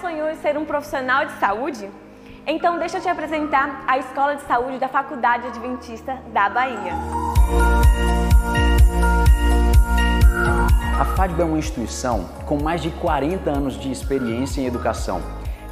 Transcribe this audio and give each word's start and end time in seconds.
sonhou 0.00 0.30
em 0.30 0.36
ser 0.36 0.56
um 0.56 0.64
profissional 0.64 1.26
de 1.26 1.32
saúde? 1.32 1.88
Então 2.46 2.78
deixa 2.78 2.96
eu 2.96 3.02
te 3.02 3.08
apresentar 3.08 3.84
a 3.86 3.98
Escola 3.98 4.34
de 4.34 4.42
Saúde 4.42 4.78
da 4.78 4.88
Faculdade 4.88 5.46
Adventista 5.46 6.18
da 6.32 6.48
Bahia. 6.48 6.92
A 10.98 11.04
FADB 11.04 11.42
é 11.42 11.44
uma 11.44 11.58
instituição 11.58 12.28
com 12.46 12.62
mais 12.62 12.82
de 12.82 12.90
40 12.90 13.50
anos 13.50 13.78
de 13.78 13.90
experiência 13.90 14.60
em 14.60 14.66
educação 14.66 15.22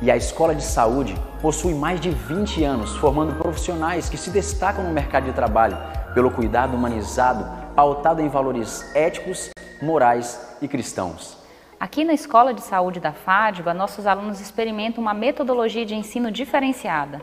e 0.00 0.10
a 0.10 0.16
Escola 0.16 0.54
de 0.54 0.62
Saúde 0.62 1.16
possui 1.40 1.74
mais 1.74 2.00
de 2.00 2.10
20 2.10 2.62
anos 2.64 2.96
formando 2.96 3.34
profissionais 3.34 4.08
que 4.08 4.16
se 4.16 4.30
destacam 4.30 4.84
no 4.84 4.92
mercado 4.92 5.24
de 5.24 5.32
trabalho 5.32 5.76
pelo 6.14 6.30
cuidado 6.30 6.76
humanizado, 6.76 7.46
pautado 7.74 8.20
em 8.20 8.28
valores 8.28 8.84
éticos, 8.94 9.50
morais 9.82 10.56
e 10.60 10.68
cristãos. 10.68 11.37
Aqui 11.80 12.02
na 12.02 12.12
Escola 12.12 12.52
de 12.52 12.60
Saúde 12.60 12.98
da 12.98 13.12
FADBA, 13.12 13.72
nossos 13.72 14.04
alunos 14.04 14.40
experimentam 14.40 15.00
uma 15.00 15.14
metodologia 15.14 15.86
de 15.86 15.94
ensino 15.94 16.28
diferenciada. 16.28 17.22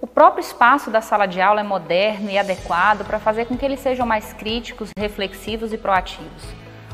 O 0.00 0.06
próprio 0.06 0.40
espaço 0.40 0.92
da 0.92 1.00
sala 1.00 1.26
de 1.26 1.40
aula 1.40 1.60
é 1.60 1.64
moderno 1.64 2.30
e 2.30 2.38
adequado 2.38 3.04
para 3.04 3.18
fazer 3.18 3.46
com 3.46 3.58
que 3.58 3.64
eles 3.64 3.80
sejam 3.80 4.06
mais 4.06 4.32
críticos, 4.32 4.90
reflexivos 4.96 5.72
e 5.72 5.78
proativos. 5.78 6.44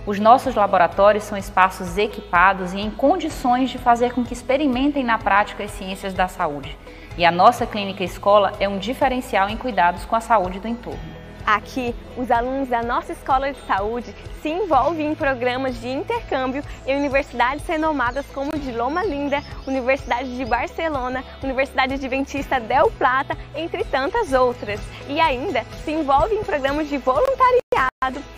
Os 0.07 0.19
nossos 0.19 0.55
laboratórios 0.55 1.25
são 1.25 1.37
espaços 1.37 1.99
equipados 1.99 2.73
e 2.73 2.81
em 2.81 2.91
condições 2.91 3.69
de 3.69 3.77
fazer 3.77 4.15
com 4.15 4.25
que 4.25 4.33
experimentem 4.33 5.05
na 5.05 5.19
prática 5.19 5.65
as 5.65 5.71
ciências 5.71 6.15
da 6.15 6.29
saúde. 6.29 6.79
E 7.19 7.27
a 7.27 7.31
nossa 7.31 7.67
clínica 7.67 8.03
escola 8.03 8.55
é 8.59 8.67
um 8.67 8.79
diferencial 8.79 9.51
em 9.51 9.57
cuidados 9.59 10.07
com 10.07 10.17
a 10.17 10.21
saúde 10.21 10.61
do 10.61 10.67
entorno. 10.67 11.22
Aqui, 11.47 11.95
os 12.17 12.31
alunos 12.31 12.69
da 12.69 12.83
nossa 12.83 13.13
escola 13.13 13.53
de 13.53 13.59
saúde 13.67 14.15
se 14.41 14.49
envolvem 14.49 15.11
em 15.11 15.15
programas 15.15 15.81
de 15.81 15.89
intercâmbio 15.89 16.63
em 16.87 16.97
universidades 16.97 17.67
renomadas 17.67 18.25
como 18.33 18.57
de 18.57 18.71
Loma 18.71 19.05
Linda, 19.05 19.43
Universidade 19.67 20.37
de 20.37 20.45
Barcelona, 20.45 21.25
Universidade 21.43 21.95
Adventista 21.95 22.61
Del 22.61 22.91
Plata, 22.93 23.37
entre 23.55 23.85
tantas 23.85 24.33
outras. 24.33 24.81
E 25.09 25.21
ainda 25.21 25.65
se 25.85 25.91
envolvem 25.91 26.39
em 26.39 26.45
programas 26.45 26.89
de 26.89 26.99
voluntariado 26.99 27.63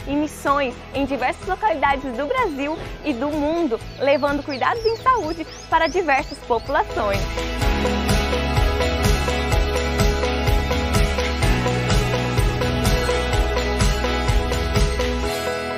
e 0.07 0.15
missões 0.15 0.75
em 0.95 1.05
diversas 1.05 1.47
localidades 1.47 2.17
do 2.17 2.27
Brasil 2.27 2.77
e 3.05 3.13
do 3.13 3.29
mundo, 3.29 3.79
levando 3.99 4.43
cuidados 4.43 4.85
em 4.85 4.97
saúde 4.97 5.47
para 5.69 5.87
diversas 5.87 6.39
populações. 6.39 7.21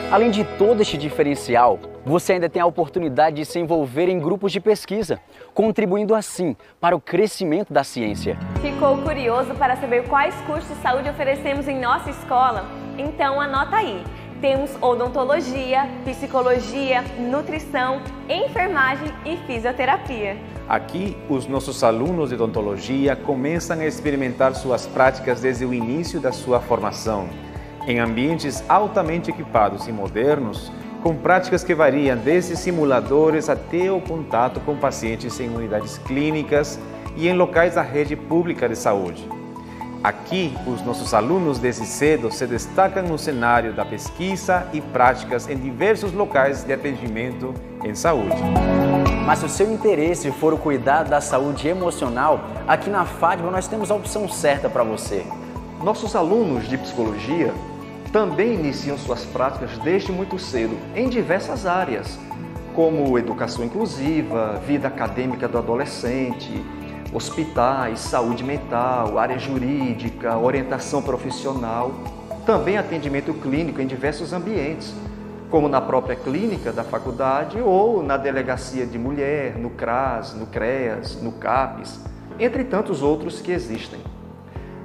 Além 0.09 0.31
de 0.31 0.45
todo 0.45 0.83
este 0.83 0.97
diferencial, 0.97 1.81
você 2.05 2.35
ainda 2.35 2.49
tem 2.49 2.63
a 2.63 2.67
oportunidade 2.67 3.37
de 3.37 3.45
se 3.45 3.59
envolver 3.59 4.09
em 4.09 4.21
grupos 4.21 4.53
de 4.53 4.61
pesquisa, 4.61 5.21
contribuindo 5.53 6.15
assim 6.15 6.55
para 6.81 6.95
o 6.95 7.01
crescimento 7.01 7.73
da 7.73 7.83
ciência. 7.83 8.39
Ficou 8.63 8.99
curioso 8.99 9.53
para 9.57 9.75
saber 9.75 10.07
quais 10.07 10.33
cursos 10.43 10.69
de 10.69 10.81
saúde 10.81 11.09
oferecemos 11.09 11.67
em 11.67 11.81
nossa 11.81 12.09
escola? 12.09 12.65
Então 12.97 13.41
anota 13.41 13.79
aí. 13.79 14.05
Temos 14.41 14.71
odontologia, 14.81 15.89
psicologia, 16.05 17.03
nutrição, 17.19 18.01
enfermagem 18.29 19.13
e 19.25 19.37
fisioterapia. 19.39 20.37
Aqui, 20.69 21.17
os 21.29 21.49
nossos 21.49 21.83
alunos 21.83 22.29
de 22.29 22.37
odontologia 22.37 23.17
começam 23.17 23.81
a 23.81 23.87
experimentar 23.87 24.55
suas 24.55 24.87
práticas 24.87 25.41
desde 25.41 25.65
o 25.65 25.75
início 25.75 26.21
da 26.21 26.31
sua 26.31 26.61
formação 26.61 27.29
em 27.87 27.99
ambientes 27.99 28.65
altamente 28.69 29.31
equipados 29.31 29.87
e 29.87 29.93
modernos, 29.93 30.73
com 31.03 31.15
práticas 31.15 31.63
que 31.63 31.75
variam 31.75 32.17
desde 32.17 32.57
simuladores 32.57 33.49
até 33.49 33.91
o 33.91 34.01
contato 34.01 34.59
com 34.61 34.77
pacientes 34.77 35.39
em 35.39 35.49
unidades 35.49 35.99
clínicas 35.99 36.81
e 37.17 37.29
em 37.29 37.33
locais 37.33 37.77
da 37.77 37.83
rede 37.83 38.17
pública 38.17 38.69
de 38.69 38.77
saúde. 38.77 39.29
Aqui, 40.03 40.55
os 40.67 40.83
nossos 40.83 41.15
alunos 41.15 41.59
desde 41.59 41.87
cedo 41.87 42.31
se 42.31 42.47
destacam 42.47 43.03
no 43.03 43.19
cenário 43.19 43.73
da 43.73 43.85
pesquisa 43.85 44.67
e 44.73 44.81
práticas 44.81 45.49
em 45.49 45.57
diversos 45.57 46.13
locais 46.13 46.63
de 46.63 46.73
atendimento 46.73 47.55
em 47.85 47.95
saúde. 47.95 48.37
Mas 49.25 49.41
se 49.41 49.47
o 49.47 49.49
seu 49.49 49.73
interesse 49.73 50.31
for 50.31 50.53
o 50.53 50.59
cuidado 50.59 51.11
da 51.11 51.21
saúde 51.21 51.67
emocional, 51.67 52.41
aqui 52.69 52.89
na 52.89 53.05
FADBA 53.05 53.51
nós 53.51 53.67
temos 53.67 53.91
a 53.91 53.95
opção 53.95 54.29
certa 54.29 54.69
para 54.69 54.85
você. 54.85 55.27
Nossos 55.83 56.15
alunos 56.15 56.69
de 56.69 56.79
psicologia 56.79 57.53
também 58.17 58.55
iniciam 58.55 58.97
suas 58.97 59.27
práticas 59.27 59.77
desde 59.81 60.11
muito 60.11 60.39
cedo 60.39 60.75
em 60.95 61.07
diversas 61.07 61.67
áreas, 61.67 62.19
como 62.75 63.19
educação 63.19 63.63
inclusiva, 63.63 64.59
vida 64.67 64.89
acadêmica 64.89 65.47
do 65.47 65.59
adolescente, 65.59 66.65
hospitais, 67.13 67.99
saúde 67.99 68.43
mental, 68.43 69.19
área 69.19 69.39
jurídica, 69.39 70.35
orientação 70.39 71.03
profissional, 71.03 71.93
também 72.47 72.79
atendimento 72.79 73.35
clínico 73.35 73.83
em 73.83 73.87
diversos 73.87 74.33
ambientes, 74.33 74.95
como 75.51 75.69
na 75.69 75.83
própria 75.83 76.17
clínica 76.17 76.73
da 76.73 76.85
faculdade 76.85 77.61
ou 77.61 78.03
na 78.03 78.17
delegacia 78.17 78.87
de 78.87 78.99
mulher, 78.99 79.59
no 79.59 79.69
CRAS, 79.69 80.33
no 80.33 80.47
CREAS, 80.47 81.21
no 81.21 81.33
CAPES, 81.33 82.01
entre 82.39 82.65
tantos 82.65 83.03
outros 83.03 83.43
que 83.43 83.53
existem. 83.53 84.16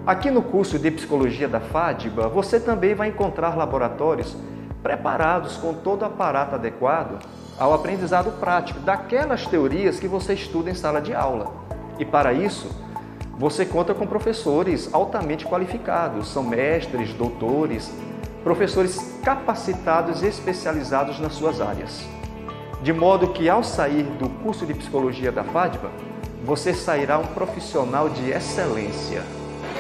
Aqui 0.06 0.32
no 0.32 0.42
curso 0.42 0.80
de 0.80 0.90
Psicologia 0.90 1.48
da 1.48 1.60
FADBA, 1.60 2.28
você 2.28 2.60
também 2.60 2.96
vai 2.96 3.10
encontrar 3.10 3.56
laboratórios 3.56 4.36
preparados 4.82 5.58
com 5.58 5.76
todo 5.76 6.02
o 6.02 6.06
aparato 6.06 6.56
adequado 6.56 7.20
ao 7.60 7.72
aprendizado 7.72 8.32
prático 8.40 8.80
daquelas 8.80 9.46
teorias 9.46 10.00
que 10.00 10.08
você 10.08 10.34
estuda 10.34 10.72
em 10.72 10.74
sala 10.74 11.00
de 11.00 11.14
aula. 11.14 11.54
E 12.00 12.06
para 12.06 12.34
isso, 12.34 12.68
você 13.38 13.64
conta 13.64 13.94
com 13.94 14.08
professores 14.08 14.92
altamente 14.92 15.46
qualificados, 15.46 16.30
são 16.30 16.42
mestres, 16.42 17.14
doutores, 17.14 17.94
professores 18.44 19.20
capacitados 19.24 20.24
e 20.24 20.26
especializados 20.26 21.20
nas 21.20 21.34
suas 21.34 21.62
áreas. 21.62 22.04
De 22.82 22.92
modo 22.92 23.28
que 23.28 23.48
ao 23.48 23.64
sair 23.64 24.02
do 24.18 24.28
curso 24.44 24.66
de 24.66 24.74
Psicologia 24.74 25.32
da 25.32 25.44
FADBA, 25.44 25.92
você 26.44 26.74
sairá 26.74 27.20
um 27.20 27.28
profissional 27.28 28.10
de 28.10 28.32
excelência. 28.32 29.22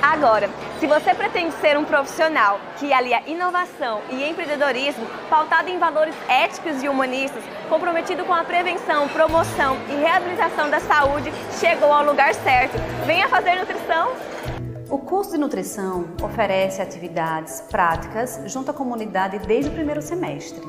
Agora, 0.01 0.49
se 0.79 0.87
você 0.87 1.13
pretende 1.13 1.53
ser 1.57 1.77
um 1.77 1.85
profissional 1.85 2.59
que 2.77 2.91
alia 2.91 3.21
inovação 3.27 4.01
e 4.09 4.27
empreendedorismo, 4.27 5.05
pautado 5.29 5.69
em 5.69 5.77
valores 5.77 6.15
éticos 6.27 6.81
e 6.81 6.89
humanistas, 6.89 7.43
comprometido 7.69 8.25
com 8.25 8.33
a 8.33 8.43
prevenção, 8.43 9.07
promoção 9.09 9.77
e 9.87 9.93
reabilitação 10.01 10.71
da 10.71 10.79
saúde, 10.79 11.31
chegou 11.59 11.93
ao 11.93 12.03
lugar 12.03 12.33
certo. 12.33 12.77
Venha 13.05 13.29
fazer 13.29 13.55
nutrição! 13.55 14.13
O 14.89 14.97
curso 14.97 15.31
de 15.31 15.37
nutrição 15.37 16.07
oferece 16.21 16.81
atividades 16.81 17.61
práticas 17.69 18.41
junto 18.47 18.71
à 18.71 18.73
comunidade 18.73 19.37
desde 19.37 19.69
o 19.69 19.73
primeiro 19.73 20.01
semestre. 20.01 20.61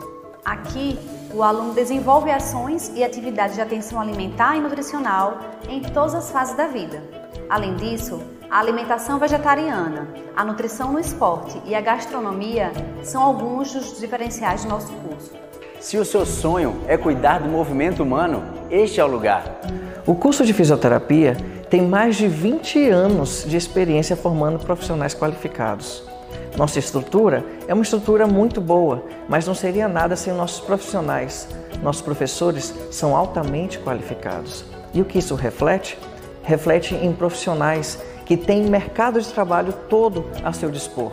Aqui, 0.44 0.98
o 1.32 1.42
aluno 1.42 1.72
desenvolve 1.72 2.30
ações 2.30 2.92
e 2.94 3.02
atividades 3.02 3.56
de 3.56 3.62
atenção 3.62 3.98
alimentar 3.98 4.56
e 4.56 4.60
nutricional 4.60 5.38
em 5.68 5.80
todas 5.80 6.14
as 6.14 6.30
fases 6.30 6.54
da 6.54 6.66
vida. 6.66 7.21
Além 7.52 7.74
disso, 7.74 8.18
a 8.50 8.60
alimentação 8.60 9.18
vegetariana, 9.18 10.08
a 10.34 10.42
nutrição 10.42 10.90
no 10.90 10.98
esporte 10.98 11.60
e 11.66 11.74
a 11.74 11.82
gastronomia 11.82 12.72
são 13.02 13.22
alguns 13.22 13.74
dos 13.74 14.00
diferenciais 14.00 14.64
do 14.64 14.70
nosso 14.70 14.90
curso. 14.90 15.32
Se 15.78 15.98
o 15.98 16.04
seu 16.06 16.24
sonho 16.24 16.80
é 16.88 16.96
cuidar 16.96 17.40
do 17.40 17.50
movimento 17.50 18.02
humano, 18.02 18.42
este 18.70 19.00
é 19.00 19.04
o 19.04 19.06
lugar. 19.06 19.44
O 20.06 20.14
curso 20.14 20.46
de 20.46 20.54
fisioterapia 20.54 21.36
tem 21.68 21.82
mais 21.82 22.16
de 22.16 22.26
20 22.26 22.88
anos 22.88 23.44
de 23.46 23.58
experiência 23.58 24.16
formando 24.16 24.58
profissionais 24.58 25.12
qualificados. 25.12 26.02
Nossa 26.56 26.78
estrutura 26.78 27.44
é 27.68 27.74
uma 27.74 27.82
estrutura 27.82 28.26
muito 28.26 28.62
boa, 28.62 29.04
mas 29.28 29.46
não 29.46 29.54
seria 29.54 29.88
nada 29.88 30.16
sem 30.16 30.32
nossos 30.32 30.60
profissionais. 30.60 31.46
Nossos 31.82 32.00
professores 32.00 32.72
são 32.90 33.14
altamente 33.14 33.78
qualificados. 33.78 34.64
E 34.94 35.02
o 35.02 35.04
que 35.04 35.18
isso 35.18 35.34
reflete? 35.34 35.98
Reflete 36.42 36.94
em 36.94 37.12
profissionais 37.12 37.98
que 38.24 38.36
tem 38.36 38.64
mercado 38.64 39.20
de 39.20 39.28
trabalho 39.32 39.72
todo 39.88 40.26
a 40.42 40.52
seu 40.52 40.70
dispor. 40.70 41.12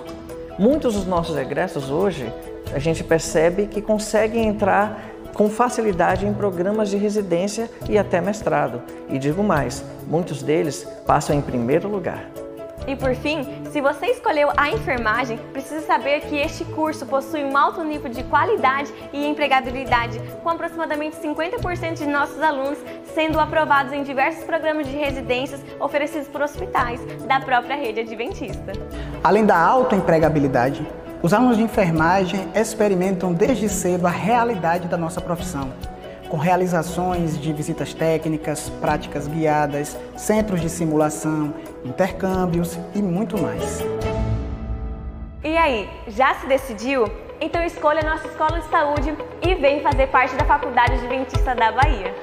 Muitos 0.58 0.96
dos 0.96 1.06
nossos 1.06 1.38
egressos 1.38 1.90
hoje, 1.90 2.32
a 2.74 2.80
gente 2.80 3.04
percebe 3.04 3.68
que 3.68 3.82
conseguem 3.82 4.48
entrar 4.48 5.10
com 5.34 5.50
facilidade 5.50 6.26
em 6.26 6.34
programas 6.34 6.90
de 6.90 6.98
residência 6.98 7.70
e 7.90 7.98
até 7.98 8.20
mestrado. 8.20 8.82
E 9.10 9.18
digo 9.18 9.44
mais, 9.44 9.84
muitos 10.06 10.44
deles 10.44 10.86
passam 11.06 11.36
em 11.36 11.42
primeiro 11.42 11.88
lugar. 11.88 12.30
E 12.90 12.96
por 12.96 13.14
fim, 13.14 13.46
se 13.72 13.80
você 13.80 14.08
escolheu 14.08 14.50
a 14.58 14.72
enfermagem, 14.72 15.38
precisa 15.54 15.82
saber 15.82 16.22
que 16.22 16.36
este 16.36 16.66
curso 16.66 17.06
possui 17.06 17.44
um 17.44 17.56
alto 17.56 17.84
nível 17.84 18.10
de 18.10 18.24
qualidade 18.24 18.92
e 19.14 19.28
empregabilidade, 19.28 20.20
com 20.42 20.50
aproximadamente 20.50 21.16
50% 21.18 22.00
de 22.00 22.08
nossos 22.08 22.42
alunos 22.42 22.80
sendo 23.14 23.40
aprovados 23.40 23.94
em 23.94 24.02
diversos 24.02 24.44
programas 24.44 24.88
de 24.88 24.98
residências 24.98 25.64
oferecidos 25.80 26.28
por 26.30 26.42
hospitais 26.42 27.00
da 27.28 27.40
própria 27.40 27.76
rede 27.76 28.00
adventista. 28.00 28.74
Além 29.24 29.46
da 29.46 29.56
alta 29.56 29.96
empregabilidade, 29.96 30.84
os 31.22 31.32
alunos 31.32 31.58
de 31.58 31.64
enfermagem 31.64 32.50
experimentam 32.56 33.32
desde 33.34 33.70
cedo 33.70 34.08
a 34.08 34.10
realidade 34.10 34.88
da 34.88 34.98
nossa 34.98 35.22
profissão 35.22 35.72
com 36.30 36.38
realizações 36.38 37.40
de 37.42 37.52
visitas 37.52 37.94
técnicas, 37.94 38.70
práticas 38.80 39.28
guiadas, 39.28 39.98
centros 40.16 40.62
de 40.62 40.70
simulação, 40.70 41.54
intercâmbios 41.84 42.78
e 42.94 43.02
muito 43.02 43.38
mais. 43.42 43.80
E 45.44 45.58
aí, 45.58 45.90
já 46.08 46.36
se 46.36 46.48
decidiu? 46.48 47.06
Então 47.42 47.64
escolha 47.64 48.02
a 48.02 48.10
nossa 48.10 48.28
escola 48.28 48.60
de 48.60 48.70
saúde 48.70 49.18
e 49.42 49.56
vem 49.56 49.82
fazer 49.82 50.08
parte 50.08 50.36
da 50.36 50.46
Faculdade 50.46 50.94
Adventista 50.94 51.56
da 51.56 51.72
Bahia. 51.72 52.14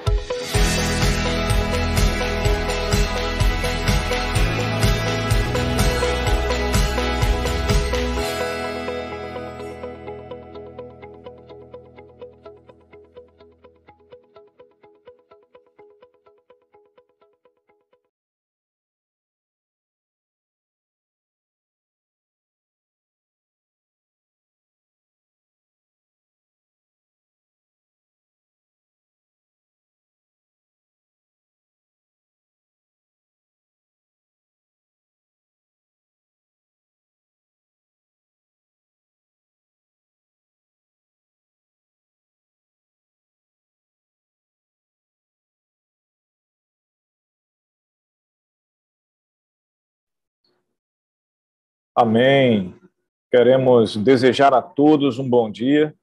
Amém. 51.99 52.78
Queremos 53.30 53.97
desejar 53.97 54.53
a 54.53 54.61
todos 54.61 55.18
um 55.18 55.26
bom 55.26 55.51
dia, 55.51 55.97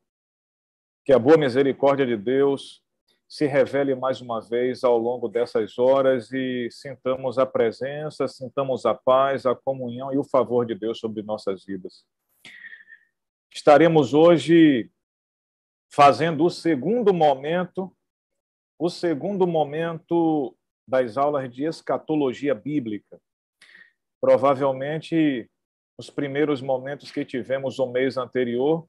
que 1.05 1.13
a 1.13 1.19
boa 1.19 1.37
misericórdia 1.37 2.03
de 2.03 2.17
Deus 2.17 2.81
se 3.29 3.45
revele 3.45 3.93
mais 3.93 4.19
uma 4.19 4.41
vez 4.41 4.83
ao 4.83 4.97
longo 4.97 5.27
dessas 5.27 5.77
horas 5.77 6.31
e 6.31 6.67
sintamos 6.71 7.37
a 7.37 7.45
presença, 7.45 8.27
sintamos 8.27 8.87
a 8.87 8.95
paz, 8.95 9.45
a 9.45 9.53
comunhão 9.53 10.11
e 10.11 10.17
o 10.17 10.23
favor 10.23 10.65
de 10.65 10.73
Deus 10.73 10.97
sobre 10.97 11.21
nossas 11.21 11.63
vidas. 11.63 12.03
Estaremos 13.53 14.15
hoje 14.15 14.89
fazendo 15.91 16.43
o 16.43 16.49
segundo 16.49 17.13
momento, 17.13 17.95
o 18.79 18.89
segundo 18.89 19.45
momento 19.45 20.57
das 20.87 21.17
aulas 21.17 21.53
de 21.53 21.65
escatologia 21.65 22.55
bíblica. 22.55 23.21
Provavelmente 24.19 25.51
os 25.97 26.09
primeiros 26.09 26.61
momentos 26.61 27.11
que 27.11 27.23
tivemos 27.23 27.79
o 27.79 27.91
mês 27.91 28.17
anterior 28.17 28.87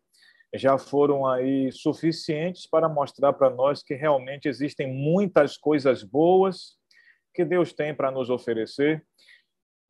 já 0.55 0.79
foram 0.79 1.27
aí 1.27 1.73
suficientes 1.73 2.67
para 2.67 2.89
mostrar 2.89 3.33
para 3.33 3.51
nós 3.51 3.83
que 3.83 3.95
realmente 3.95 4.49
existem 4.49 4.93
muitas 4.93 5.57
coisas 5.57 6.03
boas 6.03 6.79
que 7.35 7.45
Deus 7.45 7.73
tem 7.73 7.93
para 7.95 8.11
nos 8.11 8.31
oferecer. 8.31 9.05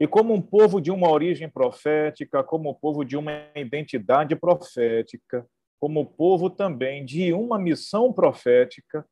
E 0.00 0.06
como 0.06 0.32
um 0.32 0.40
povo 0.40 0.80
de 0.80 0.90
uma 0.90 1.10
origem 1.10 1.48
profética, 1.48 2.42
como 2.42 2.74
povo 2.74 3.04
de 3.04 3.16
uma 3.16 3.32
identidade 3.54 4.34
profética, 4.34 5.46
como 5.78 6.06
povo 6.06 6.48
também 6.48 7.04
de 7.04 7.32
uma 7.34 7.58
missão 7.58 8.12
profética, 8.12 9.06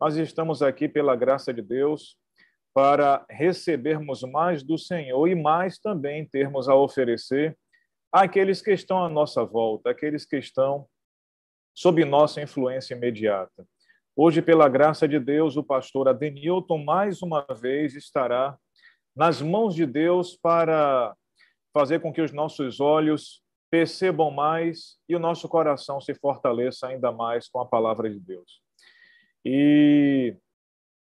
nós 0.00 0.16
estamos 0.16 0.62
aqui 0.62 0.88
pela 0.88 1.14
graça 1.14 1.52
de 1.52 1.60
Deus 1.60 2.16
para 2.74 3.24
recebermos 3.30 4.22
mais 4.22 4.64
do 4.64 4.76
Senhor 4.76 5.28
e 5.28 5.34
mais 5.36 5.78
também 5.78 6.26
termos 6.26 6.68
a 6.68 6.74
oferecer 6.74 7.56
àqueles 8.12 8.60
que 8.60 8.72
estão 8.72 9.04
à 9.04 9.08
nossa 9.08 9.44
volta, 9.44 9.90
aqueles 9.90 10.26
que 10.26 10.36
estão 10.36 10.86
sob 11.72 12.04
nossa 12.04 12.42
influência 12.42 12.94
imediata. 12.94 13.64
Hoje, 14.16 14.42
pela 14.42 14.68
graça 14.68 15.08
de 15.08 15.18
Deus, 15.18 15.56
o 15.56 15.62
pastor 15.62 16.08
Adenilton 16.08 16.78
mais 16.78 17.22
uma 17.22 17.46
vez 17.48 17.94
estará 17.94 18.56
nas 19.14 19.40
mãos 19.40 19.74
de 19.74 19.86
Deus 19.86 20.36
para 20.36 21.16
fazer 21.72 22.00
com 22.00 22.12
que 22.12 22.20
os 22.20 22.32
nossos 22.32 22.80
olhos 22.80 23.42
percebam 23.70 24.30
mais 24.30 24.96
e 25.08 25.16
o 25.16 25.18
nosso 25.18 25.48
coração 25.48 26.00
se 26.00 26.14
fortaleça 26.14 26.88
ainda 26.88 27.10
mais 27.10 27.48
com 27.48 27.60
a 27.60 27.66
palavra 27.66 28.08
de 28.08 28.20
Deus. 28.20 28.60
E 29.44 30.36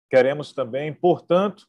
Queremos 0.09 0.53
também, 0.53 0.93
portanto, 0.93 1.67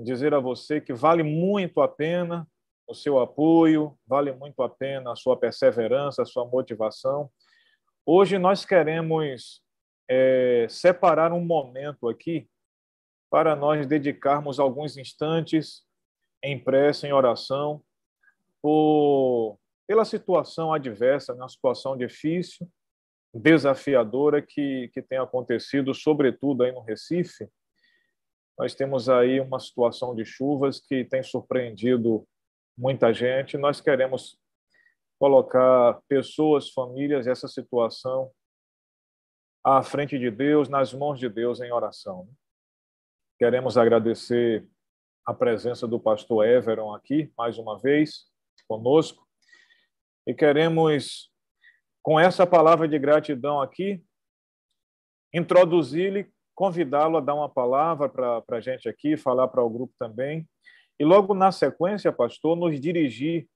dizer 0.00 0.34
a 0.34 0.40
você 0.40 0.80
que 0.80 0.92
vale 0.92 1.22
muito 1.22 1.80
a 1.80 1.88
pena 1.88 2.46
o 2.86 2.94
seu 2.94 3.18
apoio, 3.18 3.98
vale 4.06 4.32
muito 4.32 4.62
a 4.62 4.68
pena 4.68 5.12
a 5.12 5.16
sua 5.16 5.36
perseverança, 5.36 6.22
a 6.22 6.26
sua 6.26 6.44
motivação. 6.44 7.30
Hoje 8.04 8.38
nós 8.38 8.64
queremos 8.64 9.62
é, 10.08 10.66
separar 10.68 11.32
um 11.32 11.42
momento 11.42 12.08
aqui 12.08 12.46
para 13.30 13.56
nós 13.56 13.86
dedicarmos 13.86 14.60
alguns 14.60 14.96
instantes 14.96 15.82
em 16.42 16.62
prece, 16.62 17.06
em 17.06 17.12
oração, 17.12 17.82
por, 18.60 19.58
pela 19.86 20.04
situação 20.04 20.72
adversa, 20.72 21.32
uma 21.32 21.48
situação 21.48 21.96
difícil, 21.96 22.68
desafiadora 23.34 24.40
que, 24.40 24.88
que 24.94 25.02
tem 25.02 25.18
acontecido, 25.18 25.92
sobretudo 25.92 26.62
aí 26.62 26.72
no 26.72 26.80
Recife. 26.80 27.48
Nós 28.56 28.74
temos 28.74 29.08
aí 29.08 29.40
uma 29.40 29.58
situação 29.58 30.14
de 30.14 30.24
chuvas 30.24 30.78
que 30.78 31.04
tem 31.04 31.22
surpreendido 31.22 32.26
muita 32.78 33.12
gente. 33.12 33.58
Nós 33.58 33.80
queremos 33.80 34.38
colocar 35.18 36.00
pessoas, 36.08 36.70
famílias, 36.70 37.26
essa 37.26 37.48
situação 37.48 38.30
à 39.64 39.82
frente 39.82 40.18
de 40.18 40.30
Deus, 40.30 40.68
nas 40.68 40.92
mãos 40.92 41.18
de 41.18 41.28
Deus 41.28 41.60
em 41.60 41.72
oração. 41.72 42.28
Queremos 43.38 43.76
agradecer 43.76 44.64
a 45.26 45.34
presença 45.34 45.88
do 45.88 45.98
pastor 45.98 46.46
Everon 46.46 46.94
aqui, 46.94 47.32
mais 47.36 47.58
uma 47.58 47.78
vez, 47.78 48.26
conosco, 48.68 49.26
e 50.26 50.34
queremos 50.34 51.33
com 52.04 52.20
essa 52.20 52.46
palavra 52.46 52.86
de 52.86 52.98
gratidão 52.98 53.62
aqui, 53.62 54.04
introduzir-lhe, 55.32 56.30
convidá-lo 56.54 57.16
a 57.16 57.20
dar 57.20 57.34
uma 57.34 57.48
palavra 57.48 58.10
para 58.10 58.44
a 58.46 58.60
gente 58.60 58.86
aqui, 58.90 59.16
falar 59.16 59.48
para 59.48 59.64
o 59.64 59.70
grupo 59.70 59.94
também. 59.98 60.46
E 61.00 61.04
logo 61.04 61.32
na 61.32 61.50
sequência, 61.50 62.12
pastor, 62.12 62.56
nos 62.56 62.78
dirigir 62.78 63.48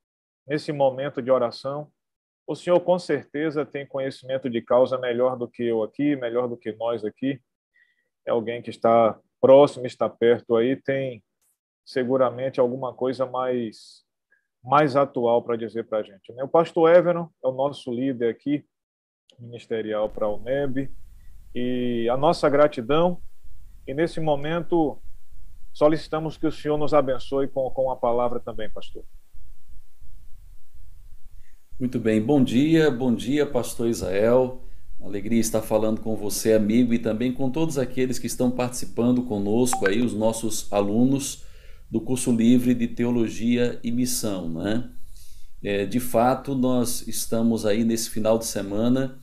nesse 0.46 0.72
momento 0.72 1.20
de 1.20 1.30
oração. 1.30 1.92
O 2.46 2.56
senhor 2.56 2.80
com 2.80 2.98
certeza 2.98 3.66
tem 3.66 3.86
conhecimento 3.86 4.48
de 4.48 4.62
causa 4.62 4.96
melhor 4.96 5.36
do 5.36 5.46
que 5.46 5.64
eu 5.64 5.82
aqui, 5.82 6.16
melhor 6.16 6.48
do 6.48 6.56
que 6.56 6.72
nós 6.72 7.04
aqui. 7.04 7.38
É 8.26 8.30
alguém 8.30 8.62
que 8.62 8.70
está 8.70 9.20
próximo, 9.42 9.86
está 9.86 10.08
perto 10.08 10.56
aí, 10.56 10.74
tem 10.74 11.22
seguramente 11.84 12.58
alguma 12.58 12.94
coisa 12.94 13.26
mais 13.26 14.07
mais 14.68 14.96
atual 14.96 15.42
para 15.42 15.56
dizer 15.56 15.84
para 15.84 15.98
a 15.98 16.02
gente. 16.02 16.30
Né? 16.34 16.44
O 16.44 16.48
pastor 16.48 16.94
Everon 16.94 17.26
é 17.42 17.48
o 17.48 17.52
nosso 17.52 17.90
líder 17.90 18.28
aqui, 18.28 18.62
ministerial 19.38 20.10
para 20.10 20.26
a 20.26 20.34
UNEB, 20.34 20.90
e 21.54 22.06
a 22.10 22.16
nossa 22.18 22.48
gratidão, 22.50 23.18
e 23.86 23.94
nesse 23.94 24.20
momento 24.20 24.98
solicitamos 25.72 26.36
que 26.36 26.46
o 26.46 26.52
Senhor 26.52 26.76
nos 26.76 26.92
abençoe 26.92 27.48
com, 27.48 27.70
com 27.70 27.90
a 27.90 27.96
palavra 27.96 28.38
também, 28.40 28.68
pastor. 28.68 29.02
Muito 31.80 31.98
bem, 31.98 32.20
bom 32.20 32.44
dia, 32.44 32.90
bom 32.90 33.14
dia, 33.14 33.46
pastor 33.46 33.88
Israel. 33.88 34.60
Alegria 35.00 35.40
estar 35.40 35.62
falando 35.62 36.02
com 36.02 36.14
você, 36.14 36.52
amigo, 36.52 36.92
e 36.92 36.98
também 36.98 37.32
com 37.32 37.50
todos 37.50 37.78
aqueles 37.78 38.18
que 38.18 38.26
estão 38.26 38.50
participando 38.50 39.22
conosco 39.22 39.86
aí, 39.86 40.02
os 40.02 40.12
nossos 40.12 40.70
alunos 40.70 41.47
do 41.90 42.00
curso 42.00 42.30
livre 42.30 42.74
de 42.74 42.86
Teologia 42.88 43.80
e 43.82 43.90
Missão. 43.90 44.48
Né? 44.48 44.90
É, 45.62 45.86
de 45.86 46.00
fato, 46.00 46.54
nós 46.54 47.06
estamos 47.08 47.64
aí 47.64 47.84
nesse 47.84 48.10
final 48.10 48.38
de 48.38 48.46
semana 48.46 49.18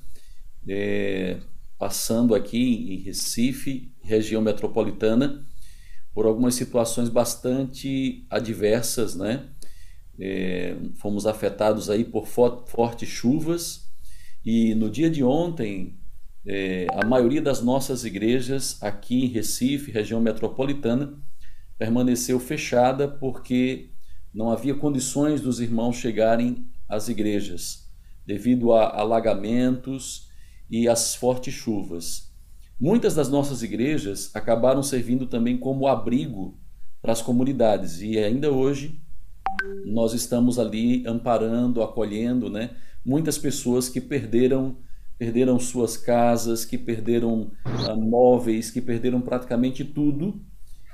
é, 0.68 1.38
passando 1.78 2.34
aqui 2.34 2.94
em 2.94 2.98
Recife, 2.98 3.92
região 4.02 4.42
metropolitana, 4.42 5.46
por 6.14 6.26
algumas 6.26 6.56
situações 6.56 7.10
bastante 7.10 8.26
adversas, 8.30 9.16
né? 9.16 9.50
É, 10.18 10.78
fomos 10.96 11.28
afetados 11.28 11.90
aí 11.90 12.06
por 12.06 12.26
fortes 12.26 13.10
chuvas 13.10 13.90
e 14.46 14.74
no 14.74 14.90
dia 14.90 15.10
de 15.10 15.22
ontem 15.22 16.00
é, 16.46 16.88
a 16.94 17.06
maioria 17.06 17.42
das 17.42 17.62
nossas 17.62 18.06
igrejas 18.06 18.82
aqui 18.82 19.26
em 19.26 19.28
Recife, 19.28 19.92
região 19.92 20.22
metropolitana, 20.22 21.14
permaneceu 21.78 22.40
fechada 22.40 23.08
porque 23.08 23.90
não 24.34 24.50
havia 24.50 24.76
condições 24.76 25.42
dos 25.42 25.60
irmãos 25.60 25.96
chegarem 25.96 26.68
às 26.88 27.08
igrejas, 27.08 27.90
devido 28.26 28.74
a 28.74 29.00
alagamentos 29.00 30.30
e 30.70 30.88
às 30.88 31.16
fortes 31.16 31.54
chuvas. 31.54 32.34
Muitas 32.80 33.16
das 33.16 33.30
nossas 33.30 33.64
igrejas 33.64 34.30
acabaram 34.36 34.84
servindo 34.84 35.26
também 35.26 35.58
como 35.58 35.88
abrigo 35.88 36.58
para 37.02 37.14
as 37.14 37.22
comunidades 37.22 38.02
e 38.02 38.18
ainda 38.18 38.52
hoje 38.52 39.00
nós 39.86 40.14
estamos 40.14 40.60
ali 40.60 41.06
amparando, 41.08 41.82
acolhendo, 41.82 42.50
né? 42.50 42.72
Muitas 43.06 43.38
pessoas 43.38 43.88
que 43.88 44.02
perderam 44.02 44.78
perderam 45.18 45.58
suas 45.58 45.96
casas, 45.96 46.66
que 46.66 46.78
perderam 46.78 47.52
uh, 47.66 47.96
móveis, 47.96 48.70
que 48.70 48.82
perderam 48.82 49.22
praticamente 49.22 49.86
tudo 49.86 50.42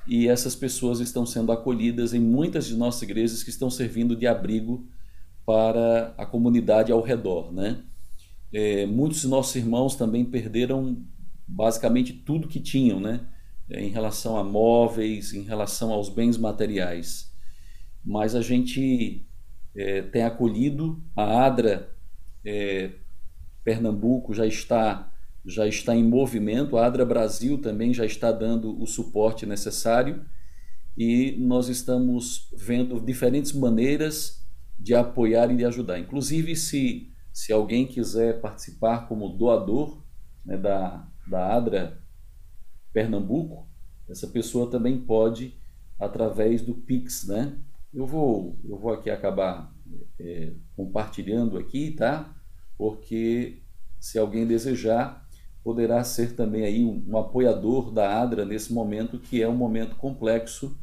e 0.08 0.28
essas 0.28 0.56
pessoas 0.56 1.00
estão 1.00 1.26
sendo 1.26 1.52
acolhidas 1.52 2.14
em 2.14 2.20
muitas 2.20 2.68
de 2.68 2.76
nossas 2.76 3.02
igrejas 3.04 3.44
que 3.44 3.50
estão 3.50 3.70
servindo 3.70 4.16
de 4.16 4.28
abrigo 4.28 4.88
para 5.46 6.14
a 6.18 6.26
comunidade 6.26 6.92
ao 6.92 7.02
redor, 7.02 7.52
né? 7.52 7.84
É, 8.54 8.86
muitos 8.86 9.22
de 9.22 9.28
nossos 9.28 9.56
irmãos 9.56 9.96
também 9.96 10.26
perderam 10.26 11.04
basicamente 11.48 12.14
tudo 12.14 12.48
que 12.48 12.60
tinham, 12.60 13.00
né? 13.00 13.22
É, 13.70 13.82
em 13.82 13.90
relação 13.90 14.38
a 14.38 14.44
móveis, 14.44 15.34
em 15.34 15.44
relação 15.44 15.92
aos 15.92 16.10
bens 16.10 16.38
materiais. 16.38 17.32
Mas 18.04 18.36
a 18.36 18.42
gente 18.42 19.26
é, 19.76 20.02
tem 20.02 20.24
acolhido, 20.24 21.02
a 21.16 21.46
ADRA 21.46 21.90
é, 22.44 22.92
Pernambuco 23.64 24.34
já 24.34 24.46
está 24.46 25.11
já 25.46 25.68
está 25.68 25.96
em 25.96 26.04
movimento, 26.04 26.78
a 26.78 26.86
ADRA 26.86 27.06
Brasil 27.06 27.58
também 27.58 27.94
já 27.94 28.06
está 28.06 28.32
dando 28.32 28.80
o 28.80 28.86
suporte 28.86 29.46
necessário 29.46 30.26
e 30.98 31.36
nós 31.40 31.68
estamos 31.68 32.50
vendo 32.56 33.00
diferentes 33.00 33.54
maneiras 33.54 34.46
de 34.78 34.94
apoiar 34.94 35.52
e 35.52 35.58
de 35.58 35.66
ajudar. 35.66 36.00
Inclusive, 36.00 36.56
se, 36.56 37.12
se 37.32 37.52
alguém 37.52 37.88
quiser 37.88 38.42
participar 38.42 39.08
como 39.08 39.30
doador 39.30 40.04
né, 40.46 40.58
da, 40.58 41.08
da 41.28 41.56
ADRA 41.56 42.02
Pernambuco, 42.94 43.68
essa 44.10 44.28
pessoa 44.28 44.70
também 44.70 45.00
pode 45.00 45.56
através 46.00 46.62
do 46.62 46.74
Pix, 46.74 47.28
né? 47.28 47.58
Eu 47.94 48.06
vou, 48.06 48.60
eu 48.64 48.78
vou 48.78 48.92
aqui 48.92 49.10
acabar 49.10 49.74
é, 50.20 50.54
compartilhando 50.76 51.58
aqui, 51.58 51.92
tá? 51.92 52.36
Porque 52.78 53.62
se 54.00 54.18
alguém 54.18 54.48
desejar, 54.48 55.21
poderá 55.64 56.04
ser 56.04 56.36
também 56.36 56.66
aí 56.66 56.84
um, 56.84 57.02
um 57.08 57.18
apoiador 57.18 57.92
da 57.92 58.22
ADRA 58.22 58.44
nesse 58.46 58.74
momento 58.74 59.18
que 59.20 59.42
é 59.42 59.48
um 59.48 59.56
momento 59.56 59.96
complexo, 59.96 60.78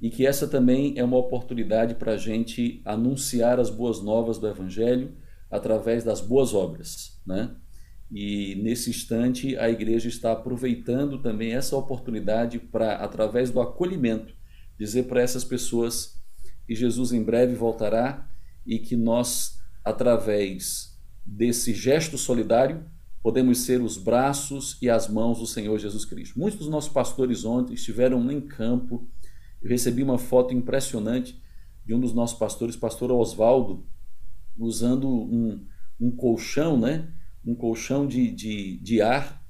e 0.00 0.10
que 0.10 0.26
essa 0.26 0.46
também 0.46 0.94
é 0.96 1.04
uma 1.04 1.16
oportunidade 1.16 1.94
para 1.94 2.12
a 2.12 2.16
gente 2.16 2.82
anunciar 2.84 3.58
as 3.58 3.70
boas 3.70 4.02
novas 4.02 4.38
do 4.38 4.46
Evangelho 4.46 5.16
através 5.50 6.04
das 6.04 6.20
boas 6.20 6.52
obras, 6.52 7.20
né? 7.26 7.54
E 8.10 8.54
nesse 8.56 8.90
instante 8.90 9.56
a 9.56 9.68
igreja 9.68 10.08
está 10.08 10.32
aproveitando 10.32 11.20
também 11.20 11.52
essa 11.52 11.76
oportunidade 11.76 12.58
para, 12.58 12.96
através 12.96 13.50
do 13.50 13.60
acolhimento, 13.60 14.34
dizer 14.78 15.04
para 15.04 15.22
essas 15.22 15.44
pessoas 15.44 16.22
que 16.66 16.74
Jesus 16.74 17.12
em 17.12 17.22
breve 17.22 17.54
voltará 17.54 18.28
e 18.64 18.78
que 18.78 18.96
nós, 18.96 19.58
através 19.84 20.96
desse 21.24 21.72
gesto 21.72 22.16
solidário, 22.16 22.84
podemos 23.22 23.58
ser 23.58 23.80
os 23.80 23.96
braços 23.96 24.78
e 24.80 24.88
as 24.88 25.08
mãos 25.08 25.40
do 25.40 25.46
Senhor 25.46 25.76
Jesus 25.78 26.04
Cristo. 26.04 26.38
Muitos 26.38 26.60
dos 26.60 26.68
nossos 26.68 26.92
pastores 26.92 27.44
ontem 27.44 27.74
estiveram 27.74 28.30
em 28.30 28.40
campo 28.40 29.08
eu 29.62 29.68
recebi 29.68 30.02
uma 30.02 30.18
foto 30.18 30.54
impressionante 30.54 31.40
de 31.84 31.94
um 31.94 32.00
dos 32.00 32.12
nossos 32.12 32.38
pastores, 32.38 32.76
pastor 32.76 33.12
Oswaldo, 33.12 33.86
usando 34.58 35.08
um, 35.08 35.64
um 36.00 36.10
colchão, 36.10 36.78
né? 36.78 37.12
um 37.44 37.54
colchão 37.54 38.06
de, 38.06 38.30
de, 38.30 38.78
de 38.78 39.00
ar, 39.00 39.44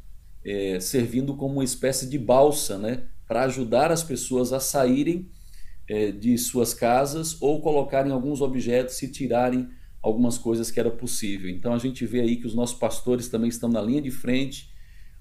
é, 0.45 0.79
servindo 0.79 1.35
como 1.35 1.55
uma 1.55 1.65
espécie 1.65 2.09
de 2.09 2.19
balsa, 2.19 2.79
né? 2.79 3.05
para 3.27 3.45
ajudar 3.45 3.91
as 3.91 4.03
pessoas 4.03 4.53
a 4.53 4.61
saírem 4.61 5.31
é, 5.89 6.13
de 6.13 6.37
suas 6.37 6.75
casas 6.75 7.41
ou 7.41 7.61
colocarem 7.61 8.13
alguns 8.13 8.41
objetos 8.41 9.01
e 9.03 9.11
tirarem 9.11 9.69
algumas 10.03 10.39
coisas 10.39 10.71
que 10.71 10.79
era 10.79 10.91
possível. 10.91 11.51
Então 11.51 11.73
a 11.73 11.79
gente 11.79 12.05
vê 12.07 12.21
aí 12.21 12.37
que 12.37 12.47
os 12.47 12.55
nossos 12.55 12.79
pastores 12.79 13.29
também 13.29 13.49
estão 13.49 13.69
na 13.69 13.81
linha 13.81 14.03
de 14.03 14.11
frente, 14.11 14.71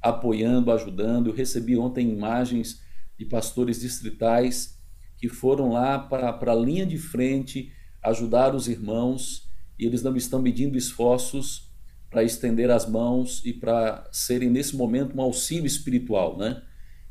apoiando, 0.02 0.72
ajudando. 0.72 1.28
Eu 1.28 1.34
recebi 1.34 1.78
ontem 1.78 2.10
imagens 2.10 2.84
de 3.18 3.26
pastores 3.26 3.80
distritais 3.80 4.75
que 5.18 5.30
foram 5.30 5.72
lá 5.72 6.00
para 6.00 6.38
a 6.40 6.56
linha 6.56 6.86
de 6.86 6.98
frente 6.98 7.72
ajudar 8.04 8.54
os 8.54 8.68
irmãos 8.68 9.50
e 9.78 9.86
eles 9.86 10.04
não 10.04 10.16
estão 10.16 10.42
medindo 10.42 10.78
esforços 10.78 11.72
para 12.10 12.24
estender 12.24 12.72
as 12.72 12.88
mãos 12.88 13.42
e 13.44 13.52
para 13.52 14.08
serem 14.12 14.50
nesse 14.50 14.76
momento 14.76 15.18
um 15.18 15.22
auxílio 15.22 15.66
espiritual, 15.66 16.38
né? 16.38 16.62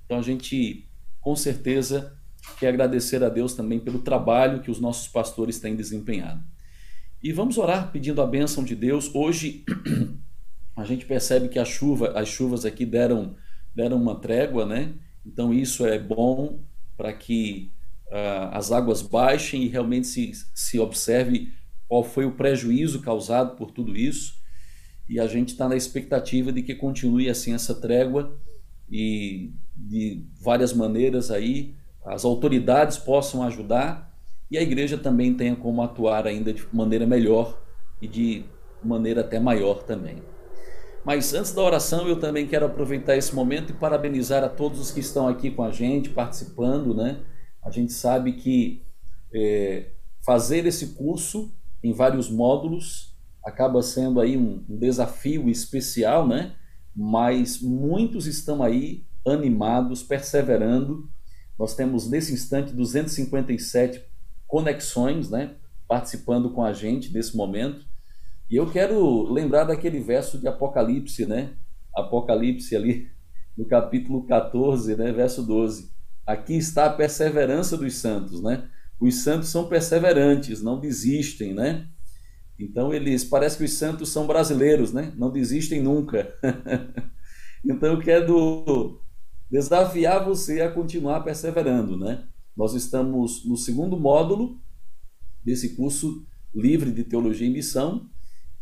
Então 0.04 0.18
a 0.18 0.22
gente 0.22 0.88
com 1.20 1.34
certeza 1.36 2.16
quer 2.58 2.68
agradecer 2.68 3.22
a 3.22 3.28
Deus 3.28 3.54
também 3.54 3.80
pelo 3.80 3.98
trabalho 3.98 4.60
que 4.60 4.70
os 4.70 4.80
nossos 4.80 5.08
pastores 5.08 5.58
têm 5.58 5.74
desempenhado. 5.74 6.42
E 7.22 7.32
vamos 7.32 7.58
orar 7.58 7.90
pedindo 7.90 8.20
a 8.20 8.26
bênção 8.26 8.62
de 8.62 8.74
Deus. 8.74 9.14
Hoje 9.14 9.64
a 10.76 10.84
gente 10.84 11.06
percebe 11.06 11.48
que 11.48 11.58
a 11.58 11.64
chuva, 11.64 12.12
as 12.18 12.28
chuvas 12.28 12.64
aqui 12.64 12.86
deram 12.86 13.36
deram 13.74 14.00
uma 14.00 14.20
trégua, 14.20 14.64
né? 14.64 14.94
Então 15.26 15.52
isso 15.52 15.84
é 15.84 15.98
bom 15.98 16.62
para 16.96 17.12
que 17.12 17.73
uh, 18.14 18.48
as 18.52 18.70
águas 18.70 19.02
baixem 19.02 19.64
e 19.64 19.68
realmente 19.68 20.06
se, 20.06 20.32
se 20.54 20.78
observe 20.78 21.52
qual 21.88 22.04
foi 22.04 22.24
o 22.24 22.32
prejuízo 22.32 23.02
causado 23.02 23.56
por 23.56 23.72
tudo 23.72 23.96
isso. 23.96 24.36
E 25.08 25.18
a 25.18 25.26
gente 25.26 25.48
está 25.48 25.68
na 25.68 25.76
expectativa 25.76 26.52
de 26.52 26.62
que 26.62 26.74
continue 26.74 27.28
assim 27.28 27.52
essa 27.52 27.74
trégua 27.74 28.38
e 28.88 29.52
de 29.76 30.24
várias 30.40 30.72
maneiras 30.72 31.30
aí 31.30 31.74
as 32.04 32.24
autoridades 32.24 32.96
possam 32.96 33.42
ajudar 33.42 34.14
e 34.50 34.56
a 34.56 34.62
igreja 34.62 34.96
também 34.96 35.34
tenha 35.34 35.56
como 35.56 35.82
atuar 35.82 36.26
ainda 36.26 36.52
de 36.52 36.64
maneira 36.72 37.06
melhor 37.06 37.60
e 38.00 38.06
de 38.06 38.44
maneira 38.82 39.22
até 39.22 39.40
maior 39.40 39.82
também. 39.82 40.22
Mas 41.04 41.34
antes 41.34 41.52
da 41.52 41.62
oração, 41.62 42.06
eu 42.06 42.18
também 42.18 42.46
quero 42.46 42.64
aproveitar 42.64 43.16
esse 43.16 43.34
momento 43.34 43.70
e 43.70 43.74
parabenizar 43.74 44.44
a 44.44 44.48
todos 44.48 44.80
os 44.80 44.90
que 44.90 45.00
estão 45.00 45.28
aqui 45.28 45.50
com 45.50 45.62
a 45.62 45.70
gente, 45.70 46.08
participando, 46.10 46.94
né? 46.94 47.20
A 47.64 47.70
gente 47.70 47.92
sabe 47.92 48.34
que 48.34 48.84
é, 49.34 49.92
fazer 50.24 50.66
esse 50.66 50.88
curso 50.88 51.52
em 51.82 51.92
vários 51.92 52.30
módulos 52.30 53.16
acaba 53.42 53.82
sendo 53.82 54.20
aí 54.20 54.36
um, 54.36 54.64
um 54.68 54.78
desafio 54.78 55.48
especial, 55.48 56.26
né? 56.26 56.54
Mas 56.94 57.60
muitos 57.60 58.26
estão 58.26 58.62
aí 58.62 59.06
animados, 59.26 60.02
perseverando. 60.02 61.08
Nós 61.58 61.74
temos 61.74 62.08
nesse 62.08 62.32
instante 62.32 62.72
257 62.72 64.04
conexões, 64.46 65.30
né? 65.30 65.56
Participando 65.88 66.50
com 66.50 66.62
a 66.62 66.72
gente 66.72 67.12
nesse 67.12 67.36
momento. 67.36 67.86
E 68.50 68.56
eu 68.56 68.70
quero 68.70 69.30
lembrar 69.32 69.64
daquele 69.64 70.00
verso 70.00 70.38
de 70.38 70.46
Apocalipse, 70.46 71.24
né? 71.26 71.56
Apocalipse 71.94 72.76
ali 72.76 73.08
no 73.56 73.64
capítulo 73.66 74.26
14, 74.26 74.96
né? 74.96 75.12
Verso 75.12 75.42
12 75.42 75.93
Aqui 76.26 76.54
está 76.54 76.86
a 76.86 76.92
perseverança 76.92 77.76
dos 77.76 77.96
santos, 77.96 78.42
né? 78.42 78.68
Os 78.98 79.16
santos 79.22 79.48
são 79.48 79.68
perseverantes, 79.68 80.62
não 80.62 80.80
desistem, 80.80 81.52
né? 81.52 81.86
Então 82.58 82.94
eles 82.94 83.24
parece 83.24 83.58
que 83.58 83.64
os 83.64 83.72
santos 83.72 84.10
são 84.10 84.26
brasileiros, 84.26 84.92
né? 84.92 85.12
Não 85.16 85.30
desistem 85.30 85.82
nunca. 85.82 86.34
então 87.64 87.92
eu 87.92 88.00
quero 88.00 89.00
desafiar 89.50 90.24
você 90.24 90.62
a 90.62 90.70
continuar 90.70 91.20
perseverando, 91.20 91.96
né? 91.96 92.26
Nós 92.56 92.74
estamos 92.74 93.44
no 93.44 93.56
segundo 93.56 93.98
módulo 93.98 94.60
desse 95.44 95.76
curso 95.76 96.24
livre 96.54 96.90
de 96.92 97.04
teologia 97.04 97.46
e 97.46 97.52
missão. 97.52 98.08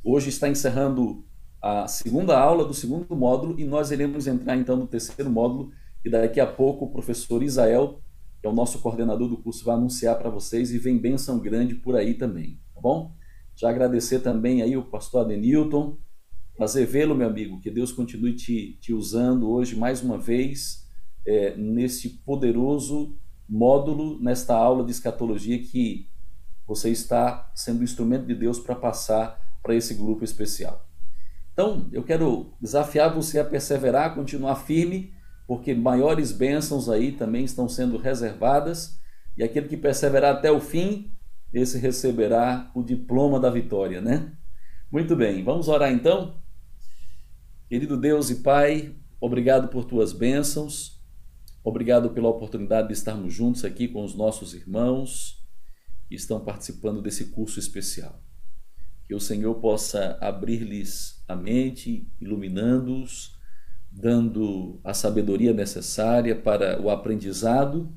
Hoje 0.03 0.31
está 0.31 0.49
encerrando 0.49 1.25
a 1.61 1.87
segunda 1.87 2.37
aula 2.37 2.65
do 2.65 2.75
segundo 2.75 3.15
módulo 3.15 3.61
e 3.61 3.65
nós 3.65 3.93
iremos 3.93 4.27
entrar 4.27 4.57
então 4.57 4.77
no 4.77 4.87
terceiro 4.87 5.31
módulo 5.31 5.71
e 6.05 6.11
daqui 6.11 6.41
a 6.41 6.47
pouco 6.47 6.87
o 6.87 6.91
professor 6.91 7.43
Isael, 7.43 8.01
que 8.41 8.47
é 8.47 8.51
o 8.51 8.55
nosso 8.55 8.81
coordenador 8.81 9.29
do 9.29 9.37
curso, 9.37 9.65
vai 9.65 9.77
anunciar 9.77 10.19
para 10.19 10.31
vocês 10.31 10.73
e 10.73 10.79
vem 10.79 10.99
bênção 10.99 11.39
grande 11.39 11.75
por 11.75 11.97
aí 11.97 12.15
também, 12.15 12.61
tá 12.75 12.81
bom? 12.81 13.15
Já 13.55 13.71
agradecer 13.71 14.21
também 14.21 14.63
aí 14.63 14.77
o 14.77 14.85
pastor 14.85 15.23
Adenilton, 15.23 15.99
prazer 16.57 16.87
vê-lo, 16.87 17.15
meu 17.15 17.29
amigo, 17.29 17.61
que 17.61 17.71
Deus 17.71 17.93
continue 17.93 18.35
te, 18.35 18.79
te 18.81 18.93
usando 18.93 19.51
hoje 19.51 19.77
mais 19.77 20.03
uma 20.03 20.19
vez 20.19 20.89
é, 21.27 21.57
nesse 21.57 22.09
poderoso 22.09 23.17
módulo, 23.49 24.19
nesta 24.21 24.57
aula 24.57 24.85
de 24.85 24.91
escatologia 24.91 25.59
que 25.59 26.09
você 26.67 26.91
está 26.91 27.51
sendo 27.55 27.83
instrumento 27.83 28.27
de 28.27 28.35
Deus 28.35 28.59
para 28.59 28.75
passar 28.75 29.39
para 29.63 29.75
esse 29.75 29.95
grupo 29.95 30.25
especial. 30.25 30.89
Então, 31.53 31.89
eu 31.93 32.03
quero 32.03 32.55
desafiar 32.61 33.15
você 33.15 33.39
a 33.39 33.45
perseverar, 33.45 34.15
continuar 34.15 34.57
firme, 34.57 35.13
porque 35.53 35.75
maiores 35.75 36.33
bênçãos 36.33 36.89
aí 36.89 37.13
também 37.13 37.45
estão 37.45 37.69
sendo 37.69 37.99
reservadas, 37.99 38.99
e 39.37 39.43
aquele 39.43 39.69
que 39.69 39.77
perseverar 39.77 40.37
até 40.37 40.51
o 40.51 40.59
fim, 40.59 41.15
esse 41.53 41.77
receberá 41.77 42.71
o 42.75 42.83
diploma 42.83 43.39
da 43.39 43.51
vitória, 43.51 44.01
né? 44.01 44.33
Muito 44.91 45.15
bem, 45.15 45.45
vamos 45.45 45.69
orar 45.69 45.93
então? 45.93 46.41
Querido 47.69 47.99
Deus 47.99 48.31
e 48.31 48.37
Pai, 48.37 48.97
obrigado 49.21 49.69
por 49.69 49.85
tuas 49.85 50.15
bênçãos, 50.15 50.99
obrigado 51.63 52.09
pela 52.09 52.31
oportunidade 52.31 52.89
de 52.89 52.95
estarmos 52.95 53.35
juntos 53.35 53.63
aqui 53.63 53.89
com 53.89 54.03
os 54.03 54.15
nossos 54.15 54.55
irmãos 54.55 55.47
que 56.09 56.15
estão 56.15 56.41
participando 56.41 57.03
desse 57.03 57.27
curso 57.27 57.59
especial. 57.59 58.25
Que 59.05 59.15
o 59.15 59.21
Senhor 59.21 59.55
possa 59.57 60.17
abrir-lhes 60.19 61.23
a 61.29 61.37
mente, 61.37 62.11
iluminando-os, 62.19 63.42
dando 63.93 64.81
a 64.83 64.95
sabedoria 64.95 65.53
necessária 65.53 66.35
para 66.35 66.81
o 66.81 66.89
aprendizado 66.89 67.93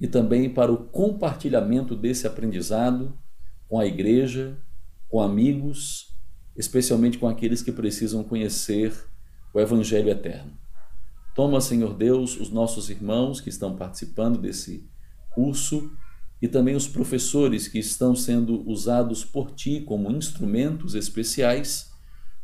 e 0.00 0.06
também 0.06 0.48
para 0.48 0.72
o 0.72 0.76
compartilhamento 0.76 1.96
desse 1.96 2.26
aprendizado 2.26 3.18
com 3.68 3.78
a 3.78 3.86
igreja, 3.86 4.58
com 5.08 5.20
amigos, 5.20 6.16
especialmente 6.56 7.18
com 7.18 7.26
aqueles 7.26 7.62
que 7.62 7.72
precisam 7.72 8.22
conhecer 8.22 8.94
o 9.52 9.60
Evangelho 9.60 10.10
eterno. 10.10 10.52
Toma, 11.34 11.60
Senhor 11.60 11.94
Deus, 11.94 12.38
os 12.38 12.50
nossos 12.50 12.90
irmãos 12.90 13.40
que 13.40 13.48
estão 13.48 13.76
participando 13.76 14.38
desse 14.38 14.88
curso 15.34 15.90
e 16.40 16.48
também 16.48 16.74
os 16.74 16.86
professores 16.86 17.68
que 17.68 17.78
estão 17.78 18.14
sendo 18.14 18.68
usados 18.68 19.24
por 19.24 19.52
ti 19.52 19.80
como 19.80 20.10
instrumentos 20.10 20.94
especiais 20.94 21.90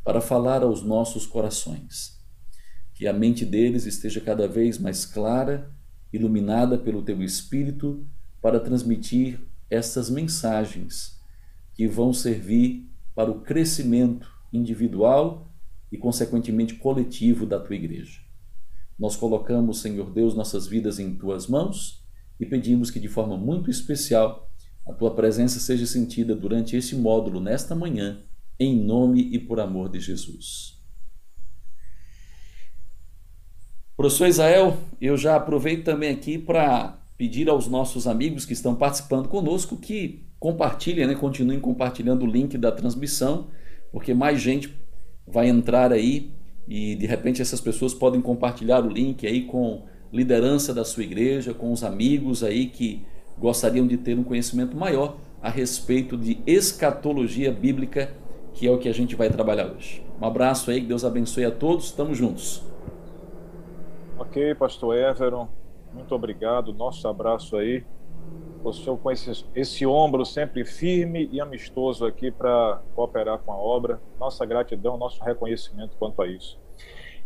para 0.05 0.21
falar 0.21 0.63
aos 0.63 0.83
nossos 0.83 1.27
corações. 1.27 2.18
Que 2.99 3.07
a 3.07 3.13
mente 3.13 3.47
deles 3.47 3.87
esteja 3.87 4.21
cada 4.21 4.49
vez 4.49 4.77
mais 4.77 5.07
clara, 5.07 5.73
iluminada 6.13 6.77
pelo 6.77 7.01
teu 7.01 7.23
Espírito, 7.23 8.05
para 8.43 8.59
transmitir 8.59 9.39
essas 9.71 10.11
mensagens 10.11 11.17
que 11.75 11.87
vão 11.87 12.13
servir 12.13 12.91
para 13.15 13.31
o 13.31 13.41
crescimento 13.43 14.29
individual 14.53 15.49
e, 15.93 15.97
consequentemente, 15.97 16.75
coletivo 16.75 17.47
da 17.47 17.61
tua 17.61 17.77
igreja. 17.77 18.21
Nós 18.99 19.15
colocamos, 19.15 19.81
Senhor 19.81 20.13
Deus, 20.13 20.35
nossas 20.35 20.67
vidas 20.67 20.99
em 20.99 21.15
tuas 21.15 21.47
mãos 21.47 22.05
e 22.41 22.45
pedimos 22.45 22.91
que 22.91 22.99
de 22.99 23.07
forma 23.07 23.37
muito 23.37 23.71
especial 23.71 24.51
a 24.85 24.93
tua 24.93 25.15
presença 25.15 25.61
seja 25.61 25.87
sentida 25.87 26.35
durante 26.35 26.75
este 26.75 26.97
módulo 26.97 27.41
nesta 27.41 27.77
manhã, 27.77 28.25
em 28.59 28.77
nome 28.77 29.31
e 29.33 29.39
por 29.39 29.61
amor 29.61 29.89
de 29.89 30.01
Jesus. 30.01 30.78
Professor 33.99 34.29
Israel, 34.29 34.77
eu 35.01 35.17
já 35.17 35.35
aproveito 35.35 35.83
também 35.83 36.11
aqui 36.11 36.39
para 36.39 36.97
pedir 37.17 37.49
aos 37.49 37.67
nossos 37.67 38.07
amigos 38.07 38.45
que 38.45 38.53
estão 38.53 38.77
participando 38.77 39.29
conosco 39.29 39.77
que 39.77 40.25
compartilhem, 40.39 41.05
né, 41.05 41.17
continuem 41.17 41.59
compartilhando 41.59 42.23
o 42.23 42.27
link 42.31 42.57
da 42.57 42.71
transmissão, 42.71 43.49
porque 43.91 44.15
mais 44.15 44.41
gente 44.41 44.73
vai 45.27 45.49
entrar 45.49 45.93
aí 45.93 46.31
e 46.69 46.95
de 46.95 47.07
repente 47.07 47.43
essas 47.43 47.61
pessoas 47.61 47.93
podem 47.93 48.21
compartilhar 48.21 48.87
o 48.87 48.89
link 48.89 49.27
aí 49.27 49.47
com 49.47 49.83
liderança 50.13 50.73
da 50.73 50.85
sua 50.85 51.03
igreja, 51.03 51.53
com 51.53 51.73
os 51.73 51.83
amigos 51.83 52.45
aí 52.45 52.67
que 52.67 53.05
gostariam 53.37 53.85
de 53.85 53.97
ter 53.97 54.17
um 54.17 54.23
conhecimento 54.23 54.77
maior 54.77 55.17
a 55.43 55.51
respeito 55.51 56.17
de 56.17 56.39
escatologia 56.47 57.51
bíblica, 57.51 58.15
que 58.55 58.65
é 58.65 58.71
o 58.71 58.79
que 58.79 58.89
a 58.89 58.95
gente 58.95 59.17
vai 59.17 59.29
trabalhar 59.29 59.67
hoje. 59.67 60.05
Um 60.23 60.25
abraço 60.25 60.71
aí, 60.71 60.83
que 60.83 60.87
Deus 60.87 61.05
abençoe 61.05 61.45
a 61.45 61.51
todos, 61.51 61.87
estamos 61.87 62.17
juntos. 62.17 62.63
Ok, 64.21 64.53
pastor 64.57 64.97
Everon, 64.97 65.47
muito 65.93 66.13
obrigado, 66.13 66.73
nosso 66.73 67.07
abraço 67.07 67.57
aí. 67.57 67.87
O 68.65 68.73
senhor 68.73 68.99
com 68.99 69.13
esse, 69.13 69.47
esse 69.55 69.87
ombro 69.87 70.27
sempre 70.27 70.65
firme 70.65 71.29
e 71.31 71.41
amistoso 71.41 72.05
aqui 72.05 72.29
para 72.29 72.83
cooperar 72.97 73.39
com 73.39 73.53
a 73.53 73.57
obra. 73.57 74.03
Nossa 74.19 74.45
gratidão, 74.45 74.99
nosso 74.99 75.23
reconhecimento 75.23 75.97
quanto 75.97 76.21
a 76.21 76.27
isso. 76.27 76.61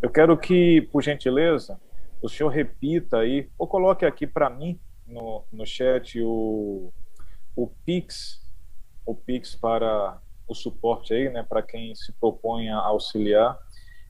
Eu 0.03 0.11
quero 0.11 0.37
que, 0.37 0.83
por 0.93 1.03
gentileza, 1.03 1.81
o 2.21 2.29
senhor 2.29 2.51
repita 2.51 3.21
aí, 3.21 3.49
ou 3.59 3.67
coloque 3.67 4.05
aqui 4.05 4.27
para 4.27 4.51
mim 4.51 4.79
no, 5.07 5.47
no 5.51 5.65
chat 5.65 6.21
o, 6.21 6.93
o 7.57 7.69
Pix, 7.87 8.39
o 9.07 9.15
Pix 9.15 9.57
para 9.57 10.21
o 10.47 10.55
suporte 10.55 11.15
aí, 11.15 11.31
né, 11.31 11.43
para 11.43 11.63
quem 11.63 11.95
se 11.95 12.13
propõe 12.21 12.69
a 12.69 12.77
auxiliar. 12.77 13.59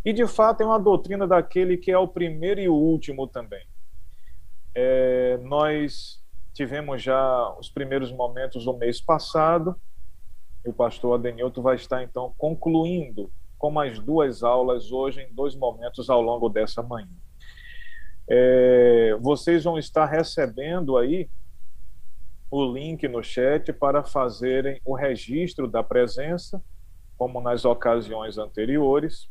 E, 0.03 0.11
de 0.11 0.25
fato, 0.27 0.61
é 0.61 0.65
uma 0.65 0.79
doutrina 0.79 1.27
daquele 1.27 1.77
que 1.77 1.91
é 1.91 1.97
o 1.97 2.07
primeiro 2.07 2.59
e 2.59 2.69
o 2.69 2.73
último 2.73 3.27
também. 3.27 3.63
É, 4.73 5.37
nós 5.43 6.23
tivemos 6.53 7.01
já 7.01 7.55
os 7.59 7.69
primeiros 7.69 8.11
momentos 8.11 8.65
no 8.65 8.77
mês 8.77 8.99
passado, 8.99 9.75
e 10.65 10.69
o 10.69 10.73
pastor 10.73 11.15
Adenilton 11.15 11.61
vai 11.61 11.75
estar, 11.75 12.03
então, 12.03 12.33
concluindo 12.37 13.31
com 13.61 13.69
mais 13.69 13.99
duas 13.99 14.41
aulas 14.41 14.91
hoje, 14.91 15.21
em 15.21 15.31
dois 15.31 15.55
momentos 15.55 16.09
ao 16.09 16.19
longo 16.19 16.49
dessa 16.49 16.81
manhã. 16.81 17.07
É, 18.27 19.15
vocês 19.21 19.65
vão 19.65 19.77
estar 19.77 20.07
recebendo 20.07 20.97
aí 20.97 21.29
o 22.49 22.65
link 22.65 23.07
no 23.07 23.21
chat 23.23 23.71
para 23.71 24.03
fazerem 24.03 24.81
o 24.83 24.95
registro 24.95 25.67
da 25.67 25.83
presença, 25.83 26.59
como 27.15 27.39
nas 27.39 27.63
ocasiões 27.63 28.39
anteriores. 28.39 29.29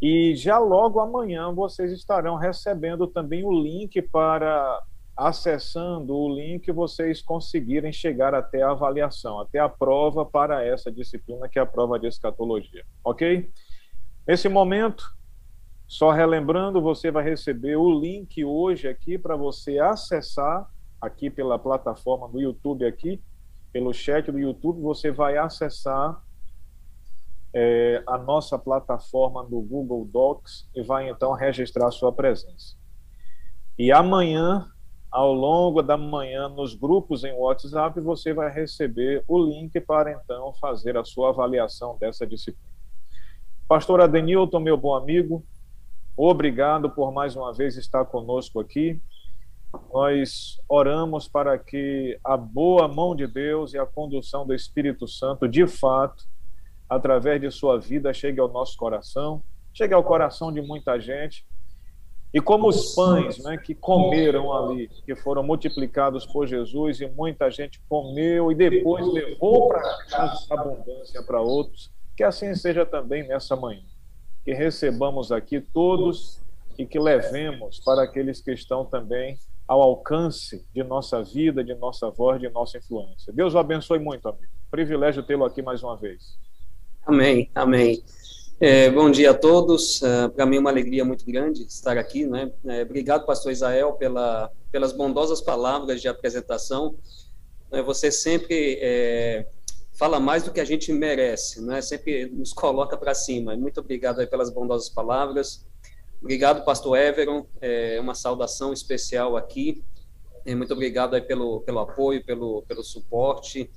E 0.00 0.34
já 0.34 0.58
logo 0.58 0.98
amanhã 0.98 1.52
vocês 1.52 1.92
estarão 1.92 2.36
recebendo 2.36 3.06
também 3.06 3.44
o 3.44 3.52
link 3.52 4.00
para 4.00 4.82
acessando 5.16 6.14
o 6.14 6.28
link 6.28 6.70
vocês 6.72 7.22
conseguirem 7.22 7.92
chegar 7.92 8.34
até 8.34 8.62
a 8.62 8.72
avaliação, 8.72 9.40
até 9.40 9.58
a 9.58 9.68
prova 9.68 10.26
para 10.26 10.64
essa 10.64 10.92
disciplina 10.92 11.48
que 11.48 11.58
é 11.58 11.62
a 11.62 11.66
prova 11.66 11.98
de 11.98 12.06
escatologia, 12.06 12.84
ok? 13.02 13.50
Nesse 14.26 14.48
momento, 14.48 15.04
Só 15.86 16.10
relembrando, 16.10 16.82
você 16.82 17.12
vai 17.12 17.22
receber 17.22 17.76
o 17.76 18.00
link 18.00 18.44
hoje 18.44 18.88
aqui 18.88 19.16
para 19.16 19.36
você 19.36 19.78
acessar 19.78 20.68
aqui 21.00 21.30
pela 21.30 21.58
plataforma 21.58 22.28
do 22.28 22.40
YouTube 22.40 22.84
aqui, 22.84 23.22
pelo 23.72 23.92
chat 23.92 24.32
do 24.32 24.38
YouTube, 24.38 24.80
você 24.80 25.12
vai 25.12 25.36
acessar 25.36 26.20
é, 27.54 28.02
a 28.06 28.18
nossa 28.18 28.58
plataforma 28.58 29.44
do 29.44 29.60
Google 29.60 30.04
Docs 30.06 30.68
e 30.74 30.82
vai 30.82 31.08
então 31.08 31.32
registrar 31.32 31.90
sua 31.92 32.12
presença. 32.12 32.76
E 33.78 33.92
amanhã, 33.92 34.68
ao 35.10 35.32
longo 35.32 35.82
da 35.82 35.96
manhã, 35.96 36.48
nos 36.48 36.74
grupos 36.74 37.24
em 37.24 37.32
WhatsApp, 37.32 38.00
você 38.00 38.32
vai 38.32 38.50
receber 38.50 39.24
o 39.26 39.38
link 39.42 39.80
para 39.80 40.12
então 40.12 40.52
fazer 40.54 40.96
a 40.96 41.04
sua 41.04 41.30
avaliação 41.30 41.96
dessa 41.98 42.26
disciplina. 42.26 42.74
Pastor 43.68 44.00
Adenilton, 44.00 44.60
meu 44.60 44.76
bom 44.76 44.94
amigo, 44.94 45.44
obrigado 46.16 46.90
por 46.90 47.12
mais 47.12 47.34
uma 47.34 47.52
vez 47.52 47.76
estar 47.76 48.04
conosco 48.04 48.60
aqui. 48.60 49.00
Nós 49.92 50.60
oramos 50.68 51.28
para 51.28 51.58
que 51.58 52.18
a 52.24 52.36
boa 52.36 52.86
mão 52.86 53.14
de 53.14 53.26
Deus 53.26 53.74
e 53.74 53.78
a 53.78 53.84
condução 53.84 54.46
do 54.46 54.54
Espírito 54.54 55.08
Santo, 55.08 55.48
de 55.48 55.66
fato, 55.66 56.24
através 56.88 57.40
de 57.40 57.50
sua 57.50 57.78
vida, 57.78 58.14
chegue 58.14 58.40
ao 58.40 58.48
nosso 58.48 58.76
coração, 58.76 59.42
chegue 59.74 59.92
ao 59.92 60.04
coração 60.04 60.52
de 60.52 60.62
muita 60.62 60.98
gente. 61.00 61.44
E 62.34 62.40
como 62.40 62.68
os 62.68 62.94
pães 62.94 63.38
né, 63.38 63.56
que 63.56 63.74
comeram 63.74 64.52
ali, 64.52 64.88
que 65.04 65.14
foram 65.14 65.42
multiplicados 65.42 66.26
por 66.26 66.46
Jesus, 66.46 67.00
e 67.00 67.06
muita 67.06 67.50
gente 67.50 67.80
comeu 67.88 68.52
e 68.52 68.54
depois 68.54 69.06
levou 69.12 69.68
para 69.68 69.80
casa 70.06 70.46
abundância 70.50 71.22
para 71.22 71.40
outros, 71.40 71.90
que 72.16 72.22
assim 72.22 72.54
seja 72.54 72.84
também 72.84 73.26
nessa 73.26 73.56
manhã. 73.56 73.82
Que 74.44 74.52
recebamos 74.52 75.32
aqui 75.32 75.60
todos 75.60 76.40
e 76.78 76.84
que 76.84 76.98
levemos 76.98 77.80
para 77.80 78.02
aqueles 78.02 78.40
que 78.40 78.52
estão 78.52 78.84
também 78.84 79.38
ao 79.66 79.82
alcance 79.82 80.64
de 80.72 80.84
nossa 80.84 81.22
vida, 81.22 81.64
de 81.64 81.74
nossa 81.74 82.10
voz, 82.10 82.40
de 82.40 82.48
nossa 82.48 82.78
influência. 82.78 83.32
Deus 83.32 83.54
o 83.54 83.58
abençoe 83.58 83.98
muito, 83.98 84.28
amigo. 84.28 84.52
Privilégio 84.70 85.22
tê-lo 85.22 85.44
aqui 85.44 85.62
mais 85.62 85.82
uma 85.82 85.96
vez. 85.96 86.38
Amém, 87.04 87.50
amém. 87.54 88.02
É, 88.58 88.88
bom 88.88 89.10
dia 89.10 89.32
a 89.32 89.34
todos. 89.34 90.02
É, 90.02 90.28
Para 90.28 90.46
mim 90.46 90.56
é 90.56 90.60
uma 90.60 90.70
alegria 90.70 91.04
muito 91.04 91.26
grande 91.26 91.62
estar 91.64 91.98
aqui. 91.98 92.24
Né? 92.24 92.50
É, 92.64 92.82
obrigado, 92.82 93.26
pastor 93.26 93.52
Israel, 93.52 93.92
pela, 93.92 94.50
pelas 94.72 94.92
bondosas 94.92 95.42
palavras 95.42 96.00
de 96.00 96.08
apresentação. 96.08 96.96
É, 97.70 97.82
você 97.82 98.10
sempre 98.10 98.78
é, 98.80 99.46
fala 99.92 100.18
mais 100.18 100.42
do 100.42 100.52
que 100.52 100.60
a 100.60 100.64
gente 100.64 100.90
merece, 100.90 101.60
né? 101.60 101.82
sempre 101.82 102.30
nos 102.30 102.54
coloca 102.54 102.96
para 102.96 103.14
cima. 103.14 103.54
Muito 103.56 103.80
obrigado 103.80 104.20
aí 104.20 104.26
pelas 104.26 104.48
bondosas 104.48 104.88
palavras. 104.88 105.66
Obrigado, 106.22 106.64
pastor 106.64 106.96
Everon. 106.96 107.44
É, 107.60 108.00
uma 108.00 108.14
saudação 108.14 108.72
especial 108.72 109.36
aqui. 109.36 109.84
É, 110.46 110.54
muito 110.54 110.72
obrigado 110.72 111.12
aí 111.12 111.20
pelo, 111.20 111.60
pelo 111.60 111.80
apoio, 111.80 112.24
pelo, 112.24 112.62
pelo 112.62 112.82
suporte. 112.82 113.70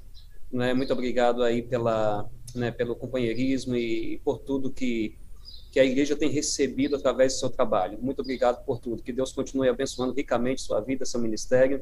Né? 0.50 0.74
Muito 0.74 0.94
obrigado 0.94 1.44
aí 1.44 1.62
pela 1.62 2.30
né, 2.56 2.72
pelo 2.72 2.96
companheirismo 2.96 3.76
e, 3.76 4.20
por 4.24 4.40
tudo 4.40 4.72
que, 4.72 5.18
que 5.72 5.80
a 5.80 5.86
igreja 5.86 6.16
tem 6.16 6.30
recebido 6.30 6.96
através 6.96 7.34
do 7.34 7.40
seu 7.40 7.50
trabalho. 7.50 7.98
Muito 8.02 8.22
obrigado 8.22 8.64
por 8.66 8.80
tudo. 8.80 9.04
Que 9.04 9.12
Deus 9.12 9.32
continue 9.32 9.70
abençoando 9.70 10.14
ricamente 10.14 10.62
sua 10.62 10.80
vida, 10.80 11.06
seu 11.06 11.20
ministério. 11.20 11.82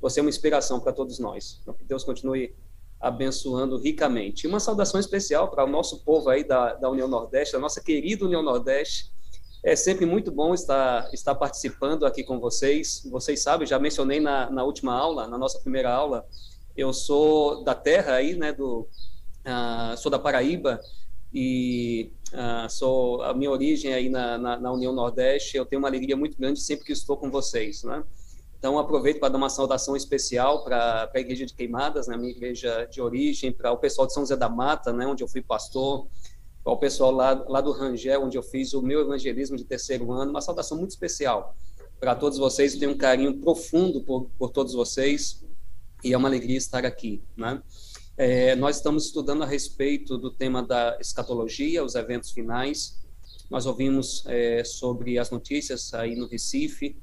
Você 0.00 0.20
é 0.20 0.22
uma 0.22 0.30
inspiração 0.30 0.80
para 0.80 0.92
todos 0.92 1.18
nós. 1.18 1.58
Então, 1.62 1.74
que 1.74 1.84
Deus 1.84 2.04
continue 2.04 2.54
abençoando 3.00 3.78
ricamente. 3.78 4.44
E 4.44 4.48
uma 4.48 4.60
saudação 4.60 4.98
especial 4.98 5.50
para 5.50 5.64
o 5.64 5.68
nosso 5.68 6.04
povo 6.04 6.30
aí 6.30 6.44
da, 6.44 6.74
da 6.74 6.90
União 6.90 7.08
Nordeste, 7.08 7.52
da 7.52 7.58
nossa 7.58 7.82
querida 7.82 8.24
União 8.24 8.42
Nordeste. 8.42 9.12
É 9.62 9.74
sempre 9.74 10.04
muito 10.04 10.30
bom 10.30 10.52
estar, 10.52 11.08
estar 11.12 11.34
participando 11.34 12.04
aqui 12.04 12.22
com 12.22 12.38
vocês. 12.38 13.06
Vocês 13.10 13.42
sabem, 13.42 13.66
já 13.66 13.78
mencionei 13.78 14.20
na, 14.20 14.50
na 14.50 14.62
última 14.62 14.94
aula, 14.94 15.26
na 15.26 15.38
nossa 15.38 15.58
primeira 15.58 15.90
aula, 15.90 16.26
eu 16.76 16.92
sou 16.92 17.62
da 17.62 17.74
terra 17.74 18.14
aí, 18.14 18.34
né, 18.34 18.52
do, 18.52 18.88
Uh, 19.44 19.96
sou 19.98 20.10
da 20.10 20.18
Paraíba 20.18 20.80
e 21.32 22.10
uh, 22.32 22.70
sou 22.70 23.22
a 23.22 23.34
minha 23.34 23.50
origem 23.50 23.92
aí 23.92 24.08
na, 24.08 24.38
na, 24.38 24.58
na, 24.58 24.72
União 24.72 24.92
Nordeste. 24.92 25.56
Eu 25.56 25.66
tenho 25.66 25.80
uma 25.80 25.88
alegria 25.88 26.16
muito 26.16 26.38
grande 26.38 26.60
sempre 26.60 26.86
que 26.86 26.92
estou 26.92 27.16
com 27.16 27.30
vocês, 27.30 27.82
né? 27.82 28.02
Então 28.58 28.78
aproveito 28.78 29.20
para 29.20 29.28
dar 29.28 29.36
uma 29.36 29.50
saudação 29.50 29.94
especial 29.94 30.64
para 30.64 31.10
a 31.14 31.20
igreja 31.20 31.44
de 31.44 31.52
Queimadas, 31.52 32.06
né, 32.06 32.16
minha 32.16 32.30
igreja 32.30 32.88
de 32.90 33.02
origem, 33.02 33.52
para 33.52 33.70
o 33.70 33.76
pessoal 33.76 34.06
de 34.06 34.14
São 34.14 34.22
José 34.22 34.36
da 34.36 34.48
Mata, 34.48 34.90
né, 34.90 35.06
onde 35.06 35.22
eu 35.22 35.28
fui 35.28 35.42
pastor, 35.42 36.06
para 36.62 36.72
o 36.72 36.76
pessoal 36.78 37.10
lá, 37.10 37.44
lá 37.46 37.60
do 37.60 37.72
Rangel, 37.72 38.22
onde 38.22 38.38
eu 38.38 38.42
fiz 38.42 38.72
o 38.72 38.80
meu 38.80 39.02
evangelismo 39.02 39.54
de 39.58 39.64
terceiro 39.64 40.10
ano. 40.10 40.30
Uma 40.30 40.40
saudação 40.40 40.78
muito 40.78 40.92
especial 40.92 41.54
para 42.00 42.14
todos 42.14 42.38
vocês. 42.38 42.72
Eu 42.72 42.80
tenho 42.80 42.92
um 42.92 42.96
carinho 42.96 43.38
profundo 43.38 44.00
por, 44.00 44.30
por 44.38 44.48
todos 44.48 44.72
vocês 44.72 45.44
e 46.02 46.14
é 46.14 46.16
uma 46.16 46.28
alegria 46.28 46.56
estar 46.56 46.86
aqui, 46.86 47.22
né? 47.36 47.62
É, 48.16 48.54
nós 48.54 48.76
estamos 48.76 49.06
estudando 49.06 49.42
a 49.42 49.46
respeito 49.46 50.16
do 50.16 50.30
tema 50.30 50.62
da 50.62 50.96
escatologia, 51.00 51.84
os 51.84 51.96
eventos 51.96 52.30
finais. 52.30 53.02
Nós 53.50 53.66
ouvimos 53.66 54.24
é, 54.26 54.62
sobre 54.62 55.18
as 55.18 55.30
notícias 55.30 55.92
aí 55.92 56.14
no 56.14 56.28
Recife 56.28 56.96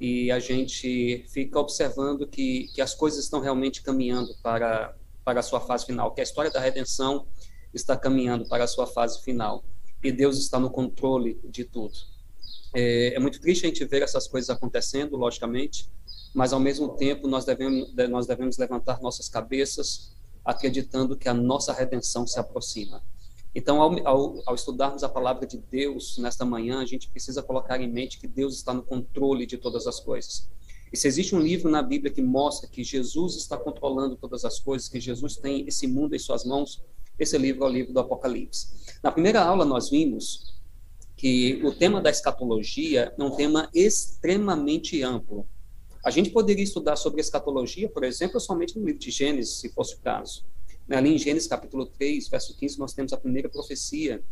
e 0.00 0.30
a 0.30 0.38
gente 0.38 1.24
fica 1.28 1.58
observando 1.58 2.26
que, 2.28 2.68
que 2.74 2.80
as 2.80 2.94
coisas 2.94 3.24
estão 3.24 3.40
realmente 3.40 3.82
caminhando 3.82 4.34
para, 4.40 4.96
para 5.24 5.40
a 5.40 5.42
sua 5.42 5.60
fase 5.60 5.84
final, 5.84 6.12
que 6.14 6.20
a 6.20 6.24
história 6.24 6.50
da 6.50 6.60
redenção 6.60 7.26
está 7.74 7.96
caminhando 7.96 8.48
para 8.48 8.62
a 8.62 8.68
sua 8.68 8.86
fase 8.86 9.20
final 9.22 9.64
e 10.02 10.12
Deus 10.12 10.38
está 10.38 10.60
no 10.60 10.70
controle 10.70 11.40
de 11.44 11.64
tudo. 11.64 11.94
É, 12.72 13.14
é 13.14 13.18
muito 13.18 13.40
triste 13.40 13.64
a 13.64 13.68
gente 13.68 13.84
ver 13.84 14.02
essas 14.02 14.28
coisas 14.28 14.48
acontecendo, 14.48 15.16
logicamente, 15.16 15.90
mas 16.32 16.52
ao 16.52 16.60
mesmo 16.60 16.90
tempo 16.96 17.26
nós 17.26 17.44
devemos, 17.44 17.92
nós 18.08 18.26
devemos 18.26 18.56
levantar 18.58 19.00
nossas 19.00 19.28
cabeças 19.28 20.11
acreditando 20.44 21.16
que 21.16 21.28
a 21.28 21.34
nossa 21.34 21.72
redenção 21.72 22.26
se 22.26 22.38
aproxima. 22.38 23.02
Então, 23.54 23.82
ao, 23.82 24.06
ao, 24.06 24.42
ao, 24.46 24.54
estudarmos 24.54 25.04
a 25.04 25.08
palavra 25.08 25.46
de 25.46 25.58
Deus 25.58 26.16
nesta 26.18 26.44
manhã, 26.44 26.80
a 26.80 26.86
gente 26.86 27.08
precisa 27.08 27.42
colocar 27.42 27.80
em 27.80 27.90
mente 27.90 28.18
que 28.18 28.26
Deus 28.26 28.56
está 28.56 28.72
no 28.72 28.82
controle 28.82 29.44
de 29.44 29.58
todas 29.58 29.86
as 29.86 30.00
coisas. 30.00 30.48
E 30.92 30.96
se 30.96 31.06
existe 31.06 31.34
um 31.34 31.40
livro 31.40 31.70
na 31.70 31.82
Bíblia 31.82 32.12
que 32.12 32.22
mostra 32.22 32.68
que 32.68 32.82
Jesus 32.82 33.36
está 33.36 33.56
controlando 33.56 34.16
todas 34.16 34.44
as 34.44 34.58
coisas, 34.58 34.88
que 34.88 35.00
Jesus 35.00 35.36
tem 35.36 35.66
esse 35.66 35.86
mundo 35.86 36.14
em 36.14 36.18
suas 36.18 36.44
mãos, 36.44 36.82
esse 37.18 37.36
livro 37.36 37.64
é 37.64 37.66
o 37.66 37.70
livro 37.70 37.92
do 37.92 38.00
Apocalipse. 38.00 38.68
Na 39.02 39.12
primeira 39.12 39.42
aula, 39.42 39.64
nós 39.64 39.90
vimos 39.90 40.54
que 41.16 41.62
o 41.64 41.72
tema 41.72 42.00
da 42.00 42.10
escatologia 42.10 43.14
é 43.16 43.22
um 43.22 43.30
tema 43.30 43.68
extremamente 43.74 45.02
amplo. 45.02 45.46
A 46.02 46.10
gente 46.10 46.30
poderia 46.30 46.64
estudar 46.64 46.96
sobre 46.96 47.20
escatologia, 47.20 47.88
por 47.88 48.02
exemplo, 48.02 48.40
somente 48.40 48.78
no 48.78 48.84
livro 48.84 49.00
de 49.00 49.10
Gênesis, 49.10 49.60
se 49.60 49.68
fosse 49.68 49.94
o 49.94 49.98
caso. 49.98 50.44
Ali 50.90 51.14
em 51.14 51.18
Gênesis 51.18 51.48
capítulo 51.48 51.86
3, 51.86 52.28
verso 52.28 52.56
15, 52.56 52.78
nós 52.78 52.92
temos 52.92 53.12
a 53.12 53.16
primeira 53.16 53.48
profecia 53.48 54.22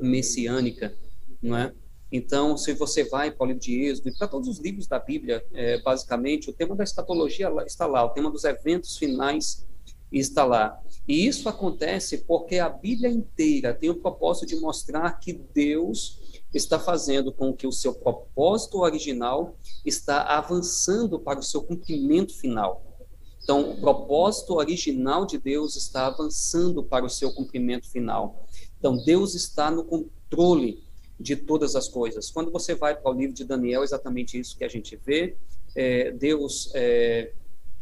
messiânica, 0.00 0.94
não 1.42 1.56
é? 1.56 1.72
Então, 2.10 2.56
se 2.56 2.74
você 2.74 3.04
vai 3.04 3.30
para 3.30 3.44
o 3.44 3.46
livro 3.46 3.62
de 3.62 3.80
Êxodo 3.84 4.08
e 4.08 4.16
para 4.16 4.28
todos 4.28 4.48
os 4.48 4.58
livros 4.58 4.86
da 4.86 4.98
Bíblia, 4.98 5.44
é, 5.52 5.80
basicamente, 5.80 6.48
o 6.48 6.52
tema 6.52 6.74
da 6.74 6.84
escatologia 6.84 7.50
está 7.66 7.86
lá, 7.86 8.04
o 8.04 8.10
tema 8.10 8.30
dos 8.30 8.44
eventos 8.44 8.96
finais 8.96 9.66
está 10.10 10.44
lá. 10.44 10.78
E 11.08 11.26
isso 11.26 11.48
acontece 11.48 12.18
porque 12.18 12.58
a 12.58 12.68
Bíblia 12.68 13.10
inteira 13.10 13.74
tem 13.74 13.90
o 13.90 13.94
propósito 13.94 14.46
de 14.46 14.56
mostrar 14.56 15.10
que 15.18 15.32
Deus 15.32 16.20
está 16.52 16.78
fazendo 16.78 17.32
com 17.32 17.52
que 17.52 17.66
o 17.66 17.72
seu 17.72 17.94
propósito 17.94 18.80
original 18.80 19.56
está 19.84 20.22
avançando 20.22 21.18
para 21.18 21.38
o 21.38 21.42
seu 21.42 21.62
cumprimento 21.62 22.36
final. 22.36 22.92
Então, 23.42 23.72
o 23.72 23.80
propósito 23.80 24.54
original 24.54 25.26
de 25.26 25.36
Deus 25.36 25.74
está 25.74 26.06
avançando 26.06 26.82
para 26.84 27.04
o 27.04 27.10
seu 27.10 27.32
cumprimento 27.32 27.90
final. 27.90 28.46
Então, 28.78 28.96
Deus 28.96 29.34
está 29.34 29.70
no 29.70 29.84
controle 29.84 30.82
de 31.18 31.36
todas 31.36 31.74
as 31.74 31.88
coisas. 31.88 32.30
Quando 32.30 32.52
você 32.52 32.74
vai 32.74 32.94
para 32.94 33.10
o 33.10 33.14
livro 33.14 33.34
de 33.34 33.44
Daniel, 33.44 33.82
é 33.82 33.84
exatamente 33.84 34.38
isso 34.38 34.56
que 34.56 34.64
a 34.64 34.68
gente 34.68 34.96
vê. 34.96 35.36
É, 35.74 36.12
Deus 36.12 36.70
é, 36.74 37.32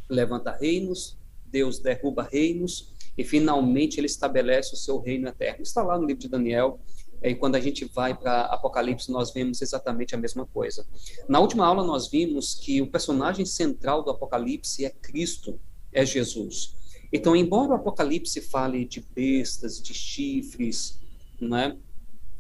levanta 0.09 0.53
reinos, 0.53 1.19
Deus 1.45 1.79
derruba 1.79 2.23
reinos, 2.23 2.93
e 3.19 3.25
finalmente 3.25 3.99
ele 3.99 4.07
estabelece 4.07 4.73
o 4.75 4.77
seu 4.77 4.99
reino 4.99 5.29
eterno. 5.29 5.63
Está 5.63 5.83
lá 5.83 5.99
no 5.99 6.07
livro 6.07 6.23
de 6.23 6.29
Daniel, 6.29 6.81
e 7.23 7.35
quando 7.35 7.57
a 7.57 7.61
gente 7.61 7.85
vai 7.85 8.17
para 8.17 8.43
Apocalipse, 8.43 9.11
nós 9.11 9.31
vemos 9.31 9.61
exatamente 9.61 10.15
a 10.15 10.19
mesma 10.19 10.47
coisa. 10.47 10.87
Na 11.29 11.39
última 11.41 11.67
aula, 11.67 11.85
nós 11.85 12.09
vimos 12.09 12.55
que 12.55 12.81
o 12.81 12.91
personagem 12.91 13.45
central 13.45 14.03
do 14.03 14.11
Apocalipse 14.11 14.85
é 14.85 14.91
Cristo, 14.91 15.61
é 15.93 16.05
Jesus. 16.05 16.75
Então, 17.13 17.35
embora 17.35 17.73
o 17.73 17.75
Apocalipse 17.75 18.41
fale 18.41 18.85
de 18.85 19.01
bestas, 19.01 19.83
de 19.83 19.93
chifres, 19.93 20.99
né, 21.41 21.77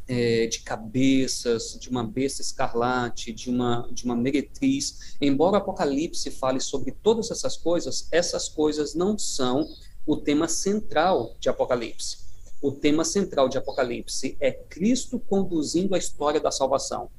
é, 0.09 0.47
de 0.47 0.61
cabeças, 0.61 1.78
de 1.78 1.89
uma 1.89 2.03
besta 2.03 2.41
escarlate, 2.41 3.33
de 3.33 3.51
uma, 3.51 3.89
de 3.93 4.05
uma 4.05 4.16
meretriz, 4.16 5.16
embora 5.20 5.55
o 5.55 5.57
Apocalipse 5.57 6.31
fale 6.31 6.61
sobre 6.61 6.93
todas 6.93 7.31
essas 7.31 7.57
coisas, 7.57 8.09
essas 8.11 8.49
coisas 8.49 8.95
não 8.95 9.18
são 9.18 9.68
o 10.07 10.16
tema 10.16 10.49
central 10.49 11.37
de 11.39 11.49
Apocalipse. 11.49 12.30
O 12.61 12.71
tema 12.71 13.05
central 13.05 13.49
de 13.49 13.57
Apocalipse 13.57 14.37
é 14.39 14.53
Cristo 14.53 15.19
conduzindo 15.19 15.95
a 15.95 15.99
história 15.99 16.41
da 16.41 16.51
salvação. 16.51 17.11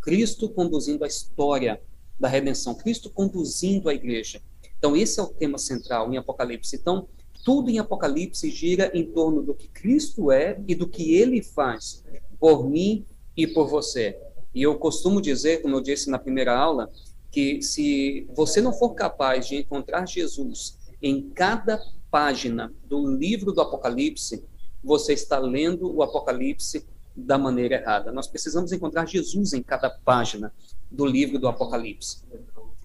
Cristo 0.00 0.48
conduzindo 0.48 1.04
a 1.04 1.06
história 1.06 1.80
da 2.18 2.26
redenção. 2.26 2.74
Cristo 2.74 3.08
conduzindo 3.08 3.88
a 3.88 3.94
igreja. 3.94 4.42
Então, 4.76 4.96
esse 4.96 5.20
é 5.20 5.22
o 5.22 5.28
tema 5.28 5.58
central 5.58 6.12
em 6.12 6.16
Apocalipse. 6.16 6.76
Então, 6.76 7.08
tudo 7.44 7.70
em 7.70 7.78
Apocalipse 7.78 8.50
gira 8.50 8.90
em 8.92 9.04
torno 9.04 9.42
do 9.42 9.54
que 9.54 9.68
Cristo 9.68 10.32
é 10.32 10.60
e 10.66 10.74
do 10.74 10.88
que 10.88 11.14
ele 11.14 11.42
faz 11.42 12.04
por 12.38 12.68
mim 12.68 13.06
e 13.36 13.46
por 13.46 13.68
você. 13.68 14.18
E 14.54 14.62
eu 14.62 14.76
costumo 14.78 15.20
dizer, 15.20 15.62
como 15.62 15.76
eu 15.76 15.80
disse 15.80 16.10
na 16.10 16.18
primeira 16.18 16.56
aula, 16.56 16.90
que 17.30 17.62
se 17.62 18.26
você 18.34 18.60
não 18.60 18.72
for 18.72 18.94
capaz 18.94 19.46
de 19.46 19.56
encontrar 19.56 20.06
Jesus 20.06 20.76
em 21.00 21.30
cada 21.30 21.80
página 22.10 22.72
do 22.84 23.06
livro 23.06 23.52
do 23.52 23.60
Apocalipse, 23.60 24.44
você 24.82 25.12
está 25.12 25.38
lendo 25.38 25.94
o 25.94 26.02
Apocalipse 26.02 26.86
da 27.16 27.36
maneira 27.36 27.76
errada. 27.76 28.12
Nós 28.12 28.28
precisamos 28.28 28.72
encontrar 28.72 29.06
Jesus 29.06 29.52
em 29.52 29.62
cada 29.62 29.90
página 29.90 30.52
do 30.90 31.04
livro 31.04 31.38
do 31.38 31.48
Apocalipse. 31.48 32.22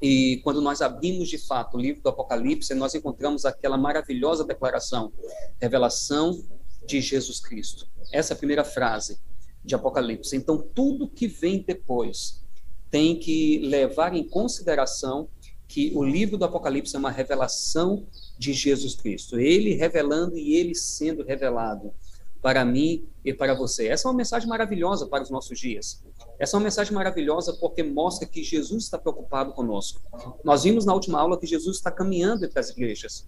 E 0.01 0.41
quando 0.43 0.59
nós 0.59 0.81
abrimos 0.81 1.29
de 1.29 1.37
fato 1.37 1.77
o 1.77 1.79
livro 1.79 2.01
do 2.01 2.09
Apocalipse, 2.09 2.73
nós 2.73 2.93
encontramos 2.93 3.45
aquela 3.45 3.77
maravilhosa 3.77 4.43
declaração: 4.43 5.13
revelação 5.61 6.43
de 6.85 6.99
Jesus 6.99 7.39
Cristo. 7.39 7.87
Essa 8.11 8.33
é 8.33 8.35
a 8.35 8.37
primeira 8.37 8.63
frase 8.63 9.19
de 9.63 9.75
Apocalipse. 9.75 10.35
Então, 10.35 10.57
tudo 10.57 11.07
que 11.07 11.27
vem 11.27 11.59
depois 11.59 12.43
tem 12.91 13.17
que 13.17 13.59
levar 13.59 14.13
em 14.13 14.27
consideração 14.27 15.29
que 15.67 15.91
o 15.95 16.03
livro 16.03 16.37
do 16.37 16.45
Apocalipse 16.45 16.95
é 16.95 16.99
uma 16.99 17.09
revelação 17.09 18.05
de 18.43 18.53
Jesus 18.53 18.95
Cristo. 18.95 19.39
Ele 19.39 19.73
revelando 19.73 20.37
e 20.37 20.55
ele 20.55 20.75
sendo 20.75 21.23
revelado 21.23 21.93
para 22.41 22.65
mim 22.65 23.07
e 23.23 23.33
para 23.33 23.53
você. 23.53 23.87
Essa 23.87 24.07
é 24.07 24.11
uma 24.11 24.17
mensagem 24.17 24.49
maravilhosa 24.49 25.07
para 25.07 25.23
os 25.23 25.29
nossos 25.29 25.57
dias. 25.57 26.03
Essa 26.37 26.55
é 26.55 26.57
uma 26.57 26.65
mensagem 26.65 26.93
maravilhosa 26.93 27.53
porque 27.53 27.81
mostra 27.81 28.27
que 28.27 28.43
Jesus 28.43 28.83
está 28.83 28.97
preocupado 28.97 29.53
conosco. 29.53 30.01
Nós 30.43 30.63
vimos 30.63 30.85
na 30.85 30.93
última 30.93 31.19
aula 31.19 31.39
que 31.39 31.47
Jesus 31.47 31.77
está 31.77 31.89
caminhando 31.89 32.43
entre 32.43 32.59
as 32.59 32.69
igrejas, 32.69 33.25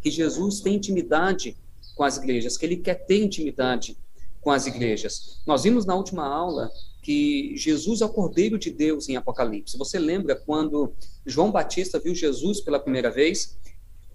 que 0.00 0.10
Jesus 0.10 0.60
tem 0.60 0.76
intimidade 0.76 1.56
com 1.94 2.04
as 2.04 2.16
igrejas, 2.16 2.56
que 2.56 2.64
ele 2.64 2.78
quer 2.78 2.94
ter 3.06 3.22
intimidade 3.22 3.98
com 4.40 4.50
as 4.50 4.66
igrejas. 4.66 5.42
Nós 5.46 5.64
vimos 5.64 5.84
na 5.84 5.94
última 5.94 6.26
aula 6.26 6.70
que 7.02 7.54
Jesus 7.56 8.00
é 8.00 8.06
o 8.06 8.08
Cordeiro 8.08 8.58
de 8.58 8.70
Deus 8.70 9.08
em 9.08 9.16
Apocalipse. 9.16 9.76
Você 9.76 9.98
lembra 9.98 10.34
quando 10.34 10.94
João 11.26 11.50
Batista 11.50 11.98
viu 11.98 12.14
Jesus 12.14 12.60
pela 12.62 12.80
primeira 12.80 13.10
vez? 13.10 13.58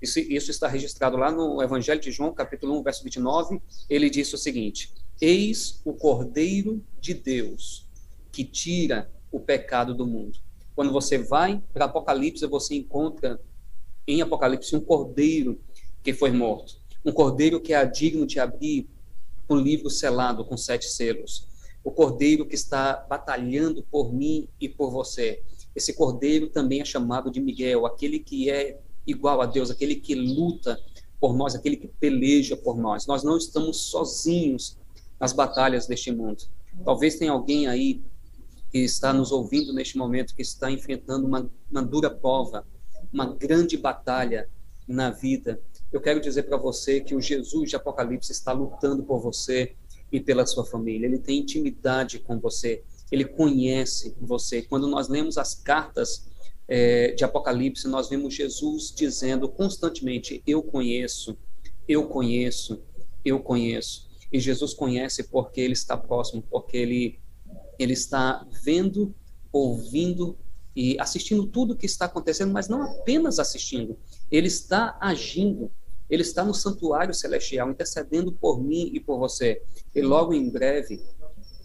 Isso, 0.03 0.19
isso, 0.19 0.51
está 0.51 0.67
registrado 0.67 1.15
lá 1.15 1.31
no 1.31 1.63
Evangelho 1.63 2.01
de 2.01 2.11
João, 2.11 2.33
capítulo 2.33 2.77
1, 2.79 2.83
verso 2.83 3.03
29. 3.05 3.61
Ele 3.89 4.09
disse 4.09 4.35
o 4.35 4.37
seguinte: 4.37 4.91
Eis 5.21 5.79
o 5.85 5.93
Cordeiro 5.93 6.83
de 6.99 7.13
Deus 7.13 7.87
que 8.29 8.43
tira 8.43 9.09
o 9.31 9.39
pecado 9.39 9.95
do 9.95 10.05
mundo. 10.05 10.39
Quando 10.75 10.91
você 10.91 11.17
vai 11.17 11.63
para 11.71 11.85
Apocalipse, 11.85 12.45
você 12.47 12.75
encontra 12.75 13.39
em 14.05 14.21
Apocalipse 14.21 14.75
um 14.75 14.81
cordeiro 14.81 15.61
que 16.03 16.11
foi 16.11 16.31
morto. 16.31 16.81
Um 17.05 17.13
cordeiro 17.13 17.61
que 17.61 17.73
é 17.73 17.85
digno 17.85 18.27
de 18.27 18.41
abrir 18.41 18.89
o 19.47 19.55
um 19.55 19.57
livro 19.57 19.89
selado 19.89 20.43
com 20.43 20.57
sete 20.57 20.85
selos 20.85 21.47
o 21.83 21.91
cordeiro 21.91 22.45
que 22.45 22.55
está 22.55 22.95
batalhando 23.09 23.83
por 23.83 24.13
mim 24.13 24.47
e 24.59 24.69
por 24.69 24.89
você. 24.89 25.43
Esse 25.75 25.93
cordeiro 25.93 26.47
também 26.47 26.79
é 26.79 26.85
chamado 26.85 27.29
de 27.29 27.41
Miguel, 27.41 27.85
aquele 27.85 28.19
que 28.19 28.49
é 28.49 28.79
igual 29.05 29.41
a 29.41 29.45
Deus, 29.45 29.69
aquele 29.69 29.95
que 29.95 30.15
luta 30.15 30.79
por 31.19 31.35
nós, 31.35 31.55
aquele 31.55 31.77
que 31.77 31.87
peleja 31.87 32.55
por 32.57 32.77
nós. 32.77 33.05
Nós 33.05 33.23
não 33.23 33.37
estamos 33.37 33.77
sozinhos 33.77 34.77
nas 35.19 35.33
batalhas 35.33 35.87
deste 35.87 36.11
mundo. 36.11 36.43
Talvez 36.83 37.15
tenha 37.15 37.31
alguém 37.31 37.67
aí 37.67 38.01
que 38.71 38.79
está 38.79 39.13
nos 39.13 39.31
ouvindo 39.31 39.73
neste 39.73 39.97
momento 39.97 40.35
que 40.35 40.41
está 40.41 40.71
enfrentando 40.71 41.27
uma, 41.27 41.49
uma 41.69 41.81
dura 41.81 42.09
prova, 42.09 42.65
uma 43.11 43.25
grande 43.25 43.77
batalha 43.77 44.49
na 44.87 45.11
vida. 45.11 45.61
Eu 45.91 46.01
quero 46.01 46.19
dizer 46.19 46.43
para 46.43 46.57
você 46.57 46.99
que 46.99 47.15
o 47.15 47.21
Jesus 47.21 47.69
de 47.69 47.75
Apocalipse 47.75 48.31
está 48.31 48.51
lutando 48.51 49.03
por 49.03 49.19
você, 49.19 49.75
e 50.13 50.19
pela 50.19 50.45
sua 50.45 50.63
família. 50.63 51.07
Ele 51.07 51.17
tem 51.17 51.39
intimidade 51.39 52.19
com 52.19 52.39
você. 52.39 52.83
Ele 53.11 53.25
conhece 53.25 54.15
você. 54.21 54.61
Quando 54.61 54.87
nós 54.87 55.09
lemos 55.09 55.39
as 55.39 55.55
cartas 55.55 56.27
é, 56.67 57.11
de 57.11 57.23
Apocalipse, 57.23 57.87
nós 57.87 58.09
vemos 58.09 58.33
Jesus 58.33 58.93
dizendo 58.95 59.49
constantemente: 59.49 60.41
Eu 60.45 60.63
conheço, 60.63 61.37
eu 61.87 62.07
conheço, 62.07 62.81
eu 63.23 63.39
conheço. 63.39 64.09
E 64.31 64.39
Jesus 64.39 64.73
conhece 64.73 65.23
porque 65.23 65.61
ele 65.61 65.73
está 65.73 65.95
próximo, 65.95 66.43
porque 66.49 66.77
ele, 66.77 67.19
ele 67.77 67.93
está 67.93 68.47
vendo, 68.63 69.13
ouvindo 69.51 70.37
e 70.75 70.97
assistindo 70.99 71.45
tudo 71.45 71.73
o 71.73 71.77
que 71.77 71.85
está 71.85 72.05
acontecendo, 72.05 72.51
mas 72.51 72.67
não 72.67 72.81
apenas 72.81 73.37
assistindo, 73.37 73.95
ele 74.31 74.47
está 74.47 74.97
agindo 74.99 75.69
ele 76.13 76.21
está 76.21 76.43
no 76.43 76.53
santuário 76.53 77.13
celestial, 77.13 77.71
intercedendo 77.71 78.31
por 78.31 78.61
mim 78.61 78.91
e 78.93 78.99
por 78.99 79.17
você. 79.17 79.63
E 79.95 80.01
logo 80.01 80.33
em 80.33 80.47
breve, 80.47 81.01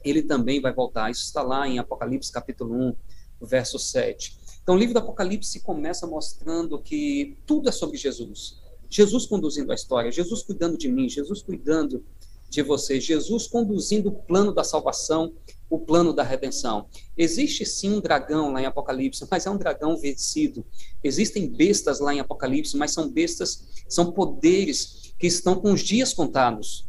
ele 0.03 0.22
também 0.22 0.59
vai 0.61 0.72
voltar. 0.72 1.11
Isso 1.11 1.24
está 1.24 1.42
lá 1.42 1.68
em 1.68 1.78
Apocalipse 1.78 2.32
capítulo 2.32 2.74
1, 2.74 2.96
verso 3.42 3.78
7. 3.78 4.38
Então, 4.68 4.76
o 4.76 4.78
livro 4.78 4.92
do 4.92 4.98
Apocalipse 4.98 5.60
começa 5.60 6.06
mostrando 6.06 6.78
que 6.78 7.38
tudo 7.46 7.70
é 7.70 7.72
sobre 7.72 7.96
Jesus. 7.96 8.60
Jesus 8.86 9.24
conduzindo 9.24 9.72
a 9.72 9.74
história, 9.74 10.12
Jesus 10.12 10.42
cuidando 10.42 10.76
de 10.76 10.92
mim, 10.92 11.08
Jesus 11.08 11.40
cuidando 11.40 12.04
de 12.50 12.60
você, 12.60 13.00
Jesus 13.00 13.46
conduzindo 13.46 14.10
o 14.10 14.12
plano 14.12 14.52
da 14.52 14.62
salvação, 14.62 15.32
o 15.70 15.78
plano 15.78 16.12
da 16.12 16.22
redenção. 16.22 16.86
Existe 17.16 17.64
sim 17.64 17.94
um 17.94 18.00
dragão 18.02 18.52
lá 18.52 18.60
em 18.60 18.66
Apocalipse, 18.66 19.26
mas 19.30 19.46
é 19.46 19.50
um 19.50 19.56
dragão 19.56 19.96
vencido. 19.96 20.62
Existem 21.02 21.48
bestas 21.48 21.98
lá 21.98 22.12
em 22.12 22.20
Apocalipse, 22.20 22.76
mas 22.76 22.92
são 22.92 23.10
bestas, 23.10 23.66
são 23.88 24.12
poderes 24.12 25.14
que 25.18 25.26
estão 25.26 25.58
com 25.58 25.72
os 25.72 25.80
dias 25.80 26.12
contados. 26.12 26.86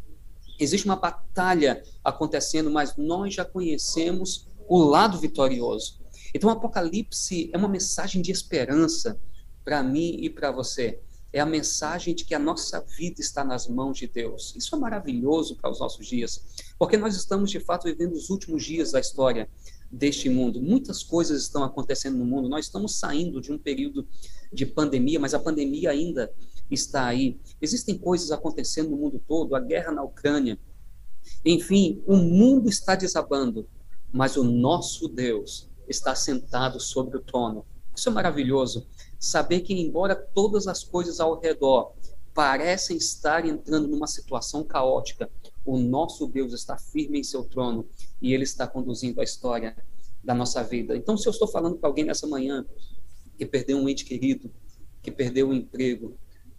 Existe 0.58 0.84
uma 0.84 0.96
batalha 0.96 1.82
acontecendo, 2.04 2.70
mas 2.70 2.94
nós 2.98 3.32
já 3.32 3.44
conhecemos 3.46 4.46
o 4.68 4.76
lado 4.76 5.18
vitorioso. 5.18 5.99
Então, 6.34 6.48
o 6.48 6.52
Apocalipse 6.52 7.50
é 7.52 7.58
uma 7.58 7.68
mensagem 7.68 8.22
de 8.22 8.30
esperança 8.30 9.20
para 9.64 9.82
mim 9.82 10.16
e 10.20 10.30
para 10.30 10.50
você 10.50 11.00
é 11.32 11.40
a 11.40 11.46
mensagem 11.46 12.14
de 12.14 12.24
que 12.24 12.34
a 12.34 12.38
nossa 12.38 12.80
vida 12.80 13.20
está 13.20 13.44
nas 13.44 13.68
mãos 13.68 13.98
de 13.98 14.06
Deus. 14.06 14.54
Isso 14.56 14.74
é 14.74 14.78
maravilhoso 14.78 15.56
para 15.56 15.70
os 15.70 15.78
nossos 15.78 16.06
dias, 16.06 16.44
porque 16.78 16.96
nós 16.96 17.14
estamos 17.14 17.50
de 17.50 17.60
fato 17.60 17.84
vivendo 17.84 18.14
os 18.14 18.30
últimos 18.30 18.64
dias 18.64 18.92
da 18.92 19.00
história 19.00 19.48
deste 19.90 20.28
mundo. 20.28 20.60
Muitas 20.60 21.02
coisas 21.02 21.42
estão 21.42 21.62
acontecendo 21.62 22.18
no 22.18 22.24
mundo. 22.24 22.48
Nós 22.48 22.66
estamos 22.66 22.98
saindo 22.98 23.40
de 23.40 23.52
um 23.52 23.58
período 23.58 24.06
de 24.52 24.66
pandemia, 24.66 25.20
mas 25.20 25.34
a 25.34 25.38
pandemia 25.38 25.90
ainda 25.90 26.32
está 26.70 27.06
aí. 27.06 27.38
Existem 27.60 27.96
coisas 27.96 28.30
acontecendo 28.32 28.90
no 28.90 28.96
mundo 28.96 29.22
todo, 29.26 29.54
a 29.54 29.60
guerra 29.60 29.92
na 29.92 30.02
Ucrânia. 30.02 30.58
Enfim, 31.44 32.02
o 32.06 32.16
mundo 32.16 32.68
está 32.68 32.96
desabando, 32.96 33.68
mas 34.12 34.36
o 34.36 34.42
nosso 34.42 35.06
Deus 35.08 35.69
está 35.90 36.14
sentado 36.14 36.78
sobre 36.78 37.16
o 37.16 37.20
trono. 37.20 37.66
Isso 37.94 38.08
é 38.08 38.12
maravilhoso 38.12 38.86
saber 39.18 39.60
que, 39.60 39.74
embora 39.74 40.14
todas 40.14 40.66
as 40.66 40.84
coisas 40.84 41.20
ao 41.20 41.38
redor 41.38 41.92
parecem 42.32 42.96
estar 42.96 43.44
entrando 43.44 43.88
numa 43.88 44.06
situação 44.06 44.62
caótica, 44.62 45.28
o 45.64 45.76
nosso 45.76 46.26
Deus 46.26 46.52
está 46.52 46.78
firme 46.78 47.18
em 47.18 47.24
seu 47.24 47.44
trono 47.44 47.86
e 48.22 48.32
ele 48.32 48.44
está 48.44 48.66
conduzindo 48.66 49.20
a 49.20 49.24
história 49.24 49.76
da 50.22 50.34
nossa 50.34 50.62
vida. 50.62 50.96
Então, 50.96 51.16
se 51.16 51.26
eu 51.26 51.32
estou 51.32 51.48
falando 51.48 51.76
para 51.76 51.88
alguém 51.88 52.04
nessa 52.04 52.26
manhã 52.26 52.64
que 53.36 53.44
perdeu 53.44 53.78
um 53.78 53.88
ente 53.88 54.04
querido, 54.04 54.50
que 55.02 55.10
perdeu 55.10 55.48
o 55.48 55.50
um 55.50 55.54
emprego, 55.54 56.16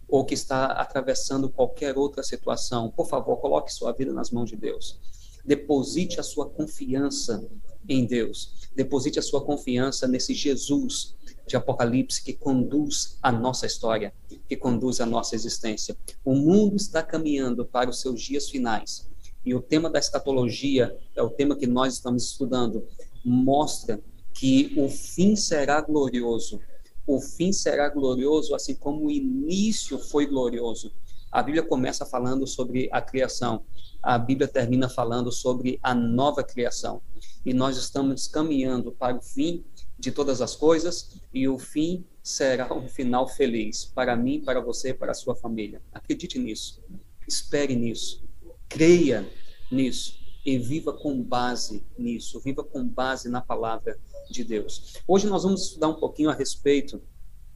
ou 0.08 0.26
que 0.26 0.34
está 0.34 0.66
atravessando 0.66 1.48
qualquer 1.48 1.96
outra 1.96 2.22
situação, 2.22 2.90
por 2.90 3.08
favor, 3.08 3.38
coloque 3.38 3.72
sua 3.72 3.92
vida 3.92 4.12
nas 4.12 4.30
mãos 4.30 4.50
de 4.50 4.56
Deus. 4.56 5.00
Deposite 5.42 6.20
a 6.20 6.22
sua 6.22 6.48
confiança 6.48 7.48
em 7.88 8.04
Deus. 8.04 8.68
Deposite 8.74 9.18
a 9.18 9.22
sua 9.22 9.44
confiança 9.44 10.06
nesse 10.08 10.34
Jesus 10.34 11.14
de 11.46 11.56
Apocalipse 11.56 12.22
que 12.22 12.32
conduz 12.32 13.18
a 13.22 13.30
nossa 13.30 13.66
história, 13.66 14.12
que 14.48 14.56
conduz 14.56 15.00
a 15.00 15.06
nossa 15.06 15.34
existência. 15.34 15.96
O 16.24 16.34
mundo 16.34 16.76
está 16.76 17.02
caminhando 17.02 17.64
para 17.64 17.90
os 17.90 18.00
seus 18.00 18.22
dias 18.22 18.48
finais. 18.48 19.08
E 19.44 19.54
o 19.54 19.60
tema 19.60 19.90
da 19.90 19.98
escatologia 19.98 20.96
é 21.16 21.22
o 21.22 21.30
tema 21.30 21.56
que 21.56 21.66
nós 21.66 21.94
estamos 21.94 22.24
estudando. 22.24 22.86
Mostra 23.24 24.00
que 24.32 24.72
o 24.76 24.88
fim 24.88 25.34
será 25.36 25.80
glorioso. 25.80 26.60
O 27.06 27.20
fim 27.20 27.52
será 27.52 27.88
glorioso, 27.88 28.54
assim 28.54 28.74
como 28.74 29.06
o 29.06 29.10
início 29.10 29.98
foi 29.98 30.26
glorioso. 30.26 30.92
A 31.32 31.42
Bíblia 31.42 31.62
começa 31.62 32.04
falando 32.04 32.46
sobre 32.46 32.90
a 32.92 33.00
criação, 33.00 33.64
a 34.02 34.18
Bíblia 34.18 34.46
termina 34.46 34.86
falando 34.86 35.32
sobre 35.32 35.80
a 35.82 35.94
nova 35.94 36.44
criação. 36.44 37.00
E 37.42 37.54
nós 37.54 37.78
estamos 37.78 38.28
caminhando 38.28 38.92
para 38.92 39.16
o 39.16 39.22
fim 39.22 39.64
de 39.98 40.12
todas 40.12 40.42
as 40.42 40.54
coisas 40.54 41.22
e 41.32 41.48
o 41.48 41.58
fim 41.58 42.04
será 42.22 42.72
um 42.74 42.86
final 42.86 43.26
feliz 43.26 43.86
para 43.86 44.14
mim, 44.14 44.42
para 44.44 44.60
você, 44.60 44.92
para 44.92 45.12
a 45.12 45.14
sua 45.14 45.34
família. 45.34 45.80
Acredite 45.90 46.38
nisso. 46.38 46.84
Espere 47.26 47.74
nisso. 47.74 48.22
Creia 48.68 49.26
nisso 49.70 50.20
e 50.44 50.58
viva 50.58 50.92
com 50.92 51.22
base 51.22 51.86
nisso, 51.96 52.40
viva 52.40 52.62
com 52.62 52.86
base 52.86 53.30
na 53.30 53.40
palavra 53.40 53.98
de 54.30 54.44
Deus. 54.44 54.94
Hoje 55.08 55.26
nós 55.26 55.44
vamos 55.44 55.62
estudar 55.62 55.88
um 55.88 55.94
pouquinho 55.94 56.28
a 56.28 56.34
respeito 56.34 57.00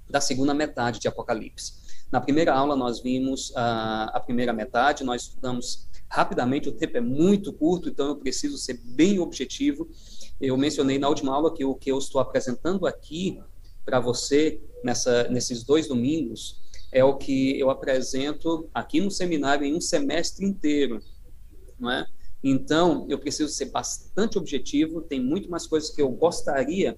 da 0.08 0.20
segunda 0.20 0.54
metade 0.54 0.98
de 1.00 1.08
Apocalipse. 1.08 1.85
Na 2.10 2.20
primeira 2.20 2.54
aula 2.54 2.76
nós 2.76 3.00
vimos 3.00 3.52
a, 3.56 4.04
a 4.14 4.20
primeira 4.20 4.52
metade, 4.52 5.04
nós 5.04 5.22
estudamos 5.22 5.88
rapidamente, 6.08 6.68
o 6.68 6.72
tempo 6.72 6.96
é 6.96 7.00
muito 7.00 7.52
curto, 7.52 7.88
então 7.88 8.08
eu 8.08 8.16
preciso 8.16 8.56
ser 8.56 8.80
bem 8.84 9.18
objetivo. 9.18 9.88
Eu 10.40 10.56
mencionei 10.56 10.98
na 10.98 11.08
última 11.08 11.34
aula 11.34 11.52
que 11.52 11.64
o 11.64 11.74
que 11.74 11.90
eu 11.90 11.98
estou 11.98 12.20
apresentando 12.20 12.86
aqui 12.86 13.40
para 13.84 14.00
você 14.00 14.60
nessa, 14.84 15.28
nesses 15.28 15.64
dois 15.64 15.88
domingos 15.88 16.60
é 16.92 17.04
o 17.04 17.16
que 17.16 17.58
eu 17.58 17.70
apresento 17.70 18.68
aqui 18.72 19.00
no 19.00 19.10
seminário 19.10 19.64
em 19.64 19.74
um 19.74 19.80
semestre 19.80 20.46
inteiro, 20.46 21.00
não 21.78 21.90
é? 21.90 22.06
Então, 22.42 23.06
eu 23.08 23.18
preciso 23.18 23.52
ser 23.52 23.66
bastante 23.66 24.38
objetivo, 24.38 25.00
tem 25.00 25.20
muito 25.20 25.50
mais 25.50 25.66
coisas 25.66 25.90
que 25.90 26.00
eu 26.00 26.08
gostaria 26.10 26.96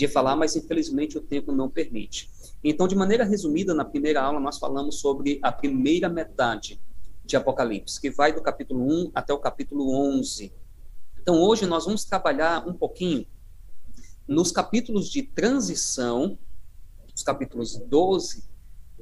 de 0.00 0.08
falar, 0.08 0.34
mas 0.34 0.56
infelizmente 0.56 1.18
o 1.18 1.20
tempo 1.20 1.52
não 1.52 1.68
permite. 1.68 2.30
Então, 2.64 2.88
de 2.88 2.96
maneira 2.96 3.22
resumida, 3.22 3.74
na 3.74 3.84
primeira 3.84 4.22
aula 4.22 4.40
nós 4.40 4.58
falamos 4.58 4.98
sobre 4.98 5.38
a 5.42 5.52
primeira 5.52 6.08
metade 6.08 6.80
de 7.22 7.36
Apocalipse, 7.36 8.00
que 8.00 8.10
vai 8.10 8.32
do 8.32 8.42
capítulo 8.42 8.82
1 8.82 9.10
até 9.14 9.32
o 9.34 9.38
capítulo 9.38 9.94
11. 9.94 10.52
Então, 11.20 11.40
hoje 11.42 11.66
nós 11.66 11.84
vamos 11.84 12.04
trabalhar 12.04 12.66
um 12.66 12.72
pouquinho 12.72 13.26
nos 14.26 14.50
capítulos 14.50 15.10
de 15.10 15.22
transição, 15.22 16.38
os 17.14 17.22
capítulos 17.22 17.76
12, 17.76 18.44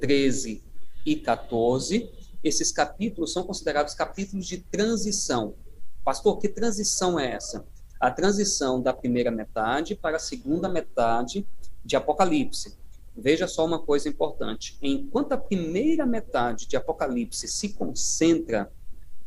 13 0.01 0.61
e 1.05 1.15
14. 1.15 2.11
Esses 2.43 2.73
capítulos 2.73 3.31
são 3.31 3.43
considerados 3.43 3.93
capítulos 3.93 4.45
de 4.45 4.57
transição. 4.57 5.55
Pastor, 6.03 6.39
que 6.39 6.49
transição 6.49 7.17
é 7.17 7.35
essa? 7.35 7.65
A 7.99 8.09
transição 8.09 8.81
da 8.81 8.93
primeira 8.93 9.29
metade 9.29 9.95
para 9.95 10.17
a 10.17 10.19
segunda 10.19 10.69
metade 10.69 11.45
de 11.83 11.95
Apocalipse. 11.95 12.77
Veja 13.15 13.47
só 13.47 13.65
uma 13.65 13.79
coisa 13.79 14.07
importante. 14.07 14.77
Enquanto 14.81 15.33
a 15.33 15.37
primeira 15.37 16.05
metade 16.05 16.67
de 16.67 16.77
Apocalipse 16.77 17.47
se 17.47 17.69
concentra, 17.69 18.71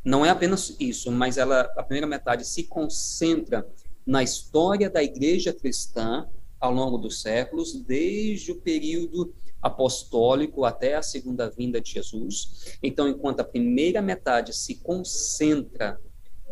não 0.05 0.25
é 0.25 0.31
apenas 0.31 0.75
isso, 0.81 1.13
mas 1.13 1.37
ela, 1.37 1.61
a 1.77 1.83
primeira 1.83 2.07
metade 2.07 2.47
se 2.47 2.65
concentra 2.65 3.67
na 4.07 4.23
história 4.23 4.89
da 4.89 5.03
igreja 5.03 5.53
cristã 5.53 6.27
ao 6.59 6.73
longo 6.73 6.97
dos 6.97 7.21
séculos, 7.21 7.75
desde 7.75 8.53
o 8.53 8.61
período 8.61 9.35
apostólico 9.61 10.65
até 10.65 10.97
a 10.97 11.03
segunda 11.03 11.51
vinda 11.51 11.81
de 11.81 11.93
Jesus. 11.93 12.77
Então, 12.83 13.09
enquanto 13.09 13.41
a 13.41 13.45
primeira 13.45 14.01
metade 14.01 14.53
se 14.53 14.77
concentra 14.77 16.01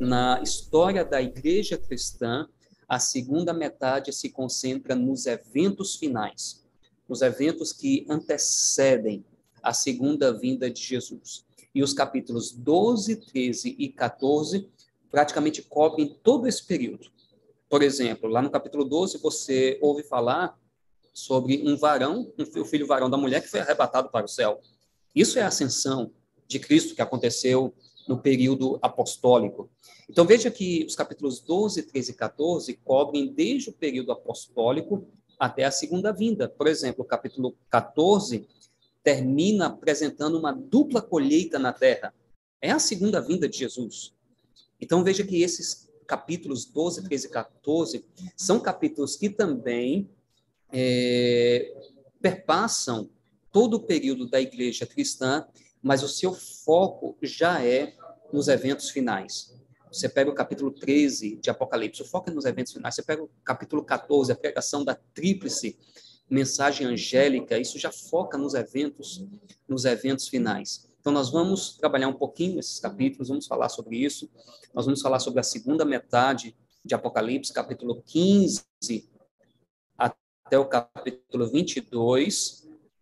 na 0.00 0.40
história 0.42 1.04
da 1.04 1.20
igreja 1.20 1.76
cristã, 1.76 2.48
a 2.88 2.98
segunda 2.98 3.52
metade 3.52 4.10
se 4.14 4.30
concentra 4.30 4.94
nos 4.94 5.26
eventos 5.26 5.94
finais, 5.94 6.64
nos 7.06 7.20
eventos 7.20 7.70
que 7.70 8.06
antecedem 8.08 9.22
a 9.62 9.74
segunda 9.74 10.32
vinda 10.32 10.70
de 10.70 10.82
Jesus. 10.82 11.44
E 11.74 11.82
os 11.82 11.92
capítulos 11.92 12.50
12, 12.50 13.16
13 13.16 13.76
e 13.78 13.90
14 13.90 14.66
praticamente 15.10 15.60
cobrem 15.60 16.18
todo 16.22 16.48
esse 16.48 16.64
período. 16.64 17.10
Por 17.68 17.82
exemplo, 17.82 18.26
lá 18.26 18.40
no 18.40 18.50
capítulo 18.50 18.86
12, 18.86 19.18
você 19.18 19.78
ouve 19.82 20.02
falar 20.02 20.58
sobre 21.12 21.62
um 21.68 21.76
varão, 21.76 22.32
um 22.38 22.64
filho 22.64 22.86
varão 22.86 23.10
da 23.10 23.18
mulher 23.18 23.42
que 23.42 23.48
foi 23.48 23.60
arrebatado 23.60 24.08
para 24.08 24.24
o 24.24 24.28
céu. 24.28 24.62
Isso 25.14 25.38
é 25.38 25.42
a 25.42 25.48
ascensão 25.48 26.10
de 26.48 26.58
Cristo 26.58 26.94
que 26.94 27.02
aconteceu 27.02 27.74
no 28.08 28.18
período 28.18 28.78
apostólico. 28.82 29.70
Então 30.08 30.24
veja 30.26 30.50
que 30.50 30.84
os 30.84 30.94
capítulos 30.94 31.40
12, 31.40 31.84
13 31.84 32.10
e 32.10 32.14
14 32.14 32.74
cobrem 32.84 33.32
desde 33.32 33.70
o 33.70 33.72
período 33.72 34.12
apostólico 34.12 35.06
até 35.38 35.64
a 35.64 35.70
segunda 35.70 36.12
vinda. 36.12 36.48
Por 36.48 36.66
exemplo, 36.66 37.04
o 37.04 37.08
capítulo 37.08 37.56
14 37.70 38.46
termina 39.02 39.66
apresentando 39.66 40.38
uma 40.38 40.52
dupla 40.52 41.00
colheita 41.00 41.58
na 41.58 41.72
terra. 41.72 42.14
É 42.60 42.70
a 42.70 42.78
segunda 42.78 43.20
vinda 43.20 43.48
de 43.48 43.58
Jesus. 43.58 44.12
Então 44.80 45.02
veja 45.04 45.24
que 45.24 45.42
esses 45.42 45.88
capítulos 46.06 46.64
12, 46.64 47.04
13 47.04 47.26
e 47.26 47.30
14 47.30 48.04
são 48.36 48.60
capítulos 48.60 49.16
que 49.16 49.30
também 49.30 50.10
é, 50.72 51.72
perpassam 52.20 53.08
todo 53.52 53.74
o 53.74 53.80
período 53.80 54.28
da 54.28 54.40
igreja 54.40 54.86
cristã, 54.86 55.46
mas 55.82 56.02
o 56.02 56.08
seu 56.08 56.32
foco 56.32 57.16
já 57.22 57.64
é 57.64 57.94
nos 58.32 58.48
eventos 58.48 58.90
finais. 58.90 59.54
Você 59.92 60.08
pega 60.08 60.30
o 60.30 60.34
capítulo 60.34 60.70
13 60.70 61.36
de 61.36 61.50
Apocalipse, 61.50 62.02
o 62.02 62.04
foco 62.04 62.30
é 62.30 62.32
nos 62.32 62.44
eventos 62.44 62.72
finais. 62.72 62.94
Você 62.94 63.02
pega 63.02 63.22
o 63.22 63.30
capítulo 63.44 63.84
14, 63.84 64.30
a 64.30 64.36
pregação 64.36 64.84
da 64.84 64.94
tríplice 64.94 65.76
mensagem 66.28 66.86
angélica, 66.86 67.58
isso 67.58 67.76
já 67.76 67.90
foca 67.90 68.38
nos 68.38 68.54
eventos, 68.54 69.26
nos 69.68 69.84
eventos 69.84 70.28
finais. 70.28 70.88
Então 71.00 71.12
nós 71.12 71.30
vamos 71.30 71.76
trabalhar 71.76 72.06
um 72.06 72.14
pouquinho 72.14 72.60
esses 72.60 72.78
capítulos, 72.78 73.28
vamos 73.28 73.46
falar 73.46 73.68
sobre 73.68 73.96
isso. 73.96 74.30
Nós 74.72 74.84
vamos 74.84 75.00
falar 75.00 75.18
sobre 75.18 75.40
a 75.40 75.42
segunda 75.42 75.84
metade 75.84 76.54
de 76.84 76.94
Apocalipse, 76.94 77.52
capítulo 77.52 78.00
15 78.02 78.64
até 80.50 80.58
o 80.58 80.66
capítulo 80.66 81.48
22, 81.48 82.59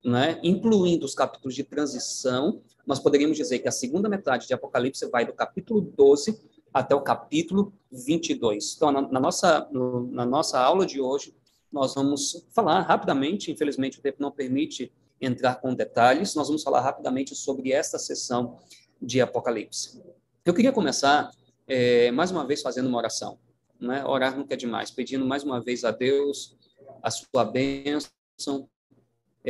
né, 0.09 0.41
incluindo 0.43 1.05
os 1.05 1.15
capítulos 1.15 1.55
de 1.55 1.63
transição, 1.63 2.61
nós 2.87 2.99
poderíamos 2.99 3.37
dizer 3.37 3.59
que 3.59 3.69
a 3.69 3.73
segunda 3.73 4.09
metade 4.09 4.47
de 4.47 4.55
Apocalipse 4.55 5.09
vai 5.11 5.27
do 5.27 5.33
capítulo 5.33 5.81
12 5.81 6.41
até 6.73 6.95
o 6.95 7.01
capítulo 7.01 7.73
22. 7.93 8.75
Então, 8.77 8.91
na, 8.91 9.03
na 9.03 9.21
nossa, 9.21 9.69
no, 9.71 10.11
na 10.11 10.25
nossa 10.25 10.59
aula 10.59 10.87
de 10.87 11.01
hoje, 11.01 11.35
nós 11.71 11.95
vamos 11.95 12.47
falar 12.51 12.81
rapidamente, 12.81 13.53
infelizmente 13.53 13.99
o 13.99 14.03
tempo 14.03 14.17
não 14.21 14.31
permite 14.31 14.91
entrar 15.21 15.57
com 15.57 15.75
detalhes, 15.75 16.35
nós 16.35 16.47
vamos 16.47 16.63
falar 16.63 16.81
rapidamente 16.81 17.35
sobre 17.35 17.73
esta 17.73 17.99
sessão 17.99 18.59
de 19.01 19.21
Apocalipse. 19.21 20.03
Eu 20.45 20.55
queria 20.55 20.73
começar, 20.73 21.31
é, 21.67 22.11
mais 22.11 22.31
uma 22.31 22.47
vez, 22.47 22.63
fazendo 22.63 22.89
uma 22.89 22.99
oração. 22.99 23.39
Né? 23.79 24.05
Orar 24.07 24.37
nunca 24.37 24.55
é 24.55 24.57
demais, 24.57 24.91
pedindo 24.91 25.27
mais 25.27 25.45
uma 25.45 25.61
vez 25.61 25.85
a 25.85 25.91
Deus 25.91 26.57
a 27.03 27.11
sua 27.11 27.45
bênção, 27.45 28.69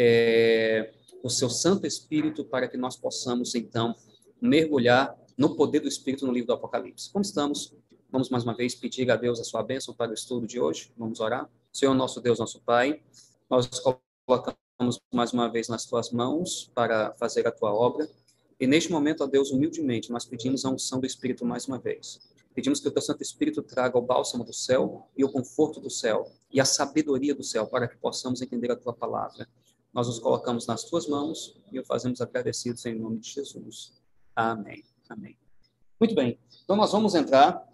é, 0.00 0.92
o 1.24 1.28
seu 1.28 1.50
Santo 1.50 1.84
Espírito 1.84 2.44
para 2.44 2.68
que 2.68 2.76
nós 2.76 2.96
possamos, 2.96 3.56
então, 3.56 3.96
mergulhar 4.40 5.12
no 5.36 5.56
poder 5.56 5.80
do 5.80 5.88
Espírito 5.88 6.24
no 6.24 6.32
livro 6.32 6.46
do 6.46 6.52
Apocalipse. 6.52 7.10
Como 7.10 7.24
estamos? 7.24 7.74
Vamos 8.08 8.30
mais 8.30 8.44
uma 8.44 8.54
vez 8.54 8.76
pedir 8.76 9.10
a 9.10 9.16
Deus 9.16 9.40
a 9.40 9.44
sua 9.44 9.60
bênção 9.60 9.92
para 9.92 10.12
o 10.12 10.14
estudo 10.14 10.46
de 10.46 10.60
hoje. 10.60 10.92
Vamos 10.96 11.18
orar. 11.18 11.50
Senhor, 11.72 11.92
nosso 11.94 12.20
Deus, 12.20 12.38
nosso 12.38 12.60
Pai, 12.60 13.02
nós 13.50 13.68
colocamos 14.24 15.00
mais 15.12 15.32
uma 15.32 15.50
vez 15.50 15.68
nas 15.68 15.84
tuas 15.84 16.12
mãos 16.12 16.70
para 16.72 17.12
fazer 17.14 17.48
a 17.48 17.50
tua 17.50 17.74
obra. 17.74 18.08
E 18.60 18.68
neste 18.68 18.92
momento, 18.92 19.24
ó 19.24 19.26
Deus, 19.26 19.50
humildemente, 19.50 20.12
nós 20.12 20.24
pedimos 20.24 20.64
a 20.64 20.70
unção 20.70 21.00
do 21.00 21.06
Espírito 21.06 21.44
mais 21.44 21.66
uma 21.66 21.78
vez. 21.78 22.20
Pedimos 22.54 22.78
que 22.78 22.86
o 22.86 22.90
teu 22.92 23.02
Santo 23.02 23.22
Espírito 23.22 23.64
traga 23.64 23.98
o 23.98 24.02
bálsamo 24.02 24.44
do 24.44 24.52
céu 24.52 25.08
e 25.16 25.24
o 25.24 25.30
conforto 25.30 25.80
do 25.80 25.90
céu 25.90 26.30
e 26.52 26.60
a 26.60 26.64
sabedoria 26.64 27.34
do 27.34 27.42
céu 27.42 27.66
para 27.66 27.88
que 27.88 27.96
possamos 27.96 28.40
entender 28.40 28.70
a 28.70 28.76
tua 28.76 28.92
palavra. 28.92 29.48
Nós 29.93 30.06
nos 30.06 30.19
colocamos 30.19 30.66
nas 30.66 30.85
tuas 30.85 31.06
mãos 31.06 31.56
e 31.73 31.78
o 31.78 31.85
fazemos 31.85 32.20
agradecidos 32.20 32.85
em 32.86 32.94
nome 32.94 33.19
de 33.19 33.31
Jesus. 33.31 33.94
Amém. 34.35 34.85
Amém. 35.09 35.36
Muito 35.98 36.15
bem. 36.15 36.39
Então 36.65 36.77
nós 36.77 36.93
vamos 36.93 37.15
entrar, 37.15 37.66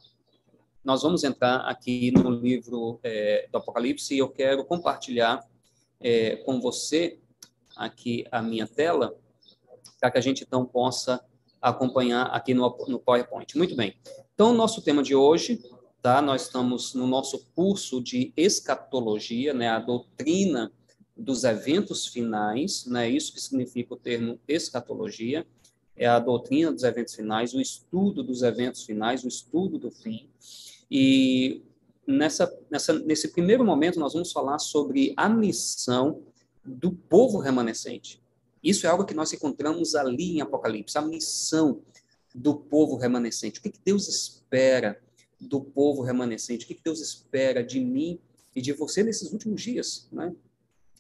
nós 0.85 1.03
vamos 1.03 1.25
entrar 1.25 1.59
aqui 1.69 2.11
no 2.13 2.31
livro 2.31 2.99
é, 3.03 3.49
do 3.51 3.59
Apocalipse 3.59 4.15
e 4.15 4.19
eu 4.19 4.29
quero 4.29 4.65
compartilhar 4.65 5.47
é, 6.01 6.37
com 6.37 6.61
você 6.61 7.19
aqui 7.77 8.25
a 8.31 8.41
minha 8.41 8.67
tela 8.67 9.17
para 10.01 10.11
que 10.11 10.19
a 10.19 10.21
gente 10.21 10.45
então 10.45 10.65
possa 10.65 11.25
acompanhar 11.61 12.27
aqui 12.27 12.53
no, 12.53 12.77
no 12.87 12.99
PowerPoint. 12.99 13.57
Muito 13.57 13.75
bem. 13.75 13.97
Então, 14.35 14.51
o 14.51 14.55
nosso 14.55 14.83
tema 14.83 15.03
de 15.03 15.15
hoje, 15.15 15.63
tá? 16.03 16.21
Nós 16.21 16.43
estamos 16.43 16.93
no 16.93 17.07
nosso 17.07 17.47
curso 17.55 18.03
de 18.03 18.33
escatologia, 18.37 19.55
né? 19.55 19.69
A 19.69 19.79
doutrina 19.79 20.71
dos 21.17 21.45
eventos 21.45 22.07
finais, 22.07 22.87
né? 22.87 23.09
Isso 23.09 23.33
que 23.33 23.41
significa 23.41 23.95
o 23.95 23.97
termo 23.97 24.39
escatologia, 24.49 25.47
é 25.97 26.07
a 26.07 26.19
doutrina 26.19 26.73
dos 26.73 26.83
eventos 26.83 27.15
finais, 27.15 27.55
o 27.55 27.61
estudo 27.61 28.23
dos 28.23 28.43
eventos 28.43 28.83
finais, 28.83 29.23
o 29.23 29.29
estudo 29.29 29.79
do 29.79 29.91
fim. 29.91 30.29
E 30.91 31.63
nessa, 32.07 32.53
nessa, 32.71 32.93
nesse 32.99 33.29
primeiro 33.29 33.65
momento 33.65 33.99
nós 34.01 34.13
vamos 34.13 34.33
falar 34.33 34.59
sobre 34.59 35.15
a 35.17 35.29
missão 35.29 36.23
do 36.65 36.93
povo 36.93 37.39
remanescente. 37.39 38.21
Isso 38.63 38.87
é 38.87 38.91
algo 38.91 39.05
que 39.05 39.15
nós 39.15 39.33
encontramos 39.33 39.95
ali 39.95 40.37
em 40.37 40.41
Apocalipse, 40.41 40.97
a 40.97 41.03
missão 41.03 41.83
do 42.35 42.57
povo 42.57 42.97
remanescente. 42.97 43.61
O 43.61 43.63
que, 43.63 43.71
que 43.71 43.81
Deus 43.85 44.09
espera 44.09 45.01
do 45.39 45.61
povo 45.61 46.03
remanescente? 46.03 46.65
O 46.65 46.69
que, 46.69 46.75
que 46.75 46.83
Deus 46.83 47.01
espera 47.01 47.63
de 47.63 47.79
mim 47.79 48.19
e 48.57 48.63
de 48.63 48.73
você 48.73 49.03
nesses 49.03 49.33
últimos 49.33 49.63
dias? 49.63 50.09
Né? 50.11 50.35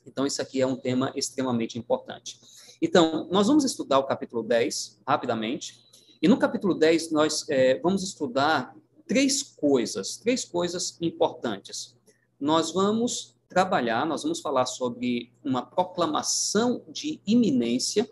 Então, 0.06 0.26
isso 0.26 0.40
aqui 0.40 0.60
é 0.60 0.66
um 0.66 0.76
tema 0.76 1.12
extremamente 1.14 1.78
importante. 1.78 2.38
Então, 2.80 3.28
nós 3.30 3.46
vamos 3.46 3.64
estudar 3.64 3.98
o 3.98 4.04
capítulo 4.04 4.42
10 4.42 5.00
rapidamente, 5.06 5.82
E 6.22 6.28
no 6.28 6.38
capítulo 6.38 6.74
10, 6.74 7.10
nós 7.10 7.44
é, 7.50 7.78
vamos 7.80 8.02
estudar 8.02 8.74
três 9.06 9.42
coisas, 9.42 10.16
três 10.16 10.44
coisas 10.44 10.96
importantes. 11.00 11.94
Nós 12.40 12.72
vamos 12.72 13.36
trabalhar, 13.48 14.06
nós 14.06 14.22
vamos 14.22 14.40
falar 14.40 14.66
sobre 14.66 15.32
uma 15.44 15.62
proclamação 15.64 16.82
de 16.88 17.20
iminência. 17.26 18.10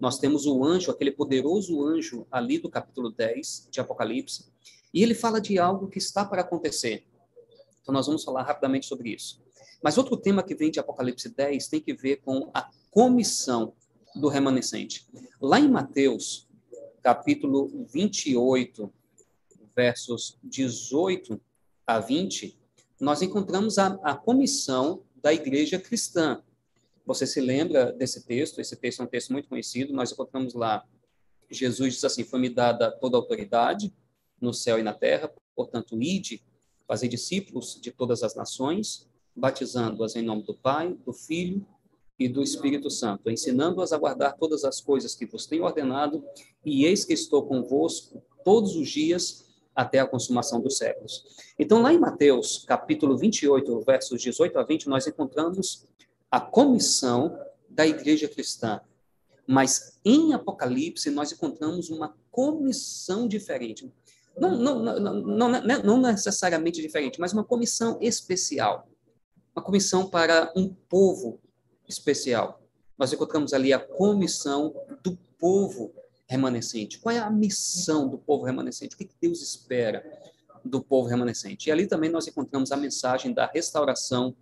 Nós 0.00 0.18
temos 0.18 0.46
o 0.46 0.64
anjo, 0.64 0.90
aquele 0.90 1.12
poderoso 1.12 1.84
anjo 1.86 2.26
ali 2.30 2.58
do 2.58 2.70
capítulo 2.70 3.10
10 3.10 3.68
de 3.70 3.80
Apocalipse, 3.80 4.46
e 4.92 5.02
ele 5.02 5.14
fala 5.14 5.40
de 5.40 5.58
algo 5.58 5.88
que 5.88 5.98
está 5.98 6.24
para 6.24 6.42
acontecer. 6.42 7.06
Então 7.80 7.92
nós 7.92 8.06
vamos 8.06 8.24
falar 8.24 8.42
rapidamente 8.42 8.86
sobre 8.86 9.10
isso. 9.10 9.40
Mas 9.82 9.98
outro 9.98 10.16
tema 10.16 10.42
que 10.42 10.54
vem 10.54 10.70
de 10.70 10.78
Apocalipse 10.78 11.28
10 11.28 11.68
tem 11.68 11.80
que 11.80 11.92
ver 11.92 12.18
com 12.18 12.50
a 12.54 12.70
comissão 12.90 13.74
do 14.14 14.28
remanescente. 14.28 15.06
Lá 15.40 15.58
em 15.58 15.68
Mateus, 15.68 16.48
capítulo 17.02 17.86
28, 17.92 18.92
versos 19.74 20.38
18 20.44 21.40
a 21.86 21.98
20, 21.98 22.56
nós 23.00 23.22
encontramos 23.22 23.78
a, 23.78 23.98
a 24.04 24.14
comissão 24.14 25.02
da 25.16 25.32
igreja 25.32 25.78
cristã. 25.78 26.42
Você 27.04 27.26
se 27.26 27.40
lembra 27.40 27.92
desse 27.92 28.24
texto? 28.24 28.60
Esse 28.60 28.76
texto 28.76 29.00
é 29.00 29.04
um 29.04 29.08
texto 29.08 29.32
muito 29.32 29.48
conhecido. 29.48 29.92
Nós 29.92 30.12
encontramos 30.12 30.54
lá, 30.54 30.86
Jesus 31.50 31.94
diz 31.94 32.04
assim: 32.04 32.22
Foi-me 32.22 32.48
dada 32.48 32.90
toda 32.90 33.16
a 33.16 33.20
autoridade 33.20 33.92
no 34.40 34.54
céu 34.54 34.78
e 34.78 34.82
na 34.82 34.92
terra, 34.92 35.32
portanto, 35.56 36.00
ide, 36.00 36.44
fazer 36.86 37.08
discípulos 37.08 37.80
de 37.80 37.90
todas 37.90 38.22
as 38.22 38.34
nações, 38.34 39.08
batizando-as 39.34 40.16
em 40.16 40.22
nome 40.22 40.42
do 40.42 40.54
Pai, 40.54 40.96
do 41.04 41.12
Filho 41.12 41.66
e 42.18 42.28
do 42.28 42.42
Espírito 42.42 42.90
Santo, 42.90 43.30
ensinando-as 43.30 43.92
a 43.92 43.98
guardar 43.98 44.36
todas 44.36 44.64
as 44.64 44.80
coisas 44.80 45.14
que 45.14 45.26
vos 45.26 45.46
tenho 45.46 45.64
ordenado, 45.64 46.24
e 46.64 46.84
eis 46.84 47.04
que 47.04 47.12
estou 47.12 47.44
convosco 47.44 48.22
todos 48.44 48.76
os 48.76 48.88
dias 48.88 49.44
até 49.74 49.98
a 49.98 50.06
consumação 50.06 50.60
dos 50.60 50.76
séculos. 50.76 51.24
Então, 51.58 51.80
lá 51.80 51.92
em 51.92 51.98
Mateus, 51.98 52.64
capítulo 52.66 53.16
28, 53.16 53.80
versos 53.80 54.20
18 54.20 54.58
a 54.58 54.62
20, 54.62 54.88
nós 54.88 55.06
encontramos 55.06 55.86
a 56.30 56.40
comissão 56.40 57.38
da 57.68 57.86
igreja 57.86 58.28
cristã. 58.28 58.80
Mas 59.46 59.98
em 60.04 60.34
Apocalipse, 60.34 61.10
nós 61.10 61.32
encontramos 61.32 61.90
uma 61.90 62.14
comissão 62.30 63.26
diferente. 63.26 63.90
Não, 64.38 64.56
não, 64.56 64.78
não, 64.78 65.20
não, 65.20 65.82
não 65.82 66.00
necessariamente 66.00 66.80
diferente, 66.80 67.20
mas 67.20 67.32
uma 67.32 67.44
comissão 67.44 67.98
especial. 68.00 68.88
Uma 69.54 69.62
comissão 69.62 70.08
para 70.08 70.52
um 70.56 70.68
povo 70.68 71.38
especial. 71.88 72.62
Nós 72.98 73.12
encontramos 73.12 73.52
ali 73.52 73.72
a 73.72 73.78
comissão 73.78 74.74
do 75.02 75.16
povo 75.38 75.92
remanescente. 76.26 76.98
Qual 76.98 77.14
é 77.14 77.18
a 77.18 77.30
missão 77.30 78.08
do 78.08 78.16
povo 78.16 78.44
remanescente? 78.44 78.94
O 78.94 78.98
que 78.98 79.10
Deus 79.20 79.42
espera 79.42 80.02
do 80.64 80.82
povo 80.82 81.08
remanescente? 81.08 81.68
E 81.68 81.72
ali 81.72 81.86
também 81.86 82.10
nós 82.10 82.26
encontramos 82.26 82.72
a 82.72 82.76
mensagem 82.76 83.34
da 83.34 83.46
restauração 83.46 84.34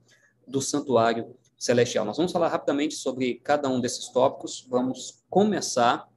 do 0.47 0.61
santuário 0.61 1.35
celestial. 1.59 2.05
Nós 2.05 2.17
vamos 2.17 2.33
falar 2.33 2.49
rapidamente 2.49 2.95
sobre 2.95 3.35
cada 3.37 3.69
um 3.69 3.81
desses 3.81 4.09
tópicos. 4.09 4.67
Vamos 4.69 5.25
começar 5.29 6.09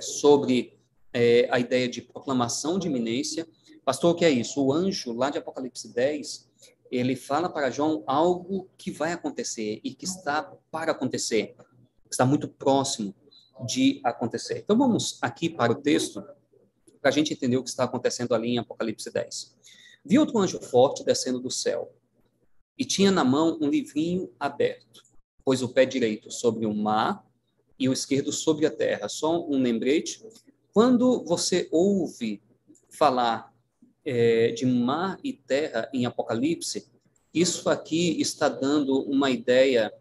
sobre 0.00 0.78
é, 1.12 1.48
a 1.50 1.58
ideia 1.60 1.88
de 1.88 2.02
proclamação 2.02 2.78
de 2.78 2.88
iminência. 2.88 3.46
Pastor, 3.84 4.12
o 4.12 4.14
que 4.14 4.24
é 4.24 4.30
isso? 4.30 4.64
O 4.64 4.72
anjo, 4.72 5.12
lá 5.12 5.30
de 5.30 5.38
Apocalipse 5.38 5.92
10, 5.92 6.48
ele 6.92 7.16
fala 7.16 7.48
para 7.48 7.70
João 7.70 8.04
algo 8.06 8.68
que 8.76 8.90
vai 8.90 9.12
acontecer 9.12 9.80
e 9.82 9.94
que 9.94 10.04
está 10.04 10.42
para 10.70 10.92
acontecer, 10.92 11.56
está 12.10 12.26
muito 12.26 12.46
próximo 12.46 13.14
de 13.66 14.00
acontecer. 14.04 14.58
Então 14.58 14.76
vamos 14.76 15.18
aqui 15.22 15.48
para 15.48 15.72
o 15.72 15.76
texto, 15.76 16.22
para 17.00 17.10
a 17.10 17.12
gente 17.12 17.32
entender 17.32 17.56
o 17.56 17.62
que 17.62 17.70
está 17.70 17.84
acontecendo 17.84 18.34
ali 18.34 18.50
em 18.50 18.58
Apocalipse 18.58 19.10
10. 19.10 19.56
Vi 20.04 20.18
outro 20.18 20.38
anjo 20.38 20.60
forte 20.60 21.04
descendo 21.04 21.40
do 21.40 21.50
céu, 21.50 21.92
e 22.78 22.84
tinha 22.84 23.10
na 23.10 23.24
mão 23.24 23.58
um 23.60 23.68
livrinho 23.68 24.32
aberto, 24.40 25.02
pôs 25.44 25.62
o 25.62 25.68
pé 25.68 25.84
direito 25.84 26.30
sobre 26.30 26.66
o 26.66 26.74
mar 26.74 27.24
e 27.78 27.88
o 27.88 27.92
esquerdo 27.92 28.32
sobre 28.32 28.66
a 28.66 28.70
terra. 28.70 29.08
Só 29.08 29.46
um 29.46 29.60
lembrete, 29.60 30.24
quando 30.72 31.24
você 31.24 31.68
ouve 31.70 32.42
falar 32.90 33.51
é, 34.04 34.52
de 34.52 34.66
mar 34.66 35.18
e 35.22 35.32
terra 35.32 35.88
em 35.92 36.06
Apocalipse, 36.06 36.88
isso 37.32 37.68
aqui 37.68 38.20
está 38.20 38.48
dando 38.48 39.00
uma 39.02 39.30
ideia 39.30 39.92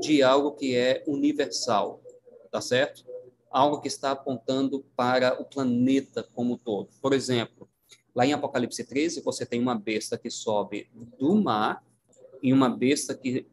de 0.00 0.22
algo 0.22 0.52
que 0.52 0.74
é 0.74 1.04
universal, 1.06 2.02
tá 2.50 2.60
certo? 2.60 3.04
Algo 3.50 3.80
que 3.80 3.88
está 3.88 4.12
apontando 4.12 4.84
para 4.96 5.40
o 5.40 5.44
planeta 5.44 6.22
como 6.34 6.54
um 6.54 6.56
todo. 6.56 6.88
Por 7.00 7.12
exemplo, 7.12 7.68
lá 8.14 8.26
em 8.26 8.32
Apocalipse 8.32 8.84
13, 8.84 9.22
você 9.22 9.44
tem 9.44 9.60
uma 9.60 9.74
besta 9.74 10.16
que 10.16 10.30
sobe 10.30 10.88
do 11.18 11.34
mar 11.34 11.84
e 12.42 12.52
uma 12.52 12.68
besta 12.68 13.14
que, 13.14 13.46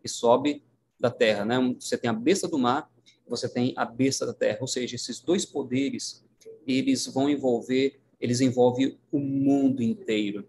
que 0.00 0.08
sobe 0.08 0.62
da 0.98 1.10
terra, 1.10 1.44
né? 1.44 1.56
Você 1.80 1.96
tem 1.96 2.10
a 2.10 2.12
besta 2.12 2.48
do 2.48 2.58
mar 2.58 2.90
você 3.28 3.48
tem 3.48 3.74
a 3.76 3.84
besta 3.84 4.26
da 4.26 4.32
terra, 4.32 4.58
ou 4.60 4.66
seja, 4.66 4.96
esses 4.96 5.20
dois 5.20 5.44
poderes, 5.44 6.24
eles 6.66 7.06
vão 7.06 7.28
envolver, 7.28 8.00
eles 8.20 8.40
envolvem 8.40 8.98
o 9.10 9.18
mundo 9.18 9.82
inteiro. 9.82 10.46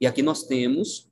E 0.00 0.06
aqui 0.06 0.22
nós 0.22 0.44
temos 0.44 1.08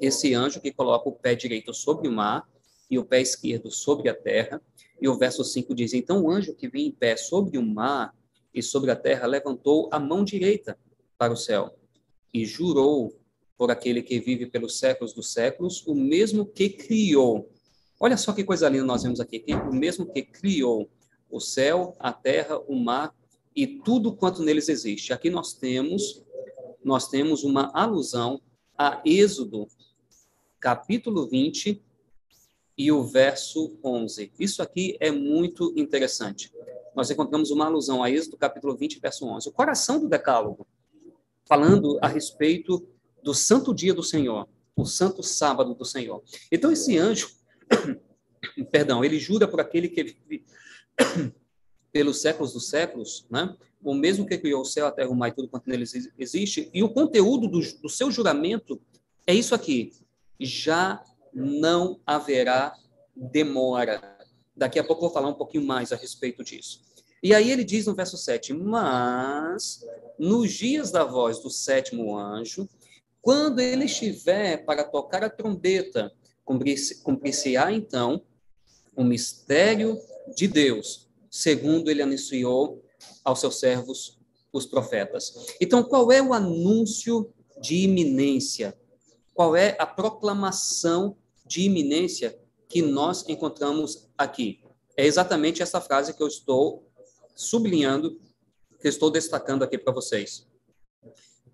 esse 0.00 0.34
anjo 0.34 0.60
que 0.60 0.72
coloca 0.72 1.08
o 1.08 1.12
pé 1.12 1.34
direito 1.34 1.72
sobre 1.72 2.08
o 2.08 2.12
mar 2.12 2.48
e 2.90 2.98
o 2.98 3.04
pé 3.04 3.20
esquerdo 3.20 3.70
sobre 3.70 4.08
a 4.08 4.14
terra. 4.14 4.60
E 5.00 5.08
o 5.08 5.16
verso 5.16 5.44
5 5.44 5.74
diz: 5.74 5.94
Então 5.94 6.24
o 6.24 6.30
anjo 6.30 6.54
que 6.54 6.68
vinha 6.68 6.88
em 6.88 6.92
pé 6.92 7.16
sobre 7.16 7.58
o 7.58 7.62
mar 7.62 8.14
e 8.52 8.62
sobre 8.62 8.90
a 8.90 8.96
terra 8.96 9.26
levantou 9.26 9.88
a 9.92 9.98
mão 9.98 10.24
direita 10.24 10.78
para 11.16 11.32
o 11.32 11.36
céu 11.36 11.74
e 12.32 12.44
jurou 12.44 13.18
por 13.56 13.70
aquele 13.70 14.02
que 14.02 14.20
vive 14.20 14.46
pelos 14.46 14.78
séculos 14.78 15.12
dos 15.12 15.32
séculos, 15.32 15.84
o 15.86 15.94
mesmo 15.94 16.46
que 16.46 16.68
criou 16.68 17.50
Olha 18.00 18.16
só 18.16 18.32
que 18.32 18.44
coisa 18.44 18.68
linda 18.68 18.84
nós 18.84 19.02
vemos 19.02 19.18
aqui. 19.18 19.44
O 19.68 19.74
mesmo 19.74 20.06
que 20.06 20.22
criou 20.22 20.88
o 21.28 21.40
céu, 21.40 21.96
a 21.98 22.12
terra, 22.12 22.58
o 22.68 22.76
mar 22.76 23.12
e 23.58 23.66
tudo 23.66 24.14
quanto 24.14 24.40
neles 24.40 24.68
existe. 24.68 25.12
Aqui 25.12 25.28
nós 25.28 25.52
temos 25.52 26.24
nós 26.84 27.08
temos 27.08 27.42
uma 27.42 27.72
alusão 27.74 28.40
a 28.78 29.02
Êxodo, 29.04 29.66
capítulo 30.60 31.26
20 31.26 31.82
e 32.78 32.92
o 32.92 33.02
verso 33.02 33.76
11. 33.82 34.32
Isso 34.38 34.62
aqui 34.62 34.96
é 35.00 35.10
muito 35.10 35.74
interessante. 35.76 36.52
Nós 36.94 37.10
encontramos 37.10 37.50
uma 37.50 37.66
alusão 37.66 38.00
a 38.00 38.08
Êxodo, 38.08 38.36
capítulo 38.36 38.76
20, 38.76 39.00
verso 39.00 39.26
11. 39.26 39.48
O 39.48 39.52
coração 39.52 39.98
do 39.98 40.08
decálogo, 40.08 40.64
falando 41.44 41.98
a 42.00 42.06
respeito 42.06 42.88
do 43.24 43.34
santo 43.34 43.74
dia 43.74 43.92
do 43.92 44.04
Senhor, 44.04 44.48
o 44.76 44.84
santo 44.86 45.20
sábado 45.20 45.74
do 45.74 45.84
Senhor. 45.84 46.22
Então, 46.50 46.70
esse 46.70 46.96
anjo, 46.96 47.28
perdão, 48.70 49.04
ele 49.04 49.18
jura 49.18 49.48
por 49.48 49.60
aquele 49.60 49.88
que 49.88 50.16
pelos 51.98 52.20
séculos 52.20 52.52
dos 52.52 52.68
séculos, 52.68 53.26
né? 53.28 53.56
o 53.82 53.92
mesmo 53.92 54.24
que 54.24 54.38
criou 54.38 54.62
o 54.62 54.64
céu, 54.64 54.86
a 54.86 54.92
terra, 54.92 55.10
o 55.10 55.16
mar 55.16 55.30
e 55.30 55.32
tudo 55.32 55.48
quanto 55.48 55.68
neles 55.68 55.92
existe, 56.16 56.70
e 56.72 56.80
o 56.80 56.88
conteúdo 56.88 57.48
do, 57.48 57.58
do 57.58 57.88
seu 57.88 58.08
juramento 58.08 58.80
é 59.26 59.34
isso 59.34 59.52
aqui, 59.52 59.92
já 60.38 61.02
não 61.34 61.98
haverá 62.06 62.72
demora. 63.16 64.16
Daqui 64.56 64.78
a 64.78 64.84
pouco 64.84 65.00
eu 65.00 65.08
vou 65.08 65.12
falar 65.12 65.26
um 65.26 65.34
pouquinho 65.34 65.64
mais 65.64 65.92
a 65.92 65.96
respeito 65.96 66.44
disso. 66.44 66.82
E 67.20 67.34
aí 67.34 67.50
ele 67.50 67.64
diz 67.64 67.86
no 67.86 67.96
verso 67.96 68.16
7, 68.16 68.54
mas 68.54 69.84
nos 70.16 70.52
dias 70.52 70.92
da 70.92 71.02
voz 71.02 71.40
do 71.40 71.50
sétimo 71.50 72.16
anjo, 72.16 72.68
quando 73.20 73.58
ele 73.58 73.86
estiver 73.86 74.64
para 74.64 74.84
tocar 74.84 75.24
a 75.24 75.28
trombeta, 75.28 76.12
cumprir-se-á, 76.44 77.72
então, 77.72 78.22
o 78.94 79.02
mistério 79.02 79.98
de 80.36 80.46
Deus, 80.46 81.07
segundo 81.30 81.90
ele 81.90 82.02
anunciou 82.02 82.84
aos 83.24 83.40
seus 83.40 83.58
servos, 83.58 84.18
os 84.52 84.66
profetas. 84.66 85.54
Então, 85.60 85.82
qual 85.82 86.10
é 86.10 86.22
o 86.22 86.32
anúncio 86.32 87.32
de 87.60 87.76
iminência? 87.84 88.76
Qual 89.34 89.54
é 89.54 89.76
a 89.78 89.86
proclamação 89.86 91.16
de 91.46 91.62
iminência 91.62 92.38
que 92.68 92.82
nós 92.82 93.28
encontramos 93.28 94.08
aqui? 94.16 94.60
É 94.96 95.06
exatamente 95.06 95.62
essa 95.62 95.80
frase 95.80 96.14
que 96.14 96.22
eu 96.22 96.28
estou 96.28 96.88
sublinhando, 97.34 98.20
que 98.80 98.86
eu 98.86 98.90
estou 98.90 99.10
destacando 99.10 99.62
aqui 99.62 99.78
para 99.78 99.92
vocês. 99.92 100.46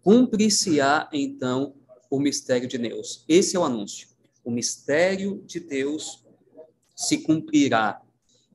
Cumprir-se-á, 0.02 1.08
então, 1.12 1.74
o 2.10 2.18
mistério 2.18 2.68
de 2.68 2.78
Deus. 2.78 3.24
Esse 3.28 3.56
é 3.56 3.58
o 3.58 3.64
anúncio 3.64 4.14
o 4.44 4.50
mistério 4.50 5.42
de 5.46 5.58
Deus 5.58 6.22
se 6.94 7.18
cumprirá, 7.18 8.00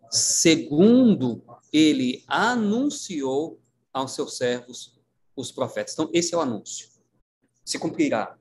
segundo 0.09 1.43
ele 1.71 2.23
anunciou 2.27 3.59
aos 3.93 4.13
seus 4.13 4.37
servos, 4.37 4.99
os 5.35 5.51
profetas. 5.51 5.93
Então, 5.93 6.09
esse 6.13 6.33
é 6.33 6.37
o 6.37 6.41
anúncio. 6.41 6.89
Se 7.63 7.77
cumprirá 7.79 8.37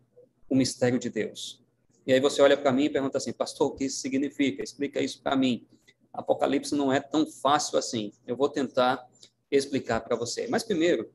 o 0.48 0.56
mistério 0.56 0.98
de 0.98 1.10
Deus. 1.10 1.62
E 2.06 2.12
aí 2.12 2.20
você 2.20 2.40
olha 2.40 2.56
para 2.56 2.72
mim 2.72 2.84
e 2.84 2.90
pergunta 2.90 3.18
assim, 3.18 3.32
pastor, 3.32 3.68
o 3.68 3.74
que 3.74 3.84
isso 3.84 4.00
significa? 4.00 4.62
Explica 4.62 5.00
isso 5.00 5.20
para 5.22 5.36
mim. 5.36 5.66
Apocalipse 6.12 6.74
não 6.74 6.92
é 6.92 7.00
tão 7.00 7.26
fácil 7.26 7.78
assim. 7.78 8.12
Eu 8.26 8.34
vou 8.34 8.48
tentar 8.48 9.06
explicar 9.50 10.00
para 10.00 10.16
você. 10.16 10.46
Mas 10.48 10.62
primeiro, 10.62 11.10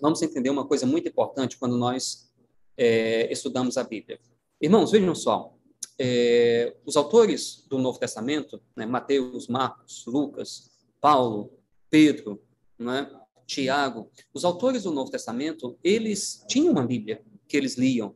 vamos 0.00 0.22
entender 0.22 0.50
uma 0.50 0.66
coisa 0.66 0.86
muito 0.86 1.08
importante 1.08 1.58
quando 1.58 1.76
nós 1.76 2.32
é, 2.76 3.30
estudamos 3.32 3.76
a 3.76 3.84
Bíblia. 3.84 4.20
Irmãos, 4.60 4.92
vejam 4.92 5.14
só, 5.14 5.54
é, 5.98 6.76
os 6.84 6.96
autores 6.96 7.64
do 7.68 7.78
Novo 7.78 7.98
Testamento, 7.98 8.60
né, 8.76 8.86
Mateus, 8.86 9.48
Marcos, 9.48 10.04
Lucas, 10.06 10.70
Paulo, 11.00 11.52
Pedro, 11.90 12.42
né, 12.78 13.10
Tiago, 13.46 14.10
os 14.32 14.44
autores 14.44 14.84
do 14.84 14.90
Novo 14.90 15.10
Testamento, 15.10 15.78
eles 15.82 16.44
tinham 16.48 16.72
uma 16.72 16.86
Bíblia 16.86 17.22
que 17.46 17.56
eles 17.56 17.76
liam, 17.76 18.14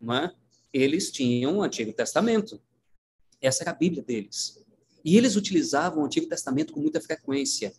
né? 0.00 0.30
eles 0.74 1.12
tinham 1.12 1.58
o 1.58 1.62
Antigo 1.62 1.92
Testamento. 1.92 2.60
Essa 3.40 3.62
era 3.62 3.70
a 3.70 3.74
Bíblia 3.74 4.02
deles. 4.02 4.60
E 5.04 5.16
eles 5.16 5.36
utilizavam 5.36 6.02
o 6.02 6.06
Antigo 6.06 6.28
Testamento 6.28 6.72
com 6.72 6.80
muita 6.80 7.00
frequência. 7.00 7.72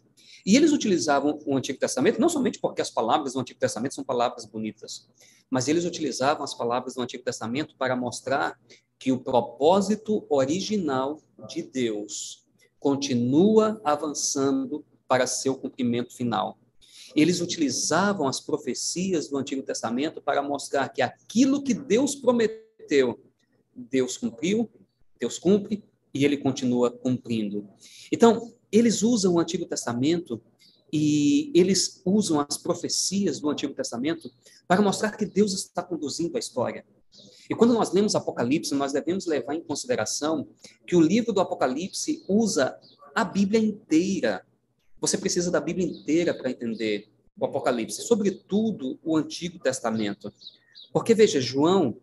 E 0.45 0.55
eles 0.55 0.71
utilizavam 0.71 1.39
o 1.45 1.57
Antigo 1.57 1.77
Testamento 1.77 2.21
não 2.21 2.29
somente 2.29 2.59
porque 2.59 2.81
as 2.81 2.89
palavras 2.89 3.33
do 3.33 3.39
Antigo 3.39 3.59
Testamento 3.59 3.95
são 3.95 4.03
palavras 4.03 4.45
bonitas, 4.45 5.09
mas 5.49 5.67
eles 5.67 5.83
utilizavam 5.83 6.43
as 6.43 6.53
palavras 6.53 6.93
do 6.93 7.01
Antigo 7.01 7.23
Testamento 7.23 7.75
para 7.77 7.95
mostrar 7.95 8.57
que 8.97 9.11
o 9.11 9.19
propósito 9.19 10.25
original 10.29 11.19
de 11.47 11.61
Deus 11.61 12.45
continua 12.79 13.81
avançando 13.83 14.85
para 15.07 15.27
seu 15.27 15.55
cumprimento 15.55 16.15
final. 16.15 16.57
Eles 17.15 17.39
utilizavam 17.39 18.27
as 18.27 18.39
profecias 18.39 19.27
do 19.27 19.37
Antigo 19.37 19.63
Testamento 19.63 20.21
para 20.21 20.41
mostrar 20.41 20.89
que 20.89 21.01
aquilo 21.01 21.63
que 21.63 21.73
Deus 21.73 22.15
prometeu, 22.15 23.19
Deus 23.73 24.17
cumpriu, 24.17 24.69
Deus 25.19 25.39
cumpre 25.39 25.83
e 26.13 26.25
ele 26.25 26.37
continua 26.37 26.91
cumprindo. 26.91 27.67
Então, 28.11 28.53
eles 28.71 29.01
usam 29.01 29.33
o 29.33 29.39
Antigo 29.39 29.65
Testamento 29.65 30.41
e 30.91 31.51
eles 31.53 32.01
usam 32.05 32.39
as 32.39 32.57
profecias 32.57 33.39
do 33.39 33.49
Antigo 33.49 33.73
Testamento 33.73 34.31
para 34.67 34.81
mostrar 34.81 35.11
que 35.11 35.25
Deus 35.25 35.53
está 35.53 35.81
conduzindo 35.81 36.35
a 36.35 36.39
história. 36.39 36.85
E 37.49 37.55
quando 37.55 37.73
nós 37.73 37.91
lemos 37.91 38.15
Apocalipse, 38.15 38.73
nós 38.73 38.91
devemos 38.91 39.25
levar 39.25 39.55
em 39.55 39.61
consideração 39.61 40.47
que 40.85 40.95
o 40.95 41.01
livro 41.01 41.31
do 41.31 41.41
Apocalipse 41.41 42.23
usa 42.27 42.77
a 43.13 43.23
Bíblia 43.23 43.59
inteira. 43.59 44.45
Você 44.99 45.17
precisa 45.17 45.51
da 45.51 45.59
Bíblia 45.59 45.87
inteira 45.87 46.33
para 46.33 46.49
entender 46.49 47.07
o 47.37 47.45
Apocalipse, 47.45 48.01
sobretudo 48.01 48.99
o 49.03 49.15
Antigo 49.17 49.59
Testamento. 49.59 50.33
Porque, 50.91 51.13
veja, 51.13 51.41
João, 51.41 51.97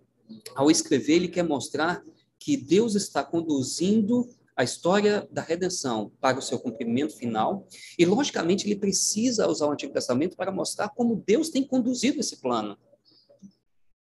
ao 0.55 0.70
escrever, 0.70 1.14
ele 1.14 1.28
quer 1.28 1.43
mostrar 1.43 2.02
que 2.39 2.56
Deus 2.56 2.94
está 2.94 3.24
conduzindo 3.24 4.28
a 4.55 4.62
história 4.62 5.27
da 5.31 5.40
redenção 5.40 6.12
para 6.20 6.39
o 6.39 6.43
seu 6.43 6.59
cumprimento 6.59 7.16
final, 7.16 7.66
e, 7.98 8.05
logicamente, 8.05 8.66
ele 8.66 8.77
precisa 8.77 9.48
usar 9.48 9.66
o 9.66 9.73
Antigo 9.73 9.93
Testamento 9.93 10.36
para 10.36 10.52
mostrar 10.52 10.90
como 10.90 11.23
Deus 11.27 11.48
tem 11.48 11.64
conduzido 11.64 12.20
esse 12.20 12.36
plano. 12.36 12.77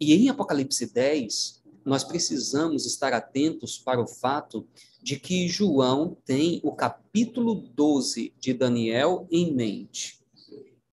E 0.00 0.14
em 0.14 0.30
Apocalipse 0.30 0.86
10, 0.86 1.62
nós 1.84 2.02
precisamos 2.02 2.86
estar 2.86 3.12
atentos 3.12 3.78
para 3.78 4.00
o 4.00 4.06
fato 4.06 4.66
de 5.02 5.20
que 5.20 5.46
João 5.46 6.16
tem 6.24 6.58
o 6.64 6.72
capítulo 6.72 7.54
12 7.54 8.32
de 8.38 8.54
Daniel 8.54 9.28
em 9.30 9.52
mente. 9.52 10.18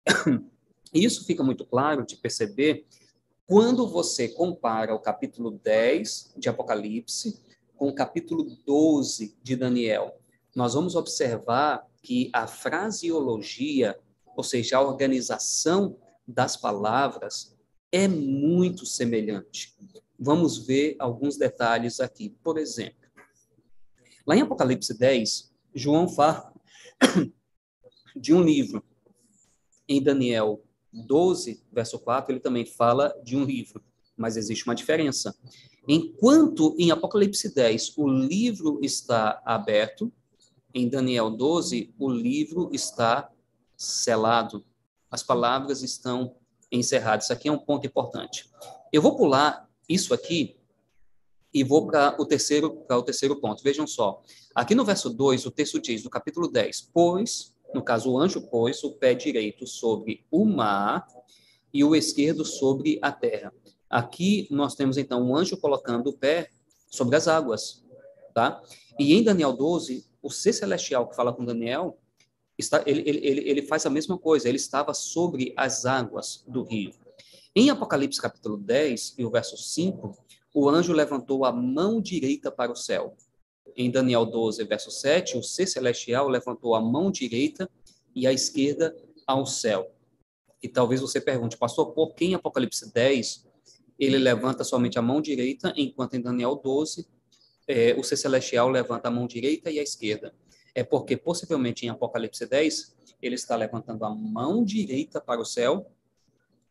Isso 0.93 1.23
fica 1.23 1.43
muito 1.43 1.65
claro 1.65 2.03
de 2.03 2.15
perceber 2.15 2.87
quando 3.45 3.87
você 3.87 4.27
compara 4.27 4.95
o 4.95 4.99
capítulo 4.99 5.51
10 5.51 6.33
de 6.37 6.49
Apocalipse 6.49 7.39
com 7.77 7.89
o 7.89 7.93
capítulo 7.93 8.57
12 8.65 9.37
de 9.43 9.55
Daniel. 9.55 10.19
Nós 10.55 10.73
vamos 10.73 10.95
observar 10.95 11.85
que 12.01 12.31
a 12.33 12.47
fraseologia, 12.47 13.99
ou 14.35 14.43
seja, 14.43 14.77
a 14.77 14.81
organização 14.81 15.97
das 16.27 16.57
palavras, 16.57 17.54
é 17.95 18.09
muito 18.09 18.85
semelhante. 18.85 19.73
Vamos 20.19 20.57
ver 20.57 20.97
alguns 20.99 21.37
detalhes 21.37 22.01
aqui. 22.01 22.35
Por 22.43 22.57
exemplo, 22.57 23.09
lá 24.27 24.35
em 24.35 24.41
Apocalipse 24.41 24.97
10, 24.97 25.49
João 25.73 26.09
fala 26.09 26.53
de 28.13 28.33
um 28.33 28.43
livro. 28.43 28.83
Em 29.87 30.03
Daniel 30.03 30.61
12, 30.91 31.63
verso 31.71 31.97
4, 31.97 32.33
ele 32.33 32.41
também 32.41 32.65
fala 32.65 33.17
de 33.23 33.37
um 33.37 33.45
livro, 33.45 33.81
mas 34.17 34.35
existe 34.35 34.65
uma 34.65 34.75
diferença. 34.75 35.33
Enquanto 35.87 36.75
em 36.77 36.91
Apocalipse 36.91 37.55
10 37.55 37.97
o 37.97 38.09
livro 38.09 38.77
está 38.83 39.41
aberto, 39.45 40.11
em 40.73 40.89
Daniel 40.89 41.29
12 41.29 41.93
o 41.97 42.09
livro 42.09 42.69
está 42.73 43.31
selado. 43.77 44.65
As 45.09 45.23
palavras 45.23 45.81
estão 45.81 46.35
encerrado. 46.79 47.21
Isso 47.21 47.33
aqui 47.33 47.47
é 47.47 47.51
um 47.51 47.57
ponto 47.57 47.85
importante. 47.85 48.49
Eu 48.91 49.01
vou 49.01 49.15
pular 49.15 49.69
isso 49.87 50.13
aqui 50.13 50.57
e 51.53 51.63
vou 51.63 51.87
para 51.87 52.15
o 52.19 52.25
terceiro 52.25 52.71
para 52.87 52.97
o 52.97 53.03
terceiro 53.03 53.39
ponto. 53.39 53.63
Vejam 53.63 53.87
só. 53.87 54.21
Aqui 54.53 54.75
no 54.75 54.83
verso 54.83 55.09
2, 55.09 55.45
o 55.45 55.51
texto 55.51 55.79
diz, 55.79 56.03
no 56.03 56.09
capítulo 56.09 56.47
10, 56.47 56.89
pois, 56.93 57.53
no 57.73 57.81
caso 57.81 58.11
o 58.11 58.19
anjo 58.19 58.41
pôs 58.41 58.83
o 58.83 58.91
pé 58.91 59.13
direito 59.13 59.65
sobre 59.65 60.25
o 60.29 60.45
mar 60.45 61.07
e 61.73 61.83
o 61.83 61.95
esquerdo 61.95 62.43
sobre 62.43 62.99
a 63.01 63.11
terra. 63.11 63.53
Aqui 63.89 64.47
nós 64.51 64.75
temos 64.75 64.97
então 64.97 65.21
um 65.21 65.35
anjo 65.35 65.57
colocando 65.57 66.07
o 66.07 66.13
pé 66.13 66.49
sobre 66.89 67.15
as 67.15 67.27
águas, 67.27 67.83
tá? 68.33 68.61
E 68.99 69.13
em 69.13 69.23
Daniel 69.23 69.53
12, 69.53 70.05
o 70.21 70.29
ser 70.29 70.53
celestial 70.53 71.07
que 71.07 71.15
fala 71.15 71.33
com 71.33 71.45
Daniel 71.45 71.97
está, 72.57 72.83
ele, 72.85 73.01
ele, 73.05 73.49
ele 73.49 73.61
faz 73.61 73.85
a 73.85 73.89
mesma 73.89 74.17
coisa, 74.17 74.47
ele 74.47 74.57
estava 74.57 74.93
sobre 74.93 75.53
as 75.57 75.85
águas 75.85 76.43
do 76.47 76.63
rio. 76.63 76.91
Em 77.55 77.69
Apocalipse 77.69 78.21
capítulo 78.21 78.57
10 78.57 79.15
e 79.17 79.25
o 79.25 79.29
verso 79.29 79.57
5, 79.57 80.17
o 80.53 80.69
anjo 80.69 80.93
levantou 80.93 81.45
a 81.45 81.51
mão 81.51 82.01
direita 82.01 82.51
para 82.51 82.71
o 82.71 82.75
céu. 82.75 83.15
Em 83.75 83.91
Daniel 83.91 84.25
12, 84.25 84.63
verso 84.63 84.89
7, 84.89 85.37
o 85.37 85.43
ser 85.43 85.67
celestial 85.67 86.29
levantou 86.29 86.75
a 86.75 86.81
mão 86.81 87.11
direita 87.11 87.69
e 88.13 88.25
a 88.25 88.31
esquerda 88.31 88.95
ao 89.27 89.45
céu. 89.45 89.91
E 90.63 90.69
talvez 90.69 91.01
você 91.01 91.19
pergunte, 91.19 91.57
pastor, 91.57 91.91
por 91.91 92.13
que 92.13 92.25
em 92.25 92.35
Apocalipse 92.35 92.91
10 92.91 93.45
ele 93.99 94.17
levanta 94.17 94.63
somente 94.63 94.97
a 94.97 95.01
mão 95.01 95.21
direita, 95.21 95.73
enquanto 95.75 96.15
em 96.15 96.21
Daniel 96.21 96.55
12 96.55 97.07
é, 97.67 97.95
o 97.97 98.03
ser 98.03 98.17
celestial 98.17 98.69
levanta 98.69 99.07
a 99.07 99.11
mão 99.11 99.27
direita 99.27 99.69
e 99.69 99.79
a 99.79 99.83
esquerda? 99.83 100.33
É 100.75 100.83
porque 100.83 101.15
possivelmente 101.15 101.85
em 101.85 101.89
Apocalipse 101.89 102.45
10 102.45 102.93
ele 103.21 103.35
está 103.35 103.55
levantando 103.55 104.03
a 104.03 104.13
mão 104.13 104.63
direita 104.63 105.21
para 105.21 105.39
o 105.39 105.45
céu, 105.45 105.89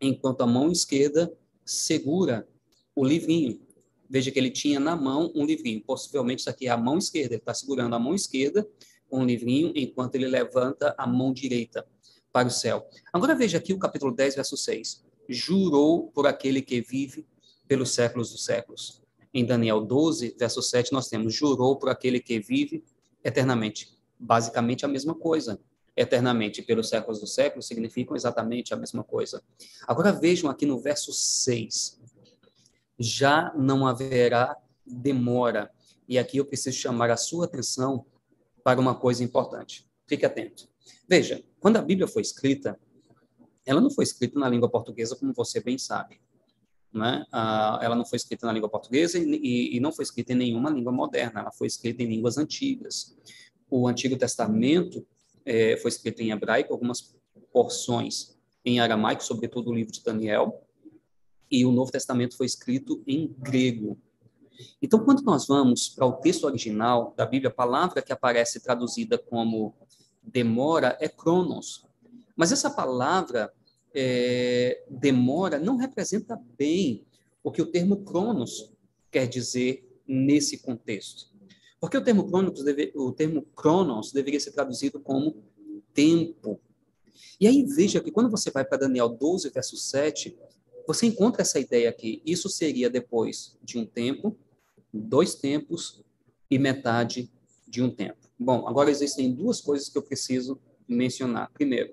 enquanto 0.00 0.42
a 0.42 0.46
mão 0.46 0.70
esquerda 0.70 1.32
segura 1.64 2.46
o 2.94 3.02
livrinho. 3.02 3.60
Veja 4.08 4.30
que 4.30 4.38
ele 4.38 4.50
tinha 4.50 4.78
na 4.78 4.94
mão 4.94 5.32
um 5.34 5.46
livrinho. 5.46 5.80
Possivelmente 5.80 6.40
isso 6.40 6.50
aqui 6.50 6.68
é 6.68 6.70
a 6.70 6.76
mão 6.76 6.98
esquerda. 6.98 7.34
Ele 7.34 7.40
está 7.40 7.54
segurando 7.54 7.96
a 7.96 7.98
mão 7.98 8.14
esquerda 8.14 8.68
com 9.08 9.20
um 9.20 9.24
livrinho, 9.24 9.72
enquanto 9.74 10.14
ele 10.16 10.28
levanta 10.28 10.94
a 10.98 11.06
mão 11.06 11.32
direita 11.32 11.86
para 12.30 12.46
o 12.46 12.50
céu. 12.50 12.86
Agora 13.12 13.34
veja 13.34 13.58
aqui 13.58 13.72
o 13.72 13.78
capítulo 13.78 14.14
10, 14.14 14.34
verso 14.34 14.56
6. 14.56 15.02
Jurou 15.28 16.08
por 16.08 16.26
aquele 16.26 16.60
que 16.60 16.82
vive 16.82 17.26
pelos 17.66 17.90
séculos 17.92 18.30
dos 18.30 18.44
séculos. 18.44 19.02
Em 19.32 19.44
Daniel 19.44 19.80
12, 19.80 20.36
verso 20.38 20.60
7, 20.60 20.92
nós 20.92 21.08
temos 21.08 21.34
jurou 21.34 21.76
por 21.76 21.88
aquele 21.88 22.20
que 22.20 22.38
vive 22.38 22.84
eternamente 23.24 23.93
basicamente 24.18 24.84
a 24.84 24.88
mesma 24.88 25.14
coisa. 25.14 25.60
Eternamente 25.96 26.60
pelos 26.60 26.88
séculos 26.88 27.20
dos 27.20 27.34
séculos 27.34 27.66
significam 27.66 28.16
exatamente 28.16 28.74
a 28.74 28.76
mesma 28.76 29.04
coisa. 29.04 29.42
Agora 29.86 30.12
vejam 30.12 30.50
aqui 30.50 30.66
no 30.66 30.80
verso 30.80 31.12
6. 31.12 32.00
Já 32.98 33.52
não 33.56 33.86
haverá 33.86 34.56
demora. 34.84 35.70
E 36.08 36.18
aqui 36.18 36.38
eu 36.38 36.44
preciso 36.44 36.76
chamar 36.76 37.10
a 37.10 37.16
sua 37.16 37.44
atenção 37.44 38.04
para 38.64 38.80
uma 38.80 38.94
coisa 38.94 39.22
importante. 39.22 39.88
Fique 40.06 40.26
atento. 40.26 40.68
Veja, 41.08 41.44
quando 41.60 41.76
a 41.76 41.82
Bíblia 41.82 42.08
foi 42.08 42.22
escrita, 42.22 42.78
ela 43.64 43.80
não 43.80 43.90
foi 43.90 44.04
escrita 44.04 44.38
na 44.38 44.48
língua 44.48 44.68
portuguesa, 44.68 45.16
como 45.16 45.32
você 45.32 45.60
bem 45.60 45.78
sabe. 45.78 46.20
Né? 46.92 47.24
Ah, 47.32 47.78
ela 47.82 47.94
não 47.94 48.04
foi 48.04 48.16
escrita 48.16 48.46
na 48.46 48.52
língua 48.52 48.68
portuguesa 48.68 49.18
e, 49.18 49.78
não 49.80 49.92
foi 49.92 50.02
escrita 50.02 50.32
em 50.32 50.36
nenhuma 50.36 50.70
língua 50.70 50.92
moderna, 50.92 51.40
ela 51.40 51.52
foi 51.52 51.66
escrita 51.66 52.02
em 52.02 52.06
línguas 52.06 52.36
antigas 52.38 53.16
o 53.70 53.86
Antigo 53.88 54.16
Testamento 54.16 55.06
é, 55.44 55.76
foi 55.76 55.88
escrito 55.90 56.20
em 56.20 56.30
hebraico, 56.30 56.72
algumas 56.72 57.14
porções 57.52 58.36
em 58.64 58.80
aramaico, 58.80 59.22
sobretudo 59.22 59.70
o 59.70 59.74
livro 59.74 59.92
de 59.92 60.02
Daniel, 60.02 60.62
e 61.50 61.64
o 61.64 61.72
Novo 61.72 61.92
Testamento 61.92 62.36
foi 62.36 62.46
escrito 62.46 63.02
em 63.06 63.34
grego. 63.38 63.98
Então, 64.80 65.04
quando 65.04 65.22
nós 65.22 65.46
vamos 65.46 65.88
para 65.88 66.06
o 66.06 66.12
texto 66.12 66.44
original 66.44 67.12
da 67.16 67.26
Bíblia, 67.26 67.50
a 67.50 67.54
palavra 67.54 68.00
que 68.00 68.12
aparece 68.12 68.60
traduzida 68.60 69.18
como 69.18 69.74
demora 70.22 70.96
é 71.00 71.08
cronos. 71.08 71.84
Mas 72.36 72.52
essa 72.52 72.70
palavra 72.70 73.52
é, 73.94 74.84
demora 74.88 75.58
não 75.58 75.76
representa 75.76 76.40
bem 76.56 77.04
o 77.42 77.52
que 77.52 77.62
o 77.62 77.66
termo 77.66 78.04
cronos 78.04 78.72
quer 79.10 79.26
dizer 79.26 80.00
nesse 80.06 80.58
contexto. 80.58 81.33
Porque 81.84 81.98
o 81.98 82.02
termo, 82.02 82.26
crônicos 82.26 82.64
deve, 82.64 82.92
o 82.96 83.12
termo 83.12 83.42
cronos 83.54 84.10
deveria 84.10 84.40
ser 84.40 84.52
traduzido 84.52 84.98
como 84.98 85.44
tempo. 85.92 86.58
E 87.38 87.46
aí 87.46 87.62
veja 87.62 88.00
que 88.00 88.10
quando 88.10 88.30
você 88.30 88.50
vai 88.50 88.64
para 88.64 88.78
Daniel 88.78 89.10
12, 89.10 89.50
verso 89.50 89.76
7, 89.76 90.34
você 90.86 91.04
encontra 91.04 91.42
essa 91.42 91.60
ideia 91.60 91.90
aqui. 91.90 92.22
Isso 92.24 92.48
seria 92.48 92.88
depois 92.88 93.58
de 93.62 93.76
um 93.76 93.84
tempo, 93.84 94.34
dois 94.90 95.34
tempos 95.34 96.02
e 96.50 96.58
metade 96.58 97.30
de 97.68 97.82
um 97.82 97.90
tempo. 97.90 98.30
Bom, 98.38 98.66
agora 98.66 98.90
existem 98.90 99.34
duas 99.34 99.60
coisas 99.60 99.90
que 99.90 99.98
eu 99.98 100.02
preciso 100.02 100.58
mencionar. 100.88 101.50
Primeiro, 101.52 101.92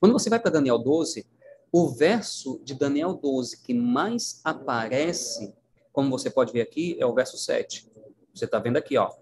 quando 0.00 0.14
você 0.14 0.28
vai 0.28 0.40
para 0.40 0.50
Daniel 0.50 0.80
12, 0.80 1.24
o 1.70 1.90
verso 1.90 2.60
de 2.64 2.74
Daniel 2.74 3.14
12 3.14 3.62
que 3.62 3.72
mais 3.72 4.40
aparece, 4.42 5.54
como 5.92 6.10
você 6.10 6.28
pode 6.28 6.52
ver 6.52 6.62
aqui, 6.62 6.96
é 6.98 7.06
o 7.06 7.14
verso 7.14 7.38
7. 7.38 7.93
Você 8.34 8.46
está 8.46 8.58
vendo 8.58 8.76
aqui, 8.76 8.98
ó, 8.98 9.12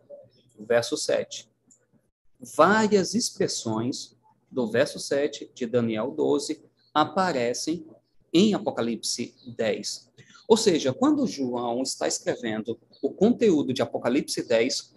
verso 0.59 0.97
7. 0.97 1.49
Várias 2.57 3.15
expressões 3.15 4.17
do 4.51 4.67
verso 4.71 4.99
7 4.99 5.51
de 5.55 5.67
Daniel 5.67 6.11
12 6.11 6.65
aparecem 6.95 7.87
em 8.33 8.55
Apocalipse 8.55 9.35
10. 9.47 10.11
Ou 10.49 10.57
seja, 10.57 10.93
quando 10.93 11.27
João 11.27 11.83
está 11.83 12.09
escrevendo 12.09 12.79
o 13.03 13.11
conteúdo 13.11 13.73
de 13.73 13.83
Apocalipse 13.83 14.43
10, 14.43 14.95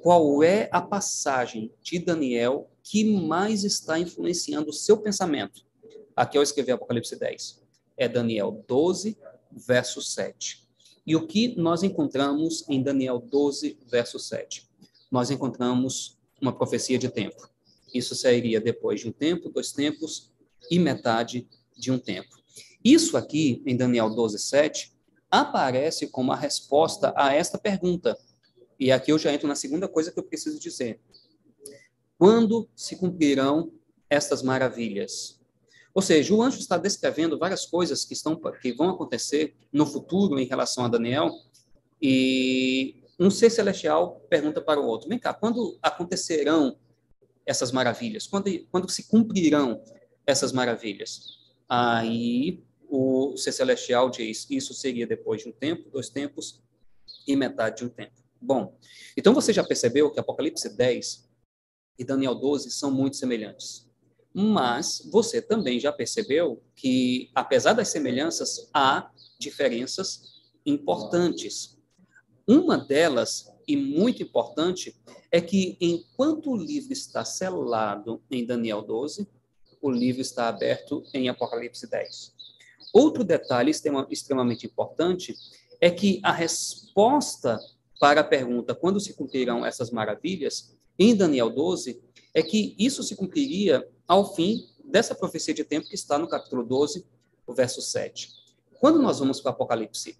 qual 0.00 0.42
é 0.42 0.68
a 0.72 0.80
passagem 0.80 1.72
de 1.82 1.98
Daniel 1.98 2.70
que 2.82 3.04
mais 3.04 3.64
está 3.64 3.98
influenciando 3.98 4.70
o 4.70 4.72
seu 4.72 4.96
pensamento? 4.96 5.64
Aqui 6.16 6.38
eu 6.38 6.42
escrevi 6.42 6.72
Apocalipse 6.72 7.16
10. 7.16 7.62
É 7.96 8.08
Daniel 8.08 8.64
12, 8.66 9.18
verso 9.52 10.00
7. 10.00 10.67
E 11.08 11.16
o 11.16 11.26
que 11.26 11.56
nós 11.56 11.82
encontramos 11.82 12.68
em 12.68 12.82
Daniel 12.82 13.18
12, 13.18 13.78
verso 13.86 14.18
7? 14.18 14.68
Nós 15.10 15.30
encontramos 15.30 16.18
uma 16.38 16.52
profecia 16.52 16.98
de 16.98 17.08
tempo. 17.08 17.48
Isso 17.94 18.14
seria 18.14 18.60
depois 18.60 19.00
de 19.00 19.08
um 19.08 19.12
tempo, 19.12 19.48
dois 19.48 19.72
tempos 19.72 20.30
e 20.70 20.78
metade 20.78 21.48
de 21.74 21.90
um 21.90 21.98
tempo. 21.98 22.36
Isso 22.84 23.16
aqui, 23.16 23.62
em 23.64 23.74
Daniel 23.74 24.10
12, 24.10 24.38
7, 24.38 24.92
aparece 25.30 26.08
como 26.08 26.30
a 26.30 26.36
resposta 26.36 27.14
a 27.16 27.32
esta 27.32 27.56
pergunta. 27.56 28.14
E 28.78 28.92
aqui 28.92 29.10
eu 29.10 29.18
já 29.18 29.32
entro 29.32 29.48
na 29.48 29.54
segunda 29.54 29.88
coisa 29.88 30.12
que 30.12 30.18
eu 30.18 30.24
preciso 30.24 30.60
dizer. 30.60 31.00
Quando 32.18 32.68
se 32.76 32.96
cumprirão 32.96 33.72
estas 34.10 34.42
maravilhas? 34.42 35.37
Ou 35.98 36.02
seja, 36.02 36.32
o 36.32 36.40
anjo 36.40 36.60
está 36.60 36.78
descrevendo 36.78 37.36
várias 37.36 37.66
coisas 37.66 38.04
que, 38.04 38.12
estão, 38.12 38.40
que 38.62 38.72
vão 38.72 38.90
acontecer 38.90 39.56
no 39.72 39.84
futuro 39.84 40.38
em 40.38 40.46
relação 40.46 40.84
a 40.84 40.88
Daniel, 40.88 41.28
e 42.00 43.02
um 43.18 43.28
ser 43.28 43.50
celestial 43.50 44.24
pergunta 44.30 44.60
para 44.60 44.80
o 44.80 44.86
outro: 44.86 45.08
vem 45.08 45.18
cá, 45.18 45.34
quando 45.34 45.76
acontecerão 45.82 46.78
essas 47.44 47.72
maravilhas? 47.72 48.28
Quando, 48.28 48.48
quando 48.70 48.88
se 48.88 49.08
cumprirão 49.08 49.82
essas 50.24 50.52
maravilhas? 50.52 51.36
Aí 51.68 52.62
o 52.88 53.36
ser 53.36 53.50
celestial 53.50 54.08
diz: 54.08 54.46
isso 54.48 54.72
seria 54.74 55.04
depois 55.04 55.42
de 55.42 55.48
um 55.48 55.52
tempo, 55.52 55.90
dois 55.90 56.08
tempos 56.08 56.62
e 57.26 57.34
metade 57.34 57.78
de 57.78 57.86
um 57.86 57.88
tempo. 57.88 58.22
Bom, 58.40 58.78
então 59.16 59.34
você 59.34 59.52
já 59.52 59.64
percebeu 59.64 60.12
que 60.12 60.20
Apocalipse 60.20 60.76
10 60.76 61.28
e 61.98 62.04
Daniel 62.04 62.36
12 62.36 62.70
são 62.70 62.88
muito 62.88 63.16
semelhantes. 63.16 63.87
Mas 64.32 65.08
você 65.10 65.40
também 65.40 65.80
já 65.80 65.92
percebeu 65.92 66.62
que, 66.74 67.30
apesar 67.34 67.72
das 67.72 67.88
semelhanças, 67.88 68.68
há 68.72 69.10
diferenças 69.38 70.22
importantes. 70.64 71.78
Uma 72.46 72.78
delas, 72.78 73.50
e 73.66 73.76
muito 73.76 74.22
importante, 74.22 74.96
é 75.30 75.40
que 75.40 75.76
enquanto 75.80 76.50
o 76.50 76.56
livro 76.56 76.92
está 76.92 77.24
selado 77.24 78.22
em 78.30 78.44
Daniel 78.44 78.82
12, 78.82 79.28
o 79.80 79.90
livro 79.90 80.20
está 80.20 80.48
aberto 80.48 81.04
em 81.12 81.28
Apocalipse 81.28 81.88
10. 81.88 82.34
Outro 82.92 83.22
detalhe 83.22 83.70
extremamente 83.70 84.66
importante 84.66 85.34
é 85.80 85.90
que 85.90 86.20
a 86.22 86.32
resposta 86.32 87.58
para 88.00 88.20
a 88.20 88.24
pergunta 88.24 88.74
quando 88.74 89.00
se 89.00 89.14
cumprirão 89.14 89.64
essas 89.64 89.90
maravilhas, 89.90 90.76
em 90.98 91.14
Daniel 91.14 91.50
12, 91.50 92.00
é 92.34 92.42
que 92.42 92.74
isso 92.78 93.02
se 93.02 93.14
cumpriria 93.14 93.86
ao 94.08 94.34
fim 94.34 94.66
dessa 94.82 95.14
profecia 95.14 95.52
de 95.52 95.62
tempo 95.62 95.86
que 95.86 95.94
está 95.94 96.18
no 96.18 96.26
capítulo 96.26 96.64
12, 96.64 97.06
o 97.46 97.52
verso 97.52 97.82
7. 97.82 98.32
Quando 98.80 99.00
nós 99.00 99.18
vamos 99.18 99.40
para 99.40 99.50
Apocalipse 99.50 100.18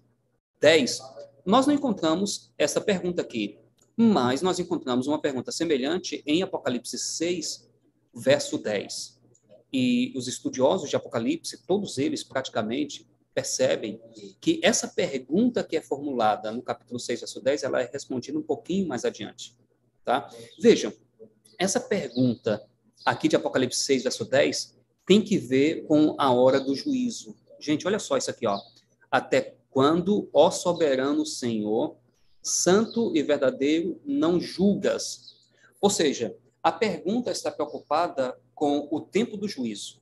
10, 0.61 0.99
nós 1.43 1.65
não 1.65 1.73
encontramos 1.73 2.53
essa 2.57 2.79
pergunta 2.79 3.21
aqui, 3.21 3.57
mas 3.97 4.41
nós 4.43 4.59
encontramos 4.59 5.07
uma 5.07 5.19
pergunta 5.19 5.51
semelhante 5.51 6.21
em 6.25 6.43
Apocalipse 6.43 6.97
6, 6.97 7.67
verso 8.13 8.57
10. 8.59 9.19
E 9.73 10.13
os 10.15 10.27
estudiosos 10.27 10.89
de 10.89 10.95
Apocalipse, 10.95 11.65
todos 11.65 11.97
eles 11.97 12.23
praticamente, 12.23 13.07
percebem 13.33 13.99
que 14.39 14.59
essa 14.63 14.87
pergunta 14.87 15.63
que 15.63 15.77
é 15.77 15.81
formulada 15.81 16.51
no 16.51 16.61
capítulo 16.61 16.99
6, 16.99 17.21
verso 17.21 17.41
10, 17.41 17.63
ela 17.63 17.81
é 17.81 17.89
respondida 17.91 18.37
um 18.37 18.43
pouquinho 18.43 18.87
mais 18.87 19.05
adiante. 19.05 19.55
Tá? 20.03 20.29
Vejam, 20.59 20.93
essa 21.57 21.79
pergunta 21.79 22.67
aqui 23.05 23.27
de 23.27 23.35
Apocalipse 23.35 23.79
6, 23.79 24.03
verso 24.03 24.25
10, 24.25 24.77
tem 25.05 25.21
que 25.21 25.37
ver 25.37 25.85
com 25.85 26.15
a 26.17 26.31
hora 26.31 26.59
do 26.59 26.75
juízo. 26.75 27.35
Gente, 27.59 27.87
olha 27.87 27.99
só 27.99 28.17
isso 28.17 28.29
aqui, 28.29 28.45
ó. 28.45 28.59
Até 29.11 29.57
quando, 29.69 30.29
ó 30.33 30.51
soberano 30.51 31.25
Senhor, 31.25 31.97
santo 32.41 33.15
e 33.15 33.21
verdadeiro, 33.21 33.99
não 34.05 34.39
julgas? 34.39 35.35
Ou 35.81 35.89
seja, 35.89 36.35
a 36.61 36.71
pergunta 36.71 37.31
está 37.31 37.51
preocupada 37.51 38.37
com 38.53 38.87
o 38.91 39.01
tempo 39.01 39.37
do 39.37 39.47
juízo. 39.47 40.01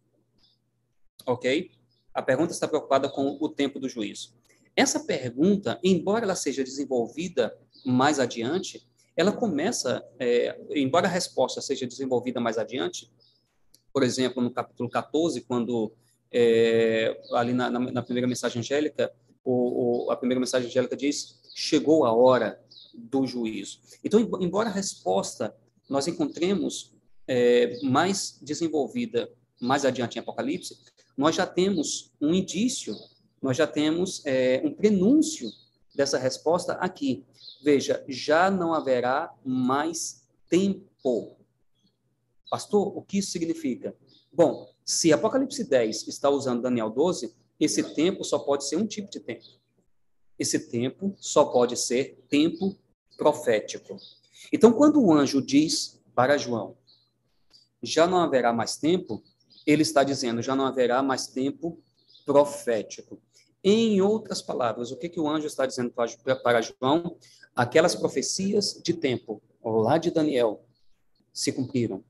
Ok? 1.25 1.71
A 2.13 2.21
pergunta 2.21 2.51
está 2.51 2.67
preocupada 2.67 3.09
com 3.09 3.37
o 3.39 3.49
tempo 3.49 3.79
do 3.79 3.87
juízo. 3.87 4.33
Essa 4.75 4.99
pergunta, 5.01 5.79
embora 5.83 6.25
ela 6.25 6.35
seja 6.35 6.63
desenvolvida 6.63 7.57
mais 7.85 8.19
adiante, 8.19 8.86
ela 9.17 9.31
começa, 9.31 10.05
é, 10.19 10.57
embora 10.69 11.07
a 11.07 11.11
resposta 11.11 11.59
seja 11.59 11.87
desenvolvida 11.87 12.39
mais 12.39 12.59
adiante, 12.59 13.11
por 13.91 14.03
exemplo, 14.03 14.43
no 14.43 14.51
capítulo 14.51 14.87
14, 14.87 15.41
quando 15.41 15.91
é, 16.31 17.19
ali 17.33 17.51
na, 17.51 17.69
na, 17.69 17.79
na, 17.79 18.03
primeira 18.03 18.27
mensagem 18.27 18.59
angélica, 18.59 19.11
o, 19.43 20.05
o, 20.05 20.11
a 20.11 20.15
primeira 20.15 20.39
mensagem 20.39 20.69
angélica 20.69 20.95
diz: 20.95 21.39
chegou 21.55 22.05
a 22.05 22.13
hora 22.13 22.61
do 22.93 23.25
juízo. 23.25 23.79
Então, 24.03 24.19
embora 24.39 24.69
a 24.69 24.71
resposta 24.71 25.55
nós 25.89 26.07
encontremos 26.07 26.93
é, 27.27 27.79
mais 27.81 28.37
desenvolvida 28.41 29.29
mais 29.59 29.83
adiante 29.83 30.17
em 30.17 30.19
Apocalipse, 30.19 30.77
nós 31.17 31.35
já 31.35 31.47
temos 31.47 32.11
um 32.21 32.33
indício, 32.33 32.95
nós 33.41 33.57
já 33.57 33.65
temos 33.65 34.23
é, 34.25 34.61
um 34.63 34.71
prenúncio 34.71 35.49
dessa 35.95 36.19
resposta 36.19 36.73
aqui. 36.73 37.25
Veja, 37.63 38.03
já 38.07 38.49
não 38.49 38.73
haverá 38.73 39.33
mais 39.43 40.25
tempo. 40.49 41.37
Pastor, 42.49 42.97
o 42.97 43.01
que 43.01 43.17
isso 43.19 43.31
significa? 43.31 43.95
Bom, 44.31 44.71
se 44.85 45.11
Apocalipse 45.11 45.63
10 45.63 46.07
está 46.07 46.29
usando 46.29 46.61
Daniel 46.61 46.89
12, 46.89 47.35
esse 47.59 47.83
tempo 47.95 48.23
só 48.23 48.39
pode 48.39 48.65
ser 48.65 48.77
um 48.77 48.87
tipo 48.87 49.09
de 49.09 49.19
tempo. 49.19 49.45
Esse 50.37 50.69
tempo 50.69 51.15
só 51.19 51.45
pode 51.45 51.75
ser 51.75 52.23
tempo 52.29 52.77
profético. 53.17 53.97
Então, 54.53 54.71
quando 54.71 55.03
o 55.03 55.11
anjo 55.11 55.41
diz 55.41 55.99
para 56.13 56.37
João, 56.37 56.77
já 57.81 58.07
não 58.07 58.19
haverá 58.19 58.53
mais 58.53 58.77
tempo, 58.77 59.23
ele 59.65 59.81
está 59.81 60.03
dizendo, 60.03 60.41
já 60.41 60.55
não 60.55 60.65
haverá 60.65 61.01
mais 61.01 61.27
tempo 61.27 61.81
profético. 62.25 63.19
Em 63.63 63.99
outras 64.01 64.41
palavras, 64.41 64.91
o 64.91 64.97
que, 64.97 65.09
que 65.09 65.19
o 65.19 65.27
anjo 65.27 65.47
está 65.47 65.65
dizendo 65.65 65.91
para, 65.91 66.61
João? 66.61 67.17
Aquelas 67.57 67.95
profecias 67.95 68.79
de 68.83 68.93
tempo, 68.93 69.41
lá 69.63 69.97
de 69.97 70.11
Daniel, 70.11 70.63
se 71.33 71.51
cumpriram, 71.51 72.03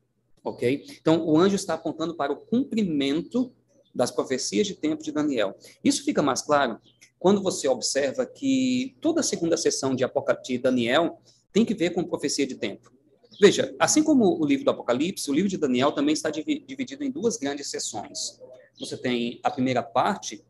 ok? 0.43 0.85
Então, 0.99 1.25
o 1.25 1.39
anjo 1.39 1.55
está 1.55 1.73
apontando 1.73 2.15
para 2.15 2.33
o 2.33 2.35
cumprimento 2.35 3.53
das 3.95 4.11
profecias 4.11 4.67
de 4.67 4.75
tempo 4.75 5.01
de 5.01 5.11
Daniel. 5.11 5.57
Isso 5.81 6.03
fica 6.03 6.21
mais 6.21 6.41
claro 6.41 6.77
quando 7.17 7.41
você 7.41 7.65
observa 7.69 8.25
que 8.25 8.97
toda 8.99 9.21
a 9.21 9.23
segunda 9.23 9.55
sessão 9.55 9.95
de, 9.95 10.03
de 10.43 10.57
Daniel 10.57 11.17
tem 11.53 11.63
que 11.63 11.73
ver 11.73 11.91
com 11.91 12.03
profecia 12.03 12.45
de 12.45 12.55
tempo. 12.55 12.91
Veja, 13.39 13.73
assim 13.79 14.03
como 14.03 14.37
o 14.41 14.45
livro 14.45 14.65
do 14.65 14.71
Apocalipse, 14.71 15.31
o 15.31 15.33
livro 15.33 15.49
de 15.49 15.57
Daniel 15.57 15.93
também 15.93 16.11
está 16.11 16.29
dividido 16.29 17.05
em 17.05 17.09
duas 17.09 17.37
grandes 17.37 17.69
sessões. 17.69 18.37
Você 18.77 18.97
tem 18.97 19.39
a 19.43 19.49
primeira 19.49 19.81
parte, 19.81 20.43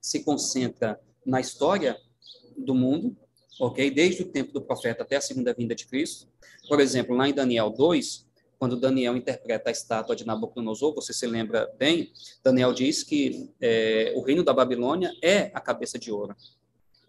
se 0.00 0.24
concentra 0.24 1.00
na 1.24 1.40
história 1.40 1.96
do 2.56 2.74
mundo, 2.74 3.16
ok? 3.60 3.90
Desde 3.90 4.22
o 4.22 4.26
tempo 4.26 4.52
do 4.52 4.60
profeta 4.60 5.02
até 5.02 5.16
a 5.16 5.20
segunda 5.20 5.52
vinda 5.54 5.74
de 5.74 5.86
Cristo. 5.86 6.28
Por 6.68 6.80
exemplo, 6.80 7.16
lá 7.16 7.28
em 7.28 7.32
Daniel 7.32 7.70
2, 7.70 8.26
quando 8.58 8.78
Daniel 8.78 9.16
interpreta 9.16 9.68
a 9.68 9.72
estátua 9.72 10.16
de 10.16 10.26
Nabucodonosor, 10.26 10.94
você 10.94 11.12
se 11.12 11.26
lembra 11.26 11.72
bem, 11.78 12.12
Daniel 12.42 12.72
diz 12.72 13.02
que 13.02 13.50
é, 13.60 14.12
o 14.16 14.22
reino 14.22 14.42
da 14.42 14.52
Babilônia 14.52 15.12
é 15.22 15.50
a 15.54 15.60
cabeça 15.60 15.98
de 15.98 16.10
ouro, 16.10 16.34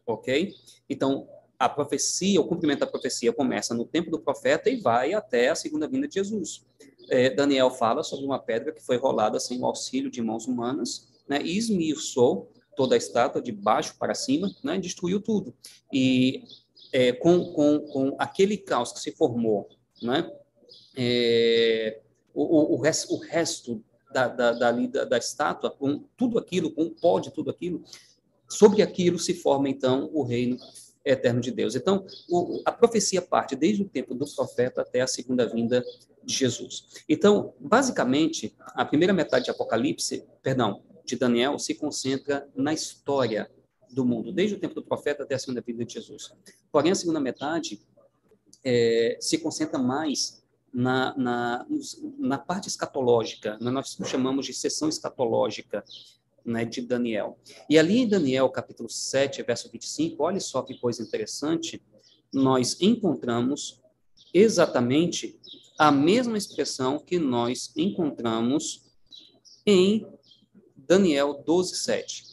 ok? 0.06 0.54
Então, 0.90 1.28
a 1.58 1.68
profecia, 1.68 2.40
o 2.40 2.48
cumprimento 2.48 2.80
da 2.80 2.88
profecia 2.88 3.34
começa 3.34 3.74
no 3.74 3.86
tempo 3.86 4.12
do 4.12 4.20
profeta 4.20 4.70
e 4.70 4.80
vai 4.80 5.14
até 5.14 5.50
a 5.50 5.56
segunda 5.56 5.88
vinda 5.88 6.08
de 6.08 6.16
Jesus. 6.16 6.64
é, 7.10 7.30
Daniel 7.30 7.72
fala 7.72 8.04
sobre 8.04 8.26
uma 8.26 8.38
pedra 8.38 8.72
que 8.72 8.82
foi 8.82 8.98
rolada 8.98 9.40
sem 9.40 9.60
o 9.60 9.66
auxílio 9.66 10.12
de 10.12 10.22
mãos 10.22 10.46
humanas, 10.46 11.08
né, 11.28 11.42
e 11.42 11.58
esmiuçou 11.58 12.52
toda 12.78 12.96
a 12.96 12.98
estátua 12.98 13.42
de 13.42 13.52
baixo 13.52 13.96
para 13.98 14.14
cima, 14.14 14.56
né, 14.64 14.78
destruiu 14.78 15.20
tudo. 15.20 15.54
E 15.92 16.44
é, 16.94 17.12
com, 17.12 17.52
com, 17.52 17.80
com 17.80 18.16
aquele 18.20 18.56
caos 18.56 18.94
que 18.94 19.00
se 19.00 19.12
formou, 19.12 19.68
né, 20.02 20.32
é, 20.96 22.00
o, 22.34 22.44
o, 22.44 22.76
o, 22.76 22.78
resto, 22.78 23.84
da, 24.14 24.28
da, 24.28 24.52
da, 24.54 24.72
da, 25.06 25.18
estátua, 25.18 25.72
com 25.72 26.06
tudo 26.16 26.38
aquilo, 26.38 26.72
com 26.72 26.84
o 26.84 26.92
pó 26.92 27.20
de 27.20 27.32
tudo 27.32 27.50
aquilo, 27.50 27.84
sobre 28.48 28.82
aquilo 28.82 29.20
se 29.20 29.34
forma, 29.34 29.68
então, 29.68 30.10
o 30.14 30.24
reino 30.24 30.58
eterno 31.04 31.42
de 31.42 31.52
Deus. 31.52 31.76
Então, 31.76 32.06
o, 32.30 32.62
a 32.64 32.72
profecia 32.72 33.22
parte 33.22 33.56
desde 33.56 33.82
o 33.82 33.90
tempo 33.90 34.14
do 34.14 34.26
profeta 34.28 34.82
até 34.82 35.02
a 35.02 35.08
segunda 35.08 35.46
vinda 35.48 35.84
de 36.24 36.34
Jesus. 36.34 37.04
Então, 37.08 37.54
basicamente, 37.60 38.56
a 38.60 38.86
primeira 38.86 39.14
metade 39.14 39.46
de 39.46 39.52
Apocalipse, 39.52 40.26
perdão, 40.44 40.84
de 41.08 41.16
Daniel, 41.16 41.58
se 41.58 41.76
concentra 41.76 42.48
na 42.56 42.74
história 42.74 43.50
do 43.90 44.06
mundo, 44.06 44.32
desde 44.32 44.56
o 44.56 44.60
tempo 44.60 44.76
do 44.76 44.84
profeta 44.84 45.24
até 45.24 45.36
a 45.36 45.40
segunda 45.40 45.62
vinda 45.62 45.86
de 45.86 45.94
Jesus. 45.94 46.32
Porém, 46.72 46.92
a 46.92 46.96
segunda 46.96 47.20
metade 47.20 47.82
é, 48.64 49.18
se 49.20 49.38
concentra 49.38 49.80
mais 49.80 50.44
na, 50.74 51.18
na, 51.18 51.66
na 52.20 52.38
parte 52.38 52.68
escatológica, 52.68 53.58
né? 53.62 53.72
nós 53.72 53.98
chamamos 54.06 54.46
de 54.46 54.54
sessão 54.54 54.90
escatológica 54.90 55.84
né, 56.46 56.66
de 56.66 56.82
Daniel. 56.82 57.38
E 57.70 57.80
ali 57.80 58.00
em 58.00 58.08
Daniel, 58.08 58.50
capítulo 58.50 58.90
7, 58.90 59.42
verso 59.44 59.70
25, 59.72 60.22
olha 60.24 60.40
só 60.40 60.62
que 60.62 60.78
coisa 60.78 61.02
interessante, 61.02 61.82
nós 62.34 62.78
encontramos 62.82 63.82
exatamente 64.34 65.40
a 65.78 65.92
mesma 65.92 66.38
expressão 66.38 67.00
que 67.00 67.20
nós 67.20 67.72
encontramos 67.76 68.84
em 69.66 70.08
Daniel 70.88 71.44
12, 71.46 71.76
7. 71.76 72.24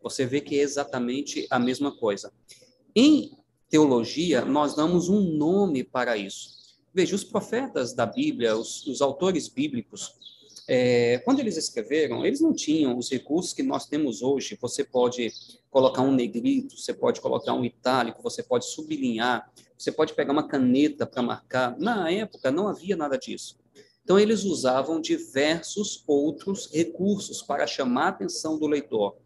Você 0.00 0.24
vê 0.24 0.40
que 0.40 0.58
é 0.58 0.62
exatamente 0.62 1.46
a 1.50 1.58
mesma 1.58 1.90
coisa. 1.90 2.32
Em 2.94 3.32
teologia, 3.68 4.44
nós 4.44 4.76
damos 4.76 5.08
um 5.08 5.20
nome 5.20 5.82
para 5.82 6.16
isso. 6.16 6.54
Veja, 6.94 7.16
os 7.16 7.24
profetas 7.24 7.92
da 7.92 8.06
Bíblia, 8.06 8.56
os, 8.56 8.86
os 8.86 9.02
autores 9.02 9.48
bíblicos, 9.48 10.14
é, 10.68 11.18
quando 11.24 11.40
eles 11.40 11.56
escreveram, 11.56 12.24
eles 12.24 12.40
não 12.40 12.52
tinham 12.52 12.96
os 12.96 13.10
recursos 13.10 13.52
que 13.52 13.62
nós 13.62 13.86
temos 13.86 14.22
hoje. 14.22 14.56
Você 14.60 14.84
pode 14.84 15.32
colocar 15.70 16.02
um 16.02 16.12
negrito, 16.12 16.78
você 16.78 16.94
pode 16.94 17.20
colocar 17.20 17.52
um 17.54 17.64
itálico, 17.64 18.22
você 18.22 18.42
pode 18.42 18.66
sublinhar, 18.66 19.52
você 19.76 19.90
pode 19.90 20.14
pegar 20.14 20.32
uma 20.32 20.46
caneta 20.46 21.04
para 21.04 21.22
marcar. 21.22 21.76
Na 21.78 22.10
época, 22.10 22.50
não 22.50 22.68
havia 22.68 22.96
nada 22.96 23.18
disso. 23.18 23.58
Então, 24.06 24.20
eles 24.20 24.44
usavam 24.44 25.00
diversos 25.00 26.04
outros 26.06 26.70
recursos 26.72 27.42
para 27.42 27.66
chamar 27.66 28.04
a 28.04 28.10
atenção 28.10 28.56
do 28.56 28.68
leitor. 28.68 29.16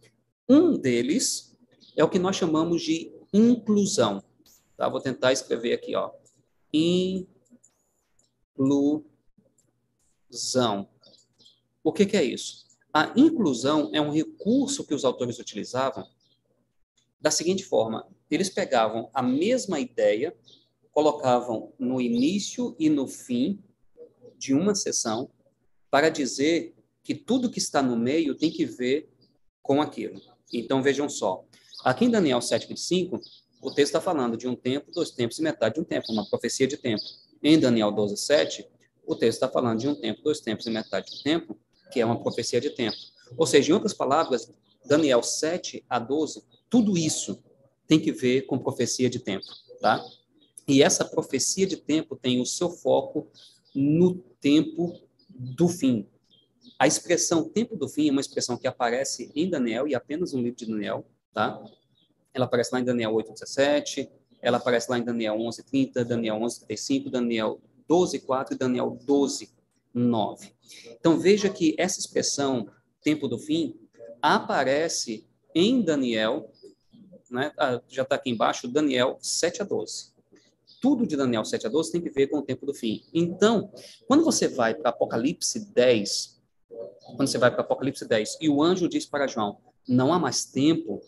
Um 0.48 0.72
deles 0.72 1.54
é 1.94 2.02
o 2.02 2.08
que 2.08 2.18
nós 2.18 2.36
chamamos 2.36 2.80
de 2.80 3.12
inclusão. 3.30 4.24
Tá? 4.78 4.88
Vou 4.88 4.98
tentar 4.98 5.34
escrever 5.34 5.74
aqui, 5.74 5.94
ó. 5.94 6.10
Inclusão. 6.72 7.28
O 11.84 11.92
que, 11.92 12.06
que 12.06 12.16
é 12.16 12.24
isso? 12.24 12.64
A 12.90 13.12
inclusão 13.14 13.90
é 13.92 14.00
um 14.00 14.10
recurso 14.10 14.86
que 14.86 14.94
os 14.94 15.04
autores 15.04 15.38
utilizavam 15.38 16.08
da 17.20 17.30
seguinte 17.30 17.64
forma: 17.66 18.08
eles 18.30 18.48
pegavam 18.48 19.10
a 19.12 19.22
mesma 19.22 19.78
ideia, 19.78 20.34
colocavam 20.90 21.74
no 21.78 22.00
início 22.00 22.74
e 22.78 22.88
no 22.88 23.06
fim 23.06 23.62
de 24.40 24.54
uma 24.54 24.74
sessão 24.74 25.30
para 25.90 26.08
dizer 26.08 26.74
que 27.04 27.14
tudo 27.14 27.50
que 27.50 27.58
está 27.58 27.82
no 27.82 27.94
meio 27.94 28.34
tem 28.34 28.50
que 28.50 28.64
ver 28.64 29.10
com 29.62 29.82
aquilo. 29.82 30.18
Então, 30.50 30.82
vejam 30.82 31.08
só. 31.08 31.44
Aqui 31.84 32.06
em 32.06 32.10
Daniel 32.10 32.38
7,5, 32.38 33.20
o 33.60 33.70
texto 33.70 33.88
está 33.88 34.00
falando 34.00 34.38
de 34.38 34.48
um 34.48 34.56
tempo, 34.56 34.90
dois 34.92 35.10
tempos 35.10 35.38
e 35.38 35.42
metade 35.42 35.74
de 35.74 35.80
um 35.82 35.84
tempo, 35.84 36.10
uma 36.10 36.28
profecia 36.28 36.66
de 36.66 36.78
tempo. 36.78 37.02
Em 37.42 37.58
Daniel 37.58 37.92
12,7, 37.92 38.64
o 39.06 39.14
texto 39.14 39.36
está 39.36 39.48
falando 39.48 39.78
de 39.78 39.88
um 39.88 39.94
tempo, 39.94 40.22
dois 40.22 40.40
tempos 40.40 40.66
e 40.66 40.70
metade 40.70 41.10
de 41.10 41.18
um 41.18 41.22
tempo, 41.22 41.58
que 41.92 42.00
é 42.00 42.06
uma 42.06 42.22
profecia 42.22 42.60
de 42.60 42.70
tempo. 42.70 42.96
Ou 43.36 43.46
seja, 43.46 43.70
em 43.70 43.74
outras 43.74 43.92
palavras, 43.92 44.50
Daniel 44.86 45.22
7 45.22 45.84
a 45.88 45.98
12, 45.98 46.42
tudo 46.70 46.96
isso 46.96 47.42
tem 47.86 48.00
que 48.00 48.12
ver 48.12 48.42
com 48.42 48.58
profecia 48.58 49.10
de 49.10 49.18
tempo, 49.18 49.46
tá? 49.80 50.02
E 50.66 50.82
essa 50.82 51.04
profecia 51.04 51.66
de 51.66 51.76
tempo 51.76 52.16
tem 52.16 52.40
o 52.40 52.46
seu 52.46 52.70
foco 52.70 53.28
no 53.74 54.14
tempo 54.40 55.00
do 55.28 55.68
fim, 55.68 56.06
a 56.78 56.86
expressão 56.86 57.48
tempo 57.48 57.76
do 57.76 57.88
fim 57.88 58.08
é 58.08 58.10
uma 58.10 58.20
expressão 58.20 58.56
que 58.56 58.66
aparece 58.66 59.30
em 59.34 59.48
Daniel 59.48 59.86
e 59.86 59.94
apenas 59.94 60.32
no 60.32 60.40
livro 60.40 60.56
de 60.56 60.66
Daniel, 60.66 61.04
tá? 61.32 61.62
Ela 62.32 62.46
aparece 62.46 62.70
lá 62.72 62.80
em 62.80 62.84
Daniel 62.84 63.12
8:17, 63.12 64.08
ela 64.40 64.56
aparece 64.56 64.90
lá 64.90 64.98
em 64.98 65.04
Daniel 65.04 65.36
11:30, 65.38 66.04
Daniel 66.04 66.36
11:35, 66.36 67.10
Daniel 67.10 67.60
12:4 67.86 68.54
e 68.54 68.58
Daniel 68.58 68.98
12:9. 69.04 70.54
Então 70.98 71.18
veja 71.18 71.50
que 71.50 71.74
essa 71.78 72.00
expressão 72.00 72.68
tempo 73.02 73.28
do 73.28 73.38
fim 73.38 73.78
aparece 74.22 75.26
em 75.54 75.82
Daniel, 75.82 76.50
né? 77.30 77.52
Ah, 77.58 77.80
já 77.88 78.02
está 78.02 78.14
aqui 78.14 78.30
embaixo, 78.30 78.68
Daniel 78.68 79.18
7 79.20 79.62
a 79.62 79.64
12 79.64 80.10
tudo 80.80 81.06
de 81.06 81.16
Daniel 81.16 81.44
7 81.44 81.66
a 81.66 81.70
12 81.70 81.92
tem 81.92 82.00
que 82.00 82.10
ver 82.10 82.28
com 82.28 82.38
o 82.38 82.42
tempo 82.42 82.64
do 82.64 82.74
fim. 82.74 83.04
Então, 83.12 83.70
quando 84.06 84.24
você 84.24 84.48
vai 84.48 84.74
para 84.74 84.90
Apocalipse 84.90 85.72
10, 85.72 86.40
quando 87.16 87.28
você 87.28 87.38
vai 87.38 87.50
para 87.50 87.60
Apocalipse 87.60 88.06
10, 88.06 88.38
e 88.40 88.48
o 88.48 88.62
anjo 88.62 88.88
diz 88.88 89.04
para 89.06 89.26
João: 89.26 89.58
não 89.86 90.12
há 90.12 90.18
mais 90.18 90.44
tempo, 90.44 91.00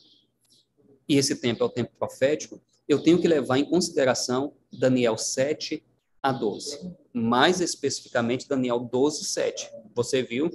e 1.09 1.17
esse 1.17 1.37
tempo 1.37 1.63
é 1.63 1.67
o 1.67 1.71
tempo 1.71 1.93
profético, 1.99 2.61
eu 2.89 3.03
tenho 3.03 3.21
que 3.21 3.29
levar 3.29 3.59
em 3.59 3.65
consideração 3.65 4.53
Daniel 4.73 5.17
7 5.17 5.83
a 6.23 6.33
12. 6.33 6.95
Mais 7.13 7.61
especificamente, 7.61 8.49
Daniel 8.49 8.79
12, 8.79 9.25
7. 9.25 9.71
Você 9.95 10.23
viu? 10.23 10.51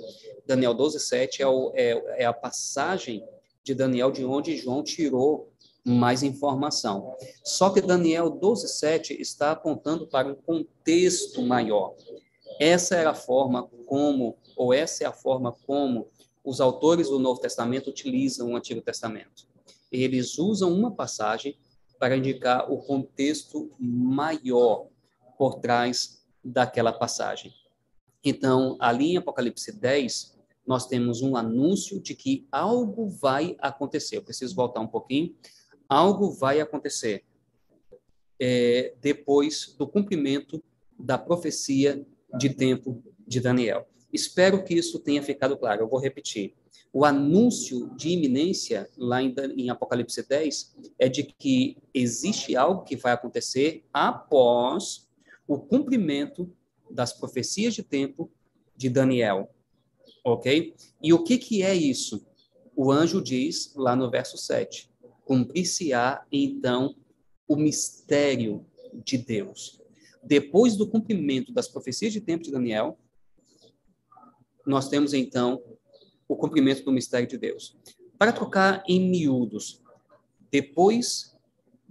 Daniel 0.46 0.74
12, 0.74 1.00
7 1.00 1.42
é, 1.42 1.48
o, 1.48 1.72
é, 1.76 2.24
é 2.24 2.26
a 2.26 2.34
passagem 2.34 3.24
de 3.64 3.76
Daniel 3.76 4.12
de 4.12 4.24
onde 4.24 4.56
João 4.56 4.82
tirou 4.82 5.52
mais 5.88 6.22
informação. 6.22 7.16
Só 7.44 7.70
que 7.70 7.82
Daniel 7.82 8.30
12, 8.30 8.68
7 8.68 9.14
está 9.22 9.52
apontando 9.52 10.06
para 10.08 10.28
um 10.28 10.36
contexto 10.36 11.42
maior. 11.42 11.96
Essa 12.60 12.96
era 12.96 13.12
a 13.12 13.16
forma 13.16 13.70
como, 13.86 14.38
ou 14.56 14.74
essa 14.74 15.06
é 15.06 15.08
a 15.08 15.14
forma 15.14 15.56
como 15.66 16.10
os 16.44 16.60
autores 16.60 17.10
do 17.10 17.20
Novo 17.20 17.40
Testamento 17.40 17.90
utilizam 17.90 18.52
o 18.52 18.56
Antigo 18.56 18.82
Testamento. 18.82 19.48
Eles 19.92 20.38
usam 20.38 20.74
uma 20.74 20.92
passagem 20.92 21.58
para 22.00 22.18
indicar 22.18 22.72
o 22.72 22.78
contexto 22.78 23.72
maior 23.80 24.88
por 25.38 25.56
trás 25.56 26.22
daquela 26.44 26.92
passagem. 26.92 27.54
Então, 28.24 28.76
ali 28.80 29.14
em 29.14 29.18
Apocalipse 29.18 29.72
10, 29.72 30.38
nós 30.66 30.86
temos 30.86 31.22
um 31.22 31.38
anúncio 31.38 32.02
de 32.02 32.14
que 32.14 32.46
algo 32.52 33.08
vai 33.08 33.56
acontecer. 33.60 34.18
Eu 34.18 34.24
preciso 34.24 34.54
voltar 34.54 34.82
um 34.82 34.88
pouquinho. 34.88 35.34
Algo 35.88 36.32
vai 36.32 36.60
acontecer 36.60 37.24
é, 38.40 38.94
depois 39.02 39.76
do 39.78 39.88
cumprimento 39.88 40.64
da 40.98 41.18
profecia 41.18 42.06
de 42.38 42.50
tempo 42.50 43.04
de 43.28 43.40
Daniel. 43.40 43.88
Espero 44.12 44.64
que 44.64 44.74
isso 44.74 45.00
tenha 45.00 45.22
ficado 45.22 45.58
claro. 45.58 45.82
Eu 45.82 45.88
vou 45.88 46.00
repetir. 46.00 46.56
O 46.94 47.06
anúncio 47.06 47.90
de 47.96 48.10
iminência, 48.10 48.90
lá 48.98 49.22
em, 49.22 49.34
em 49.56 49.70
Apocalipse 49.70 50.28
10, 50.28 50.76
é 50.98 51.10
de 51.10 51.24
que 51.24 51.78
existe 51.94 52.56
algo 52.56 52.84
que 52.84 52.96
vai 52.96 53.12
acontecer 53.12 53.86
após 53.94 55.08
o 55.48 55.60
cumprimento 55.60 56.52
das 56.90 57.14
profecias 57.14 57.74
de 57.74 57.84
tempo 57.84 58.32
de 58.76 58.90
Daniel. 58.90 59.50
Ok? 60.24 60.76
E 61.02 61.14
o 61.14 61.24
que, 61.24 61.38
que 61.38 61.62
é 61.62 61.76
isso? 61.76 62.26
O 62.76 62.92
anjo 62.92 63.22
diz 63.22 63.74
lá 63.76 63.96
no 63.96 64.10
verso 64.10 64.38
7: 64.38 64.90
cumprir-se-á 65.28 66.26
então 66.32 66.96
o 67.48 67.58
mistério 67.58 68.66
de 69.06 69.18
Deus. 69.18 69.82
Depois 70.24 70.76
do 70.76 70.90
cumprimento 70.90 71.52
das 71.52 71.68
profecias 71.68 72.14
de 72.14 72.22
tempo 72.22 72.44
de 72.44 72.52
Daniel, 72.52 72.98
nós 74.66 74.90
temos 74.90 75.14
então 75.14 75.62
o 76.28 76.36
cumprimento 76.36 76.84
do 76.84 76.92
mistério 76.92 77.28
de 77.28 77.38
Deus. 77.38 77.78
Para 78.18 78.32
trocar 78.32 78.84
em 78.88 79.10
miúdos, 79.10 79.82
depois 80.50 81.36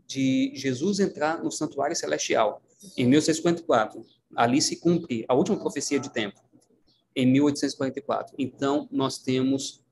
de 0.07 0.53
Jesus 0.55 0.99
entrar 0.99 1.43
no 1.43 1.51
santuário 1.51 1.95
celestial, 1.95 2.63
em 2.97 3.07
1644, 3.07 4.05
ali 4.35 4.61
se 4.61 4.77
cumpre 4.77 5.25
a 5.29 5.35
última 5.35 5.59
profecia 5.59 6.01
de 6.01 6.11
tempo, 6.11 6.41
em 7.15 7.27
1844. 7.27 8.35
Então, 8.39 8.89
nós 8.91 9.19
temos, 9.19 9.85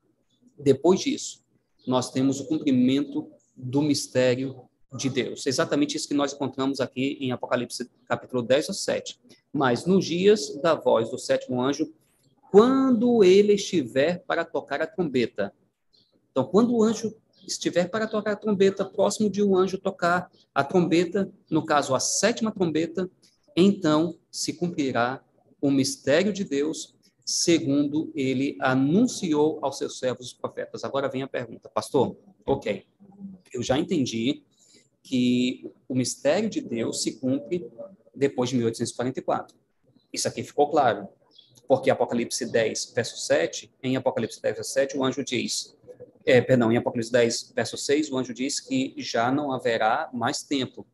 depois 0.57 0.99
disso, 0.99 1.43
nós 1.87 2.11
temos 2.11 2.39
o 2.39 2.45
cumprimento 2.45 3.31
do 3.55 3.81
mistério 3.81 4.67
de 4.95 5.09
Deus. 5.09 5.45
Exatamente 5.45 5.97
isso 5.97 6.07
que 6.07 6.13
nós 6.13 6.33
encontramos 6.33 6.79
aqui 6.79 7.17
em 7.19 7.31
Apocalipse 7.31 7.89
capítulo 8.05 8.41
10 8.41 8.69
ou 8.69 8.75
7. 8.75 9.19
Mas 9.51 9.85
nos 9.85 10.05
dias 10.05 10.55
da 10.61 10.73
voz 10.73 11.09
do 11.09 11.17
sétimo 11.17 11.61
anjo, 11.61 11.93
quando 12.51 13.23
ele 13.23 13.53
estiver 13.53 14.23
para 14.25 14.45
tocar 14.45 14.81
a 14.81 14.87
trombeta. 14.87 15.53
Então, 16.31 16.45
quando 16.45 16.73
o 16.73 16.83
anjo 16.83 17.13
estiver 17.45 17.89
para 17.89 18.07
tocar 18.07 18.33
a 18.33 18.35
trombeta, 18.35 18.85
próximo 18.85 19.29
de 19.29 19.43
um 19.43 19.55
anjo 19.55 19.77
tocar 19.77 20.31
a 20.53 20.63
trombeta, 20.63 21.31
no 21.49 21.65
caso 21.65 21.93
a 21.93 21.99
sétima 21.99 22.51
trombeta, 22.51 23.09
então 23.55 24.17
se 24.31 24.53
cumprirá 24.53 25.23
o 25.61 25.71
mistério 25.71 26.33
de 26.33 26.43
Deus, 26.43 26.95
segundo 27.25 28.11
ele 28.15 28.57
anunciou 28.59 29.59
aos 29.61 29.77
seus 29.77 29.97
servos 29.97 30.27
os 30.27 30.33
profetas. 30.33 30.83
Agora 30.83 31.09
vem 31.09 31.23
a 31.23 31.27
pergunta, 31.27 31.69
pastor. 31.69 32.15
Ok, 32.45 32.85
eu 33.55 33.63
já 33.63 33.77
entendi 33.77 34.43
que 35.01 35.71
o 35.87 35.95
mistério 35.95 36.49
de 36.49 36.61
Deus 36.61 37.03
se 37.03 37.19
cumpre 37.19 37.67
depois 38.13 38.49
de 38.49 38.55
1844. 38.55 39.55
Isso 40.11 40.27
aqui 40.27 40.43
ficou 40.43 40.69
claro 40.69 41.07
porque 41.67 41.89
Apocalipse 41.89 42.45
10, 42.45 42.93
verso 42.95 43.17
7, 43.17 43.73
em 43.81 43.95
Apocalipse 43.95 44.41
10, 44.41 44.55
verso 44.55 44.71
7, 44.71 44.97
o 44.97 45.03
anjo 45.03 45.23
diz, 45.23 45.75
é, 46.25 46.41
perdão, 46.41 46.71
em 46.71 46.77
Apocalipse 46.77 47.11
10, 47.11 47.53
verso 47.55 47.77
6, 47.77 48.11
o 48.11 48.17
anjo 48.17 48.33
diz 48.33 48.59
que 48.59 48.93
já 48.97 49.31
não 49.31 49.51
haverá 49.51 50.09
mais 50.13 50.43
tempo. 50.43 50.85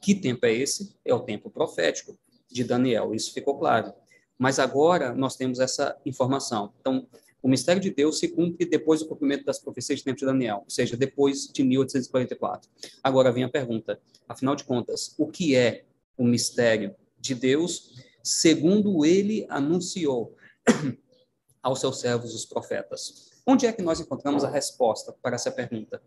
Que 0.00 0.14
tempo 0.14 0.46
é 0.46 0.52
esse? 0.52 0.94
É 1.04 1.12
o 1.12 1.20
tempo 1.20 1.50
profético 1.50 2.16
de 2.50 2.64
Daniel, 2.64 3.14
isso 3.14 3.32
ficou 3.32 3.58
claro. 3.58 3.92
Mas 4.38 4.58
agora 4.58 5.14
nós 5.14 5.36
temos 5.36 5.60
essa 5.60 5.96
informação. 6.06 6.72
Então, 6.80 7.06
o 7.42 7.48
mistério 7.48 7.80
de 7.80 7.90
Deus 7.90 8.18
se 8.18 8.28
cumpre 8.28 8.66
depois 8.66 9.00
do 9.00 9.06
cumprimento 9.06 9.44
das 9.44 9.58
profecias 9.58 10.00
de 10.00 10.04
tempo 10.04 10.18
de 10.18 10.26
Daniel, 10.26 10.62
ou 10.64 10.70
seja, 10.70 10.96
depois 10.96 11.46
de 11.46 11.62
1844. 11.62 12.70
Agora 13.02 13.32
vem 13.32 13.44
a 13.44 13.48
pergunta: 13.48 14.00
afinal 14.28 14.54
de 14.54 14.64
contas, 14.64 15.14
o 15.18 15.26
que 15.26 15.56
é 15.56 15.84
o 16.16 16.24
mistério 16.24 16.94
de 17.18 17.34
Deus 17.34 17.94
segundo 18.22 19.04
ele 19.04 19.46
anunciou 19.48 20.36
aos 21.62 21.80
seus 21.80 22.00
servos 22.00 22.34
os 22.34 22.44
profetas. 22.44 23.30
Onde 23.46 23.66
é 23.66 23.72
que 23.72 23.82
nós 23.82 24.00
encontramos 24.00 24.44
a 24.44 24.50
resposta 24.50 25.14
para 25.22 25.36
essa 25.36 25.50
pergunta? 25.50 26.02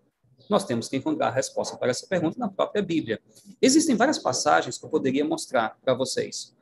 Nós 0.49 0.65
temos 0.65 0.87
que 0.87 0.97
encontrar 0.97 1.27
a 1.27 1.31
resposta 1.31 1.77
para 1.77 1.91
essa 1.91 2.05
pergunta 2.05 2.37
na 2.37 2.49
própria 2.49 2.81
Bíblia. 2.81 3.19
Existem 3.61 3.95
várias 3.95 4.19
passagens 4.19 4.77
que 4.77 4.85
eu 4.85 4.89
poderia 4.89 5.23
mostrar 5.23 5.77
para 5.81 5.93
vocês, 5.93 6.53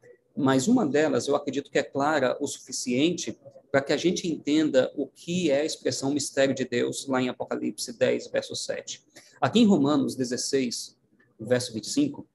mas 0.41 0.67
uma 0.67 0.85
delas 0.85 1.27
eu 1.27 1.35
acredito 1.35 1.69
que 1.69 1.77
é 1.77 1.83
clara 1.83 2.35
o 2.39 2.47
suficiente 2.47 3.37
para 3.71 3.81
que 3.81 3.93
a 3.93 3.97
gente 3.97 4.27
entenda 4.27 4.91
o 4.95 5.07
que 5.07 5.51
é 5.51 5.61
a 5.61 5.65
expressão 5.65 6.11
mistério 6.11 6.53
de 6.53 6.65
Deus 6.65 7.07
lá 7.07 7.21
em 7.21 7.29
Apocalipse 7.29 7.93
10, 7.93 8.27
verso 8.27 8.55
7. 8.55 9.05
Aqui 9.39 9.59
em 9.59 9.65
Romanos 9.65 10.15
16, 10.15 10.97
verso 11.39 11.71
25, 11.73 12.27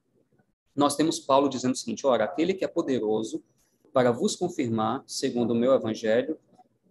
nós 0.75 0.95
temos 0.95 1.19
Paulo 1.19 1.49
dizendo 1.49 1.75
o 1.75 1.77
seguinte: 1.77 2.07
ora, 2.07 2.25
aquele 2.25 2.55
que 2.55 2.65
é 2.65 2.69
poderoso 2.69 3.43
para 3.93 4.13
vos 4.13 4.37
confirmar, 4.37 5.03
segundo 5.07 5.51
o 5.51 5.57
meu 5.57 5.75
evangelho, 5.75 6.39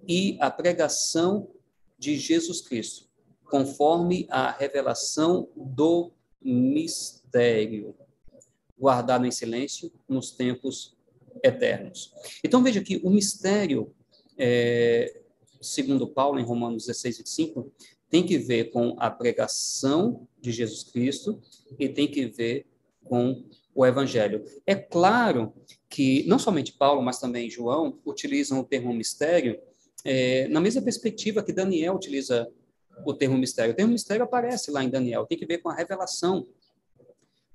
e 0.08 0.38
a 0.42 0.52
pregação 0.52 1.48
de 1.98 2.18
Jesus 2.18 2.62
Cristo, 2.62 3.08
conforme 3.50 4.28
a 4.30 4.52
revelação 4.52 5.48
do 5.56 6.12
mistério, 6.42 7.96
guardado 8.78 9.26
em 9.26 9.32
silêncio 9.32 9.92
nos 10.08 10.32
tempos 10.32 10.95
eternos. 11.44 12.14
Então 12.44 12.64
veja 12.64 12.82
que 12.82 13.00
o 13.04 13.10
mistério, 13.10 13.94
é, 14.38 15.22
segundo 15.62 16.08
Paulo, 16.08 16.40
em 16.40 16.44
Romanos 16.44 16.86
16, 16.86 17.18
25, 17.20 17.72
tem 18.10 18.26
que 18.26 18.38
ver 18.38 18.72
com 18.72 18.96
a 19.00 19.10
pregação 19.10 20.28
de 20.40 20.52
Jesus 20.52 20.84
Cristo 20.84 21.42
e 21.78 21.90
tem 21.90 22.08
que 22.08 22.28
ver 22.28 22.66
com 23.04 23.44
o 23.74 23.86
evangelho. 23.86 24.44
É 24.66 24.76
claro 24.76 25.54
que 25.90 26.26
não 26.28 26.40
somente 26.40 26.72
Paulo, 26.74 27.02
mas 27.02 27.20
também 27.20 27.50
João 27.50 28.00
utilizam 28.06 28.60
o 28.60 28.64
termo 28.64 28.94
mistério 28.94 29.60
é, 30.04 30.48
na 30.48 30.62
mesma 30.62 30.82
perspectiva 30.84 31.44
que 31.44 31.52
Daniel 31.52 31.96
utiliza 31.96 32.48
o 33.04 33.14
termo 33.14 33.38
mistério. 33.38 33.74
O 33.74 33.76
termo 33.76 33.92
mistério 33.92 34.24
aparece 34.24 34.72
lá 34.72 34.84
em 34.84 34.90
Daniel, 34.90 35.26
tem 35.26 35.38
que 35.38 35.46
ver 35.46 35.58
com 35.58 35.70
a 35.70 35.74
revelação. 35.74 36.48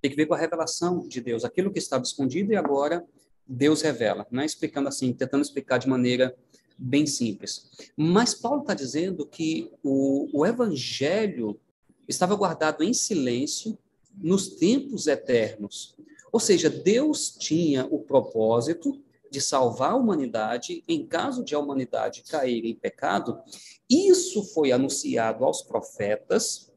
Tem 0.02 0.10
que 0.10 0.16
ver 0.16 0.26
com 0.26 0.34
a 0.34 0.38
revelação 0.38 1.06
de 1.06 1.20
Deus, 1.20 1.44
aquilo 1.44 1.72
que 1.72 1.78
estava 1.78 2.02
escondido 2.02 2.52
e 2.52 2.56
agora 2.56 3.06
Deus 3.52 3.82
revela, 3.82 4.24
né? 4.30 4.46
explicando 4.46 4.88
assim, 4.88 5.12
tentando 5.12 5.42
explicar 5.42 5.78
de 5.78 5.88
maneira 5.88 6.36
bem 6.78 7.04
simples. 7.04 7.68
Mas 7.96 8.32
Paulo 8.32 8.60
está 8.60 8.74
dizendo 8.74 9.26
que 9.26 9.72
o, 9.82 10.28
o 10.32 10.46
evangelho 10.46 11.58
estava 12.06 12.36
guardado 12.36 12.84
em 12.84 12.94
silêncio 12.94 13.76
nos 14.16 14.50
tempos 14.50 15.08
eternos. 15.08 15.96
Ou 16.30 16.38
seja, 16.38 16.70
Deus 16.70 17.36
tinha 17.36 17.86
o 17.90 17.98
propósito 17.98 19.02
de 19.28 19.40
salvar 19.40 19.92
a 19.92 19.96
humanidade 19.96 20.84
em 20.86 21.04
caso 21.04 21.42
de 21.42 21.52
a 21.54 21.58
humanidade 21.58 22.22
cair 22.22 22.64
em 22.64 22.74
pecado. 22.74 23.40
Isso 23.88 24.44
foi 24.44 24.70
anunciado 24.70 25.44
aos 25.44 25.60
profetas. 25.60 26.70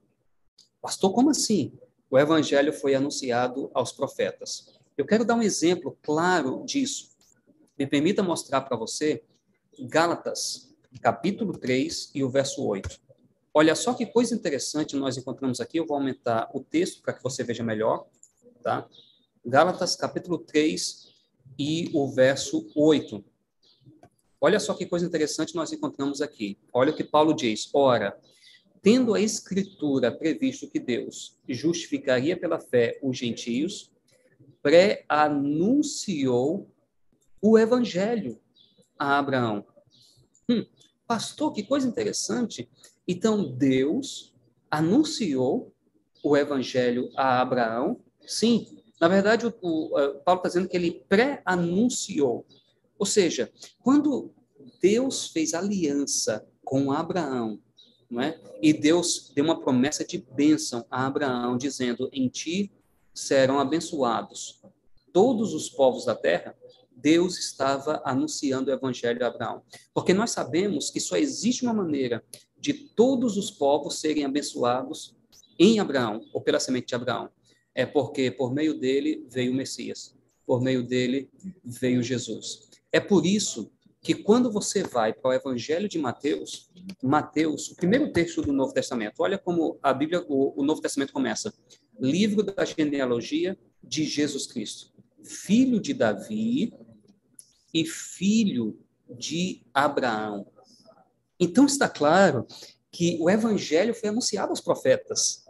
Pastor, 0.81 1.13
como 1.13 1.29
assim? 1.29 1.71
O 2.09 2.17
evangelho 2.17 2.73
foi 2.73 2.95
anunciado 2.95 3.69
aos 3.75 3.91
profetas. 3.91 4.72
Eu 4.95 5.05
quero 5.05 5.25
dar 5.25 5.35
um 5.35 5.41
exemplo 5.41 5.97
claro 6.03 6.63
disso. 6.65 7.09
Me 7.77 7.87
permita 7.87 8.21
mostrar 8.21 8.61
para 8.61 8.77
você 8.77 9.23
Gálatas, 9.79 10.71
capítulo 11.01 11.57
3 11.57 12.11
e 12.13 12.23
o 12.23 12.29
verso 12.29 12.63
8. 12.63 13.01
Olha 13.51 13.73
só 13.73 13.95
que 13.95 14.05
coisa 14.05 14.35
interessante 14.35 14.95
nós 14.95 15.17
encontramos 15.17 15.59
aqui. 15.59 15.77
Eu 15.77 15.87
vou 15.87 15.97
aumentar 15.97 16.47
o 16.53 16.59
texto 16.59 17.01
para 17.01 17.13
que 17.13 17.23
você 17.23 17.43
veja 17.43 17.63
melhor, 17.63 18.05
tá? 18.61 18.87
Gálatas 19.43 19.95
capítulo 19.95 20.37
3 20.37 21.07
e 21.57 21.89
o 21.93 22.07
verso 22.11 22.69
8. 22.75 23.23
Olha 24.39 24.59
só 24.59 24.75
que 24.75 24.85
coisa 24.85 25.07
interessante 25.07 25.55
nós 25.55 25.73
encontramos 25.73 26.21
aqui. 26.21 26.59
Olha 26.71 26.91
o 26.91 26.95
que 26.95 27.03
Paulo 27.03 27.33
diz. 27.33 27.67
Ora, 27.73 28.15
tendo 28.81 29.15
a 29.15 29.21
escritura 29.21 30.11
previsto 30.11 30.69
que 30.69 30.79
Deus 30.79 31.39
justificaria 31.49 32.37
pela 32.37 32.59
fé 32.59 32.99
os 33.01 33.17
gentios, 33.17 33.92
pré-anunciou 34.63 36.67
o 37.41 37.59
evangelho 37.59 38.39
a 38.97 39.19
Abraão. 39.19 39.65
Hum, 40.49 40.65
pastor, 41.05 41.53
que 41.53 41.61
coisa 41.61 41.87
interessante. 41.87 42.67
Então, 43.07 43.51
Deus 43.51 44.33
anunciou 44.71 45.71
o 46.23 46.35
evangelho 46.37 47.11
a 47.15 47.41
Abraão, 47.41 47.99
sim, 48.25 48.81
na 48.99 49.07
verdade, 49.09 49.45
o, 49.45 49.49
o 49.49 50.19
Paulo 50.21 50.39
está 50.39 50.47
dizendo 50.47 50.69
que 50.69 50.77
ele 50.77 51.03
pré-anunciou. 51.09 52.45
Ou 52.97 53.05
seja, 53.05 53.51
quando 53.81 54.33
Deus 54.81 55.27
fez 55.27 55.53
aliança 55.53 56.47
com 56.63 56.89
Abraão, 56.89 57.59
não 58.09 58.21
é? 58.21 58.39
e 58.61 58.71
Deus 58.71 59.29
deu 59.35 59.43
uma 59.43 59.59
promessa 59.59 60.05
de 60.05 60.17
bênção 60.17 60.85
a 60.89 61.05
Abraão, 61.05 61.57
dizendo: 61.57 62.09
Em 62.13 62.29
ti 62.29 62.71
serão 63.13 63.59
abençoados 63.59 64.61
todos 65.11 65.53
os 65.53 65.69
povos 65.69 66.05
da 66.05 66.15
terra. 66.15 66.55
Deus 66.95 67.37
estava 67.37 68.01
anunciando 68.05 68.71
o 68.71 68.73
evangelho 68.73 69.23
a 69.23 69.27
Abraão. 69.27 69.61
Porque 69.93 70.13
nós 70.13 70.31
sabemos 70.31 70.89
que 70.89 70.99
só 70.99 71.17
existe 71.17 71.63
uma 71.63 71.73
maneira 71.73 72.23
de 72.57 72.73
todos 72.73 73.37
os 73.37 73.51
povos 73.51 73.99
serem 73.99 74.25
abençoados 74.25 75.15
em 75.59 75.79
Abraão, 75.79 76.21
ou 76.33 76.41
pela 76.41 76.59
semente 76.59 76.87
de 76.87 76.95
Abraão 76.95 77.29
é 77.75 77.85
porque 77.85 78.29
por 78.31 78.53
meio 78.53 78.79
dele 78.79 79.25
veio 79.29 79.51
o 79.51 79.55
Messias, 79.55 80.15
por 80.45 80.61
meio 80.61 80.83
dele 80.83 81.29
veio 81.63 82.03
Jesus. 82.03 82.69
É 82.91 82.99
por 82.99 83.25
isso 83.25 83.71
que 84.01 84.13
quando 84.13 84.51
você 84.51 84.83
vai 84.83 85.13
para 85.13 85.29
o 85.29 85.33
Evangelho 85.33 85.87
de 85.87 85.97
Mateus, 85.97 86.69
Mateus, 87.01 87.71
o 87.71 87.75
primeiro 87.75 88.11
texto 88.11 88.41
do 88.41 88.51
Novo 88.51 88.73
Testamento, 88.73 89.21
olha 89.21 89.37
como 89.37 89.79
a 89.81 89.93
Bíblia, 89.93 90.23
o, 90.27 90.61
o 90.61 90.63
Novo 90.63 90.81
Testamento 90.81 91.13
começa: 91.13 91.53
livro 92.03 92.43
da 92.43 92.65
genealogia 92.65 93.57
de 93.81 94.03
Jesus 94.03 94.45
Cristo, 94.45 94.91
filho 95.23 95.79
de 95.79 95.93
Davi 95.93 96.73
e 97.73 97.85
filho 97.85 98.77
de 99.09 99.61
Abraão. 99.73 100.45
Então 101.39 101.65
está 101.65 101.87
claro 101.87 102.45
que 102.91 103.17
o 103.21 103.29
evangelho 103.29 103.93
foi 103.93 104.09
anunciado 104.09 104.49
aos 104.49 104.59
profetas. 104.59 105.45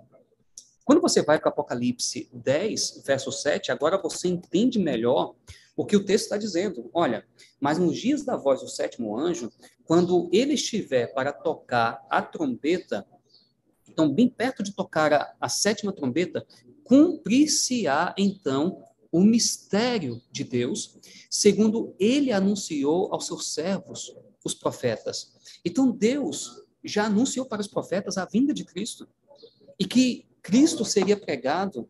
Quando 0.85 1.01
você 1.01 1.23
vai 1.23 1.39
para 1.39 1.49
Apocalipse 1.49 2.29
10, 2.31 3.01
verso 3.03 3.31
7, 3.31 3.71
agora 3.71 3.99
você 3.99 4.27
entende 4.27 4.77
melhor 4.77 5.35
o 5.75 5.85
que 5.85 5.95
o 5.95 6.05
texto 6.05 6.25
está 6.25 6.37
dizendo. 6.37 6.89
Olha, 6.93 7.25
mas 7.59 7.79
nos 7.79 7.97
dias 7.97 8.23
da 8.23 8.35
voz 8.35 8.61
do 8.61 8.67
sétimo 8.67 9.17
anjo, 9.17 9.51
quando 9.85 10.29
ele 10.31 10.53
estiver 10.53 11.07
para 11.13 11.33
tocar 11.33 12.05
a 12.09 12.21
trombeta, 12.21 13.05
então, 13.93 14.11
bem 14.11 14.27
perto 14.27 14.63
de 14.63 14.73
tocar 14.73 15.13
a, 15.13 15.35
a 15.39 15.47
sétima 15.47 15.93
trombeta, 15.93 16.45
cumprir-se-á, 16.83 18.13
então, 18.17 18.83
o 19.11 19.21
mistério 19.21 20.19
de 20.31 20.43
Deus, 20.43 20.97
segundo 21.29 21.95
ele 21.99 22.31
anunciou 22.31 23.13
aos 23.13 23.27
seus 23.27 23.53
servos, 23.53 24.11
os 24.43 24.55
profetas. 24.55 25.31
Então, 25.63 25.91
Deus 25.91 26.63
já 26.83 27.05
anunciou 27.05 27.45
para 27.45 27.61
os 27.61 27.67
profetas 27.67 28.17
a 28.17 28.25
vinda 28.25 28.51
de 28.51 28.65
Cristo. 28.65 29.07
E 29.79 29.85
que 29.85 30.25
Cristo 30.41 30.83
seria 30.83 31.15
pregado 31.15 31.87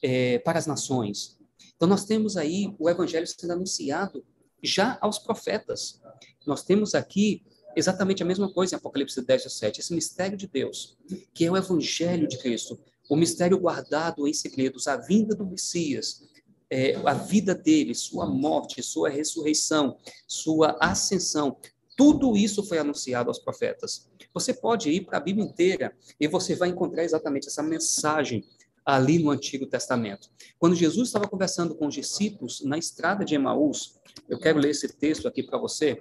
é, 0.00 0.38
para 0.38 0.58
as 0.58 0.66
nações. 0.66 1.36
Então, 1.74 1.88
nós 1.88 2.04
temos 2.04 2.36
aí 2.36 2.72
o 2.78 2.88
evangelho 2.88 3.26
sendo 3.26 3.52
anunciado 3.52 4.24
já 4.62 4.96
aos 5.00 5.18
profetas. 5.18 6.00
Nós 6.46 6.62
temos 6.62 6.94
aqui 6.94 7.44
exatamente 7.76 8.22
a 8.22 8.26
mesma 8.26 8.52
coisa 8.52 8.74
em 8.74 8.78
Apocalipse 8.78 9.20
10, 9.20 9.44
17, 9.44 9.80
esse 9.80 9.94
mistério 9.94 10.36
de 10.36 10.46
Deus, 10.46 10.96
que 11.32 11.44
é 11.44 11.50
o 11.50 11.56
evangelho 11.56 12.28
de 12.28 12.38
Cristo, 12.38 12.78
o 13.08 13.16
mistério 13.16 13.58
guardado 13.58 14.26
em 14.26 14.32
segredos, 14.32 14.88
a 14.88 14.96
vinda 14.96 15.34
do 15.34 15.46
Messias, 15.46 16.22
é, 16.70 16.94
a 17.04 17.14
vida 17.14 17.54
dele, 17.54 17.94
sua 17.94 18.26
morte, 18.26 18.82
sua 18.82 19.08
ressurreição, 19.08 19.96
sua 20.26 20.76
ascensão, 20.80 21.56
tudo 21.96 22.36
isso 22.36 22.62
foi 22.64 22.78
anunciado 22.78 23.30
aos 23.30 23.38
profetas. 23.38 24.08
Você 24.32 24.52
pode 24.52 24.90
ir 24.90 25.04
para 25.04 25.18
a 25.18 25.20
Bíblia 25.20 25.46
inteira 25.46 25.96
e 26.18 26.26
você 26.26 26.56
vai 26.56 26.68
encontrar 26.68 27.04
exatamente 27.04 27.46
essa 27.46 27.62
mensagem 27.62 28.44
ali 28.84 29.18
no 29.18 29.30
Antigo 29.30 29.66
Testamento. 29.66 30.28
Quando 30.58 30.74
Jesus 30.74 31.08
estava 31.08 31.28
conversando 31.28 31.74
com 31.74 31.86
os 31.86 31.94
discípulos 31.94 32.62
na 32.64 32.76
estrada 32.76 33.24
de 33.24 33.34
Emaús, 33.34 33.98
eu 34.28 34.38
quero 34.38 34.58
ler 34.58 34.70
esse 34.70 34.88
texto 34.88 35.28
aqui 35.28 35.42
para 35.42 35.58
você. 35.58 36.00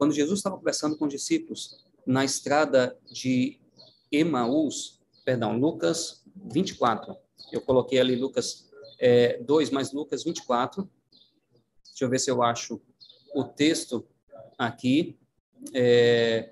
Quando 0.00 0.14
Jesus 0.14 0.38
estava 0.38 0.56
conversando 0.56 0.96
com 0.96 1.04
os 1.04 1.12
discípulos 1.12 1.84
na 2.06 2.24
estrada 2.24 2.98
de 3.04 3.60
Emaús, 4.10 4.98
perdão, 5.26 5.58
Lucas 5.58 6.24
24. 6.34 7.14
Eu 7.52 7.60
coloquei 7.60 8.00
ali 8.00 8.16
Lucas 8.16 8.70
é, 8.98 9.42
2 9.42 9.68
mais 9.68 9.92
Lucas 9.92 10.24
24. 10.24 10.90
Deixa 11.84 12.02
eu 12.02 12.08
ver 12.08 12.18
se 12.18 12.30
eu 12.30 12.42
acho 12.42 12.80
o 13.34 13.44
texto 13.44 14.08
aqui. 14.56 15.18
É, 15.74 16.50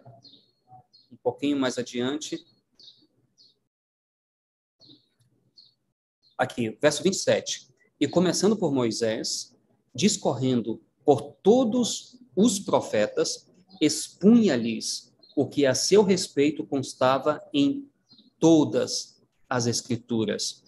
um 1.11 1.16
pouquinho 1.16 1.59
mais 1.59 1.79
adiante. 1.79 2.45
Aqui, 6.37 6.77
verso 6.83 7.03
27. 7.03 7.70
E 7.99 8.07
começando 8.07 8.59
por 8.59 8.70
Moisés, 8.70 9.57
discorrendo 9.95 10.83
por 11.03 11.33
todos 11.43 12.18
os 12.39 12.60
profetas, 12.60 13.48
expunha-lhes 13.81 15.12
o 15.35 15.44
que 15.44 15.66
a 15.66 15.74
seu 15.74 16.05
respeito 16.05 16.65
constava 16.65 17.43
em 17.52 17.90
todas 18.39 19.20
as 19.51 19.66
Escrituras. 19.66 20.62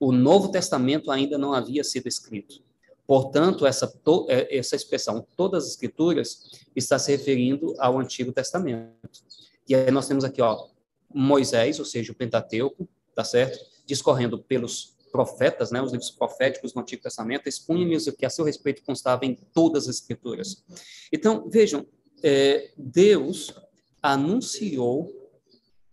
O 0.00 0.10
Novo 0.10 0.50
Testamento 0.50 1.12
ainda 1.12 1.38
não 1.38 1.52
havia 1.52 1.84
sido 1.84 2.08
escrito. 2.08 2.60
Portanto, 3.06 3.64
essa, 3.64 3.92
é, 4.28 4.58
essa 4.58 4.74
expressão, 4.74 5.24
todas 5.36 5.62
as 5.62 5.70
Escrituras, 5.70 6.50
está 6.74 6.98
se 6.98 7.12
referindo 7.12 7.72
ao 7.78 8.00
Antigo 8.00 8.32
Testamento. 8.32 9.22
E 9.68 9.76
aí 9.76 9.92
nós 9.92 10.08
temos 10.08 10.24
aqui, 10.24 10.42
ó, 10.42 10.66
Moisés, 11.14 11.78
ou 11.78 11.84
seja, 11.84 12.10
o 12.10 12.16
Pentateuco, 12.16 12.88
tá 13.14 13.22
certo? 13.22 13.64
Discorrendo 13.86 14.40
pelos 14.40 14.96
profetas, 15.12 15.70
né, 15.70 15.80
os 15.80 15.92
livros 15.92 16.10
proféticos 16.10 16.72
do 16.72 16.80
Antigo 16.80 17.02
Testamento, 17.02 17.48
expunha-lhes 17.48 18.06
o 18.06 18.12
que 18.12 18.24
a 18.24 18.30
seu 18.30 18.44
respeito 18.44 18.82
constava 18.82 19.26
em 19.26 19.34
todas 19.34 19.86
as 19.88 19.96
Escrituras. 19.96 20.64
Então, 21.12 21.48
vejam, 21.48 21.86
é, 22.22 22.70
Deus 22.76 23.54
anunciou, 24.02 25.30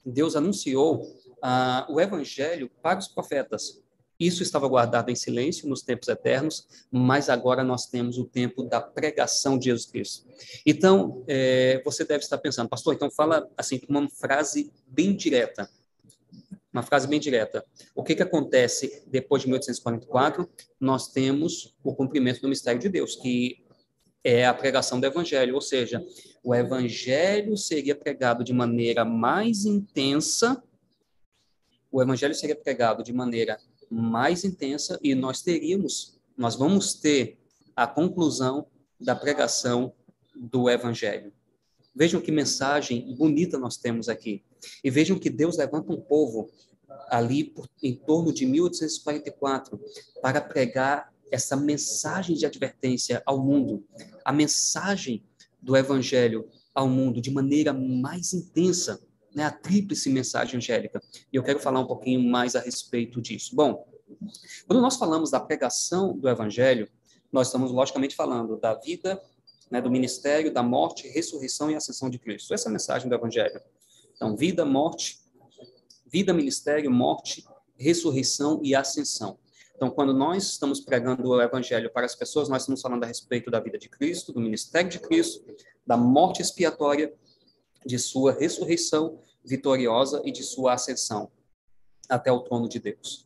Deus 0.05 0.35
anunciou 0.35 1.05
ah, 1.41 1.85
o 1.89 1.99
Evangelho 1.99 2.71
para 2.81 2.99
os 2.99 3.07
profetas. 3.07 3.81
Isso 4.19 4.43
estava 4.43 4.67
guardado 4.67 5.09
em 5.09 5.15
silêncio 5.15 5.67
nos 5.69 5.81
tempos 5.81 6.09
eternos, 6.09 6.67
mas 6.91 7.29
agora 7.29 7.63
nós 7.63 7.85
temos 7.85 8.17
o 8.17 8.25
tempo 8.25 8.63
da 8.63 8.81
pregação 8.81 9.57
de 9.57 9.65
Jesus 9.65 9.85
Cristo. 9.85 10.27
Então, 10.65 11.23
é, 11.25 11.81
você 11.85 12.03
deve 12.03 12.23
estar 12.23 12.37
pensando, 12.37 12.67
pastor, 12.67 12.93
então 12.93 13.09
fala 13.09 13.49
assim 13.57 13.79
uma 13.87 14.09
frase 14.09 14.71
bem 14.85 15.15
direta. 15.15 15.69
Uma 16.71 16.83
frase 16.83 17.07
bem 17.07 17.19
direta. 17.19 17.65
O 17.95 18.03
que, 18.03 18.15
que 18.15 18.23
acontece 18.23 19.03
depois 19.07 19.41
de 19.41 19.47
1844? 19.47 20.47
Nós 20.79 21.11
temos 21.11 21.75
o 21.83 21.95
cumprimento 21.95 22.41
do 22.41 22.49
mistério 22.49 22.79
de 22.79 22.89
Deus, 22.89 23.15
que 23.15 23.63
é 24.23 24.45
a 24.45 24.53
pregação 24.53 24.99
do 24.99 25.05
evangelho, 25.05 25.55
ou 25.55 25.61
seja, 25.61 26.05
o 26.43 26.53
evangelho 26.53 27.57
seria 27.57 27.95
pregado 27.95 28.43
de 28.43 28.53
maneira 28.53 29.03
mais 29.03 29.65
intensa, 29.65 30.61
o 31.91 32.01
evangelho 32.01 32.35
seria 32.35 32.55
pregado 32.55 33.01
de 33.01 33.13
maneira 33.13 33.57
mais 33.89 34.43
intensa 34.43 34.99
e 35.01 35.15
nós 35.15 35.41
teríamos, 35.41 36.19
nós 36.37 36.55
vamos 36.55 36.93
ter 36.93 37.39
a 37.75 37.87
conclusão 37.87 38.67
da 38.99 39.15
pregação 39.15 39.93
do 40.35 40.69
Evangelho. 40.69 41.33
Vejam 41.95 42.21
que 42.21 42.31
mensagem 42.31 43.15
bonita 43.15 43.57
nós 43.57 43.77
temos 43.77 44.07
aqui. 44.09 44.43
E 44.83 44.89
vejam 44.89 45.17
que 45.17 45.29
Deus 45.29 45.57
levanta 45.57 45.91
um 45.91 45.99
povo 45.99 46.49
ali 47.09 47.43
por, 47.43 47.67
em 47.81 47.95
torno 47.95 48.33
de 48.33 48.45
1844 48.45 49.79
para 50.21 50.41
pregar 50.41 51.13
essa 51.31 51.55
mensagem 51.55 52.35
de 52.35 52.45
advertência 52.45 53.21
ao 53.25 53.43
mundo, 53.43 53.85
a 54.25 54.31
mensagem 54.31 55.23
do 55.61 55.77
Evangelho 55.77 56.47
ao 56.73 56.87
mundo 56.87 57.21
de 57.21 57.31
maneira 57.31 57.73
mais 57.73 58.33
intensa 58.33 58.99
né, 59.33 59.43
a 59.43 59.51
tríplice 59.51 60.09
mensagem 60.09 60.57
angélica. 60.57 61.01
E 61.31 61.35
eu 61.35 61.43
quero 61.43 61.59
falar 61.59 61.79
um 61.79 61.87
pouquinho 61.87 62.21
mais 62.21 62.55
a 62.55 62.59
respeito 62.59 63.21
disso. 63.21 63.55
Bom, 63.55 63.85
quando 64.67 64.81
nós 64.81 64.95
falamos 64.95 65.29
da 65.31 65.39
pregação 65.39 66.17
do 66.17 66.27
evangelho, 66.27 66.89
nós 67.31 67.47
estamos 67.47 67.71
logicamente 67.71 68.15
falando 68.15 68.57
da 68.57 68.73
vida, 68.73 69.21
né, 69.69 69.81
do 69.81 69.91
ministério, 69.91 70.51
da 70.51 70.63
morte, 70.63 71.07
ressurreição 71.07 71.69
e 71.69 71.75
ascensão 71.75 72.09
de 72.09 72.17
Cristo. 72.17 72.53
Essa 72.53 72.67
é 72.67 72.69
a 72.69 72.73
mensagem 72.73 73.07
do 73.07 73.13
evangelho. 73.13 73.61
Então, 74.19 74.35
vida, 74.35 74.65
morte, 74.65 75.17
vida, 76.05 76.33
ministério, 76.33 76.91
morte, 76.91 77.45
ressurreição 77.77 78.59
e 78.61 78.75
ascensão. 78.75 79.39
Então, 79.73 79.89
quando 79.89 80.13
nós 80.13 80.43
estamos 80.43 80.81
pregando 80.81 81.29
o 81.29 81.41
evangelho 81.41 81.89
para 81.89 82.05
as 82.05 82.15
pessoas, 82.15 82.49
nós 82.49 82.63
estamos 82.63 82.81
falando 82.81 83.05
a 83.05 83.07
respeito 83.07 83.49
da 83.49 83.61
vida 83.61 83.77
de 83.77 83.87
Cristo, 83.87 84.33
do 84.33 84.41
ministério 84.41 84.89
de 84.89 84.99
Cristo, 84.99 85.41
da 85.87 85.95
morte 85.95 86.41
expiatória 86.41 87.13
de 87.85 87.97
sua 87.97 88.33
ressurreição 88.33 89.21
vitoriosa 89.41 90.21
e 90.25 90.33
de 90.33 90.43
sua 90.43 90.73
ascensão 90.73 91.31
até 92.09 92.29
o 92.29 92.41
trono 92.41 92.67
de 92.67 92.77
Deus. 92.77 93.25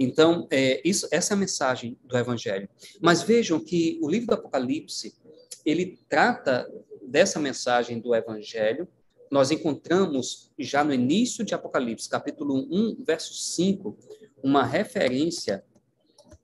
Então, 0.00 0.48
é, 0.50 0.80
isso, 0.82 1.06
essa 1.10 1.34
é 1.34 1.36
a 1.36 1.38
mensagem 1.38 1.98
do 2.04 2.16
Evangelho. 2.16 2.70
Mas 3.02 3.22
vejam 3.22 3.60
que 3.60 3.98
o 4.02 4.08
livro 4.08 4.28
do 4.28 4.34
Apocalipse, 4.34 5.14
ele 5.62 5.98
trata 6.08 6.66
dessa 7.02 7.38
mensagem 7.38 8.00
do 8.00 8.14
Evangelho. 8.14 8.88
Nós 9.32 9.50
encontramos 9.50 10.50
já 10.58 10.84
no 10.84 10.92
início 10.92 11.42
de 11.42 11.54
Apocalipse, 11.54 12.06
capítulo 12.06 12.68
1, 12.70 13.02
verso 13.02 13.32
5, 13.32 13.96
uma 14.42 14.62
referência, 14.62 15.64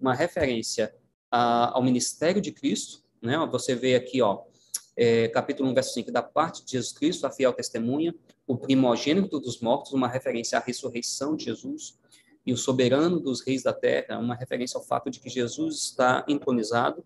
uma 0.01 0.15
referência 0.15 0.94
a, 1.31 1.77
ao 1.77 1.82
ministério 1.82 2.40
de 2.40 2.51
Cristo. 2.51 3.05
Né? 3.20 3.36
Você 3.52 3.74
vê 3.74 3.94
aqui, 3.94 4.23
ó, 4.23 4.40
é, 4.97 5.28
capítulo 5.28 5.69
1, 5.69 5.74
verso 5.74 5.93
5, 5.93 6.10
da 6.10 6.23
parte 6.23 6.65
de 6.65 6.73
Jesus 6.73 6.90
Cristo, 6.90 7.27
a 7.27 7.31
fiel 7.31 7.52
testemunha, 7.52 8.15
o 8.47 8.56
primogênito 8.56 9.39
dos 9.39 9.60
mortos, 9.60 9.93
uma 9.93 10.09
referência 10.09 10.56
à 10.56 10.62
ressurreição 10.62 11.36
de 11.36 11.44
Jesus, 11.44 11.98
e 12.47 12.55
o 12.55 12.56
soberano 12.56 13.20
dos 13.20 13.43
reis 13.43 13.62
da 13.65 13.74
terra, 13.74 14.19
uma 14.19 14.35
referência 14.35 14.78
ao 14.78 14.82
fato 14.82 15.10
de 15.10 15.20
que 15.20 15.28
Jesus 15.28 15.77
está 15.82 16.24
entronizado, 16.27 17.05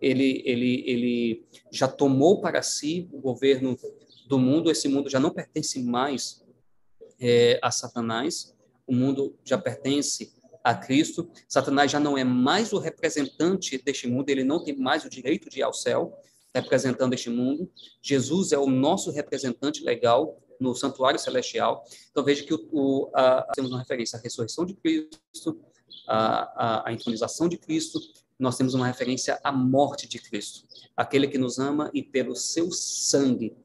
ele, 0.00 0.42
ele, 0.44 0.84
ele 0.86 1.44
já 1.72 1.88
tomou 1.88 2.40
para 2.40 2.62
si 2.62 3.08
o 3.12 3.18
governo 3.18 3.76
do 4.26 4.38
mundo, 4.38 4.70
esse 4.70 4.88
mundo 4.88 5.10
já 5.10 5.20
não 5.20 5.30
pertence 5.30 5.82
mais 5.82 6.44
é, 7.20 7.58
a 7.62 7.70
Satanás, 7.70 8.54
o 8.86 8.94
mundo 8.94 9.36
já 9.44 9.58
pertence 9.58 10.32
a 10.62 10.74
Cristo, 10.74 11.30
Satanás 11.48 11.90
já 11.90 12.00
não 12.00 12.16
é 12.16 12.24
mais 12.24 12.72
o 12.72 12.78
representante 12.78 13.76
deste 13.78 14.06
mundo, 14.08 14.28
ele 14.30 14.44
não 14.44 14.62
tem 14.62 14.76
mais 14.76 15.04
o 15.04 15.10
direito 15.10 15.50
de 15.50 15.58
ir 15.58 15.62
ao 15.62 15.74
céu, 15.74 16.18
representando 16.54 17.12
este 17.12 17.28
mundo. 17.28 17.70
Jesus 18.00 18.52
é 18.52 18.58
o 18.58 18.66
nosso 18.66 19.10
representante 19.10 19.82
legal 19.82 20.40
no 20.58 20.74
santuário 20.74 21.18
celestial. 21.18 21.84
Então 22.10 22.24
veja 22.24 22.44
que 22.44 22.54
o, 22.54 22.68
o, 22.72 23.10
a, 23.14 23.42
temos 23.54 23.70
uma 23.70 23.80
referência 23.80 24.18
à 24.18 24.22
ressurreição 24.22 24.64
de 24.64 24.74
Cristo, 24.74 25.60
à, 26.08 26.88
à, 26.88 26.92
entronização 26.92 27.48
de 27.48 27.58
Cristo, 27.58 28.00
nós 28.38 28.56
temos 28.56 28.74
uma 28.74 28.86
referência 28.86 29.38
à 29.44 29.52
morte 29.52 30.08
de 30.08 30.18
Cristo, 30.18 30.66
aquele 30.96 31.28
que 31.28 31.38
nos 31.38 31.58
ama 31.58 31.90
e 31.92 32.02
pelo 32.02 32.34
seu 32.34 32.70
sangue 32.70 33.56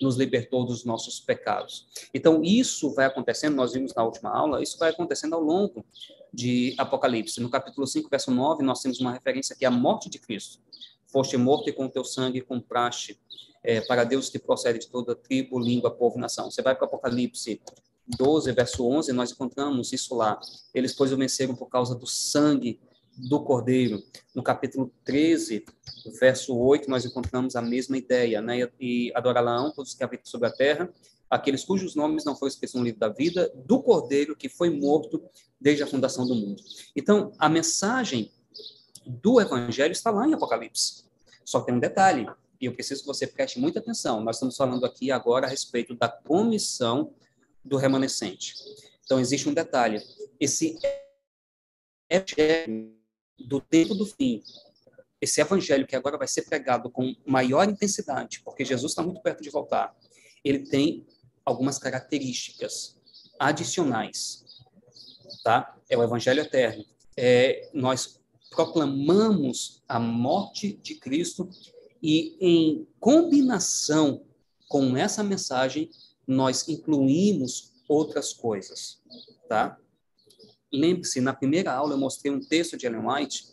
nos 0.00 0.16
libertou 0.16 0.64
dos 0.64 0.84
nossos 0.84 1.20
pecados. 1.20 1.88
Então, 2.12 2.42
isso 2.42 2.94
vai 2.94 3.06
acontecendo, 3.06 3.54
nós 3.54 3.72
vimos 3.72 3.94
na 3.94 4.04
última 4.04 4.30
aula, 4.30 4.62
isso 4.62 4.78
vai 4.78 4.90
acontecendo 4.90 5.34
ao 5.34 5.42
longo 5.42 5.84
de 6.32 6.74
Apocalipse. 6.78 7.40
No 7.40 7.50
capítulo 7.50 7.86
5, 7.86 8.08
verso 8.08 8.30
9, 8.30 8.62
nós 8.62 8.80
temos 8.80 9.00
uma 9.00 9.12
referência 9.12 9.54
aqui 9.54 9.64
à 9.64 9.70
morte 9.70 10.08
de 10.08 10.18
Cristo 10.18 10.60
foste 11.08 11.36
morto 11.36 11.68
e 11.68 11.72
com 11.72 11.88
teu 11.88 12.04
sangue 12.04 12.40
compraste 12.40 13.18
é, 13.62 13.80
para 13.80 14.04
Deus 14.04 14.30
que 14.30 14.38
procede 14.38 14.78
de 14.78 14.88
toda 14.88 15.14
tribo, 15.14 15.58
língua, 15.58 15.90
povo 15.90 16.18
e 16.18 16.20
nação. 16.20 16.50
Você 16.50 16.62
vai 16.62 16.74
para 16.74 16.86
Apocalipse 16.86 17.60
12, 18.06 18.52
verso 18.52 18.86
11, 18.86 19.12
nós 19.12 19.32
encontramos 19.32 19.92
isso 19.92 20.14
lá. 20.14 20.38
Eles, 20.72 20.94
pois, 20.94 21.12
o 21.12 21.16
venceram 21.16 21.54
por 21.54 21.66
causa 21.66 21.94
do 21.94 22.06
sangue 22.06 22.78
do 23.18 23.42
Cordeiro. 23.42 24.02
No 24.34 24.42
capítulo 24.42 24.92
13, 25.04 25.64
verso 26.20 26.56
8, 26.56 26.88
nós 26.88 27.04
encontramos 27.04 27.56
a 27.56 27.62
mesma 27.62 27.96
ideia, 27.98 28.40
né? 28.40 28.68
E 28.78 29.12
adorarão 29.14 29.72
todos 29.72 29.94
que 29.94 30.04
habitam 30.04 30.26
sobre 30.26 30.48
a 30.48 30.52
terra, 30.52 30.88
aqueles 31.28 31.64
cujos 31.64 31.94
nomes 31.94 32.24
não 32.24 32.36
foram 32.36 32.48
escritos 32.48 32.74
no 32.74 32.84
livro 32.84 33.00
da 33.00 33.08
vida, 33.08 33.52
do 33.54 33.82
Cordeiro 33.82 34.36
que 34.36 34.48
foi 34.48 34.70
morto 34.70 35.22
desde 35.60 35.82
a 35.82 35.86
fundação 35.86 36.26
do 36.26 36.34
mundo. 36.34 36.62
Então, 36.94 37.32
a 37.38 37.48
mensagem 37.48 38.30
do 39.04 39.40
evangelho 39.40 39.92
está 39.92 40.10
lá 40.10 40.26
em 40.26 40.34
Apocalipse. 40.34 41.04
Só 41.44 41.60
tem 41.60 41.74
um 41.74 41.80
detalhe, 41.80 42.26
e 42.60 42.66
eu 42.66 42.72
preciso 42.72 43.00
que 43.02 43.06
você 43.06 43.26
preste 43.26 43.58
muita 43.58 43.78
atenção. 43.78 44.20
Nós 44.22 44.36
estamos 44.36 44.56
falando 44.56 44.84
aqui 44.84 45.10
agora 45.10 45.46
a 45.46 45.50
respeito 45.50 45.94
da 45.94 46.08
comissão 46.08 47.12
do 47.64 47.76
remanescente. 47.76 48.54
Então, 49.04 49.18
existe 49.18 49.48
um 49.48 49.54
detalhe. 49.54 50.02
Esse 50.38 50.78
evangelho 52.10 52.97
do 53.38 53.60
tempo 53.60 53.94
do 53.94 54.06
fim, 54.06 54.42
esse 55.20 55.40
evangelho 55.40 55.86
que 55.86 55.96
agora 55.96 56.16
vai 56.16 56.28
ser 56.28 56.42
pregado 56.42 56.90
com 56.90 57.14
maior 57.26 57.68
intensidade, 57.68 58.40
porque 58.44 58.64
Jesus 58.64 58.92
está 58.92 59.02
muito 59.02 59.20
perto 59.20 59.42
de 59.42 59.50
voltar, 59.50 59.96
ele 60.44 60.60
tem 60.60 61.06
algumas 61.44 61.78
características 61.78 62.96
adicionais, 63.38 64.44
tá? 65.42 65.76
É 65.88 65.96
o 65.96 66.02
evangelho 66.02 66.40
eterno. 66.40 66.84
É, 67.16 67.68
nós 67.72 68.20
proclamamos 68.50 69.82
a 69.88 69.98
morte 69.98 70.72
de 70.82 70.94
Cristo 70.94 71.48
e 72.02 72.36
em 72.40 72.86
combinação 73.00 74.24
com 74.68 74.96
essa 74.96 75.22
mensagem 75.24 75.90
nós 76.26 76.68
incluímos 76.68 77.72
outras 77.88 78.32
coisas, 78.32 79.00
tá? 79.48 79.78
Lembre-se, 80.72 81.20
na 81.20 81.32
primeira 81.32 81.72
aula 81.72 81.94
eu 81.94 81.98
mostrei 81.98 82.32
um 82.32 82.40
texto 82.40 82.76
de 82.76 82.86
Ellen 82.86 83.06
White 83.06 83.44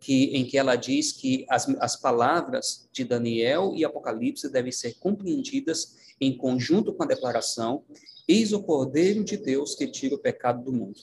que, 0.00 0.24
em 0.36 0.44
que 0.44 0.58
ela 0.58 0.74
diz 0.74 1.12
que 1.12 1.46
as, 1.48 1.68
as 1.80 1.96
palavras 1.96 2.88
de 2.92 3.04
Daniel 3.04 3.72
e 3.76 3.84
Apocalipse 3.84 4.50
devem 4.50 4.72
ser 4.72 4.94
compreendidas 4.98 5.96
em 6.20 6.36
conjunto 6.36 6.92
com 6.92 7.02
a 7.02 7.06
declaração: 7.06 7.84
Eis 8.26 8.52
o 8.52 8.62
Cordeiro 8.62 9.22
de 9.22 9.36
Deus 9.36 9.74
que 9.74 9.86
tira 9.86 10.14
o 10.14 10.18
pecado 10.18 10.64
do 10.64 10.72
mundo. 10.72 10.98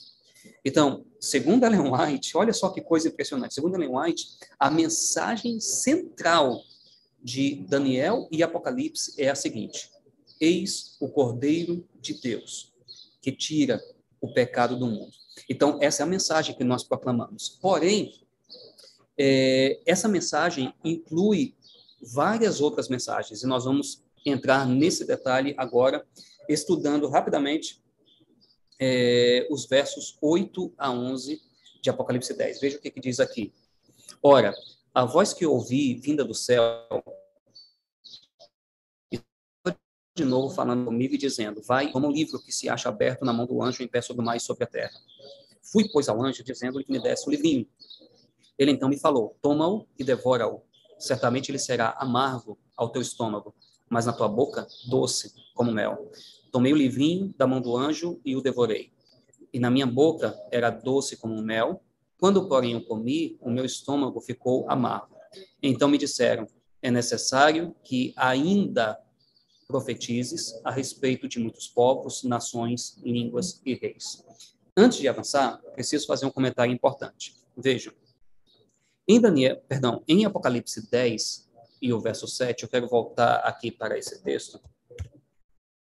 Então, 0.64 1.04
segundo 1.18 1.64
Ellen 1.64 1.92
White, 1.92 2.36
olha 2.36 2.52
só 2.52 2.70
que 2.70 2.80
coisa 2.80 3.08
impressionante. 3.08 3.54
Segundo 3.54 3.76
Ellen 3.76 3.96
White, 3.96 4.26
a 4.58 4.70
mensagem 4.70 5.60
central 5.60 6.62
de 7.22 7.66
Daniel 7.68 8.28
e 8.30 8.42
Apocalipse 8.42 9.14
é 9.16 9.28
a 9.28 9.34
seguinte: 9.34 9.90
Eis 10.40 10.96
o 11.00 11.08
Cordeiro 11.08 11.86
de 12.00 12.14
Deus 12.14 12.70
que 13.20 13.30
tira 13.32 13.80
o 14.20 14.32
pecado 14.32 14.76
do 14.76 14.86
mundo. 14.86 15.12
Então, 15.48 15.78
essa 15.80 16.02
é 16.02 16.04
a 16.04 16.08
mensagem 16.08 16.54
que 16.54 16.64
nós 16.64 16.84
proclamamos. 16.84 17.48
Porém, 17.48 18.20
é, 19.18 19.80
essa 19.86 20.08
mensagem 20.08 20.74
inclui 20.84 21.54
várias 22.02 22.60
outras 22.60 22.88
mensagens, 22.88 23.42
e 23.42 23.46
nós 23.46 23.64
vamos 23.64 24.02
entrar 24.24 24.66
nesse 24.66 25.04
detalhe 25.04 25.54
agora, 25.56 26.06
estudando 26.48 27.08
rapidamente 27.08 27.82
é, 28.78 29.46
os 29.50 29.66
versos 29.66 30.16
8 30.20 30.72
a 30.76 30.90
11 30.90 31.40
de 31.82 31.90
Apocalipse 31.90 32.34
10. 32.34 32.60
Veja 32.60 32.78
o 32.78 32.80
que, 32.80 32.90
que 32.90 33.00
diz 33.00 33.20
aqui. 33.20 33.52
Ora, 34.22 34.54
a 34.94 35.04
voz 35.04 35.32
que 35.32 35.46
ouvi 35.46 35.94
vinda 35.94 36.24
do 36.24 36.34
céu 36.34 36.64
de 40.20 40.26
novo 40.26 40.54
falando 40.54 40.84
comigo 40.84 41.14
e 41.14 41.18
dizendo: 41.18 41.62
Vai 41.62 41.90
como 41.90 42.06
um 42.06 42.12
livro 42.12 42.38
que 42.38 42.52
se 42.52 42.68
acha 42.68 42.88
aberto 42.90 43.24
na 43.24 43.32
mão 43.32 43.46
do 43.46 43.62
anjo 43.62 43.82
em 43.82 43.88
pé 43.88 44.02
sobre 44.02 44.22
o 44.22 44.24
mais 44.24 44.42
sobre 44.42 44.64
a 44.64 44.66
terra. 44.66 44.92
Fui, 45.62 45.88
pois, 45.90 46.08
ao 46.08 46.22
anjo, 46.22 46.44
dizendo-lhe 46.44 46.84
que 46.84 46.92
me 46.92 47.00
desse 47.00 47.26
o 47.26 47.30
livrinho. 47.30 47.66
Ele 48.58 48.70
então 48.70 48.88
me 48.88 48.98
falou: 48.98 49.36
Toma-o 49.40 49.86
e 49.98 50.04
devora-o. 50.04 50.62
Certamente 50.98 51.50
ele 51.50 51.58
será 51.58 51.96
amargo 51.98 52.58
ao 52.76 52.90
teu 52.90 53.00
estômago, 53.00 53.54
mas 53.88 54.04
na 54.04 54.12
tua 54.12 54.28
boca 54.28 54.66
doce 54.88 55.32
como 55.54 55.72
mel. 55.72 56.10
Tomei 56.52 56.72
o 56.72 56.76
livrinho 56.76 57.34
da 57.38 57.46
mão 57.46 57.60
do 57.60 57.74
anjo 57.74 58.20
e 58.22 58.36
o 58.36 58.42
devorei. 58.42 58.92
E 59.52 59.58
na 59.58 59.70
minha 59.70 59.86
boca 59.86 60.38
era 60.50 60.68
doce 60.68 61.16
como 61.16 61.40
mel. 61.40 61.82
Quando, 62.18 62.46
porém, 62.46 62.72
eu 62.72 62.84
comi, 62.84 63.38
o 63.40 63.50
meu 63.50 63.64
estômago 63.64 64.20
ficou 64.20 64.70
amargo. 64.70 65.16
Então 65.62 65.88
me 65.88 65.96
disseram: 65.96 66.46
É 66.82 66.90
necessário 66.90 67.74
que 67.82 68.12
ainda 68.16 68.98
profetizes 69.70 70.60
a 70.64 70.70
respeito 70.70 71.28
de 71.28 71.38
muitos 71.38 71.68
povos, 71.68 72.24
nações, 72.24 72.96
línguas 73.02 73.60
e 73.64 73.74
reis. 73.74 74.24
Antes 74.76 74.98
de 74.98 75.08
avançar, 75.08 75.58
preciso 75.74 76.06
fazer 76.06 76.26
um 76.26 76.30
comentário 76.30 76.72
importante. 76.72 77.36
Vejam, 77.56 77.92
em 79.06 79.20
Daniel, 79.20 79.62
perdão, 79.68 80.02
em 80.06 80.24
Apocalipse 80.24 80.90
10 80.90 81.48
e 81.82 81.92
o 81.92 82.00
verso 82.00 82.26
7, 82.26 82.62
eu 82.62 82.68
quero 82.68 82.88
voltar 82.88 83.36
aqui 83.36 83.70
para 83.70 83.98
esse 83.98 84.22
texto. 84.22 84.60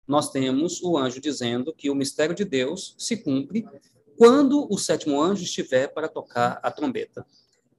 Nós 0.07 0.31
temos 0.31 0.82
o 0.82 0.97
anjo 0.97 1.20
dizendo 1.20 1.73
que 1.74 1.90
o 1.90 1.94
mistério 1.94 2.35
de 2.35 2.44
Deus 2.44 2.94
se 2.98 3.16
cumpre 3.16 3.66
quando 4.16 4.66
o 4.73 4.78
sétimo 4.78 5.20
anjo 5.20 5.43
estiver 5.43 5.89
para 5.89 6.09
tocar 6.09 6.59
a 6.62 6.70
trombeta. 6.70 7.27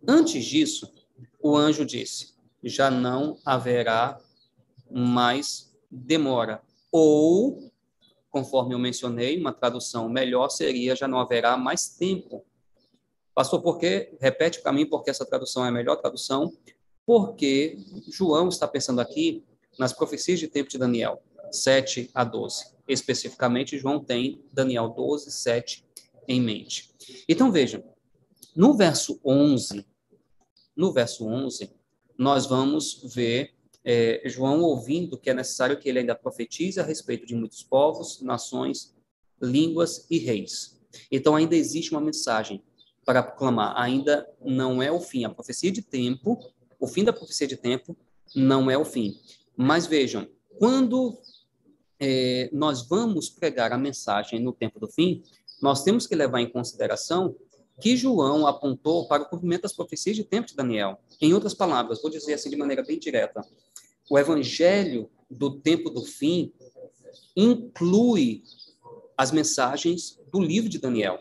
Antes 0.07 0.45
disso, 0.45 0.91
o 1.41 1.55
anjo 1.55 1.85
disse: 1.85 2.35
já 2.63 2.91
não 2.91 3.37
haverá 3.45 4.19
mais 4.89 5.66
demora. 5.89 6.61
Ou, 6.91 7.71
conforme 8.29 8.73
eu 8.73 8.79
mencionei, 8.79 9.39
uma 9.39 9.53
tradução 9.53 10.09
melhor 10.09 10.49
seria 10.49 10.95
já 10.95 11.07
não 11.07 11.19
haverá 11.19 11.57
mais 11.57 11.89
tempo. 11.89 12.45
Pastor, 13.33 13.61
por 13.61 13.77
quê? 13.77 14.15
Repete 14.19 14.61
para 14.61 14.73
mim 14.73 14.85
porque 14.85 15.09
essa 15.09 15.25
tradução 15.25 15.63
é 15.65 15.69
a 15.69 15.71
melhor 15.71 15.97
tradução. 15.97 16.51
Porque 17.05 17.77
João 18.11 18.49
está 18.49 18.67
pensando 18.67 18.99
aqui 18.99 19.43
nas 19.77 19.93
profecias 19.93 20.39
de 20.39 20.47
tempo 20.47 20.69
de 20.69 20.77
Daniel, 20.77 21.21
7 21.51 22.09
a 22.13 22.23
12. 22.23 22.65
Especificamente, 22.87 23.77
João 23.77 24.03
tem 24.03 24.43
Daniel 24.51 24.89
12, 24.89 25.31
7 25.31 25.85
em 26.27 26.41
mente. 26.41 26.89
Então, 27.29 27.51
vejam, 27.51 27.83
no 28.55 28.73
verso 28.73 29.19
11, 29.23 29.85
no 30.75 30.91
verso 30.91 31.27
11, 31.27 31.69
nós 32.17 32.45
vamos 32.45 33.03
ver 33.13 33.53
é, 33.89 34.21
João 34.25 34.59
ouvindo 34.63 35.17
que 35.17 35.29
é 35.29 35.33
necessário 35.33 35.79
que 35.79 35.87
ele 35.87 35.99
ainda 35.99 36.13
profetize 36.13 36.77
a 36.77 36.83
respeito 36.83 37.25
de 37.25 37.33
muitos 37.33 37.63
povos, 37.63 38.21
nações, 38.21 38.93
línguas 39.41 40.05
e 40.11 40.17
reis. 40.17 40.77
Então 41.09 41.37
ainda 41.37 41.55
existe 41.55 41.91
uma 41.91 42.01
mensagem 42.01 42.61
para 43.05 43.23
proclamar. 43.23 43.81
Ainda 43.81 44.29
não 44.43 44.83
é 44.83 44.91
o 44.91 44.99
fim. 44.99 45.23
A 45.23 45.29
profecia 45.29 45.71
de 45.71 45.81
tempo, 45.81 46.37
o 46.77 46.85
fim 46.85 47.05
da 47.05 47.13
profecia 47.13 47.47
de 47.47 47.55
tempo, 47.55 47.95
não 48.35 48.69
é 48.69 48.77
o 48.77 48.83
fim. 48.83 49.17
Mas 49.55 49.87
vejam, 49.87 50.27
quando 50.59 51.17
é, 51.97 52.49
nós 52.51 52.85
vamos 52.85 53.29
pregar 53.29 53.71
a 53.71 53.77
mensagem 53.77 54.37
no 54.37 54.51
tempo 54.51 54.81
do 54.81 54.89
fim, 54.89 55.23
nós 55.61 55.81
temos 55.81 56.05
que 56.05 56.13
levar 56.13 56.41
em 56.41 56.49
consideração 56.49 57.37
que 57.79 57.95
João 57.95 58.45
apontou 58.45 59.07
para 59.07 59.23
o 59.23 59.29
cumprimento 59.29 59.61
das 59.61 59.73
profecias 59.73 60.17
de 60.17 60.25
tempo 60.25 60.47
de 60.47 60.55
Daniel. 60.55 60.99
Em 61.21 61.33
outras 61.33 61.53
palavras, 61.53 62.01
vou 62.01 62.11
dizer 62.11 62.33
assim 62.33 62.49
de 62.49 62.57
maneira 62.57 62.83
bem 62.83 62.99
direta, 62.99 63.45
o 64.09 64.17
evangelho 64.17 65.09
do 65.29 65.59
tempo 65.59 65.89
do 65.89 66.03
fim 66.03 66.51
inclui 67.35 68.43
as 69.17 69.31
mensagens 69.31 70.19
do 70.31 70.39
livro 70.39 70.69
de 70.69 70.79
Daniel. 70.79 71.19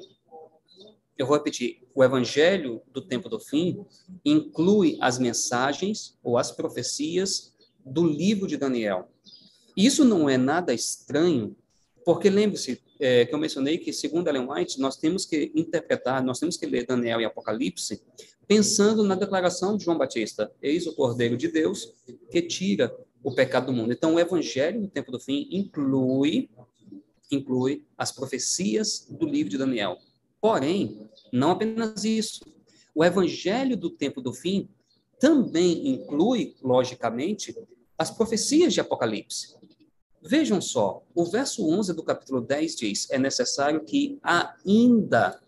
Eu 1.16 1.26
vou 1.26 1.36
repetir. 1.36 1.82
O 1.94 2.04
evangelho 2.04 2.82
do 2.92 3.00
tempo 3.00 3.28
do 3.28 3.40
fim 3.40 3.84
inclui 4.24 4.98
as 5.00 5.18
mensagens 5.18 6.16
ou 6.22 6.36
as 6.36 6.52
profecias 6.52 7.54
do 7.84 8.06
livro 8.06 8.46
de 8.46 8.56
Daniel. 8.56 9.08
Isso 9.76 10.04
não 10.04 10.28
é 10.28 10.36
nada 10.36 10.74
estranho, 10.74 11.56
porque 12.04 12.28
lembre-se 12.28 12.82
é, 12.98 13.24
que 13.26 13.34
eu 13.34 13.38
mencionei 13.38 13.78
que, 13.78 13.92
segundo 13.92 14.28
Ellen 14.28 14.48
White, 14.48 14.80
nós 14.80 14.96
temos 14.96 15.24
que 15.24 15.52
interpretar, 15.54 16.22
nós 16.22 16.38
temos 16.38 16.56
que 16.56 16.66
ler 16.66 16.86
Daniel 16.86 17.20
e 17.20 17.24
Apocalipse 17.24 18.02
pensando 18.46 19.02
na 19.02 19.14
declaração 19.14 19.76
de 19.76 19.84
João 19.84 19.98
Batista: 19.98 20.52
Eis 20.62 20.86
o 20.86 20.94
Cordeiro 20.94 21.36
de 21.36 21.48
Deus 21.48 21.92
que 22.30 22.42
tira 22.42 22.94
o 23.22 23.34
pecado 23.34 23.66
do 23.66 23.72
mundo. 23.72 23.92
Então, 23.92 24.14
o 24.14 24.20
Evangelho 24.20 24.80
no 24.80 24.88
tempo 24.88 25.10
do 25.10 25.18
fim 25.18 25.48
inclui 25.50 26.48
inclui 27.30 27.84
as 27.98 28.12
profecias 28.12 29.06
do 29.10 29.26
livro 29.26 29.50
de 29.50 29.58
Daniel. 29.58 29.98
Porém, 30.40 31.08
não 31.32 31.50
apenas 31.50 32.04
isso. 32.04 32.40
O 32.94 33.04
Evangelho 33.04 33.76
do 33.76 33.90
tempo 33.90 34.20
do 34.20 34.32
fim 34.32 34.68
também 35.18 35.88
inclui, 35.88 36.54
logicamente, 36.62 37.56
as 37.98 38.10
profecias 38.10 38.72
de 38.72 38.80
Apocalipse. 38.80 39.56
Vejam 40.22 40.60
só, 40.60 41.02
o 41.14 41.24
verso 41.24 41.68
11 41.68 41.94
do 41.94 42.02
capítulo 42.02 42.40
10 42.40 42.76
diz: 42.76 43.10
É 43.10 43.18
necessário 43.18 43.84
que 43.84 44.18
ainda 44.22 45.40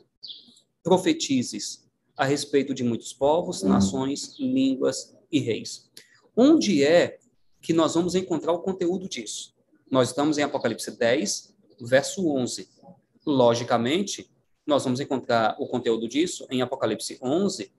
profetizes 0.82 1.87
a 2.18 2.24
respeito 2.24 2.74
de 2.74 2.82
muitos 2.82 3.12
povos, 3.12 3.62
hum. 3.62 3.68
nações, 3.68 4.34
línguas 4.38 5.16
e 5.30 5.38
reis. 5.38 5.88
Onde 6.36 6.84
é 6.84 7.18
que 7.62 7.72
nós 7.72 7.94
vamos 7.94 8.14
encontrar 8.14 8.52
o 8.52 8.58
conteúdo 8.58 9.08
disso? 9.08 9.54
Nós 9.90 10.08
estamos 10.08 10.36
em 10.36 10.42
Apocalipse 10.42 10.90
10, 10.90 11.54
verso 11.80 12.28
11. 12.28 12.68
Logicamente, 13.24 14.28
nós 14.66 14.84
vamos 14.84 15.00
encontrar 15.00 15.56
o 15.58 15.66
conteúdo 15.66 16.08
disso 16.08 16.46
em 16.50 16.60
Apocalipse 16.60 17.18
11 17.22 17.72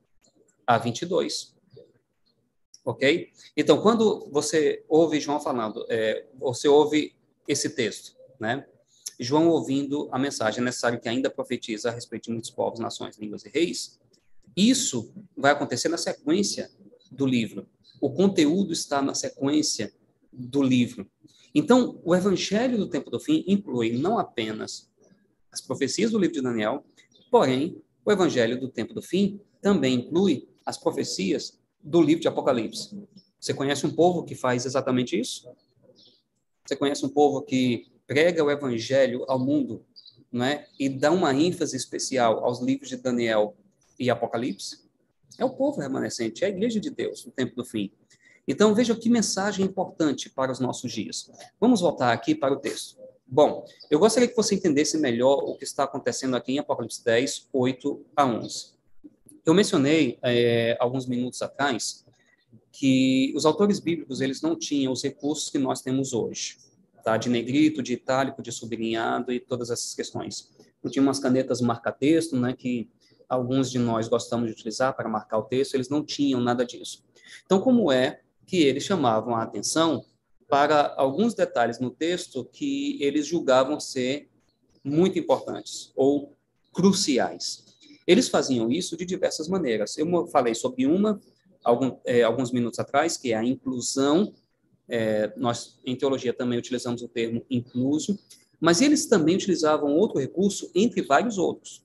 a 0.65 0.77
22. 0.77 1.55
Ok? 2.85 3.31
Então, 3.55 3.81
quando 3.81 4.27
você 4.31 4.83
ouve 4.87 5.19
João 5.19 5.39
falando, 5.39 5.85
é, 5.89 6.25
você 6.35 6.67
ouve 6.67 7.13
esse 7.47 7.69
texto, 7.71 8.15
né? 8.39 8.65
João 9.19 9.49
ouvindo 9.49 10.07
a 10.11 10.17
mensagem, 10.17 10.61
é 10.61 10.63
necessário 10.63 10.99
que 10.99 11.09
ainda 11.09 11.29
profetiza 11.29 11.89
a 11.89 11.91
respeito 11.91 12.25
de 12.25 12.31
muitos 12.31 12.49
povos, 12.49 12.79
nações, 12.79 13.17
línguas 13.17 13.43
e 13.45 13.49
reis. 13.49 13.99
Isso 14.59 15.13
vai 15.37 15.53
acontecer 15.53 15.87
na 15.87 15.97
sequência 15.97 16.69
do 17.09 17.25
livro. 17.25 17.65
O 18.01 18.11
conteúdo 18.11 18.73
está 18.73 19.01
na 19.01 19.15
sequência 19.15 19.93
do 20.33 20.61
livro. 20.61 21.09
Então, 21.55 22.01
o 22.03 22.13
Evangelho 22.13 22.77
do 22.77 22.89
Tempo 22.89 23.09
do 23.09 23.21
Fim 23.21 23.45
inclui 23.47 23.93
não 23.93 24.19
apenas 24.19 24.91
as 25.49 25.61
profecias 25.61 26.11
do 26.11 26.19
livro 26.19 26.35
de 26.35 26.41
Daniel, 26.41 26.83
porém, 27.31 27.81
o 28.03 28.11
Evangelho 28.11 28.59
do 28.59 28.67
Tempo 28.67 28.93
do 28.93 29.01
Fim 29.01 29.39
também 29.61 29.95
inclui 29.95 30.49
as 30.65 30.77
profecias 30.77 31.57
do 31.81 32.01
livro 32.01 32.21
de 32.21 32.27
Apocalipse. 32.27 33.01
Você 33.39 33.53
conhece 33.53 33.87
um 33.87 33.95
povo 33.95 34.25
que 34.25 34.35
faz 34.35 34.65
exatamente 34.65 35.17
isso? 35.17 35.49
Você 36.65 36.75
conhece 36.75 37.05
um 37.05 37.09
povo 37.09 37.41
que 37.43 37.87
prega 38.05 38.43
o 38.43 38.51
Evangelho 38.51 39.23
ao 39.29 39.39
mundo, 39.39 39.85
não 40.29 40.43
é? 40.43 40.67
E 40.77 40.89
dá 40.89 41.11
uma 41.13 41.33
ênfase 41.33 41.77
especial 41.77 42.43
aos 42.43 42.59
livros 42.59 42.89
de 42.89 42.97
Daniel 42.97 43.55
e 43.99 44.09
Apocalipse? 44.09 44.87
É 45.37 45.45
o 45.45 45.49
povo 45.49 45.81
remanescente, 45.81 46.43
é 46.43 46.47
a 46.47 46.49
igreja 46.49 46.79
de 46.79 46.89
Deus 46.89 47.25
no 47.25 47.31
tempo 47.31 47.55
do 47.55 47.65
fim. 47.65 47.91
Então, 48.47 48.73
veja 48.73 48.95
que 48.95 49.09
mensagem 49.09 49.63
importante 49.63 50.29
para 50.29 50.51
os 50.51 50.59
nossos 50.59 50.91
dias. 50.91 51.29
Vamos 51.59 51.81
voltar 51.81 52.11
aqui 52.11 52.33
para 52.33 52.53
o 52.53 52.57
texto. 52.57 52.97
Bom, 53.27 53.63
eu 53.91 53.99
gostaria 53.99 54.27
que 54.27 54.35
você 54.35 54.55
entendesse 54.55 54.97
melhor 54.97 55.43
o 55.43 55.55
que 55.55 55.63
está 55.63 55.83
acontecendo 55.83 56.35
aqui 56.35 56.53
em 56.53 56.57
Apocalipse 56.59 57.03
10, 57.05 57.47
8 57.53 58.05
a 58.15 58.25
11. 58.25 58.73
Eu 59.45 59.53
mencionei 59.53 60.17
é, 60.23 60.75
alguns 60.79 61.05
minutos 61.05 61.41
atrás 61.43 62.03
que 62.71 63.31
os 63.35 63.45
autores 63.45 63.79
bíblicos 63.79 64.19
eles 64.19 64.41
não 64.41 64.57
tinham 64.57 64.91
os 64.91 65.03
recursos 65.03 65.49
que 65.49 65.59
nós 65.59 65.81
temos 65.81 66.11
hoje, 66.11 66.57
tá? 67.03 67.17
De 67.17 67.29
negrito, 67.29 67.83
de 67.83 67.93
itálico, 67.93 68.41
de 68.41 68.51
sublinhado 68.51 69.31
e 69.31 69.39
todas 69.39 69.69
essas 69.69 69.93
questões. 69.93 70.49
Não 70.83 70.89
tinha 70.89 71.03
umas 71.03 71.19
canetas 71.19 71.61
marca-texto, 71.61 72.35
né? 72.35 72.55
Que 72.57 72.89
alguns 73.29 73.69
de 73.71 73.77
nós 73.77 74.07
gostamos 74.07 74.47
de 74.47 74.53
utilizar 74.53 74.95
para 74.95 75.07
marcar 75.07 75.37
o 75.37 75.43
texto. 75.43 75.75
Eles 75.75 75.87
não 75.87 76.03
tinham 76.03 76.41
nada 76.41 76.65
disso. 76.65 77.03
Então, 77.45 77.61
como 77.61 77.91
é 77.91 78.21
que 78.45 78.63
eles 78.63 78.83
chamavam 78.83 79.35
a 79.35 79.43
atenção 79.43 80.03
para 80.49 80.95
alguns 80.97 81.35
detalhes 81.35 81.79
no 81.79 81.91
texto 81.91 82.43
que 82.51 82.97
eles 83.01 83.27
julgavam 83.27 83.79
ser 83.79 84.27
muito 84.83 85.19
importantes 85.19 85.91
ou 85.95 86.35
cruciais. 86.73 87.65
Eles 88.07 88.27
faziam 88.27 88.71
isso 88.71 88.97
de 88.97 89.05
diversas 89.05 89.47
maneiras. 89.47 89.97
Eu 89.97 90.27
falei 90.27 90.55
sobre 90.55 90.87
uma 90.87 91.19
algum, 91.63 91.97
é, 92.05 92.23
alguns 92.23 92.51
minutos 92.51 92.79
atrás, 92.79 93.17
que 93.17 93.31
é 93.31 93.35
a 93.35 93.43
inclusão. 93.43 94.33
É, 94.87 95.31
nós, 95.37 95.77
em 95.85 95.95
teologia, 95.95 96.33
também 96.33 96.57
utilizamos 96.57 97.03
o 97.03 97.07
termo 97.07 97.45
incluso, 97.49 98.17
mas 98.59 98.81
eles 98.81 99.05
também 99.05 99.35
utilizavam 99.35 99.95
outro 99.95 100.19
recurso, 100.19 100.71
entre 100.73 101.03
vários 101.03 101.37
outros, 101.37 101.83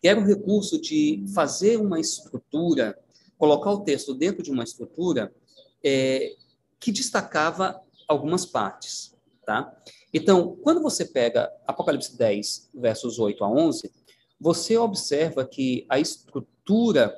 que 0.00 0.08
era 0.08 0.20
o 0.20 0.24
recurso 0.24 0.80
de 0.80 1.24
fazer 1.34 1.78
uma 1.78 1.98
estrutura, 1.98 2.98
colocar 3.38 3.70
o 3.70 3.80
texto 3.80 4.14
dentro 4.14 4.42
de 4.42 4.50
uma 4.50 4.64
estrutura 4.64 5.34
é, 5.82 6.34
que 6.78 6.92
destacava 6.92 7.80
algumas 8.08 8.46
partes, 8.46 9.14
tá? 9.44 9.74
Então, 10.12 10.56
quando 10.62 10.80
você 10.80 11.04
pega 11.04 11.50
Apocalipse 11.66 12.16
10, 12.16 12.70
versos 12.74 13.18
8 13.18 13.44
a 13.44 13.50
11, 13.50 13.92
você 14.40 14.76
observa 14.76 15.44
que 15.44 15.84
a 15.88 15.98
estrutura 15.98 17.14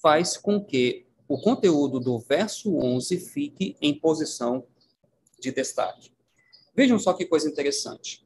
faz 0.00 0.36
com 0.36 0.62
que 0.62 1.06
o 1.28 1.38
conteúdo 1.38 2.00
do 2.00 2.18
verso 2.18 2.76
11 2.76 3.18
fique 3.18 3.76
em 3.80 3.94
posição 3.94 4.64
de 5.38 5.52
destaque. 5.52 6.10
Vejam 6.74 6.98
só 6.98 7.12
que 7.12 7.26
coisa 7.26 7.48
interessante. 7.48 8.24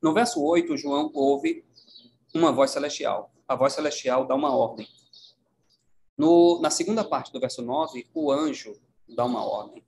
No 0.00 0.14
verso 0.14 0.42
8, 0.42 0.76
João 0.76 1.10
ouve 1.14 1.64
uma 2.34 2.52
voz 2.52 2.70
celestial. 2.70 3.32
A 3.46 3.54
voz 3.54 3.72
celestial 3.72 4.26
dá 4.26 4.34
uma 4.34 4.54
ordem. 4.54 4.88
No, 6.16 6.60
na 6.60 6.70
segunda 6.70 7.04
parte 7.04 7.32
do 7.32 7.40
verso 7.40 7.62
9, 7.62 8.06
o 8.14 8.30
anjo 8.30 8.74
dá 9.08 9.24
uma 9.24 9.44
ordem. 9.44 9.82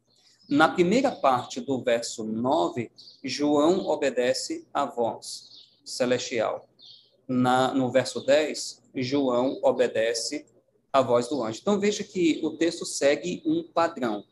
Na 0.49 0.69
primeira 0.69 1.11
parte 1.11 1.61
do 1.61 1.83
verso 1.83 2.25
9, 2.25 2.91
João 3.23 3.87
obedece 3.87 4.67
à 4.73 4.85
voz 4.85 5.69
celestial. 5.85 6.69
Na, 7.27 7.73
no 7.73 7.91
verso 7.91 8.21
10, 8.21 8.83
João 8.97 9.59
obedece 9.63 10.47
à 10.93 11.01
voz 11.01 11.29
do 11.29 11.43
anjo. 11.43 11.61
Então 11.61 11.81
veja 11.81 12.05
que 12.05 12.41
o 12.45 12.57
texto 12.57 12.85
segue 12.85 13.43
um 13.47 13.63
padrão. 13.63 14.25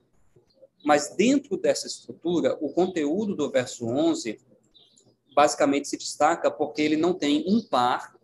Mas 0.84 1.14
dentro 1.16 1.56
dessa 1.56 1.86
estrutura, 1.86 2.58
o 2.60 2.70
conteúdo 2.72 3.34
do 3.34 3.50
verso 3.50 3.86
11 3.86 4.38
basicamente 5.34 5.88
se 5.88 5.96
destaca 5.96 6.50
porque 6.50 6.82
ele 6.82 6.96
não 6.96 7.14
tem 7.14 7.44
um 7.46 7.60
par 7.60 8.14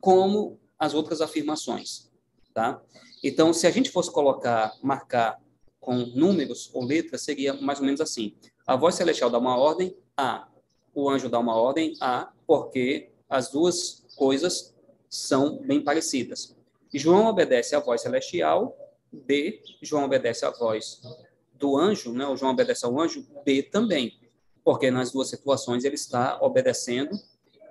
como 0.00 0.58
as 0.78 0.94
outras 0.94 1.20
afirmações, 1.20 2.10
tá? 2.52 2.82
Então, 3.22 3.52
se 3.52 3.66
a 3.66 3.70
gente 3.70 3.90
fosse 3.90 4.10
colocar, 4.10 4.74
marcar 4.82 5.40
com 5.80 5.94
números 5.94 6.70
ou 6.72 6.84
letras, 6.84 7.22
seria 7.22 7.54
mais 7.54 7.78
ou 7.78 7.84
menos 7.84 8.00
assim. 8.00 8.34
A 8.66 8.76
voz 8.76 8.94
celestial 8.94 9.30
dá 9.30 9.38
uma 9.38 9.56
ordem, 9.56 9.96
A. 10.16 10.48
O 10.94 11.08
anjo 11.08 11.28
dá 11.28 11.38
uma 11.38 11.56
ordem, 11.56 11.94
A, 12.00 12.32
porque 12.46 13.10
as 13.28 13.50
duas 13.50 14.04
coisas 14.16 14.74
são 15.08 15.58
bem 15.58 15.82
parecidas. 15.82 16.56
João 16.92 17.26
obedece 17.26 17.74
à 17.74 17.80
voz 17.80 18.00
celestial, 18.00 18.76
B. 19.12 19.62
João 19.80 20.04
obedece 20.04 20.44
à 20.44 20.50
voz 20.50 21.00
do 21.54 21.76
anjo, 21.76 22.12
né? 22.12 22.26
O 22.26 22.36
João 22.36 22.52
obedece 22.52 22.84
ao 22.84 23.00
anjo, 23.00 23.26
B 23.44 23.62
também, 23.62 24.18
porque 24.64 24.90
nas 24.90 25.12
duas 25.12 25.28
situações 25.28 25.84
ele 25.84 25.94
está 25.94 26.38
obedecendo 26.40 27.18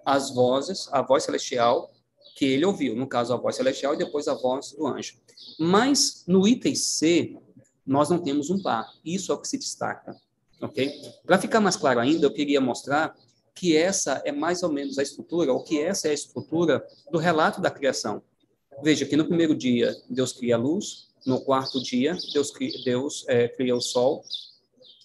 às 0.05 0.33
vozes, 0.33 0.89
a 0.91 1.01
voz 1.01 1.23
celestial 1.23 1.91
que 2.35 2.45
ele 2.45 2.65
ouviu, 2.65 2.95
no 2.95 3.07
caso 3.07 3.33
a 3.33 3.37
voz 3.37 3.55
celestial 3.55 3.93
e 3.93 3.97
depois 3.97 4.27
a 4.27 4.33
voz 4.33 4.71
do 4.71 4.87
anjo. 4.87 5.17
Mas 5.59 6.23
no 6.27 6.47
item 6.47 6.75
C, 6.75 7.37
nós 7.85 8.09
não 8.09 8.19
temos 8.19 8.49
um 8.49 8.61
par. 8.61 8.91
Isso 9.03 9.31
é 9.31 9.35
o 9.35 9.37
que 9.37 9.47
se 9.47 9.57
destaca, 9.57 10.15
ok? 10.61 10.91
Para 11.25 11.37
ficar 11.37 11.59
mais 11.59 11.75
claro 11.75 11.99
ainda, 11.99 12.25
eu 12.25 12.33
queria 12.33 12.61
mostrar 12.61 13.15
que 13.53 13.75
essa 13.75 14.21
é 14.25 14.31
mais 14.31 14.63
ou 14.63 14.71
menos 14.71 14.97
a 14.97 15.03
estrutura, 15.03 15.51
ou 15.51 15.63
que 15.63 15.79
essa 15.79 16.07
é 16.07 16.11
a 16.11 16.13
estrutura 16.13 16.85
do 17.11 17.17
relato 17.17 17.61
da 17.61 17.69
criação. 17.69 18.21
Veja 18.81 19.05
que 19.05 19.17
no 19.17 19.25
primeiro 19.25 19.53
dia 19.53 19.95
Deus 20.09 20.33
cria 20.33 20.55
a 20.55 20.57
luz, 20.57 21.09
no 21.25 21.41
quarto 21.41 21.81
dia 21.81 22.17
Deus 22.33 22.49
cria, 22.49 22.73
Deus, 22.83 23.25
é, 23.27 23.47
cria 23.47 23.75
o 23.75 23.81
sol 23.81 24.23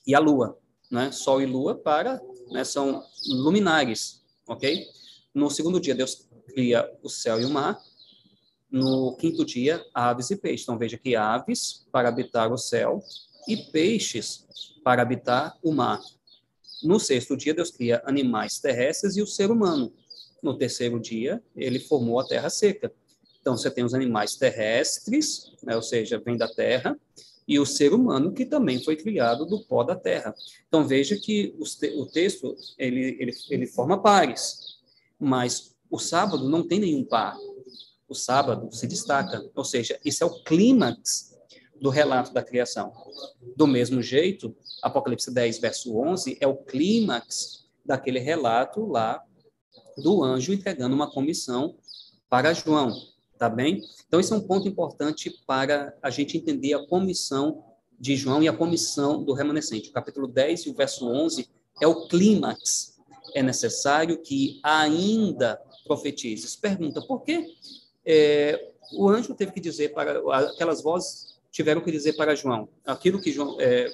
e 0.07 0.15
a 0.15 0.19
lua, 0.19 0.59
né? 0.91 1.11
Sol 1.13 1.43
e 1.43 1.47
lua 1.47 1.75
para, 1.75 2.21
né, 2.51 2.65
são 2.65 3.05
luminares, 3.29 4.23
ok? 4.47 4.87
No 5.35 5.51
segundo 5.51 5.81
dia 5.81 5.95
Deus 5.95 6.27
cria 6.47 6.91
o 7.03 7.09
céu 7.09 7.41
e 7.41 7.45
o 7.45 7.51
mar. 7.51 7.79
No 8.71 9.17
quinto 9.17 9.45
dia, 9.45 9.85
aves 9.95 10.31
e 10.31 10.37
peixes. 10.37 10.63
Então, 10.63 10.77
veja 10.77 10.99
que 10.99 11.15
aves 11.15 11.87
para 11.93 12.09
habitar 12.09 12.53
o 12.53 12.59
céu 12.59 13.03
e 13.47 13.57
peixes 13.57 14.45
para 14.83 15.03
habitar 15.03 15.57
o 15.63 15.73
mar. 15.73 16.01
No 16.83 16.99
sexto 16.99 17.37
dia, 17.37 17.55
Deus 17.55 17.71
cria 17.71 18.03
animais 18.05 18.59
terrestres 18.59 19.17
e 19.17 19.23
o 19.23 19.27
ser 19.27 19.51
humano. 19.51 19.93
No 20.43 20.59
terceiro 20.59 20.99
dia, 21.01 21.43
ele 21.55 21.79
formou 21.79 22.19
a 22.21 22.27
terra 22.27 22.51
seca. 22.51 22.93
Então, 23.41 23.57
você 23.57 23.71
tem 23.71 23.85
os 23.85 23.95
animais 23.95 24.35
terrestres, 24.35 25.53
né, 25.63 25.77
ou 25.77 25.83
seja, 25.83 26.19
vem 26.19 26.37
da 26.37 26.49
terra, 26.49 26.99
e 27.47 27.59
o 27.59 27.67
ser 27.67 27.93
humano 27.93 28.33
que 28.33 28.45
também 28.45 28.83
foi 28.83 28.97
criado 28.97 29.47
do 29.47 29.61
pó 29.61 29.85
da 29.85 29.95
terra. 29.95 30.35
Então, 30.67 30.87
veja 30.87 31.17
que 31.17 31.55
o 31.97 32.07
texto 32.07 32.57
ele, 32.77 33.17
ele, 33.21 33.33
ele 33.51 33.67
forma 33.67 34.03
pares, 34.03 34.79
mas 35.19 35.75
o 35.91 35.99
sábado 35.99 36.49
não 36.49 36.67
tem 36.67 36.81
nenhum 36.81 37.05
par. 37.05 37.37
O 38.09 38.15
sábado 38.15 38.73
se 38.75 38.87
destaca, 38.87 39.49
ou 39.55 39.65
seja, 39.65 39.99
isso 40.05 40.23
é 40.23 40.27
o 40.27 40.43
clímax 40.43 41.37
do 41.81 41.91
relato 41.91 42.33
da 42.33 42.43
criação. 42.43 42.93
Do 43.57 43.67
mesmo 43.67 44.03
jeito, 44.03 44.57
Apocalipse 44.83 45.33
10, 45.33 45.59
verso 45.59 45.97
11, 45.97 46.39
é 46.41 46.47
o 46.47 46.57
clímax 46.57 47.67
daquele 47.85 48.19
relato 48.19 48.87
lá 48.87 49.23
do 49.97 50.23
anjo 50.23 50.53
entregando 50.53 50.95
uma 50.95 51.11
comissão 51.11 51.77
para 52.29 52.53
João, 52.53 52.93
tá 53.39 53.49
bem? 53.49 53.83
Então, 54.07 54.21
esse 54.21 54.33
é 54.33 54.37
um 54.37 54.41
ponto 54.41 54.67
importante 54.67 55.31
para 55.47 55.95
a 56.03 56.11
gente 56.11 56.37
entender 56.37 56.75
a 56.75 56.87
comissão 56.87 57.65
de 57.99 58.17
João 58.17 58.43
e 58.43 58.49
a 58.49 58.53
comissão 58.53 59.23
do 59.23 59.33
remanescente. 59.33 59.91
O 59.91 59.93
capítulo 59.93 60.27
10 60.27 60.67
e 60.67 60.71
o 60.71 60.75
verso 60.75 61.07
11 61.07 61.49
é 61.81 61.87
o 61.87 62.07
clímax. 62.09 62.99
É 63.35 63.43
necessário 63.43 64.19
que 64.19 64.61
ainda 64.63 65.61
profetizes. 65.87 66.57
Pergunta, 66.57 67.01
por 67.03 67.23
que 67.23 67.55
é, 68.05 68.73
o 68.93 69.09
anjo 69.09 69.35
teve 69.35 69.53
que 69.53 69.61
dizer 69.61 69.93
para, 69.93 70.21
aquelas 70.51 70.83
vozes 70.83 71.37
tiveram 71.51 71.81
que 71.81 71.91
dizer 71.91 72.15
para 72.15 72.35
João, 72.35 72.69
aquilo 72.85 73.21
que 73.21 73.33
João, 73.33 73.57
é, 73.61 73.91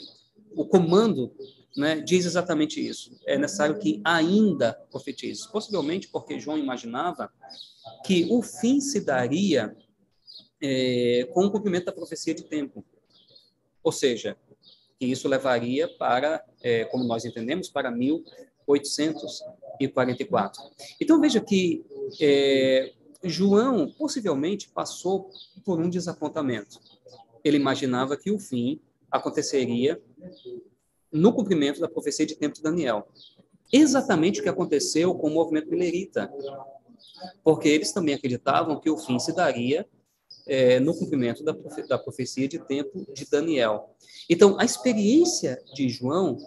o 0.55 0.67
comando 0.67 1.33
né, 1.77 2.01
diz 2.01 2.27
exatamente 2.27 2.85
isso. 2.85 3.17
É 3.25 3.39
necessário 3.39 3.79
que 3.79 4.01
ainda 4.05 4.75
profetize. 4.91 5.49
Possivelmente 5.51 6.09
porque 6.09 6.39
João 6.39 6.59
imaginava 6.59 7.31
que 8.05 8.27
o 8.31 8.43
fim 8.43 8.81
se 8.81 9.01
daria 9.01 9.77
é, 10.61 11.29
com 11.33 11.45
o 11.47 11.51
cumprimento 11.51 11.87
da 11.87 11.93
profecia 11.93 12.35
de 12.35 12.45
tempo. 12.45 12.85
Ou 13.83 13.91
seja, 13.93 14.37
que 14.99 15.07
isso 15.07 15.27
levaria 15.29 15.89
para, 15.99 16.45
é, 16.63 16.85
como 16.85 17.05
nós 17.05 17.25
entendemos, 17.25 17.69
para 17.69 17.91
mil 17.91 18.25
844. 18.67 20.63
Então 21.01 21.21
veja 21.21 21.41
que 21.41 21.85
é, 22.21 22.93
João 23.25 23.91
possivelmente 23.91 24.69
passou 24.69 25.31
por 25.65 25.81
um 25.81 25.91
desapontamento. 25.91 26.79
Ele 27.45 27.57
imaginava 27.57 28.17
que 28.17 28.31
o 28.31 28.39
fim 28.39 28.81
aconteceria 29.11 30.01
no 31.11 31.33
cumprimento 31.33 31.81
da 31.81 31.89
profecia 31.89 32.25
de 32.25 32.37
tempo 32.37 32.55
de 32.55 32.63
Daniel. 32.63 33.09
Exatamente 33.73 34.41
o 34.41 34.43
que 34.43 34.49
aconteceu 34.49 35.15
com 35.15 35.29
o 35.29 35.35
movimento 35.35 35.69
milerita, 35.71 36.33
porque 37.43 37.69
eles 37.69 37.93
também 37.93 38.15
acreditavam 38.15 38.81
que 38.81 38.91
o 38.91 38.97
fim 38.97 39.19
se 39.19 39.35
daria 39.35 39.87
é, 40.47 40.81
no 40.81 40.97
cumprimento 40.97 41.45
da, 41.45 41.55
profe 41.55 41.87
da 41.87 41.99
profecia 41.99 42.49
de 42.49 42.59
tempo 42.59 43.07
de 43.13 43.29
Daniel. 43.29 43.95
Então, 44.29 44.59
a 44.59 44.65
experiência 44.65 45.63
de 45.75 45.89
João 45.89 46.39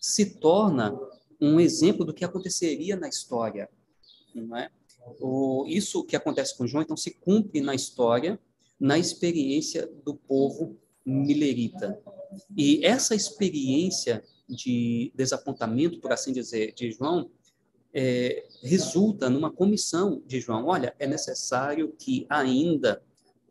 se 0.00 0.38
torna 0.38 0.98
um 1.40 1.60
exemplo 1.60 2.04
do 2.04 2.14
que 2.14 2.24
aconteceria 2.24 2.96
na 2.96 3.08
história, 3.08 3.68
não 4.34 4.56
é? 4.56 4.70
O, 5.20 5.64
isso 5.66 6.04
que 6.04 6.14
acontece 6.14 6.56
com 6.56 6.66
João, 6.66 6.82
então, 6.82 6.96
se 6.96 7.10
cumpre 7.10 7.60
na 7.60 7.74
história, 7.74 8.38
na 8.78 8.98
experiência 8.98 9.88
do 10.04 10.14
povo 10.14 10.76
milerita. 11.04 12.00
E 12.56 12.84
essa 12.84 13.14
experiência 13.14 14.22
de 14.48 15.12
desapontamento, 15.14 16.00
por 16.00 16.12
assim 16.12 16.32
dizer, 16.32 16.72
de 16.74 16.92
João, 16.92 17.30
é, 17.94 18.46
resulta 18.62 19.28
numa 19.28 19.50
comissão 19.50 20.22
de 20.26 20.40
João. 20.40 20.66
Olha, 20.66 20.94
é 20.98 21.06
necessário 21.06 21.94
que 21.98 22.26
ainda 22.28 23.02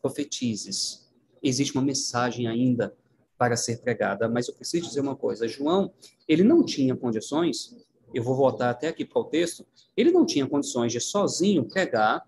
profetizes. 0.01 1.09
Existe 1.43 1.75
uma 1.75 1.83
mensagem 1.83 2.47
ainda 2.47 2.95
para 3.37 3.55
ser 3.55 3.81
pregada, 3.81 4.29
mas 4.29 4.47
eu 4.47 4.53
preciso 4.53 4.87
dizer 4.87 5.01
uma 5.01 5.15
coisa. 5.15 5.47
João, 5.47 5.91
ele 6.27 6.43
não 6.43 6.63
tinha 6.63 6.95
condições, 6.95 7.75
eu 8.13 8.23
vou 8.23 8.35
voltar 8.35 8.69
até 8.69 8.87
aqui 8.87 9.03
para 9.05 9.21
o 9.21 9.25
texto, 9.25 9.65
ele 9.97 10.11
não 10.11 10.25
tinha 10.25 10.47
condições 10.47 10.91
de 10.91 10.99
sozinho 10.99 11.65
pregar 11.65 12.25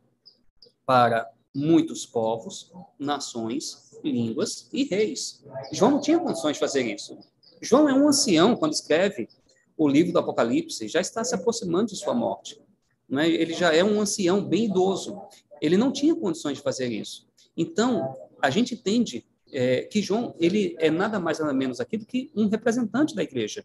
para 0.86 1.30
muitos 1.56 2.06
povos, 2.06 2.72
nações, 2.98 3.92
línguas 4.04 4.68
e 4.74 4.84
reis. 4.86 5.44
João 5.72 5.92
não 5.92 6.02
tinha 6.02 6.20
condições 6.20 6.54
de 6.54 6.60
fazer 6.60 6.84
isso. 6.84 7.18
João 7.62 7.88
é 7.88 7.94
um 7.94 8.08
ancião 8.08 8.56
quando 8.56 8.74
escreve 8.74 9.30
o 9.78 9.88
livro 9.88 10.14
do 10.14 10.20
Apocalipse, 10.20 10.88
já 10.88 11.02
está 11.02 11.24
se 11.24 11.36
aproximando 11.36 11.92
de 11.92 11.96
sua 11.96 12.14
morte. 12.14 12.60
Né? 13.08 13.30
Ele 13.30 13.54
já 13.54 13.74
é 13.74 13.84
um 13.84 14.00
ancião 14.00 14.44
bem 14.44 14.66
idoso. 14.66 15.20
Ele 15.62 15.78
não 15.78 15.92
tinha 15.92 16.16
condições 16.16 16.58
de 16.58 16.64
fazer 16.64 16.88
isso. 16.88 17.28
Então, 17.56 18.16
a 18.42 18.50
gente 18.50 18.74
entende 18.74 19.26
é, 19.52 19.84
que 19.84 20.02
João 20.02 20.36
ele 20.40 20.76
é 20.80 20.90
nada 20.90 21.20
mais 21.20 21.40
nada 21.40 21.54
menos 21.54 21.80
aqui 21.80 21.98
do 21.98 22.06
que 22.06 22.32
um 22.36 22.48
representante 22.48 23.16
da 23.16 23.24
igreja. 23.24 23.64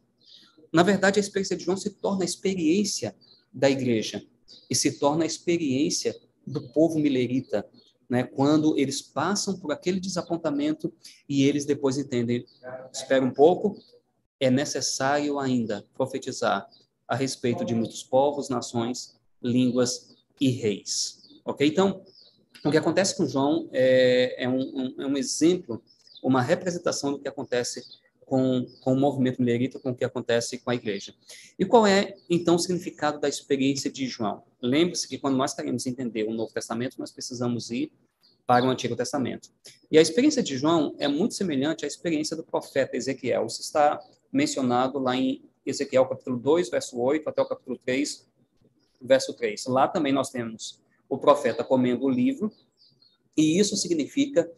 Na 0.72 0.82
verdade, 0.82 1.18
a 1.18 1.20
experiência 1.20 1.56
de 1.56 1.64
João 1.64 1.76
se 1.76 1.90
torna 1.90 2.22
a 2.22 2.26
experiência 2.26 3.16
da 3.52 3.70
igreja 3.70 4.22
e 4.68 4.74
se 4.74 4.98
torna 4.98 5.24
a 5.24 5.26
experiência 5.26 6.14
do 6.46 6.68
povo 6.68 6.98
milerita, 6.98 7.66
né, 8.08 8.22
quando 8.22 8.78
eles 8.78 9.02
passam 9.02 9.58
por 9.58 9.70
aquele 9.72 10.00
desapontamento 10.00 10.92
e 11.28 11.44
eles 11.44 11.66
depois 11.66 11.98
entendem, 11.98 12.44
espera 12.92 13.24
um 13.24 13.30
pouco, 13.30 13.76
é 14.40 14.50
necessário 14.50 15.38
ainda 15.38 15.84
profetizar 15.94 16.68
a 17.06 17.16
respeito 17.16 17.64
de 17.64 17.74
muitos 17.74 18.02
povos, 18.02 18.48
nações, 18.48 19.16
línguas 19.42 20.16
e 20.40 20.50
reis. 20.50 21.28
Ok? 21.44 21.66
Então, 21.66 22.02
o 22.64 22.70
que 22.70 22.76
acontece 22.76 23.16
com 23.16 23.26
João 23.26 23.68
é, 23.72 24.44
é, 24.44 24.48
um, 24.48 24.60
um, 24.60 24.94
é 24.98 25.06
um 25.06 25.16
exemplo, 25.16 25.82
uma 26.22 26.42
representação 26.42 27.12
do 27.12 27.18
que 27.18 27.28
acontece 27.28 27.82
com, 28.28 28.66
com 28.82 28.92
o 28.92 28.96
movimento 28.96 29.40
milerita, 29.40 29.80
com 29.80 29.90
o 29.90 29.94
que 29.94 30.04
acontece 30.04 30.58
com 30.58 30.70
a 30.70 30.74
igreja. 30.74 31.14
E 31.58 31.64
qual 31.64 31.86
é, 31.86 32.14
então, 32.28 32.56
o 32.56 32.58
significado 32.58 33.18
da 33.18 33.28
experiência 33.28 33.90
de 33.90 34.06
João? 34.06 34.42
Lembre-se 34.60 35.08
que 35.08 35.18
quando 35.18 35.36
nós 35.36 35.54
queremos 35.54 35.86
entender 35.86 36.24
o 36.24 36.34
Novo 36.34 36.52
Testamento, 36.52 36.98
nós 36.98 37.10
precisamos 37.10 37.70
ir 37.70 37.90
para 38.46 38.64
o 38.64 38.68
Antigo 38.70 38.96
Testamento. 38.96 39.50
E 39.90 39.98
a 39.98 40.02
experiência 40.02 40.42
de 40.42 40.56
João 40.56 40.94
é 40.98 41.08
muito 41.08 41.34
semelhante 41.34 41.84
à 41.84 41.88
experiência 41.88 42.36
do 42.36 42.42
profeta 42.42 42.96
Ezequiel. 42.96 43.46
Isso 43.46 43.60
está 43.60 44.00
mencionado 44.32 44.98
lá 44.98 45.16
em 45.16 45.42
Ezequiel 45.64 46.06
capítulo 46.06 46.38
2, 46.38 46.70
verso 46.70 46.98
8, 46.98 47.28
até 47.28 47.42
o 47.42 47.46
capítulo 47.46 47.78
3, 47.84 48.26
verso 49.00 49.34
3. 49.34 49.66
Lá 49.66 49.86
também 49.86 50.12
nós 50.12 50.30
temos 50.30 50.80
o 51.08 51.18
profeta 51.18 51.64
comendo 51.64 52.04
o 52.04 52.10
livro, 52.10 52.52
e 53.36 53.58
isso 53.58 53.76
significa 53.76 54.50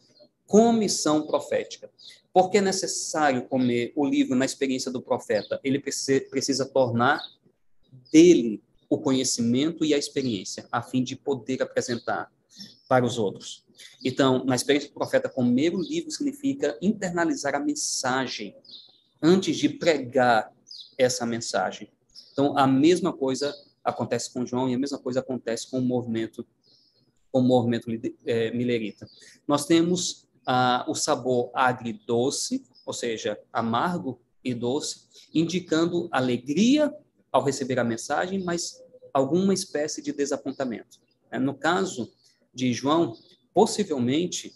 comissão 0.47 1.25
profética. 1.27 1.89
Por 2.33 2.49
que 2.49 2.57
é 2.57 2.61
necessário 2.61 3.47
comer 3.47 3.93
o 3.95 4.05
livro 4.05 4.35
na 4.35 4.45
experiência 4.45 4.91
do 4.91 5.01
profeta? 5.01 5.59
Ele 5.63 5.79
precisa, 5.79 6.65
tornar 6.65 7.21
dele 8.11 8.61
o 8.89 8.97
conhecimento 8.97 9.85
e 9.85 9.93
a 9.93 9.97
experiência, 9.97 10.67
a 10.71 10.81
fim 10.81 11.03
de 11.03 11.15
poder 11.15 11.61
apresentar 11.61 12.31
para 12.87 13.05
os 13.05 13.17
outros. 13.17 13.65
Então, 14.03 14.43
na 14.43 14.55
experiência 14.55 14.89
do 14.89 14.93
profeta, 14.93 15.29
comer 15.29 15.73
o 15.73 15.81
livro 15.81 16.11
significa 16.11 16.77
internalizar 16.81 17.55
a 17.55 17.59
mensagem 17.59 18.55
antes 19.21 19.57
de 19.57 19.69
pregar 19.69 20.51
essa 20.97 21.25
mensagem. 21.25 21.91
Então, 22.31 22.57
a 22.57 22.65
mesma 22.65 23.13
coisa 23.13 23.53
acontece 23.83 24.31
com 24.33 24.45
João 24.45 24.69
e 24.69 24.73
a 24.73 24.79
mesma 24.79 24.97
coisa 24.97 25.19
acontece 25.19 25.69
com 25.69 25.79
o 25.79 25.81
movimento, 25.81 26.45
com 27.31 27.39
o 27.39 27.43
movimento 27.43 27.87
é, 28.25 28.51
milerita. 28.51 29.07
Nós 29.47 29.65
temos 29.65 30.27
ah, 30.45 30.85
o 30.87 30.95
sabor 30.95 31.51
agridoce, 31.53 32.63
ou 32.85 32.93
seja, 32.93 33.39
amargo 33.51 34.19
e 34.43 34.53
doce, 34.53 35.07
indicando 35.33 36.09
alegria 36.11 36.93
ao 37.31 37.43
receber 37.43 37.79
a 37.79 37.83
mensagem, 37.83 38.43
mas 38.43 38.81
alguma 39.13 39.53
espécie 39.53 40.01
de 40.01 40.11
desapontamento. 40.11 40.99
É, 41.29 41.39
no 41.39 41.53
caso 41.53 42.11
de 42.53 42.73
João, 42.73 43.15
possivelmente, 43.53 44.53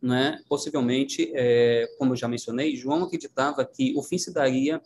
né, 0.00 0.40
possivelmente, 0.48 1.30
é, 1.34 1.88
como 1.98 2.12
eu 2.12 2.16
já 2.16 2.28
mencionei, 2.28 2.76
João 2.76 3.04
acreditava 3.04 3.64
que 3.64 3.94
o 3.96 4.02
fim 4.02 4.18
se 4.18 4.32
daria 4.32 4.80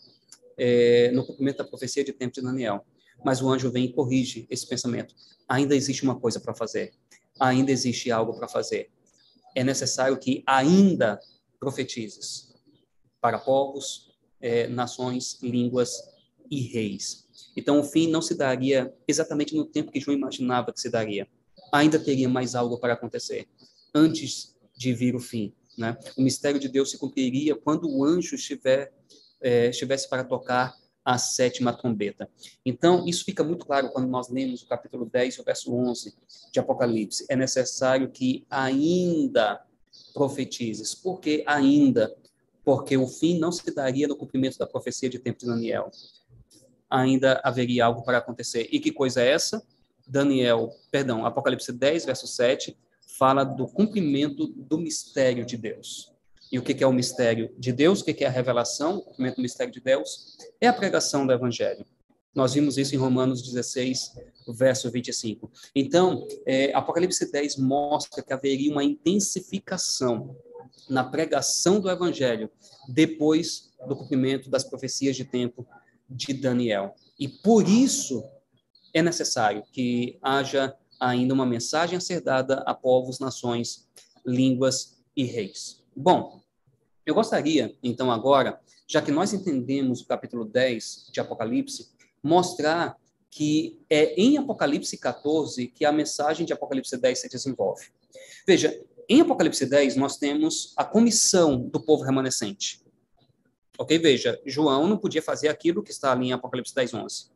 é, 0.56 1.10
no 1.12 1.26
cumprimento 1.26 1.59
da 1.59 1.64
profecia 1.64 2.05
de 2.05 2.12
tempo 2.12 2.34
de 2.34 2.40
Daniel. 2.40 2.84
Mas 3.24 3.40
o 3.40 3.48
anjo 3.48 3.70
vem 3.70 3.84
e 3.84 3.93
corrige 3.93 4.47
esse 4.51 4.66
pensamento. 4.66 5.14
Ainda 5.48 5.76
existe 5.76 6.02
uma 6.02 6.18
coisa 6.18 6.40
para 6.40 6.55
fazer. 6.55 6.93
Ainda 7.39 7.70
existe 7.70 8.10
algo 8.10 8.34
para 8.34 8.48
fazer 8.48 8.90
é 9.55 9.62
necessário 9.62 10.18
que 10.18 10.43
ainda 10.47 11.20
profetizes 11.59 12.52
para 13.20 13.39
povos, 13.39 14.10
é, 14.40 14.66
nações, 14.66 15.39
línguas 15.43 15.93
e 16.51 16.60
reis. 16.62 17.28
Então, 17.56 17.78
o 17.78 17.84
fim 17.84 18.09
não 18.09 18.20
se 18.20 18.34
daria 18.34 18.93
exatamente 19.06 19.55
no 19.55 19.64
tempo 19.64 19.93
que 19.93 20.01
João 20.01 20.16
imaginava 20.16 20.72
que 20.72 20.80
se 20.80 20.90
daria. 20.90 21.28
Ainda 21.72 21.98
teria 21.98 22.28
mais 22.28 22.55
algo 22.55 22.78
para 22.78 22.94
acontecer 22.94 23.47
antes 23.94 24.51
de 24.82 24.92
vir 24.92 25.14
o 25.14 25.20
fim. 25.20 25.54
Né? 25.78 25.96
O 26.16 26.22
mistério 26.22 26.60
de 26.60 26.68
Deus 26.68 26.90
se 26.90 26.98
cumpriria 26.98 27.54
quando 27.54 27.88
o 27.88 28.04
anjo 28.04 28.34
estiver, 28.34 28.92
é, 29.40 29.68
estivesse 29.68 30.09
para 30.09 30.24
tocar 30.24 30.74
a 31.04 31.18
sétima 31.18 31.72
trombeta. 31.72 32.28
Então, 32.64 33.06
isso 33.06 33.24
fica 33.24 33.42
muito 33.42 33.66
claro 33.66 33.90
quando 33.90 34.09
nós 34.09 34.28
lemos 34.28 34.62
o 34.62 34.68
capítulo 34.68 35.04
10, 35.06 35.38
o 35.38 35.44
verso 35.44 35.74
11 35.74 36.14
de 36.52 36.60
Apocalipse. 36.60 37.24
É 37.28 37.34
necessário 37.34 38.09
que 38.10 38.46
ainda 38.48 39.64
profetizes. 40.14 40.94
Por 40.94 41.20
que 41.20 41.42
ainda? 41.46 42.14
Porque 42.64 42.96
o 42.96 43.09
fim 43.09 43.38
não 43.38 43.50
se 43.50 43.68
daria 43.74 44.06
no 44.06 44.16
cumprimento 44.16 44.59
da 44.59 44.66
profecia 44.66 45.09
de 45.09 45.18
tempo 45.18 45.40
de 45.40 45.46
Daniel. 45.46 45.90
Ainda 46.88 47.40
haveria 47.42 47.86
algo 47.86 48.04
para 48.04 48.18
acontecer. 48.18 48.68
E 48.70 48.78
que 48.78 48.92
coisa 48.92 49.22
é 49.22 49.30
essa? 49.30 49.64
Daniel, 50.06 50.70
perdão, 50.90 51.26
Apocalipse 51.26 51.72
10, 51.72 52.04
verso 52.04 52.26
7, 52.28 52.76
fala 53.23 53.44
do 53.44 53.69
cumprimento 53.69 54.49
do 54.49 54.77
mistério 54.77 55.47
de 55.47 55.57
Deus. 55.57 56.12
E 56.51 56.59
o 56.59 56.62
que 56.62 56.82
é 56.82 56.86
o 56.89 56.93
mistério 56.93 57.55
de 57.57 57.70
Deus? 57.73 58.01
O 58.01 58.05
que 58.05 58.24
é 58.24 58.27
a 58.27 58.31
revelação? 58.31 58.97
O 58.97 59.03
cumprimento 59.03 59.36
do 59.36 59.43
mistério 59.43 59.73
de 59.73 59.81
Deus 59.81 60.39
é 60.61 60.66
a 60.66 60.73
pregação 60.73 61.24
do 61.24 61.32
Evangelho. 61.32 61.86
Nós 62.35 62.55
vimos 62.55 62.78
isso 62.78 62.97
em 62.97 62.99
Romanos 62.99 63.40
16, 63.40 64.15
verso 64.49 64.90
25. 64.90 65.49
Então, 65.73 66.27
é, 66.44 66.74
Apocalipse 66.74 67.31
10 67.31 67.59
mostra 67.59 68.24
que 68.24 68.32
haveria 68.32 68.73
uma 68.73 68.82
intensificação 68.82 70.36
na 70.90 71.05
pregação 71.05 71.78
do 71.78 71.89
Evangelho 71.89 72.51
depois 72.89 73.70
do 73.86 73.94
cumprimento 73.94 74.51
das 74.51 74.65
profecias 74.65 75.15
de 75.15 75.24
tempo 75.24 75.65
de 76.11 76.35
Daniel. 76.35 76.97
E 77.16 77.28
por 77.28 77.69
isso 77.69 78.24
é 78.93 79.01
necessário 79.01 79.62
que 79.73 80.19
haja 80.20 80.77
ainda 81.08 81.34
uma 81.34 81.44
mensagem 81.44 81.96
a 81.96 82.00
ser 82.00 82.20
dada 82.20 82.62
a 82.66 82.74
povos, 82.74 83.18
nações, 83.18 83.88
línguas 84.24 85.02
e 85.16 85.24
reis. 85.24 85.82
Bom, 85.94 86.40
eu 87.04 87.14
gostaria, 87.14 87.76
então, 87.82 88.10
agora, 88.10 88.60
já 88.86 89.02
que 89.02 89.10
nós 89.10 89.32
entendemos 89.32 90.00
o 90.00 90.06
capítulo 90.06 90.44
10 90.44 91.08
de 91.12 91.20
Apocalipse, 91.20 91.90
mostrar 92.22 92.96
que 93.28 93.80
é 93.90 94.14
em 94.14 94.38
Apocalipse 94.38 94.96
14 94.96 95.66
que 95.68 95.84
a 95.84 95.90
mensagem 95.90 96.46
de 96.46 96.52
Apocalipse 96.52 96.96
10 96.96 97.20
se 97.20 97.28
desenvolve. 97.28 97.86
Veja, 98.46 98.78
em 99.08 99.20
Apocalipse 99.20 99.66
10 99.66 99.96
nós 99.96 100.16
temos 100.16 100.72
a 100.76 100.84
comissão 100.84 101.58
do 101.58 101.80
povo 101.80 102.04
remanescente. 102.04 102.82
Ok? 103.78 103.98
Veja, 103.98 104.40
João 104.46 104.86
não 104.86 104.98
podia 104.98 105.22
fazer 105.22 105.48
aquilo 105.48 105.82
que 105.82 105.90
está 105.90 106.12
ali 106.12 106.28
em 106.28 106.32
Apocalipse 106.32 106.74
10, 106.74 106.94
11. 106.94 107.30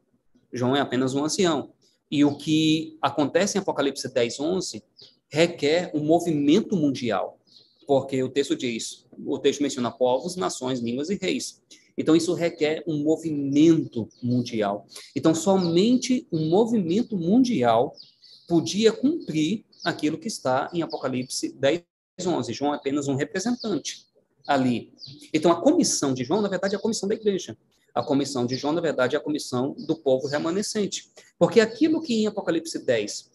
João 0.52 0.76
é 0.76 0.80
apenas 0.80 1.14
um 1.14 1.24
ancião. 1.24 1.72
E 2.10 2.24
o 2.24 2.36
que 2.36 2.96
acontece 3.02 3.58
em 3.58 3.60
Apocalipse 3.60 4.12
10, 4.12 4.40
11 4.40 4.82
requer 5.28 5.90
um 5.94 6.00
movimento 6.00 6.76
mundial, 6.76 7.38
porque 7.86 8.22
o 8.22 8.28
texto 8.28 8.54
diz, 8.56 9.04
o 9.24 9.38
texto 9.38 9.62
menciona 9.62 9.90
povos, 9.90 10.36
nações, 10.36 10.80
línguas 10.80 11.10
e 11.10 11.16
reis. 11.16 11.60
Então, 11.98 12.14
isso 12.14 12.34
requer 12.34 12.84
um 12.86 13.02
movimento 13.02 14.08
mundial. 14.22 14.86
Então, 15.14 15.34
somente 15.34 16.26
um 16.30 16.48
movimento 16.48 17.16
mundial 17.16 17.94
podia 18.46 18.92
cumprir 18.92 19.64
aquilo 19.84 20.18
que 20.18 20.28
está 20.28 20.68
em 20.72 20.82
Apocalipse 20.82 21.52
10, 21.54 21.82
11. 22.24 22.52
João 22.52 22.74
é 22.74 22.76
apenas 22.76 23.08
um 23.08 23.14
representante 23.14 24.06
ali. 24.46 24.92
Então, 25.32 25.50
a 25.50 25.60
comissão 25.60 26.12
de 26.12 26.22
João, 26.22 26.42
na 26.42 26.48
verdade, 26.48 26.74
é 26.74 26.78
a 26.78 26.80
comissão 26.80 27.08
da 27.08 27.14
igreja. 27.14 27.56
A 27.96 28.02
comissão 28.02 28.44
de 28.44 28.56
João, 28.56 28.74
na 28.74 28.82
verdade, 28.82 29.16
é 29.16 29.18
a 29.18 29.22
comissão 29.22 29.74
do 29.86 29.96
povo 29.96 30.28
remanescente. 30.28 31.10
Porque 31.38 31.60
aquilo 31.60 32.02
que 32.02 32.12
em 32.12 32.26
Apocalipse 32.26 32.78
10 32.78 33.30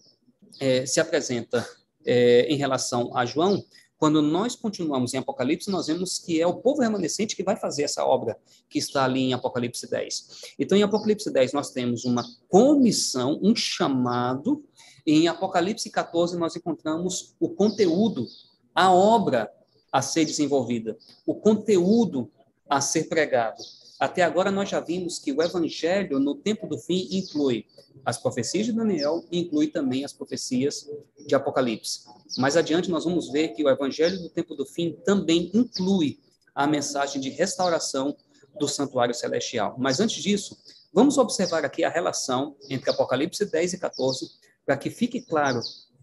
é, 0.60 0.86
se 0.86 1.00
apresenta 1.00 1.68
é, 2.06 2.42
em 2.42 2.58
relação 2.58 3.18
a 3.18 3.26
João, 3.26 3.66
quando 3.98 4.22
nós 4.22 4.56
continuamos 4.56 5.16
em 5.16 5.18
Apocalipse, 5.18 5.72
nós 5.72 5.88
vemos 5.88 6.20
que 6.20 6.40
é 6.40 6.46
o 6.46 6.58
povo 6.58 6.84
remanescente 6.84 7.36
que 7.36 7.44
vai 7.44 7.56
fazer 7.56 7.82
essa 7.82 8.06
obra 8.06 8.38
que 8.70 8.78
está 8.78 9.04
ali 9.04 9.22
em 9.22 9.34
Apocalipse 9.34 9.90
10. 9.90 10.54
Então, 10.60 10.78
em 10.78 10.84
Apocalipse 10.84 11.32
10, 11.32 11.54
nós 11.54 11.72
temos 11.72 12.06
uma 12.06 12.24
comissão, 12.48 13.40
um 13.42 13.56
chamado. 13.56 14.64
Em 15.08 15.28
Apocalipse 15.28 15.90
14, 15.90 16.38
nós 16.38 16.56
encontramos 16.56 17.36
o 17.40 17.50
conteúdo, 17.50 18.28
a 18.76 18.94
obra 18.94 19.52
a 19.92 20.04
ser 20.04 20.24
desenvolvida, 20.24 20.96
o 21.26 21.34
conteúdo 21.34 22.32
a 22.70 22.80
ser 22.80 23.06
pregado. 23.06 23.64
Até 24.02 24.24
agora 24.24 24.50
nós 24.50 24.68
já 24.68 24.80
vimos 24.80 25.20
que 25.20 25.32
o 25.32 25.44
evangelho 25.44 26.20
no 26.20 26.34
tempo 26.34 26.66
do 26.66 26.76
fim 26.76 27.08
inclui 27.12 27.68
as 28.04 28.18
profecias 28.18 28.66
de 28.66 28.72
Daniel 28.72 29.24
e 29.32 29.38
inclui 29.38 29.68
também 29.68 30.04
as 30.04 30.12
profecias 30.12 30.90
de 31.20 31.36
Apocalipse. 31.36 32.08
Mais 32.40 32.58
adiante 32.58 32.90
nós 32.90 33.04
vamos 33.04 33.32
ver 33.32 33.50
que 33.50 33.64
o 33.64 33.70
evangelho 33.70 34.20
do 34.20 34.28
tempo 34.28 34.56
do 34.56 34.66
fim 34.66 34.94
também 35.06 35.52
inclui 35.54 36.20
a 36.56 36.66
mensagem 36.66 37.22
de 37.22 37.30
restauração 37.30 38.18
do 38.60 38.68
santuário 38.68 39.14
celestial. 39.14 39.76
Mas 39.78 40.00
antes 40.00 40.24
disso, 40.24 40.58
vamos 40.92 41.20
observar 41.20 41.64
aqui 41.64 41.84
a 41.84 41.90
relação 41.90 42.56
entre 42.72 42.90
Apocalipse 42.90 43.46
10 43.46 43.74
e 43.74 43.78
14, 43.78 44.32
para 44.66 44.78
que 44.78 44.90
fique 44.90 45.22
claro 45.22 45.62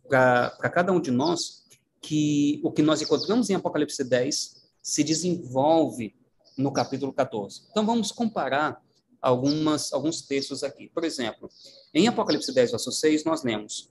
para 0.09 0.71
cada 0.71 0.93
um 0.93 1.01
de 1.01 1.11
nós 1.11 1.65
que 2.01 2.61
o 2.63 2.71
que 2.71 2.81
nós 2.81 3.03
encontramos 3.03 3.51
em 3.51 3.57
Apocalipse 3.57 4.05
10 4.05 4.55
se 4.81 5.03
desenvolve 5.03 6.15
no 6.59 6.73
capítulo 6.73 7.13
14. 7.13 7.63
Então 7.71 7.87
vamos 7.87 8.11
comparar 8.11 8.83
algumas, 9.23 9.93
alguns 9.93 10.23
textos 10.23 10.65
aqui. 10.65 10.89
Por 10.89 11.05
exemplo, 11.05 11.49
em 11.95 12.09
Apocalipse 12.09 12.53
10, 12.53 12.73
verso 12.73 12.91
6, 12.91 13.25
nós 13.25 13.43
lemos, 13.45 13.91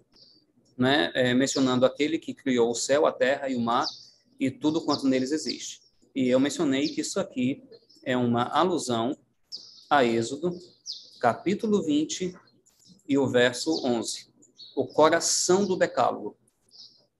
né, 0.77 1.11
é, 1.15 1.34
mencionando 1.34 1.85
aquele 1.85 2.19
que 2.19 2.34
criou 2.34 2.69
o 2.69 2.76
céu, 2.76 3.06
a 3.06 3.11
terra 3.11 3.49
e 3.49 3.56
o 3.56 3.61
mar 3.61 3.88
e 4.39 4.52
tudo 4.52 4.81
quanto 4.81 5.07
neles 5.07 5.31
existe. 5.31 5.81
E 6.14 6.27
eu 6.27 6.39
mencionei 6.39 6.89
que 6.89 7.02
isso 7.02 7.19
aqui 7.19 7.64
é 8.03 8.15
uma 8.18 8.44
alusão 8.44 9.18
a 9.89 10.03
Êxodo, 10.03 10.52
capítulo 11.19 11.81
20 11.81 12.35
e 13.07 13.18
o 13.18 13.27
verso 13.27 13.85
11. 13.85 14.27
O 14.76 14.85
coração 14.85 15.65
do 15.65 15.76
decálogo, 15.76 16.38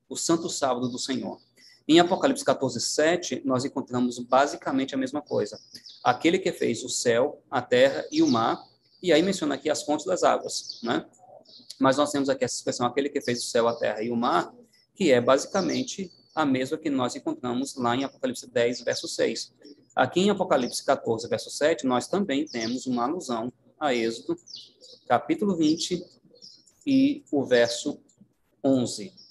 o 0.10 0.15
santo 0.15 0.49
sábado 0.49 0.90
do 0.90 0.99
Senhor. 0.99 1.40
Em 1.88 2.02
Apocalipse 2.02 2.44
14, 2.44 2.82
7, 2.82 3.42
nós 3.46 3.64
encontramos 3.64 4.20
basicamente 4.20 4.94
a 4.94 4.98
mesma 4.98 5.22
coisa. 5.22 5.58
Aquele 6.04 6.38
que 6.38 6.52
fez 6.52 6.84
o 6.84 6.90
céu, 6.90 7.42
a 7.50 7.62
terra 7.62 8.06
e 8.12 8.22
o 8.22 8.28
mar, 8.28 8.62
e 9.02 9.14
aí 9.14 9.24
menciona 9.24 9.56
aqui 9.56 9.70
as 9.70 9.84
fontes 9.84 10.06
das 10.06 10.22
águas, 10.22 10.82
né? 10.84 11.06
Mas 11.80 11.96
nós 11.96 12.12
temos 12.12 12.28
aqui 12.28 12.44
essa 12.44 12.56
expressão, 12.56 12.86
aquele 12.86 13.08
que 13.08 13.22
fez 13.22 13.40
o 13.40 13.46
céu, 13.46 13.70
a 13.70 13.76
terra 13.76 14.02
e 14.02 14.12
o 14.12 14.18
mar, 14.18 14.54
que 14.96 15.14
é 15.14 15.22
basicamente 15.22 16.12
a 16.36 16.46
mesma 16.46 16.78
que 16.78 16.90
nós 16.90 17.16
encontramos 17.16 17.76
lá 17.76 17.96
em 17.96 18.04
Apocalipse 18.04 18.48
10, 18.48 18.82
verso 18.82 19.08
6. 19.08 19.54
Aqui 19.96 20.20
em 20.20 20.30
Apocalipse 20.30 20.84
14, 20.84 21.26
verso 21.30 21.50
7, 21.50 21.86
nós 21.86 22.08
também 22.08 22.46
temos 22.46 22.86
uma 22.86 23.06
alusão 23.06 23.52
a 23.80 23.94
Êxodo, 23.94 24.38
capítulo 25.08 25.56
20 25.56 26.04
e 26.86 27.24
o 27.32 27.46
verso 27.46 27.98
11 28.62 29.27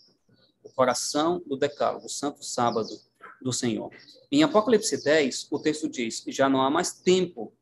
coração 0.77 1.43
do 1.47 1.57
decálogo, 1.57 2.07
o 2.07 2.11
santo 2.11 2.45
sábado 2.45 3.01
do 3.41 3.53
Senhor. 3.53 3.91
Em 4.31 4.43
Apocalipse 4.43 5.03
10, 5.03 5.49
o 5.51 5.59
texto 5.59 5.89
diz: 5.89 6.23
já 6.29 6.49
não 6.49 6.61
há 6.61 6.71
mais 6.71 6.93
tempo. 6.93 7.53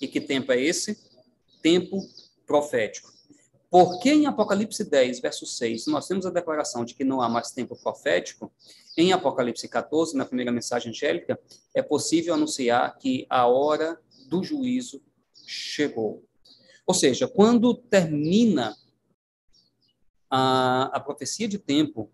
E 0.00 0.08
que 0.08 0.20
tempo 0.20 0.50
é 0.50 0.60
esse? 0.60 0.98
Tempo 1.62 2.00
profético. 2.46 3.12
Porque 3.70 4.10
em 4.10 4.26
Apocalipse 4.26 4.84
10, 4.84 5.20
verso 5.20 5.46
6, 5.46 5.86
nós 5.86 6.06
temos 6.06 6.24
a 6.24 6.30
declaração 6.30 6.84
de 6.84 6.94
que 6.94 7.04
não 7.04 7.20
há 7.20 7.28
mais 7.28 7.50
tempo 7.50 7.76
profético, 7.76 8.52
em 8.96 9.12
Apocalipse 9.12 9.68
14, 9.68 10.16
na 10.16 10.24
primeira 10.24 10.52
mensagem 10.52 10.90
angélica, 10.90 11.38
é 11.74 11.82
possível 11.82 12.34
anunciar 12.34 12.96
que 12.96 13.26
a 13.28 13.46
hora 13.46 14.00
do 14.28 14.42
juízo 14.44 15.02
chegou. 15.44 16.24
Ou 16.86 16.94
seja, 16.94 17.26
quando 17.26 17.74
termina 17.74 18.76
a, 20.30 20.90
a 20.96 21.00
profecia 21.00 21.48
de 21.48 21.58
tempo 21.58 22.10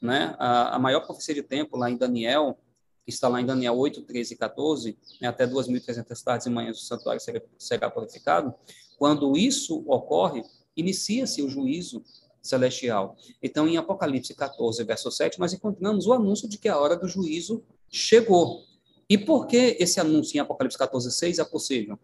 né? 0.00 0.34
A, 0.38 0.76
a, 0.76 0.78
maior 0.78 1.00
profecia 1.00 1.34
de 1.34 1.42
tempo 1.42 1.76
lá 1.76 1.90
em 1.90 1.96
Daniel, 1.96 2.58
que 3.04 3.10
está 3.10 3.28
lá 3.28 3.40
em 3.40 3.46
Daniel 3.46 3.76
8, 3.76 4.02
13 4.02 4.34
e 4.34 4.36
14, 4.36 4.98
né? 5.20 5.28
até 5.28 5.46
2.300 5.46 6.22
tardes 6.22 6.46
e 6.46 6.50
manhãs 6.50 6.78
o 6.78 6.84
santuário 6.84 7.20
será, 7.20 7.40
será 7.58 7.90
purificado. 7.90 8.54
Quando 8.98 9.36
isso 9.36 9.84
ocorre, 9.86 10.42
inicia-se 10.76 11.42
o 11.42 11.48
juízo 11.48 12.02
celestial. 12.42 13.16
Então, 13.42 13.66
em 13.68 13.76
Apocalipse 13.76 14.34
14, 14.34 14.82
verso 14.84 15.10
7, 15.10 15.38
nós 15.38 15.52
encontramos 15.52 16.06
o 16.06 16.12
anúncio 16.12 16.48
de 16.48 16.58
que 16.58 16.68
a 16.68 16.78
hora 16.78 16.96
do 16.96 17.08
juízo 17.08 17.64
chegou. 17.90 18.64
E 19.08 19.16
por 19.16 19.46
que 19.46 19.76
esse 19.80 19.98
anúncio 20.00 20.36
em 20.36 20.40
Apocalipse 20.40 20.78
14, 20.78 21.10
6 21.10 21.38
é 21.38 21.44
possível? 21.44 21.98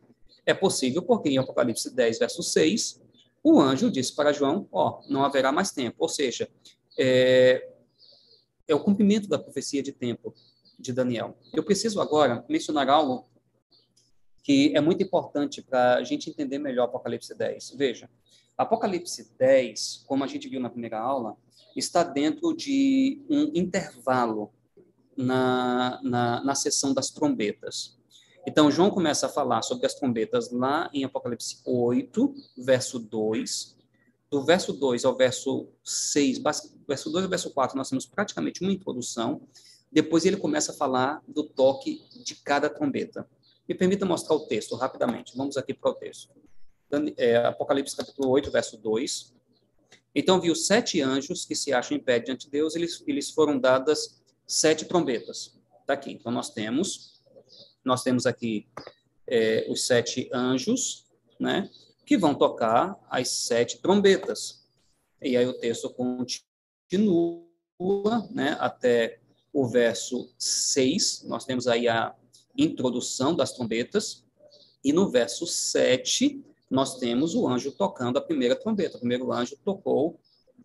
É 0.47 0.55
possível 0.55 1.03
porque 1.03 1.29
em 1.29 1.39
Apocalipse 1.39 1.95
10, 1.95 2.19
verso 2.19 2.43
6, 2.43 3.01
o 3.43 3.61
anjo 3.61 3.91
disse 3.91 4.15
para 4.15 4.33
João, 4.33 4.67
ó, 4.73 5.01
oh, 5.01 5.13
não 5.13 5.25
haverá 5.25 5.53
mais 5.53 5.71
tempo. 5.71 5.97
Ou 5.99 6.09
seja, 6.09 6.49
é, 6.99 7.74
é 8.67 8.75
o 8.75 8.81
cumprimento 8.81 9.29
da 9.29 9.39
profecia 9.39 9.83
de 9.83 9.93
tempo 9.93 10.35
de 10.79 10.93
Daniel. 10.93 11.37
Eu 11.53 11.63
preciso 11.63 12.01
agora 12.01 12.45
mencionar 12.49 12.89
algo 12.89 13.27
que 14.43 14.77
é 14.77 14.81
muito 14.81 15.03
importante 15.03 15.63
para 15.63 15.97
a 15.97 16.05
gente 16.05 16.29
entender 16.29 16.59
melhor 16.59 16.85
Apocalipse 16.85 17.35
10. 17.35 17.71
Veja, 17.77 18.11
Apocalipse 18.57 19.33
10, 19.39 20.05
como 20.07 20.23
a 20.23 20.27
gente 20.27 20.49
viu 20.49 20.61
na 20.61 20.69
primeira 20.69 21.01
aula, 21.01 21.37
está 21.75 22.03
dentro 22.03 22.55
de 22.55 23.23
um 23.29 23.51
intervalo 23.55 24.53
na, 25.17 26.01
na, 26.03 26.45
na 26.45 26.55
sessão 26.55 26.93
das 26.93 27.11
trombetas. 27.11 27.97
Então, 28.47 28.71
João 28.71 28.91
começa 28.91 29.27
a 29.27 29.31
falar 29.31 29.63
sobre 29.63 29.87
as 29.87 29.95
trombetas 29.95 30.51
lá 30.53 30.91
em 30.93 31.05
Apocalipse 31.05 31.63
8, 31.65 32.35
verso 32.59 32.99
2, 32.99 33.77
do 34.35 34.43
verso 34.43 34.73
2 34.73 35.05
ao 35.05 35.17
verso 35.17 35.69
6, 35.85 36.43
verso 36.89 37.09
2 37.09 37.25
ao 37.25 37.31
verso 37.31 37.51
4, 37.53 37.77
nós 37.79 37.89
temos 37.89 38.05
praticamente 38.05 38.63
uma 38.63 38.73
introdução. 38.73 39.47
Depois 39.93 40.25
ele 40.25 40.37
começa 40.37 40.73
a 40.73 40.75
falar 40.75 41.23
do 41.29 41.45
toque 41.45 42.03
de 42.25 42.35
cada 42.35 42.69
trombeta. 42.69 43.29
Me 43.69 43.77
permita 43.77 44.05
mostrar 44.05 44.35
o 44.35 44.41
texto 44.41 44.75
rapidamente. 44.75 45.37
Vamos 45.37 45.57
aqui 45.57 45.73
para 45.73 45.89
o 45.89 45.95
texto. 45.95 46.31
É, 47.17 47.37
Apocalipse 47.37 47.97
capítulo 47.97 48.29
8, 48.31 48.51
verso 48.51 48.77
2. 48.77 49.33
Então 50.13 50.41
viu 50.41 50.57
sete 50.57 51.01
anjos 51.01 51.45
que 51.45 51.55
se 51.55 51.73
acham 51.73 51.97
em 51.97 52.01
pé 52.01 52.19
diante 52.19 52.47
de 52.47 52.51
Deus, 52.51 52.75
eles, 52.75 53.05
eles 53.07 53.31
foram 53.31 53.57
dadas 53.57 54.21
sete 54.45 54.85
trombetas. 54.85 55.57
Está 55.81 55.93
aqui. 55.93 56.11
Então 56.11 56.33
nós 56.33 56.51
temos, 56.51 57.23
nós 57.85 58.03
temos 58.03 58.27
aqui 58.27 58.67
é, 59.29 59.65
os 59.69 59.87
sete 59.87 60.29
anjos, 60.35 61.07
né? 61.39 61.71
Que 62.05 62.17
vão 62.17 62.35
tocar 62.35 62.99
as 63.09 63.29
sete 63.31 63.79
trombetas. 63.81 64.67
E 65.23 65.37
aí 65.37 65.47
o 65.47 65.59
texto 65.59 65.91
continua 65.91 67.45
né, 68.31 68.57
até 68.61 69.21
o 69.53 69.67
verso 69.67 70.29
6, 70.39 71.25
nós 71.27 71.45
temos 71.45 71.69
aí 71.69 71.89
a 71.89 72.15
introdução 72.57 73.35
das 73.35 73.53
trombetas, 73.53 74.25
e 74.85 74.93
no 74.93 75.09
verso 75.09 75.47
7, 75.47 76.45
nós 76.71 76.99
temos 76.99 77.35
o 77.35 77.49
anjo 77.49 77.73
tocando 77.73 78.19
a 78.19 78.21
primeira 78.21 78.55
trombeta. 78.55 78.97
O 78.97 79.01
primeiro 79.01 79.33
anjo 79.33 79.57
tocou 79.65 80.21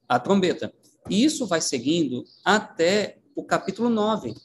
a 0.08 0.20
trombeta. 0.20 0.74
E 1.10 1.24
isso 1.24 1.46
vai 1.46 1.62
seguindo 1.62 2.26
até 2.44 3.20
o 3.36 3.44
capítulo 3.44 3.90
9. 3.90 4.36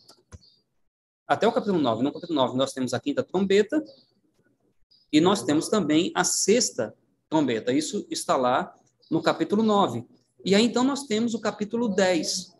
Até 1.26 1.48
o 1.48 1.52
capítulo 1.52 1.80
9. 1.80 2.02
No 2.04 2.12
capítulo 2.12 2.36
9, 2.36 2.56
nós 2.56 2.72
temos 2.72 2.94
a 2.94 3.00
quinta 3.00 3.22
trombeta, 3.22 3.82
e 5.14 5.20
nós 5.20 5.44
temos 5.44 5.68
também 5.68 6.10
a 6.12 6.24
sexta 6.24 6.92
trombeta. 7.30 7.72
Isso 7.72 8.04
está 8.10 8.36
lá 8.36 8.74
no 9.08 9.22
capítulo 9.22 9.62
9. 9.62 10.04
E 10.44 10.56
aí 10.56 10.64
então 10.64 10.82
nós 10.82 11.04
temos 11.04 11.34
o 11.34 11.40
capítulo 11.40 11.86
10. 11.86 12.52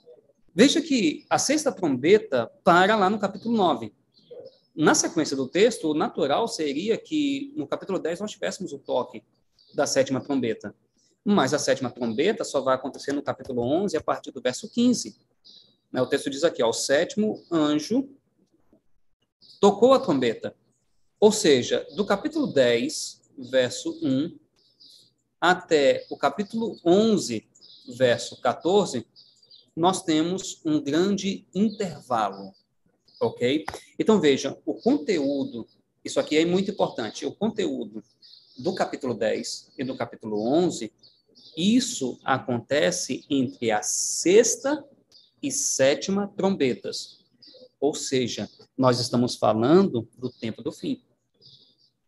Veja 0.55 0.81
que 0.81 1.27
a 1.29 1.37
sexta 1.37 1.73
trombeta 1.73 2.49
para 2.63 2.95
lá 2.95 3.11
no 3.11 3.19
capítulo 3.19 3.57
9. 3.57 3.93
Na 4.73 4.95
sequência 4.95 5.37
do 5.37 5.49
texto, 5.49 5.91
o 5.91 5.95
natural 5.95 6.47
seria 6.47 6.97
que 6.97 7.53
no 7.57 7.67
capítulo 7.67 7.99
10 7.99 8.21
nós 8.21 8.31
tivéssemos 8.31 8.73
o 8.73 8.79
toque 8.79 9.25
da 9.75 9.85
sétima 9.85 10.21
trombeta. 10.21 10.73
Mas 11.25 11.53
a 11.53 11.59
sétima 11.59 11.91
trombeta 11.91 12.45
só 12.45 12.61
vai 12.61 12.77
acontecer 12.77 13.13
no 13.13 13.23
capítulo 13.23 13.63
11, 13.63 13.97
a 13.97 14.01
partir 14.01 14.31
do 14.31 14.41
verso 14.41 14.71
15. 14.71 15.19
Né, 15.91 16.01
o 16.01 16.07
texto 16.07 16.31
diz 16.31 16.45
aqui, 16.45 16.63
ó, 16.63 16.69
o 16.69 16.73
sétimo 16.73 17.43
anjo 17.51 18.09
tocou 19.61 19.93
a 19.93 19.99
trombeta. 19.99 20.55
Ou 21.21 21.33
seja, 21.33 21.87
do 21.95 22.05
capítulo 22.05 22.47
10, 22.47 23.23
verso 23.39 23.99
1, 24.03 24.39
até 25.41 26.07
o 26.11 26.17
capítulo 26.17 26.79
11, 26.85 27.47
verso 27.97 28.41
14, 28.41 29.07
nós 29.77 30.03
temos 30.03 30.61
um 30.65 30.81
grande 30.81 31.47
intervalo, 31.55 32.53
ok? 33.21 33.65
Então, 33.99 34.21
vejam, 34.21 34.57
o 34.65 34.75
conteúdo, 34.75 35.67
isso 36.05 36.21
aqui 36.21 36.37
é 36.37 36.45
muito 36.45 36.71
importante, 36.71 37.27
o 37.27 37.35
conteúdo 37.35 38.03
do 38.57 38.75
capítulo 38.75 39.15
10 39.15 39.73
e 39.79 39.85
do 39.85 39.97
capítulo 39.97 40.47
11, 40.47 40.93
isso 41.57 42.19
acontece 42.25 43.25
entre 43.29 43.71
a 43.71 43.83
sexta 43.83 44.85
e 45.43 45.51
sétima 45.51 46.33
trombetas. 46.37 47.24
Ou 47.85 47.93
seja, 47.93 48.49
nós 48.79 48.99
estamos 48.99 49.37
falando 49.37 50.09
do 50.17 50.31
tempo 50.31 50.63
do 50.63 50.73
fim. 50.73 51.03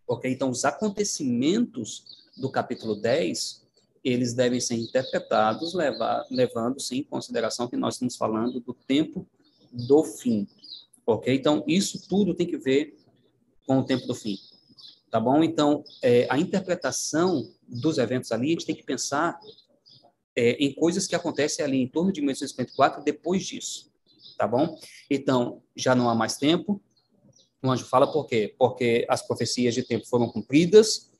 Ok? 0.08 0.32
Então, 0.32 0.48
os 0.48 0.64
acontecimentos 0.64 2.24
do 2.34 2.50
capítulo 2.50 2.94
10, 2.94 3.62
eles 4.02 4.32
devem 4.32 4.58
ser 4.58 4.76
interpretados 4.76 5.74
levando-se 6.30 6.96
em 6.96 7.02
consideração 7.02 7.68
que 7.68 7.76
nós 7.76 7.96
estamos 7.96 8.16
falando 8.16 8.58
do 8.58 8.72
tempo 8.72 9.28
do 9.70 10.02
fim. 10.02 10.48
Ok? 11.04 11.34
Então, 11.34 11.62
isso 11.66 12.08
tudo 12.08 12.32
tem 12.32 12.46
que 12.46 12.56
ver 12.56 12.96
com 13.66 13.80
o 13.80 13.84
tempo 13.84 14.06
do 14.06 14.14
fim. 14.14 14.38
Tá 15.10 15.20
bom? 15.20 15.44
Então, 15.44 15.84
é, 16.00 16.26
a 16.30 16.38
interpretação 16.38 17.52
dos 17.68 17.98
eventos 17.98 18.32
ali, 18.32 18.46
a 18.46 18.50
gente 18.52 18.64
tem 18.64 18.74
que 18.74 18.82
pensar 18.82 19.38
é, 20.34 20.52
em 20.52 20.72
coisas 20.72 21.06
que 21.06 21.14
acontecem 21.14 21.62
ali 21.62 21.82
em 21.82 21.86
torno 21.86 22.10
de 22.10 22.22
1854 22.22 23.04
depois 23.04 23.44
disso, 23.44 23.94
tá 24.36 24.46
bom? 24.46 24.78
Então, 25.10 25.62
já 25.74 25.94
não 25.94 26.08
há 26.08 26.14
mais 26.14 26.36
tempo. 26.36 26.80
O 27.62 27.70
anjo 27.70 27.84
fala 27.84 28.10
por 28.10 28.26
quê? 28.26 28.54
Porque 28.58 29.06
as 29.08 29.26
profecias 29.26 29.74
de 29.74 29.82
tempo 29.82 30.06
foram 30.06 30.28
cumpridas. 30.28 31.10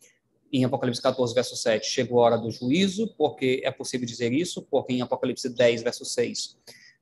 Em 0.53 0.65
Apocalipse 0.65 1.03
14, 1.03 1.35
verso 1.35 1.57
7, 1.57 1.87
chegou 1.87 2.21
a 2.21 2.27
hora 2.27 2.39
do 2.39 2.51
juízo, 2.51 3.13
porque 3.19 3.61
é 3.65 3.71
possível 3.71 4.07
dizer 4.07 4.33
isso, 4.33 4.63
porque 4.63 4.93
em 4.93 5.03
Apocalipse 5.03 5.49
10, 5.49 5.83
verso 5.83 6.05
6, 6.05 6.57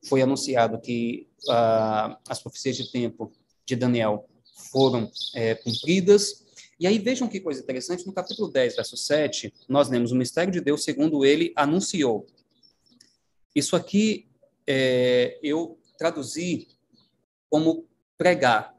foi 0.08 0.22
anunciado 0.22 0.80
que 0.80 1.28
uh, 1.48 2.16
as 2.28 2.40
profecias 2.40 2.76
de 2.76 2.90
tempo 2.90 3.32
de 3.66 3.76
Daniel 3.76 4.28
foram 4.70 5.10
é, 5.34 5.54
cumpridas, 5.54 6.44
e 6.78 6.86
aí 6.86 6.98
vejam 6.98 7.28
que 7.28 7.40
coisa 7.40 7.60
interessante, 7.60 8.06
no 8.06 8.12
capítulo 8.12 8.50
10, 8.50 8.76
verso 8.76 8.96
7, 8.96 9.52
nós 9.68 9.88
lemos 9.88 10.10
o 10.10 10.16
mistério 10.16 10.52
de 10.52 10.60
Deus 10.60 10.82
segundo 10.82 11.24
ele 11.24 11.52
anunciou. 11.54 12.26
Isso 13.54 13.76
aqui 13.76 14.26
é, 14.66 15.38
eu 15.42 15.78
traduzi 15.96 16.68
como 17.50 17.86
pregar, 18.16 18.74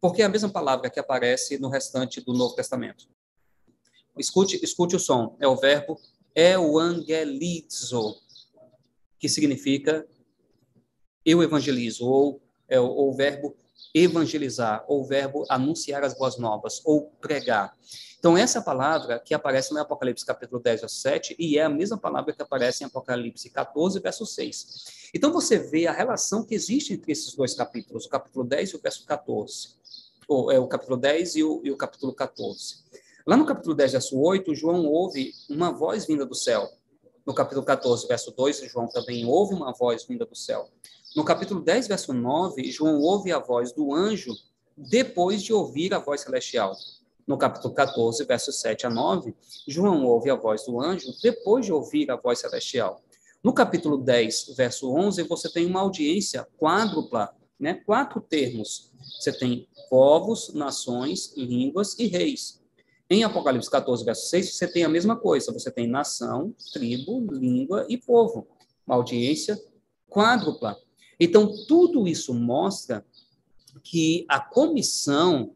porque 0.00 0.22
é 0.22 0.24
a 0.24 0.28
mesma 0.28 0.48
palavra 0.48 0.90
que 0.90 1.00
aparece 1.00 1.58
no 1.58 1.68
restante 1.68 2.20
do 2.20 2.32
Novo 2.32 2.54
Testamento. 2.54 3.08
Escute, 4.18 4.62
escute 4.62 4.94
o 4.94 5.00
som, 5.00 5.36
é 5.40 5.48
o 5.48 5.56
verbo 5.56 6.00
evangelizo, 6.34 8.20
que 9.18 9.28
significa 9.28 10.06
eu 11.24 11.42
evangelizo, 11.42 12.06
ou 12.06 12.42
é 12.68 12.78
o, 12.78 12.86
o 12.86 13.12
verbo 13.14 13.56
evangelizar, 13.94 14.84
ou 14.88 15.00
o 15.00 15.04
verbo 15.04 15.44
anunciar 15.48 16.04
as 16.04 16.16
boas 16.16 16.36
novas, 16.36 16.80
ou 16.84 17.10
pregar. 17.20 17.76
Então, 18.18 18.38
essa 18.38 18.62
palavra 18.62 19.18
que 19.18 19.34
aparece 19.34 19.72
no 19.72 19.80
Apocalipse 19.80 20.24
capítulo 20.24 20.60
10, 20.60 20.80
verso 20.80 20.96
7, 20.96 21.36
e 21.38 21.58
é 21.58 21.62
a 21.62 21.68
mesma 21.68 21.98
palavra 21.98 22.32
que 22.32 22.40
aparece 22.42 22.82
em 22.82 22.86
Apocalipse 22.86 23.50
14, 23.50 24.00
verso 24.00 24.24
6. 24.24 25.03
Então, 25.14 25.32
você 25.32 25.56
vê 25.56 25.86
a 25.86 25.92
relação 25.92 26.42
que 26.42 26.56
existe 26.56 26.92
entre 26.92 27.12
esses 27.12 27.34
dois 27.34 27.54
capítulos, 27.54 28.04
o 28.04 28.08
capítulo 28.08 28.44
10 28.44 28.70
e 28.70 28.76
o 28.76 28.80
verso 28.80 29.06
14. 29.06 29.68
Ou 30.26 30.50
é 30.50 30.58
o 30.58 30.66
capítulo 30.66 30.96
10 30.96 31.36
e 31.36 31.44
o, 31.44 31.60
e 31.62 31.70
o 31.70 31.76
capítulo 31.76 32.12
14. 32.12 32.82
Lá 33.24 33.36
no 33.36 33.46
capítulo 33.46 33.74
10, 33.76 33.92
verso 33.92 34.18
8, 34.18 34.54
João 34.54 34.84
ouve 34.86 35.32
uma 35.48 35.70
voz 35.70 36.04
vinda 36.04 36.26
do 36.26 36.34
céu. 36.34 36.68
No 37.24 37.32
capítulo 37.32 37.64
14, 37.64 38.06
verso 38.08 38.32
2, 38.32 38.70
João 38.70 38.88
também 38.88 39.24
ouve 39.24 39.54
uma 39.54 39.72
voz 39.72 40.04
vinda 40.04 40.26
do 40.26 40.34
céu. 40.34 40.68
No 41.14 41.24
capítulo 41.24 41.62
10, 41.62 41.86
verso 41.86 42.12
9, 42.12 42.70
João 42.72 43.00
ouve 43.00 43.32
a 43.32 43.38
voz 43.38 43.72
do 43.72 43.94
anjo 43.94 44.34
depois 44.76 45.42
de 45.42 45.52
ouvir 45.52 45.94
a 45.94 45.98
voz 46.00 46.22
celestial. 46.22 46.76
No 47.26 47.38
capítulo 47.38 47.72
14, 47.72 48.24
versos 48.24 48.60
7 48.60 48.86
a 48.88 48.90
9, 48.90 49.34
João 49.66 50.04
ouve 50.04 50.28
a 50.28 50.34
voz 50.34 50.66
do 50.66 50.78
anjo 50.80 51.06
depois 51.22 51.64
de 51.64 51.72
ouvir 51.72 52.10
a 52.10 52.16
voz 52.16 52.40
celestial. 52.40 53.00
No 53.44 53.52
capítulo 53.52 53.98
10, 53.98 54.54
verso 54.56 54.90
11, 54.90 55.22
você 55.24 55.52
tem 55.52 55.66
uma 55.66 55.80
audiência 55.80 56.48
quádrupla, 56.58 57.30
né? 57.60 57.74
quatro 57.74 58.18
termos. 58.18 58.90
Você 59.20 59.30
tem 59.30 59.68
povos, 59.90 60.54
nações, 60.54 61.34
línguas 61.36 61.94
e 61.98 62.06
reis. 62.06 62.62
Em 63.10 63.22
Apocalipse 63.22 63.70
14, 63.70 64.02
verso 64.02 64.30
6, 64.30 64.54
você 64.54 64.66
tem 64.66 64.82
a 64.82 64.88
mesma 64.88 65.14
coisa. 65.14 65.52
Você 65.52 65.70
tem 65.70 65.86
nação, 65.86 66.54
tribo, 66.72 67.20
língua 67.30 67.84
e 67.86 67.98
povo. 67.98 68.48
Uma 68.86 68.96
audiência 68.96 69.62
quádrupla. 70.08 70.78
Então, 71.20 71.52
tudo 71.68 72.08
isso 72.08 72.32
mostra 72.32 73.04
que 73.82 74.24
a 74.26 74.40
comissão 74.40 75.54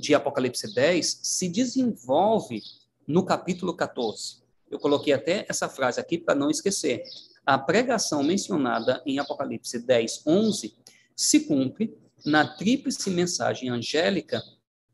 de 0.00 0.16
Apocalipse 0.16 0.74
10 0.74 1.20
se 1.22 1.48
desenvolve 1.48 2.60
no 3.06 3.24
capítulo 3.24 3.72
14. 3.72 4.39
Eu 4.70 4.78
coloquei 4.78 5.12
até 5.12 5.44
essa 5.48 5.68
frase 5.68 6.00
aqui 6.00 6.16
para 6.16 6.34
não 6.34 6.48
esquecer. 6.48 7.02
A 7.44 7.58
pregação 7.58 8.22
mencionada 8.22 9.02
em 9.04 9.18
Apocalipse 9.18 9.80
10, 9.80 10.22
11 10.26 10.76
se 11.16 11.40
cumpre 11.40 11.92
na 12.24 12.46
tríplice 12.46 13.10
mensagem 13.10 13.68
angélica 13.68 14.40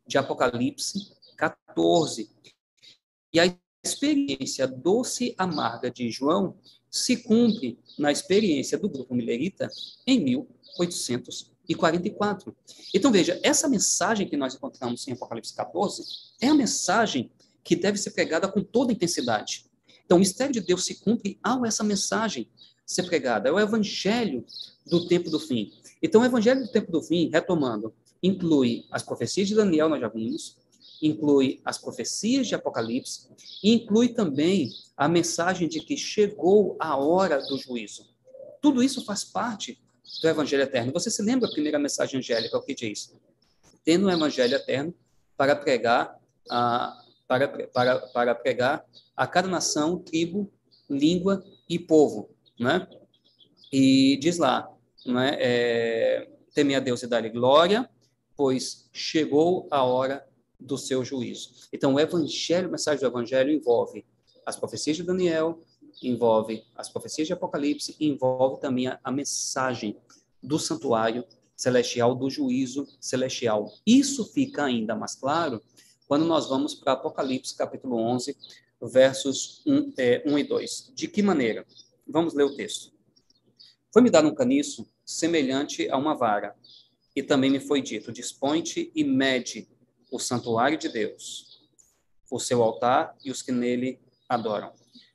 de 0.07 0.17
Apocalipse 0.17 1.15
14. 1.37 2.31
E 3.33 3.41
a 3.41 3.55
experiência 3.85 4.67
doce 4.67 5.35
amarga 5.37 5.91
de 5.91 6.11
João 6.11 6.57
se 6.91 7.19
cumpre 7.19 7.79
na 7.99 8.11
experiência 8.11 8.79
do 8.79 8.89
grupo 8.89 9.15
Millerita 9.15 9.69
em 10.07 10.25
1844. 10.25 12.57
Então, 12.95 13.13
veja, 13.13 13.39
essa 13.43 13.69
mensagem 13.69 14.27
que 14.27 14.37
nós 14.37 14.55
encontramos 14.55 15.07
em 15.07 15.13
Apocalipse 15.13 15.55
14 15.55 16.03
é 16.41 16.49
a 16.49 16.55
mensagem 16.55 17.31
que 17.63 17.77
deve 17.77 17.99
ser 17.99 18.13
pregada 18.13 18.49
com 18.49 18.63
toda 18.63 18.93
intensidade. 18.93 19.66
Então, 20.07 20.17
o 20.17 20.21
mistério 20.21 20.53
de 20.53 20.61
Deus 20.61 20.85
se 20.85 20.95
cumpre 20.95 21.39
ao 21.43 21.67
essa 21.67 21.83
mensagem 21.83 22.49
ser 22.87 23.03
pregada. 23.03 23.49
É 23.49 23.53
o 23.53 23.59
evangelho 23.59 24.45
do 24.87 25.07
tempo 25.09 25.29
do 25.29 25.41
fim. 25.41 25.73
Então, 26.01 26.23
o 26.23 26.25
evangelho 26.25 26.63
do 26.63 26.71
tempo 26.71 26.93
do 26.93 27.03
fim, 27.03 27.29
retomando, 27.33 27.93
inclui 28.23 28.87
as 28.91 29.03
profecias 29.03 29.49
de 29.49 29.55
Daniel, 29.57 29.89
nós 29.89 30.01
já 30.01 30.09
vimos, 30.09 30.57
inclui 31.03 31.61
as 31.65 31.77
profecias 31.77 32.47
de 32.47 32.55
Apocalipse 32.55 33.29
e 33.63 33.73
inclui 33.73 34.11
também 34.11 34.71
a 34.97 35.09
mensagem 35.09 35.69
de 35.69 35.81
que 35.81 35.97
chegou 35.97 36.77
a 36.79 36.97
hora 36.97 37.41
do 37.41 37.59
juízo. 37.59 38.09
Tudo 38.63 38.83
isso 38.83 39.05
faz 39.05 39.25
parte 39.25 39.79
do 40.23 40.29
Evangelho 40.29 40.63
Eterno. 40.63 40.93
Você 40.93 41.11
se 41.11 41.23
lembra 41.23 41.49
a 41.49 41.53
primeira 41.53 41.79
mensagem 41.79 42.19
angélica, 42.19 42.57
o 42.57 42.63
que 42.63 42.75
diz? 42.75 43.13
Tendo 43.85 44.07
o 44.07 44.11
Evangelho 44.11 44.55
Eterno 44.55 44.95
para 45.37 45.55
pregar 45.57 46.19
a, 46.49 47.03
para, 47.27 47.49
para, 47.49 47.99
para 47.99 48.35
pregar 48.35 48.85
a 49.17 49.27
cada 49.27 49.49
nação, 49.49 49.99
tribo, 49.99 50.53
língua 50.89 51.45
e 51.69 51.79
povo, 51.79 52.31
né? 52.59 52.87
E 53.73 54.19
diz 54.21 54.39
lá, 54.39 54.71
né, 55.05 55.37
é, 55.39 56.31
temer 56.55 56.77
a 56.77 56.81
Deus 56.81 57.03
e 57.03 57.07
dar-lhe 57.07 57.31
glória, 57.31 57.89
pois 58.37 58.89
chegou 58.93 59.67
a 59.71 59.83
hora 59.83 60.27
do 60.59 60.79
seu 60.79 61.05
juízo. 61.05 61.51
Então, 61.73 61.95
o 61.95 62.01
evangelho, 62.01 62.69
a 62.69 62.71
mensagem 62.71 63.01
do 63.01 63.07
evangelho 63.07 63.51
envolve 63.51 64.05
as 64.45 64.57
profecias 64.57 64.97
de 64.97 65.03
Daniel, 65.03 65.61
envolve 66.03 66.65
as 66.75 66.89
profecias 66.89 67.27
de 67.27 67.33
Apocalipse, 67.33 67.97
envolve 67.99 68.61
também 68.61 68.87
a, 68.87 69.01
a 69.03 69.11
mensagem 69.11 69.97
do 70.43 70.59
santuário 70.59 71.25
celestial, 71.57 72.15
do 72.15 72.29
juízo 72.31 72.87
celestial. 73.01 73.73
Isso 73.87 74.25
fica 74.33 74.65
ainda 74.65 74.95
mais 74.95 75.15
claro 75.15 75.61
quando 76.07 76.25
nós 76.25 76.49
vamos 76.49 76.75
para 76.75 76.93
Apocalipse, 76.93 77.57
capítulo 77.57 77.97
11, 77.97 78.37
versos 78.81 79.63
1, 79.67 79.93
é, 79.99 80.23
1 80.27 80.39
e 80.39 80.45
2. 80.45 80.93
De 80.95 81.09
que 81.09 81.23
maneira? 81.23 81.67
Vamos 82.07 82.35
ler 82.35 82.45
o 82.45 82.55
texto. 82.55 82.93
Foi-me 83.93 84.11
dado 84.11 84.29
um 84.29 84.35
caniço 84.35 84.87
semelhante 85.05 85.89
a 85.89 85.97
uma 85.97 86.15
vara, 86.15 86.55
e 87.15 87.23
também 87.23 87.51
me 87.51 87.59
foi 87.59 87.81
dito: 87.81 88.13
dispõe-te 88.13 88.93
e 88.95 89.03
mede 89.03 89.67
o 90.11 90.19
santuário 90.19 90.77
de 90.77 90.89
Deus, 90.89 91.67
o 92.31 92.39
seu 92.39 92.63
altar 92.63 93.17
e 93.25 93.31
os 93.31 93.43
que 93.43 93.51
nele 93.51 93.99
adoram. 94.29 94.73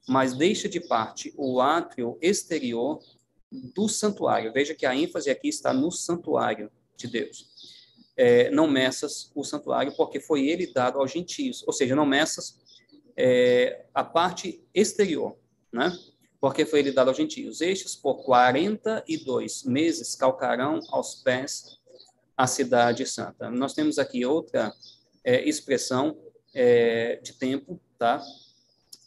Mas 0.07 0.33
deixa 0.33 0.67
de 0.67 0.79
parte 0.79 1.33
o 1.38 1.61
átrio 1.61 2.17
exterior 2.21 2.99
do 3.51 3.88
santuário. 3.88 4.51
Veja 4.51 4.73
que 4.73 4.85
a 4.85 4.95
ênfase 4.95 5.29
aqui 5.29 5.47
está 5.47 5.73
no 5.73 5.91
santuário 5.91 6.71
de 6.97 7.07
Deus. 7.07 7.49
É, 8.17 8.49
não 8.49 8.67
meças 8.67 9.31
o 9.35 9.43
santuário, 9.43 9.95
porque 9.95 10.19
foi 10.19 10.47
ele 10.47 10.73
dado 10.73 10.99
aos 10.99 11.11
gentios. 11.11 11.63
Ou 11.67 11.73
seja, 11.73 11.95
não 11.95 12.05
meças 12.05 12.57
é, 13.15 13.85
a 13.93 14.03
parte 14.03 14.63
exterior, 14.73 15.35
né? 15.71 15.91
Porque 16.39 16.65
foi 16.65 16.79
ele 16.79 16.91
dado 16.91 17.09
aos 17.09 17.17
gentios. 17.17 17.61
Estes, 17.61 17.95
por 17.95 18.23
42 18.23 19.63
meses, 19.63 20.15
calcarão 20.15 20.79
aos 20.89 21.15
pés 21.15 21.79
a 22.35 22.47
cidade 22.47 23.05
santa. 23.05 23.49
Nós 23.51 23.73
temos 23.73 23.99
aqui 23.99 24.25
outra 24.25 24.73
é, 25.23 25.47
expressão 25.47 26.17
é, 26.53 27.17
de 27.17 27.33
tempo, 27.33 27.79
tá? 27.97 28.21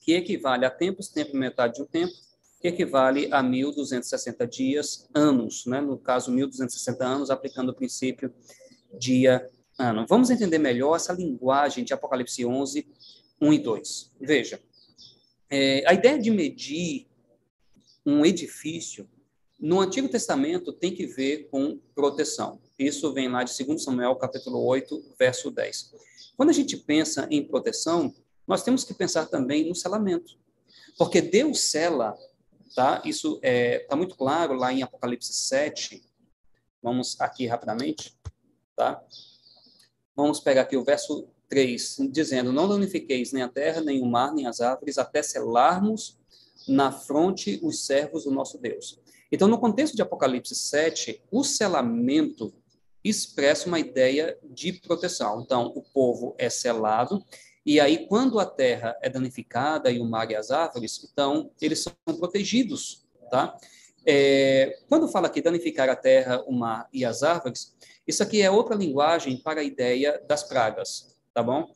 Que 0.01 0.13
equivale 0.13 0.65
a 0.65 0.71
tempos, 0.71 1.09
tempo 1.09 1.37
metade 1.37 1.75
de 1.75 1.83
um 1.83 1.87
tempo, 1.87 2.13
que 2.61 2.69
equivale 2.69 3.29
a 3.33 3.43
1.260 3.43 4.47
dias, 4.47 5.09
anos, 5.13 5.67
né? 5.67 5.81
No 5.81 5.99
caso, 5.99 6.33
1.260 6.33 7.01
anos, 7.03 7.31
aplicando 7.31 7.71
o 7.71 7.75
princípio 7.75 8.33
dia-ano. 8.99 10.07
Vamos 10.09 10.31
entender 10.31 10.59
melhor 10.59 10.97
essa 10.97 11.13
linguagem 11.13 11.85
de 11.85 11.93
Apocalipse 11.93 12.47
11, 12.47 12.87
1 13.45 13.53
e 13.53 13.59
2. 13.59 14.13
Veja, 14.21 14.61
é, 15.51 15.85
a 15.87 15.93
ideia 15.93 16.19
de 16.19 16.31
medir 16.31 17.07
um 18.05 18.25
edifício 18.25 19.09
no 19.61 19.81
Antigo 19.81 20.09
Testamento 20.09 20.73
tem 20.73 20.95
que 20.95 21.07
ver 21.07 21.49
com 21.51 21.79
proteção. 21.95 22.59
Isso 22.79 23.13
vem 23.13 23.29
lá 23.29 23.45
de 23.45 23.65
2 23.65 23.83
Samuel, 23.83 24.17
capítulo 24.17 24.65
8, 24.65 25.15
verso 25.19 25.51
10. 25.51 25.93
Quando 26.37 26.51
a 26.51 26.53
gente 26.53 26.77
pensa 26.77 27.29
em 27.31 27.45
proteção, 27.45 28.15
nós 28.47 28.63
temos 28.63 28.83
que 28.83 28.95
pensar 28.95 29.27
também 29.27 29.69
no 29.69 29.75
selamento. 29.75 30.37
Porque 30.99 31.21
Deus 31.21 31.61
sela, 31.61 32.17
tá? 32.75 33.03
Isso 33.05 33.37
está 33.37 33.49
é, 33.49 33.79
tá 33.81 33.97
muito 33.97 34.17
claro 34.17 34.55
lá 34.55 34.73
em 34.73 34.83
Apocalipse 34.83 35.33
7. 35.33 36.03
Vamos 36.83 37.21
aqui 37.21 37.47
rapidamente, 37.47 38.17
tá? 38.75 39.03
Vamos 40.17 40.41
pegar 40.41 40.63
aqui 40.63 40.77
o 40.77 40.85
verso 40.85 41.29
3, 41.55 41.99
dizendo: 42.11 42.53
Não 42.53 42.69
danifiqueis 42.69 43.31
nem 43.31 43.45
a 43.45 43.49
terra, 43.49 43.81
nem 43.81 44.03
o 44.03 44.07
mar, 44.07 44.35
nem 44.35 44.47
as 44.47 44.61
árvores, 44.61 44.99
até 44.99 45.23
selarmos 45.23 46.19
na 46.67 46.91
fronte 46.91 47.61
os 47.63 47.87
servos 47.87 48.25
do 48.25 48.33
nosso 48.33 48.59
Deus. 48.59 49.01
Então, 49.31 49.47
no 49.47 49.59
contexto 49.59 49.95
de 49.95 50.03
Apocalipse 50.03 50.55
7, 50.55 51.23
o 51.31 51.45
selamento 51.45 52.53
expressa 53.05 53.69
uma 53.69 53.79
ideia 53.79 54.37
de 54.43 54.73
proteção. 54.73 55.43
Então, 55.43 55.73
o 55.77 55.83
povo 55.83 56.35
é 56.39 56.51
selado, 56.51 57.25
e 57.65 57.79
aí, 57.79 58.07
quando 58.09 58.41
a 58.41 58.47
terra 58.47 58.97
é 59.01 59.09
danificada 59.09 59.93
e 59.93 60.01
o 60.01 60.05
mar 60.05 60.29
e 60.31 60.35
as 60.35 60.51
árvores, 60.51 61.09
então, 61.13 61.51
eles 61.61 61.85
são 61.85 61.95
protegidos, 62.19 63.07
tá? 63.31 63.57
É, 64.05 64.77
quando 64.89 65.09
fala 65.09 65.29
aqui 65.29 65.41
danificar 65.41 65.89
a 65.89 65.97
terra, 65.97 66.43
o 66.47 66.53
mar 66.53 66.89
e 66.93 67.05
as 67.05 67.23
árvores, 67.23 67.75
isso 68.07 68.23
aqui 68.23 68.43
é 68.43 68.51
outra 68.51 68.75
linguagem 68.75 69.39
para 69.39 69.61
a 69.61 69.65
ideia 69.65 70.23
das 70.29 70.43
pragas, 70.43 71.14
tá 71.35 71.43
bom? 71.43 71.71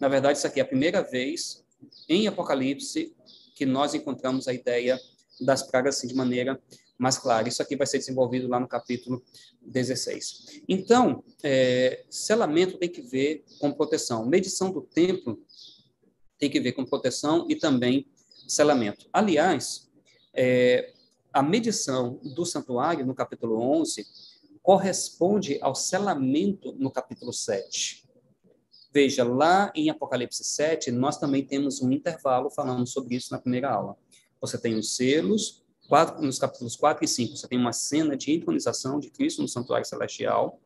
Na 0.00 0.08
verdade, 0.08 0.38
isso 0.38 0.46
aqui 0.46 0.60
é 0.60 0.62
a 0.62 0.66
primeira 0.66 1.02
vez 1.02 1.64
em 2.08 2.26
Apocalipse 2.28 3.14
que 3.54 3.66
nós 3.66 3.94
encontramos 3.94 4.48
a 4.48 4.54
ideia 4.54 4.98
das 5.40 5.62
pragas 5.62 5.96
assim, 5.96 6.06
de 6.06 6.14
maneira 6.14 6.60
mais 6.96 7.18
clara. 7.18 7.48
Isso 7.48 7.60
aqui 7.60 7.76
vai 7.76 7.86
ser 7.86 7.98
desenvolvido 7.98 8.46
lá 8.48 8.60
no 8.60 8.68
capítulo 8.68 9.22
16. 9.60 10.62
Então, 10.68 11.24
é, 11.42 12.04
selamento 12.08 12.78
tem 12.78 12.88
que 12.88 13.02
ver 13.02 13.44
com 13.58 13.72
proteção. 13.72 14.24
Medição 14.24 14.70
do 14.70 14.82
templo 14.82 15.40
tem 16.38 16.48
que 16.48 16.60
ver 16.60 16.72
com 16.72 16.84
proteção 16.84 17.46
e 17.48 17.56
também 17.56 18.06
selamento. 18.46 19.08
Aliás, 19.12 19.90
é, 20.32 20.92
a 21.32 21.42
medição 21.42 22.20
do 22.22 22.44
santuário, 22.44 23.04
no 23.04 23.14
capítulo 23.14 23.58
11, 23.58 24.06
corresponde 24.62 25.58
ao 25.60 25.74
selamento 25.74 26.72
no 26.78 26.90
capítulo 26.90 27.32
7. 27.32 28.01
Veja, 28.92 29.24
lá 29.24 29.72
em 29.74 29.88
Apocalipse 29.88 30.44
7, 30.44 30.90
nós 30.90 31.16
também 31.16 31.42
temos 31.42 31.80
um 31.80 31.90
intervalo 31.90 32.50
falando 32.50 32.86
sobre 32.86 33.16
isso 33.16 33.32
na 33.32 33.38
primeira 33.38 33.70
aula. 33.70 33.96
Você 34.38 34.58
tem 34.58 34.74
os 34.74 34.94
selos, 34.94 35.64
quatro, 35.88 36.22
nos 36.22 36.38
capítulos 36.38 36.76
4 36.76 37.02
e 37.02 37.08
5, 37.08 37.36
você 37.36 37.48
tem 37.48 37.58
uma 37.58 37.72
cena 37.72 38.14
de 38.14 38.32
entronização 38.32 39.00
de 39.00 39.08
Cristo 39.08 39.40
no 39.40 39.48
santuário 39.48 39.86
celestial. 39.86 40.60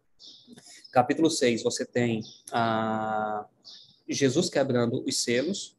Capítulo 0.91 1.31
6, 1.31 1.63
você 1.63 1.85
tem 1.85 2.21
ah, 2.51 3.47
Jesus 4.09 4.51
quebrando 4.51 5.05
os 5.07 5.23
selos. 5.23 5.77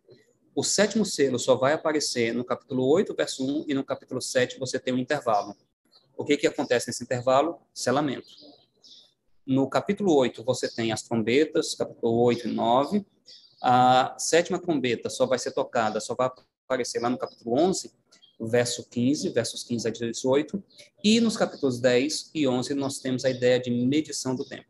O 0.56 0.64
sétimo 0.64 1.06
selo 1.06 1.38
só 1.38 1.56
vai 1.56 1.74
aparecer 1.74 2.34
no 2.34 2.46
capítulo 2.46 2.88
8, 2.88 3.14
verso 3.14 3.46
1, 3.46 3.66
e 3.68 3.74
no 3.74 3.84
capítulo 3.84 4.22
7 4.22 4.58
você 4.58 4.80
tem 4.80 4.94
um 4.94 4.98
intervalo. 4.98 5.54
O 6.16 6.24
que, 6.24 6.38
que 6.38 6.48
acontece 6.48 6.88
nesse 6.88 7.04
intervalo? 7.04 7.60
Selamento. 7.74 8.28
No 9.48 9.70
capítulo 9.70 10.14
8, 10.14 10.44
você 10.44 10.68
tem 10.68 10.92
as 10.92 11.04
trombetas, 11.04 11.74
capítulo 11.74 12.22
8 12.24 12.50
e 12.50 12.52
9. 12.52 13.06
A 13.64 14.14
sétima 14.20 14.60
trombeta 14.60 15.10
só 15.10 15.26
vai 15.26 15.40
ser 15.40 15.52
tocada, 15.52 16.02
só 16.02 16.14
vai 16.14 16.30
aparecer 16.66 17.02
lá 17.02 17.10
no 17.10 17.18
capítulo 17.18 17.58
11, 17.58 17.90
verso 18.42 18.86
15, 18.90 19.30
versos 19.30 19.64
15 19.64 19.88
a 19.88 19.92
18. 19.92 20.62
E 21.02 21.22
nos 21.22 21.38
capítulos 21.38 21.80
10 21.80 22.32
e 22.36 22.46
11, 22.46 22.74
nós 22.74 23.00
temos 23.00 23.24
a 23.24 23.30
ideia 23.30 23.58
de 23.58 23.72
medição 23.72 24.36
do 24.36 24.44
tempo. 24.44 24.68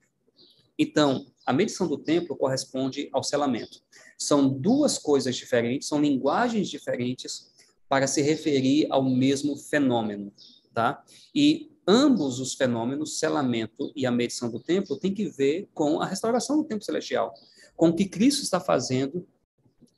Então, 0.77 1.25
a 1.43 1.51
medição 1.51 1.87
do 1.87 1.97
tempo 1.97 2.35
corresponde 2.35 3.09
ao 3.11 3.23
selamento. 3.23 3.81
São 4.15 4.47
duas 4.47 4.99
coisas 4.99 5.35
diferentes, 5.35 5.87
são 5.87 5.99
linguagens 5.99 6.69
diferentes 6.69 7.51
para 7.89 8.05
se 8.05 8.21
referir 8.21 8.85
ao 8.91 9.03
mesmo 9.03 9.57
fenômeno, 9.57 10.31
tá? 10.71 11.03
E 11.33 11.71
ambos 11.87 12.39
os 12.39 12.53
fenômenos, 12.53 13.17
selamento 13.17 13.93
e 13.95 14.05
a 14.05 14.11
medição 14.11 14.51
do 14.51 14.59
tempo, 14.59 14.97
têm 14.97 15.13
que 15.13 15.29
ver 15.29 15.69
com 15.73 16.01
a 16.01 16.05
restauração 16.05 16.57
do 16.57 16.65
tempo 16.65 16.83
celestial, 16.83 17.33
com 17.75 17.89
o 17.89 17.95
que 17.95 18.05
Cristo 18.05 18.43
está 18.43 18.59
fazendo 18.59 19.25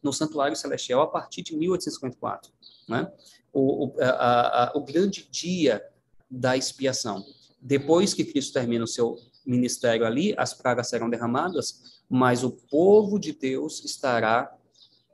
no 0.02 0.14
santuário 0.14 0.56
celestial 0.56 1.02
a 1.02 1.07
partir 1.07 1.41
de 1.41 1.57
1854, 1.57 2.52
né? 2.88 3.11
O, 3.52 3.88
o, 3.88 3.95
a, 3.99 4.66
a, 4.66 4.78
o 4.78 4.84
grande 4.84 5.28
dia 5.32 5.84
da 6.30 6.56
expiação. 6.56 7.26
Depois 7.60 8.14
que 8.14 8.24
Cristo 8.24 8.53
termina 8.53 8.84
o 8.84 8.88
seu 8.88 9.18
ministério 9.45 10.06
ali, 10.06 10.36
as 10.38 10.53
pragas 10.53 10.90
serão 10.90 11.10
derramadas, 11.10 12.03
mas 12.07 12.44
o 12.44 12.52
povo 12.52 13.20
de 13.20 13.34
Deus 13.34 13.84
estará 13.84 14.56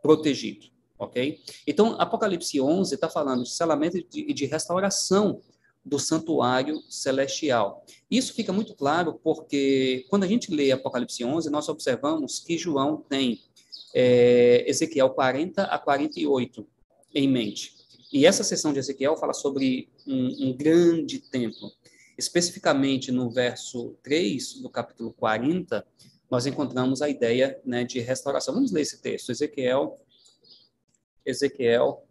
protegido, 0.02 0.68
ok? 1.00 1.42
Então, 1.66 2.00
Apocalipse 2.00 2.60
11 2.60 2.94
está 2.94 3.10
falando 3.10 3.44
de 3.44 3.50
selamento 3.50 3.98
e 3.98 4.04
de, 4.04 4.34
de 4.34 4.46
restauração 4.46 5.42
do 5.86 6.00
santuário 6.00 6.82
celestial. 6.90 7.86
Isso 8.10 8.34
fica 8.34 8.52
muito 8.52 8.74
claro 8.74 9.20
porque, 9.24 10.06
quando 10.10 10.24
a 10.24 10.28
gente 10.28 10.52
lê 10.52 10.72
Apocalipse 10.72 11.24
11, 11.24 11.50
nós 11.52 11.70
observamos 11.70 12.40
que 12.40 12.58
João 12.58 12.98
tem 13.08 13.44
é, 13.94 14.68
Ezequiel 14.68 15.12
40 15.12 15.64
a 15.64 15.78
48 15.78 16.68
em 17.14 17.28
mente. 17.28 17.76
E 18.12 18.26
essa 18.26 18.44
sessão 18.44 18.74
de 18.74 18.80
Ezequiel 18.80 19.16
fala 19.16 19.34
sobre 19.34 19.90
um, 20.08 20.48
um 20.48 20.58
grande 20.58 21.20
templo. 21.20 21.72
Especificamente 22.18 23.12
no 23.12 23.30
verso 23.30 23.96
3 24.02 24.62
do 24.62 24.70
capítulo 24.70 25.14
40, 25.14 25.86
nós 26.32 26.46
encontramos 26.46 27.02
a 27.02 27.10
ideia 27.10 27.60
né, 27.64 27.84
de 27.84 28.00
restauração. 28.00 28.54
Vamos 28.54 28.72
ler 28.72 28.82
esse 28.82 29.02
texto, 29.02 29.32
Ezequiel, 29.32 30.00
Ezequiel, 31.26 32.06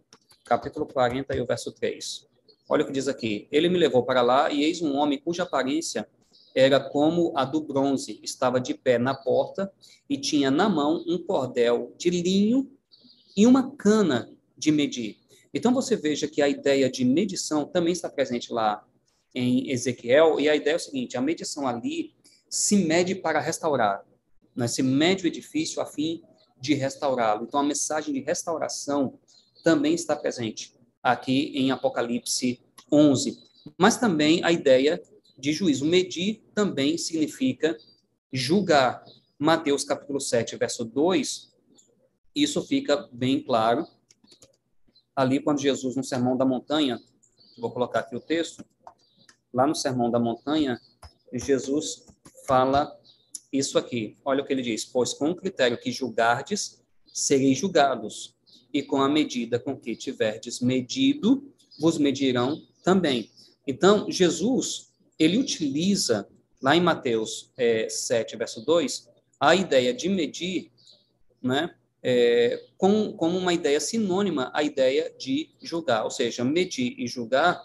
capítulo 0.44 0.86
40 0.86 1.34
e 1.34 1.40
o 1.40 1.46
verso 1.46 1.72
3. 1.72 2.26
Olha 2.68 2.82
o 2.82 2.86
que 2.86 2.92
diz 2.92 3.08
aqui. 3.08 3.46
Ele 3.52 3.68
me 3.68 3.78
levou 3.78 4.02
para 4.04 4.22
lá 4.22 4.50
e 4.50 4.64
eis 4.64 4.80
um 4.80 4.96
homem 4.96 5.18
cuja 5.18 5.42
aparência 5.42 6.08
era 6.54 6.80
como 6.80 7.32
a 7.36 7.44
do 7.44 7.60
bronze. 7.60 8.20
Estava 8.22 8.60
de 8.60 8.74
pé 8.74 8.98
na 8.98 9.14
porta 9.14 9.72
e 10.08 10.16
tinha 10.16 10.50
na 10.50 10.68
mão 10.68 11.04
um 11.06 11.18
cordel 11.18 11.92
de 11.98 12.10
linho 12.10 12.70
e 13.36 13.46
uma 13.46 13.74
cana 13.76 14.30
de 14.56 14.70
medir. 14.72 15.18
Então 15.52 15.74
você 15.74 15.94
veja 15.94 16.26
que 16.26 16.40
a 16.40 16.48
ideia 16.48 16.90
de 16.90 17.04
medição 17.04 17.64
também 17.64 17.92
está 17.92 18.08
presente 18.08 18.52
lá 18.52 18.84
em 19.34 19.70
Ezequiel 19.70 20.40
e 20.40 20.48
a 20.48 20.56
ideia 20.56 20.74
é 20.74 20.76
o 20.76 20.80
seguinte: 20.80 21.16
a 21.16 21.20
medição 21.20 21.66
ali 21.66 22.14
se 22.48 22.76
mede 22.76 23.14
para 23.14 23.40
restaurar, 23.40 24.04
né? 24.54 24.66
se 24.66 24.82
mede 24.82 25.24
o 25.24 25.26
edifício 25.26 25.82
a 25.82 25.86
fim 25.86 26.22
de 26.60 26.74
restaurá-lo. 26.74 27.44
Então 27.44 27.60
a 27.60 27.64
mensagem 27.64 28.14
de 28.14 28.20
restauração 28.20 29.18
também 29.62 29.94
está 29.94 30.16
presente 30.16 30.73
aqui 31.04 31.52
em 31.54 31.70
Apocalipse 31.70 32.58
11. 32.90 33.38
Mas 33.78 33.98
também 33.98 34.42
a 34.42 34.50
ideia 34.50 35.00
de 35.38 35.52
juízo. 35.52 35.84
Medir 35.84 36.42
também 36.54 36.96
significa 36.96 37.76
julgar. 38.32 39.04
Mateus 39.38 39.84
capítulo 39.84 40.20
7, 40.20 40.56
verso 40.56 40.84
2, 40.84 41.52
isso 42.34 42.62
fica 42.62 43.08
bem 43.12 43.42
claro. 43.42 43.86
Ali, 45.14 45.40
quando 45.40 45.60
Jesus, 45.60 45.96
no 45.96 46.02
Sermão 46.02 46.36
da 46.36 46.44
Montanha, 46.44 46.98
vou 47.58 47.70
colocar 47.70 48.00
aqui 48.00 48.16
o 48.16 48.20
texto, 48.20 48.64
lá 49.52 49.66
no 49.66 49.74
Sermão 49.74 50.10
da 50.10 50.18
Montanha, 50.18 50.80
Jesus 51.32 52.06
fala 52.46 52.96
isso 53.52 53.76
aqui. 53.76 54.16
Olha 54.24 54.42
o 54.42 54.46
que 54.46 54.52
ele 54.52 54.62
diz: 54.62 54.84
Pois 54.84 55.12
com 55.12 55.30
o 55.30 55.36
critério 55.36 55.78
que 55.78 55.92
julgardes, 55.92 56.82
sereis 57.06 57.58
julgados, 57.58 58.33
e 58.74 58.82
com 58.82 59.00
a 59.00 59.08
medida 59.08 59.60
com 59.60 59.76
que 59.76 59.94
tiverdes 59.94 60.58
medido, 60.58 61.48
vos 61.78 61.96
medirão 61.96 62.60
também. 62.82 63.30
Então, 63.64 64.10
Jesus, 64.10 64.90
ele 65.16 65.38
utiliza, 65.38 66.28
lá 66.60 66.76
em 66.76 66.80
Mateus 66.80 67.52
é, 67.56 67.88
7, 67.88 68.36
verso 68.36 68.64
2, 68.64 69.08
a 69.38 69.54
ideia 69.54 69.94
de 69.94 70.08
medir, 70.08 70.72
né, 71.40 71.72
é, 72.02 72.66
com, 72.76 73.12
como 73.12 73.38
uma 73.38 73.54
ideia 73.54 73.78
sinônima 73.78 74.50
à 74.52 74.64
ideia 74.64 75.14
de 75.16 75.50
julgar, 75.62 76.02
ou 76.02 76.10
seja, 76.10 76.44
medir 76.44 76.94
e 76.98 77.06
julgar 77.06 77.64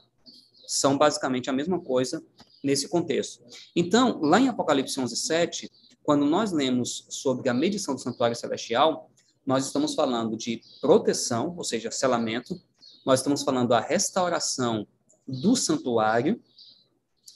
são 0.67 0.95
basicamente 0.95 1.49
a 1.49 1.53
mesma 1.53 1.79
coisa 1.79 2.23
nesse 2.63 2.87
contexto. 2.87 3.43
Então, 3.75 4.19
lá 4.21 4.39
em 4.39 4.47
Apocalipse 4.47 4.99
11, 4.99 5.15
7, 5.15 5.71
quando 6.03 6.25
nós 6.25 6.51
lemos 6.51 7.05
sobre 7.09 7.49
a 7.49 7.53
medição 7.53 7.95
do 7.95 8.01
santuário 8.01 8.35
celestial, 8.35 9.08
nós 9.45 9.65
estamos 9.65 9.95
falando 9.95 10.37
de 10.37 10.61
proteção, 10.81 11.53
ou 11.57 11.63
seja, 11.63 11.91
selamento, 11.91 12.59
nós 13.05 13.19
estamos 13.19 13.43
falando 13.43 13.69
da 13.69 13.79
restauração 13.79 14.87
do 15.27 15.55
santuário, 15.55 16.41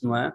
não 0.01 0.15
é? 0.15 0.33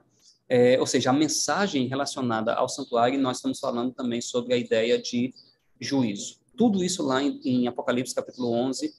é? 0.48 0.80
Ou 0.80 0.86
seja, 0.86 1.10
a 1.10 1.12
mensagem 1.12 1.86
relacionada 1.86 2.54
ao 2.54 2.68
santuário, 2.68 3.20
nós 3.20 3.38
estamos 3.38 3.58
falando 3.58 3.92
também 3.92 4.20
sobre 4.20 4.54
a 4.54 4.56
ideia 4.56 5.00
de 5.00 5.34
juízo. 5.80 6.38
Tudo 6.56 6.82
isso 6.82 7.02
lá 7.02 7.22
em, 7.22 7.40
em 7.44 7.68
Apocalipse 7.68 8.14
capítulo 8.14 8.52
11, 8.52 8.92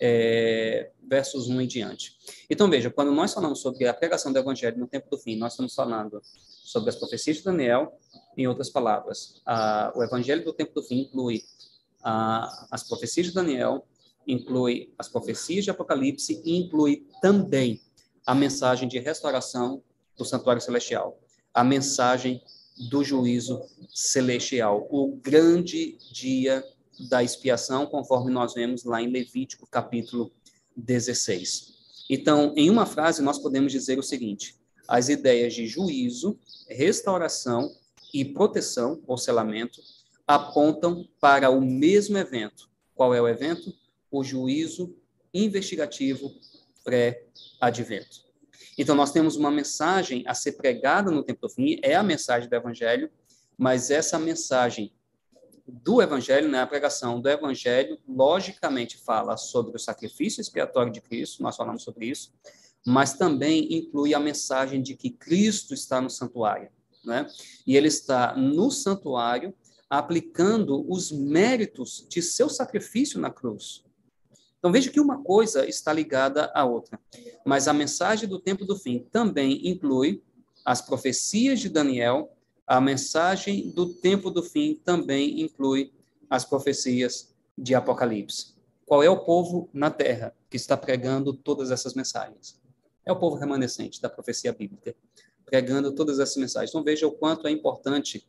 é, 0.00 0.90
versos 1.06 1.48
1 1.48 1.60
em 1.60 1.66
diante. 1.66 2.16
Então, 2.50 2.68
veja, 2.68 2.90
quando 2.90 3.12
nós 3.12 3.32
falamos 3.32 3.60
sobre 3.60 3.86
a 3.86 3.94
pregação 3.94 4.32
do 4.32 4.38
evangelho 4.38 4.78
no 4.78 4.86
tempo 4.86 5.08
do 5.10 5.18
fim, 5.18 5.36
nós 5.36 5.52
estamos 5.52 5.74
falando 5.74 6.20
sobre 6.24 6.90
as 6.90 6.96
profecias 6.96 7.36
de 7.36 7.44
Daniel, 7.44 7.98
em 8.36 8.46
outras 8.46 8.70
palavras. 8.70 9.40
A, 9.44 9.92
o 9.94 10.02
evangelho 10.02 10.44
do 10.44 10.52
tempo 10.52 10.74
do 10.74 10.82
fim 10.82 11.00
inclui 11.02 11.44
a, 12.02 12.66
as 12.70 12.82
profecias 12.82 13.26
de 13.26 13.32
Daniel, 13.32 13.86
inclui 14.26 14.92
as 14.98 15.08
profecias 15.08 15.64
de 15.64 15.70
Apocalipse 15.70 16.40
e 16.44 16.56
inclui 16.56 17.06
também 17.20 17.80
a 18.26 18.34
mensagem 18.34 18.88
de 18.88 18.98
restauração 18.98 19.82
do 20.16 20.24
santuário 20.24 20.62
celestial, 20.62 21.18
a 21.52 21.64
mensagem 21.64 22.42
do 22.88 23.02
juízo 23.02 23.62
celestial, 23.92 24.86
o 24.90 25.16
grande 25.16 25.98
dia 26.12 26.64
da 27.08 27.22
expiação, 27.22 27.86
conforme 27.86 28.30
nós 28.30 28.54
vemos 28.54 28.84
lá 28.84 29.02
em 29.02 29.08
Levítico, 29.08 29.66
capítulo 29.66 30.30
16. 30.76 31.72
Então, 32.08 32.52
em 32.56 32.70
uma 32.70 32.86
frase, 32.86 33.22
nós 33.22 33.38
podemos 33.38 33.72
dizer 33.72 33.98
o 33.98 34.02
seguinte: 34.02 34.56
as 34.86 35.08
ideias 35.08 35.54
de 35.54 35.66
juízo, 35.66 36.38
restauração 36.68 37.74
e 38.12 38.24
proteção, 38.24 39.02
ou 39.06 39.16
selamento, 39.16 39.80
apontam 40.34 41.08
para 41.20 41.50
o 41.50 41.60
mesmo 41.60 42.16
evento. 42.18 42.70
Qual 42.94 43.14
é 43.14 43.20
o 43.20 43.28
evento? 43.28 43.72
O 44.10 44.22
juízo 44.24 44.96
investigativo 45.32 46.32
pré-advento. 46.84 48.22
Então, 48.76 48.94
nós 48.94 49.12
temos 49.12 49.36
uma 49.36 49.50
mensagem 49.50 50.24
a 50.26 50.34
ser 50.34 50.52
pregada 50.52 51.10
no 51.10 51.22
tempo 51.22 51.42
do 51.42 51.48
fim, 51.48 51.78
é 51.82 51.94
a 51.94 52.02
mensagem 52.02 52.48
do 52.48 52.56
Evangelho, 52.56 53.10
mas 53.56 53.90
essa 53.90 54.18
mensagem 54.18 54.92
do 55.66 56.02
Evangelho, 56.02 56.48
né, 56.48 56.60
a 56.60 56.66
pregação 56.66 57.20
do 57.20 57.28
Evangelho, 57.28 57.98
logicamente 58.08 58.98
fala 58.98 59.36
sobre 59.36 59.76
o 59.76 59.78
sacrifício 59.78 60.40
expiatório 60.40 60.92
de 60.92 61.00
Cristo, 61.00 61.42
nós 61.42 61.56
falamos 61.56 61.82
sobre 61.82 62.06
isso, 62.06 62.32
mas 62.84 63.14
também 63.14 63.72
inclui 63.72 64.14
a 64.14 64.20
mensagem 64.20 64.82
de 64.82 64.96
que 64.96 65.10
Cristo 65.10 65.72
está 65.72 66.00
no 66.00 66.10
santuário, 66.10 66.70
né? 67.04 67.28
E 67.66 67.76
ele 67.76 67.88
está 67.88 68.34
no 68.36 68.70
santuário 68.70 69.54
aplicando 69.98 70.84
os 70.90 71.12
méritos 71.12 72.06
de 72.08 72.22
seu 72.22 72.48
sacrifício 72.48 73.20
na 73.20 73.30
cruz. 73.30 73.84
Então 74.58 74.72
veja 74.72 74.90
que 74.90 75.00
uma 75.00 75.22
coisa 75.22 75.68
está 75.68 75.92
ligada 75.92 76.50
à 76.54 76.64
outra, 76.64 76.98
mas 77.44 77.68
a 77.68 77.72
mensagem 77.72 78.28
do 78.28 78.38
tempo 78.38 78.64
do 78.64 78.76
fim 78.76 79.06
também 79.10 79.68
inclui 79.68 80.22
as 80.64 80.80
profecias 80.80 81.58
de 81.60 81.68
Daniel 81.68 82.32
a 82.66 82.80
mensagem 82.80 83.68
do 83.70 83.92
tempo 83.92 84.30
do 84.30 84.42
fim 84.42 84.80
também 84.84 85.42
inclui 85.42 85.92
as 86.30 86.44
profecias 86.44 87.34
de 87.58 87.74
Apocalipse. 87.74 88.54
Qual 88.86 89.02
é 89.02 89.10
o 89.10 89.24
povo 89.24 89.68
na 89.72 89.90
terra 89.90 90.34
que 90.48 90.56
está 90.56 90.74
pregando 90.76 91.34
todas 91.34 91.70
essas 91.70 91.92
mensagens? 91.92 92.58
É 93.04 93.12
o 93.12 93.18
povo 93.18 93.36
remanescente 93.36 94.00
da 94.00 94.08
profecia 94.08 94.52
bíblica, 94.52 94.94
pregando 95.44 95.92
todas 95.92 96.18
essas 96.18 96.36
mensagens. 96.36 96.70
Então 96.70 96.82
veja 96.82 97.06
o 97.06 97.12
quanto 97.12 97.46
é 97.46 97.50
importante, 97.50 98.26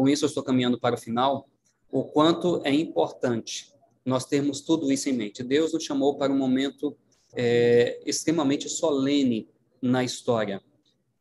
com 0.00 0.08
isso 0.08 0.24
eu 0.24 0.28
estou 0.28 0.42
caminhando 0.42 0.80
para 0.80 0.94
o 0.94 0.98
final, 0.98 1.46
o 1.92 2.04
quanto 2.04 2.62
é 2.64 2.72
importante 2.72 3.70
nós 4.02 4.24
termos 4.24 4.62
tudo 4.62 4.90
isso 4.90 5.10
em 5.10 5.12
mente. 5.12 5.42
Deus 5.42 5.74
nos 5.74 5.84
chamou 5.84 6.16
para 6.16 6.32
um 6.32 6.38
momento 6.38 6.96
é, 7.34 8.00
extremamente 8.06 8.66
solene 8.66 9.46
na 9.82 10.02
história 10.02 10.62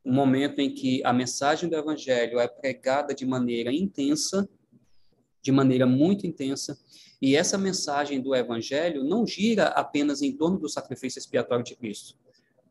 um 0.05 0.13
momento 0.13 0.59
em 0.59 0.73
que 0.73 1.03
a 1.03 1.11
mensagem 1.11 1.69
do 1.69 1.75
evangelho 1.75 2.39
é 2.39 2.47
pregada 2.47 3.13
de 3.13 3.25
maneira 3.25 3.69
intensa, 3.69 4.47
de 5.41 5.51
maneira 5.51 5.85
muito 5.85 6.25
intensa, 6.25 6.79
e 7.21 7.35
essa 7.35 7.57
mensagem 7.57 8.21
do 8.21 8.33
evangelho 8.33 9.03
não 9.03 9.27
gira 9.27 9.65
apenas 9.65 10.21
em 10.21 10.31
torno 10.31 10.57
do 10.57 10.69
sacrifício 10.69 11.19
expiatório 11.19 11.65
de 11.65 11.75
Cristo. 11.75 12.15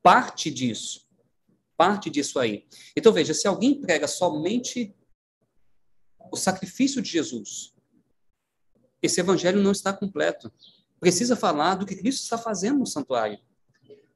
Parte 0.03 0.51
disso, 0.51 1.07
parte 1.77 2.09
disso 2.09 2.39
aí. 2.39 2.65
Então 2.97 3.13
veja, 3.13 3.35
se 3.35 3.47
alguém 3.47 3.79
prega 3.79 4.09
somente 4.09 4.95
o 6.33 6.37
sacrifício 6.37 7.03
de 7.03 7.11
Jesus, 7.11 7.75
esse 9.03 9.21
evangelho 9.21 9.63
não 9.63 9.73
está 9.73 9.93
completo. 9.93 10.53
Precisa 10.99 11.37
falar 11.37 11.77
do 11.77 11.87
que 11.87 11.95
Cristo 11.95 12.23
está 12.23 12.37
fazendo 12.37 12.79
no 12.79 12.87
santuário 12.87 13.39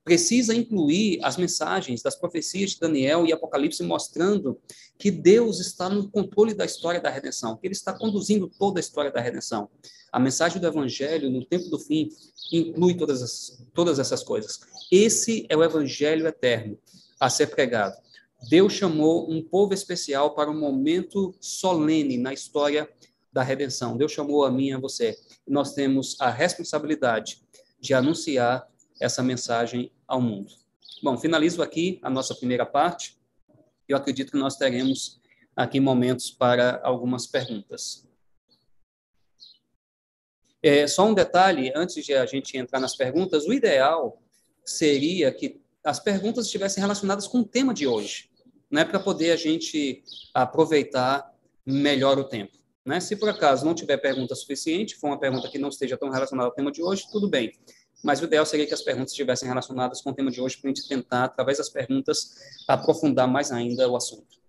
precisa 0.05 0.55
incluir 0.55 1.21
as 1.23 1.37
mensagens 1.37 2.03
das 2.03 2.17
profecias 2.17 2.71
de 2.71 2.81
Daniel 2.81 3.25
e 3.25 3.33
Apocalipse 3.33 3.83
mostrando 3.83 4.59
que 4.99 5.11
Deus 5.11 5.61
está 5.61 5.89
no 5.89 6.09
controle 6.09 6.55
da 6.55 6.65
história 6.65 7.01
da 7.01 7.11
redenção, 7.11 7.57
que 7.57 7.67
ele 7.67 7.75
está 7.75 7.93
conduzindo 7.93 8.51
toda 8.59 8.79
a 8.79 8.83
história 8.83 9.13
da 9.13 9.21
redenção. 9.21 9.69
A 10.11 10.19
mensagem 10.19 10.61
do 10.61 10.67
evangelho 10.67 11.31
no 11.31 11.45
tempo 11.45 11.69
do 11.69 11.79
fim 11.79 12.09
inclui 12.51 12.95
todas, 12.95 13.23
as, 13.23 13.65
todas 13.73 13.99
essas 13.99 14.23
coisas. 14.23 14.61
Esse 14.91 15.47
é 15.49 15.57
o 15.57 15.63
evangelho 15.63 16.27
eterno 16.27 16.77
a 17.19 17.31
ser 17.31 17.47
pregado. 17.49 17.97
Deus 18.49 18.73
chamou 18.73 19.31
um 19.31 19.43
povo 19.43 19.73
especial 19.73 20.35
para 20.35 20.51
um 20.51 20.59
momento 20.59 21.35
solene 21.41 22.19
na 22.19 22.33
história 22.33 22.89
da 23.33 23.43
redenção. 23.43 23.97
Deus 23.97 24.13
chamou 24.13 24.45
a 24.45 24.51
mim 24.51 24.69
e 24.69 24.73
a 24.73 24.79
você. 24.79 25.17
Nós 25.47 25.75
temos 25.75 26.21
a 26.21 26.31
responsabilidade 26.31 27.43
de 27.81 27.95
anunciar 27.95 28.69
essa 29.01 29.23
mensagem 29.23 29.91
ao 30.07 30.21
mundo. 30.21 30.53
Bom, 31.03 31.17
finalizo 31.17 31.63
aqui 31.63 31.99
a 32.03 32.11
nossa 32.11 32.35
primeira 32.35 32.67
parte. 32.67 33.19
Eu 33.89 33.97
acredito 33.97 34.33
que 34.33 34.39
nós 34.39 34.57
teremos 34.57 35.21
aqui 35.57 35.81
momentos 35.81 36.31
para 36.31 36.81
algumas 36.85 37.27
perguntas. 37.27 38.07
É, 40.63 40.87
só 40.87 41.07
um 41.07 41.15
detalhe, 41.15 41.73
antes 41.75 42.05
de 42.05 42.15
a 42.15 42.25
gente 42.25 42.57
entrar 42.57 42.79
nas 42.79 42.95
perguntas, 42.95 43.45
o 43.47 43.53
ideal 43.53 44.23
seria 44.65 45.33
que 45.33 45.61
as 45.85 45.99
perguntas 45.99 46.47
estivessem 46.47 46.81
relacionadas 46.81 47.27
com 47.27 47.41
o 47.41 47.45
tema 47.45 47.75
de 47.75 47.87
hoje, 47.87 48.31
né, 48.73 48.85
para 48.85 48.99
poder 48.99 49.31
a 49.33 49.37
gente 49.37 50.03
aproveitar 50.33 51.33
melhor 51.65 52.19
o 52.19 52.25
tempo. 52.25 52.57
Né? 52.85 52.99
Se 52.99 53.15
por 53.15 53.29
acaso 53.29 53.65
não 53.65 53.75
tiver 53.75 53.99
pergunta 53.99 54.35
suficiente, 54.35 54.97
for 54.97 55.09
uma 55.09 55.21
pergunta 55.21 55.49
que 55.49 55.59
não 55.59 55.69
esteja 55.69 55.97
tão 55.97 56.11
relacionada 56.11 56.49
ao 56.49 56.55
tema 56.55 56.73
de 56.73 56.83
hoje, 56.83 57.07
tudo 57.13 57.29
bem 57.29 57.53
mas 58.03 58.21
o 58.21 58.25
ideal 58.25 58.45
seria 58.45 58.67
que 58.67 58.75
as 58.75 58.83
perguntas 58.83 59.13
estivessem 59.13 59.49
relacionadas 59.49 60.03
com 60.03 60.11
o 60.11 60.15
tema 60.15 60.31
de 60.31 60.41
hoje, 60.41 60.59
para 60.59 60.71
a 60.71 60.75
gente 60.75 60.89
tentar, 60.89 61.25
através 61.25 61.59
das 61.59 61.69
perguntas, 61.69 62.35
aprofundar 62.67 63.29
mais 63.29 63.53
ainda 63.53 63.89
o 63.89 63.97
assunto. 63.97 64.43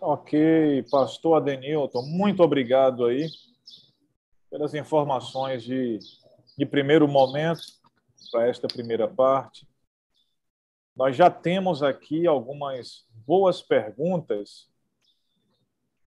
Ok, 0.00 0.84
pastor 0.90 1.38
Adenilton, 1.38 2.02
muito 2.02 2.42
obrigado 2.42 3.06
aí 3.06 3.26
pelas 4.50 4.74
informações 4.74 5.64
de, 5.64 5.98
de 6.56 6.66
primeiro 6.66 7.08
momento 7.08 7.62
para 8.30 8.46
esta 8.46 8.68
primeira 8.68 9.08
parte. 9.08 9.66
Nós 10.96 11.16
já 11.16 11.28
temos 11.28 11.82
aqui 11.82 12.26
algumas 12.26 13.06
boas 13.26 13.60
perguntas 13.60 14.70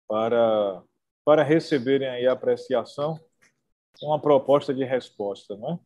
para, 0.08 0.82
para 1.24 1.42
receberem 1.42 2.08
aí 2.08 2.26
a 2.26 2.32
apreciação 2.32 3.20
uma 4.02 4.20
proposta 4.20 4.74
de 4.74 4.84
resposta. 4.84 5.56
Né? 5.56 5.78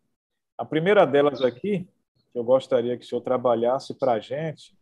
A 0.59 0.65
primeira 0.65 1.07
delas 1.07 1.43
aqui, 1.43 1.89
que 2.33 2.39
eu 2.39 2.45
gostaria 2.45 2.97
que 2.97 3.05
o 3.05 3.09
senhor 3.09 3.21
trabalhasse 3.21 3.95
para 3.95 4.13
a 4.13 4.21
gente, 4.21 4.77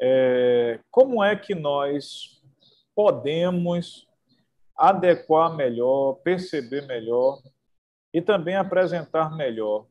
é 0.00 0.80
como 0.90 1.22
é 1.22 1.34
que 1.34 1.54
nós 1.54 2.42
podemos 2.94 4.06
adequar 4.76 5.54
melhor, 5.54 6.14
perceber 6.22 6.86
melhor 6.86 7.42
e 8.12 8.20
também 8.20 8.56
apresentar 8.56 9.34
melhor 9.34 9.86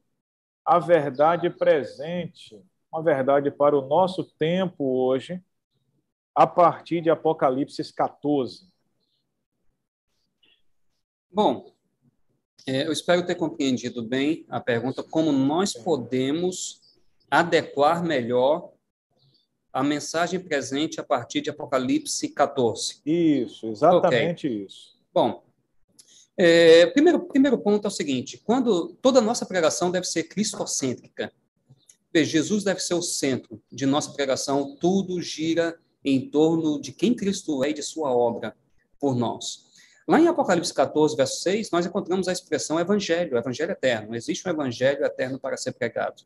a 0.64 0.80
verdade 0.80 1.50
presente, 1.50 2.60
uma 2.96 3.04
verdade 3.04 3.52
para 3.52 3.78
o 3.78 3.86
nosso 3.86 4.24
tempo 4.24 4.86
hoje, 4.86 5.42
a 6.34 6.48
partir 6.48 7.02
de 7.02 7.10
Apocalipse 7.10 7.84
14. 7.94 8.70
Bom, 11.30 11.74
é, 12.66 12.88
eu 12.88 12.94
espero 12.94 13.26
ter 13.26 13.36
compreendido 13.36 14.02
bem 14.02 14.46
a 14.50 14.62
pergunta, 14.62 15.04
como 15.04 15.34
nós 15.34 15.74
podemos 15.74 16.82
adequar 17.30 18.02
melhor 18.02 18.72
a 19.74 19.84
mensagem 19.84 20.40
presente 20.40 21.02
a 21.02 21.04
partir 21.04 21.42
de 21.42 21.50
Apocalipse 21.50 22.30
14. 22.30 23.02
Isso, 23.06 23.68
exatamente 23.68 24.48
okay. 24.48 24.64
isso. 24.66 24.98
Bom, 25.14 25.44
É, 26.38 26.86
primeiro, 26.88 27.28
primeiro 27.28 27.58
ponto 27.58 27.86
é 27.86 27.88
o 27.88 27.92
seguinte: 27.92 28.38
quando 28.38 28.94
toda 29.02 29.20
a 29.20 29.22
nossa 29.22 29.46
pregação 29.46 29.92
deve 29.92 30.06
ser 30.06 30.24
cristocêntrica. 30.24 31.32
Jesus 32.24 32.64
deve 32.64 32.80
ser 32.80 32.94
o 32.94 33.02
centro 33.02 33.62
de 33.72 33.86
nossa 33.86 34.12
pregação, 34.14 34.76
tudo 34.80 35.22
gira 35.22 35.78
em 36.04 36.30
torno 36.30 36.80
de 36.80 36.92
quem 36.92 37.14
Cristo 37.14 37.64
é 37.64 37.72
e 37.72 37.74
de 37.74 37.82
sua 37.82 38.16
obra 38.16 38.56
por 39.00 39.16
nós. 39.16 39.66
Lá 40.08 40.20
em 40.20 40.28
Apocalipse 40.28 40.74
14, 40.74 41.16
verso 41.16 41.42
6, 41.42 41.72
nós 41.72 41.86
encontramos 41.86 42.28
a 42.28 42.32
expressão 42.32 42.80
evangelho, 42.80 43.36
evangelho 43.36 43.72
eterno. 43.72 44.16
Existe 44.16 44.48
um 44.48 44.52
evangelho 44.52 45.04
eterno 45.04 45.40
para 45.40 45.58
ser 45.58 45.72
pregado. 45.72 46.22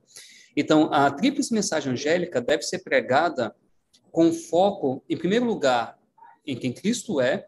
Então, 0.56 0.94
a 0.94 1.10
tríplice 1.10 1.54
mensagem 1.54 1.94
angélica 1.94 2.42
deve 2.42 2.64
ser 2.64 2.80
pregada 2.80 3.56
com 4.12 4.34
foco, 4.34 5.02
em 5.10 5.16
primeiro 5.16 5.46
lugar, 5.46 5.98
em 6.46 6.58
quem 6.58 6.74
Cristo 6.74 7.22
é 7.22 7.48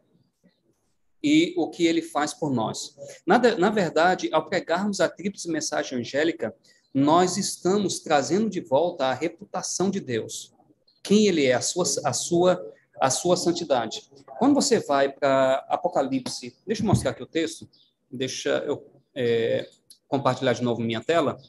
e 1.22 1.53
o 1.57 1.69
que 1.69 1.85
ele 1.85 2.01
faz 2.01 2.34
por 2.34 2.51
nós. 2.51 2.95
Na, 3.26 3.38
na 3.38 3.69
verdade, 3.69 4.30
ao 4.31 4.45
pregarmos 4.45 5.01
a 5.01 5.09
tríplice 5.09 5.49
mensagem 5.49 5.99
angélica, 5.99 6.55
nós 6.93 7.38
estamos 7.38 7.99
trazendo 7.99 8.49
de 8.49 8.59
volta 8.59 9.05
a 9.05 9.13
reputação 9.13 9.89
de 9.89 9.99
Deus. 9.99 10.53
Quem 11.01 11.27
ele 11.27 11.45
é, 11.45 11.53
a 11.53 11.61
sua, 11.61 11.85
a 12.05 12.13
sua, 12.13 12.73
a 12.99 13.09
sua 13.09 13.38
santidade. 13.38 14.09
Quando 14.38 14.53
você 14.53 14.80
vai 14.80 15.11
para 15.11 15.65
Apocalipse, 15.69 16.55
deixa 16.65 16.81
eu 16.81 16.88
mostrar 16.88 17.11
aqui 17.11 17.23
o 17.23 17.27
texto, 17.27 17.69
deixa 18.11 18.49
eu 18.65 18.85
é, 19.15 19.69
compartilhar 20.07 20.53
de 20.53 20.63
novo 20.63 20.81
minha 20.81 21.01
tela. 21.01 21.39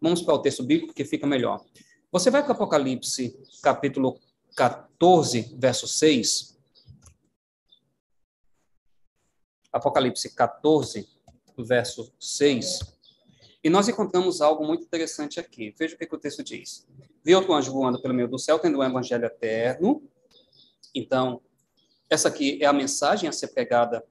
Vamos 0.00 0.22
para 0.22 0.34
o 0.34 0.38
texto 0.38 0.62
bíblico 0.62 0.94
que 0.94 1.04
fica 1.04 1.26
melhor. 1.26 1.64
Você 2.12 2.30
vai 2.30 2.42
para 2.42 2.52
Apocalipse, 2.52 3.36
capítulo 3.62 4.20
14, 4.54 5.56
verso 5.58 5.88
6. 5.88 6.56
Apocalipse 9.72 10.32
14, 10.32 11.08
verso 11.58 12.12
6. 12.20 12.93
E 13.64 13.70
nós 13.70 13.88
encontramos 13.88 14.42
algo 14.42 14.66
muito 14.66 14.84
interessante 14.84 15.40
aqui. 15.40 15.74
Veja 15.78 15.94
o 15.94 15.98
que, 15.98 16.06
que 16.06 16.14
o 16.14 16.18
texto 16.18 16.44
diz. 16.44 16.86
Vi 17.24 17.34
outro 17.34 17.54
anjo 17.54 17.72
voando 17.72 17.98
pelo 18.00 18.12
meio 18.12 18.28
do 18.28 18.38
céu, 18.38 18.58
tendo 18.58 18.78
um 18.78 18.84
evangelho 18.84 19.24
eterno. 19.24 20.02
Então, 20.94 21.40
essa 22.10 22.28
aqui 22.28 22.58
é 22.62 22.66
a 22.66 22.72
mensagem 22.74 23.26
a 23.26 23.32
ser 23.32 23.48
pregada 23.48 24.04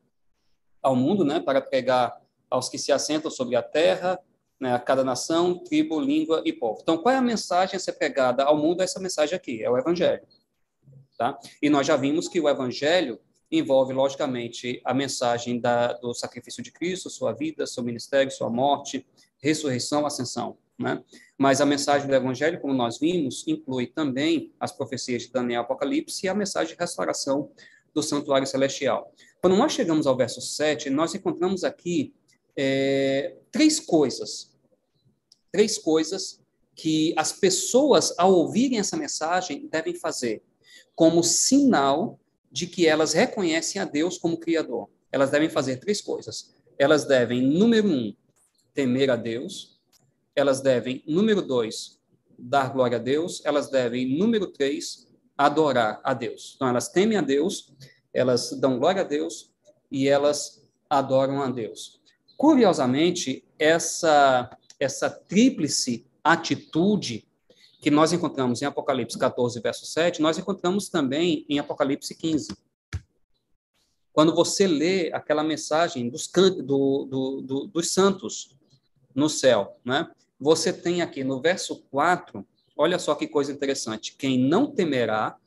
ao 0.82 0.96
mundo, 0.96 1.24
né, 1.24 1.40
para 1.40 1.62
pregar 1.62 2.20
aos 2.50 2.68
que 2.68 2.80
se 2.80 2.92
assentam 2.92 3.30
sobre 3.30 3.56
a 3.56 3.62
terra, 3.62 4.20
né, 4.60 4.74
a 4.74 4.80
cada 4.80 5.04
nação, 5.04 5.64
tribo, 5.64 6.00
língua 6.00 6.42
e 6.46 6.52
povo. 6.52 6.80
Então, 6.82 6.98
qual 6.98 7.14
é 7.14 7.18
a 7.18 7.22
mensagem 7.22 7.76
a 7.76 7.80
ser 7.80 7.94
pregada 7.94 8.44
ao 8.44 8.58
mundo? 8.58 8.82
Essa 8.82 9.00
mensagem 9.00 9.36
aqui 9.36 9.64
é 9.64 9.70
o 9.70 9.78
Evangelho, 9.78 10.26
tá? 11.18 11.38
E 11.62 11.70
nós 11.70 11.86
já 11.86 11.96
vimos 11.96 12.28
que 12.28 12.40
o 12.40 12.50
Evangelho 12.50 13.20
envolve, 13.52 13.94
logicamente, 13.94 14.82
a 14.84 14.94
mensagem 14.94 15.60
da, 15.60 15.94
do 15.94 16.14
sacrifício 16.14 16.64
de 16.64 16.72
Cristo, 16.72 17.10
sua 17.10 17.34
vida, 17.34 17.68
seu 17.68 17.84
ministério, 17.84 18.32
sua 18.32 18.50
morte, 18.50 19.06
ressurreição, 19.44 20.06
ascensão, 20.06 20.58
né? 20.80 21.04
Mas 21.38 21.60
a 21.60 21.66
mensagem 21.66 22.08
do 22.08 22.16
Evangelho, 22.16 22.62
como 22.62 22.74
nós 22.74 22.98
vimos, 22.98 23.46
inclui 23.46 23.88
também 23.88 24.54
as 24.58 24.72
profecias 24.72 25.24
de 25.24 25.32
Daniel 25.32 25.62
Apocalipse 25.64 26.26
e 26.26 26.30
a 26.30 26.34
mensagem 26.34 26.74
de 26.74 26.80
restauração 26.80 27.52
do 27.94 28.02
santuário 28.02 28.48
celestial. 28.48 29.14
Quando 29.42 29.58
nós 29.58 29.74
chegamos 29.74 30.08
ao 30.08 30.16
verso 30.16 30.40
7, 30.40 30.90
nós 30.90 31.14
encontramos 31.14 31.66
aqui 31.66 32.14
é, 32.56 33.36
três 33.52 33.82
coisas. 33.82 34.52
Três 35.52 35.78
coisas 35.78 36.42
que 36.74 37.14
as 37.18 37.34
pessoas, 37.34 38.14
ao 38.18 38.32
ouvirem 38.32 38.80
essa 38.80 38.96
mensagem, 38.96 39.68
devem 39.68 39.94
fazer 39.94 40.42
como 40.96 41.22
sinal 41.22 42.18
de 42.50 42.66
que 42.66 42.88
elas 42.88 43.12
reconhecem 43.12 43.82
a 43.82 43.86
Deus 43.86 44.18
como 44.18 44.38
Criador. 44.40 44.90
Elas 45.12 45.30
devem 45.30 45.50
fazer 45.50 45.78
três 45.78 46.02
coisas. 46.02 46.54
Elas 46.78 47.06
devem, 47.06 47.42
número 47.42 47.90
um, 47.90 48.16
temer 48.74 49.10
a 49.10 49.16
Deus. 49.16 49.80
Elas 50.36 50.62
devem, 50.62 51.04
número 51.08 51.42
dois, 51.42 52.00
dar 52.38 52.72
glória 52.72 52.98
a 52.98 53.02
Deus. 53.02 53.42
Elas 53.46 53.70
devem, 53.70 54.18
número 54.18 54.48
três, 54.48 55.08
adorar 55.38 56.00
a 56.04 56.14
Deus. 56.14 56.54
Então, 56.56 56.68
elas 56.68 56.90
temem 56.90 57.18
a 57.18 57.22
Deus, 57.22 57.74
elas 58.14 58.52
dão 58.52 58.80
glória 58.80 59.02
a 59.02 59.06
Deus 59.06 59.52
e 59.92 60.08
elas 60.08 60.64
adoram 60.90 61.42
a 61.42 61.50
Deus. 61.50 62.02
Curiosamente, 62.38 63.44
essa, 63.58 64.50
essa 64.80 65.10
tríplice 65.10 66.06
atitude 66.24 67.28
que 67.82 67.92
nós 67.92 68.14
encontramos 68.14 68.62
em 68.62 68.66
Apocalipse 68.66 69.18
14, 69.18 69.60
verso 69.60 69.86
7, 69.86 70.22
nós 70.22 70.38
encontramos 70.38 70.88
também 70.88 71.46
em 71.50 71.60
Apocalipse 71.60 72.16
15. 72.16 72.56
Quando 74.14 74.34
você 74.34 74.68
lê 74.68 75.12
aquela 75.12 75.44
mensagem 75.44 76.10
dos, 76.10 76.30
do, 76.32 77.06
do, 77.06 77.42
do, 77.42 77.68
dos 77.68 77.92
santos 77.92 78.56
no 79.16 79.30
céu, 79.30 79.78
né? 79.86 80.10
você 80.40 80.74
tem 80.74 81.02
aqui 81.02 81.24
no 81.24 81.42
verso 81.42 81.84
4 81.92 82.46
Olha 82.76 82.98
só 82.98 83.14
que 83.16 83.28
coisa 83.28 83.52
interessante. 83.52 84.16
Quem 84.18 84.40
não 84.40 84.72
temerá 84.72 85.38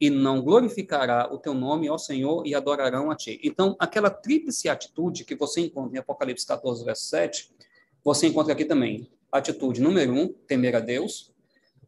e 0.00 0.10
não 0.10 0.42
glorificará 0.42 1.32
o 1.32 1.38
teu 1.38 1.54
nome, 1.54 1.88
ó 1.88 1.98
Senhor, 1.98 2.46
e 2.46 2.54
adorarão 2.54 3.10
a 3.10 3.16
ti. 3.16 3.40
Então, 3.42 3.76
aquela 3.78 4.10
tríplice 4.10 4.68
atitude 4.68 5.24
que 5.24 5.34
você 5.34 5.60
encontra 5.60 5.96
em 5.96 6.00
Apocalipse 6.00 6.46
14, 6.46 6.84
verso 6.84 7.06
7, 7.06 7.50
você 8.04 8.26
encontra 8.28 8.52
aqui 8.52 8.64
também. 8.64 9.10
Atitude 9.30 9.80
número 9.80 10.12
um, 10.12 10.28
temer 10.46 10.76
a 10.76 10.80
Deus. 10.80 11.32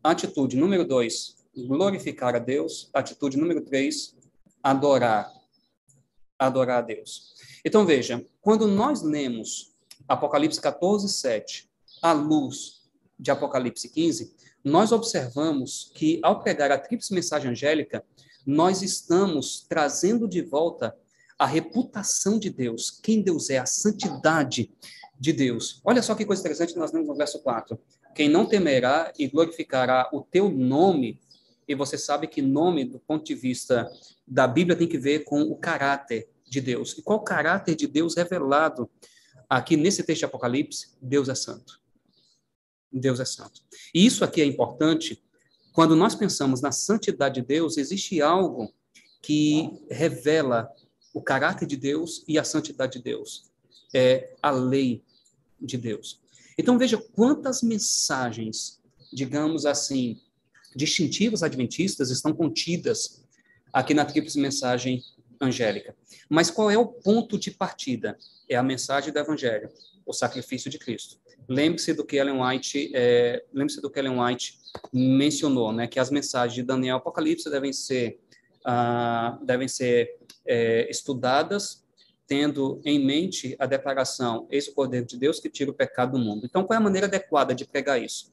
Atitude 0.03 0.57
número 0.57 0.85
dois, 0.85 1.37
glorificar 1.55 2.35
a 2.35 2.39
Deus. 2.39 2.91
Atitude 2.93 3.37
número 3.37 3.61
três, 3.63 4.17
adorar. 4.63 5.31
Adorar 6.39 6.79
a 6.79 6.83
Deus. 6.83 7.35
Então, 7.65 7.85
veja, 7.85 8.25
quando 8.41 8.67
nós 8.67 9.03
lemos 9.03 9.70
Apocalipse 10.11 10.61
14, 10.61 11.09
7, 11.09 11.71
à 12.03 12.11
luz 12.11 12.83
de 13.17 13.31
Apocalipse 13.31 13.89
15, 13.89 14.35
nós 14.65 14.91
observamos 14.91 15.93
que, 15.95 16.19
ao 16.25 16.43
pregar 16.43 16.73
a 16.73 16.79
tríplice 16.79 17.15
mensagem 17.15 17.53
angélica, 17.53 18.05
nós 18.45 18.83
estamos 18.83 19.65
trazendo 19.69 20.27
de 20.27 20.43
volta 20.43 20.97
a 21.39 21.47
reputação 21.47 22.41
de 22.41 22.51
Deus, 22.51 22.91
quem 22.91 23.23
Deus 23.23 23.51
é, 23.51 23.59
a 23.59 23.67
santidade 23.67 24.73
de 25.17 25.33
Deus. 25.33 25.81
Olha 25.85 26.03
só 26.03 26.17
que 26.17 26.25
coisa 26.25 26.41
interessante 26.41 26.73
que 26.73 26.79
nós 26.81 26.91
lemos 26.91 27.07
no 27.07 27.15
verso 27.15 27.39
4. 27.39 27.79
Quem 28.13 28.29
não 28.29 28.47
temerá 28.47 29.13
e 29.17 29.29
glorificará 29.29 30.11
o 30.13 30.23
teu 30.23 30.51
nome, 30.51 31.21
e 31.69 31.75
você 31.77 31.97
sabe 31.97 32.27
que 32.27 32.43
nome, 32.43 32.85
do 32.85 32.99
ponto 32.99 33.25
de 33.25 33.37
vista 33.37 33.89
da 34.27 34.49
Bíblia, 34.49 34.77
tem 34.77 34.89
que 34.89 34.99
ver 34.99 35.21
com 35.21 35.43
o 35.43 35.55
caráter 35.55 36.29
de 36.49 36.61
Deus. 36.61 36.99
E 36.99 37.03
qual 37.03 37.21
o 37.21 37.23
caráter 37.23 37.77
de 37.77 37.87
Deus 37.87 38.17
revelado 38.17 38.91
aqui 39.51 39.77
nesse 39.77 40.05
texto 40.05 40.21
de 40.21 40.25
Apocalipse? 40.27 40.91
Deus 41.03 41.29
é 41.29 41.35
santo. 41.35 41.81
Deus 42.93 43.19
é 43.19 43.25
santo. 43.25 43.63
E 43.93 44.07
isso 44.07 44.25
aqui 44.25 44.41
é 44.41 44.45
importante. 44.45 45.21
Quando 45.73 45.97
nós 45.97 46.15
pensamos 46.15 46.61
na 46.61 46.71
santidade 46.71 47.41
de 47.41 47.47
Deus, 47.47 47.77
existe 47.77 48.23
algo 48.23 48.73
que 49.21 49.69
revela 49.91 50.73
o 51.13 51.21
caráter 51.21 51.67
de 51.67 51.77
Deus 51.77 52.25
e 52.27 52.39
a 52.39 52.45
santidade 52.45 52.95
de 52.95 53.05
Deus. 53.05 53.51
É 53.93 54.33
a 54.41 54.51
lei 54.51 55.03
de 55.61 55.77
Deus. 55.77 56.21
Então 56.57 56.79
veja 56.79 56.97
quantas 56.97 57.63
mensagens, 57.63 58.81
digamos 59.13 59.67
assim, 59.67 60.21
distintivas 60.75 61.43
adventistas 61.43 62.11
estão 62.11 62.33
contidas 62.33 63.23
aqui 63.73 63.95
na 63.95 64.05
tríplice 64.05 64.39
mensagem 64.39 65.03
angélica. 65.41 65.95
Mas 66.29 66.51
qual 66.51 66.71
é 66.71 66.77
o 66.77 66.87
ponto 66.87 67.39
de 67.39 67.51
partida? 67.51 68.19
É 68.49 68.57
a 68.57 68.63
mensagem 68.63 69.13
do 69.13 69.19
evangelho, 69.19 69.71
o 70.05 70.13
sacrifício 70.13 70.71
de 70.71 70.79
Cristo. 70.79 71.19
Lembre-se 71.49 71.95
do 71.95 72.05
que 72.05 72.17
Ellen 72.17 72.43
White, 72.43 72.93
é, 72.95 73.45
lembre-se 73.53 73.81
do 73.81 73.91
que 73.91 73.99
Ellen 73.99 74.21
White 74.21 74.59
mencionou, 74.93 75.73
né, 75.73 75.87
que 75.87 75.99
as 75.99 76.11
mensagens 76.11 76.55
de 76.55 76.63
Daniel 76.63 76.99
Apocalipse 76.99 77.51
devem 77.51 77.73
ser 77.73 78.21
uh, 78.61 79.45
devem 79.45 79.69
ser 79.69 80.19
é, 80.47 80.89
estudadas 80.91 81.85
tendo 82.27 82.81
em 82.85 83.05
mente 83.05 83.57
a 83.59 83.67
declaração 83.67 84.47
eis 84.51 84.69
o 84.69 84.75
Cordeiro 84.75 85.07
de 85.07 85.17
Deus 85.17 85.41
que 85.41 85.51
tira 85.51 85.71
o 85.71 85.75
pecado 85.75 86.13
do 86.13 86.19
mundo. 86.19 86.47
Então, 86.47 86.63
qual 86.63 86.75
é 86.75 86.77
a 86.77 86.85
maneira 86.85 87.07
adequada 87.07 87.55
de 87.55 87.65
pregar 87.65 88.01
isso? 88.01 88.33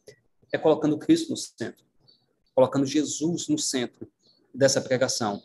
É 0.52 0.58
colocando 0.58 0.98
Cristo 0.98 1.32
no 1.32 1.38
centro, 1.38 1.84
colocando 2.54 2.86
Jesus 2.86 3.48
no 3.48 3.58
centro 3.58 4.08
dessa 4.54 4.80
pregação. 4.82 5.42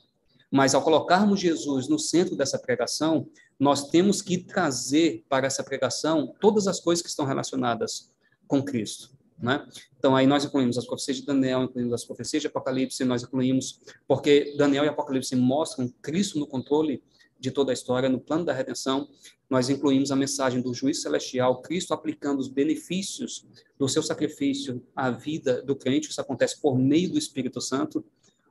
Mas 0.53 0.75
ao 0.75 0.83
colocarmos 0.83 1.41
Jesus 1.41 1.89
no 1.89 1.99
centro 1.99 2.37
dessa 2.37 2.59
pregação, 2.59 3.27
nós 3.59 3.89
temos 3.89 4.21
que 4.21 4.37
trazer 4.37 5.25
para 5.27 5.47
essa 5.47 5.65
pregação 5.65 6.35
todas 6.39 6.69
as 6.69 6.79
coisas 6.79 7.03
que 7.03 7.09
estão 7.09 7.25
relacionadas 7.25 8.13
com 8.47 8.63
Cristo. 8.63 9.11
Né? 9.39 9.67
Então, 9.99 10.15
aí 10.15 10.27
nós 10.27 10.45
incluímos 10.45 10.77
as 10.77 10.85
profecias 10.85 11.17
de 11.17 11.27
Daniel, 11.27 11.63
incluímos 11.63 11.95
as 11.95 12.05
profecias 12.05 12.43
de 12.43 12.49
Apocalipse, 12.49 13.03
nós 13.03 13.23
incluímos, 13.23 13.81
porque 14.07 14.55
Daniel 14.59 14.85
e 14.85 14.89
Apocalipse 14.89 15.35
mostram 15.35 15.89
Cristo 16.03 16.39
no 16.39 16.47
controle 16.47 17.03
de 17.41 17.51
toda 17.51 17.73
a 17.73 17.75
história, 17.75 18.09
no 18.09 18.21
plano 18.21 18.45
da 18.45 18.53
redenção, 18.53 19.09
nós 19.51 19.69
incluímos 19.69 20.13
a 20.13 20.17
mensagem 20.17 20.61
do 20.61 20.73
juiz 20.73 21.03
celestial, 21.03 21.61
Cristo 21.61 21.93
aplicando 21.93 22.39
os 22.39 22.47
benefícios 22.47 23.47
do 23.79 23.89
seu 23.89 24.03
sacrifício 24.03 24.81
à 24.95 25.11
vida 25.11 25.61
do 25.63 25.75
crente, 25.75 26.09
isso 26.09 26.21
acontece 26.21 26.61
por 26.61 26.79
meio 26.79 27.11
do 27.11 27.19
Espírito 27.19 27.61
Santo, 27.61 28.05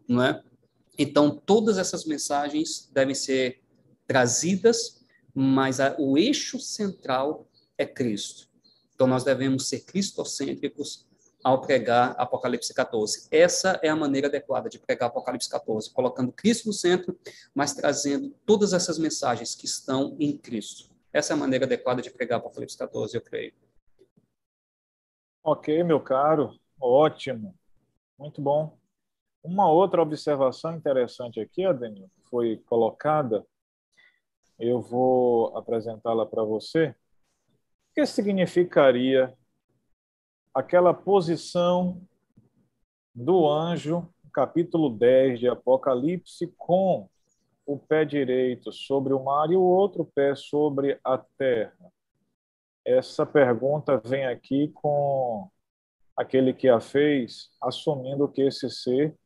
não 0.07 0.21
é? 0.21 0.43
Então, 0.97 1.35
todas 1.35 1.77
essas 1.77 2.05
mensagens 2.05 2.89
devem 2.93 3.15
ser 3.15 3.61
trazidas 4.05 5.01
mas 5.33 5.79
a, 5.79 5.95
o 5.97 6.17
eixo 6.17 6.59
central 6.59 7.47
é 7.77 7.85
Cristo. 7.85 8.49
Então, 8.93 9.07
nós 9.07 9.23
devemos 9.23 9.67
ser 9.67 9.81
cristocêntricos 9.81 11.07
ao 11.43 11.61
pregar 11.61 12.13
Apocalipse 12.19 12.71
14. 12.73 13.27
Essa 13.31 13.79
é 13.81 13.89
a 13.89 13.95
maneira 13.95 14.27
adequada 14.27 14.69
de 14.69 14.77
pregar 14.77 15.09
Apocalipse 15.09 15.49
14, 15.49 15.91
colocando 15.91 16.31
Cristo 16.31 16.67
no 16.67 16.73
centro, 16.73 17.17
mas 17.55 17.73
trazendo 17.73 18.29
todas 18.45 18.73
essas 18.73 18.99
mensagens 18.99 19.55
que 19.55 19.65
estão 19.65 20.15
em 20.19 20.37
Cristo. 20.37 20.89
Essa 21.11 21.33
é 21.33 21.35
a 21.35 21.39
maneira 21.39 21.65
adequada 21.65 22.01
de 22.01 22.11
pregar 22.11 22.37
Apocalipse 22.37 22.77
14, 22.77 23.15
eu 23.15 23.21
creio. 23.21 23.53
Ok, 25.43 25.83
meu 25.83 25.99
caro, 25.99 26.59
ótimo, 26.79 27.55
muito 28.19 28.39
bom. 28.39 28.77
Uma 29.43 29.67
outra 29.67 30.03
observação 30.03 30.75
interessante 30.75 31.39
aqui, 31.39 31.65
Adenil, 31.65 32.11
foi 32.29 32.57
colocada, 32.67 33.43
eu 34.59 34.79
vou 34.79 35.57
apresentá-la 35.57 36.27
para 36.27 36.43
você. 36.43 36.89
O 36.89 37.93
que 37.95 38.05
significaria 38.05 39.35
aquela 40.53 40.93
posição 40.93 41.99
do 43.15 43.49
anjo, 43.49 44.07
capítulo 44.31 44.91
10 44.91 45.39
de 45.39 45.47
Apocalipse, 45.47 46.53
com 46.55 47.09
o 47.65 47.79
pé 47.79 48.05
direito 48.05 48.71
sobre 48.71 49.11
o 49.11 49.23
mar 49.23 49.51
e 49.51 49.55
o 49.55 49.63
outro 49.63 50.05
pé 50.05 50.35
sobre 50.35 50.99
a 51.03 51.17
terra? 51.17 51.91
Essa 52.85 53.25
pergunta 53.25 53.99
vem 54.05 54.27
aqui 54.27 54.67
com 54.67 55.49
aquele 56.15 56.53
que 56.53 56.69
a 56.69 56.79
fez, 56.79 57.49
assumindo 57.59 58.27
que 58.27 58.43
esse 58.43 58.69
ser 58.69 59.17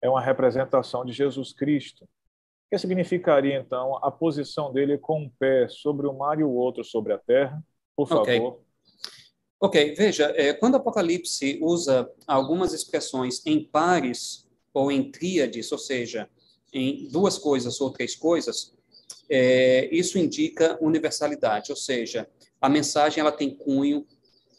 é 0.00 0.08
uma 0.08 0.20
representação 0.20 1.04
de 1.04 1.12
Jesus 1.12 1.52
Cristo. 1.52 2.04
O 2.04 2.70
que 2.70 2.78
significaria, 2.78 3.58
então, 3.58 3.96
a 4.04 4.10
posição 4.10 4.72
dele 4.72 4.98
com 4.98 5.22
um 5.22 5.30
pé 5.38 5.68
sobre 5.68 6.06
o 6.06 6.12
mar 6.12 6.38
e 6.38 6.44
o 6.44 6.50
outro 6.50 6.84
sobre 6.84 7.12
a 7.12 7.18
terra? 7.18 7.62
Por 7.96 8.06
favor. 8.06 8.26
Ok, 8.28 8.52
okay. 9.60 9.94
veja, 9.94 10.32
é, 10.36 10.52
quando 10.52 10.74
o 10.74 10.76
Apocalipse 10.76 11.58
usa 11.62 12.10
algumas 12.26 12.72
expressões 12.72 13.44
em 13.46 13.64
pares 13.64 14.46
ou 14.72 14.92
em 14.92 15.10
tríades, 15.10 15.72
ou 15.72 15.78
seja, 15.78 16.28
em 16.72 17.08
duas 17.08 17.38
coisas 17.38 17.80
ou 17.80 17.90
três 17.90 18.14
coisas, 18.14 18.74
é, 19.30 19.88
isso 19.90 20.18
indica 20.18 20.78
universalidade, 20.80 21.70
ou 21.70 21.76
seja, 21.76 22.28
a 22.60 22.68
mensagem 22.68 23.20
ela 23.20 23.32
tem 23.32 23.54
cunho 23.54 24.06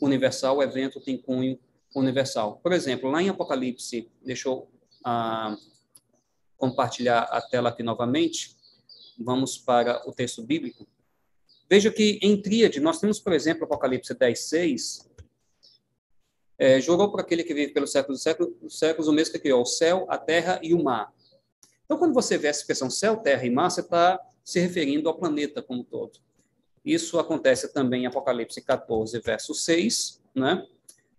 universal, 0.02 0.58
o 0.58 0.64
evento 0.64 1.00
tem 1.00 1.18
cunho 1.18 1.60
universal. 1.96 2.60
Por 2.64 2.72
exemplo, 2.72 3.10
lá 3.10 3.22
em 3.22 3.30
Apocalipse, 3.30 4.10
deixa 4.24 4.50
eu 4.50 4.68
ah, 5.04 5.56
compartilhar 6.58 7.22
a 7.24 7.42
tela 7.42 7.70
aqui 7.70 7.84
novamente. 7.84 8.56
Vamos 9.18 9.58
para 9.58 10.08
o 10.08 10.12
texto 10.12 10.44
bíblico. 10.44 10.88
Veja 11.70 11.92
que 11.92 12.20
em 12.22 12.42
tríade, 12.42 12.80
nós 12.80 13.00
temos, 13.00 13.20
por 13.20 13.34
exemplo, 13.34 13.64
Apocalipse 13.64 14.14
10, 14.14 14.40
6. 14.40 15.10
É, 16.58 16.82
jurou 16.82 17.10
por 17.10 17.22
aquele 17.22 17.44
que 17.44 17.54
vive 17.54 17.72
pelos 17.72 17.92
séculos 17.92 18.18
dos 18.18 18.24
séculos, 18.24 18.80
séculos, 18.80 19.08
o 19.08 19.14
mesmo 19.14 19.34
que 19.34 19.40
criou 19.40 19.62
o 19.62 19.66
céu, 19.66 20.06
a 20.10 20.18
terra 20.18 20.60
e 20.62 20.74
o 20.74 20.84
mar. 20.84 21.14
Então, 21.86 21.98
quando 21.98 22.14
você 22.14 22.38
vê 22.38 22.48
essa 22.48 22.60
expressão 22.60 22.90
céu, 22.90 23.18
terra 23.18 23.46
e 23.46 23.50
mar, 23.50 23.70
você 23.70 23.82
está 23.82 24.20
se 24.44 24.60
referindo 24.60 25.08
ao 25.08 25.18
planeta 25.18 25.62
como 25.62 25.82
um 25.82 25.84
todo. 25.84 26.20
Isso 26.84 27.20
acontece 27.20 27.72
também 27.72 28.04
em 28.04 28.08
Apocalipse 28.08 28.62
14, 28.62 29.20
verso 29.20 29.54
6, 29.54 30.22
né? 30.36 30.66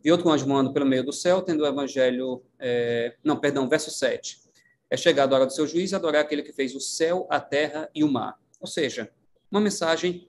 E 0.04 0.10
outro 0.10 0.30
anjo 0.30 0.46
voando 0.46 0.72
pelo 0.72 0.86
meio 0.86 1.04
do 1.04 1.12
céu, 1.12 1.42
tendo 1.42 1.62
o 1.62 1.66
evangelho. 1.66 2.42
É... 2.58 3.16
Não, 3.22 3.36
perdão, 3.36 3.68
verso 3.68 3.90
7. 3.90 4.40
É 4.88 4.96
chegado 4.96 5.32
a 5.32 5.36
hora 5.36 5.46
do 5.46 5.52
seu 5.52 5.66
juízo 5.66 5.94
adorar 5.94 6.22
aquele 6.22 6.42
que 6.42 6.52
fez 6.52 6.74
o 6.74 6.80
céu, 6.80 7.26
a 7.30 7.38
terra 7.38 7.88
e 7.94 8.02
o 8.02 8.10
mar. 8.10 8.38
Ou 8.60 8.66
seja, 8.66 9.10
uma 9.50 9.60
mensagem, 9.60 10.28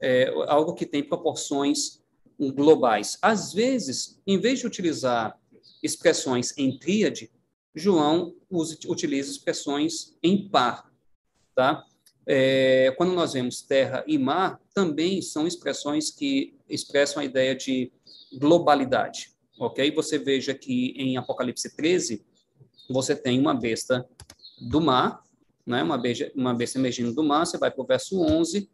é, 0.00 0.32
algo 0.46 0.74
que 0.74 0.84
tem 0.84 1.02
proporções 1.02 2.00
globais. 2.38 3.18
Às 3.20 3.52
vezes, 3.52 4.20
em 4.26 4.38
vez 4.38 4.60
de 4.60 4.66
utilizar 4.66 5.38
expressões 5.82 6.56
em 6.56 6.78
tríade, 6.78 7.30
João 7.74 8.34
usa, 8.50 8.76
utiliza 8.86 9.30
expressões 9.30 10.16
em 10.22 10.48
par, 10.48 10.90
tá? 11.54 11.84
É, 12.26 12.92
quando 12.96 13.12
nós 13.12 13.32
vemos 13.32 13.62
terra 13.62 14.04
e 14.06 14.18
mar, 14.18 14.60
também 14.74 15.22
são 15.22 15.46
expressões 15.46 16.10
que 16.10 16.54
expressam 16.68 17.22
a 17.22 17.24
ideia 17.24 17.54
de 17.54 17.92
globalidade, 18.32 19.32
ok? 19.58 19.90
Você 19.92 20.18
veja 20.18 20.54
que 20.54 20.92
em 20.96 21.16
Apocalipse 21.16 21.74
13, 21.76 22.24
você 22.88 23.14
tem 23.14 23.38
uma 23.38 23.54
besta 23.54 24.08
do 24.60 24.80
mar, 24.80 25.22
né? 25.66 25.82
uma, 25.82 25.98
beija, 25.98 26.30
uma 26.34 26.54
besta 26.54 26.78
emergindo 26.78 27.14
do 27.14 27.22
mar, 27.22 27.46
você 27.46 27.58
vai 27.58 27.70
para 27.70 27.82
o 27.82 27.86
verso 27.86 28.20
11, 28.20 28.70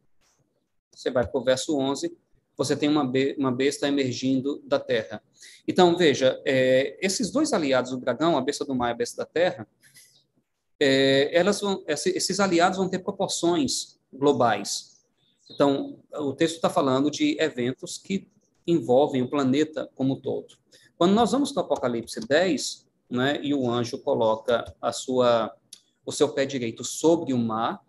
você 0.94 1.10
vai 1.10 1.26
para 1.26 1.40
o 1.40 1.44
verso 1.44 1.78
11, 1.78 2.16
você 2.56 2.74
tem 2.74 2.88
uma, 2.88 3.06
be, 3.06 3.36
uma 3.38 3.52
besta 3.52 3.86
emergindo 3.86 4.62
da 4.64 4.80
terra. 4.80 5.22
Então, 5.68 5.96
veja, 5.96 6.40
é, 6.44 6.98
esses 7.04 7.30
dois 7.30 7.52
aliados 7.52 7.90
do 7.90 7.98
dragão, 7.98 8.36
a 8.36 8.40
besta 8.40 8.64
do 8.64 8.74
mar 8.74 8.88
e 8.88 8.92
a 8.92 8.96
besta 8.96 9.18
da 9.18 9.26
terra, 9.26 9.68
é, 10.80 11.36
elas 11.36 11.60
vão, 11.60 11.84
esses 11.86 12.40
aliados 12.40 12.78
vão 12.78 12.88
ter 12.88 13.00
proporções 13.00 13.98
globais. 14.12 14.96
Então, 15.50 15.98
o 16.14 16.32
texto 16.32 16.56
está 16.56 16.70
falando 16.70 17.10
de 17.10 17.36
eventos 17.38 17.98
que 17.98 18.28
envolvem 18.66 19.22
o 19.22 19.28
planeta 19.28 19.88
como 19.94 20.14
um 20.14 20.20
todo. 20.20 20.56
Quando 20.96 21.12
nós 21.12 21.32
vamos 21.32 21.52
para 21.52 21.62
o 21.62 21.66
Apocalipse 21.66 22.20
10, 22.20 22.86
né, 23.10 23.38
e 23.42 23.54
o 23.54 23.70
anjo 23.70 23.98
coloca 23.98 24.64
a 24.80 24.92
sua, 24.92 25.54
o 26.04 26.10
seu 26.10 26.28
pé 26.30 26.44
direito 26.44 26.82
sobre 26.82 27.32
o 27.32 27.38
mar, 27.38 27.84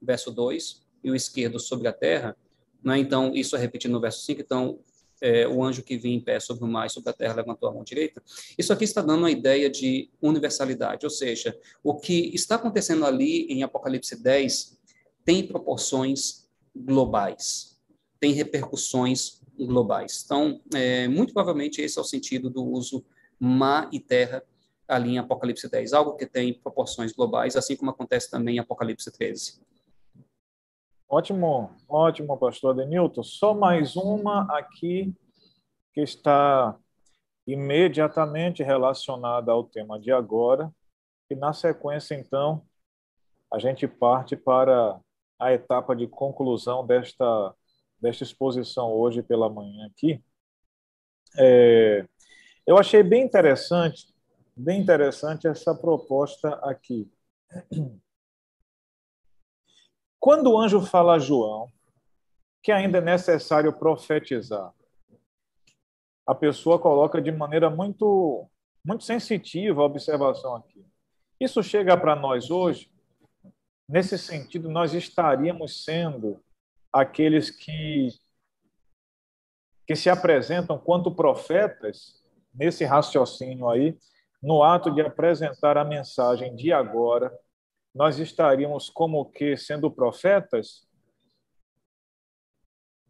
verso 0.00 0.30
2, 0.30 0.82
e 1.04 1.10
o 1.10 1.14
esquerdo 1.14 1.60
sobre 1.60 1.88
a 1.88 1.92
terra, 1.92 2.36
né, 2.82 2.98
então 2.98 3.32
isso 3.34 3.54
é 3.54 3.58
repetido 3.58 3.92
no 3.92 4.00
verso 4.00 4.24
5, 4.24 4.40
então 4.40 4.78
é, 5.20 5.46
o 5.46 5.62
anjo 5.62 5.82
que 5.82 5.96
vinha 5.96 6.16
em 6.16 6.20
pé 6.20 6.38
sobre 6.40 6.64
o 6.64 6.68
mar 6.68 6.86
e 6.86 6.90
sobre 6.90 7.10
a 7.10 7.12
terra 7.12 7.34
levantou 7.34 7.68
a 7.68 7.72
mão 7.72 7.84
direita. 7.84 8.22
Isso 8.56 8.72
aqui 8.72 8.84
está 8.84 9.02
dando 9.02 9.20
uma 9.20 9.30
ideia 9.30 9.68
de 9.68 10.10
universalidade, 10.22 11.04
ou 11.04 11.10
seja, 11.10 11.56
o 11.82 11.96
que 11.96 12.34
está 12.34 12.54
acontecendo 12.54 13.04
ali 13.04 13.46
em 13.46 13.62
Apocalipse 13.62 14.20
10 14.20 14.78
tem 15.24 15.46
proporções 15.46 16.48
globais, 16.74 17.78
tem 18.20 18.32
repercussões 18.32 19.37
globais. 19.66 20.22
Então, 20.24 20.60
é, 20.74 21.08
muito 21.08 21.32
provavelmente 21.32 21.80
esse 21.80 21.98
é 21.98 22.00
o 22.00 22.04
sentido 22.04 22.50
do 22.50 22.64
uso 22.64 23.04
mar 23.38 23.88
e 23.92 24.00
terra 24.00 24.42
ali 24.86 25.10
em 25.10 25.18
Apocalipse 25.18 25.68
10, 25.70 25.92
algo 25.92 26.16
que 26.16 26.26
tem 26.26 26.54
proporções 26.54 27.12
globais, 27.12 27.56
assim 27.56 27.76
como 27.76 27.90
acontece 27.90 28.30
também 28.30 28.56
em 28.56 28.58
Apocalipse 28.58 29.10
13. 29.12 29.60
Ótimo, 31.08 31.70
ótimo, 31.88 32.38
pastor 32.38 32.74
Denilton. 32.74 33.22
Só 33.22 33.54
mais 33.54 33.96
uma 33.96 34.42
aqui 34.56 35.14
que 35.92 36.00
está 36.00 36.78
imediatamente 37.46 38.62
relacionada 38.62 39.50
ao 39.50 39.64
tema 39.64 39.98
de 39.98 40.12
agora, 40.12 40.70
e 41.30 41.34
na 41.34 41.52
sequência, 41.52 42.14
então, 42.14 42.62
a 43.52 43.58
gente 43.58 43.86
parte 43.86 44.36
para 44.36 45.00
a 45.38 45.52
etapa 45.52 45.94
de 45.94 46.06
conclusão 46.06 46.86
desta, 46.86 47.54
desta 48.00 48.24
exposição 48.24 48.92
hoje 48.92 49.22
pela 49.22 49.48
manhã 49.48 49.86
aqui. 49.86 50.22
É, 51.38 52.06
eu 52.66 52.78
achei 52.78 53.02
bem 53.02 53.24
interessante, 53.24 54.14
bem 54.56 54.80
interessante 54.80 55.46
essa 55.46 55.74
proposta 55.74 56.54
aqui. 56.62 57.10
Quando 60.20 60.52
o 60.52 60.58
anjo 60.58 60.80
fala 60.80 61.14
a 61.14 61.18
João 61.18 61.70
que 62.62 62.72
ainda 62.72 62.98
é 62.98 63.00
necessário 63.00 63.72
profetizar, 63.72 64.74
a 66.26 66.34
pessoa 66.34 66.78
coloca 66.78 67.22
de 67.22 67.32
maneira 67.32 67.70
muito, 67.70 68.46
muito 68.84 69.04
sensitiva 69.04 69.80
a 69.80 69.86
observação 69.86 70.54
aqui. 70.56 70.84
Isso 71.40 71.62
chega 71.62 71.96
para 71.96 72.14
nós 72.14 72.50
hoje, 72.50 72.92
nesse 73.88 74.18
sentido, 74.18 74.68
nós 74.68 74.92
estaríamos 74.92 75.84
sendo 75.84 76.38
aqueles 76.92 77.50
que, 77.50 78.08
que 79.86 79.96
se 79.96 80.08
apresentam 80.08 80.78
quanto 80.78 81.14
profetas, 81.14 82.22
nesse 82.54 82.84
raciocínio 82.84 83.68
aí, 83.68 83.96
no 84.42 84.62
ato 84.62 84.90
de 84.92 85.00
apresentar 85.00 85.76
a 85.76 85.84
mensagem 85.84 86.54
de 86.54 86.72
agora, 86.72 87.36
nós 87.94 88.18
estaríamos 88.18 88.88
como 88.88 89.24
que 89.30 89.56
sendo 89.56 89.90
profetas? 89.90 90.86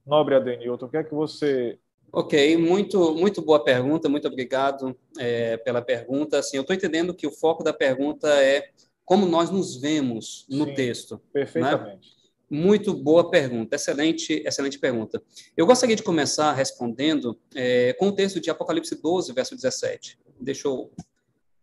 Nobre 0.06 0.34
Adenilton, 0.34 0.86
o 0.86 0.88
que 0.88 0.96
é 0.96 1.04
que 1.04 1.14
você 1.14 1.78
Ok, 2.10 2.56
muito, 2.56 3.14
muito 3.14 3.42
boa 3.42 3.62
pergunta, 3.62 4.08
muito 4.08 4.26
obrigado 4.26 4.98
é, 5.18 5.58
pela 5.58 5.82
pergunta. 5.82 6.38
Assim, 6.38 6.56
eu 6.56 6.62
estou 6.62 6.74
entendendo 6.74 7.14
que 7.14 7.26
o 7.26 7.30
foco 7.30 7.62
da 7.62 7.72
pergunta 7.72 8.28
é 8.42 8.70
como 9.04 9.26
nós 9.26 9.50
nos 9.50 9.76
vemos 9.76 10.46
no 10.48 10.64
Sim, 10.64 10.74
texto. 10.74 11.14
Né? 11.16 11.20
Perfeitamente. 11.32 12.10
Né? 12.10 12.17
Muito 12.50 12.94
boa 12.94 13.30
pergunta, 13.30 13.76
excelente, 13.76 14.42
excelente 14.46 14.78
pergunta. 14.78 15.22
Eu 15.56 15.66
gostaria 15.66 15.94
de 15.94 16.02
começar 16.02 16.52
respondendo 16.52 17.38
é, 17.54 17.92
com 17.94 18.08
o 18.08 18.12
texto 18.12 18.40
de 18.40 18.50
Apocalipse 18.50 18.94
12, 18.94 19.32
verso 19.32 19.54
17. 19.54 20.18
Deixa 20.40 20.66
eu 20.66 20.90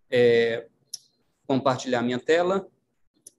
é, 0.09 0.67
compartilhar 1.47 2.01
minha 2.01 2.19
tela. 2.19 2.67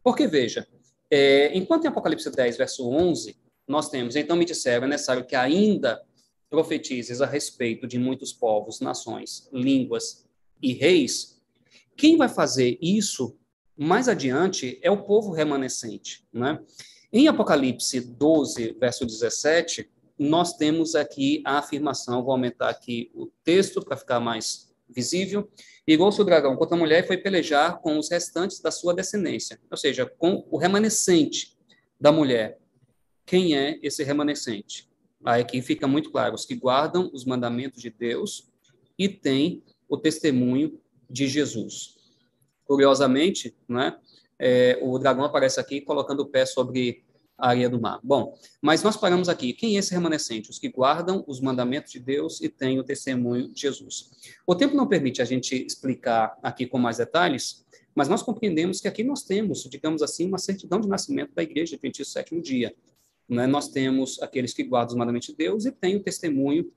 Porque, 0.03 0.27
veja, 0.27 0.67
É, 1.09 1.57
enquanto 1.57 1.85
em 1.85 1.89
Apocalipse 1.89 2.29
10, 2.29 2.57
verso 2.57 2.91
11, 2.91 3.37
nós 3.69 3.89
temos, 3.89 4.17
então 4.17 4.37
me 4.37 4.45
disseram, 4.45 4.87
é 4.87 4.91
necessário 4.91 5.25
que 5.25 5.37
ainda 5.37 6.03
profetizes 6.51 7.21
a 7.21 7.27
respeito 7.27 7.87
de 7.87 7.99
muitos 7.99 8.33
povos, 8.33 8.81
nações, 8.81 9.49
línguas 9.53 10.27
e 10.61 10.73
reis. 10.73 11.41
Quem 11.97 12.17
vai 12.17 12.29
fazer 12.29 12.79
isso 12.81 13.39
mais 13.77 14.09
adiante 14.09 14.79
é 14.83 14.91
o 14.91 15.05
povo 15.05 15.31
remanescente, 15.33 16.27
né? 16.33 16.59
Em 17.19 17.29
Apocalipse 17.29 17.99
12, 17.99 18.77
verso 18.79 19.07
17, 19.07 19.89
nós 20.19 20.53
temos 20.59 20.95
aqui 20.95 21.43
a 21.47 21.57
afirmação, 21.57 22.23
vou 22.23 22.33
aumentar 22.33 22.69
aqui 22.69 23.11
o 23.15 23.25
texto 23.43 23.83
para 23.83 23.97
ficar 23.97 24.21
mais 24.21 24.71
visível. 24.87 25.51
Igual-se 25.87 26.21
o 26.21 26.25
dragão 26.25 26.55
contra 26.57 26.77
a 26.77 26.79
mulher 26.79 27.03
e 27.03 27.07
foi 27.07 27.17
pelejar 27.17 27.81
com 27.81 27.99
os 27.99 28.11
restantes 28.11 28.61
da 28.61 28.71
sua 28.71 28.93
descendência, 28.93 29.59
ou 29.71 29.79
seja, 29.79 30.05
com 30.05 30.47
o 30.51 30.59
remanescente 30.59 31.57
da 31.99 32.13
mulher. 32.13 32.59
Quem 33.25 33.57
é 33.57 33.79
esse 33.83 34.05
remanescente? 34.05 34.87
Aí 35.25 35.41
aqui 35.41 35.63
fica 35.63 35.89
muito 35.89 36.11
claro: 36.13 36.35
os 36.35 36.45
que 36.45 36.55
guardam 36.55 37.11
os 37.15 37.25
mandamentos 37.25 37.81
de 37.81 37.89
Deus 37.89 38.53
e 38.99 39.09
têm 39.09 39.63
o 39.89 39.97
testemunho 39.97 40.79
de 41.09 41.27
Jesus. 41.27 41.97
Curiosamente, 42.67 43.57
né, 43.67 43.99
é, 44.39 44.79
o 44.83 44.99
dragão 44.99 45.25
aparece 45.25 45.59
aqui 45.59 45.81
colocando 45.81 46.21
o 46.21 46.27
pé 46.27 46.45
sobre 46.45 47.06
areia 47.39 47.69
do 47.69 47.81
mar. 47.81 48.01
Bom, 48.03 48.37
mas 48.61 48.83
nós 48.83 48.97
paramos 48.97 49.29
aqui. 49.29 49.53
Quem 49.53 49.77
é 49.77 49.79
esse 49.79 49.93
remanescente? 49.93 50.51
Os 50.51 50.59
que 50.59 50.69
guardam 50.69 51.25
os 51.27 51.41
mandamentos 51.41 51.93
de 51.93 52.01
Deus 52.01 52.41
e 52.41 52.49
têm 52.49 52.79
o 52.79 52.85
testemunho 52.85 53.49
de 53.49 53.61
Jesus. 53.61 54.11
O 54.47 54.55
tempo 54.55 54.75
não 54.75 54.87
permite 54.87 55.21
a 55.21 55.25
gente 55.25 55.55
explicar 55.55 56.39
aqui 56.43 56.67
com 56.67 56.79
mais 56.79 56.97
detalhes, 56.97 57.65
mas 57.95 58.09
nós 58.09 58.23
compreendemos 58.23 58.81
que 58.81 58.89
aqui 58.89 59.03
nós 59.03 59.23
temos, 59.23 59.65
digamos 59.65 60.03
assim, 60.03 60.27
uma 60.27 60.39
certidão 60.39 60.81
de 60.81 60.89
nascimento 60.89 61.35
da 61.35 61.43
igreja 61.43 61.77
Adventista 61.77 62.21
sétimo 62.21 62.41
dia. 62.41 62.75
Né? 63.29 63.47
Nós 63.47 63.69
temos 63.69 64.21
aqueles 64.23 64.53
que 64.53 64.63
guardam 64.63 64.93
os 64.93 64.99
mandamentos 64.99 65.29
de 65.29 65.35
Deus 65.35 65.65
e 65.67 65.73
têm 65.73 65.97
o 65.97 66.03
testemunho 66.03 66.71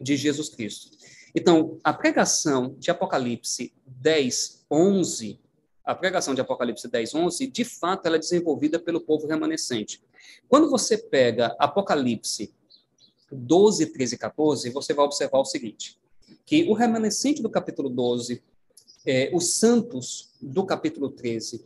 de 0.00 0.16
Jesus 0.16 0.48
Cristo. 0.48 0.96
Então, 1.34 1.78
a 1.82 1.92
pregação 1.92 2.76
de 2.78 2.90
Apocalipse 2.90 3.72
10, 3.86 4.66
11, 4.70 5.40
a 5.84 5.94
pregação 5.94 6.34
de 6.34 6.40
Apocalipse 6.40 6.88
10, 6.88 7.14
11, 7.14 7.46
de 7.46 7.64
fato, 7.64 8.06
ela 8.06 8.16
é 8.16 8.18
desenvolvida 8.18 8.78
pelo 8.78 9.00
povo 9.00 9.26
remanescente. 9.26 10.00
Quando 10.48 10.70
você 10.70 10.96
pega 10.96 11.56
Apocalipse 11.58 12.54
12, 13.30 13.86
13 13.86 14.14
e 14.14 14.18
14, 14.18 14.70
você 14.70 14.94
vai 14.94 15.04
observar 15.04 15.38
o 15.38 15.44
seguinte, 15.44 15.98
que 16.44 16.64
o 16.64 16.72
remanescente 16.72 17.42
do 17.42 17.50
capítulo 17.50 17.88
12, 17.88 18.42
é, 19.04 19.30
os 19.34 19.54
santos 19.54 20.30
do 20.40 20.64
capítulo 20.64 21.10
13 21.10 21.64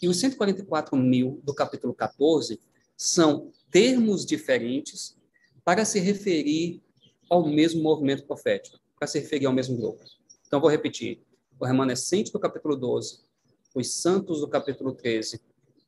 e 0.00 0.08
os 0.08 0.18
144 0.18 0.96
mil 0.96 1.40
do 1.44 1.54
capítulo 1.54 1.94
14 1.94 2.60
são 2.96 3.52
termos 3.70 4.26
diferentes 4.26 5.16
para 5.64 5.84
se 5.84 6.00
referir 6.00 6.82
ao 7.30 7.48
mesmo 7.48 7.82
movimento 7.82 8.24
profético, 8.24 8.78
para 8.98 9.06
se 9.06 9.20
referir 9.20 9.46
ao 9.46 9.52
mesmo 9.52 9.76
grupo. 9.76 10.02
Então, 10.46 10.60
vou 10.60 10.68
repetir. 10.68 11.22
O 11.58 11.64
remanescente 11.64 12.32
do 12.32 12.40
capítulo 12.40 12.76
12 12.76 13.20
os 13.74 13.94
santos 13.94 14.40
do 14.40 14.48
capítulo 14.48 14.92
13 14.92 15.40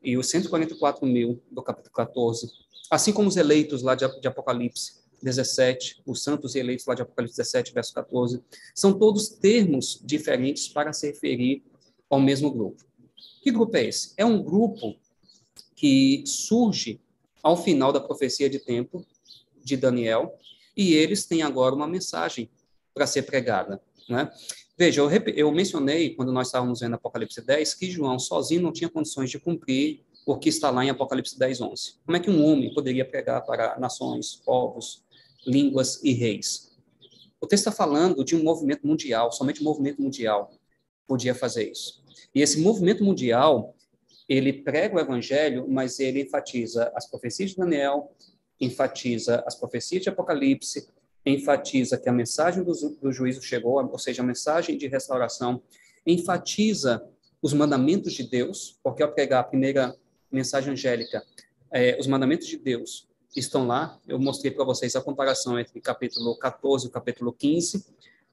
e 0.03 0.17
os 0.19 0.29
144 0.29 1.07
mil 1.07 1.43
do 1.51 1.63
capítulo 1.63 1.95
14, 1.95 2.51
assim 2.91 3.13
como 3.13 3.29
os 3.29 3.37
eleitos 3.37 3.83
lá 3.83 3.95
de, 3.95 4.05
Apocalipse 4.05 5.03
17, 5.23 6.03
os 6.07 6.23
santos 6.23 6.55
e 6.55 6.59
eleitos 6.59 6.87
lá 6.87 6.95
de 6.95 7.03
Apocalipse 7.03 7.37
17, 7.37 7.73
verso 7.73 7.95
14, 7.95 8.43
são 8.75 8.99
todos 8.99 9.29
termos 9.29 10.01
diferentes 10.05 10.69
para 10.69 10.93
se 10.93 11.07
referir 11.07 11.63
ao 12.11 12.21
mesmo 12.21 12.51
grupo. 12.51 12.85
Que 13.43 13.51
grupo 13.51 13.77
é 13.77 13.85
esse? 13.85 14.13
É 14.17 14.25
um 14.25 14.43
grupo 14.43 14.97
que 15.75 16.23
surge 16.27 17.01
ao 17.43 17.63
final 17.63 17.93
da 17.93 18.01
profecia 18.01 18.49
de 18.49 18.59
tempo 18.59 19.07
de 19.63 19.77
Daniel, 19.77 20.39
e 20.77 20.95
eles 20.95 21.25
têm 21.25 21.43
agora 21.43 21.75
uma 21.75 21.87
mensagem 21.87 22.51
para 22.93 23.07
ser 23.07 23.23
pregada. 23.23 23.81
Né? 24.09 24.31
Veja, 24.77 25.03
eu, 25.03 25.11
eu 25.37 25.53
mencionei, 25.53 26.15
quando 26.15 26.33
nós 26.33 26.49
estávamos 26.49 26.81
vendo 26.81 26.95
Apocalipse 26.95 27.41
10, 27.41 27.75
que 27.75 27.91
João 27.91 28.19
sozinho 28.19 28.63
não 28.63 28.73
tinha 28.73 28.91
condições 28.91 29.31
de 29.31 29.39
cumprir 29.39 30.05
o 30.27 30.37
que 30.37 30.49
está 30.49 30.71
lá 30.71 30.85
em 30.85 30.91
Apocalipse 30.91 31.39
10, 31.39 31.61
11. 31.61 31.95
Como 32.05 32.17
é 32.17 32.21
que 32.21 32.31
um 32.31 32.45
homem 32.45 32.73
poderia 32.75 33.05
pregar 33.05 33.45
para 33.45 33.79
nações, 33.79 34.35
povos, 34.45 35.05
línguas 35.47 36.03
e 36.03 36.13
reis? 36.13 36.73
O 37.41 37.47
texto 37.47 37.69
está 37.69 37.73
falando 37.73 38.25
de 38.25 38.35
um 38.35 38.43
movimento 38.43 38.87
mundial, 38.87 39.31
somente 39.31 39.61
um 39.61 39.65
movimento 39.65 40.03
mundial 40.03 40.51
podia 41.07 41.35
fazer 41.35 41.71
isso. 41.71 42.03
E 42.35 42.41
esse 42.41 42.59
movimento 42.59 43.05
mundial, 43.05 43.77
ele 44.29 44.53
prega 44.53 44.97
o 44.97 45.01
evangelho, 45.01 45.67
mas 45.69 46.01
ele 46.01 46.23
enfatiza 46.23 46.91
as 46.97 47.09
profecias 47.09 47.51
de 47.51 47.57
Daniel, 47.57 48.11
enfatiza 48.61 49.45
as 49.47 49.55
profecias 49.55 50.03
de 50.03 50.09
Apocalipse, 50.09 50.89
enfatiza 51.25 51.97
que 51.97 52.09
a 52.09 52.13
mensagem 52.13 52.63
do, 52.63 52.73
do 53.01 53.13
juízo 53.13 53.43
chegou, 53.43 53.83
ou 53.83 53.99
seja, 53.99 54.23
a 54.23 54.27
mensagem 54.27 54.77
de 54.77 54.87
restauração, 54.87 55.63
enfatiza 56.07 57.03
os 57.41 57.53
mandamentos 57.53 58.13
de 58.13 58.25
Deus, 58.25 58.79
porque 58.83 59.03
ao 59.03 59.13
pegar 59.13 59.41
a 59.41 59.45
primeira 59.45 59.97
mensagem 60.31 60.73
angélica, 60.73 61.25
é, 61.71 61.97
os 61.99 62.07
mandamentos 62.07 62.47
de 62.47 62.57
Deus 62.57 63.09
estão 63.37 63.67
lá. 63.67 63.99
Eu 64.07 64.19
mostrei 64.19 64.51
para 64.51 64.65
vocês 64.65 64.95
a 64.97 65.01
comparação 65.01 65.59
entre 65.59 65.81
capítulo 65.81 66.37
14 66.39 66.87
e 66.87 66.91
capítulo 66.91 67.33
15, 67.33 67.85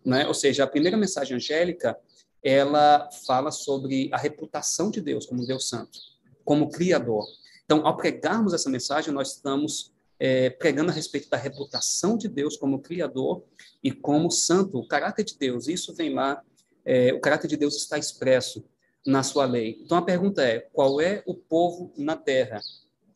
né? 0.06 0.28
Ou 0.28 0.34
seja, 0.34 0.64
a 0.64 0.68
primeira 0.68 0.98
mensagem 0.98 1.36
angélica, 1.36 1.98
ela 2.44 3.10
fala 3.26 3.52
sobre 3.52 4.10
a 4.12 4.18
reputação 4.18 4.90
de 4.90 5.02
Deus 5.02 5.26
como 5.26 5.46
Deus 5.46 5.70
santo, 5.70 6.00
como 6.44 6.70
criador. 6.70 7.26
Então, 7.66 7.86
ao 7.86 7.96
pregarmos 7.96 8.54
essa 8.54 8.70
mensagem, 8.70 9.14
nós 9.14 9.36
estamos 9.36 9.91
é, 10.24 10.52
pregando 10.52 10.92
a 10.92 10.94
respeito 10.94 11.28
da 11.32 11.36
reputação 11.36 12.16
de 12.16 12.28
Deus 12.28 12.56
como 12.56 12.80
Criador 12.80 13.44
e 13.84 13.92
como 13.92 14.30
Santo, 14.30 14.78
o 14.78 14.88
caráter 14.88 15.26
de 15.26 15.36
Deus. 15.36 15.68
Isso 15.68 15.96
vem 15.96 16.14
lá, 16.14 16.40
é, 16.86 17.12
o 17.12 17.20
caráter 17.20 17.48
de 17.48 17.58
Deus 17.58 17.76
está 17.76 17.98
expresso 17.98 18.64
na 19.04 19.24
sua 19.24 19.46
lei. 19.46 19.80
Então 19.84 19.98
a 19.98 20.02
pergunta 20.04 20.44
é: 20.44 20.60
qual 20.60 21.02
é 21.02 21.24
o 21.26 21.34
povo 21.34 21.92
na 21.98 22.16
terra 22.16 22.62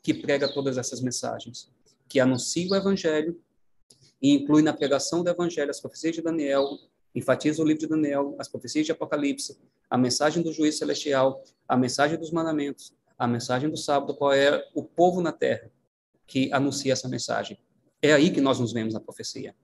que 0.01 0.15
prega 0.15 0.51
todas 0.51 0.79
essas 0.79 0.99
mensagens? 0.99 1.71
Que 2.09 2.19
anuncia 2.19 2.67
o 2.71 2.75
Evangelho 2.75 3.39
e 4.19 4.31
inclui 4.31 4.63
na 4.63 4.73
pregação 4.73 5.23
do 5.23 5.29
Evangelho 5.29 5.69
as 5.69 5.79
profecias 5.79 6.15
de 6.15 6.23
Daniel, 6.23 6.67
enfatiza 7.13 7.61
o 7.61 7.65
livro 7.67 7.81
de 7.81 7.87
Daniel, 7.87 8.35
as 8.39 8.47
profecias 8.47 8.83
de 8.83 8.91
Apocalipse, 8.91 9.59
a 9.87 9.95
mensagem 9.95 10.41
do 10.41 10.51
juízo 10.51 10.79
celestial, 10.79 11.43
a 11.67 11.77
mensagem 11.77 12.17
dos 12.17 12.31
mandamentos, 12.31 12.95
a 13.15 13.27
mensagem 13.27 13.69
do 13.69 13.77
sábado, 13.77 14.15
qual 14.15 14.33
é 14.33 14.67
o 14.73 14.83
povo 14.83 15.21
na 15.21 15.31
terra 15.31 15.69
que 16.27 16.51
anuncia 16.51 16.93
essa 16.93 17.07
mensagem. 17.07 17.57
É 18.01 18.13
aí 18.13 18.29
que 18.29 18.41
nós 18.41 18.59
nos 18.59 18.73
vemos 18.73 18.93
na 18.93 18.99
profecia. 18.99 19.55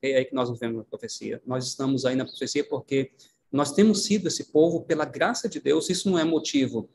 É 0.00 0.18
aí 0.18 0.24
que 0.24 0.34
nós 0.34 0.48
nos 0.48 0.58
vemos 0.58 0.78
na 0.78 0.84
profecia. 0.84 1.42
Nós 1.46 1.66
estamos 1.66 2.04
aí 2.04 2.16
na 2.16 2.24
profecia 2.24 2.64
porque 2.64 3.12
nós 3.50 3.72
temos 3.72 4.04
sido 4.04 4.28
esse 4.28 4.50
povo 4.52 4.82
pela 4.82 5.04
graça 5.04 5.48
de 5.48 5.60
Deus. 5.60 5.90
Isso 5.90 6.10
não 6.10 6.18
é 6.18 6.24
motivo 6.24 6.88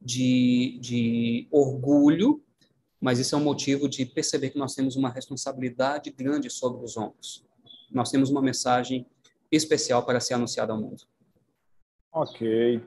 de, 0.00 0.78
de 0.80 1.48
orgulho, 1.50 2.42
mas 3.00 3.18
isso 3.18 3.34
é 3.34 3.38
um 3.38 3.44
motivo 3.44 3.88
de 3.88 4.04
perceber 4.04 4.50
que 4.50 4.58
nós 4.58 4.74
temos 4.74 4.96
uma 4.96 5.08
responsabilidade 5.08 6.10
grande 6.10 6.50
sobre 6.50 6.84
os 6.84 6.96
ombros. 6.96 7.44
Nós 7.90 8.10
temos 8.10 8.30
uma 8.30 8.42
mensagem 8.42 9.06
especial 9.50 10.04
para 10.04 10.20
ser 10.20 10.34
anunciada 10.34 10.72
ao 10.72 10.80
mundo. 10.80 11.04
Ok. 12.12 12.80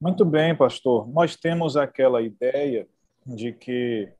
Muito 0.00 0.24
bem, 0.24 0.56
pastor. 0.56 1.08
Nós 1.08 1.36
temos 1.36 1.76
aquela 1.76 2.22
ideia 2.22 2.88
de 3.26 3.52
que 3.52 4.12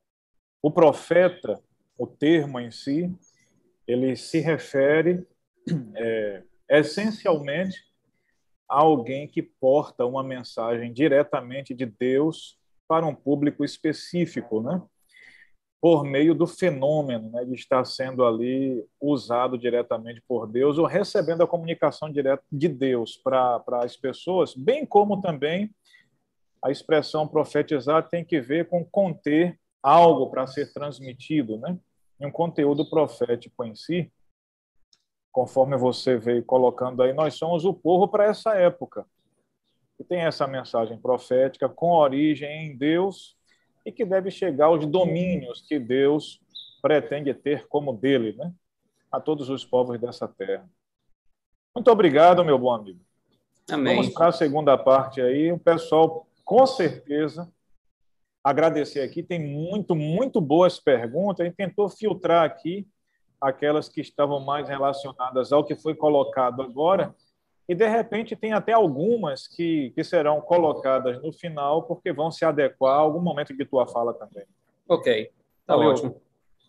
o 0.62 0.70
profeta, 0.70 1.60
o 1.98 2.06
termo 2.06 2.60
em 2.60 2.70
si, 2.70 3.12
ele 3.86 4.14
se 4.16 4.38
refere 4.38 5.26
é, 5.96 6.42
essencialmente 6.70 7.84
a 8.68 8.80
alguém 8.80 9.28
que 9.28 9.42
porta 9.42 10.06
uma 10.06 10.22
mensagem 10.22 10.92
diretamente 10.92 11.74
de 11.74 11.84
Deus 11.84 12.56
para 12.88 13.06
um 13.06 13.14
público 13.14 13.64
específico, 13.64 14.62
né? 14.62 14.80
por 15.82 16.04
meio 16.04 16.32
do 16.32 16.46
fenômeno 16.46 17.28
né, 17.32 17.44
de 17.44 17.54
estar 17.54 17.84
sendo 17.84 18.24
ali 18.24 18.86
usado 19.00 19.58
diretamente 19.58 20.22
por 20.28 20.46
Deus 20.46 20.78
ou 20.78 20.86
recebendo 20.86 21.42
a 21.42 21.46
comunicação 21.46 22.08
direta 22.08 22.44
de 22.52 22.68
Deus 22.68 23.16
para 23.16 23.60
as 23.82 23.96
pessoas, 23.96 24.54
bem 24.54 24.86
como 24.86 25.20
também 25.20 25.74
a 26.62 26.70
expressão 26.70 27.26
profetizar 27.26 28.08
tem 28.08 28.24
que 28.24 28.40
ver 28.40 28.68
com 28.68 28.84
conter 28.84 29.58
algo 29.82 30.30
para 30.30 30.46
ser 30.46 30.72
transmitido, 30.72 31.58
né? 31.58 31.78
E 32.20 32.26
um 32.26 32.30
conteúdo 32.30 32.88
profético 32.88 33.64
em 33.64 33.74
si, 33.74 34.12
conforme 35.32 35.76
você 35.76 36.16
veio 36.16 36.44
colocando 36.44 37.02
aí, 37.02 37.12
nós 37.12 37.34
somos 37.34 37.64
o 37.64 37.74
povo 37.74 38.06
para 38.06 38.26
essa 38.26 38.54
época. 38.54 39.06
Que 39.96 40.04
tem 40.04 40.20
essa 40.20 40.46
mensagem 40.46 40.98
profética 40.98 41.68
com 41.68 41.90
origem 41.90 42.66
em 42.66 42.76
Deus 42.76 43.36
e 43.84 43.90
que 43.90 44.04
deve 44.04 44.30
chegar 44.30 44.66
aos 44.66 44.86
domínios 44.86 45.62
que 45.62 45.78
Deus 45.78 46.40
pretende 46.80 47.34
ter 47.34 47.66
como 47.66 47.92
dele, 47.92 48.34
né? 48.34 48.52
A 49.10 49.20
todos 49.20 49.48
os 49.48 49.64
povos 49.64 50.00
dessa 50.00 50.28
terra. 50.28 50.68
Muito 51.74 51.90
obrigado, 51.90 52.44
meu 52.44 52.58
bom 52.58 52.72
amigo. 52.72 53.00
Amém. 53.70 53.96
Vamos 53.96 54.12
para 54.12 54.28
a 54.28 54.32
segunda 54.32 54.76
parte 54.76 55.20
aí. 55.20 55.52
O 55.52 55.58
pessoal, 55.58 56.26
com 56.44 56.66
certeza, 56.66 57.50
agradecer 58.42 59.00
aqui, 59.00 59.22
tem 59.22 59.38
muito, 59.38 59.94
muito 59.94 60.40
boas 60.40 60.80
perguntas. 60.80 61.40
A 61.40 61.44
gente 61.44 61.56
tentou 61.56 61.88
filtrar 61.88 62.44
aqui 62.44 62.86
aquelas 63.40 63.88
que 63.88 64.00
estavam 64.00 64.40
mais 64.40 64.68
relacionadas 64.68 65.52
ao 65.52 65.64
que 65.64 65.74
foi 65.74 65.94
colocado 65.94 66.62
agora. 66.62 67.14
E, 67.68 67.74
de 67.74 67.88
repente, 67.88 68.36
tem 68.36 68.52
até 68.52 68.72
algumas 68.72 69.46
que, 69.46 69.90
que 69.90 70.04
serão 70.04 70.40
colocadas 70.40 71.22
no 71.22 71.32
final, 71.32 71.84
porque 71.84 72.12
vão 72.12 72.30
se 72.30 72.44
adequar 72.44 72.94
a 72.94 72.98
algum 72.98 73.20
momento 73.20 73.56
de 73.56 73.64
tua 73.64 73.86
fala 73.86 74.12
também. 74.14 74.44
Ok, 74.88 75.30
tá 75.66 75.76
Valeu. 75.76 75.90
ótimo. 75.90 76.20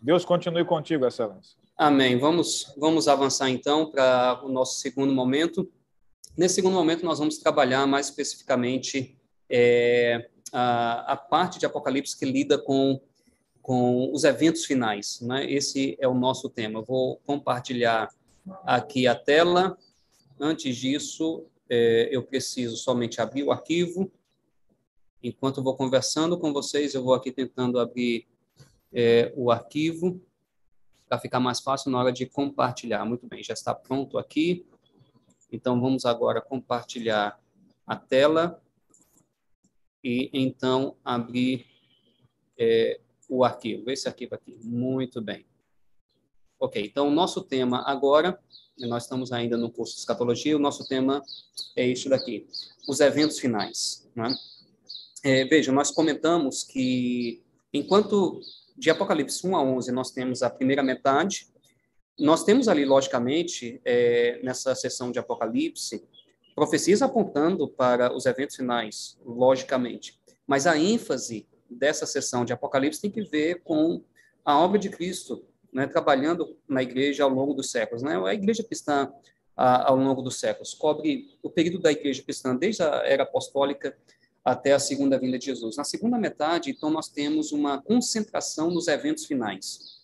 Deus 0.01 0.23
continue 0.23 0.65
contigo, 0.65 1.05
Excelência. 1.05 1.57
Amém. 1.77 2.17
Vamos, 2.17 2.73
vamos 2.77 3.07
avançar, 3.07 3.49
então, 3.49 3.89
para 3.89 4.41
o 4.43 4.49
nosso 4.49 4.79
segundo 4.79 5.13
momento. 5.13 5.69
Nesse 6.37 6.55
segundo 6.55 6.73
momento, 6.73 7.05
nós 7.05 7.19
vamos 7.19 7.37
trabalhar 7.37 7.85
mais 7.87 8.07
especificamente 8.07 9.17
é, 9.49 10.29
a, 10.53 11.13
a 11.13 11.17
parte 11.17 11.59
de 11.59 11.65
Apocalipse 11.65 12.17
que 12.17 12.25
lida 12.25 12.57
com 12.57 13.01
com 13.63 14.11
os 14.13 14.25
eventos 14.25 14.65
finais. 14.65 15.21
Né? 15.21 15.49
Esse 15.49 15.97
é 15.99 16.07
o 16.07 16.13
nosso 16.13 16.49
tema. 16.49 16.79
Eu 16.79 16.83
vou 16.83 17.15
compartilhar 17.25 18.13
aqui 18.65 19.07
a 19.07 19.15
tela. 19.15 19.77
Antes 20.37 20.75
disso, 20.75 21.45
é, 21.69 22.09
eu 22.11 22.21
preciso 22.21 22.75
somente 22.75 23.21
abrir 23.21 23.41
o 23.43 23.51
arquivo. 23.53 24.11
Enquanto 25.23 25.57
eu 25.57 25.63
vou 25.63 25.77
conversando 25.77 26.37
com 26.37 26.51
vocês, 26.51 26.93
eu 26.93 27.01
vou 27.01 27.13
aqui 27.13 27.31
tentando 27.31 27.79
abrir 27.79 28.27
é, 28.91 29.31
o 29.33 29.49
arquivo 29.49 30.21
para 31.07 31.17
ficar 31.17 31.39
mais 31.39 31.61
fácil 31.61 31.89
na 31.89 31.99
hora 31.99 32.11
de 32.11 32.25
compartilhar. 32.25 33.05
Muito 33.05 33.25
bem, 33.25 33.41
já 33.41 33.53
está 33.53 33.73
pronto 33.73 34.17
aqui. 34.17 34.65
Então, 35.49 35.79
vamos 35.79 36.05
agora 36.05 36.41
compartilhar 36.41 37.39
a 37.87 37.95
tela 37.95 38.61
e 40.03 40.29
então 40.33 40.95
abrir 41.03 41.65
é, 42.57 42.99
o 43.29 43.43
arquivo, 43.43 43.89
esse 43.89 44.07
arquivo 44.07 44.35
aqui. 44.35 44.57
Muito 44.63 45.21
bem. 45.21 45.45
Ok, 46.59 46.83
então 46.85 47.07
o 47.07 47.11
nosso 47.11 47.41
tema 47.41 47.83
agora, 47.85 48.39
nós 48.79 49.03
estamos 49.03 49.31
ainda 49.31 49.57
no 49.57 49.69
curso 49.69 49.93
de 49.95 49.99
escatologia, 49.99 50.55
o 50.55 50.59
nosso 50.59 50.87
tema 50.87 51.21
é 51.75 51.85
isso 51.85 52.09
daqui, 52.09 52.47
os 52.87 52.99
eventos 52.99 53.39
finais. 53.39 54.09
Né? 54.15 54.33
É, 55.23 55.45
veja, 55.45 55.71
nós 55.71 55.91
comentamos 55.91 56.63
que 56.63 57.43
enquanto 57.73 58.39
de 58.77 58.89
Apocalipse 58.89 59.45
1 59.45 59.55
a 59.55 59.63
11 59.63 59.91
nós 59.91 60.11
temos 60.11 60.41
a 60.41 60.49
primeira 60.49 60.83
metade, 60.83 61.47
nós 62.19 62.43
temos 62.43 62.67
ali, 62.67 62.85
logicamente, 62.85 63.81
é, 63.83 64.39
nessa 64.43 64.75
sessão 64.75 65.11
de 65.11 65.19
Apocalipse, 65.19 66.03
profecias 66.55 67.01
apontando 67.01 67.67
para 67.67 68.15
os 68.15 68.25
eventos 68.25 68.55
finais, 68.55 69.17
logicamente, 69.25 70.19
mas 70.45 70.67
a 70.67 70.77
ênfase 70.77 71.47
dessa 71.69 72.05
sessão 72.05 72.45
de 72.45 72.53
Apocalipse 72.53 73.01
tem 73.01 73.11
que 73.11 73.21
ver 73.21 73.61
com 73.63 74.03
a 74.45 74.59
obra 74.59 74.77
de 74.77 74.89
Cristo, 74.89 75.43
né, 75.71 75.87
trabalhando 75.87 76.57
na 76.67 76.83
igreja 76.83 77.23
ao 77.23 77.29
longo 77.29 77.53
dos 77.53 77.71
séculos. 77.71 78.03
Né? 78.03 78.15
A 78.25 78.33
igreja 78.33 78.63
cristã, 78.63 79.11
a, 79.55 79.89
ao 79.89 79.95
longo 79.95 80.21
dos 80.21 80.39
séculos, 80.39 80.73
cobre 80.73 81.37
o 81.41 81.49
período 81.49 81.79
da 81.79 81.91
igreja 81.91 82.21
cristã, 82.21 82.55
desde 82.55 82.83
a 82.83 83.03
era 83.05 83.23
apostólica 83.23 83.97
até 84.43 84.73
a 84.73 84.79
segunda 84.79 85.17
vinda 85.17 85.39
de 85.39 85.45
Jesus. 85.45 85.77
Na 85.77 85.83
segunda 85.83 86.17
metade, 86.17 86.69
então, 86.69 86.89
nós 86.89 87.07
temos 87.07 87.51
uma 87.51 87.81
concentração 87.81 88.69
nos 88.69 88.87
eventos 88.87 89.25
finais. 89.25 90.03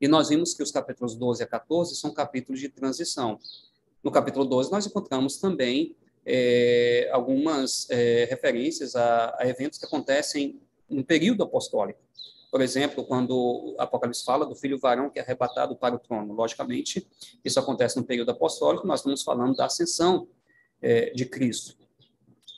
E 0.00 0.06
nós 0.06 0.28
vimos 0.28 0.54
que 0.54 0.62
os 0.62 0.70
capítulos 0.70 1.16
12 1.16 1.42
a 1.42 1.46
14 1.46 1.96
são 1.96 2.12
capítulos 2.12 2.60
de 2.60 2.68
transição. 2.68 3.38
No 4.02 4.10
capítulo 4.10 4.44
12, 4.44 4.70
nós 4.70 4.86
encontramos 4.86 5.38
também 5.38 5.96
é, 6.24 7.08
algumas 7.12 7.88
é, 7.90 8.26
referências 8.30 8.94
a, 8.94 9.36
a, 9.38 9.48
eventos 9.48 9.78
que 9.78 9.86
acontecem 9.86 10.60
no 10.88 11.04
período 11.04 11.42
apostólico. 11.42 12.00
Por 12.50 12.60
exemplo, 12.60 13.04
quando 13.04 13.74
Apocalipse 13.78 14.24
fala 14.24 14.46
do 14.46 14.54
filho 14.54 14.78
varão 14.78 15.10
que 15.10 15.18
é 15.18 15.22
arrebatado 15.22 15.76
para 15.76 15.94
o 15.94 15.98
trono. 15.98 16.32
Logicamente, 16.32 17.06
isso 17.44 17.58
acontece 17.60 17.96
no 17.96 18.04
período 18.04 18.30
apostólico, 18.30 18.86
nós 18.86 19.00
estamos 19.00 19.22
falando 19.22 19.54
da 19.54 19.66
ascensão 19.66 20.28
é, 20.80 21.10
de 21.10 21.26
Cristo, 21.26 21.76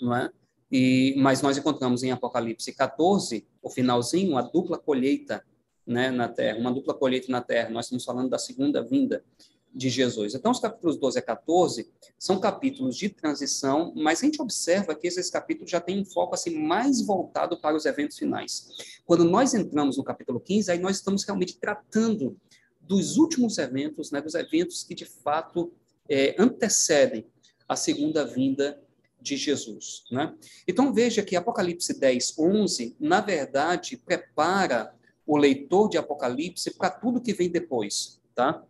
não 0.01 0.15
é? 0.15 0.31
E, 0.71 1.15
mas 1.19 1.43
nós 1.43 1.59
encontramos 1.59 2.05
em 2.05 2.13
Apocalipse 2.13 2.73
14, 2.73 3.45
o 3.61 3.69
finalzinho, 3.69 4.37
a 4.37 4.43
dupla 4.43 4.79
colheita 4.79 5.45
né, 5.85 6.11
na 6.11 6.29
terra, 6.29 6.59
uma 6.59 6.73
dupla 6.73 6.95
colheita 6.95 7.31
na 7.33 7.41
terra. 7.41 7.71
Nós 7.71 7.87
estamos 7.87 8.05
falando 8.05 8.31
da 8.31 8.39
segunda 8.39 8.81
vinda 8.81 9.25
de 9.73 9.89
Jesus. 9.89 10.35
Então, 10.35 10.51
os 10.51 10.59
capítulos 10.59 10.97
12 10.97 11.19
a 11.19 11.23
14 11.23 11.89
são 12.19 12.41
capítulos 12.41 12.97
de 12.97 13.09
transição, 13.09 13.93
mas 13.97 14.21
a 14.21 14.25
gente 14.27 14.43
observa 14.43 14.95
que 14.95 15.07
esses 15.07 15.31
capítulos 15.31 15.71
já 15.71 15.81
têm 15.81 16.01
um 16.01 16.05
foco 16.05 16.35
assim, 16.35 16.51
mais 16.51 17.01
voltado 17.01 17.61
para 17.61 17.77
os 17.77 17.87
eventos 17.87 18.19
finais. 18.19 18.69
Quando 19.07 19.25
nós 19.25 19.55
entramos 19.55 19.97
no 19.97 20.05
capítulo 20.05 20.41
15, 20.41 20.73
aí 20.73 20.79
nós 20.79 20.97
estamos 20.97 21.25
realmente 21.25 21.57
tratando 21.59 22.37
dos 22.81 23.17
últimos 23.17 23.59
eventos, 23.59 24.11
né, 24.11 24.21
dos 24.21 24.35
eventos 24.35 24.83
que 24.83 24.95
de 24.95 25.05
fato 25.05 25.73
é, 26.09 26.35
antecedem 26.39 27.25
a 27.69 27.77
segunda 27.77 28.27
vinda 28.27 28.83
de 29.21 29.37
Jesus. 29.37 30.05
Né? 30.11 30.35
Então, 30.67 30.93
veja 30.93 31.23
que 31.23 31.37
Apocalipse 31.37 31.99
10, 31.99 32.39
11, 32.39 32.97
na 32.99 33.21
verdade, 33.21 33.97
prepara 33.97 34.93
o 35.25 35.37
leitor 35.37 35.89
de 35.89 35.97
Apocalipse 35.99 36.73
para 36.77 36.91
tudo 36.91 37.21
que 37.21 37.33
vem 37.33 37.49
depois. 37.49 38.21
Tá? 38.35 38.65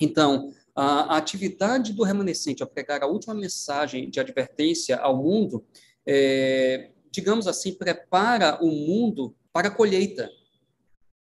Então, 0.00 0.52
a, 0.74 1.16
atividade 1.16 1.92
do 1.92 2.02
remanescente 2.02 2.62
ao 2.62 2.68
pregar 2.68 3.02
a 3.02 3.06
última 3.06 3.34
mensagem 3.34 4.10
de 4.10 4.20
advertência 4.20 4.96
ao 4.96 5.16
mundo, 5.16 5.64
é, 6.06 6.90
digamos 7.10 7.46
assim, 7.46 7.72
prepara 7.72 8.58
o 8.62 8.70
mundo 8.70 9.34
para 9.52 9.68
a 9.68 9.70
colheita, 9.70 10.30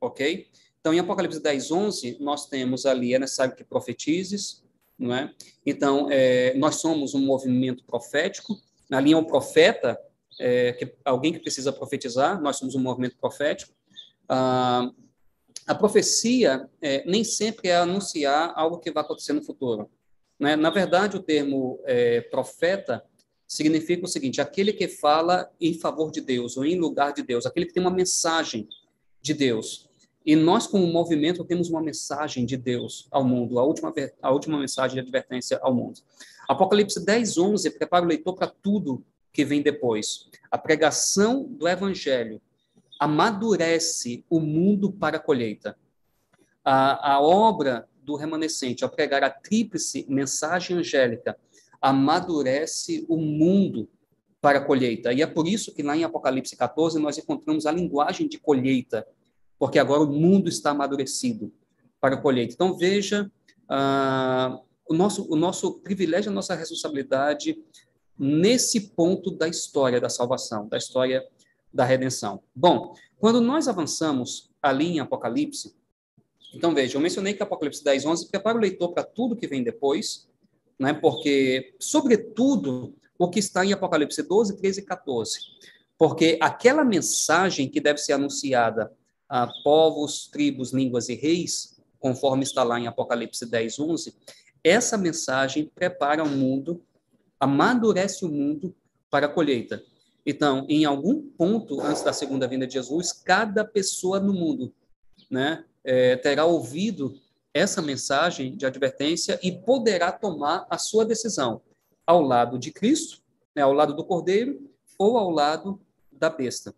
ok? 0.01 0.47
Então, 0.81 0.93
em 0.93 0.99
Apocalipse 0.99 1.43
10, 1.43 1.71
11, 1.71 2.17
nós 2.21 2.47
temos 2.47 2.87
ali, 2.87 3.15
é 3.15 3.19
necessário 3.19 3.57
que 3.57 3.65
profetizes, 3.65 4.63
não 4.99 5.15
é? 5.15 5.33
Então, 5.65 6.09
é, 6.11 6.55
nós 6.55 6.77
somos 6.77 7.15
um 7.15 7.21
movimento 7.21 7.85
profético, 7.85 8.61
na 8.89 9.01
linha 9.01 9.19
o 9.19 9.27
profeta, 9.27 9.99
é, 10.39 10.73
que, 10.73 10.95
alguém 11.05 11.33
que 11.33 11.41
precisa 11.41 11.73
profetizar, 11.73 12.41
nós 12.41 12.57
somos 12.57 12.75
um 12.75 12.81
movimento 12.81 13.17
profético, 13.17 13.73
ah, 14.29 14.91
a 15.69 15.75
profecia 15.75 16.67
é, 16.81 17.05
nem 17.09 17.23
sempre 17.23 17.69
é 17.69 17.77
anunciar 17.77 18.55
algo 18.57 18.79
que 18.79 18.91
vai 18.91 19.03
acontecer 19.05 19.35
no 19.35 19.45
futuro. 19.45 19.91
Né? 20.41 20.57
Na 20.57 20.71
verdade, 20.71 21.19
o 21.19 21.23
termo 21.23 21.79
é, 21.85 22.23
profeta 22.23 23.05
significa 23.47 24.07
o 24.07 24.09
seguinte: 24.09 24.41
aquele 24.41 24.73
que 24.73 24.89
fala 24.89 25.51
em 25.61 25.75
favor 25.75 26.11
de 26.11 26.23
Deus 26.23 26.57
ou 26.57 26.65
em 26.65 26.79
lugar 26.79 27.13
de 27.13 27.23
Deus, 27.23 27.45
aquele 27.45 27.67
que 27.67 27.75
tem 27.75 27.83
uma 27.83 27.91
mensagem 27.91 28.67
de 29.21 29.35
Deus. 29.35 29.91
E 30.25 30.35
nós, 30.35 30.67
como 30.67 30.87
movimento, 30.87 31.45
temos 31.45 31.69
uma 31.69 31.83
mensagem 31.83 32.47
de 32.47 32.57
Deus 32.57 33.07
ao 33.11 33.25
mundo, 33.25 33.59
a 33.59 33.65
última, 33.65 33.93
a 34.23 34.31
última 34.31 34.59
mensagem 34.59 34.95
de 34.95 35.01
advertência 35.01 35.59
ao 35.63 35.75
mundo. 35.75 36.01
Apocalipse 36.49 37.05
10, 37.05 37.37
11 37.37 37.71
prepara 37.73 38.05
o 38.05 38.09
leitor 38.09 38.35
para 38.35 38.47
tudo 38.47 39.05
que 39.33 39.45
vem 39.45 39.61
depois. 39.61 40.29
A 40.51 40.57
pregação 40.57 41.45
do 41.45 41.69
evangelho 41.69 42.41
amadurece 42.99 44.25
o 44.29 44.41
mundo 44.41 44.93
para 44.93 45.17
a 45.19 45.21
colheita. 45.21 45.79
A, 46.65 47.15
a 47.15 47.21
obra 47.21 47.89
do 48.03 48.17
remanescente, 48.17 48.83
ao 48.83 48.91
pregar 48.91 49.23
a 49.23 49.31
tríplice 49.31 50.07
mensagem 50.09 50.77
angélica, 50.77 51.39
amadurece 51.81 53.05
o 53.09 53.17
mundo 53.17 53.89
para 54.41 54.59
a 54.59 54.65
colheita. 54.65 55.13
E 55.13 55.23
é 55.23 55.27
por 55.27 55.47
isso 55.47 55.75
que 55.75 55.83
lá 55.83 55.97
em 55.97 56.05
Apocalipse 56.05 56.57
14 56.57 56.99
nós 56.99 57.19
encontramos 57.19 57.67
a 57.67 57.73
linguagem 57.73 58.29
de 58.29 58.39
colheita, 58.39 59.07
porque 59.59 59.79
agora 59.79 60.03
o 60.03 60.13
mundo 60.13 60.49
está 60.49 60.71
amadurecido 60.71 61.53
para 62.01 62.15
a 62.15 62.21
colheita. 62.21 62.55
Então 62.55 62.77
veja 62.77 63.31
uh, 63.69 64.61
o, 64.89 64.95
nosso, 64.95 65.27
o 65.31 65.37
nosso 65.37 65.81
privilégio, 65.81 66.31
a 66.31 66.35
nossa 66.35 66.55
responsabilidade 66.55 67.59
nesse 68.19 68.81
ponto 68.91 69.31
da 69.31 69.49
história 69.49 70.01
da 70.01 70.09
salvação, 70.09 70.69
da 70.69 70.77
história 70.77 71.25
da 71.73 71.85
redenção. 71.85 72.43
Bom, 72.55 72.95
quando 73.19 73.41
nós 73.41 73.69
avançamos 73.69 74.51
ali 74.63 74.87
em 74.87 75.01
Apocalipse, 75.01 75.75
então 76.55 76.75
veja, 76.75 76.97
eu 76.97 77.01
mencionei 77.01 77.35
que 77.35 77.43
Apocalipse 77.43 77.85
10, 77.85 78.07
11 78.07 78.29
prepara 78.29 78.57
o 78.57 78.61
leitor 78.61 78.93
para 78.93 79.03
tudo 79.03 79.37
que 79.37 79.47
vem 79.47 79.63
depois, 79.63 80.29
né? 80.79 80.93
porque, 80.95 81.75
sobretudo, 81.79 82.95
o 83.19 83.29
que 83.29 83.39
está 83.39 83.65
em 83.65 83.73
Apocalipse 83.73 84.23
12, 84.23 84.57
13 84.57 84.81
e 84.81 84.85
14. 84.85 85.39
Porque 85.99 86.39
aquela 86.41 86.85
mensagem 86.85 87.69
que 87.69 87.81
deve 87.81 87.99
ser 87.99 88.13
anunciada 88.13 88.93
a 89.29 89.47
povos, 89.63 90.29
tribos, 90.29 90.73
línguas 90.73 91.09
e 91.09 91.15
reis, 91.15 91.79
conforme 91.99 92.45
está 92.45 92.63
lá 92.63 92.79
em 92.79 92.87
Apocalipse 92.87 93.45
10, 93.45 93.81
11, 93.81 94.15
essa 94.63 94.97
mensagem 94.97 95.71
prepara 95.75 96.23
o 96.23 96.29
mundo, 96.29 96.81
amadurece 97.39 98.25
o 98.25 98.29
mundo 98.29 98.75
para 99.11 99.27
a 99.27 99.29
colheita. 99.29 99.83
Então, 100.31 100.67
em 100.69 100.85
algum 100.85 101.23
ponto 101.23 101.81
antes 101.81 102.03
da 102.03 102.13
segunda 102.13 102.47
vinda 102.47 102.67
de 102.67 102.75
Jesus, 102.75 103.15
cada 103.15 103.65
pessoa 103.65 104.21
no 104.21 104.35
mundo 104.35 104.75
né, 105.31 105.65
é, 105.83 106.17
terá 106.17 106.45
ouvido 106.45 107.19
essa 107.55 107.81
mensagem 107.81 108.55
de 108.55 108.67
advertência 108.67 109.41
e 109.43 109.51
poderá 109.51 110.13
tomar 110.13 110.67
a 110.69 110.77
sua 110.77 111.07
decisão 111.07 111.63
ao 112.07 112.21
lado 112.21 112.59
de 112.59 112.71
Cristo, 112.71 113.23
né, 113.57 113.63
ao 113.63 113.73
lado 113.73 113.97
do 113.97 114.05
Cordeiro 114.05 114.71
ou 114.99 115.17
ao 115.17 115.31
lado 115.31 115.81
da 116.13 116.29
besta. 116.29 116.75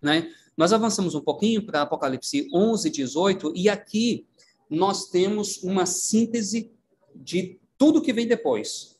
Né? 0.00 0.32
Nós 0.56 0.72
avançamos 0.72 1.14
um 1.14 1.20
pouquinho 1.20 1.66
para 1.66 1.82
Apocalipse 1.82 2.48
11, 2.54 2.88
18, 2.88 3.52
e 3.54 3.68
aqui 3.68 4.26
nós 4.70 5.10
temos 5.10 5.62
uma 5.62 5.84
síntese 5.84 6.72
de 7.14 7.60
tudo 7.76 8.00
que 8.00 8.14
vem 8.14 8.26
depois, 8.26 8.98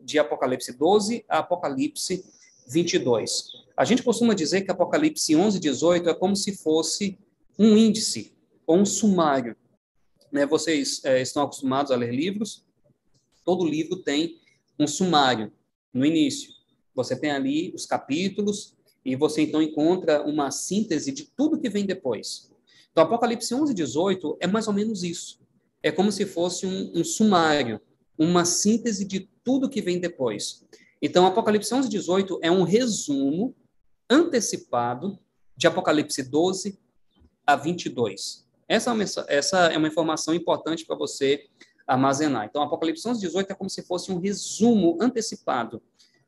de 0.00 0.18
Apocalipse 0.18 0.72
12 0.72 1.22
a 1.28 1.40
Apocalipse 1.40 2.24
22. 2.68 3.44
A 3.76 3.84
gente 3.84 4.02
costuma 4.02 4.34
dizer 4.34 4.62
que 4.62 4.70
Apocalipse 4.70 5.36
11, 5.36 5.60
18 5.60 6.08
é 6.08 6.14
como 6.14 6.34
se 6.34 6.56
fosse 6.56 7.18
um 7.58 7.76
índice 7.76 8.32
ou 8.66 8.78
um 8.78 8.86
sumário. 8.86 9.56
Né? 10.32 10.46
Vocês 10.46 11.04
é, 11.04 11.20
estão 11.20 11.42
acostumados 11.42 11.92
a 11.92 11.96
ler 11.96 12.14
livros? 12.14 12.64
Todo 13.44 13.64
livro 13.66 13.96
tem 13.96 14.40
um 14.78 14.86
sumário 14.86 15.52
no 15.92 16.04
início. 16.04 16.50
Você 16.94 17.14
tem 17.14 17.30
ali 17.30 17.72
os 17.74 17.86
capítulos 17.86 18.74
e 19.04 19.14
você 19.14 19.42
então 19.42 19.62
encontra 19.62 20.22
uma 20.22 20.50
síntese 20.50 21.12
de 21.12 21.24
tudo 21.36 21.60
que 21.60 21.68
vem 21.68 21.84
depois. 21.86 22.50
Então, 22.90 23.04
Apocalipse 23.04 23.54
11, 23.54 23.74
18 23.74 24.38
é 24.40 24.46
mais 24.46 24.66
ou 24.66 24.74
menos 24.74 25.02
isso. 25.02 25.38
É 25.82 25.92
como 25.92 26.10
se 26.10 26.24
fosse 26.24 26.66
um, 26.66 26.92
um 26.94 27.04
sumário, 27.04 27.80
uma 28.18 28.44
síntese 28.44 29.04
de 29.04 29.28
tudo 29.44 29.68
que 29.68 29.82
vem 29.82 30.00
depois. 30.00 30.64
Então, 31.06 31.24
Apocalipse 31.24 31.72
11, 31.72 31.88
18 31.88 32.40
é 32.42 32.50
um 32.50 32.64
resumo 32.64 33.54
antecipado 34.10 35.16
de 35.56 35.68
Apocalipse 35.68 36.20
12 36.20 36.80
a 37.46 37.54
22. 37.54 38.44
Essa 38.68 38.90
é 38.90 38.92
uma, 38.92 39.04
essa 39.28 39.58
é 39.66 39.78
uma 39.78 39.86
informação 39.86 40.34
importante 40.34 40.84
para 40.84 40.96
você 40.96 41.46
armazenar. 41.86 42.46
Então, 42.46 42.60
Apocalipse 42.60 43.08
11, 43.08 43.20
18 43.20 43.52
é 43.52 43.54
como 43.54 43.70
se 43.70 43.84
fosse 43.84 44.10
um 44.10 44.18
resumo 44.18 44.98
antecipado 45.00 45.80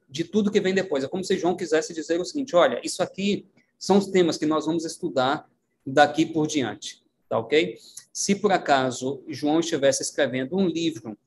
de 0.08 0.22
tudo 0.22 0.48
que 0.48 0.60
vem 0.60 0.72
depois. 0.72 1.02
É 1.02 1.08
como 1.08 1.24
se 1.24 1.36
João 1.36 1.56
quisesse 1.56 1.92
dizer 1.92 2.20
o 2.20 2.24
seguinte: 2.24 2.54
olha, 2.54 2.80
isso 2.84 3.02
aqui 3.02 3.48
são 3.76 3.98
os 3.98 4.06
temas 4.06 4.36
que 4.36 4.46
nós 4.46 4.66
vamos 4.66 4.84
estudar 4.84 5.50
daqui 5.84 6.24
por 6.24 6.46
diante, 6.46 7.02
tá 7.28 7.36
ok? 7.36 7.76
Se 8.12 8.36
por 8.36 8.52
acaso 8.52 9.24
João 9.26 9.58
estivesse 9.58 10.04
escrevendo 10.04 10.56
um 10.56 10.68
livro 10.68 11.18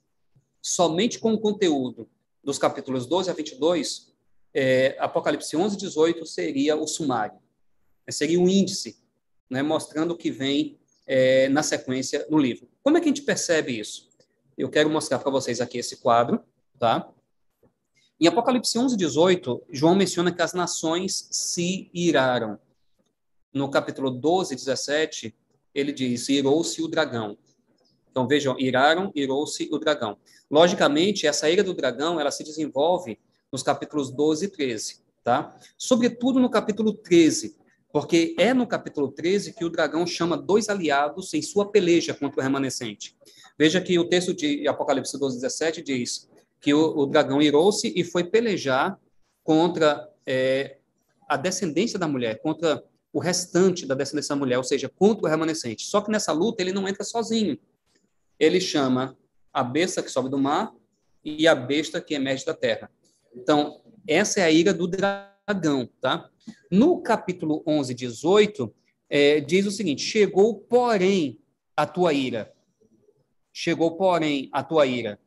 somente 0.62 1.20
com 1.20 1.34
o 1.34 1.40
conteúdo 1.40 2.08
dos 2.44 2.58
capítulos 2.58 3.06
12 3.06 3.30
a 3.30 3.34
22, 3.34 4.12
é, 4.54 4.98
Apocalipse 5.00 5.56
11 5.56 5.78
18 5.78 6.26
seria 6.26 6.76
o 6.76 6.88
sumário, 6.88 7.38
seria 8.10 8.40
o 8.40 8.50
índice, 8.50 8.98
né, 9.50 9.62
mostrando 9.62 10.12
o 10.12 10.18
que 10.18 10.32
vem 10.32 10.80
é, 11.08 11.48
na 11.50 11.64
sequência 11.64 12.26
no 12.30 12.38
livro. 12.38 12.68
Como 12.84 12.98
é 12.98 13.00
que 13.00 13.06
a 13.06 13.10
gente 13.10 13.22
percebe 13.22 13.80
isso? 13.80 14.10
Eu 14.58 14.70
quero 14.70 14.90
mostrar 14.90 15.20
para 15.20 15.32
vocês 15.32 15.62
aqui 15.62 15.78
esse 15.78 15.98
quadro, 15.98 16.44
tá? 16.78 17.10
Em 18.20 18.28
Apocalipse 18.28 18.78
11, 18.78 18.96
18, 18.96 19.64
João 19.72 19.96
menciona 19.96 20.32
que 20.32 20.42
as 20.42 20.54
nações 20.54 21.28
se 21.32 21.90
iraram. 21.94 22.60
No 23.52 23.70
capítulo 23.70 24.12
12, 24.12 24.56
17, 24.56 25.36
ele 25.74 25.92
diz: 25.92 26.30
irou-se 26.30 26.82
o 26.82 26.88
dragão. 26.88 27.38
Então 28.12 28.28
vejam, 28.28 28.60
iraram, 28.60 29.12
irou-se 29.16 29.68
o 29.72 29.80
dragão. 29.80 30.18
Logicamente, 30.50 31.26
essa 31.26 31.50
ira 31.50 31.64
do 31.64 31.74
dragão, 31.74 32.20
ela 32.20 32.30
se 32.30 32.44
desenvolve 32.44 33.18
nos 33.52 33.64
capítulos 33.64 34.12
12 34.12 34.46
e 34.46 34.48
13, 34.50 35.02
tá? 35.24 35.58
Sobretudo 35.78 36.40
no 36.40 36.50
capítulo 36.50 36.94
13, 36.94 37.56
porque 37.92 38.36
é 38.38 38.54
no 38.54 38.68
capítulo 38.68 39.12
13 39.12 39.54
que 39.54 39.66
o 39.66 39.70
dragão 39.70 40.06
chama 40.06 40.38
dois 40.38 40.70
aliados 40.70 41.34
em 41.34 41.42
sua 41.42 41.70
peleja 41.70 42.14
contra 42.14 42.40
o 42.40 42.44
remanescente. 42.44 43.16
Veja 43.58 43.82
que 43.82 43.98
o 43.98 44.08
texto 44.08 44.34
de 44.34 44.68
Apocalipse 44.68 45.18
12, 45.18 45.40
17 45.40 45.82
diz 45.82 46.30
que 46.60 46.74
o, 46.74 46.98
o 46.98 47.06
dragão 47.06 47.42
irou-se 47.42 47.92
e 47.96 48.04
foi 48.04 48.24
pelejar 48.24 49.00
contra 49.44 50.10
é, 50.26 50.78
a 51.28 51.36
descendência 51.36 51.98
da 51.98 52.08
mulher, 52.08 52.42
contra 52.42 52.84
o 53.14 53.20
restante 53.20 53.86
da 53.86 53.96
descendência 53.96 54.34
da 54.34 54.40
mulher, 54.40 54.58
ou 54.58 54.64
seja, 54.64 54.90
contra 54.90 55.26
o 55.26 55.30
remanescente. 55.30 55.86
Só 55.86 56.02
que 56.02 56.12
nessa 56.12 56.32
luta 56.32 56.62
ele 56.62 56.72
não 56.72 56.88
entra 56.88 57.04
sozinho. 57.04 57.58
Ele 58.42 58.60
chama 58.60 59.16
a 59.54 59.64
besta 59.64 60.02
que 60.02 60.10
sobe 60.10 60.28
do 60.28 60.40
mar 60.40 60.74
e 61.24 61.48
a 61.48 61.54
besta 61.54 62.02
que 62.02 62.16
emerge 62.16 62.44
da 62.44 62.56
terra. 62.56 62.90
Então, 63.36 63.84
essa 64.08 64.40
é 64.40 64.44
a 64.44 64.50
ira 64.50 64.74
do 64.74 64.88
dragão, 64.88 65.88
tá? 66.02 66.28
No 66.72 67.04
capítulo 67.04 67.62
11, 67.68 67.94
18, 67.94 68.74
é, 69.08 69.40
diz 69.42 69.68
o 69.68 69.72
seguinte: 69.72 70.02
Chegou, 70.02 70.56
porém, 70.56 71.40
a 71.78 71.86
tua 71.86 72.14
ira. 72.14 72.52
Chegou, 73.54 73.96
porém, 73.96 74.50
a 74.52 74.64
tua 74.64 74.88
ira. 74.88 75.20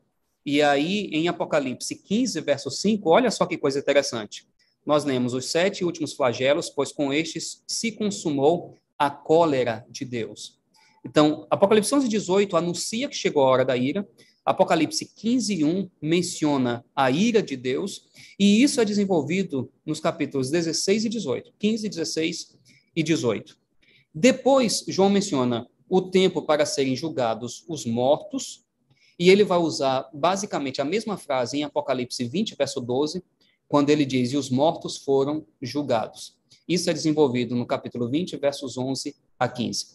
E 0.44 0.60
aí, 0.60 1.08
em 1.12 1.28
Apocalipse 1.28 1.94
15, 1.94 2.40
verso 2.40 2.68
5, 2.68 3.08
olha 3.08 3.30
só 3.30 3.46
que 3.46 3.56
coisa 3.56 3.78
interessante. 3.78 4.44
Nós 4.84 5.04
lemos 5.04 5.34
os 5.34 5.52
sete 5.52 5.84
últimos 5.84 6.14
flagelos, 6.14 6.68
pois 6.68 6.90
com 6.90 7.12
estes 7.12 7.62
se 7.64 7.92
consumou 7.92 8.76
a 8.98 9.08
cólera 9.08 9.86
de 9.88 10.04
Deus. 10.04 10.58
Então, 11.04 11.46
Apocalipse 11.50 11.94
11, 11.94 12.08
18 12.08 12.56
anuncia 12.56 13.08
que 13.08 13.16
chegou 13.16 13.42
a 13.42 13.46
hora 13.46 13.64
da 13.64 13.76
ira. 13.76 14.08
Apocalipse 14.44 15.06
15, 15.14 15.64
1 15.64 15.90
menciona 16.00 16.84
a 16.94 17.10
ira 17.10 17.42
de 17.42 17.56
Deus. 17.56 18.06
E 18.38 18.62
isso 18.62 18.80
é 18.80 18.84
desenvolvido 18.84 19.70
nos 19.84 20.00
capítulos 20.00 20.50
16 20.50 21.04
e 21.04 21.08
18. 21.08 21.52
15, 21.58 21.88
16 21.88 22.58
e 22.96 23.02
18. 23.02 23.56
Depois, 24.14 24.84
João 24.88 25.10
menciona 25.10 25.66
o 25.88 26.00
tempo 26.00 26.42
para 26.42 26.64
serem 26.64 26.96
julgados 26.96 27.64
os 27.68 27.84
mortos 27.84 28.64
e 29.18 29.30
ele 29.30 29.44
vai 29.44 29.58
usar 29.58 30.08
basicamente 30.12 30.80
a 30.80 30.84
mesma 30.84 31.16
frase 31.16 31.58
em 31.58 31.64
Apocalipse 31.64 32.24
20, 32.24 32.56
verso 32.56 32.80
12, 32.80 33.22
quando 33.68 33.90
ele 33.90 34.04
diz: 34.04 34.32
E 34.32 34.36
os 34.36 34.50
mortos 34.50 34.96
foram 34.96 35.46
julgados. 35.60 36.36
Isso 36.66 36.90
é 36.90 36.92
desenvolvido 36.92 37.54
no 37.54 37.66
capítulo 37.66 38.08
20, 38.08 38.36
versos 38.36 38.76
11 38.76 39.14
a 39.38 39.48
15. 39.48 39.86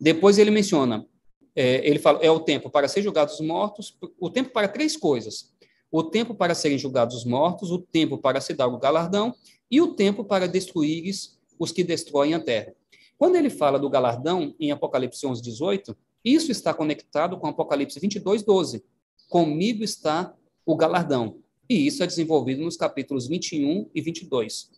Depois 0.00 0.38
ele 0.38 0.50
menciona, 0.50 1.06
é, 1.54 1.86
ele 1.88 1.98
fala, 1.98 2.20
é 2.22 2.30
o 2.30 2.40
tempo 2.40 2.68
para 2.68 2.88
ser 2.88 3.02
julgados 3.02 3.34
os 3.34 3.46
mortos, 3.46 3.96
o 4.20 4.28
tempo 4.28 4.50
para 4.50 4.68
três 4.68 4.96
coisas: 4.96 5.54
o 5.90 6.02
tempo 6.02 6.34
para 6.34 6.54
serem 6.54 6.78
julgados 6.78 7.16
os 7.16 7.24
mortos, 7.24 7.70
o 7.70 7.78
tempo 7.78 8.18
para 8.18 8.40
se 8.40 8.52
dar 8.52 8.66
o 8.66 8.78
galardão 8.78 9.34
e 9.70 9.80
o 9.80 9.94
tempo 9.94 10.24
para 10.24 10.46
destruíres 10.46 11.38
os 11.58 11.72
que 11.72 11.82
destroem 11.82 12.34
a 12.34 12.40
terra. 12.40 12.74
Quando 13.16 13.36
ele 13.36 13.48
fala 13.48 13.78
do 13.78 13.88
galardão, 13.88 14.54
em 14.60 14.70
Apocalipse 14.70 15.26
11, 15.26 15.40
18, 15.40 15.96
isso 16.24 16.52
está 16.52 16.74
conectado 16.74 17.38
com 17.38 17.46
Apocalipse 17.46 17.98
22, 17.98 18.42
12. 18.42 18.84
Comigo 19.28 19.82
está 19.82 20.34
o 20.66 20.76
galardão. 20.76 21.38
E 21.68 21.86
isso 21.86 22.02
é 22.02 22.06
desenvolvido 22.06 22.62
nos 22.62 22.76
capítulos 22.76 23.26
21 23.26 23.88
e 23.94 24.00
22. 24.00 24.70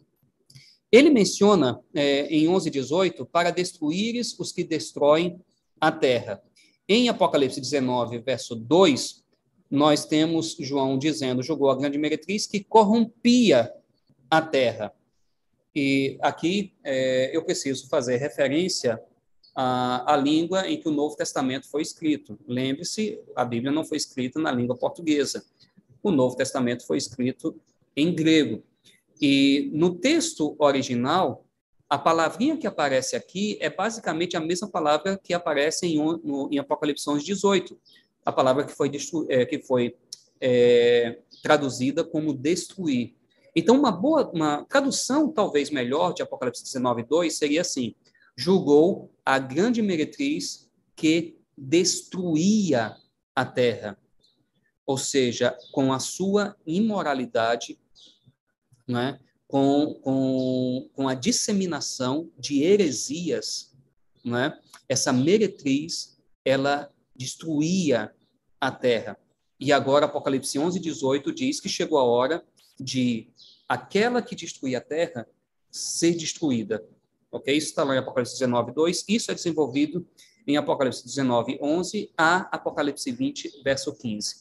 Ele 0.91 1.11
menciona 1.11 1.81
é, 1.95 2.27
em 2.27 2.49
11, 2.49 2.71
18, 2.71 3.27
para 3.27 3.51
destruíres 3.51 4.39
os 4.39 4.53
que 4.53 4.65
destroem 4.65 5.41
a 5.81 5.93
terra. 5.93 6.43
Em 6.89 7.09
Apocalipse 7.09 7.61
19, 7.61 8.19
verso 8.21 8.57
2, 8.57 9.23
nós 9.71 10.07
temos 10.07 10.57
João 10.59 10.99
dizendo: 10.99 11.43
jogou 11.43 11.71
a 11.71 11.77
grande 11.77 11.99
meretriz 11.99 12.47
que 12.47 12.65
corrompia 12.65 13.71
a 14.31 14.41
terra. 14.41 14.93
E 15.75 16.19
aqui 16.23 16.73
é, 16.83 17.37
eu 17.37 17.45
preciso 17.45 17.89
fazer 17.89 18.17
referência 18.17 19.01
a, 19.55 20.15
a 20.15 20.17
língua 20.17 20.69
em 20.69 20.81
que 20.81 20.89
o 20.89 20.93
Novo 20.93 21.17
Testamento 21.17 21.69
foi 21.69 21.83
escrito. 21.83 22.39
Lembre-se, 22.47 23.21
a 23.37 23.45
Bíblia 23.45 23.71
não 23.71 23.85
foi 23.85 23.97
escrita 23.97 24.41
na 24.41 24.51
língua 24.51 24.77
portuguesa. 24.77 25.45
O 26.03 26.11
Novo 26.11 26.37
Testamento 26.37 26.87
foi 26.87 26.97
escrito 26.97 27.61
em 27.97 28.15
grego. 28.15 28.63
E 29.21 29.71
no 29.73 29.95
texto 29.95 30.55
original, 30.59 31.45
a 31.89 31.97
palavrinha 31.97 32.57
que 32.57 32.67
aparece 32.67 33.17
aqui 33.17 33.57
é 33.61 33.71
basicamente 33.71 34.37
a 34.37 34.41
mesma 34.41 34.69
palavra 34.69 35.19
que 35.19 35.33
aparece 35.33 35.87
em, 35.87 35.97
no, 35.97 36.49
em 36.53 36.59
Apocalipse 36.59 37.07
18, 37.25 37.79
a 38.25 38.33
palavra 38.33 38.65
que 38.65 38.73
foi, 38.73 38.91
é, 39.29 39.47
que 39.47 39.59
foi 39.61 39.97
é, 40.41 41.19
traduzida 41.43 42.05
como 42.05 42.35
destruir. 42.35 43.15
Então, 43.57 43.77
uma 43.77 43.91
boa, 43.91 44.31
uma 44.33 44.65
tradução 44.65 45.33
talvez 45.33 45.71
melhor 45.71 46.13
de 46.13 46.23
Apocalipse 46.23 46.63
19, 46.63 47.03
2 47.05 47.37
seria 47.37 47.63
assim: 47.63 47.95
julgou 48.37 49.11
a 49.25 49.39
grande 49.39 49.83
meretriz 49.83 50.71
que 50.95 51.39
destruía 51.57 52.97
a 53.35 53.45
terra. 53.45 53.99
Ou 54.87 54.97
seja, 54.97 55.57
com 55.73 55.93
a 55.93 55.99
sua 55.99 56.57
imoralidade, 56.67 57.79
né, 58.89 59.21
com, 59.47 59.95
com, 60.03 60.91
com 60.95 61.09
a 61.09 61.15
disseminação 61.15 62.31
de 62.39 62.63
heresias, 62.63 63.77
né, 64.25 64.59
essa 64.89 65.13
meretriz, 65.13 66.19
ela 66.45 66.91
destruía 67.15 68.13
a 68.61 68.71
terra. 68.71 69.19
E 69.61 69.73
agora, 69.73 70.07
Apocalipse 70.07 70.59
11, 70.59 70.81
18 70.81 71.33
diz 71.33 71.61
que 71.61 71.69
chegou 71.69 71.99
a 71.99 72.05
hora 72.05 72.43
de 72.79 73.29
aquela 73.69 74.23
que 74.23 74.35
destruía 74.35 74.79
a 74.79 74.81
terra 74.81 75.27
ser 75.71 76.15
destruída. 76.15 76.85
Ok? 77.31 77.55
Isso 77.55 77.69
está 77.69 77.85
lá 77.85 77.95
em 77.95 77.99
Apocalipse 77.99 78.35
19, 78.35 78.73
2. 78.73 79.05
Isso 79.09 79.31
é 79.31 79.35
desenvolvido 79.35 80.07
em 80.47 80.57
Apocalipse 80.57 81.05
19, 81.05 81.59
11 81.61 82.11
a 82.17 82.49
Apocalipse 82.57 83.11
20, 83.13 83.63
verso 83.63 83.95
15. 83.95 84.37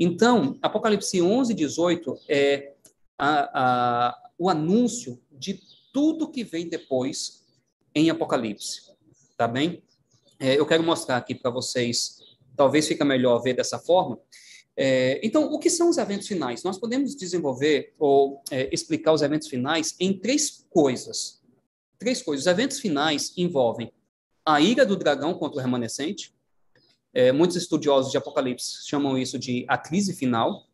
Então, 0.00 0.58
Apocalipse 0.60 1.22
11, 1.22 1.54
18 1.54 2.18
é 2.28 2.71
a, 3.24 3.50
a, 3.54 4.30
o 4.36 4.50
anúncio 4.50 5.22
de 5.30 5.60
tudo 5.92 6.28
que 6.28 6.42
vem 6.42 6.68
depois 6.68 7.44
em 7.94 8.10
Apocalipse, 8.10 8.90
tá 9.36 9.46
bem? 9.46 9.80
É, 10.40 10.58
eu 10.58 10.66
quero 10.66 10.82
mostrar 10.82 11.18
aqui 11.18 11.32
para 11.32 11.48
vocês, 11.48 12.18
talvez 12.56 12.88
fica 12.88 13.04
melhor 13.04 13.38
ver 13.40 13.54
dessa 13.54 13.78
forma. 13.78 14.18
É, 14.76 15.20
então, 15.22 15.52
o 15.52 15.58
que 15.60 15.70
são 15.70 15.88
os 15.88 15.98
eventos 15.98 16.26
finais? 16.26 16.64
Nós 16.64 16.78
podemos 16.78 17.14
desenvolver 17.14 17.94
ou 17.96 18.42
é, 18.50 18.68
explicar 18.74 19.12
os 19.12 19.22
eventos 19.22 19.46
finais 19.46 19.94
em 20.00 20.18
três 20.18 20.66
coisas. 20.68 21.40
Três 22.00 22.20
coisas. 22.22 22.46
Os 22.46 22.50
eventos 22.50 22.80
finais 22.80 23.32
envolvem 23.36 23.92
a 24.44 24.60
ira 24.60 24.84
do 24.84 24.96
dragão 24.96 25.34
contra 25.34 25.60
o 25.60 25.62
remanescente. 25.62 26.34
É, 27.14 27.30
muitos 27.30 27.56
estudiosos 27.56 28.10
de 28.10 28.18
Apocalipse 28.18 28.84
chamam 28.88 29.16
isso 29.16 29.38
de 29.38 29.64
a 29.68 29.78
crise 29.78 30.12
final, 30.12 30.66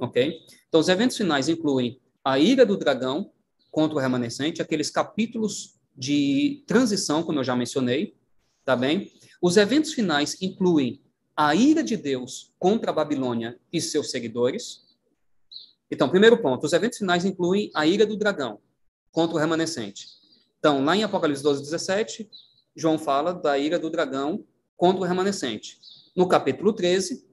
ok? 0.00 0.40
Então, 0.68 0.80
os 0.80 0.88
eventos 0.88 1.16
finais 1.16 1.48
incluem 1.48 2.00
a 2.24 2.38
ira 2.38 2.64
do 2.64 2.76
dragão 2.76 3.30
contra 3.70 3.96
o 3.96 4.00
remanescente, 4.00 4.60
aqueles 4.60 4.90
capítulos 4.90 5.74
de 5.96 6.64
transição, 6.66 7.22
como 7.22 7.38
eu 7.38 7.44
já 7.44 7.54
mencionei, 7.54 8.16
tá 8.64 8.74
bem? 8.74 9.12
Os 9.40 9.56
eventos 9.56 9.92
finais 9.92 10.36
incluem 10.40 11.00
a 11.36 11.54
ira 11.54 11.82
de 11.82 11.96
Deus 11.96 12.52
contra 12.58 12.90
a 12.90 12.94
Babilônia 12.94 13.58
e 13.72 13.80
seus 13.80 14.10
seguidores. 14.10 14.84
Então, 15.90 16.08
primeiro 16.08 16.40
ponto, 16.40 16.64
os 16.64 16.72
eventos 16.72 16.98
finais 16.98 17.24
incluem 17.24 17.70
a 17.74 17.86
ira 17.86 18.04
do 18.04 18.16
dragão 18.16 18.60
contra 19.12 19.36
o 19.36 19.38
remanescente. 19.38 20.06
Então, 20.58 20.84
lá 20.84 20.96
em 20.96 21.02
Apocalipse 21.02 21.42
12, 21.42 21.62
17, 21.62 22.30
João 22.76 22.98
fala 22.98 23.32
da 23.32 23.58
ira 23.58 23.78
do 23.78 23.90
dragão 23.90 24.44
contra 24.76 25.02
o 25.02 25.04
remanescente. 25.04 25.78
No 26.14 26.28
capítulo 26.28 26.72
13, 26.72 27.24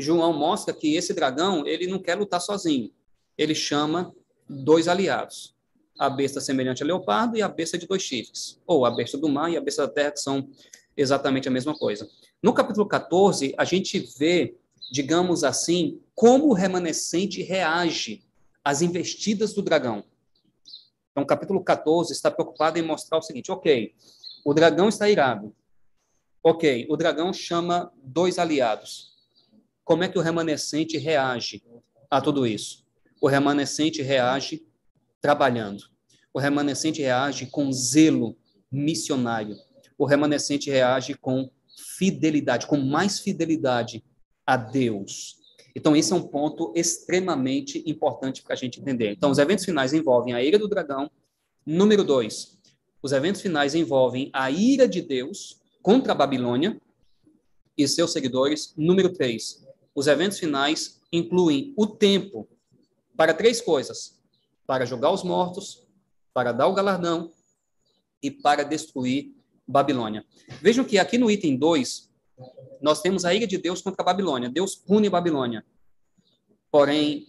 João 0.00 0.32
mostra 0.32 0.74
que 0.74 0.94
esse 0.94 1.12
dragão, 1.12 1.66
ele 1.66 1.86
não 1.86 1.98
quer 1.98 2.16
lutar 2.16 2.40
sozinho. 2.40 2.90
Ele 3.36 3.54
chama 3.54 4.14
dois 4.48 4.88
aliados. 4.88 5.54
A 5.98 6.08
besta 6.08 6.40
semelhante 6.40 6.82
a 6.82 6.86
leopardo 6.86 7.36
e 7.36 7.42
a 7.42 7.48
besta 7.48 7.76
de 7.76 7.86
dois 7.86 8.02
chifres. 8.02 8.60
Ou 8.66 8.86
a 8.86 8.90
besta 8.90 9.18
do 9.18 9.28
mar 9.28 9.50
e 9.50 9.56
a 9.56 9.60
besta 9.60 9.86
da 9.86 9.92
terra, 9.92 10.12
que 10.12 10.20
são 10.20 10.48
exatamente 10.96 11.48
a 11.48 11.50
mesma 11.50 11.76
coisa. 11.76 12.08
No 12.42 12.52
capítulo 12.52 12.86
14, 12.86 13.54
a 13.56 13.64
gente 13.64 13.98
vê, 14.18 14.56
digamos 14.92 15.44
assim, 15.44 16.00
como 16.14 16.48
o 16.48 16.52
remanescente 16.52 17.42
reage 17.42 18.22
às 18.64 18.82
investidas 18.82 19.52
do 19.52 19.62
dragão. 19.62 20.04
Então, 21.10 21.24
o 21.24 21.26
capítulo 21.26 21.62
14 21.62 22.12
está 22.12 22.30
preocupado 22.30 22.78
em 22.78 22.82
mostrar 22.82 23.18
o 23.18 23.22
seguinte: 23.22 23.50
ok, 23.50 23.94
o 24.44 24.54
dragão 24.54 24.88
está 24.88 25.08
irado. 25.08 25.54
Ok, 26.42 26.86
o 26.88 26.96
dragão 26.96 27.32
chama 27.32 27.92
dois 28.02 28.38
aliados. 28.38 29.09
Como 29.90 30.04
é 30.04 30.08
que 30.08 30.16
o 30.16 30.22
remanescente 30.22 30.96
reage 30.98 31.64
a 32.08 32.20
tudo 32.20 32.46
isso? 32.46 32.86
O 33.20 33.26
remanescente 33.26 34.00
reage 34.02 34.64
trabalhando. 35.20 35.82
O 36.32 36.38
remanescente 36.38 37.02
reage 37.02 37.46
com 37.46 37.72
zelo 37.72 38.36
missionário. 38.70 39.56
O 39.98 40.04
remanescente 40.04 40.70
reage 40.70 41.14
com 41.14 41.50
fidelidade, 41.98 42.68
com 42.68 42.76
mais 42.76 43.18
fidelidade 43.18 44.04
a 44.46 44.56
Deus. 44.56 45.38
Então, 45.74 45.96
esse 45.96 46.12
é 46.12 46.14
um 46.14 46.22
ponto 46.22 46.72
extremamente 46.76 47.82
importante 47.84 48.44
para 48.44 48.54
a 48.54 48.56
gente 48.56 48.80
entender. 48.80 49.10
Então, 49.10 49.32
os 49.32 49.38
eventos 49.38 49.64
finais 49.64 49.92
envolvem 49.92 50.34
a 50.34 50.40
ira 50.40 50.56
do 50.56 50.68
dragão. 50.68 51.10
Número 51.66 52.04
dois, 52.04 52.60
os 53.02 53.10
eventos 53.10 53.40
finais 53.40 53.74
envolvem 53.74 54.30
a 54.32 54.52
ira 54.52 54.86
de 54.86 55.02
Deus 55.02 55.60
contra 55.82 56.12
a 56.12 56.14
Babilônia 56.14 56.80
e 57.76 57.88
seus 57.88 58.12
seguidores. 58.12 58.72
Número 58.76 59.12
três, 59.12 59.68
os 59.94 60.06
eventos 60.06 60.38
finais 60.38 61.00
incluem 61.12 61.74
o 61.76 61.86
tempo 61.86 62.48
para 63.16 63.34
três 63.34 63.60
coisas: 63.60 64.20
para 64.66 64.86
julgar 64.86 65.12
os 65.12 65.22
mortos, 65.22 65.86
para 66.32 66.52
dar 66.52 66.66
o 66.66 66.74
galardão 66.74 67.32
e 68.22 68.30
para 68.30 68.62
destruir 68.64 69.34
Babilônia. 69.66 70.24
Vejam 70.60 70.84
que 70.84 70.98
aqui 70.98 71.16
no 71.16 71.30
item 71.30 71.56
2, 71.56 72.10
nós 72.80 73.00
temos 73.00 73.24
a 73.24 73.34
ira 73.34 73.46
de 73.46 73.58
Deus 73.58 73.80
contra 73.82 74.02
a 74.02 74.04
Babilônia. 74.04 74.48
Deus 74.48 74.74
pune 74.74 75.08
Babilônia. 75.08 75.64
Porém, 76.70 77.26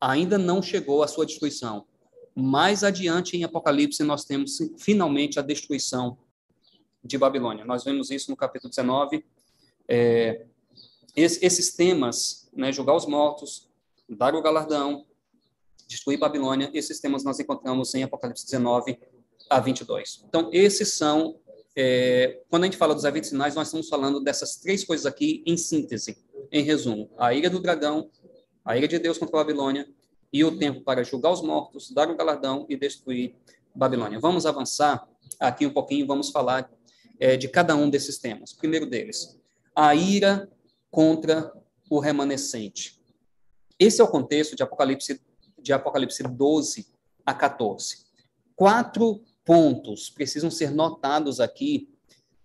ainda 0.00 0.36
não 0.38 0.62
chegou 0.62 1.02
à 1.02 1.08
sua 1.08 1.26
destruição. 1.26 1.86
Mais 2.34 2.84
adiante 2.84 3.36
em 3.36 3.44
Apocalipse, 3.44 4.02
nós 4.02 4.24
temos 4.24 4.58
finalmente 4.78 5.38
a 5.38 5.42
destruição 5.42 6.18
de 7.02 7.16
Babilônia. 7.16 7.64
Nós 7.64 7.84
vemos 7.84 8.10
isso 8.10 8.30
no 8.30 8.36
capítulo 8.36 8.70
19. 8.70 9.24
É, 9.88 10.46
esses 11.20 11.74
temas, 11.74 12.48
né, 12.52 12.72
julgar 12.72 12.94
os 12.94 13.06
mortos, 13.06 13.68
dar 14.08 14.34
o 14.34 14.42
galardão, 14.42 15.06
destruir 15.86 16.18
Babilônia, 16.18 16.70
esses 16.74 17.00
temas 17.00 17.24
nós 17.24 17.40
encontramos 17.40 17.94
em 17.94 18.02
Apocalipse 18.02 18.44
19 18.44 18.98
a 19.48 19.60
22. 19.60 20.24
Então, 20.28 20.50
esses 20.52 20.94
são 20.94 21.38
é, 21.80 22.40
quando 22.50 22.64
a 22.64 22.66
gente 22.66 22.76
fala 22.76 22.92
dos 22.92 23.04
eventos 23.04 23.30
finais, 23.30 23.54
nós 23.54 23.68
estamos 23.68 23.88
falando 23.88 24.20
dessas 24.20 24.56
três 24.56 24.82
coisas 24.82 25.06
aqui 25.06 25.44
em 25.46 25.56
síntese, 25.56 26.18
em 26.50 26.62
resumo: 26.62 27.08
a 27.16 27.32
ira 27.32 27.48
do 27.48 27.60
dragão, 27.60 28.10
a 28.64 28.76
ira 28.76 28.88
de 28.88 28.98
Deus 28.98 29.16
contra 29.16 29.36
a 29.36 29.44
Babilônia 29.44 29.88
e 30.32 30.44
o 30.44 30.58
tempo 30.58 30.80
para 30.80 31.04
julgar 31.04 31.30
os 31.30 31.40
mortos, 31.40 31.92
dar 31.92 32.10
o 32.10 32.16
galardão 32.16 32.66
e 32.68 32.76
destruir 32.76 33.36
Babilônia. 33.72 34.18
Vamos 34.18 34.44
avançar 34.44 35.08
aqui 35.38 35.66
um 35.66 35.72
pouquinho, 35.72 36.04
vamos 36.04 36.30
falar 36.30 36.68
é, 37.20 37.36
de 37.36 37.46
cada 37.46 37.76
um 37.76 37.88
desses 37.88 38.18
temas. 38.18 38.52
Primeiro 38.52 38.84
deles, 38.84 39.38
a 39.72 39.94
ira 39.94 40.50
contra 40.90 41.52
o 41.90 41.98
remanescente. 41.98 43.00
Esse 43.78 44.00
é 44.00 44.04
o 44.04 44.08
contexto 44.08 44.56
de 44.56 44.62
Apocalipse, 44.62 45.20
de 45.58 45.72
Apocalipse 45.72 46.22
12 46.22 46.88
a 47.24 47.34
14. 47.34 48.06
Quatro 48.56 49.22
pontos 49.44 50.10
precisam 50.10 50.50
ser 50.50 50.70
notados 50.70 51.40
aqui 51.40 51.88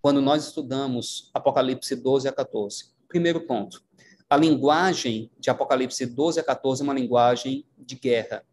quando 0.02 0.22
nós 0.22 0.46
estudamos 0.46 1.32
Apocalipse 1.34 1.96
12 1.96 2.28
a 2.28 2.32
14. 2.32 2.94
Primeiro 3.08 3.42
ponto: 3.48 3.84
a 4.30 4.38
linguagem 4.38 5.32
de 5.40 5.50
Apocalipse 5.50 6.06
12 6.06 6.40
a 6.40 6.44
14 6.44 6.82
é 6.82 6.84
uma 6.84 6.94
linguagem 6.94 7.66
de 7.78 7.96
guerra, 7.96 8.46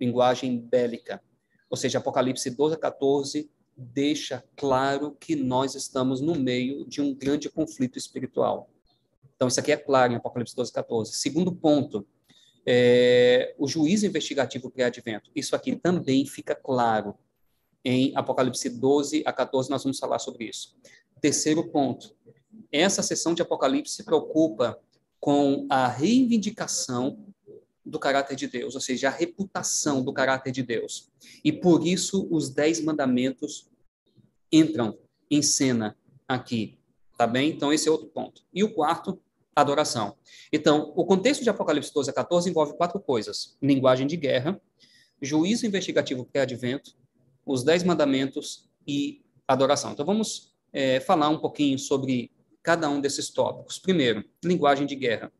linguagem 0.00 0.58
bélica. 0.58 1.22
Ou 1.68 1.76
seja, 1.76 1.98
Apocalipse 1.98 2.50
12 2.50 2.74
a 2.74 2.78
14 2.78 3.50
deixa 3.76 4.44
claro 4.56 5.16
que 5.18 5.36
nós 5.36 5.74
estamos 5.74 6.20
no 6.20 6.34
meio 6.34 6.86
de 6.86 7.00
um 7.00 7.14
grande 7.14 7.50
conflito 7.50 7.98
espiritual. 7.98 8.70
Então, 9.36 9.48
isso 9.48 9.60
aqui 9.60 9.70
é 9.70 9.76
claro 9.76 10.12
em 10.12 10.16
Apocalipse 10.16 10.56
12 10.56 10.70
a 10.70 10.74
14. 10.74 11.12
Segundo 11.12 11.54
ponto, 11.54 12.06
é, 12.66 13.54
o 13.58 13.68
juízo 13.68 14.06
investigativo 14.06 14.70
pré-advento. 14.70 15.30
Isso 15.34 15.54
aqui 15.54 15.76
também 15.76 16.26
fica 16.26 16.54
claro 16.54 17.14
em 17.84 18.12
Apocalipse 18.16 18.68
12 18.68 19.22
a 19.24 19.32
14, 19.32 19.70
nós 19.70 19.84
vamos 19.84 19.98
falar 20.00 20.18
sobre 20.18 20.46
isso. 20.46 20.76
Terceiro 21.20 21.70
ponto. 21.70 22.16
Essa 22.72 23.02
sessão 23.02 23.32
de 23.32 23.42
Apocalipse 23.42 23.94
se 23.94 24.04
preocupa 24.04 24.76
com 25.20 25.66
a 25.70 25.86
reivindicação 25.86 27.24
do 27.84 28.00
caráter 28.00 28.34
de 28.34 28.48
Deus, 28.48 28.74
ou 28.74 28.80
seja, 28.80 29.06
a 29.06 29.12
reputação 29.12 30.02
do 30.02 30.12
caráter 30.12 30.50
de 30.50 30.64
Deus. 30.64 31.08
E 31.44 31.52
por 31.52 31.86
isso 31.86 32.26
os 32.28 32.50
dez 32.50 32.80
mandamentos 32.80 33.70
entram 34.50 34.98
em 35.30 35.40
cena 35.40 35.96
aqui, 36.26 36.80
tá 37.16 37.26
bem? 37.26 37.50
Então 37.50 37.72
esse 37.72 37.86
é 37.86 37.90
outro 37.90 38.08
ponto. 38.08 38.42
E 38.52 38.64
o 38.64 38.74
quarto, 38.74 39.22
adoração. 39.56 40.16
Então, 40.52 40.92
o 40.94 41.04
contexto 41.06 41.42
de 41.42 41.48
Apocalipse 41.48 41.92
12 41.92 42.10
a 42.10 42.12
14 42.12 42.50
envolve 42.50 42.76
quatro 42.76 43.00
coisas: 43.00 43.56
linguagem 43.62 44.06
de 44.06 44.16
guerra, 44.16 44.60
juízo 45.20 45.66
investigativo 45.66 46.26
pré-advento, 46.26 46.92
os 47.44 47.64
Dez 47.64 47.82
Mandamentos 47.82 48.68
e 48.86 49.24
adoração. 49.48 49.92
Então, 49.92 50.04
vamos 50.04 50.54
é, 50.72 51.00
falar 51.00 51.30
um 51.30 51.38
pouquinho 51.38 51.78
sobre 51.78 52.30
cada 52.62 52.88
um 52.88 53.00
desses 53.00 53.30
tópicos. 53.30 53.78
Primeiro, 53.78 54.24
linguagem 54.44 54.86
de 54.86 54.94
guerra. 54.94 55.32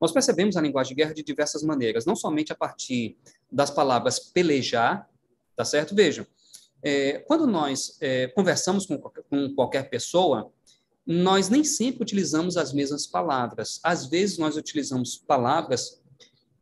Nós 0.00 0.10
percebemos 0.10 0.56
a 0.56 0.60
linguagem 0.60 0.96
de 0.96 1.00
guerra 1.00 1.14
de 1.14 1.22
diversas 1.22 1.62
maneiras, 1.62 2.04
não 2.04 2.16
somente 2.16 2.50
a 2.50 2.56
partir 2.56 3.16
das 3.50 3.70
palavras 3.70 4.18
pelejar, 4.18 5.08
tá 5.54 5.64
certo? 5.64 5.94
Vejam, 5.94 6.26
é, 6.82 7.20
quando 7.20 7.46
nós 7.46 7.96
é, 8.00 8.26
conversamos 8.28 8.84
com, 8.84 8.98
com 8.98 9.54
qualquer 9.54 9.88
pessoa, 9.88 10.50
nós 11.06 11.48
nem 11.48 11.64
sempre 11.64 12.02
utilizamos 12.02 12.56
as 12.56 12.72
mesmas 12.72 13.06
palavras. 13.06 13.80
Às 13.82 14.06
vezes, 14.06 14.38
nós 14.38 14.56
utilizamos 14.56 15.16
palavras 15.16 16.00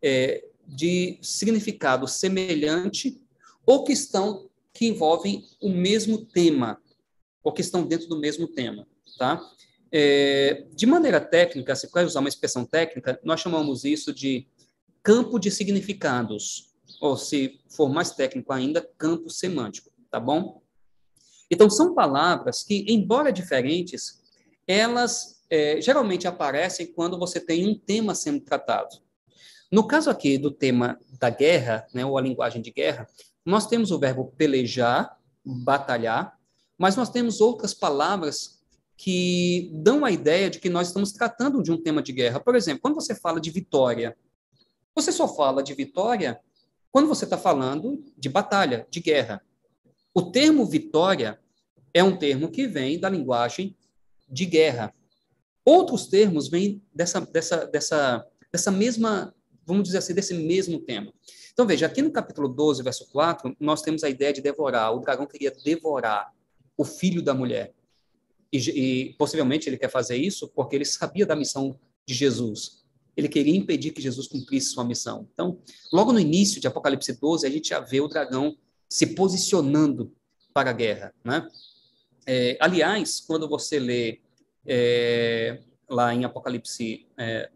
é, 0.02 0.44
de 0.66 1.18
significado 1.22 2.06
semelhante 2.06 3.20
ou 3.66 3.84
que 3.84 3.92
estão 3.92 4.50
que 4.72 4.86
envolvem 4.86 5.44
o 5.60 5.68
mesmo 5.68 6.24
tema, 6.24 6.80
ou 7.42 7.52
que 7.52 7.60
estão 7.60 7.86
dentro 7.86 8.08
do 8.08 8.18
mesmo 8.18 8.46
tema, 8.46 8.86
tá? 9.18 9.40
É, 9.92 10.66
de 10.72 10.86
maneira 10.86 11.20
técnica, 11.20 11.74
se 11.74 11.90
quer 11.90 12.06
usar 12.06 12.20
uma 12.20 12.28
expressão 12.28 12.64
técnica, 12.64 13.20
nós 13.24 13.40
chamamos 13.40 13.84
isso 13.84 14.14
de 14.14 14.46
campo 15.02 15.38
de 15.38 15.50
significados, 15.50 16.72
ou 17.00 17.16
se 17.16 17.60
for 17.68 17.88
mais 17.88 18.12
técnico 18.12 18.52
ainda, 18.52 18.88
campo 18.96 19.28
semântico, 19.28 19.90
tá 20.10 20.20
bom? 20.20 20.62
Então, 21.50 21.68
são 21.68 21.94
palavras 21.94 22.62
que, 22.62 22.84
embora 22.88 23.32
diferentes, 23.32 24.19
elas 24.66 25.42
é, 25.50 25.80
geralmente 25.80 26.28
aparecem 26.28 26.92
quando 26.92 27.18
você 27.18 27.40
tem 27.40 27.66
um 27.66 27.78
tema 27.78 28.14
sendo 28.14 28.40
tratado. 28.40 28.96
No 29.70 29.86
caso 29.86 30.10
aqui 30.10 30.38
do 30.38 30.50
tema 30.50 30.98
da 31.18 31.30
guerra, 31.30 31.86
né, 31.94 32.04
ou 32.04 32.18
a 32.18 32.22
linguagem 32.22 32.60
de 32.60 32.70
guerra, 32.70 33.06
nós 33.44 33.66
temos 33.66 33.90
o 33.90 33.98
verbo 33.98 34.32
pelejar 34.36 35.18
batalhar, 35.44 36.38
mas 36.78 36.96
nós 36.96 37.10
temos 37.10 37.40
outras 37.40 37.74
palavras 37.74 38.60
que 38.96 39.70
dão 39.72 40.04
a 40.04 40.10
ideia 40.10 40.50
de 40.50 40.58
que 40.58 40.68
nós 40.68 40.88
estamos 40.88 41.12
tratando 41.12 41.62
de 41.62 41.72
um 41.72 41.82
tema 41.82 42.02
de 42.02 42.12
guerra. 42.12 42.40
Por 42.40 42.54
exemplo, 42.54 42.82
quando 42.82 42.94
você 42.94 43.14
fala 43.14 43.40
de 43.40 43.50
vitória, 43.50 44.16
você 44.94 45.10
só 45.10 45.26
fala 45.26 45.62
de 45.62 45.74
vitória 45.74 46.38
quando 46.92 47.08
você 47.08 47.24
está 47.24 47.38
falando 47.38 48.02
de 48.16 48.28
batalha, 48.28 48.86
de 48.90 49.00
guerra. 49.00 49.42
O 50.12 50.30
termo 50.30 50.66
vitória 50.66 51.40
é 51.94 52.02
um 52.02 52.16
termo 52.16 52.50
que 52.50 52.66
vem 52.66 52.98
da 52.98 53.08
linguagem 53.08 53.76
de 54.30 54.46
guerra. 54.46 54.94
Outros 55.64 56.06
termos 56.06 56.48
vêm 56.48 56.82
dessa, 56.94 57.20
dessa, 57.20 57.66
dessa, 57.66 58.26
dessa 58.52 58.70
mesma, 58.70 59.34
vamos 59.66 59.84
dizer 59.84 59.98
assim, 59.98 60.14
desse 60.14 60.34
mesmo 60.34 60.80
tema. 60.80 61.12
Então, 61.52 61.66
veja, 61.66 61.86
aqui 61.86 62.00
no 62.00 62.10
capítulo 62.10 62.48
12, 62.48 62.82
verso 62.82 63.08
4, 63.10 63.54
nós 63.60 63.82
temos 63.82 64.02
a 64.04 64.08
ideia 64.08 64.32
de 64.32 64.40
devorar. 64.40 64.94
O 64.94 65.00
dragão 65.00 65.26
queria 65.26 65.50
devorar 65.50 66.32
o 66.76 66.84
filho 66.84 67.22
da 67.22 67.34
mulher. 67.34 67.74
E, 68.52 68.58
e 68.58 69.14
possivelmente 69.14 69.68
ele 69.68 69.76
quer 69.76 69.90
fazer 69.90 70.16
isso 70.16 70.48
porque 70.48 70.74
ele 70.74 70.84
sabia 70.84 71.26
da 71.26 71.36
missão 71.36 71.78
de 72.06 72.14
Jesus. 72.14 72.80
Ele 73.16 73.28
queria 73.28 73.54
impedir 73.54 73.92
que 73.92 74.00
Jesus 74.00 74.26
cumprisse 74.26 74.70
sua 74.70 74.84
missão. 74.84 75.28
Então, 75.32 75.60
logo 75.92 76.12
no 76.12 76.18
início 76.18 76.60
de 76.60 76.66
Apocalipse 76.66 77.12
12, 77.20 77.46
a 77.46 77.50
gente 77.50 77.68
já 77.68 77.80
vê 77.80 78.00
o 78.00 78.08
dragão 78.08 78.56
se 78.88 79.08
posicionando 79.08 80.12
para 80.54 80.70
a 80.70 80.72
guerra. 80.72 81.14
Né? 81.24 81.46
É, 82.26 82.56
aliás, 82.60 83.20
quando 83.20 83.48
você 83.48 83.78
lê 83.78 84.20
é, 84.66 85.60
lá 85.88 86.14
em 86.14 86.24
Apocalipse, 86.24 87.06
é, 87.18 87.50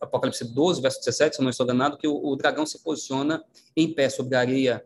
Apocalipse 0.00 0.44
12, 0.44 0.80
verso 0.80 0.98
17, 1.00 1.36
se 1.36 1.40
eu 1.40 1.44
não 1.44 1.50
estou 1.50 1.64
enganado, 1.64 1.96
que 1.96 2.06
o, 2.06 2.14
o, 2.14 2.36
dragão 2.36 2.66
se 2.66 2.82
posiciona 2.82 3.42
em 3.76 3.92
pé 3.92 4.08
sobre 4.08 4.36
a 4.36 4.40
areia, 4.40 4.84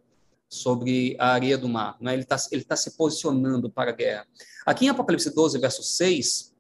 sobre 0.49 1.17
a 1.19 1.33
areia 1.33 1.57
do 1.57 1.69
mar. 1.69 1.97
Né? 2.01 2.13
Ele 2.13 2.23
está 2.23 2.37
ele 2.51 2.65
tá 2.65 2.77
se 2.77 2.97
posicionando 2.97 3.71
para 3.71 3.91
a 3.91 3.95
guerra. 3.95 4.27
Aqui 4.67 4.87
em 4.87 4.89
Apocalipse 4.89 5.35
12, 5.35 5.59
verso 5.59 5.83
6, 5.83 6.55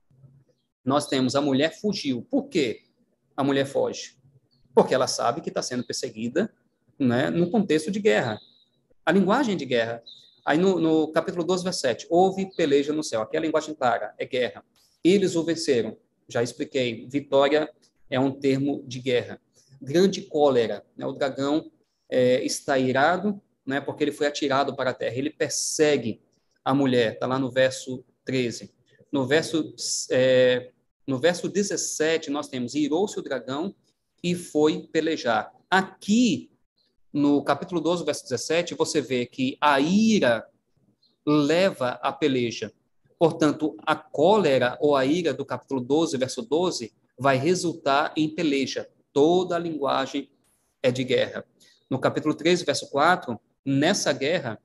nós 0.84 1.06
temos 1.06 1.34
a 1.34 1.40
mulher 1.40 1.78
fugiu. 1.80 2.26
Por 2.30 2.48
quê 2.48 2.82
a 3.36 3.42
mulher 3.42 3.66
foge? 3.66 4.16
Porque 4.74 4.94
ela 4.94 5.06
sabe 5.06 5.40
que 5.40 5.48
está 5.48 5.62
sendo 5.62 5.84
perseguida 5.84 6.52
né, 6.98 7.30
num 7.30 7.50
contexto 7.50 7.90
de 7.90 8.00
guerra 8.00 8.38
a 9.04 9.12
linguagem 9.12 9.56
de 9.56 9.64
guerra. 9.64 10.02
Aí 10.44 10.58
no, 10.58 10.78
no 10.78 11.08
capítulo 11.08 11.42
12, 11.42 11.64
verso 11.64 11.81
7, 11.81 12.06
houve 12.10 12.55
peleja 12.55 12.92
no 12.92 13.02
céu. 13.02 13.23
Aqui 13.23 13.36
é 13.36 13.39
a 13.39 13.42
linguagem 13.42 13.74
clara, 13.74 14.14
é 14.18 14.26
guerra. 14.26 14.62
Eles 15.02 15.36
o 15.36 15.42
venceram. 15.42 15.97
Já 16.28 16.42
expliquei, 16.42 17.06
vitória 17.08 17.70
é 18.10 18.20
um 18.20 18.31
termo 18.31 18.82
de 18.86 19.00
guerra. 19.00 19.40
Grande 19.81 20.23
cólera, 20.23 20.84
né? 20.97 21.06
o 21.06 21.12
dragão 21.12 21.70
é, 22.10 22.44
está 22.44 22.78
irado, 22.78 23.40
né? 23.64 23.81
porque 23.81 24.05
ele 24.05 24.12
foi 24.12 24.26
atirado 24.26 24.76
para 24.76 24.90
a 24.90 24.94
terra. 24.94 25.16
Ele 25.16 25.31
persegue 25.31 26.20
a 26.64 26.74
mulher, 26.74 27.14
está 27.14 27.26
lá 27.26 27.39
no 27.39 27.50
verso 27.50 28.05
13. 28.24 28.73
No 29.10 29.26
verso, 29.26 29.74
é, 30.10 30.70
no 31.06 31.18
verso 31.18 31.48
17, 31.48 32.31
nós 32.31 32.48
temos: 32.48 32.74
irou-se 32.74 33.18
o 33.18 33.23
dragão 33.23 33.74
e 34.23 34.34
foi 34.34 34.89
pelejar. 34.90 35.52
Aqui 35.70 36.50
no 37.14 37.44
capítulo 37.44 37.80
12, 37.80 38.04
verso 38.04 38.24
17, 38.24 38.74
você 38.74 39.00
vê 39.00 39.24
que 39.24 39.56
a 39.60 39.78
ira 39.78 40.44
leva 41.24 41.90
à 42.02 42.12
peleja. 42.12 42.72
Portanto, 43.16 43.76
a 43.86 43.94
cólera 43.94 44.76
ou 44.80 44.96
a 44.96 45.06
ira 45.06 45.32
do 45.32 45.46
capítulo 45.46 45.80
12, 45.80 46.16
verso 46.16 46.42
12, 46.42 46.92
vai 47.16 47.36
resultar 47.36 48.12
em 48.16 48.28
peleja. 48.28 48.90
Toda 49.12 49.54
a 49.54 49.60
linguagem 49.60 50.28
é 50.82 50.90
de 50.90 51.04
guerra. 51.04 51.44
No 51.88 52.00
capítulo 52.00 52.34
13, 52.34 52.64
verso 52.64 52.90
4, 52.90 53.40
nessa 53.64 54.12
guerra, 54.12 54.60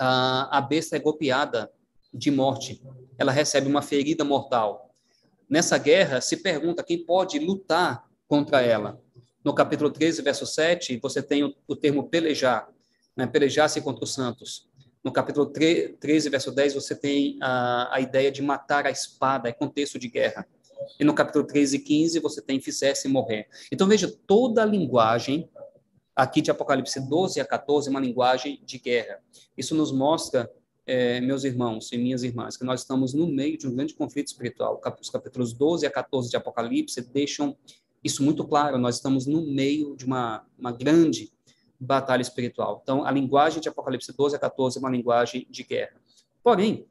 a, 0.00 0.60
besta 0.60 0.96
é 0.96 0.98
golpeada 0.98 1.70
de 2.12 2.32
morte. 2.32 2.82
Ela 3.16 3.30
recebe 3.30 3.68
uma 3.68 3.82
ferida 3.82 4.24
mortal. 4.24 4.92
Nessa 5.48 5.78
guerra, 5.78 6.20
se 6.20 6.38
pergunta 6.38 6.82
quem 6.82 7.04
pode 7.04 7.38
lutar 7.38 8.04
contra 8.26 8.62
ela. 8.62 9.00
No 9.48 9.54
capítulo 9.54 9.90
13, 9.90 10.20
verso 10.20 10.44
7, 10.44 10.98
você 10.98 11.22
tem 11.22 11.42
o, 11.42 11.54
o 11.66 11.74
termo 11.74 12.06
pelejar, 12.06 12.68
né? 13.16 13.26
pelejar-se 13.26 13.80
contra 13.80 14.04
os 14.04 14.12
santos. 14.12 14.68
No 15.02 15.10
capítulo 15.10 15.46
13, 15.46 16.28
verso 16.28 16.52
10, 16.52 16.74
você 16.74 16.94
tem 16.94 17.38
a, 17.40 17.96
a 17.96 17.98
ideia 17.98 18.30
de 18.30 18.42
matar 18.42 18.84
a 18.84 18.90
espada, 18.90 19.48
é 19.48 19.52
contexto 19.52 19.98
de 19.98 20.06
guerra. 20.06 20.46
E 21.00 21.02
no 21.02 21.14
capítulo 21.14 21.46
13 21.46 21.76
e 21.76 21.78
15, 21.78 22.20
você 22.20 22.42
tem 22.42 22.60
fizesse 22.60 23.08
morrer. 23.08 23.48
Então, 23.72 23.88
veja, 23.88 24.14
toda 24.26 24.62
a 24.62 24.66
linguagem 24.66 25.48
aqui 26.14 26.42
de 26.42 26.50
Apocalipse 26.50 27.00
12 27.08 27.40
a 27.40 27.44
14 27.46 27.88
é 27.88 27.90
uma 27.90 28.00
linguagem 28.00 28.60
de 28.66 28.78
guerra. 28.78 29.18
Isso 29.56 29.74
nos 29.74 29.90
mostra, 29.90 30.52
é, 30.86 31.22
meus 31.22 31.44
irmãos 31.44 31.90
e 31.90 31.96
minhas 31.96 32.22
irmãs, 32.22 32.54
que 32.58 32.64
nós 32.64 32.80
estamos 32.80 33.14
no 33.14 33.26
meio 33.26 33.56
de 33.56 33.66
um 33.66 33.74
grande 33.74 33.94
conflito 33.94 34.26
espiritual. 34.26 34.78
Os 35.00 35.08
capítulos 35.08 35.54
12 35.54 35.86
a 35.86 35.90
14 35.90 36.28
de 36.28 36.36
Apocalipse 36.36 37.00
deixam 37.00 37.56
isso 38.02 38.22
muito 38.22 38.46
claro, 38.46 38.78
nós 38.78 38.96
estamos 38.96 39.26
no 39.26 39.42
meio 39.42 39.96
de 39.96 40.04
uma, 40.04 40.46
uma 40.58 40.72
grande 40.72 41.32
batalha 41.78 42.22
espiritual. 42.22 42.80
Então, 42.82 43.04
a 43.04 43.10
linguagem 43.10 43.60
de 43.60 43.68
Apocalipse 43.68 44.12
12 44.12 44.36
a 44.36 44.38
14 44.38 44.78
é 44.78 44.80
uma 44.80 44.90
linguagem 44.90 45.46
de 45.48 45.62
guerra. 45.62 46.00
Porém, 46.42 46.86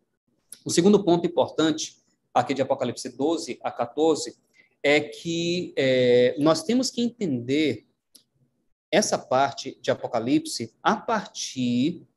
o 0.65 0.69
segundo 0.69 1.03
ponto 1.03 1.25
importante 1.25 1.97
aqui 2.33 2.53
de 2.53 2.61
Apocalipse 2.61 3.09
12 3.09 3.59
a 3.63 3.71
14 3.71 4.37
é 4.83 4.99
que 4.99 5.73
é, 5.75 6.35
nós 6.39 6.63
temos 6.63 6.89
que 6.89 7.01
entender 7.01 7.85
essa 8.91 9.17
parte 9.17 9.77
de 9.81 9.91
Apocalipse 9.91 10.73
a 10.81 10.95
partir 10.95 12.07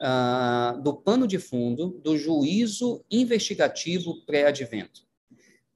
ah, 0.00 0.78
do 0.82 0.94
pano 0.94 1.26
de 1.26 1.38
fundo 1.38 2.00
do 2.02 2.16
juízo 2.16 3.04
investigativo 3.10 4.20
pré-advento. 4.24 5.02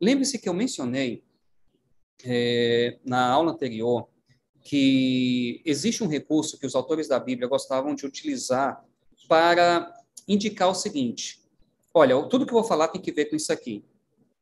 Lembre-se 0.01 0.39
que 0.39 0.49
eu 0.49 0.55
mencionei 0.55 1.25
é, 2.25 2.99
na 3.05 3.29
aula 3.29 3.53
anterior 3.53 4.09
que 4.63 5.63
existe 5.65 6.03
um 6.03 6.09
recurso 6.09 6.59
que 6.59 6.67
os 6.67 6.75
autores 6.75 7.07
da 7.07 7.21
Bíblia 7.21 7.47
gostavam 7.47 7.95
de 7.95 8.05
utilizar 8.05 8.85
para 9.29 9.93
indicar 10.27 10.69
o 10.69 10.75
seguinte: 10.75 11.41
olha, 11.95 12.21
tudo 12.25 12.45
que 12.45 12.53
eu 12.53 12.59
vou 12.59 12.65
falar 12.65 12.89
tem 12.89 13.01
que 13.01 13.13
ver 13.13 13.27
com 13.27 13.37
isso 13.37 13.53
aqui. 13.53 13.85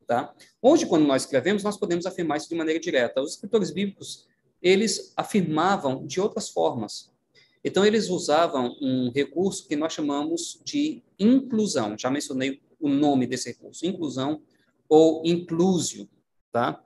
Tá? 0.06 0.34
Hoje, 0.60 0.86
quando 0.86 1.06
nós 1.06 1.22
escrevemos, 1.22 1.62
nós 1.62 1.78
podemos 1.78 2.04
afirmar 2.06 2.36
isso 2.36 2.48
de 2.48 2.54
maneira 2.54 2.78
direta. 2.78 3.22
Os 3.22 3.32
escritores 3.32 3.70
bíblicos, 3.70 4.26
eles 4.60 5.12
afirmavam 5.16 6.06
de 6.06 6.20
outras 6.20 6.50
formas. 6.50 7.10
Então, 7.62 7.84
eles 7.86 8.10
usavam 8.10 8.76
um 8.82 9.10
recurso 9.10 9.66
que 9.66 9.76
nós 9.76 9.94
chamamos 9.94 10.60
de 10.62 11.02
inclusão. 11.18 11.96
Já 11.96 12.10
mencionei 12.10 12.60
o 12.78 12.88
nome 12.88 13.26
desse 13.26 13.48
recurso, 13.48 13.86
inclusão 13.86 14.42
ou 14.88 15.22
inclusio, 15.24 16.06
tá? 16.52 16.82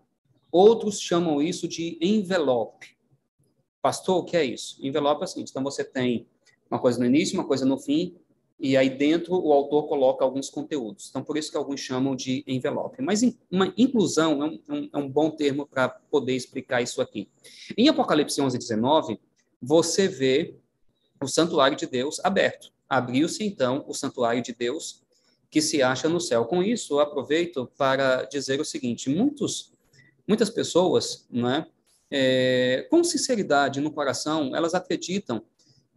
Outros 0.51 1.01
chamam 1.01 1.43
isso 1.43 1.69
de 1.69 1.99
envelope. 2.01 2.97
Pastor, 3.83 4.19
o 4.19 4.25
que 4.25 4.37
é 4.37 4.45
isso? 4.45 4.77
Envelope 4.85 5.23
é 5.23 5.25
assim, 5.25 5.41
então 5.41 5.63
você 5.63 5.85
tem 5.85 6.27
uma 6.71 6.81
coisa 6.81 6.99
no 6.99 7.07
início, 7.07 7.39
uma 7.39 7.47
coisa 7.47 7.65
no 7.65 7.79
fim, 7.79 8.17
e 8.61 8.77
aí 8.77 8.91
dentro 8.91 9.35
o 9.35 9.53
autor 9.53 9.87
coloca 9.87 10.25
alguns 10.25 10.51
conteúdos. 10.51 11.09
Então, 11.09 11.23
por 11.23 11.37
isso 11.37 11.51
que 11.51 11.57
alguns 11.57 11.81
chamam 11.81 12.17
de 12.17 12.43
envelope. 12.47 13.01
Mas 13.01 13.23
uma 13.51 13.73
inclusão 13.77 14.43
é 14.43 14.47
um, 14.47 14.91
é 14.93 14.99
um 14.99 15.09
bom 15.09 15.31
termo 15.31 15.67
para 15.67 15.89
poder 15.89 16.35
explicar 16.35 16.83
isso 16.83 17.01
aqui. 17.01 17.29
Em 17.77 17.89
Apocalipse 17.89 18.41
11, 18.41 18.59
19, 18.59 19.21
você 19.63 20.09
vê 20.09 20.57
o 21.23 21.29
santuário 21.29 21.77
de 21.77 21.87
Deus 21.87 22.21
aberto. 22.25 22.73
Abriu-se, 22.89 23.45
então, 23.45 23.85
o 23.87 23.95
santuário 23.95 24.43
de 24.43 24.53
Deus 24.53 25.03
que 25.51 25.63
se 25.63 25.83
acha 25.83 26.09
no 26.09 26.21
céu. 26.21 26.45
Com 26.45 26.63
isso, 26.63 26.95
eu 26.95 27.01
aproveito 27.01 27.71
para 27.77 28.25
dizer 28.25 28.61
o 28.61 28.65
seguinte: 28.65 29.09
muitos 29.09 29.73
Muitas 30.29 30.51
pessoas, 30.51 31.27
né, 31.31 31.67
é, 32.11 32.87
com 32.91 33.03
sinceridade 33.03 33.81
no 33.81 33.91
coração, 33.91 34.55
elas 34.55 34.75
acreditam 34.75 35.43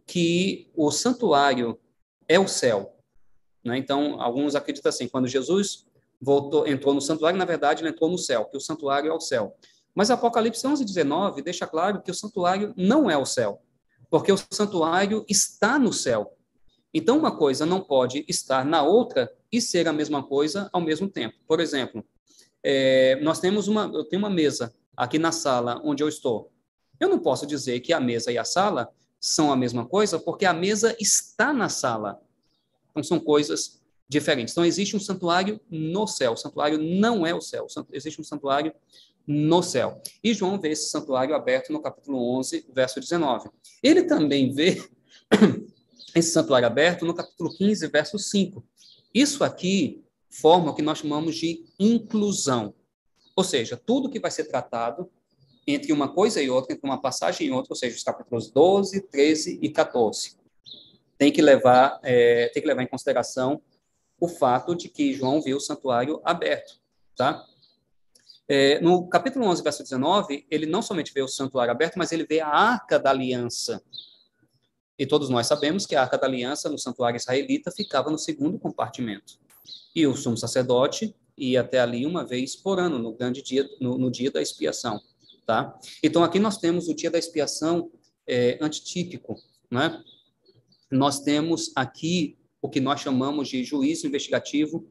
que 0.06 0.70
o 0.74 0.90
santuário 0.90 1.78
é 2.26 2.38
o 2.38 2.48
céu. 2.48 2.96
Né? 3.64 3.76
Então, 3.76 4.20
alguns 4.20 4.54
acreditam 4.54 4.88
assim, 4.88 5.06
quando 5.06 5.28
Jesus 5.28 5.86
voltou, 6.20 6.66
entrou 6.66 6.94
no 6.94 7.00
santuário, 7.00 7.38
na 7.38 7.44
verdade, 7.44 7.82
ele 7.82 7.90
entrou 7.90 8.10
no 8.10 8.18
céu, 8.18 8.46
que 8.46 8.56
o 8.56 8.60
santuário 8.60 9.10
é 9.10 9.14
o 9.14 9.20
céu. 9.20 9.56
Mas 9.94 10.10
Apocalipse 10.10 10.66
11, 10.66 10.84
19 10.84 11.42
deixa 11.42 11.66
claro 11.66 12.00
que 12.00 12.10
o 12.10 12.14
santuário 12.14 12.72
não 12.76 13.10
é 13.10 13.16
o 13.16 13.26
céu, 13.26 13.62
porque 14.10 14.32
o 14.32 14.38
santuário 14.50 15.24
está 15.28 15.78
no 15.78 15.92
céu. 15.92 16.36
Então, 16.94 17.18
uma 17.18 17.36
coisa 17.36 17.64
não 17.64 17.80
pode 17.80 18.24
estar 18.28 18.64
na 18.64 18.82
outra 18.82 19.30
e 19.50 19.60
ser 19.60 19.88
a 19.88 19.92
mesma 19.92 20.22
coisa 20.22 20.68
ao 20.72 20.80
mesmo 20.80 21.08
tempo. 21.08 21.36
Por 21.46 21.60
exemplo, 21.60 22.04
é, 22.62 23.18
nós 23.22 23.40
temos 23.40 23.68
uma, 23.68 23.90
eu 23.92 24.04
tenho 24.04 24.20
uma 24.20 24.30
mesa 24.30 24.74
aqui 24.96 25.18
na 25.18 25.32
sala 25.32 25.80
onde 25.84 26.02
eu 26.02 26.08
estou. 26.08 26.50
Eu 27.00 27.08
não 27.08 27.18
posso 27.18 27.46
dizer 27.46 27.80
que 27.80 27.92
a 27.92 28.00
mesa 28.00 28.30
e 28.30 28.38
a 28.38 28.44
sala 28.44 28.88
são 29.20 29.52
a 29.52 29.56
mesma 29.56 29.86
coisa, 29.86 30.18
porque 30.18 30.44
a 30.44 30.52
mesa 30.52 30.96
está 31.00 31.52
na 31.52 31.68
sala. 31.68 32.20
Então, 32.90 33.02
são 33.02 33.18
coisas 33.18 33.80
diferentes. 34.08 34.52
Então, 34.52 34.64
existe 34.64 34.96
um 34.96 35.00
santuário 35.00 35.60
no 35.70 36.06
céu. 36.06 36.32
O 36.32 36.36
santuário 36.36 36.78
não 36.78 37.26
é 37.26 37.34
o 37.34 37.40
céu. 37.40 37.66
Existe 37.92 38.20
um 38.20 38.24
santuário 38.24 38.72
no 39.26 39.62
céu. 39.62 40.00
E 40.22 40.34
João 40.34 40.60
vê 40.60 40.70
esse 40.70 40.90
santuário 40.90 41.34
aberto 41.34 41.72
no 41.72 41.80
capítulo 41.80 42.36
11, 42.38 42.66
verso 42.72 43.00
19. 43.00 43.48
Ele 43.82 44.02
também 44.04 44.52
vê 44.52 44.84
esse 46.14 46.32
santuário 46.32 46.66
aberto 46.66 47.04
no 47.04 47.14
capítulo 47.14 47.56
15, 47.56 47.86
verso 47.88 48.18
5. 48.18 48.64
Isso 49.14 49.44
aqui 49.44 50.02
forma 50.32 50.74
que 50.74 50.82
nós 50.82 50.98
chamamos 50.98 51.36
de 51.36 51.64
inclusão. 51.78 52.74
Ou 53.36 53.44
seja, 53.44 53.76
tudo 53.76 54.10
que 54.10 54.18
vai 54.18 54.30
ser 54.30 54.44
tratado 54.44 55.10
entre 55.66 55.92
uma 55.92 56.12
coisa 56.12 56.42
e 56.42 56.50
outra, 56.50 56.74
entre 56.74 56.88
uma 56.88 57.00
passagem 57.00 57.46
e 57.46 57.50
outra, 57.50 57.72
ou 57.72 57.76
seja, 57.76 57.96
os 57.96 58.02
capítulos 58.02 58.50
12, 58.50 59.00
13 59.02 59.58
e 59.62 59.70
14. 59.70 60.36
Tem 61.16 61.30
que 61.30 61.40
levar, 61.40 62.00
é, 62.02 62.48
tem 62.48 62.62
que 62.62 62.68
levar 62.68 62.82
em 62.82 62.88
consideração 62.88 63.62
o 64.18 64.26
fato 64.26 64.74
de 64.74 64.88
que 64.88 65.12
João 65.12 65.40
viu 65.40 65.58
o 65.58 65.60
santuário 65.60 66.20
aberto, 66.24 66.80
tá? 67.16 67.44
É, 68.48 68.80
no 68.80 69.08
capítulo 69.08 69.46
11, 69.46 69.62
verso 69.62 69.82
19, 69.82 70.46
ele 70.50 70.66
não 70.66 70.82
somente 70.82 71.12
vê 71.12 71.22
o 71.22 71.28
santuário 71.28 71.70
aberto, 71.70 71.96
mas 71.96 72.10
ele 72.10 72.24
vê 72.24 72.40
a 72.40 72.48
arca 72.48 72.98
da 72.98 73.10
aliança. 73.10 73.82
E 74.98 75.06
todos 75.06 75.28
nós 75.28 75.46
sabemos 75.46 75.86
que 75.86 75.94
a 75.96 76.02
arca 76.02 76.18
da 76.18 76.26
aliança 76.26 76.68
no 76.68 76.78
santuário 76.78 77.16
israelita 77.16 77.70
ficava 77.70 78.10
no 78.10 78.18
segundo 78.18 78.58
compartimento. 78.58 79.41
E 79.94 80.06
o 80.06 80.16
sumo 80.16 80.36
sacerdote 80.36 81.14
ia 81.36 81.60
até 81.60 81.80
ali 81.80 82.06
uma 82.06 82.24
vez 82.24 82.54
por 82.56 82.78
ano, 82.78 82.98
no 82.98 83.14
grande 83.14 83.42
dia, 83.42 83.68
no, 83.80 83.98
no 83.98 84.10
dia 84.10 84.30
da 84.30 84.40
expiação. 84.40 85.00
Tá? 85.46 85.78
Então, 86.02 86.22
aqui 86.22 86.38
nós 86.38 86.58
temos 86.58 86.88
o 86.88 86.94
dia 86.94 87.10
da 87.10 87.18
expiação 87.18 87.90
é, 88.26 88.58
antitípico. 88.60 89.36
Né? 89.70 90.02
Nós 90.90 91.20
temos 91.20 91.72
aqui 91.74 92.38
o 92.60 92.68
que 92.68 92.80
nós 92.80 93.00
chamamos 93.00 93.48
de 93.48 93.64
juízo 93.64 94.06
investigativo 94.06 94.86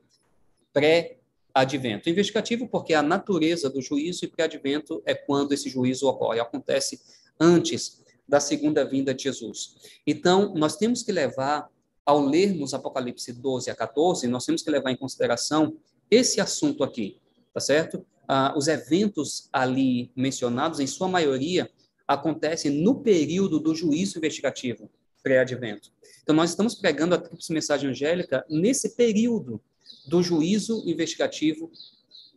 pré-advento. 0.74 2.10
Investigativo 2.10 2.68
porque 2.68 2.94
a 2.94 3.02
natureza 3.02 3.70
do 3.70 3.82
juízo 3.82 4.26
e 4.26 4.28
pré-advento 4.28 5.02
é 5.06 5.16
quando 5.16 5.54
esse 5.54 5.70
juízo 5.70 6.08
ocorre, 6.08 6.40
acontece 6.40 7.02
antes 7.40 8.02
da 8.28 8.40
segunda 8.40 8.86
vinda 8.86 9.14
de 9.14 9.24
Jesus. 9.24 9.76
Então, 10.06 10.54
nós 10.54 10.76
temos 10.76 11.04
que 11.04 11.12
levar, 11.12 11.70
ao 12.06 12.20
lermos 12.20 12.74
Apocalipse 12.74 13.34
12 13.34 13.70
a 13.70 13.76
14, 13.76 14.28
nós 14.28 14.46
temos 14.46 14.62
que 14.62 14.70
levar 14.70 14.92
em 14.92 14.98
consideração 14.98 15.78
esse 16.10 16.42
assunto 16.42 16.84
aqui, 16.84 17.20
tá 17.54 17.60
certo? 17.60 18.06
ah, 18.34 18.54
os 18.56 18.70
eventos 18.70 19.50
ali 19.52 20.10
mencionados, 20.16 20.80
em 20.80 20.88
sua 20.88 21.10
maioria, 21.10 21.70
acontecem 22.08 22.72
no 22.72 23.02
período 23.02 23.60
do 23.60 23.76
juízo 23.76 24.18
investigativo 24.18 24.90
pré-advento. 25.22 25.92
Então, 26.24 26.34
nós 26.34 26.52
estamos 26.52 26.74
pregando 26.74 27.14
a 27.14 27.18
tríplice 27.18 27.52
mensagem 27.52 27.90
angélica 27.90 28.46
nesse 28.50 28.96
período 28.96 29.60
do 30.08 30.24
juízo 30.24 30.82
investigativo 30.88 31.70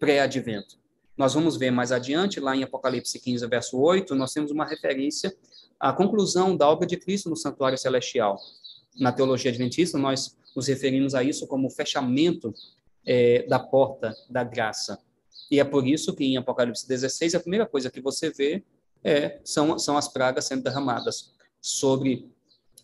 pré-advento. 0.01 0.77
Nós 1.17 1.33
vamos 1.33 1.57
ver 1.57 1.71
mais 1.71 1.93
adiante, 1.93 2.41
lá 2.41 2.57
em 2.57 2.65
Apocalipse 2.65 3.21
15, 3.21 3.47
verso 3.47 3.79
8, 3.79 4.17
nós 4.17 4.33
temos 4.33 4.51
uma 4.51 4.67
referência 4.67 5.33
à 5.79 5.93
conclusão 5.93 6.57
da 6.57 6.69
obra 6.69 6.89
de 6.89 6.97
Cristo 6.97 7.31
no 7.31 7.37
santuário 7.37 7.79
celestial. 7.79 8.37
Na 8.99 9.13
teologia 9.13 9.51
adventista, 9.51 9.99
nós 9.99 10.37
nos 10.55 10.69
referimos 10.69 11.15
a 11.15 11.23
isso 11.23 11.47
como 11.47 11.67
o 11.67 11.71
fechamento 11.71 12.55
é, 13.05 13.45
da 13.47 13.59
porta 13.59 14.15
da 14.31 14.45
graça. 14.45 14.99
E 15.51 15.61
é 15.61 15.65
por 15.65 15.87
isso 15.87 16.15
que 16.15 16.25
em 16.25 16.37
Apocalipse 16.37 16.87
16, 16.87 17.35
a 17.35 17.41
primeira 17.41 17.67
coisa 17.67 17.91
que 17.91 18.01
você 18.01 18.31
vê 18.31 18.65
é, 19.03 19.41
são, 19.45 19.79
são 19.79 19.97
as 19.97 20.09
pragas 20.09 20.47
sendo 20.47 20.63
derramadas 20.63 21.35
sobre, 21.61 22.31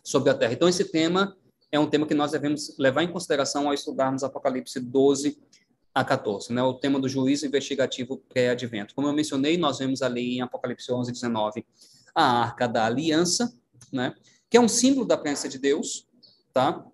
sobre 0.03 0.29
a 0.29 0.33
terra. 0.33 0.53
Então, 0.53 0.69
esse 0.69 0.85
tema 0.85 1.35
é 1.71 1.79
um 1.79 1.89
tema 1.89 2.05
que 2.05 2.13
nós 2.13 2.31
devemos 2.31 2.77
levar 2.77 3.03
em 3.03 3.11
consideração 3.11 3.67
ao 3.67 3.73
estudarmos 3.73 4.23
Apocalipse 4.23 4.79
12 4.79 5.39
a 5.93 6.05
14, 6.05 6.53
né? 6.53 6.63
o 6.63 6.73
tema 6.73 6.99
do 6.99 7.09
juízo 7.09 7.45
investigativo 7.45 8.17
pré-advento. 8.29 8.95
Como 8.95 9.07
eu 9.07 9.13
mencionei, 9.13 9.57
nós 9.57 9.79
vemos 9.79 10.01
ali 10.01 10.37
em 10.37 10.41
Apocalipse 10.41 10.91
11, 10.91 11.11
19, 11.11 11.65
a 12.15 12.23
Arca 12.23 12.67
da 12.67 12.85
Aliança, 12.85 13.53
né? 13.91 14.13
Que 14.51 14.57
é 14.57 14.61
um 14.61 14.67
símbolo 14.67 15.07
da 15.07 15.17
presença 15.17 15.47
de 15.49 15.57
Deus, 15.57 16.05
tá? 16.53 16.85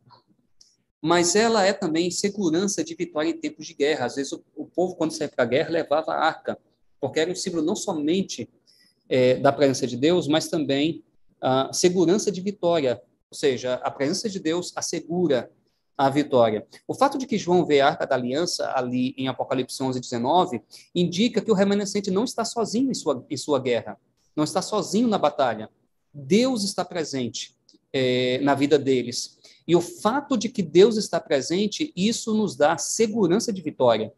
mas 1.02 1.36
ela 1.36 1.66
é 1.66 1.74
também 1.74 2.12
segurança 2.12 2.84
de 2.84 2.94
vitória 2.94 3.30
em 3.30 3.38
tempos 3.38 3.66
de 3.66 3.74
guerra. 3.74 4.06
Às 4.06 4.16
vezes, 4.16 4.32
o, 4.32 4.44
o 4.56 4.66
povo, 4.66 4.96
quando 4.96 5.12
saía 5.12 5.28
para 5.28 5.44
a 5.44 5.48
guerra, 5.48 5.70
levava 5.72 6.12
a 6.12 6.24
arca, 6.24 6.58
porque 7.02 7.20
era 7.20 7.32
um 7.32 7.36
símbolo 7.36 7.64
não 7.64 7.76
somente 7.76 8.48
é, 9.10 9.36
da 9.36 9.52
presença 9.52 9.88
de 9.88 9.98
Deus, 9.98 10.28
mas 10.28 10.48
também 10.48 11.04
a 11.42 11.74
segurança 11.74 12.32
de 12.32 12.42
vitória, 12.42 13.02
ou 13.32 13.36
seja, 13.36 13.76
a 13.76 13.90
presença 13.90 14.30
de 14.30 14.40
Deus 14.40 14.72
assegura 14.76 15.52
a 15.98 16.12
vitória. 16.12 16.66
O 16.88 16.94
fato 16.94 17.18
de 17.18 17.26
que 17.26 17.40
João 17.40 17.66
vê 17.66 17.82
a 17.82 17.88
Arca 17.88 18.06
da 18.06 18.16
Aliança 18.16 18.72
ali 18.76 19.16
em 19.18 19.28
Apocalipse 19.28 19.82
11, 19.82 20.00
19, 20.00 20.62
indica 20.94 21.42
que 21.42 21.50
o 21.50 21.56
remanescente 21.56 22.12
não 22.12 22.24
está 22.24 22.46
sozinho 22.46 22.92
em 22.92 22.94
sua, 22.94 23.26
em 23.30 23.38
sua 23.38 23.60
guerra, 23.60 24.00
não 24.36 24.44
está 24.44 24.62
sozinho 24.62 25.08
na 25.08 25.18
batalha. 25.18 25.70
Deus 26.14 26.64
está 26.64 26.84
presente 26.84 27.56
é, 27.94 28.40
na 28.40 28.56
vida 28.56 28.78
deles. 28.78 29.38
E 29.68 29.76
o 29.76 29.82
fato 29.82 30.38
de 30.38 30.50
que 30.50 30.62
Deus 30.62 30.96
está 30.98 31.20
presente, 31.20 31.92
isso 31.96 32.34
nos 32.34 32.56
dá 32.56 32.78
segurança 32.78 33.52
de 33.52 33.62
vitória. 33.62 34.14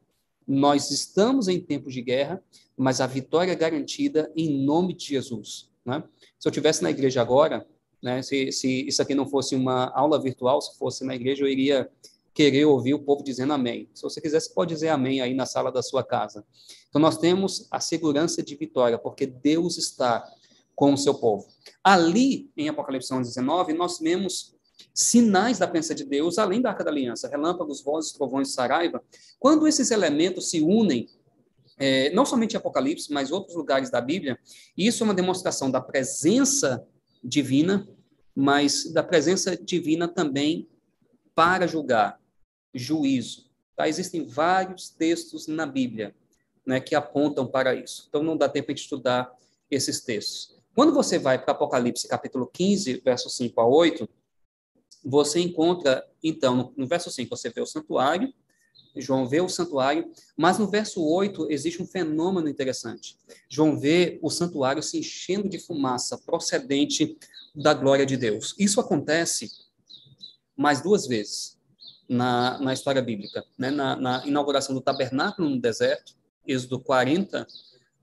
Nós 0.48 0.92
estamos 0.92 1.48
em 1.48 1.60
tempos 1.60 1.94
de 1.94 2.02
guerra, 2.02 2.44
mas 2.78 3.02
a 3.02 3.08
vitória 3.08 3.52
é 3.52 3.56
garantida 3.56 4.32
em 4.36 4.64
nome 4.64 4.94
de 4.94 5.06
Jesus. 5.06 5.70
Né? 5.86 6.04
Se 6.40 6.48
eu 6.48 6.52
tivesse 6.52 6.84
na 6.84 6.92
igreja 6.92 7.22
agora, 7.22 7.68
né, 8.02 8.22
se, 8.22 8.52
se 8.52 8.88
isso 8.88 9.02
aqui 9.02 9.14
não 9.14 9.28
fosse 9.28 9.56
uma 9.56 9.90
aula 9.90 10.22
virtual, 10.22 10.62
se 10.62 10.78
fosse 10.78 11.04
na 11.04 11.16
igreja, 11.16 11.44
eu 11.44 11.48
iria 11.48 11.90
querer 12.34 12.66
ouvir 12.66 12.94
o 12.94 13.00
povo 13.00 13.24
dizendo 13.24 13.52
amém. 13.54 13.90
Se 13.94 14.02
você 14.02 14.22
quiser, 14.22 14.40
você 14.40 14.54
pode 14.54 14.74
dizer 14.74 14.90
amém 14.90 15.20
aí 15.20 15.34
na 15.34 15.46
sala 15.46 15.72
da 15.72 15.82
sua 15.82 16.04
casa. 16.04 16.46
Então, 16.88 17.02
nós 17.02 17.18
temos 17.18 17.68
a 17.70 17.80
segurança 17.80 18.42
de 18.42 18.56
vitória, 18.56 18.98
porque 18.98 19.26
Deus 19.26 19.78
está 19.78 20.24
com 20.80 20.94
o 20.94 20.98
seu 20.98 21.14
povo. 21.14 21.46
Ali, 21.84 22.50
em 22.56 22.70
Apocalipse 22.70 23.14
19, 23.14 23.74
nós 23.74 24.00
vemos 24.00 24.56
sinais 24.94 25.60
da 25.60 25.68
presença 25.68 25.94
de 25.94 26.06
Deus, 26.06 26.38
além 26.38 26.62
da 26.62 26.70
Arca 26.70 26.86
da 26.86 26.90
Aliança, 26.90 27.28
relâmpagos, 27.28 27.84
vozes, 27.84 28.14
trovões, 28.14 28.54
saraiva. 28.54 29.04
Quando 29.38 29.68
esses 29.68 29.92
elementos 29.92 30.50
se 30.50 30.62
unem, 30.62 31.10
é, 31.78 32.12
não 32.12 32.26
somente 32.26 32.54
em 32.54 32.58
Apocalipse, 32.58 33.12
mas 33.12 33.30
outros 33.30 33.58
lugares 33.58 33.90
da 33.90 34.00
Bíblia, 34.00 34.40
isso 34.78 35.04
é 35.04 35.06
uma 35.06 35.14
demonstração 35.14 35.70
da 35.70 35.82
presença 35.82 36.88
divina, 37.22 37.86
mas 38.34 38.90
da 38.94 39.04
presença 39.04 39.58
divina 39.58 40.08
também 40.08 40.66
para 41.36 41.68
julgar, 41.68 42.22
juízo. 42.74 43.52
Tá? 43.76 43.90
Existem 43.90 44.26
vários 44.26 44.90
textos 44.90 45.46
na 45.46 45.66
Bíblia 45.66 46.16
né, 46.66 46.80
que 46.80 46.96
apontam 46.96 47.46
para 47.46 47.76
isso. 47.76 48.06
Então, 48.08 48.24
não 48.24 48.38
dá 48.38 48.48
tempo 48.48 48.74
de 48.74 48.80
estudar 48.80 49.30
esses 49.70 50.00
textos. 50.00 50.59
Quando 50.80 50.94
você 50.94 51.20
vai 51.20 51.38
para 51.38 51.52
Apocalipse 51.52 52.08
capítulo 52.08 52.48
15, 52.48 53.02
versos 53.04 53.36
5 53.36 53.60
a 53.60 53.68
8, 53.68 54.08
você 55.04 55.42
encontra, 55.42 56.08
então, 56.24 56.74
no, 56.78 56.88
verso 56.88 57.12
5, 57.12 57.30
você 57.30 57.50
vê 57.50 57.60
o 57.60 57.66
santuário, 57.66 58.34
João 58.96 59.28
vê 59.28 59.42
o 59.42 59.50
santuário, 59.50 60.10
mas 60.38 60.58
no 60.58 60.70
verso 60.70 61.04
8 61.04 61.52
existe 61.52 61.84
um 61.84 61.86
fenômeno 61.86 62.48
interessante. 62.48 63.18
João 63.50 63.78
vê 63.78 64.22
o 64.22 64.30
santuário 64.30 64.82
se 64.82 65.00
enchendo 65.00 65.50
de 65.50 65.60
fumaça 65.60 66.18
procedente 66.18 67.18
da 67.54 67.74
glória 67.74 68.06
de 68.06 68.16
Deus. 68.16 68.56
Isso 68.58 68.80
acontece 68.80 69.52
mais 70.56 70.80
duas 70.80 71.06
vezes 71.06 71.58
na, 72.08 72.58
na 72.58 72.72
história 72.72 73.02
bíblica. 73.02 73.44
Né? 73.58 73.70
Na, 73.70 73.98
na 73.98 74.26
inauguração 74.26 74.74
do 74.74 74.80
tabernáculo 74.80 75.50
no 75.50 75.60
deserto, 75.60 76.16
Êxodo 76.48 76.80
40, 76.80 77.46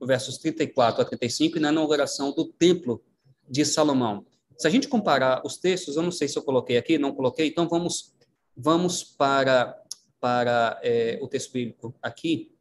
versos 0.01 0.39
34 0.39 1.03
a 1.03 1.05
35, 1.05 1.57
e 1.57 1.61
na 1.61 1.71
inauguração 1.71 2.33
do 2.33 2.45
templo 2.45 3.03
de 3.49 3.65
Salomão. 3.65 4.27
Se 4.59 4.67
a 4.67 4.71
gente 4.71 4.89
comparar 4.89 5.43
os 5.45 5.57
textos, 5.57 5.97
eu 5.97 6.03
não 6.03 6.11
sei 6.11 6.29
se 6.29 6.39
eu 6.39 6.43
coloquei 6.43 6.77
aqui, 6.77 6.99
não 6.99 7.15
coloquei, 7.15 7.49
então 7.49 7.69
vamos, 7.69 8.15
vamos 8.57 9.05
para, 9.05 9.81
para 10.21 10.81
é, 10.83 11.19
o 11.23 11.29
texto 11.29 11.53
bíblico 11.53 11.95
aqui. 12.03 12.53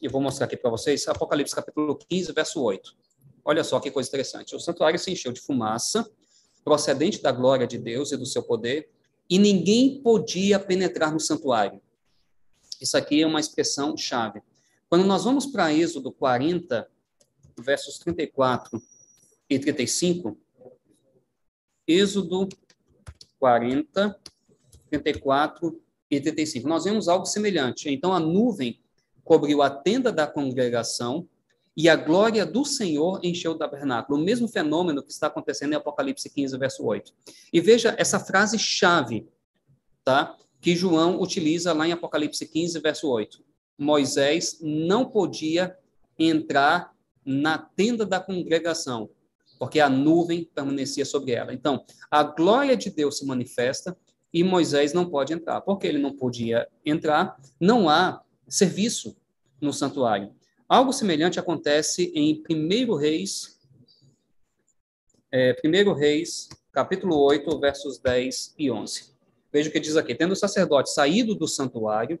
Eu 0.00 0.10
vou 0.10 0.20
mostrar 0.20 0.46
aqui 0.46 0.56
para 0.56 0.70
vocês, 0.70 1.06
Apocalipse 1.08 1.54
capítulo 1.54 1.94
15, 1.94 2.32
verso 2.32 2.62
8. 2.62 2.96
Olha 3.44 3.62
só 3.62 3.78
que 3.80 3.90
coisa 3.90 4.08
interessante. 4.08 4.54
O 4.54 4.60
santuário 4.60 4.98
se 4.98 5.10
encheu 5.10 5.32
de 5.32 5.40
fumaça, 5.40 6.10
procedente 6.64 7.20
da 7.20 7.32
glória 7.32 7.66
de 7.66 7.76
Deus 7.76 8.12
e 8.12 8.16
do 8.16 8.24
seu 8.24 8.42
poder, 8.42 8.90
e 9.28 9.38
ninguém 9.38 10.00
podia 10.02 10.58
penetrar 10.58 11.12
no 11.12 11.20
santuário. 11.20 11.80
Isso 12.80 12.96
aqui 12.96 13.22
é 13.22 13.26
uma 13.26 13.40
expressão 13.40 13.96
chave. 13.96 14.42
Quando 14.90 15.06
nós 15.06 15.22
vamos 15.22 15.46
para 15.46 15.72
Êxodo 15.72 16.10
40, 16.10 16.90
versos 17.56 17.96
34 18.00 18.82
e 19.48 19.56
35, 19.56 20.36
Êxodo 21.86 22.48
40, 23.38 24.18
34 24.90 25.80
e 26.10 26.20
35. 26.20 26.68
Nós 26.68 26.82
vemos 26.82 27.06
algo 27.06 27.24
semelhante. 27.24 27.88
Então, 27.88 28.12
a 28.12 28.18
nuvem 28.18 28.80
cobriu 29.22 29.62
a 29.62 29.70
tenda 29.70 30.10
da 30.10 30.26
congregação 30.26 31.28
e 31.76 31.88
a 31.88 31.94
glória 31.94 32.44
do 32.44 32.64
Senhor 32.64 33.20
encheu 33.22 33.52
o 33.52 33.58
tabernáculo. 33.58 34.18
O 34.18 34.24
mesmo 34.24 34.48
fenômeno 34.48 35.04
que 35.04 35.12
está 35.12 35.28
acontecendo 35.28 35.72
em 35.72 35.76
Apocalipse 35.76 36.28
15, 36.28 36.58
verso 36.58 36.84
8. 36.84 37.14
E 37.52 37.60
veja 37.60 37.94
essa 37.96 38.18
frase 38.18 38.58
chave, 38.58 39.28
tá? 40.02 40.36
Que 40.60 40.74
João 40.74 41.20
utiliza 41.20 41.72
lá 41.72 41.86
em 41.86 41.92
Apocalipse 41.92 42.44
15, 42.44 42.80
verso 42.80 43.08
8. 43.08 43.49
Moisés 43.80 44.58
não 44.60 45.04
podia 45.04 45.76
entrar 46.18 46.94
na 47.24 47.58
tenda 47.58 48.06
da 48.06 48.20
congregação 48.20 49.10
porque 49.60 49.78
a 49.78 49.90
nuvem 49.90 50.44
permanecia 50.54 51.04
sobre 51.04 51.32
ela. 51.32 51.52
Então, 51.52 51.84
a 52.10 52.22
glória 52.22 52.74
de 52.74 52.88
Deus 52.88 53.18
se 53.18 53.26
manifesta 53.26 53.94
e 54.32 54.42
Moisés 54.42 54.94
não 54.94 55.10
pode 55.10 55.34
entrar. 55.34 55.60
Porque 55.60 55.86
ele 55.86 55.98
não 55.98 56.16
podia 56.16 56.66
entrar, 56.82 57.38
não 57.60 57.86
há 57.86 58.22
serviço 58.48 59.14
no 59.60 59.70
santuário. 59.70 60.34
Algo 60.66 60.94
semelhante 60.94 61.38
acontece 61.38 62.10
em 62.14 62.42
1 62.48 62.96
Reis, 62.96 63.60
é, 65.30 65.54
1 65.62 65.92
Reis, 65.92 66.48
capítulo 66.72 67.18
8, 67.18 67.60
versos 67.60 67.98
10 67.98 68.54
e 68.58 68.70
11. 68.70 69.10
Veja 69.52 69.68
o 69.68 69.72
que 69.72 69.78
diz 69.78 69.94
aqui: 69.94 70.14
Tendo 70.14 70.32
o 70.32 70.36
sacerdote 70.36 70.90
saído 70.90 71.34
do 71.34 71.46
santuário, 71.46 72.18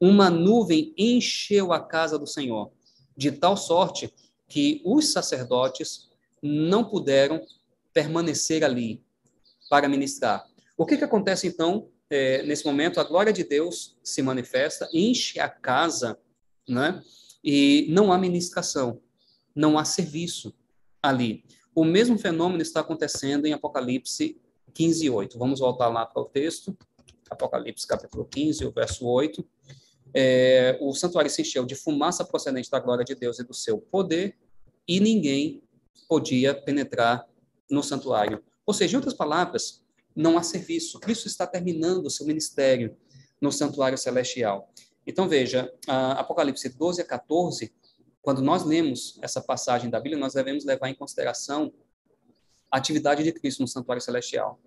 uma 0.00 0.28
nuvem 0.30 0.92
encheu 0.96 1.72
a 1.72 1.80
casa 1.80 2.18
do 2.18 2.26
Senhor, 2.26 2.70
de 3.16 3.32
tal 3.32 3.56
sorte 3.56 4.12
que 4.48 4.82
os 4.84 5.12
sacerdotes 5.12 6.10
não 6.42 6.84
puderam 6.84 7.40
permanecer 7.92 8.64
ali 8.64 9.02
para 9.70 9.88
ministrar. 9.88 10.46
O 10.76 10.84
que, 10.84 10.96
que 10.96 11.04
acontece 11.04 11.46
então 11.46 11.88
é, 12.10 12.42
nesse 12.42 12.64
momento? 12.64 13.00
A 13.00 13.04
glória 13.04 13.32
de 13.32 13.44
Deus 13.44 13.96
se 14.02 14.20
manifesta, 14.20 14.88
enche 14.92 15.40
a 15.40 15.48
casa, 15.48 16.18
né? 16.68 17.02
E 17.42 17.86
não 17.90 18.12
há 18.12 18.18
ministração, 18.18 19.00
não 19.54 19.78
há 19.78 19.84
serviço 19.84 20.54
ali. 21.02 21.44
O 21.74 21.84
mesmo 21.84 22.18
fenômeno 22.18 22.62
está 22.62 22.80
acontecendo 22.80 23.46
em 23.46 23.52
Apocalipse 23.52 24.40
15, 24.72 25.10
8. 25.10 25.38
Vamos 25.38 25.60
voltar 25.60 25.88
lá 25.88 26.04
para 26.04 26.22
o 26.22 26.26
texto. 26.26 26.76
Apocalipse 27.30 27.86
capítulo 27.86 28.24
15, 28.24 28.66
o 28.66 28.70
verso 28.70 29.06
8. 29.06 29.46
É, 30.14 30.78
o 30.80 30.94
santuário 30.94 31.30
se 31.30 31.42
encheu 31.42 31.64
de 31.64 31.74
fumaça 31.74 32.24
procedente 32.24 32.70
da 32.70 32.78
glória 32.78 33.04
de 33.04 33.14
Deus 33.14 33.40
e 33.40 33.44
do 33.44 33.52
seu 33.52 33.78
poder, 33.78 34.38
e 34.86 35.00
ninguém 35.00 35.62
podia 36.08 36.54
penetrar 36.54 37.26
no 37.68 37.82
santuário. 37.82 38.42
Ou 38.64 38.72
seja, 38.72 38.94
em 38.94 38.96
outras 38.96 39.14
palavras, 39.14 39.82
não 40.14 40.38
há 40.38 40.42
serviço. 40.42 41.00
Cristo 41.00 41.26
está 41.26 41.46
terminando 41.46 42.06
o 42.06 42.10
seu 42.10 42.26
ministério 42.26 42.96
no 43.40 43.50
santuário 43.50 43.98
celestial. 43.98 44.72
Então, 45.06 45.28
veja, 45.28 45.72
Apocalipse 45.86 46.68
12 46.68 47.02
a 47.02 47.04
14, 47.04 47.74
quando 48.22 48.40
nós 48.40 48.64
lemos 48.64 49.18
essa 49.20 49.40
passagem 49.40 49.90
da 49.90 49.98
Bíblia, 49.98 50.18
nós 50.18 50.32
devemos 50.32 50.64
levar 50.64 50.88
em 50.88 50.94
consideração 50.94 51.72
a 52.70 52.78
atividade 52.78 53.22
de 53.22 53.32
Cristo 53.32 53.60
no 53.60 53.68
santuário 53.68 54.02
celestial, 54.02 54.58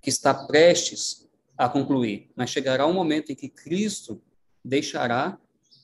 que 0.00 0.10
está 0.10 0.32
prestes 0.32 1.28
a 1.56 1.68
concluir. 1.68 2.30
Mas 2.36 2.50
chegará 2.50 2.86
um 2.86 2.92
momento 2.92 3.32
em 3.32 3.34
que 3.34 3.48
Cristo 3.48 4.20
deixará 4.64 5.38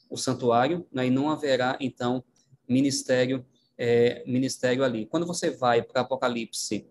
o 0.09 0.17
santuário 0.17 0.87
né, 0.93 1.07
e 1.07 1.11
não 1.11 1.31
haverá, 1.31 1.77
então, 1.81 2.23
ministério, 2.69 3.45
é, 3.77 4.23
ministério 4.27 4.85
ali. 4.85 5.07
Quando 5.07 5.27
você 5.27 5.51
vai 5.51 5.83
para 5.83 6.03
Apocalipse 6.03 6.87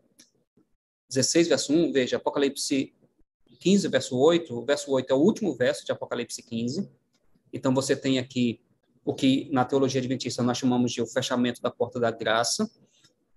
16, 1.09 1.47
verso 1.47 1.73
1, 1.73 1.91
veja, 1.91 2.17
Apocalipse 2.17 2.93
15, 3.59 3.88
verso 3.88 4.17
8, 4.17 4.53
o 4.53 4.65
verso 4.65 4.91
8 4.91 5.11
é 5.11 5.15
o 5.15 5.19
último 5.19 5.55
verso 5.55 5.85
de 5.85 5.91
Apocalipse 5.91 6.41
15. 6.43 6.89
Então, 7.53 7.73
você 7.73 7.95
tem 7.95 8.19
aqui 8.19 8.61
o 9.03 9.14
que 9.14 9.49
na 9.51 9.64
teologia 9.64 9.99
adventista 9.99 10.43
nós 10.43 10.57
chamamos 10.57 10.91
de 10.91 11.01
o 11.01 11.07
fechamento 11.07 11.61
da 11.61 11.72
porta 11.72 11.99
da 11.99 12.11
graça, 12.11 12.69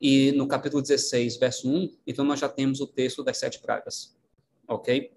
e 0.01 0.31
no 0.33 0.47
capítulo 0.47 0.81
16, 0.81 1.37
verso 1.39 1.69
1, 1.69 1.97
então 2.07 2.25
nós 2.25 2.39
já 2.39 2.49
temos 2.49 2.81
o 2.81 2.87
texto 2.87 3.25
das 3.25 3.37
sete 3.37 3.59
pragas. 3.59 4.17
Ok? 4.67 5.13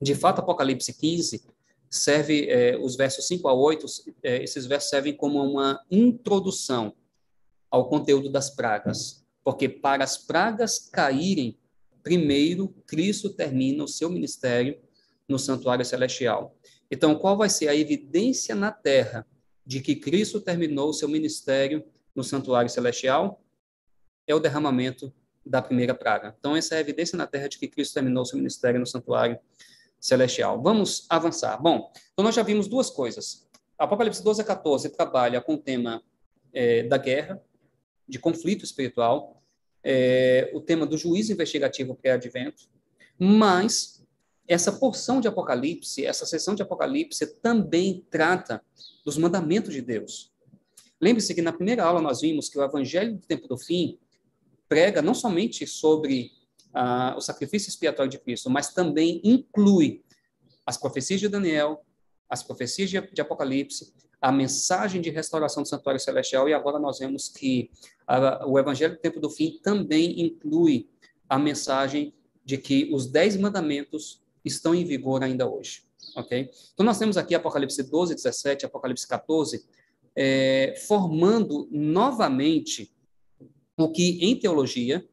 De 0.00 0.14
fato, 0.14 0.40
Apocalipse 0.40 0.92
15 0.92 1.42
serve, 1.90 2.48
é, 2.48 2.78
os 2.78 2.96
versos 2.96 3.26
5 3.26 3.48
a 3.48 3.52
8, 3.52 3.86
é, 4.22 4.42
esses 4.42 4.64
versos 4.64 4.90
servem 4.90 5.14
como 5.14 5.42
uma 5.42 5.84
introdução 5.90 6.94
ao 7.70 7.88
conteúdo 7.88 8.30
das 8.30 8.50
pragas. 8.50 9.24
Porque 9.42 9.68
para 9.68 10.04
as 10.04 10.16
pragas 10.16 10.78
caírem, 10.78 11.58
primeiro 12.02 12.68
Cristo 12.86 13.30
termina 13.30 13.84
o 13.84 13.88
seu 13.88 14.08
ministério 14.08 14.78
no 15.28 15.38
santuário 15.38 15.84
celestial. 15.84 16.56
Então, 16.90 17.14
qual 17.14 17.36
vai 17.36 17.48
ser 17.48 17.68
a 17.68 17.76
evidência 17.76 18.54
na 18.54 18.70
terra 18.72 19.26
de 19.66 19.80
que 19.80 19.96
Cristo 19.96 20.40
terminou 20.40 20.90
o 20.90 20.94
seu 20.94 21.08
ministério 21.08 21.84
no 22.14 22.24
santuário 22.24 22.70
celestial? 22.70 23.42
é 24.30 24.34
o 24.34 24.40
derramamento 24.40 25.12
da 25.44 25.60
primeira 25.60 25.94
praga. 25.94 26.34
Então, 26.38 26.56
essa 26.56 26.74
é 26.74 26.78
a 26.78 26.80
evidência 26.80 27.16
na 27.16 27.26
terra 27.26 27.48
de 27.48 27.58
que 27.58 27.68
Cristo 27.68 27.94
terminou 27.94 28.24
seu 28.24 28.38
ministério 28.38 28.78
no 28.78 28.86
santuário 28.86 29.38
celestial. 30.00 30.60
Vamos 30.62 31.06
avançar. 31.08 31.60
Bom, 31.60 31.92
então 32.12 32.24
nós 32.24 32.34
já 32.34 32.42
vimos 32.42 32.66
duas 32.66 32.88
coisas. 32.90 33.46
Apocalipse 33.78 34.22
12 34.22 34.40
a 34.40 34.44
14 34.44 34.88
trabalha 34.90 35.40
com 35.40 35.54
o 35.54 35.58
tema 35.58 36.02
é, 36.52 36.82
da 36.84 36.96
guerra, 36.96 37.40
de 38.08 38.18
conflito 38.18 38.64
espiritual, 38.64 39.42
é, 39.84 40.50
o 40.54 40.60
tema 40.60 40.84
do 40.86 40.96
juízo 40.96 41.32
investigativo 41.32 41.94
pré-advento, 41.94 42.68
mas 43.18 44.04
essa 44.48 44.72
porção 44.72 45.20
de 45.20 45.28
Apocalipse, 45.28 46.04
essa 46.04 46.26
sessão 46.26 46.54
de 46.54 46.62
Apocalipse 46.62 47.24
também 47.40 48.04
trata 48.10 48.62
dos 49.04 49.16
mandamentos 49.16 49.72
de 49.72 49.80
Deus. 49.80 50.32
Lembre-se 51.00 51.34
que 51.34 51.40
na 51.40 51.52
primeira 51.52 51.84
aula 51.84 52.02
nós 52.02 52.20
vimos 52.20 52.48
que 52.48 52.58
o 52.58 52.64
evangelho 52.64 53.14
do 53.14 53.26
tempo 53.26 53.46
do 53.46 53.56
fim 53.56 53.98
prega 54.68 55.00
não 55.00 55.14
somente 55.14 55.66
sobre 55.66 56.32
ah, 56.72 57.14
o 57.16 57.20
sacrifício 57.20 57.68
expiatório 57.68 58.10
de 58.10 58.18
Cristo, 58.18 58.48
mas 58.50 58.72
também 58.72 59.20
inclui 59.24 60.02
as 60.66 60.76
profecias 60.76 61.20
de 61.20 61.28
Daniel, 61.28 61.84
as 62.28 62.42
profecias 62.42 62.90
de, 62.90 63.00
de 63.00 63.20
Apocalipse, 63.20 63.92
a 64.20 64.30
mensagem 64.30 65.00
de 65.00 65.10
restauração 65.10 65.62
do 65.62 65.68
santuário 65.68 66.00
celestial, 66.00 66.48
e 66.48 66.54
agora 66.54 66.78
nós 66.78 66.98
vemos 66.98 67.28
que 67.28 67.70
o 68.46 68.58
Evangelho 68.58 68.94
do 68.94 69.00
Tempo 69.00 69.18
do 69.18 69.30
Fim 69.30 69.58
também 69.62 70.20
inclui 70.20 70.88
a 71.28 71.38
mensagem 71.38 72.12
de 72.44 72.58
que 72.58 72.90
os 72.92 73.06
dez 73.06 73.36
mandamentos 73.36 74.22
estão 74.44 74.74
em 74.74 74.84
vigor 74.84 75.22
ainda 75.22 75.48
hoje. 75.48 75.84
Ok? 76.16 76.50
Então, 76.74 76.84
nós 76.84 76.98
temos 76.98 77.16
aqui 77.16 77.34
Apocalipse 77.34 77.82
12, 77.82 78.14
17, 78.14 78.66
Apocalipse 78.66 79.06
14, 79.06 79.64
é, 80.16 80.74
formando 80.86 81.68
novamente 81.70 82.92
o 83.78 83.90
que 83.90 84.18
em 84.20 84.38
teologia, 84.38 85.06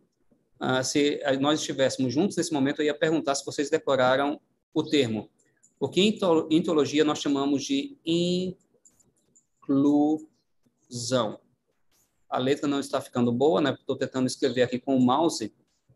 ah, 0.60 0.84
se 0.84 1.20
nós 1.40 1.60
estivéssemos 1.60 2.14
juntos 2.14 2.36
nesse 2.36 2.52
momento, 2.52 2.82
eu 2.82 2.86
ia 2.86 2.98
perguntar 2.98 3.36
se 3.36 3.46
vocês 3.46 3.70
decoraram 3.70 4.40
o 4.74 4.84
termo. 4.84 5.30
O 5.80 5.88
que 5.88 6.02
em 6.02 6.62
teologia 6.62 7.04
nós 7.04 7.20
chamamos 7.20 7.64
de 7.64 7.98
inclusão. 9.64 10.20
A 12.30 12.40
letra 12.40 12.68
não 12.68 12.80
está 12.80 13.00
ficando 13.00 13.32
boa, 13.32 13.62
né? 13.62 13.72
Estou 13.74 13.96
tentando 13.96 14.26
escrever 14.26 14.64
aqui 14.64 14.80
com 14.80 14.98
o 14.98 15.00
mouse 15.00 15.54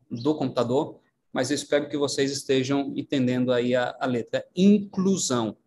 do 0.10 0.36
computador, 0.36 1.00
mas 1.34 1.50
eu 1.50 1.56
espero 1.56 1.90
que 1.90 1.98
vocês 1.98 2.32
estejam 2.32 2.94
entendendo 2.96 3.52
aí 3.52 3.76
a, 3.76 3.96
a 4.00 4.06
letra. 4.06 4.46
Inclusão. 4.56 5.58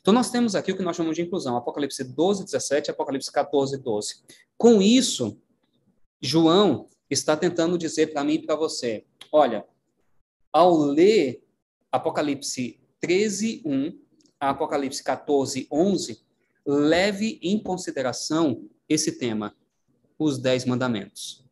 Então, 0.00 0.12
nós 0.12 0.30
temos 0.30 0.54
aqui 0.54 0.72
o 0.72 0.76
que 0.76 0.82
nós 0.82 0.96
chamamos 0.96 1.16
de 1.16 1.22
inclusão, 1.22 1.56
Apocalipse 1.56 2.02
12, 2.02 2.44
17, 2.44 2.90
Apocalipse 2.90 3.30
14, 3.30 3.76
12. 3.76 4.14
Com 4.56 4.80
isso, 4.82 5.38
João 6.20 6.88
está 7.10 7.36
tentando 7.36 7.76
dizer 7.76 8.12
para 8.12 8.24
mim 8.24 8.34
e 8.34 8.46
para 8.46 8.54
você: 8.54 9.04
olha, 9.32 9.64
ao 10.52 10.76
ler 10.76 11.42
Apocalipse 11.90 12.78
13, 13.00 13.62
1 13.64 13.98
a 14.38 14.50
Apocalipse 14.50 15.02
14, 15.02 15.66
11, 15.70 16.22
leve 16.64 17.38
em 17.42 17.58
consideração 17.58 18.64
esse 18.88 19.12
tema, 19.12 19.54
os 20.18 20.38
Dez 20.38 20.64
Mandamentos. 20.64 21.44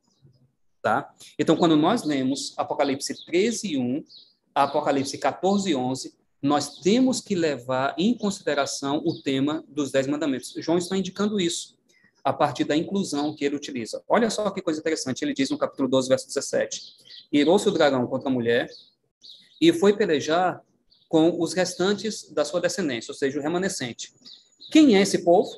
Tá? 0.81 1.13
Então, 1.39 1.57
quando 1.57 1.77
nós 1.77 2.05
lemos 2.05 2.55
Apocalipse 2.57 3.25
13, 3.27 3.77
1 3.77 4.05
a 4.55 4.63
Apocalipse 4.65 5.19
14, 5.19 5.75
11, 5.75 6.15
nós 6.41 6.79
temos 6.79 7.21
que 7.21 7.35
levar 7.35 7.95
em 7.99 8.17
consideração 8.17 9.03
o 9.05 9.21
tema 9.21 9.65
dos 9.69 9.91
Dez 9.91 10.07
Mandamentos. 10.07 10.55
João 10.59 10.79
está 10.79 10.97
indicando 10.97 11.41
isso 11.41 11.78
a 12.25 12.33
partir 12.33 12.65
da 12.65 12.77
inclusão 12.77 13.35
que 13.35 13.45
ele 13.45 13.57
utiliza. 13.57 14.03
Olha 14.09 14.31
só 14.31 14.51
que 14.51 14.61
coisa 14.63 14.81
interessante, 14.81 15.23
ele 15.23 15.35
diz 15.35 15.51
no 15.51 15.59
capítulo 15.59 15.89
12, 15.89 16.09
verso 16.09 16.27
17: 16.27 16.97
Irou-se 17.33 17.69
o 17.69 17.73
dragão 17.73 18.07
contra 18.07 18.29
a 18.29 18.33
mulher 18.33 18.69
e 19.61 19.73
foi 19.73 19.97
pelejar 19.97 20.63
com 21.09 21.41
os 21.41 21.55
restantes 21.55 22.31
da 22.31 22.45
sua 22.45 22.61
descendência, 22.61 23.11
ou 23.11 23.17
seja, 23.17 23.39
o 23.39 23.43
remanescente. 23.43 24.13
Quem 24.71 24.97
é 24.97 25.01
esse 25.01 25.25
povo? 25.25 25.51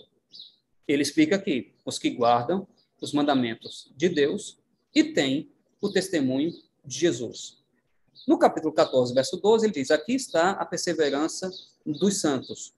Ele 0.86 1.02
explica 1.02 1.36
aqui: 1.36 1.72
os 1.84 1.98
que 1.98 2.10
guardam 2.10 2.66
os 3.00 3.12
mandamentos 3.12 3.90
de 3.96 4.08
Deus 4.08 4.58
e 4.94 5.04
têm 5.04 5.50
o 5.80 5.90
testemunho 5.90 6.52
de 6.84 6.98
Jesus. 6.98 7.58
No 8.28 8.38
capítulo 8.38 8.72
14, 8.72 9.14
verso 9.14 9.36
12, 9.38 9.66
ele 9.66 9.72
diz: 9.72 9.90
Aqui 9.90 10.14
está 10.14 10.52
a 10.52 10.64
perseverança 10.64 11.50
dos 11.84 12.20
santos. 12.20 12.74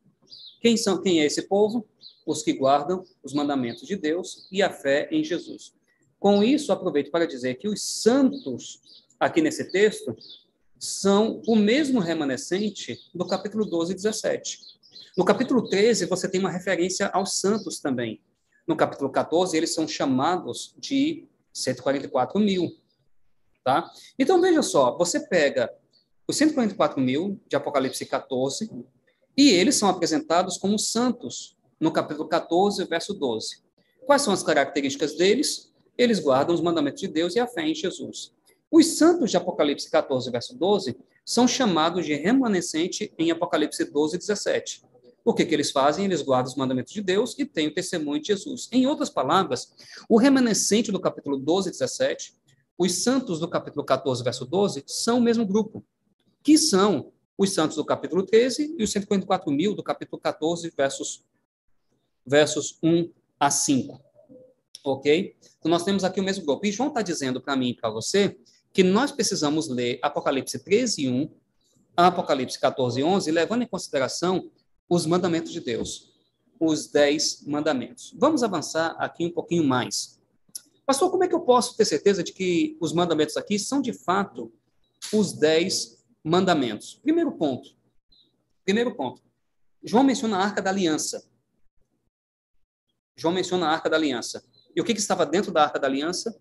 Quem 0.61 0.77
são? 0.77 1.02
Quem 1.02 1.20
é 1.20 1.27
esse 1.27 1.43
povo? 1.43 1.86
Os 2.26 2.42
que 2.42 2.52
guardam 2.52 3.05
os 3.23 3.33
mandamentos 3.33 3.86
de 3.86 3.97
Deus 3.97 4.47
e 4.51 4.62
a 4.62 4.70
fé 4.70 5.09
em 5.10 5.23
Jesus. 5.23 5.75
Com 6.18 6.42
isso, 6.42 6.73
aproveito 6.73 7.10
para 7.10 7.26
dizer 7.26 7.57
que 7.57 7.68
os 7.68 7.83
santos, 7.83 8.81
aqui 9.18 9.41
nesse 9.41 9.70
texto, 9.70 10.17
são 10.78 11.42
o 11.47 11.57
mesmo 11.57 12.01
remanescente 12.01 12.99
do 13.15 13.26
capítulo 13.26 13.65
12 13.65 13.92
e 13.92 13.94
17. 13.94 14.60
No 15.17 15.25
capítulo 15.25 15.68
13, 15.68 16.07
você 16.07 16.28
tem 16.28 16.41
uma 16.41 16.51
referência 16.51 17.09
aos 17.09 17.39
santos 17.39 17.81
também. 17.81 18.20
No 18.67 18.76
capítulo 18.76 19.10
14, 19.10 19.57
eles 19.57 19.75
são 19.75 19.86
chamados 19.86 20.75
de 20.78 21.28
144 21.52 22.41
mil. 22.41 22.70
Tá? 23.65 23.91
Então, 24.18 24.41
veja 24.41 24.62
só, 24.62 24.97
você 24.97 25.20
pega 25.20 25.73
os 26.26 26.36
144 26.36 27.01
mil 27.01 27.41
de 27.49 27.57
Apocalipse 27.57 28.07
14 28.07 28.70
e 29.36 29.51
eles 29.51 29.76
são 29.76 29.89
apresentados 29.89 30.57
como 30.57 30.78
santos 30.78 31.57
no 31.83 31.91
capítulo 31.91 32.28
14, 32.28 32.85
verso 32.85 33.12
12. 33.12 33.57
Quais 34.07 34.23
são 34.23 34.33
as 34.33 34.44
características 34.44 35.17
deles? 35.17 35.73
Eles 35.99 36.20
guardam 36.20 36.55
os 36.55 36.61
mandamentos 36.61 37.01
de 37.01 37.09
Deus 37.09 37.35
e 37.35 37.41
a 37.41 37.47
fé 37.47 37.67
em 37.67 37.75
Jesus. 37.75 38.33
Os 38.70 38.86
santos 38.97 39.33
de 39.33 39.36
Apocalipse 39.36 39.91
14, 39.91 40.31
verso 40.31 40.57
12, 40.57 40.97
são 41.25 41.49
chamados 41.49 42.07
de 42.07 42.15
remanescente 42.15 43.12
em 43.19 43.33
Apocalipse 43.33 43.85
12, 43.85 44.17
17. 44.17 44.85
O 45.25 45.35
que, 45.35 45.44
que 45.44 45.52
eles 45.52 45.73
fazem? 45.73 46.05
Eles 46.05 46.23
guardam 46.23 46.52
os 46.52 46.57
mandamentos 46.57 46.93
de 46.93 47.02
Deus 47.02 47.35
e 47.36 47.44
têm 47.44 47.67
o 47.67 47.75
testemunho 47.75 48.23
de 48.23 48.28
Jesus. 48.28 48.69
Em 48.70 48.86
outras 48.86 49.11
palavras, 49.11 49.73
o 50.09 50.17
remanescente 50.17 50.93
do 50.93 51.01
capítulo 51.01 51.36
12 51.36 51.69
e 51.69 51.73
17, 51.73 52.35
os 52.78 53.02
santos 53.02 53.41
do 53.41 53.49
capítulo 53.49 53.85
14, 53.85 54.23
verso 54.23 54.47
12, 54.47 54.85
são 54.86 55.19
o 55.19 55.20
mesmo 55.20 55.44
grupo, 55.44 55.85
que 56.44 56.57
são 56.57 57.12
os 57.36 57.52
santos 57.52 57.77
do 57.77 57.85
capítulo 57.85 58.25
13 58.25 58.77
e 58.78 58.85
os 58.85 58.93
144 58.93 59.51
mil 59.51 59.75
do 59.75 59.83
capítulo 59.83 60.20
14, 60.20 60.73
versos, 60.77 61.25
versos 62.26 62.78
1 62.83 63.10
a 63.39 63.51
5. 63.51 64.01
Ok? 64.84 65.36
Então, 65.59 65.70
nós 65.70 65.84
temos 65.84 66.05
aqui 66.05 66.20
o 66.20 66.25
mesmo 66.25 66.44
grupo. 66.44 66.67
E 66.67 66.73
João 66.73 66.89
está 66.89 67.02
dizendo 67.02 67.41
para 67.41 67.57
mim 67.57 67.70
e 67.70 67.75
para 67.75 67.91
você 67.91 68.36
que 68.73 68.83
nós 68.83 69.12
precisamos 69.12 69.68
ler 69.68 69.99
Apocalipse 70.02 70.59
13, 70.59 71.09
1, 71.09 71.31
Apocalipse 71.97 72.59
14, 72.59 73.02
11, 73.02 73.31
levando 73.31 73.62
em 73.62 73.67
consideração 73.67 74.51
os 74.89 75.07
mandamentos 75.07 75.52
de 75.52 75.60
Deus, 75.60 76.10
os 76.59 76.86
dez 76.89 77.42
mandamentos. 77.47 78.15
Vamos 78.18 78.42
avançar 78.42 78.97
aqui 78.99 79.26
um 79.26 79.31
pouquinho 79.31 79.65
mais. 79.65 80.20
Pastor, 80.86 81.10
como 81.10 81.25
é 81.25 81.28
que 81.28 81.34
eu 81.34 81.41
posso 81.41 81.76
ter 81.76 81.84
certeza 81.84 82.23
de 82.23 82.33
que 82.33 82.76
os 82.81 82.92
mandamentos 82.92 83.36
aqui 83.36 83.59
são 83.59 83.81
de 83.81 83.92
fato 83.92 84.52
os 85.12 85.33
dez 85.33 86.02
mandamentos? 86.25 86.99
Primeiro 87.02 87.33
ponto. 87.33 87.70
Primeiro 88.65 88.94
ponto. 88.94 89.23
João 89.83 90.05
menciona 90.05 90.39
a 90.39 90.42
Arca 90.42 90.62
da 90.62 90.70
Aliança. 90.70 91.25
João 93.16 93.34
menciona 93.34 93.66
a 93.66 93.70
Arca 93.70 93.91
da 93.91 93.97
Aliança. 93.97 94.42
E 94.74 94.81
o 94.81 94.84
que, 94.84 94.94
que 94.94 95.00
estava 95.00 95.26
dentro 95.26 95.52
da 95.52 95.62
Arca 95.65 95.78
da 95.78 95.86
Aliança? 95.86 96.36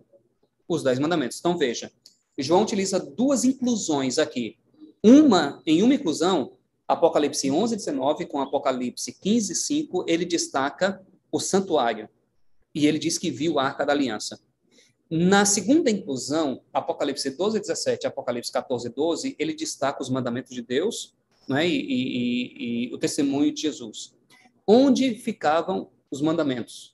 Os 0.67 0.83
dez 0.83 0.99
mandamentos. 0.99 1.37
Então 1.39 1.57
veja, 1.57 1.91
João 2.37 2.63
utiliza 2.63 2.99
duas 2.99 3.43
inclusões 3.43 4.17
aqui. 4.17 4.57
Uma, 5.03 5.61
em 5.65 5.81
uma 5.83 5.93
inclusão, 5.93 6.53
Apocalipse 6.87 7.49
11, 7.49 7.75
19 7.75 8.25
com 8.25 8.39
Apocalipse 8.39 9.13
15, 9.13 9.55
5, 9.55 10.05
ele 10.07 10.25
destaca 10.25 11.01
o 11.31 11.39
santuário. 11.39 12.09
E 12.73 12.87
ele 12.87 12.99
diz 12.99 13.17
que 13.17 13.31
viu 13.31 13.59
a 13.59 13.65
Arca 13.65 13.85
da 13.85 13.93
Aliança. 13.93 14.39
Na 15.09 15.43
segunda 15.43 15.91
inclusão, 15.91 16.61
Apocalipse 16.71 17.29
12, 17.31 17.59
17 17.59 18.07
Apocalipse 18.07 18.51
14, 18.51 18.87
12, 18.89 19.35
ele 19.37 19.53
destaca 19.53 20.01
os 20.01 20.09
mandamentos 20.09 20.53
de 20.53 20.61
Deus 20.61 21.13
né, 21.49 21.67
e, 21.67 21.81
e, 21.81 22.87
e 22.89 22.93
o 22.93 22.97
testemunho 22.97 23.53
de 23.53 23.63
Jesus. 23.63 24.15
Onde 24.65 25.15
ficavam 25.15 25.89
os 26.11 26.21
mandamentos? 26.21 26.93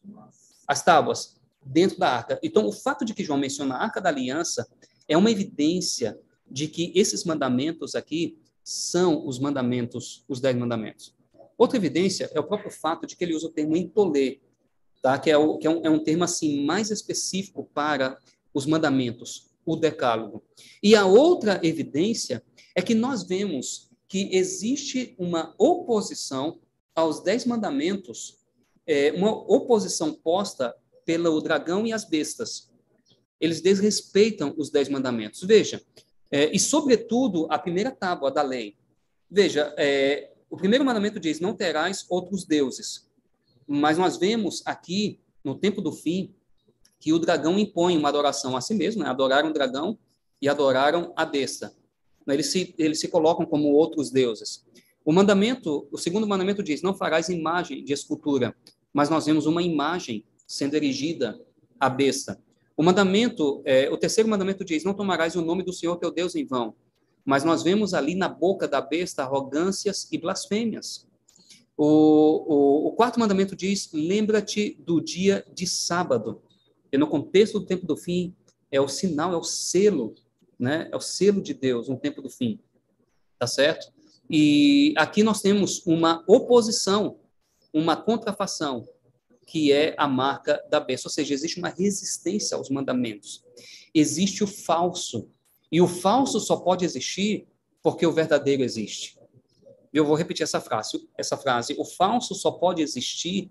As 0.67 0.83
tábuas, 0.83 1.35
dentro 1.65 1.97
da 1.97 2.09
arca. 2.09 2.39
Então, 2.41 2.65
o 2.65 2.71
fato 2.71 3.03
de 3.03 3.13
que 3.13 3.23
João 3.23 3.39
menciona 3.39 3.75
a 3.75 3.83
Arca 3.83 3.99
da 3.99 4.09
Aliança 4.09 4.67
é 5.07 5.17
uma 5.17 5.31
evidência 5.31 6.17
de 6.49 6.67
que 6.67 6.91
esses 6.95 7.23
mandamentos 7.23 7.95
aqui 7.95 8.37
são 8.63 9.25
os 9.25 9.39
mandamentos, 9.39 10.23
os 10.27 10.39
dez 10.39 10.55
mandamentos. 10.55 11.15
Outra 11.57 11.77
evidência 11.77 12.29
é 12.33 12.39
o 12.39 12.43
próprio 12.43 12.71
fato 12.71 13.07
de 13.07 13.15
que 13.15 13.23
ele 13.23 13.35
usa 13.35 13.47
o 13.47 13.51
termo 13.51 13.75
entolê, 13.75 14.39
tá? 15.01 15.17
que, 15.17 15.29
é, 15.29 15.37
o, 15.37 15.57
que 15.57 15.65
é, 15.65 15.69
um, 15.69 15.81
é 15.85 15.89
um 15.89 16.03
termo 16.03 16.23
assim 16.23 16.65
mais 16.65 16.91
específico 16.91 17.69
para 17.73 18.17
os 18.53 18.65
mandamentos, 18.65 19.49
o 19.65 19.75
decálogo. 19.75 20.43
E 20.81 20.95
a 20.95 21.05
outra 21.05 21.59
evidência 21.63 22.43
é 22.75 22.81
que 22.81 22.93
nós 22.93 23.23
vemos 23.23 23.89
que 24.07 24.29
existe 24.31 25.15
uma 25.17 25.53
oposição 25.57 26.59
aos 26.95 27.21
dez 27.21 27.45
mandamentos, 27.45 28.37
é, 28.87 29.11
uma 29.11 29.31
oposição 29.31 30.13
posta 30.13 30.73
pelo 31.05 31.39
dragão 31.41 31.85
e 31.85 31.93
as 31.93 32.05
bestas. 32.05 32.71
Eles 33.39 33.61
desrespeitam 33.61 34.53
os 34.57 34.69
dez 34.69 34.89
mandamentos. 34.89 35.41
Veja, 35.43 35.81
é, 36.31 36.53
e, 36.53 36.59
sobretudo, 36.59 37.47
a 37.49 37.59
primeira 37.59 37.91
tábua 37.91 38.31
da 38.31 38.41
lei. 38.41 38.75
Veja, 39.29 39.73
é, 39.77 40.31
o 40.49 40.57
primeiro 40.57 40.83
mandamento 40.83 41.19
diz: 41.19 41.39
não 41.39 41.53
terás 41.53 42.05
outros 42.09 42.45
deuses. 42.45 43.07
Mas 43.67 43.97
nós 43.97 44.17
vemos 44.17 44.63
aqui, 44.65 45.19
no 45.43 45.55
tempo 45.55 45.81
do 45.81 45.91
fim, 45.91 46.33
que 46.99 47.13
o 47.13 47.19
dragão 47.19 47.59
impõe 47.59 47.97
uma 47.97 48.09
adoração 48.09 48.55
a 48.55 48.61
si 48.61 48.73
mesmo, 48.73 49.03
né? 49.03 49.09
adoraram 49.09 49.49
o 49.49 49.53
dragão 49.53 49.97
e 50.41 50.47
adoraram 50.47 51.13
a 51.15 51.25
besta. 51.25 51.73
Eles 52.27 52.47
se, 52.47 52.73
eles 52.77 52.99
se 52.99 53.07
colocam 53.07 53.45
como 53.45 53.69
outros 53.69 54.09
deuses. 54.09 54.65
O 55.05 55.13
mandamento, 55.13 55.87
o 55.91 55.97
segundo 55.97 56.27
mandamento 56.27 56.61
diz: 56.63 56.81
não 56.81 56.93
farás 56.93 57.29
imagem 57.29 57.83
de 57.83 57.93
escultura. 57.93 58.55
Mas 58.97 59.11
nós 59.11 59.27
vemos 59.27 59.45
uma 59.45 59.61
imagem 59.61 60.25
sendo 60.47 60.73
erigida 60.73 61.39
à 61.79 61.87
besta. 61.87 62.41
O 62.75 62.81
mandamento, 62.81 63.61
é, 63.63 63.87
o 63.91 63.95
terceiro 63.95 64.27
mandamento 64.27 64.65
diz: 64.65 64.83
Não 64.83 64.95
tomarás 64.95 65.35
o 65.35 65.41
nome 65.43 65.61
do 65.61 65.71
Senhor 65.71 65.97
teu 65.97 66.09
Deus 66.09 66.33
em 66.33 66.43
vão. 66.43 66.73
Mas 67.23 67.43
nós 67.43 67.61
vemos 67.61 67.93
ali 67.93 68.15
na 68.15 68.27
boca 68.27 68.67
da 68.67 68.81
besta 68.81 69.21
arrogâncias 69.21 70.07
e 70.11 70.17
blasfêmias. 70.17 71.05
O, 71.77 71.85
o, 71.85 72.87
o 72.87 72.91
quarto 72.93 73.19
mandamento 73.19 73.55
diz: 73.55 73.91
Lembra-te 73.93 74.75
do 74.79 74.99
dia 74.99 75.45
de 75.53 75.67
sábado. 75.67 76.41
E 76.91 76.97
no 76.97 77.05
contexto 77.05 77.59
do 77.59 77.67
tempo 77.67 77.85
do 77.85 77.95
fim, 77.95 78.33
é 78.71 78.81
o 78.81 78.87
sinal, 78.87 79.31
é 79.31 79.37
o 79.37 79.43
selo, 79.43 80.15
né? 80.57 80.89
É 80.91 80.97
o 80.97 81.01
selo 81.01 81.39
de 81.39 81.53
Deus 81.53 81.87
no 81.87 81.97
tempo 81.97 82.19
do 82.19 82.31
fim. 82.31 82.59
Tá 83.37 83.45
certo? 83.45 83.93
E 84.27 84.95
aqui 84.97 85.21
nós 85.21 85.39
temos 85.39 85.85
uma 85.85 86.23
oposição, 86.25 87.19
uma 87.77 87.95
contrafação 87.95 88.87
que 89.45 89.71
é 89.71 89.93
a 89.97 90.07
marca 90.07 90.61
da 90.69 90.79
besta. 90.79 91.07
Ou 91.07 91.11
seja, 91.11 91.33
existe 91.33 91.59
uma 91.59 91.69
resistência 91.69 92.57
aos 92.57 92.69
mandamentos. 92.69 93.45
Existe 93.93 94.43
o 94.43 94.47
falso. 94.47 95.29
E 95.71 95.79
o 95.79 95.87
falso 95.87 96.39
só 96.39 96.57
pode 96.57 96.83
existir 96.83 97.47
porque 97.81 98.05
o 98.05 98.11
verdadeiro 98.11 98.63
existe. 98.63 99.17
Eu 99.93 100.05
vou 100.05 100.15
repetir 100.15 100.43
essa 100.43 100.59
frase, 100.59 101.07
essa 101.17 101.37
frase. 101.37 101.75
O 101.77 101.85
falso 101.85 102.35
só 102.35 102.51
pode 102.51 102.81
existir 102.81 103.49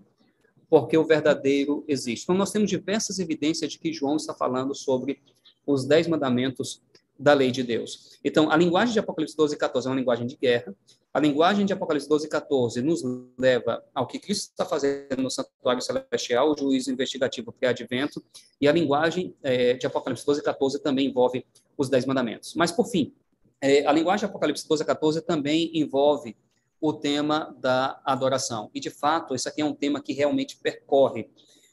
porque 0.69 0.97
o 0.97 1.05
verdadeiro 1.05 1.83
existe. 1.87 2.23
Então, 2.23 2.35
nós 2.35 2.51
temos 2.51 2.69
diversas 2.69 3.19
evidências 3.19 3.71
de 3.71 3.79
que 3.79 3.93
João 3.93 4.17
está 4.17 4.33
falando 4.33 4.75
sobre 4.75 5.21
os 5.65 5.85
dez 5.85 6.05
mandamentos 6.05 6.81
da 7.19 7.33
lei 7.33 7.51
de 7.51 7.63
Deus. 7.63 8.19
Então, 8.23 8.51
a 8.51 8.55
linguagem 8.55 8.93
de 8.93 8.99
Apocalipse 8.99 9.35
12 9.35 9.55
e 9.55 9.57
14 9.57 9.87
é 9.87 9.89
uma 9.89 9.97
linguagem 9.97 10.27
de 10.27 10.35
guerra. 10.35 10.75
A 11.13 11.19
linguagem 11.19 11.65
de 11.65 11.73
Apocalipse 11.73 12.07
12 12.07 12.27
e 12.27 12.29
14 12.29 12.81
nos 12.81 13.01
leva 13.37 13.83
ao 13.93 14.05
que 14.05 14.19
Cristo 14.19 14.51
está 14.51 14.65
fazendo 14.65 15.21
no 15.21 15.31
santuário 15.31 15.81
celestial, 15.81 16.51
o 16.51 16.57
juízo 16.57 16.91
investigativo 16.91 17.51
pré-advento, 17.51 18.23
e 18.61 18.67
a 18.67 18.71
linguagem 18.71 19.35
é, 19.41 19.73
de 19.73 19.87
Apocalipse 19.87 20.25
12 20.25 20.41
e 20.41 20.43
14 20.43 20.79
também 20.81 21.07
envolve 21.07 21.45
os 21.77 21.89
Dez 21.89 22.05
Mandamentos. 22.05 22.53
Mas, 22.55 22.71
por 22.71 22.87
fim, 22.87 23.13
é, 23.59 23.85
a 23.85 23.91
linguagem 23.91 24.19
de 24.19 24.29
Apocalipse 24.29 24.67
12 24.67 24.83
e 24.83 24.85
14 24.85 25.21
também 25.21 25.71
envolve 25.73 26.35
o 26.79 26.93
tema 26.93 27.55
da 27.59 27.99
adoração. 28.05 28.69
E, 28.73 28.79
de 28.79 28.91
fato, 28.91 29.33
esse 29.33 29.49
aqui 29.49 29.61
é 29.61 29.65
um 29.65 29.73
tema 29.73 30.01
que 30.01 30.13
realmente 30.13 30.57
percorre, 30.57 31.29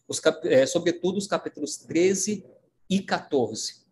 os, 0.08 0.20
é, 0.44 0.64
sobretudo, 0.64 1.18
os 1.18 1.26
capítulos 1.26 1.76
13 1.76 2.44
e 2.88 3.00
14. 3.00 3.83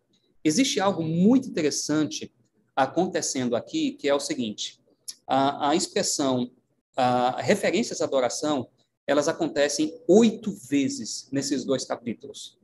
Existe 0.43 0.79
algo 0.79 1.01
muito 1.01 1.47
interessante 1.47 2.33
acontecendo 2.75 3.55
aqui, 3.55 3.91
que 3.91 4.09
é 4.09 4.13
o 4.13 4.19
seguinte: 4.19 4.79
a, 5.25 5.69
a 5.69 5.75
expressão, 5.75 6.51
a, 6.95 7.41
referências 7.41 8.01
à 8.01 8.05
adoração, 8.05 8.67
elas 9.07 9.27
acontecem 9.27 10.01
oito 10.07 10.51
vezes 10.69 11.27
nesses 11.31 11.63
dois 11.63 11.85
capítulos. 11.85 12.57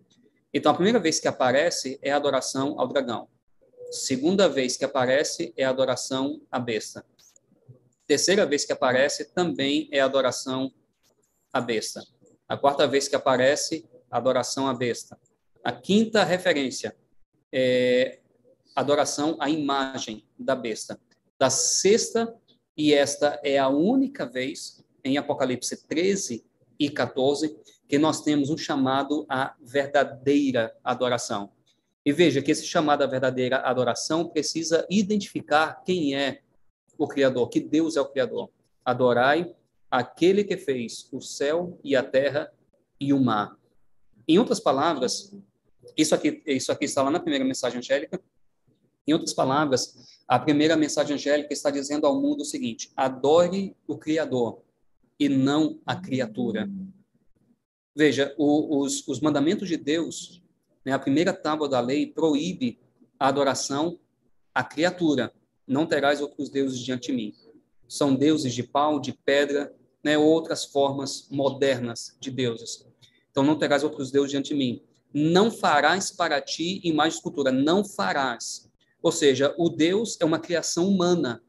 Então, 0.53 0.71
a 0.71 0.75
primeira 0.75 0.99
vez 0.99 1.19
que 1.19 1.27
aparece 1.27 1.99
é 2.01 2.11
a 2.11 2.15
adoração 2.15 2.79
ao 2.79 2.87
dragão. 2.87 3.27
Segunda 3.91 4.47
vez 4.47 4.77
que 4.77 4.85
aparece 4.85 5.53
é 5.55 5.63
a 5.63 5.69
adoração 5.69 6.41
à 6.51 6.59
besta. 6.59 7.05
Terceira 8.05 8.45
vez 8.45 8.65
que 8.65 8.73
aparece 8.73 9.25
também 9.25 9.87
é 9.91 9.99
a 9.99 10.05
adoração 10.05 10.71
à 11.53 11.61
besta. 11.61 12.03
A 12.47 12.57
quarta 12.57 12.87
vez 12.87 13.07
que 13.07 13.15
aparece, 13.15 13.87
adoração 14.09 14.67
à 14.67 14.73
besta. 14.73 15.19
A 15.63 15.71
quinta 15.71 16.23
referência 16.23 16.95
é 17.51 18.19
adoração 18.75 19.37
à 19.39 19.49
imagem 19.49 20.25
da 20.37 20.55
besta. 20.55 20.99
Da 21.37 21.49
sexta 21.49 22.33
e 22.77 22.93
esta 22.93 23.39
é 23.43 23.57
a 23.57 23.67
única 23.67 24.25
vez 24.25 24.83
em 25.03 25.17
Apocalipse 25.17 25.85
13 25.87 26.45
e 26.79 26.89
14 26.89 27.57
que 27.87 27.97
nós 27.97 28.21
temos 28.21 28.49
um 28.49 28.57
chamado 28.57 29.25
à 29.27 29.55
verdadeira 29.61 30.75
adoração. 30.83 31.51
E 32.05 32.13
veja 32.13 32.41
que 32.41 32.51
esse 32.51 32.65
chamado 32.65 33.03
à 33.03 33.07
verdadeira 33.07 33.57
adoração 33.57 34.27
precisa 34.29 34.85
identificar 34.89 35.83
quem 35.83 36.15
é 36.15 36.41
o 36.97 37.07
Criador, 37.07 37.49
que 37.49 37.59
Deus 37.59 37.97
é 37.97 38.01
o 38.01 38.05
Criador. 38.05 38.49
Adorai 38.85 39.53
aquele 39.89 40.43
que 40.43 40.55
fez 40.55 41.09
o 41.11 41.19
céu 41.19 41.79
e 41.83 41.95
a 41.95 42.03
terra 42.03 42.51
e 42.99 43.11
o 43.11 43.19
mar. 43.19 43.57
Em 44.27 44.37
outras 44.37 44.59
palavras, 44.59 45.33
Isso 45.97 46.15
aqui, 46.15 46.41
isso 46.45 46.71
aqui 46.71 46.85
está 46.85 47.03
lá 47.03 47.11
na 47.11 47.19
primeira 47.19 47.45
mensagem 47.45 47.79
angélica. 47.79 48.21
Em 49.07 49.13
outras 49.13 49.33
palavras, 49.33 50.19
a 50.27 50.37
primeira 50.37 50.77
mensagem 50.77 51.15
angélica 51.15 51.51
está 51.51 51.69
dizendo 51.69 52.05
ao 52.05 52.21
mundo 52.21 52.41
o 52.41 52.45
seguinte: 52.45 52.91
adore 52.95 53.75
o 53.87 53.97
Criador 53.97 54.61
e 55.19 55.27
não 55.27 55.79
a 55.85 55.95
criatura. 55.95 56.69
Veja, 57.95 58.33
o, 58.37 58.81
os, 58.81 59.05
os 59.07 59.19
mandamentos 59.19 59.67
de 59.67 59.75
Deus, 59.75 60.41
né, 60.85 60.93
a 60.93 60.99
primeira 60.99 61.33
tábua 61.33 61.67
da 61.67 61.79
lei 61.79 62.07
proíbe 62.07 62.79
a 63.19 63.27
adoração 63.27 63.99
à 64.53 64.63
criatura. 64.63 65.33
Não 65.67 65.85
terás 65.85 66.21
outros 66.21 66.49
deuses 66.49 66.79
diante 66.79 67.11
de 67.11 67.13
mim. 67.13 67.35
São 67.87 68.15
deuses 68.15 68.53
de 68.53 68.63
pau, 68.63 68.99
de 68.99 69.11
pedra, 69.11 69.75
né, 70.03 70.17
outras 70.17 70.65
formas 70.65 71.27
modernas 71.29 72.15
de 72.19 72.31
deuses. 72.31 72.85
Então 73.31 73.43
não 73.43 73.57
terás 73.57 73.83
outros 73.83 74.11
deuses 74.11 74.31
diante 74.31 74.49
de 74.49 74.55
mim. 74.55 74.81
Não 75.13 75.49
farás 75.49 76.11
para 76.11 76.41
ti 76.41 76.81
imagem 76.83 77.11
de 77.11 77.17
escultura. 77.17 77.51
Não 77.51 77.83
farás. 77.83 78.69
Ou 79.01 79.11
seja, 79.11 79.53
o 79.57 79.69
Deus 79.69 80.17
é 80.19 80.25
uma 80.25 80.39
criação 80.39 80.87
humana. 80.87 81.43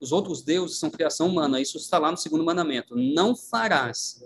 Os 0.00 0.12
outros 0.12 0.42
deuses 0.42 0.78
são 0.78 0.90
criação 0.90 1.28
humana. 1.28 1.60
Isso 1.60 1.76
está 1.76 1.98
lá 1.98 2.10
no 2.10 2.16
segundo 2.16 2.44
mandamento. 2.44 2.94
Não 2.96 3.34
farás. 3.36 4.22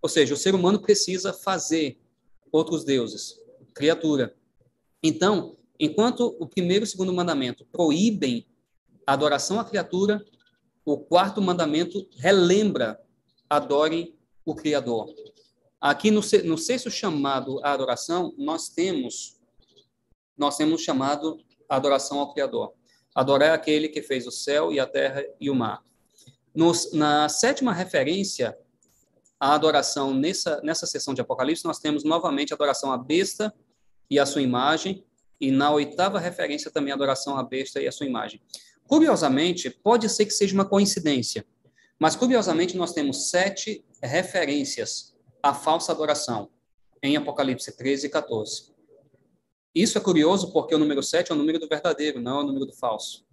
Ou 0.00 0.08
seja, 0.08 0.34
o 0.34 0.36
ser 0.36 0.54
humano 0.54 0.80
precisa 0.80 1.32
fazer 1.32 1.98
outros 2.52 2.84
deuses, 2.84 3.40
criatura. 3.74 4.36
Então, 5.02 5.56
enquanto 5.78 6.36
o 6.38 6.46
primeiro 6.46 6.84
e 6.84 6.86
o 6.86 6.90
segundo 6.90 7.12
mandamento 7.12 7.66
proíbem 7.66 8.46
a 9.06 9.12
adoração 9.12 9.58
à 9.58 9.64
criatura, 9.64 10.24
o 10.84 10.98
quarto 10.98 11.40
mandamento 11.40 12.06
relembra: 12.16 13.00
adorem 13.48 14.14
o 14.44 14.54
Criador. 14.54 15.08
Aqui 15.84 16.10
no, 16.10 16.22
no 16.44 16.56
sexto 16.56 16.90
chamado 16.90 17.62
à 17.62 17.72
adoração, 17.72 18.32
nós 18.38 18.70
temos 18.70 19.38
nós 20.34 20.56
temos 20.56 20.80
chamado 20.80 21.36
adoração 21.68 22.20
ao 22.20 22.32
Criador. 22.32 22.72
Adorar 23.14 23.52
aquele 23.52 23.90
que 23.90 24.00
fez 24.00 24.26
o 24.26 24.30
céu 24.30 24.72
e 24.72 24.80
a 24.80 24.86
terra 24.86 25.22
e 25.38 25.50
o 25.50 25.54
mar. 25.54 25.84
Nos, 26.54 26.90
na 26.94 27.28
sétima 27.28 27.70
referência 27.70 28.56
a 29.38 29.52
adoração 29.54 30.14
nessa, 30.14 30.58
nessa 30.62 30.86
sessão 30.86 31.12
de 31.12 31.20
Apocalipse, 31.20 31.66
nós 31.66 31.78
temos 31.78 32.02
novamente 32.02 32.54
adoração 32.54 32.90
à 32.90 32.96
besta 32.96 33.54
e 34.08 34.18
à 34.18 34.24
sua 34.24 34.40
imagem, 34.40 35.04
e 35.38 35.50
na 35.50 35.70
oitava 35.70 36.18
referência 36.18 36.70
também 36.70 36.94
adoração 36.94 37.36
à 37.36 37.42
besta 37.42 37.78
e 37.82 37.86
à 37.86 37.92
sua 37.92 38.06
imagem. 38.06 38.40
Curiosamente, 38.86 39.68
pode 39.68 40.08
ser 40.08 40.24
que 40.24 40.32
seja 40.32 40.54
uma 40.54 40.64
coincidência, 40.64 41.44
mas 41.98 42.16
curiosamente 42.16 42.74
nós 42.74 42.94
temos 42.94 43.28
sete 43.28 43.84
referências 44.02 45.13
à 45.44 45.52
falsa 45.52 45.92
adoração 45.92 46.48
em 47.02 47.18
Apocalipse 47.18 47.70
13 47.70 48.06
e 48.06 48.08
14. 48.08 48.72
Isso 49.74 49.98
é 49.98 50.00
curioso 50.00 50.50
porque 50.50 50.74
o 50.74 50.78
número 50.78 51.02
7 51.02 51.32
é 51.32 51.34
o 51.34 51.38
número 51.38 51.58
do 51.58 51.68
verdadeiro, 51.68 52.18
não 52.18 52.38
é 52.38 52.42
o 52.42 52.46
número 52.46 52.64
do 52.64 52.72
falso. 52.72 53.26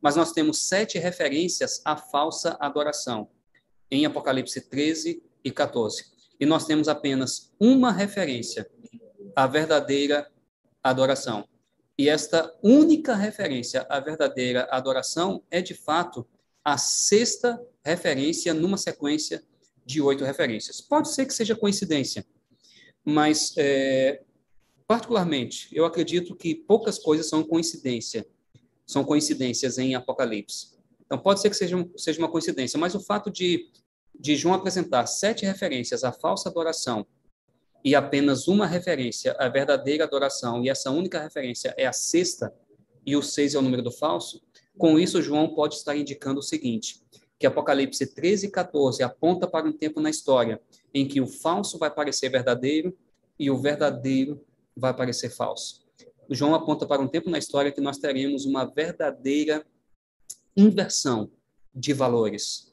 Mas 0.00 0.14
nós 0.14 0.30
temos 0.30 0.68
sete 0.68 0.96
referências 0.96 1.82
à 1.84 1.96
falsa 1.96 2.56
adoração 2.60 3.28
em 3.90 4.06
Apocalipse 4.06 4.60
13 4.60 5.20
e 5.44 5.50
14. 5.50 6.04
E 6.38 6.46
nós 6.46 6.66
temos 6.66 6.86
apenas 6.86 7.52
uma 7.58 7.90
referência 7.90 8.70
à 9.34 9.44
verdadeira 9.48 10.30
adoração. 10.84 11.48
E 11.98 12.08
esta 12.08 12.56
única 12.62 13.16
referência 13.16 13.84
à 13.88 13.98
verdadeira 13.98 14.68
adoração 14.70 15.42
é, 15.50 15.60
de 15.60 15.74
fato, 15.74 16.24
a 16.64 16.78
sexta 16.78 17.60
referência 17.84 18.54
numa 18.54 18.76
sequência 18.76 19.42
de 19.90 20.00
oito 20.00 20.24
referências. 20.24 20.80
Pode 20.80 21.12
ser 21.12 21.26
que 21.26 21.34
seja 21.34 21.56
coincidência, 21.56 22.26
mas, 23.04 23.54
é, 23.56 24.22
particularmente, 24.86 25.68
eu 25.72 25.84
acredito 25.84 26.34
que 26.36 26.54
poucas 26.54 26.98
coisas 26.98 27.28
são 27.28 27.42
coincidência, 27.42 28.26
são 28.86 29.04
coincidências 29.04 29.78
em 29.78 29.94
Apocalipse. 29.94 30.78
Então, 31.04 31.18
pode 31.18 31.40
ser 31.40 31.50
que 31.50 31.56
seja, 31.56 31.76
seja 31.96 32.18
uma 32.18 32.30
coincidência, 32.30 32.78
mas 32.78 32.94
o 32.94 33.00
fato 33.00 33.30
de 33.30 33.70
de 34.20 34.36
João 34.36 34.54
apresentar 34.54 35.06
sete 35.06 35.46
referências 35.46 36.04
à 36.04 36.12
falsa 36.12 36.50
adoração 36.50 37.06
e 37.82 37.94
apenas 37.94 38.46
uma 38.46 38.66
referência 38.66 39.34
à 39.38 39.48
verdadeira 39.48 40.04
adoração, 40.04 40.62
e 40.62 40.68
essa 40.68 40.90
única 40.90 41.18
referência 41.18 41.74
é 41.78 41.86
a 41.86 41.92
sexta, 41.92 42.54
e 43.06 43.16
o 43.16 43.22
seis 43.22 43.54
é 43.54 43.58
o 43.58 43.62
número 43.62 43.82
do 43.82 43.90
falso, 43.90 44.42
com 44.76 44.98
isso 44.98 45.22
João 45.22 45.54
pode 45.54 45.76
estar 45.76 45.96
indicando 45.96 46.40
o 46.40 46.42
seguinte, 46.42 47.00
que 47.40 47.46
Apocalipse 47.46 48.06
13 48.06 48.46
e 48.46 48.50
14 48.50 49.02
aponta 49.02 49.48
para 49.48 49.66
um 49.66 49.72
tempo 49.72 50.00
na 50.00 50.10
história 50.10 50.60
em 50.94 51.08
que 51.08 51.20
o 51.20 51.26
falso 51.26 51.76
vai 51.76 51.90
parecer 51.90 52.28
verdadeiro 52.28 52.96
e 53.36 53.50
o 53.50 53.56
verdadeiro 53.56 54.40
vai 54.76 54.94
parecer 54.94 55.30
falso. 55.30 55.84
João 56.30 56.54
aponta 56.54 56.86
para 56.86 57.02
um 57.02 57.08
tempo 57.08 57.28
na 57.28 57.38
história 57.38 57.72
que 57.72 57.80
nós 57.80 57.98
teremos 57.98 58.44
uma 58.44 58.64
verdadeira 58.64 59.66
inversão 60.56 61.28
de 61.74 61.92
valores 61.92 62.70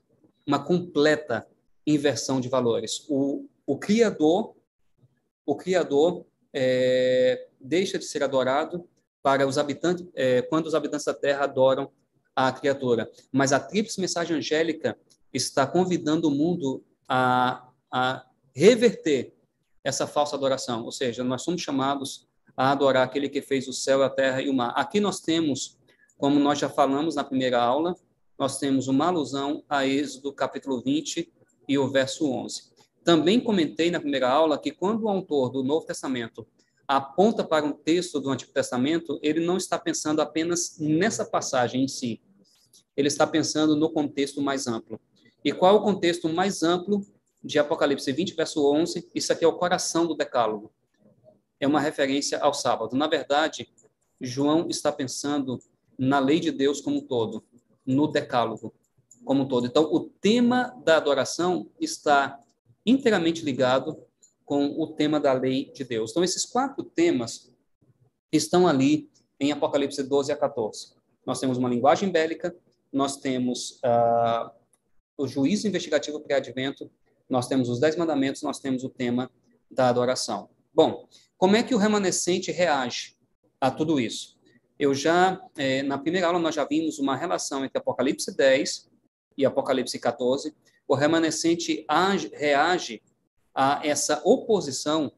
uma 0.48 0.64
completa 0.64 1.46
inversão 1.86 2.40
de 2.40 2.48
valores. 2.48 3.06
O, 3.10 3.50
o 3.66 3.78
Criador, 3.78 4.56
o 5.46 5.56
Criador 5.58 6.26
é, 6.54 7.50
deixa 7.60 8.00
de 8.00 8.06
ser 8.06 8.24
adorado 8.24 8.88
para 9.22 9.46
os 9.46 9.58
habitantes, 9.58 10.08
é, 10.16 10.42
quando 10.44 10.68
os 10.68 10.74
habitantes 10.74 11.06
da 11.06 11.14
Terra 11.14 11.44
adoram 11.44 11.92
a 12.38 12.52
criatura. 12.52 13.10
Mas 13.32 13.52
a 13.52 13.60
tríplice 13.60 14.00
mensagem 14.00 14.38
angélica 14.38 14.96
está 15.34 15.66
convidando 15.66 16.28
o 16.28 16.32
mundo 16.32 16.84
a, 17.10 17.68
a 17.92 18.24
reverter 18.56 19.34
essa 19.84 20.06
falsa 20.06 20.36
adoração. 20.36 20.84
Ou 20.84 20.92
seja, 20.92 21.24
nós 21.24 21.42
somos 21.42 21.64
chamados 21.64 22.28
a 22.56 22.72
adorar 22.72 23.04
aquele 23.04 23.28
que 23.28 23.42
fez 23.42 23.68
o 23.68 23.74
céu, 23.74 24.04
a 24.04 24.10
terra 24.10 24.40
e 24.40 24.50
o 24.50 24.54
mar. 24.54 24.72
Aqui 24.76 25.00
nós 25.00 25.20
temos, 25.20 25.80
como 26.16 26.40
nós 26.40 26.60
já 26.60 26.70
falamos 26.70 27.16
na 27.16 27.24
primeira 27.24 27.60
aula, 27.60 27.96
nós 28.38 28.60
temos 28.60 28.88
uma 28.88 29.08
alusão 29.08 29.64
a 29.68 29.88
Êxodo 29.88 30.32
capítulo 30.32 30.80
20 30.82 31.34
e 31.68 31.78
o 31.78 31.88
verso 31.88 32.30
11. 32.30 32.70
Também 33.04 33.40
comentei 33.40 33.90
na 33.90 34.00
primeira 34.00 34.30
aula 34.30 34.60
que 34.60 34.72
quando 34.72 35.04
o 35.04 35.10
autor 35.10 35.50
do 35.50 35.64
Novo 35.64 35.88
Testamento 35.88 36.46
aponta 36.88 37.44
para 37.44 37.66
um 37.66 37.72
texto 37.74 38.20
do 38.20 38.30
Antigo 38.30 38.52
Testamento, 38.52 39.20
ele 39.24 39.44
não 39.44 39.58
está 39.58 39.80
pensando 39.80 40.22
apenas 40.22 40.78
nessa 40.80 41.26
passagem 41.26 41.84
em 41.84 41.88
si. 41.88 42.22
Ele 42.98 43.08
está 43.08 43.26
pensando 43.26 43.76
no 43.76 43.90
contexto 43.90 44.42
mais 44.42 44.68
amplo. 44.68 45.00
E 45.46 45.54
qual 45.54 45.76
é 45.76 45.80
o 45.80 45.84
contexto 45.84 46.28
mais 46.28 46.64
amplo 46.64 47.06
de 47.42 47.60
Apocalipse 47.60 48.12
20, 48.12 48.34
verso 48.34 48.70
11? 48.74 49.10
Isso 49.16 49.32
aqui 49.32 49.46
é 49.46 49.48
o 49.48 49.54
coração 49.54 50.06
do 50.06 50.16
decálogo. 50.16 50.72
É 51.60 51.68
uma 51.68 51.80
referência 51.80 52.40
ao 52.40 52.54
sábado. 52.54 52.96
Na 52.96 53.08
verdade, 53.08 53.70
João 54.20 54.68
está 54.68 54.92
pensando 54.92 55.60
na 55.98 56.20
lei 56.20 56.40
de 56.40 56.52
Deus 56.52 56.82
como 56.82 56.98
um 56.98 57.02
todo 57.02 57.44
no 57.86 58.08
decálogo 58.08 58.74
como 59.28 59.44
um 59.44 59.48
todo. 59.48 59.68
Então, 59.68 59.84
o 59.94 60.00
tema 60.00 60.74
da 60.84 60.96
adoração 60.96 61.70
está 61.80 62.40
inteiramente 62.86 63.44
ligado 63.44 64.02
com 64.46 64.82
o 64.82 64.88
tema 64.88 65.20
da 65.20 65.34
lei 65.34 65.70
de 65.74 65.84
Deus. 65.84 66.12
Então, 66.12 66.24
esses 66.24 66.46
quatro 66.46 66.82
temas 66.82 67.52
estão 68.32 68.66
ali 68.66 69.12
em 69.38 69.52
Apocalipse 69.52 70.02
12 70.02 70.32
a 70.32 70.38
14. 70.38 70.94
Nós 71.26 71.42
temos 71.42 71.58
uma 71.58 71.68
linguagem 71.68 72.10
bélica, 72.10 72.56
nós 72.92 73.18
temos 73.18 73.80
uh, 73.84 74.50
o 75.18 75.28
juízo 75.28 75.68
investigativo 75.68 76.20
pré-advento, 76.20 76.90
nós 77.30 77.48
temos 77.48 77.70
os 77.70 77.80
dez 77.80 77.96
mandamentos, 77.96 78.42
nós 78.42 78.60
temos 78.60 78.84
o 78.84 78.90
tema 78.90 79.30
da 79.70 79.90
adoração. 79.90 80.50
Bom, 80.74 81.08
como 81.38 81.56
é 81.56 81.64
que 81.64 81.76
o 81.76 81.78
remanescente 81.78 82.52
reage 82.52 83.16
a 83.60 83.70
tudo 83.70 84.00
isso? 84.00 84.38
eu 84.80 84.94
já, 84.94 85.42
é, 85.56 85.82
na 85.82 85.98
primeira 85.98 86.28
aula, 86.28 86.40
nós 86.40 86.54
já 86.54 86.64
vimos 86.64 87.00
uma 87.00 87.16
relação 87.16 87.66
entre 87.66 87.78
Apocalipse 87.78 88.36
10 88.36 88.90
e 89.38 89.46
Apocalipse 89.46 89.98
14. 89.98 90.54
O 90.88 90.96
remanescente 90.96 91.84
age, 91.88 92.30
reage 92.34 93.02
a 93.54 93.82
essa 93.84 94.22
oposição 94.24 95.12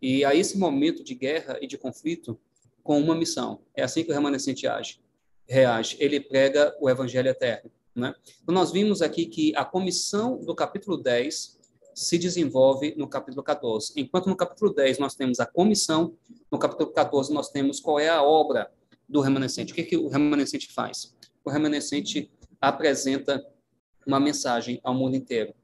e 0.00 0.24
a 0.24 0.34
esse 0.34 0.56
momento 0.56 1.04
de 1.04 1.14
guerra 1.14 1.58
e 1.60 1.66
de 1.66 1.76
conflito 1.76 2.38
com 2.82 2.98
uma 2.98 3.14
missão. 3.14 3.60
É 3.74 3.82
assim 3.82 4.02
que 4.02 4.10
o 4.10 4.14
remanescente 4.14 4.66
age, 4.66 5.00
reage. 5.48 5.96
Ele 6.00 6.20
prega 6.20 6.74
o 6.80 6.88
evangelho 6.88 7.28
eterno. 7.28 7.70
Né? 7.94 8.14
Então, 8.42 8.54
nós 8.54 8.72
vimos 8.72 9.02
aqui 9.02 9.26
que 9.26 9.54
a 9.56 9.64
comissão 9.64 10.38
do 10.38 10.54
capítulo 10.54 10.96
10 10.96 11.58
se 11.94 12.18
desenvolve 12.18 12.94
no 12.96 13.06
capítulo 13.06 13.42
14. 13.42 13.92
Enquanto 13.96 14.28
no 14.28 14.36
capítulo 14.36 14.74
10 14.74 14.98
nós 14.98 15.14
temos 15.14 15.38
a 15.38 15.46
comissão, 15.46 16.16
no 16.50 16.58
capítulo 16.58 16.90
14 16.90 17.32
nós 17.32 17.50
temos 17.50 17.78
qual 17.78 18.00
é 18.00 18.08
a 18.08 18.22
obra 18.22 18.70
do 19.08 19.20
remanescente. 19.20 19.72
O 19.72 19.76
que, 19.76 19.84
que 19.84 19.96
o 19.96 20.08
remanescente 20.08 20.72
faz? 20.72 21.14
O 21.44 21.50
remanescente 21.50 22.30
apresenta 22.60 23.44
uma 24.06 24.18
mensagem 24.18 24.80
ao 24.82 24.94
mundo 24.94 25.14
inteiro. 25.14 25.54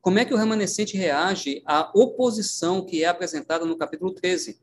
Como 0.00 0.18
é 0.18 0.24
que 0.24 0.34
o 0.34 0.36
remanescente 0.36 0.96
reage 0.96 1.62
à 1.66 1.90
oposição 1.94 2.84
que 2.84 3.04
é 3.04 3.06
apresentada 3.06 3.64
no 3.64 3.76
capítulo 3.76 4.12
13? 4.12 4.58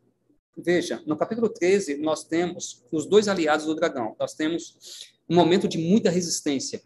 Veja, 0.57 1.03
no 1.05 1.17
capítulo 1.17 1.49
13, 1.49 1.97
nós 1.97 2.23
temos 2.23 2.83
os 2.91 3.05
dois 3.05 3.27
aliados 3.27 3.65
do 3.65 3.75
dragão. 3.75 4.15
Nós 4.17 4.33
temos 4.33 5.11
um 5.29 5.35
momento 5.35 5.67
de 5.67 5.77
muita 5.77 6.09
resistência. 6.09 6.81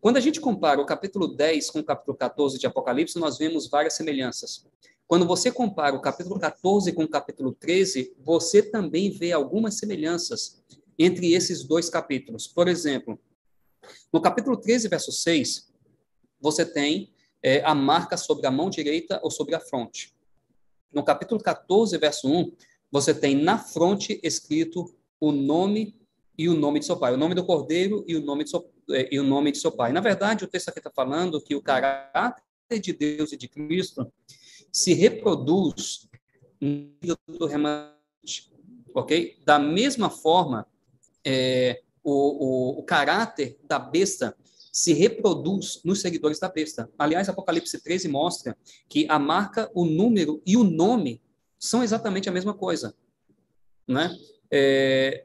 Quando 0.00 0.18
a 0.18 0.20
gente 0.20 0.40
compara 0.40 0.80
o 0.80 0.84
capítulo 0.84 1.28
10 1.28 1.70
com 1.70 1.78
o 1.78 1.84
capítulo 1.84 2.16
14 2.16 2.58
de 2.58 2.66
Apocalipse, 2.66 3.18
nós 3.18 3.38
vemos 3.38 3.68
várias 3.68 3.94
semelhanças. 3.94 4.66
Quando 5.06 5.26
você 5.26 5.50
compara 5.50 5.96
o 5.96 6.02
capítulo 6.02 6.38
14 6.38 6.92
com 6.92 7.04
o 7.04 7.08
capítulo 7.08 7.54
13, 7.54 8.14
você 8.18 8.62
também 8.62 9.10
vê 9.10 9.32
algumas 9.32 9.78
semelhanças 9.78 10.62
entre 10.98 11.32
esses 11.32 11.64
dois 11.64 11.88
capítulos. 11.88 12.46
Por 12.46 12.68
exemplo, 12.68 13.18
no 14.12 14.20
capítulo 14.20 14.56
13, 14.56 14.86
verso 14.86 15.10
6, 15.10 15.72
você 16.38 16.62
tem 16.64 17.10
é, 17.42 17.62
a 17.64 17.74
marca 17.74 18.18
sobre 18.18 18.46
a 18.46 18.50
mão 18.50 18.68
direita 18.68 19.18
ou 19.22 19.30
sobre 19.30 19.54
a 19.54 19.60
fronte. 19.60 20.14
No 20.92 21.02
capítulo 21.02 21.40
14, 21.40 21.96
verso 21.96 22.28
1, 22.28 22.52
você 22.90 23.14
tem 23.14 23.36
na 23.36 23.58
fronte 23.58 24.20
escrito 24.22 24.94
o 25.20 25.32
nome 25.32 25.96
e 26.36 26.48
o 26.48 26.54
nome 26.54 26.78
de 26.78 26.86
seu 26.86 26.96
pai, 26.96 27.12
o 27.14 27.16
nome 27.16 27.34
do 27.34 27.44
cordeiro 27.44 28.04
e 28.06 28.14
o 28.14 28.24
nome 28.24 28.44
de 28.44 28.50
seu, 28.50 28.70
é, 28.90 29.08
e 29.12 29.18
o 29.18 29.24
nome 29.24 29.50
de 29.50 29.58
seu 29.58 29.72
pai. 29.72 29.92
Na 29.92 30.00
verdade, 30.00 30.44
o 30.44 30.48
texto 30.48 30.68
aqui 30.68 30.78
está 30.78 30.90
falando 30.90 31.40
que 31.40 31.54
o 31.54 31.62
caráter 31.62 32.80
de 32.80 32.92
Deus 32.92 33.32
e 33.32 33.36
de 33.36 33.48
Cristo 33.48 34.10
se 34.72 34.92
reproduz 34.92 36.08
no 36.60 37.46
remanente, 37.46 38.52
ok? 38.94 39.38
Da 39.44 39.58
mesma 39.58 40.10
forma, 40.10 40.66
é, 41.24 41.82
o, 42.02 42.12
o, 42.12 42.78
o 42.80 42.82
caráter 42.84 43.58
da 43.64 43.78
besta 43.78 44.36
se 44.72 44.92
reproduz 44.92 45.80
nos 45.84 46.00
seguidores 46.00 46.38
da 46.38 46.48
besta. 46.48 46.88
Aliás, 46.96 47.28
Apocalipse 47.28 47.82
13 47.82 48.08
mostra 48.08 48.56
que 48.88 49.06
a 49.08 49.18
marca, 49.18 49.70
o 49.74 49.84
número 49.84 50.40
e 50.46 50.56
o 50.56 50.62
nome 50.62 51.20
são 51.58 51.82
exatamente 51.82 52.28
a 52.28 52.32
mesma 52.32 52.54
coisa. 52.54 52.94
Né? 53.86 54.16
É, 54.50 55.24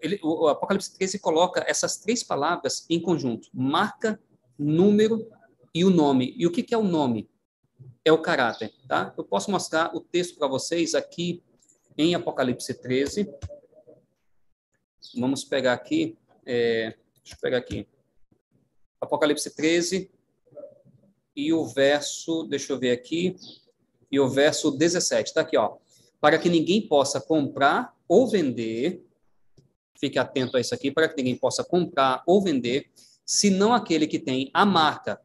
ele, 0.00 0.20
o 0.22 0.48
Apocalipse 0.48 0.92
13 0.94 1.18
coloca 1.18 1.64
essas 1.66 1.96
três 1.96 2.22
palavras 2.22 2.86
em 2.88 3.00
conjunto: 3.00 3.48
marca, 3.52 4.20
número 4.58 5.30
e 5.74 5.84
o 5.84 5.90
nome. 5.90 6.34
E 6.36 6.46
o 6.46 6.52
que, 6.52 6.62
que 6.62 6.74
é 6.74 6.78
o 6.78 6.82
nome? 6.82 7.28
É 8.04 8.12
o 8.12 8.22
caráter. 8.22 8.72
Tá? 8.86 9.14
Eu 9.16 9.24
posso 9.24 9.50
mostrar 9.50 9.94
o 9.94 10.00
texto 10.00 10.38
para 10.38 10.48
vocês 10.48 10.94
aqui 10.94 11.42
em 11.96 12.14
Apocalipse 12.14 12.74
13. 12.74 13.32
Vamos 15.16 15.44
pegar 15.44 15.72
aqui. 15.72 16.16
É, 16.44 16.94
deixa 17.22 17.34
eu 17.34 17.40
pegar 17.40 17.58
aqui. 17.58 17.86
Apocalipse 19.00 19.54
13 19.54 20.10
e 21.36 21.52
o 21.52 21.64
verso, 21.64 22.42
deixa 22.44 22.72
eu 22.72 22.78
ver 22.78 22.90
aqui, 22.90 23.36
e 24.10 24.18
o 24.18 24.28
verso 24.28 24.70
17, 24.70 25.28
está 25.28 25.40
aqui, 25.42 25.56
ó. 25.56 25.76
Para 26.20 26.38
que 26.38 26.48
ninguém 26.48 26.86
possa 26.86 27.20
comprar 27.20 27.94
ou 28.08 28.26
vender, 28.26 29.04
fique 29.98 30.18
atento 30.18 30.56
a 30.56 30.60
isso 30.60 30.74
aqui, 30.74 30.90
para 30.90 31.08
que 31.08 31.16
ninguém 31.16 31.36
possa 31.36 31.62
comprar 31.64 32.22
ou 32.26 32.42
vender, 32.42 32.90
senão 33.24 33.72
aquele 33.72 34.06
que 34.06 34.18
tem 34.18 34.50
a 34.52 34.64
marca. 34.64 35.20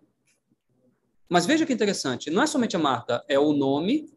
Mas 1.30 1.46
veja 1.46 1.66
que 1.66 1.74
interessante, 1.74 2.30
não 2.30 2.44
é 2.44 2.48
somente 2.48 2.76
a 2.76 2.80
marca, 2.80 3.24
é 3.28 3.40
o 3.40 3.54
nome 3.54 4.10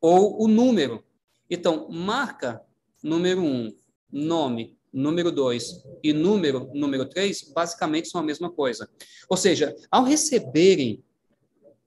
ou 0.00 0.42
o 0.42 0.48
número. 0.48 1.04
Então, 1.50 1.88
marca 1.90 2.62
número 3.02 3.42
um, 3.42 3.74
nome 4.10 4.76
número 4.96 5.30
2 5.30 5.84
e 6.02 6.12
número 6.14 6.70
número 6.72 7.04
3 7.04 7.52
basicamente 7.52 8.08
são 8.08 8.20
a 8.20 8.24
mesma 8.24 8.50
coisa. 8.50 8.88
Ou 9.28 9.36
seja, 9.36 9.76
ao 9.90 10.04
receberem, 10.04 11.04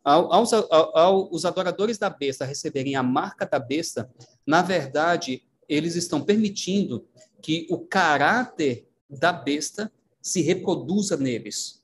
ao, 0.09 0.33
aos, 0.33 0.51
ao, 0.53 0.97
ao, 0.97 1.29
os 1.31 1.45
adoradores 1.45 1.99
da 1.99 2.09
besta 2.09 2.43
receberem 2.43 2.95
a 2.95 3.03
marca 3.03 3.45
da 3.45 3.59
besta, 3.59 4.11
na 4.45 4.63
verdade, 4.63 5.43
eles 5.67 5.95
estão 5.95 6.19
permitindo 6.19 7.05
que 7.43 7.67
o 7.69 7.77
caráter 7.77 8.87
da 9.07 9.31
besta 9.31 9.91
se 10.19 10.41
reproduza 10.41 11.15
neles, 11.15 11.83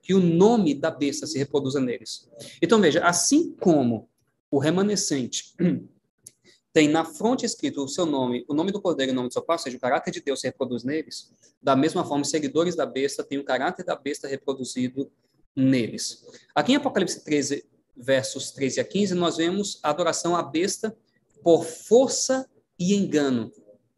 que 0.00 0.14
o 0.14 0.20
nome 0.20 0.72
da 0.72 0.88
besta 0.88 1.26
se 1.26 1.36
reproduza 1.36 1.80
neles. 1.80 2.30
Então, 2.62 2.80
veja, 2.80 3.04
assim 3.04 3.50
como 3.50 4.08
o 4.48 4.58
remanescente 4.60 5.52
tem 6.72 6.86
na 6.86 7.04
fronte 7.04 7.44
escrito 7.44 7.82
o 7.82 7.88
seu 7.88 8.06
nome, 8.06 8.44
o 8.48 8.54
nome 8.54 8.70
do 8.70 8.80
cordeiro 8.80 9.10
e 9.10 9.12
o 9.12 9.16
nome 9.16 9.28
do 9.30 9.32
seu 9.32 9.42
pai, 9.42 9.54
ou 9.56 9.58
seja, 9.58 9.76
o 9.76 9.80
caráter 9.80 10.12
de 10.12 10.20
Deus 10.20 10.40
se 10.40 10.46
reproduz 10.46 10.84
neles, 10.84 11.32
da 11.60 11.74
mesma 11.74 12.04
forma, 12.04 12.22
os 12.22 12.30
seguidores 12.30 12.76
da 12.76 12.86
besta 12.86 13.24
têm 13.24 13.38
o 13.38 13.44
caráter 13.44 13.84
da 13.84 13.96
besta 13.96 14.28
reproduzido 14.28 15.10
neles. 15.54 16.24
Aqui 16.54 16.72
em 16.72 16.76
Apocalipse 16.76 17.24
13, 17.24 17.64
versos 17.96 18.50
13 18.50 18.80
a 18.80 18.84
15, 18.84 19.14
nós 19.14 19.36
vemos 19.36 19.78
a 19.82 19.90
adoração 19.90 20.34
à 20.34 20.42
besta 20.42 20.96
por 21.42 21.64
força 21.64 22.48
e 22.78 22.94
engano. 22.94 23.52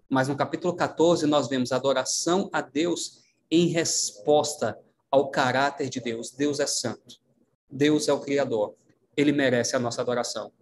Mas 0.08 0.28
no 0.28 0.36
capítulo 0.36 0.74
14, 0.74 1.26
nós 1.26 1.48
vemos 1.48 1.72
a 1.72 1.76
adoração 1.76 2.48
a 2.52 2.60
Deus 2.60 3.24
em 3.50 3.68
resposta 3.68 4.78
ao 5.10 5.30
caráter 5.30 5.88
de 5.88 6.00
Deus. 6.00 6.30
Deus 6.30 6.60
é 6.60 6.66
santo. 6.66 7.16
Deus 7.70 8.08
é 8.08 8.12
o 8.12 8.20
Criador. 8.20 8.74
Ele 9.16 9.32
merece 9.32 9.74
a 9.74 9.78
nossa 9.78 10.02
adoração. 10.02 10.52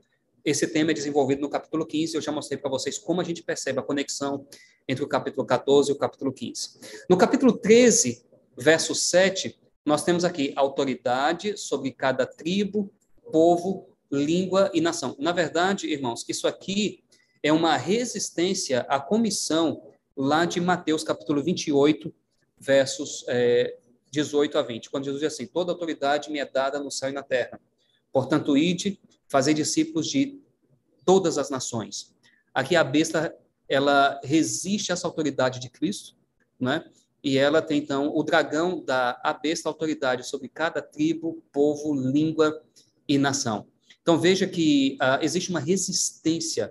Esse 0.44 0.66
tema 0.66 0.90
é 0.90 0.94
desenvolvido 0.94 1.40
no 1.40 1.48
capítulo 1.48 1.86
15, 1.86 2.16
eu 2.16 2.20
já 2.20 2.31
mostrei 2.31 2.58
para 2.58 2.68
vocês 2.68 2.98
como 2.98 3.18
a 3.20 3.24
gente 3.24 3.42
percebe 3.42 3.78
a 3.78 3.82
conexão 3.82 4.47
entre 4.86 5.02
o 5.02 5.08
capítulo 5.08 5.47
14 5.47 5.90
e 5.90 5.94
o 5.94 5.97
capítulo 5.97 6.31
15. 6.32 6.81
No 7.08 7.16
capítulo 7.16 7.56
13, 7.56 8.23
verso 8.55 8.94
7, 8.94 9.58
nós 9.84 10.02
temos 10.02 10.24
aqui 10.24 10.52
autoridade 10.56 11.58
sobre 11.58 11.92
cada 11.92 12.24
tribo, 12.26 12.90
povo, 13.30 13.88
língua 14.10 14.70
e 14.72 14.80
nação. 14.80 15.14
Na 15.18 15.32
verdade, 15.32 15.86
irmãos, 15.86 16.24
isso 16.28 16.46
aqui 16.46 17.04
é 17.42 17.52
uma 17.52 17.76
resistência 17.76 18.80
à 18.88 18.98
comissão 18.98 19.82
lá 20.16 20.44
de 20.44 20.60
Mateus, 20.60 21.04
capítulo 21.04 21.42
28, 21.42 22.12
versos 22.58 23.24
é, 23.28 23.76
18 24.10 24.56
a 24.56 24.62
20, 24.62 24.90
quando 24.90 25.04
Jesus 25.04 25.20
diz 25.20 25.32
assim: 25.32 25.46
Toda 25.46 25.72
autoridade 25.72 26.30
me 26.30 26.38
é 26.38 26.46
dada 26.46 26.78
no 26.78 26.90
céu 26.90 27.10
e 27.10 27.12
na 27.12 27.22
terra. 27.22 27.60
Portanto, 28.12 28.56
ide 28.56 28.98
fazer 29.28 29.52
discípulos 29.54 30.08
de 30.08 30.40
todas 31.04 31.36
as 31.36 31.50
nações. 31.50 32.14
Aqui 32.54 32.76
a 32.76 32.84
besta, 32.84 33.36
ela 33.68 34.20
resiste 34.22 34.92
a 34.92 34.94
essa 34.94 35.06
autoridade 35.06 35.58
de 35.58 35.68
Cristo, 35.68 36.16
né? 36.58 36.84
E 37.24 37.38
ela 37.38 37.62
tem, 37.62 37.78
então, 37.78 38.14
o 38.14 38.22
dragão 38.22 38.84
dá 38.84 39.18
à 39.24 39.32
besta 39.32 39.66
autoridade 39.66 40.26
sobre 40.26 40.46
cada 40.46 40.82
tribo, 40.82 41.42
povo, 41.50 41.94
língua 41.94 42.62
e 43.08 43.16
nação. 43.16 43.66
Então, 44.02 44.20
veja 44.20 44.46
que 44.46 44.98
uh, 45.00 45.24
existe 45.24 45.48
uma 45.48 45.58
resistência 45.58 46.70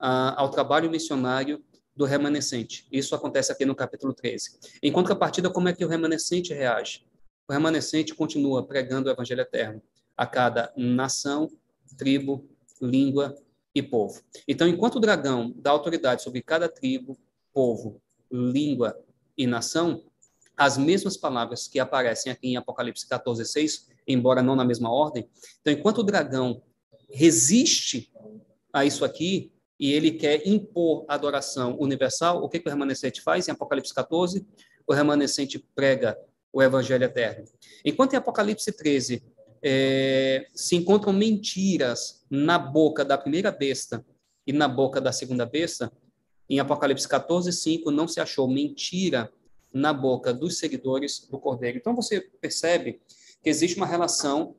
uh, 0.00 0.34
ao 0.36 0.50
trabalho 0.50 0.90
missionário 0.90 1.62
do 1.94 2.04
remanescente. 2.04 2.84
Isso 2.90 3.14
acontece 3.14 3.52
aqui 3.52 3.64
no 3.64 3.76
capítulo 3.76 4.12
13. 4.12 4.58
Em 4.82 4.90
contrapartida, 4.90 5.48
como 5.48 5.68
é 5.68 5.72
que 5.72 5.84
o 5.84 5.88
remanescente 5.88 6.52
reage? 6.52 7.06
O 7.48 7.52
remanescente 7.52 8.12
continua 8.12 8.66
pregando 8.66 9.08
o 9.08 9.12
evangelho 9.12 9.42
eterno 9.42 9.80
a 10.16 10.26
cada 10.26 10.72
nação, 10.76 11.48
tribo, 11.96 12.44
língua 12.80 13.36
e 13.72 13.80
povo. 13.80 14.20
Então, 14.48 14.66
enquanto 14.66 14.96
o 14.96 15.00
dragão 15.00 15.52
dá 15.54 15.70
autoridade 15.70 16.22
sobre 16.22 16.42
cada 16.42 16.68
tribo, 16.68 17.16
povo, 17.52 18.02
língua 18.30 18.98
e 19.36 19.46
nação, 19.46 20.04
as 20.56 20.76
mesmas 20.76 21.16
palavras 21.16 21.66
que 21.66 21.78
aparecem 21.78 22.30
aqui 22.30 22.48
em 22.48 22.56
Apocalipse 22.56 23.08
14, 23.08 23.44
6, 23.44 23.88
embora 24.06 24.42
não 24.42 24.54
na 24.54 24.64
mesma 24.64 24.92
ordem. 24.92 25.28
Então, 25.60 25.72
enquanto 25.72 25.98
o 25.98 26.02
dragão 26.02 26.62
resiste 27.10 28.12
a 28.72 28.84
isso 28.84 29.04
aqui, 29.04 29.52
e 29.82 29.92
ele 29.92 30.12
quer 30.12 30.46
impor 30.46 31.04
adoração 31.08 31.76
universal, 31.76 32.40
o 32.40 32.48
que, 32.48 32.60
que 32.60 32.68
o 32.68 32.70
remanescente 32.70 33.20
faz 33.20 33.48
em 33.48 33.50
Apocalipse 33.50 33.92
14? 33.92 34.46
O 34.86 34.92
remanescente 34.92 35.58
prega 35.74 36.16
o 36.52 36.62
evangelho 36.62 37.02
eterno. 37.02 37.46
Enquanto 37.84 38.12
em 38.12 38.16
Apocalipse 38.16 38.70
13 38.70 39.24
é, 39.60 40.46
se 40.54 40.76
encontram 40.76 41.12
mentiras 41.12 42.24
na 42.30 42.60
boca 42.60 43.04
da 43.04 43.18
primeira 43.18 43.50
besta 43.50 44.06
e 44.46 44.52
na 44.52 44.68
boca 44.68 45.00
da 45.00 45.10
segunda 45.10 45.44
besta, 45.44 45.90
em 46.52 46.60
Apocalipse 46.60 47.08
14, 47.08 47.50
5, 47.50 47.90
não 47.90 48.06
se 48.06 48.20
achou 48.20 48.46
mentira 48.46 49.32
na 49.72 49.90
boca 49.90 50.34
dos 50.34 50.58
seguidores 50.58 51.26
do 51.30 51.38
Cordeiro. 51.38 51.78
Então 51.78 51.96
você 51.96 52.20
percebe 52.20 53.00
que 53.42 53.48
existe 53.48 53.78
uma 53.78 53.86
relação 53.86 54.54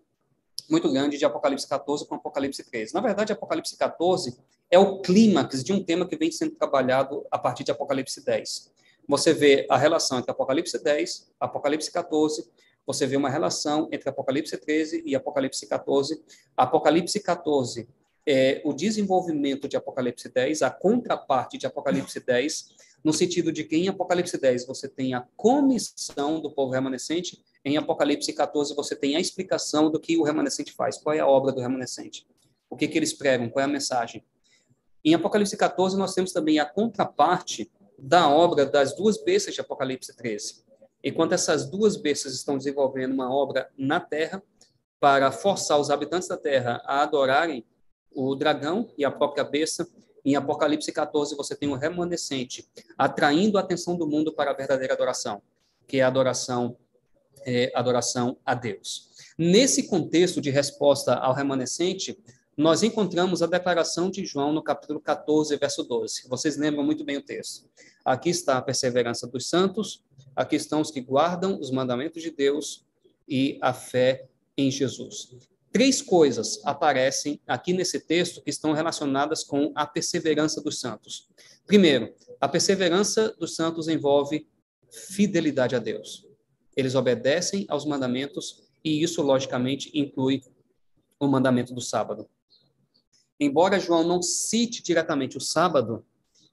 muito 0.68 0.92
grande 0.92 1.20
de 1.20 1.26
Apocalipse 1.26 1.68
14 1.68 2.08
com 2.08 2.16
Apocalipse 2.16 2.64
13. 2.64 2.96
Na 2.96 3.00
verdade, 3.00 3.32
Apocalipse 3.32 3.78
14 3.78 4.36
é 4.72 4.80
o 4.80 5.02
clímax 5.02 5.64
de 5.64 5.72
um 5.72 5.84
tema 5.84 6.08
que 6.08 6.18
vem 6.18 6.32
sendo 6.32 6.56
trabalhado 6.56 7.28
a 7.30 7.38
partir 7.38 7.64
de 7.64 7.70
Apocalipse 7.70 8.26
10. 8.26 8.72
Você 9.08 9.32
vê 9.32 9.68
a 9.70 9.78
relação 9.78 10.18
entre 10.18 10.32
Apocalipse 10.32 10.84
10, 10.84 11.32
Apocalipse 11.40 11.92
14, 11.92 12.50
você 12.88 13.06
vê 13.06 13.18
uma 13.18 13.30
relação 13.30 13.88
entre 13.92 14.10
Apocalipse 14.10 14.58
13 14.58 15.04
e 15.06 15.16
Apocalipse 15.16 15.68
14. 15.68 16.24
Apocalipse 16.58 17.20
14 17.20 17.88
é 18.26 18.62
o 18.64 18.74
desenvolvimento 18.74 19.68
de 19.68 19.76
Apocalipse 19.76 20.30
10, 20.30 20.62
a 20.62 20.70
contraparte 20.70 21.58
de 21.58 21.66
Apocalipse 21.66 22.20
10, 22.20 22.70
no 23.04 23.12
sentido 23.12 23.52
de 23.52 23.64
que 23.64 23.76
em 23.76 23.90
Apocalipse 23.90 24.38
10 24.38 24.66
você 24.66 24.88
tem 24.88 25.14
a 25.14 25.28
comissão 25.36 26.40
do 26.40 26.50
povo 26.52 26.72
remanescente, 26.72 27.44
em 27.66 27.78
Apocalipse 27.78 28.32
14 28.32 28.76
você 28.76 28.96
tem 28.96 29.16
a 29.16 29.20
explicação 29.20 29.92
do 29.92 30.00
que 30.00 30.18
o 30.18 30.24
remanescente 30.24 30.72
faz, 30.72 30.98
qual 30.98 31.16
é 31.16 31.20
a 31.20 31.28
obra 31.28 31.52
do 31.52 31.62
remanescente, 31.62 32.26
o 32.70 32.76
que, 32.76 32.88
que 32.88 32.98
eles 32.98 33.14
pregam, 33.14 33.50
qual 33.50 33.62
é 33.62 33.66
a 33.66 33.72
mensagem. 33.72 34.24
Em 35.04 35.14
Apocalipse 35.14 35.58
14 35.58 35.98
nós 35.98 36.14
temos 36.14 36.32
também 36.32 36.60
a 36.60 36.66
contraparte 36.66 37.70
da 38.00 38.30
obra 38.30 38.66
das 38.66 38.96
duas 38.96 39.22
bestas 39.22 39.54
de 39.54 39.62
Apocalipse 39.62 40.16
13. 40.16 40.64
Enquanto 41.04 41.34
essas 41.34 41.70
duas 41.70 41.98
bestas 41.98 42.34
estão 42.34 42.58
desenvolvendo 42.58 43.14
uma 43.14 43.34
obra 43.34 43.70
na 43.78 44.00
terra 44.00 44.42
para 45.00 45.30
forçar 45.32 45.78
os 45.78 45.90
habitantes 45.90 46.30
da 46.30 46.38
terra 46.38 46.82
a 46.86 47.02
adorarem 47.02 47.66
o 48.16 48.36
dragão 48.36 48.90
e 48.98 49.06
a 49.06 49.12
própria 49.12 49.44
besta. 49.44 49.88
Em 50.26 50.36
Apocalipse 50.36 50.92
14, 50.92 51.36
você 51.36 51.56
tem 51.56 51.70
o 51.70 51.76
remanescente, 51.76 52.68
atraindo 52.98 53.58
a 53.58 53.62
atenção 53.62 53.98
do 53.98 54.08
mundo 54.08 54.32
para 54.34 54.52
a 54.52 54.54
verdadeira 54.54 54.94
adoração, 54.94 55.42
que 55.86 55.98
é 55.98 56.04
a 56.04 56.08
adoração, 56.08 56.78
é, 57.46 57.72
adoração 57.76 58.38
a 58.46 58.54
Deus. 58.54 59.12
Nesse 59.38 59.88
contexto 59.88 60.40
de 60.40 60.50
resposta 60.50 61.16
ao 61.16 61.34
remanescente, 61.34 62.18
nós 62.56 62.84
encontramos 62.84 63.42
a 63.42 63.48
declaração 63.48 64.10
de 64.10 64.26
João 64.26 64.54
no 64.54 64.62
capítulo 64.62 65.00
14, 65.00 65.58
verso 65.58 65.84
12. 65.84 66.28
Vocês 66.30 66.56
lembram 66.56 66.84
muito 66.84 67.04
bem 67.04 67.18
o 67.18 67.22
texto. 67.22 67.68
Aqui 68.06 68.30
está 68.30 68.58
a 68.58 68.62
perseverança 68.62 69.26
dos 69.26 69.50
santos, 69.50 70.04
aqui 70.36 70.56
estão 70.56 70.80
os 70.80 70.92
que 70.92 71.02
guardam 71.02 71.60
os 71.60 71.72
mandamentos 71.72 72.22
de 72.22 72.30
Deus 72.30 72.86
e 73.28 73.58
a 73.62 73.74
fé 73.74 74.28
em 74.58 74.70
Jesus. 74.70 75.36
Três 75.74 76.04
coisas 76.04 76.62
aparecem 76.64 77.42
aqui 77.48 77.74
nesse 77.74 78.00
texto 78.00 78.44
que 78.44 78.52
estão 78.52 78.74
relacionadas 78.74 79.44
com 79.44 79.72
a 79.74 79.88
perseverança 79.88 80.62
dos 80.62 80.80
santos. 80.80 81.28
Primeiro, 81.66 82.14
a 82.40 82.48
perseverança 82.48 83.36
dos 83.40 83.56
santos 83.56 83.88
envolve 83.88 84.48
fidelidade 84.92 85.76
a 85.76 85.80
Deus. 85.80 86.28
Eles 86.78 86.94
obedecem 86.94 87.66
aos 87.68 87.86
mandamentos 87.86 88.62
e 88.86 89.02
isso, 89.02 89.24
logicamente, 89.24 89.90
inclui 89.98 90.44
o 91.20 91.28
mandamento 91.28 91.74
do 91.74 91.82
sábado. 91.82 92.30
Embora 93.40 93.80
João 93.80 94.04
não 94.04 94.22
cite 94.22 94.84
diretamente 94.84 95.38
o 95.38 95.42
sábado, 95.42 96.06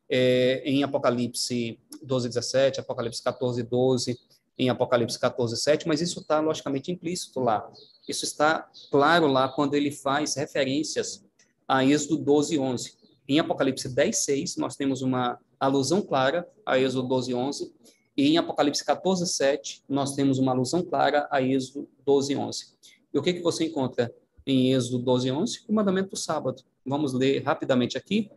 é, 0.09 0.63
em 0.65 0.83
Apocalipse 0.83 1.79
12, 2.03 2.29
17, 2.29 2.81
Apocalipse 2.81 3.23
14, 3.23 3.63
12, 3.63 4.19
em 4.59 4.69
Apocalipse 4.69 5.19
14, 5.19 5.57
7, 5.57 5.89
mas 5.89 6.01
isso 6.01 6.21
está 6.21 6.41
logicamente 6.41 6.93
implícito 6.93 7.41
lá. 7.41 7.71
Isso 8.09 8.25
está 8.25 8.69
claro 8.91 9.27
lá 9.27 9.49
quando 9.49 9.75
ele 9.75 9.91
faz 9.91 10.35
referências 10.35 11.25
a 11.67 11.85
Êxodo 11.85 12.19
12, 12.19 12.59
11. 12.59 12.99
Em 13.29 13.39
Apocalipse 13.39 13.89
10, 13.89 14.17
6, 14.17 14.57
nós 14.57 14.77
temos 14.77 15.03
uma 15.03 15.39
alusão 15.59 16.03
clara 16.03 16.49
a 16.67 16.79
Êxodo 16.79 17.07
12, 17.09 17.35
11, 17.35 17.73
e 18.17 18.29
em 18.29 18.39
Apocalipse 18.39 18.85
14, 18.85 19.27
7, 19.27 19.83
nós 19.89 20.15
temos 20.15 20.39
uma 20.39 20.53
alusão 20.53 20.83
clara 20.83 21.29
a 21.31 21.41
Êxodo 21.41 21.89
12, 22.05 22.37
11. 22.37 22.67
E 23.15 23.19
o 23.19 23.23
que, 23.23 23.35
que 23.35 23.41
você 23.41 23.65
encontra 23.65 24.13
em 24.47 24.75
Êxodo 24.75 24.99
12, 24.99 25.31
11? 25.31 25.65
O 25.69 25.73
mandamento 25.73 26.11
do 26.11 26.17
sábado. 26.17 26.63
Vamos 26.85 27.13
ler 27.13 27.43
rapidamente 27.43 27.97
aqui, 27.97 28.31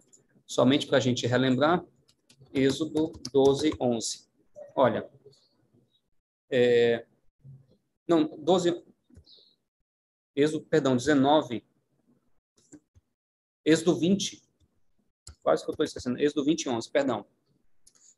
somente 0.45 0.87
para 0.87 0.97
a 0.97 1.01
gente 1.01 1.25
relembrar. 1.27 1.83
Êxodo 2.53 3.11
12, 3.33 3.73
11. 3.79 4.25
Olha, 4.75 5.09
é, 6.55 7.03
não, 8.07 8.27
12, 8.37 8.83
Êxodo, 10.35 10.63
perdão, 10.65 10.95
19, 10.95 11.65
Êxodo 13.65 13.95
20, 13.95 14.43
quase 15.41 15.63
que 15.63 15.69
eu 15.69 15.73
estou 15.73 15.83
esquecendo, 15.83 16.21
Êxodo 16.21 16.45
20, 16.45 16.69
11, 16.69 16.91
perdão. 16.91 17.25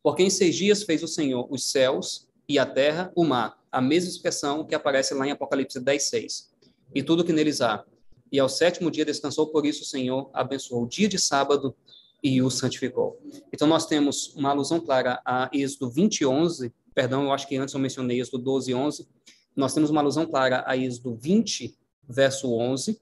Porque 0.03 0.21
em 0.21 0.29
seis 0.29 0.53
dias 0.53 0.83
fez 0.83 1.01
o 1.01 1.07
Senhor 1.07 1.47
os 1.49 1.71
céus 1.71 2.27
e 2.47 2.59
a 2.59 2.65
terra, 2.65 3.09
o 3.15 3.23
mar, 3.23 3.57
a 3.71 3.79
mesma 3.79 4.09
expressão 4.09 4.65
que 4.65 4.75
aparece 4.75 5.13
lá 5.13 5.25
em 5.25 5.31
Apocalipse 5.31 5.79
10, 5.79 6.03
6, 6.03 6.51
e 6.93 7.01
tudo 7.01 7.23
que 7.23 7.31
neles 7.31 7.61
há. 7.61 7.85
E 8.29 8.37
ao 8.37 8.49
sétimo 8.49 8.91
dia 8.91 9.05
descansou, 9.05 9.47
por 9.47 9.65
isso 9.65 9.83
o 9.83 9.85
Senhor 9.85 10.29
abençoou 10.33 10.83
o 10.83 10.87
dia 10.89 11.07
de 11.07 11.17
sábado 11.17 11.73
e 12.21 12.41
o 12.41 12.49
santificou. 12.49 13.17
Então 13.53 13.65
nós 13.65 13.85
temos 13.85 14.35
uma 14.35 14.49
alusão 14.49 14.81
clara 14.81 15.21
a 15.23 15.49
Êxodo 15.53 15.89
20, 15.89 16.25
11, 16.25 16.73
perdão, 16.95 17.25
eu 17.25 17.33
acho 17.33 17.47
que 17.47 17.57
antes 17.57 17.73
eu 17.73 17.79
mencionei 17.79 18.19
Êxodo 18.19 18.39
12, 18.39 18.73
11, 18.73 19.07
nós 19.55 19.73
temos 19.73 19.89
uma 19.89 20.01
alusão 20.01 20.25
clara 20.25 20.63
a 20.65 20.75
Êxodo 20.75 21.13
20, 21.13 21.77
verso 22.07 22.51
11, 22.51 22.99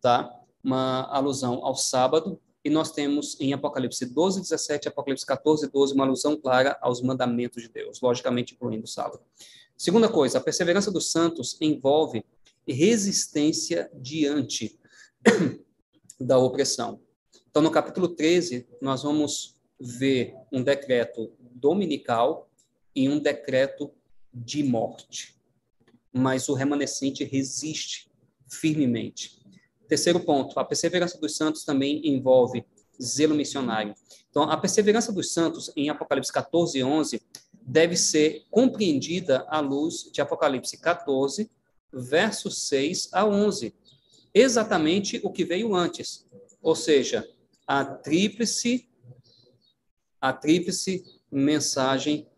tá? 0.00 0.32
Uma 0.62 1.02
alusão 1.12 1.64
ao 1.64 1.74
sábado, 1.74 2.40
e 2.64 2.70
nós 2.70 2.92
temos 2.92 3.38
em 3.40 3.52
Apocalipse 3.52 4.06
12, 4.06 4.40
17 4.42 4.86
Apocalipse 4.86 5.26
14, 5.26 5.68
12 5.68 5.94
uma 5.94 6.04
alusão 6.04 6.36
clara 6.36 6.78
aos 6.80 7.02
mandamentos 7.02 7.62
de 7.62 7.68
Deus, 7.68 8.00
logicamente 8.00 8.54
incluindo 8.54 8.84
o 8.84 8.88
sábado. 8.88 9.20
Segunda 9.76 10.08
coisa, 10.08 10.38
a 10.38 10.40
perseverança 10.40 10.92
dos 10.92 11.10
santos 11.10 11.56
envolve 11.60 12.24
resistência 12.66 13.90
diante 13.92 14.78
da 16.20 16.38
opressão. 16.38 17.00
Então, 17.50 17.60
no 17.60 17.70
capítulo 17.70 18.08
13, 18.08 18.68
nós 18.80 19.02
vamos 19.02 19.56
ver 19.80 20.34
um 20.52 20.62
decreto 20.62 21.32
dominical 21.40 22.48
em 22.94 23.08
um 23.08 23.18
decreto 23.18 23.90
de 24.32 24.62
morte. 24.62 25.36
Mas 26.12 26.48
o 26.48 26.54
remanescente 26.54 27.24
resiste 27.24 28.10
firmemente. 28.48 29.40
Terceiro 29.88 30.20
ponto, 30.20 30.58
a 30.58 30.64
perseverança 30.64 31.18
dos 31.18 31.36
santos 31.36 31.64
também 31.64 32.06
envolve 32.06 32.64
zelo 33.00 33.34
missionário. 33.34 33.94
Então, 34.30 34.44
a 34.44 34.56
perseverança 34.56 35.12
dos 35.12 35.32
santos 35.32 35.70
em 35.76 35.90
Apocalipse 35.90 36.32
14 36.32 36.78
e 36.78 36.84
11 36.84 37.22
deve 37.60 37.96
ser 37.96 38.44
compreendida 38.50 39.46
à 39.48 39.60
luz 39.60 40.10
de 40.12 40.20
Apocalipse 40.20 40.78
14, 40.78 41.50
versos 41.92 42.66
6 42.68 43.10
a 43.12 43.26
11. 43.26 43.74
Exatamente 44.34 45.20
o 45.22 45.30
que 45.30 45.44
veio 45.44 45.74
antes. 45.74 46.26
Ou 46.62 46.74
seja, 46.74 47.28
a 47.66 47.84
tríplice 47.84 48.88
a 50.20 50.32
tríplice 50.32 51.04
mensagem 51.30 52.28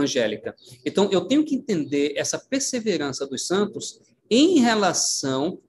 angélica. 0.00 0.54
Então, 0.84 1.08
eu 1.10 1.22
tenho 1.22 1.44
que 1.44 1.54
entender 1.54 2.14
essa 2.16 2.38
perseverança 2.38 3.26
dos 3.26 3.46
santos 3.46 4.00
em 4.30 4.60
relação 4.60 5.60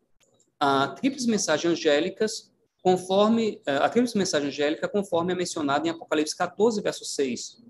a 0.60 0.88
tríplice 0.90 1.28
mensagens 1.28 1.72
angélicas, 1.74 2.52
conforme 2.82 3.62
eh, 3.66 3.78
a 3.78 3.90
tríplice 3.90 4.18
mensagem 4.18 4.50
angélica, 4.50 4.88
conforme 4.88 5.34
é 5.34 5.36
mencionada 5.36 5.88
em 5.88 5.92
Apocalipse 5.92 6.36
14, 6.36 6.82
verso 6.82 7.06
6 7.06 7.64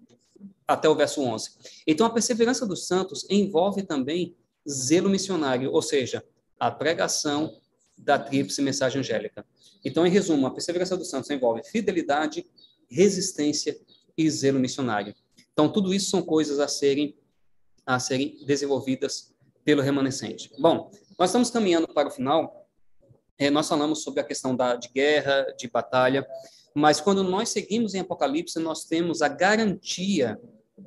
até 0.68 0.88
o 0.88 0.96
verso 0.96 1.22
11. 1.22 1.50
Então, 1.88 2.06
a 2.06 2.12
perseverança 2.12 2.66
dos 2.66 2.86
santos 2.86 3.26
envolve 3.30 3.82
também 3.84 4.36
zelo 4.70 5.10
missionário, 5.10 5.72
ou 5.72 5.82
seja, 5.82 6.24
a 6.60 6.70
pregação 6.70 7.60
da 7.98 8.20
tríplice 8.20 8.62
mensagem 8.62 9.00
angélica. 9.00 9.46
Então, 9.84 10.06
em 10.06 10.10
resumo, 10.10 10.46
a 10.46 10.52
perseverança 10.52 10.96
dos 10.96 11.10
santos 11.10 11.30
envolve 11.30 11.64
fidelidade, 11.64 12.46
resistência 12.90 13.80
e 14.18 14.30
zelo 14.30 14.60
missionário. 14.60 15.16
Então, 15.60 15.70
tudo 15.70 15.94
isso 15.94 16.10
são 16.10 16.22
coisas 16.22 16.58
a 16.58 16.70
serem, 16.70 17.18
a 17.86 18.00
serem 18.00 18.38
desenvolvidas 18.46 19.36
pelo 19.66 19.82
remanescente. 19.82 20.50
Bom, 20.58 20.90
nós 21.18 21.32
estamos 21.32 21.50
caminhando 21.50 21.86
para 21.90 22.08
o 22.08 22.12
final. 22.12 22.66
É, 23.38 23.50
nós 23.50 23.68
falamos 23.68 24.02
sobre 24.02 24.22
a 24.22 24.24
questão 24.24 24.56
da, 24.56 24.78
de 24.78 24.88
guerra, 24.88 25.54
de 25.58 25.68
batalha, 25.68 26.26
mas 26.74 27.02
quando 27.02 27.26
nós 27.26 27.50
seguimos 27.50 27.94
em 27.94 28.00
Apocalipse, 28.00 28.58
nós 28.58 28.86
temos 28.86 29.22
a 29.22 29.28
garantia 29.28 30.40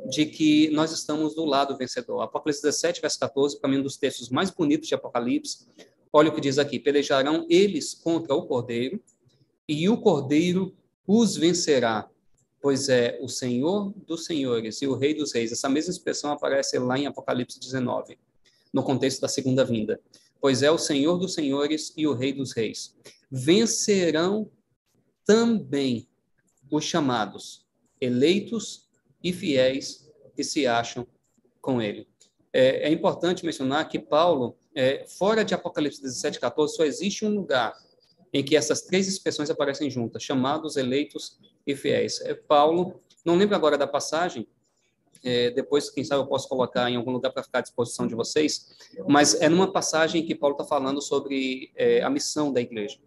de 0.08 0.24
que 0.24 0.70
nós 0.70 0.90
estamos 0.90 1.34
do 1.34 1.44
lado 1.44 1.76
vencedor. 1.76 2.22
Apocalipse 2.22 2.62
17, 2.62 3.02
verso 3.02 3.18
14, 3.18 3.60
para 3.60 3.68
mim, 3.68 3.76
um 3.76 3.82
dos 3.82 3.98
textos 3.98 4.30
mais 4.30 4.50
bonitos 4.50 4.88
de 4.88 4.94
Apocalipse. 4.94 5.68
Olha 6.10 6.30
o 6.30 6.34
que 6.34 6.40
diz 6.40 6.58
aqui: 6.58 6.78
pelejarão 6.78 7.44
eles 7.50 7.92
contra 7.92 8.34
o 8.34 8.46
cordeiro, 8.46 8.98
e 9.68 9.86
o 9.90 10.00
cordeiro 10.00 10.74
os 11.06 11.36
vencerá, 11.36 12.08
pois 12.62 12.88
é 12.88 13.18
o 13.20 13.28
Senhor 13.28 13.92
dos 14.06 14.24
senhores 14.24 14.80
e 14.80 14.86
o 14.86 14.94
Rei 14.94 15.12
dos 15.12 15.32
reis. 15.32 15.50
Essa 15.50 15.68
mesma 15.68 15.90
expressão 15.90 16.30
aparece 16.30 16.78
lá 16.78 16.96
em 16.96 17.06
Apocalipse 17.06 17.58
19, 17.58 18.16
no 18.72 18.84
contexto 18.84 19.20
da 19.20 19.28
segunda 19.28 19.64
vinda. 19.64 20.00
Pois 20.40 20.62
é 20.62 20.70
o 20.70 20.78
Senhor 20.78 21.18
dos 21.18 21.34
senhores 21.34 21.92
e 21.96 22.06
o 22.06 22.14
Rei 22.14 22.32
dos 22.32 22.52
reis. 22.52 22.96
Vencerão 23.28 24.48
também 25.26 26.08
os 26.70 26.84
chamados, 26.84 27.66
eleitos 28.00 28.88
e 29.22 29.32
fiéis 29.32 30.08
que 30.34 30.44
se 30.44 30.64
acham 30.66 31.06
com 31.60 31.82
ele. 31.82 32.08
É, 32.52 32.88
é 32.88 32.92
importante 32.92 33.44
mencionar 33.44 33.88
que 33.88 33.98
Paulo, 33.98 34.56
é, 34.74 35.04
fora 35.06 35.44
de 35.44 35.52
Apocalipse 35.52 36.00
17, 36.00 36.38
14, 36.38 36.76
só 36.76 36.84
existe 36.84 37.24
um 37.24 37.34
lugar 37.34 37.76
em 38.32 38.42
que 38.42 38.56
essas 38.56 38.82
três 38.82 39.08
expressões 39.08 39.50
aparecem 39.50 39.90
juntas, 39.90 40.22
chamados, 40.22 40.76
eleitos 40.76 41.38
e 41.66 41.76
fiéis. 41.76 42.20
É 42.22 42.34
Paulo, 42.34 43.00
não 43.24 43.36
lembro 43.36 43.54
agora 43.54 43.78
da 43.78 43.86
passagem, 43.86 44.46
é, 45.24 45.50
depois, 45.50 45.88
quem 45.88 46.02
sabe, 46.02 46.22
eu 46.22 46.26
posso 46.26 46.48
colocar 46.48 46.90
em 46.90 46.96
algum 46.96 47.12
lugar 47.12 47.30
para 47.32 47.42
ficar 47.42 47.60
à 47.60 47.62
disposição 47.62 48.06
de 48.06 48.14
vocês, 48.14 48.74
mas 49.06 49.40
é 49.40 49.48
numa 49.48 49.72
passagem 49.72 50.26
que 50.26 50.34
Paulo 50.34 50.54
está 50.54 50.64
falando 50.64 51.00
sobre 51.00 51.70
é, 51.76 52.02
a 52.02 52.10
missão 52.10 52.52
da 52.52 52.60
igreja. 52.60 52.98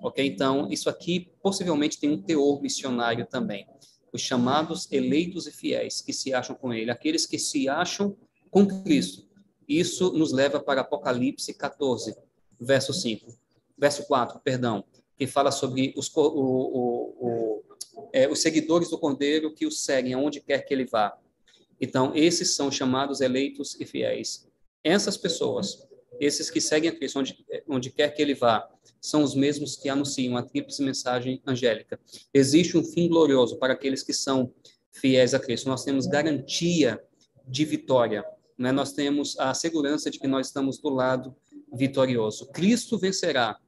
Ok? 0.00 0.24
Então, 0.24 0.70
isso 0.70 0.90
aqui 0.90 1.30
possivelmente 1.42 1.98
tem 1.98 2.10
um 2.10 2.20
teor 2.20 2.60
missionário 2.60 3.26
também. 3.26 3.66
Os 4.12 4.20
chamados, 4.20 4.90
eleitos 4.92 5.46
e 5.46 5.52
fiéis 5.52 6.02
que 6.02 6.12
se 6.12 6.34
acham 6.34 6.54
com 6.54 6.74
ele, 6.74 6.90
aqueles 6.90 7.24
que 7.24 7.38
se 7.38 7.68
acham 7.68 8.14
com 8.50 8.66
Cristo. 8.66 9.26
Isso 9.66 10.12
nos 10.12 10.32
leva 10.32 10.60
para 10.60 10.82
Apocalipse 10.82 11.54
14, 11.54 12.14
verso 12.60 12.92
5. 12.92 13.34
Verso 13.78 14.06
4, 14.06 14.38
perdão, 14.40 14.84
que 15.16 15.26
fala 15.26 15.50
sobre 15.50 15.94
os, 15.96 16.14
o, 16.14 16.20
o, 16.20 17.62
o 17.70 17.71
é, 18.12 18.28
os 18.28 18.40
seguidores 18.40 18.88
do 18.88 18.98
Cordeiro 18.98 19.52
que 19.52 19.66
o 19.66 19.70
seguem 19.70 20.14
aonde 20.14 20.40
quer 20.40 20.64
que 20.64 20.72
ele 20.72 20.84
vá. 20.84 21.16
Então, 21.80 22.12
esses 22.14 22.54
são 22.54 22.70
chamados 22.70 23.20
eleitos 23.20 23.78
e 23.80 23.84
fiéis. 23.84 24.46
Essas 24.84 25.16
pessoas 25.16 25.86
esses 26.20 26.50
que 26.50 26.60
seguem 26.60 26.90
a 26.90 26.94
Cristo 26.94 27.18
onde, 27.18 27.44
onde 27.68 27.90
quer 27.90 28.14
que 28.14 28.22
ele 28.22 28.34
vá, 28.34 28.68
são 29.00 29.22
os 29.22 29.34
mesmos 29.34 29.76
que 29.76 29.88
anunciam 29.88 30.36
a 30.36 30.42
tríplice 30.42 30.82
mensagem 30.82 31.42
angélica. 31.46 31.98
Existe 32.32 32.76
um 32.76 32.84
fim 32.84 33.08
glorioso 33.08 33.56
para 33.56 33.72
aqueles 33.72 34.02
que 34.02 34.12
são 34.12 34.52
fiéis 34.90 35.34
a 35.34 35.40
Cristo. 35.40 35.68
Nós 35.68 35.84
temos 35.84 36.06
garantia 36.06 37.02
de 37.46 37.64
vitória. 37.64 38.24
Né? 38.56 38.70
Nós 38.70 38.92
temos 38.92 39.38
a 39.38 39.52
segurança 39.54 40.10
de 40.10 40.18
que 40.18 40.28
nós 40.28 40.46
estamos 40.46 40.78
do 40.78 40.90
lado 40.90 41.34
vitorioso. 41.72 42.46
Cristo 42.52 42.98
vencerá, 42.98 43.58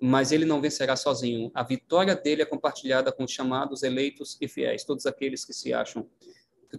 mas 0.00 0.32
ele 0.32 0.44
não 0.44 0.60
vencerá 0.60 0.96
sozinho. 0.96 1.50
A 1.54 1.62
vitória 1.62 2.16
dele 2.16 2.42
é 2.42 2.46
compartilhada 2.46 3.12
com 3.12 3.24
os 3.24 3.30
chamados, 3.30 3.82
eleitos 3.82 4.38
e 4.40 4.48
fiéis, 4.48 4.82
todos 4.82 5.04
aqueles 5.04 5.44
que 5.44 5.52
se 5.52 5.74
acham, 5.74 6.08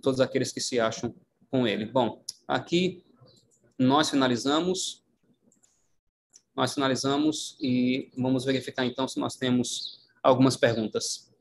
todos 0.01 0.19
aqueles 0.19 0.51
que 0.51 0.59
se 0.59 0.79
acham 0.79 1.13
com 1.49 1.67
ele. 1.67 1.85
Bom, 1.85 2.23
aqui 2.47 3.03
nós 3.77 4.09
finalizamos, 4.09 5.03
nós 6.55 6.73
finalizamos 6.73 7.57
e 7.61 8.11
vamos 8.17 8.43
verificar 8.43 8.85
então 8.85 9.07
se 9.07 9.19
nós 9.19 9.35
temos 9.35 9.99
algumas 10.23 10.57
perguntas. 10.57 11.31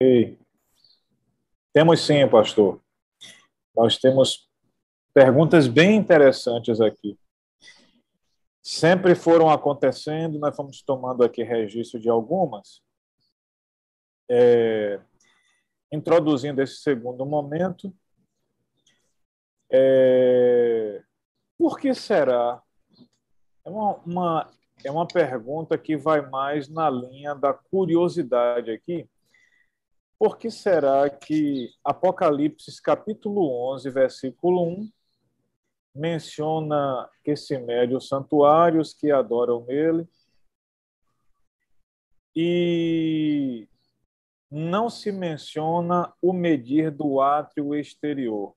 Ei. 0.00 0.38
Temos 1.72 2.00
sim, 2.00 2.28
pastor. 2.28 2.80
Nós 3.74 3.98
temos 3.98 4.48
perguntas 5.12 5.66
bem 5.66 5.96
interessantes 5.96 6.80
aqui. 6.80 7.18
Sempre 8.66 9.14
foram 9.14 9.50
acontecendo, 9.50 10.38
nós 10.38 10.56
fomos 10.56 10.80
tomando 10.80 11.22
aqui 11.22 11.42
registro 11.42 12.00
de 12.00 12.08
algumas. 12.08 12.80
É, 14.26 14.98
introduzindo 15.92 16.62
esse 16.62 16.76
segundo 16.76 17.26
momento, 17.26 17.94
é, 19.70 21.02
por 21.58 21.78
que 21.78 21.92
será? 21.92 22.62
É 23.66 23.68
uma, 23.68 23.96
uma, 23.96 24.50
é 24.82 24.90
uma 24.90 25.06
pergunta 25.06 25.76
que 25.76 25.94
vai 25.94 26.22
mais 26.22 26.66
na 26.66 26.88
linha 26.88 27.34
da 27.34 27.52
curiosidade 27.52 28.70
aqui. 28.70 29.06
Por 30.18 30.38
que 30.38 30.50
será 30.50 31.10
que 31.10 31.68
Apocalipse 31.84 32.80
capítulo 32.80 33.74
11, 33.74 33.90
versículo 33.90 34.66
1, 34.68 34.90
menciona 35.94 37.08
que 37.22 37.36
se 37.36 37.56
mede 37.58 37.94
os 37.94 38.08
santuários 38.08 38.92
que 38.92 39.10
adoram 39.10 39.64
nele 39.64 40.08
e 42.34 43.68
não 44.50 44.90
se 44.90 45.12
menciona 45.12 46.12
o 46.20 46.32
medir 46.32 46.90
do 46.90 47.20
átrio 47.20 47.74
exterior. 47.74 48.54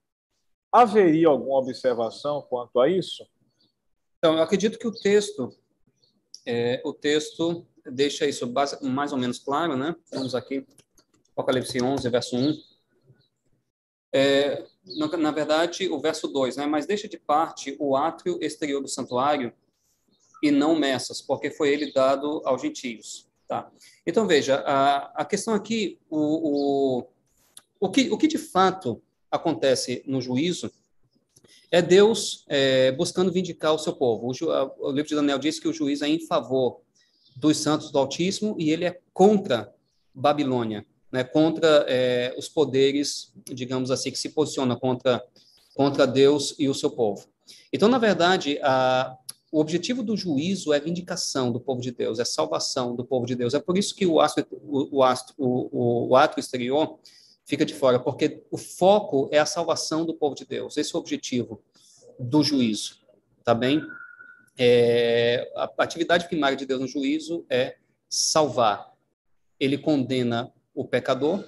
Haveria 0.72 1.28
alguma 1.28 1.60
observação 1.60 2.42
quanto 2.42 2.80
a 2.80 2.90
isso? 2.90 3.26
Então, 4.18 4.36
eu 4.36 4.42
acredito 4.42 4.80
que 4.80 4.88
o 4.88 4.92
texto, 4.92 5.56
é, 6.46 6.82
o 6.84 6.92
texto 6.92 7.68
deixa 7.86 8.26
isso 8.26 8.52
mais 8.82 9.12
ou 9.12 9.18
menos 9.18 9.40
claro, 9.40 9.78
né? 9.78 9.96
Vamos 10.12 10.34
aqui, 10.36 10.66
Apocalipse 11.32 11.82
11, 11.82 12.10
verso 12.10 12.36
1. 12.36 12.67
É, 14.18 14.66
na, 14.98 15.16
na, 15.16 15.32
verdade, 15.32 15.88
o 15.90 16.00
verso 16.00 16.28
2, 16.28 16.58
né? 16.58 16.66
Mas 16.66 16.88
deixa 16.88 17.08
de 17.08 17.20
parte 17.20 17.76
o 17.80 17.96
átrio 17.96 18.40
exterior 18.42 18.82
do 18.82 18.88
santuário 18.88 19.54
e 20.42 20.50
não 20.50 20.76
messas, 20.76 21.22
porque 21.22 21.52
foi 21.52 21.70
ele 21.70 21.94
dado 21.94 22.42
aos 22.44 22.64
gentios. 22.64 23.28
Tá? 23.48 23.72
Então, 24.08 24.26
veja, 24.26 24.64
a, 24.66 25.22
a 25.22 25.24
questão 25.24 25.54
aqui, 25.54 26.00
o, 26.10 26.18
o, 27.00 27.08
o, 27.80 27.90
que, 27.92 28.10
o 28.10 28.18
que 28.18 28.28
de 28.28 28.40
fato 28.40 29.00
acontece 29.30 30.02
no 30.08 30.20
juízo 30.20 30.72
é 31.70 31.80
Deus 31.80 32.44
é, 32.48 32.92
buscando 32.94 33.32
vindicar 33.32 33.72
o 33.72 33.78
seu 33.78 33.94
povo. 33.94 34.32
O, 34.32 34.88
o, 34.88 34.92
livro 34.92 35.10
de 35.10 35.16
Daniel 35.16 35.38
diz 35.38 35.60
que 35.60 35.68
o 35.68 35.74
juiz 35.74 36.02
é 36.02 36.08
em 36.08 36.26
favor 36.26 36.82
dos 37.36 37.58
santos 37.58 37.92
do 37.92 38.00
Altíssimo 38.00 38.56
e 38.58 38.72
ele 38.72 38.86
é 38.86 39.00
contra 39.14 39.72
Babilônia 40.12 40.84
né, 41.12 41.24
contra 41.24 41.86
é, 41.88 42.34
os 42.38 42.50
poderes, 42.50 43.32
digamos 43.46 43.92
assim, 43.92 44.12
que 44.12 44.20
se 44.20 44.30
posicionam 44.30 44.78
contra, 44.78 45.24
contra 45.76 46.06
Deus 46.06 46.56
e 46.60 46.68
o 46.68 46.74
seu 46.74 46.92
povo. 46.92 47.26
Então, 47.72 47.88
na 47.88 47.98
verdade, 47.98 48.60
a, 48.62 49.16
o 49.52 49.60
objetivo 49.60 50.04
do 50.04 50.18
juízo 50.18 50.74
é 50.74 50.80
vindicação 50.80 51.52
do 51.52 51.60
povo 51.60 51.82
de 51.82 51.92
Deus, 51.92 52.20
é 52.20 52.26
salvação 52.26 52.96
do 52.96 53.06
povo 53.06 53.26
de 53.26 53.36
Deus. 53.36 53.54
É 53.54 53.60
por 53.60 53.78
isso 53.78 53.96
que 53.96 54.06
o, 54.06 54.20
astro, 54.20 54.46
o, 54.52 54.98
o, 54.98 55.04
astro, 55.04 55.34
o, 55.38 56.10
o 56.10 56.16
ato 56.16 56.40
exterior 56.40 57.00
fica 57.46 57.66
de 57.66 57.74
fora, 57.74 58.00
porque 58.00 58.44
o 58.52 58.58
foco 58.58 59.30
é 59.32 59.40
a 59.40 59.46
salvação 59.46 60.06
do 60.06 60.14
povo 60.14 60.36
de 60.36 60.46
Deus. 60.46 60.76
Esse 60.76 60.94
é 60.94 60.98
o 60.98 61.02
objetivo 61.02 61.64
do 62.20 62.44
juízo, 62.44 63.00
tá 63.44 63.54
bem? 63.54 63.82
É, 64.58 65.50
a 65.56 65.72
atividade 65.78 66.28
primária 66.28 66.58
de 66.58 66.66
Deus 66.66 66.82
no 66.82 66.88
juízo 66.88 67.46
é 67.50 67.78
salvar. 68.10 68.92
Ele 69.60 69.78
condena 69.78 70.52
o 70.78 70.86
pecador, 70.86 71.44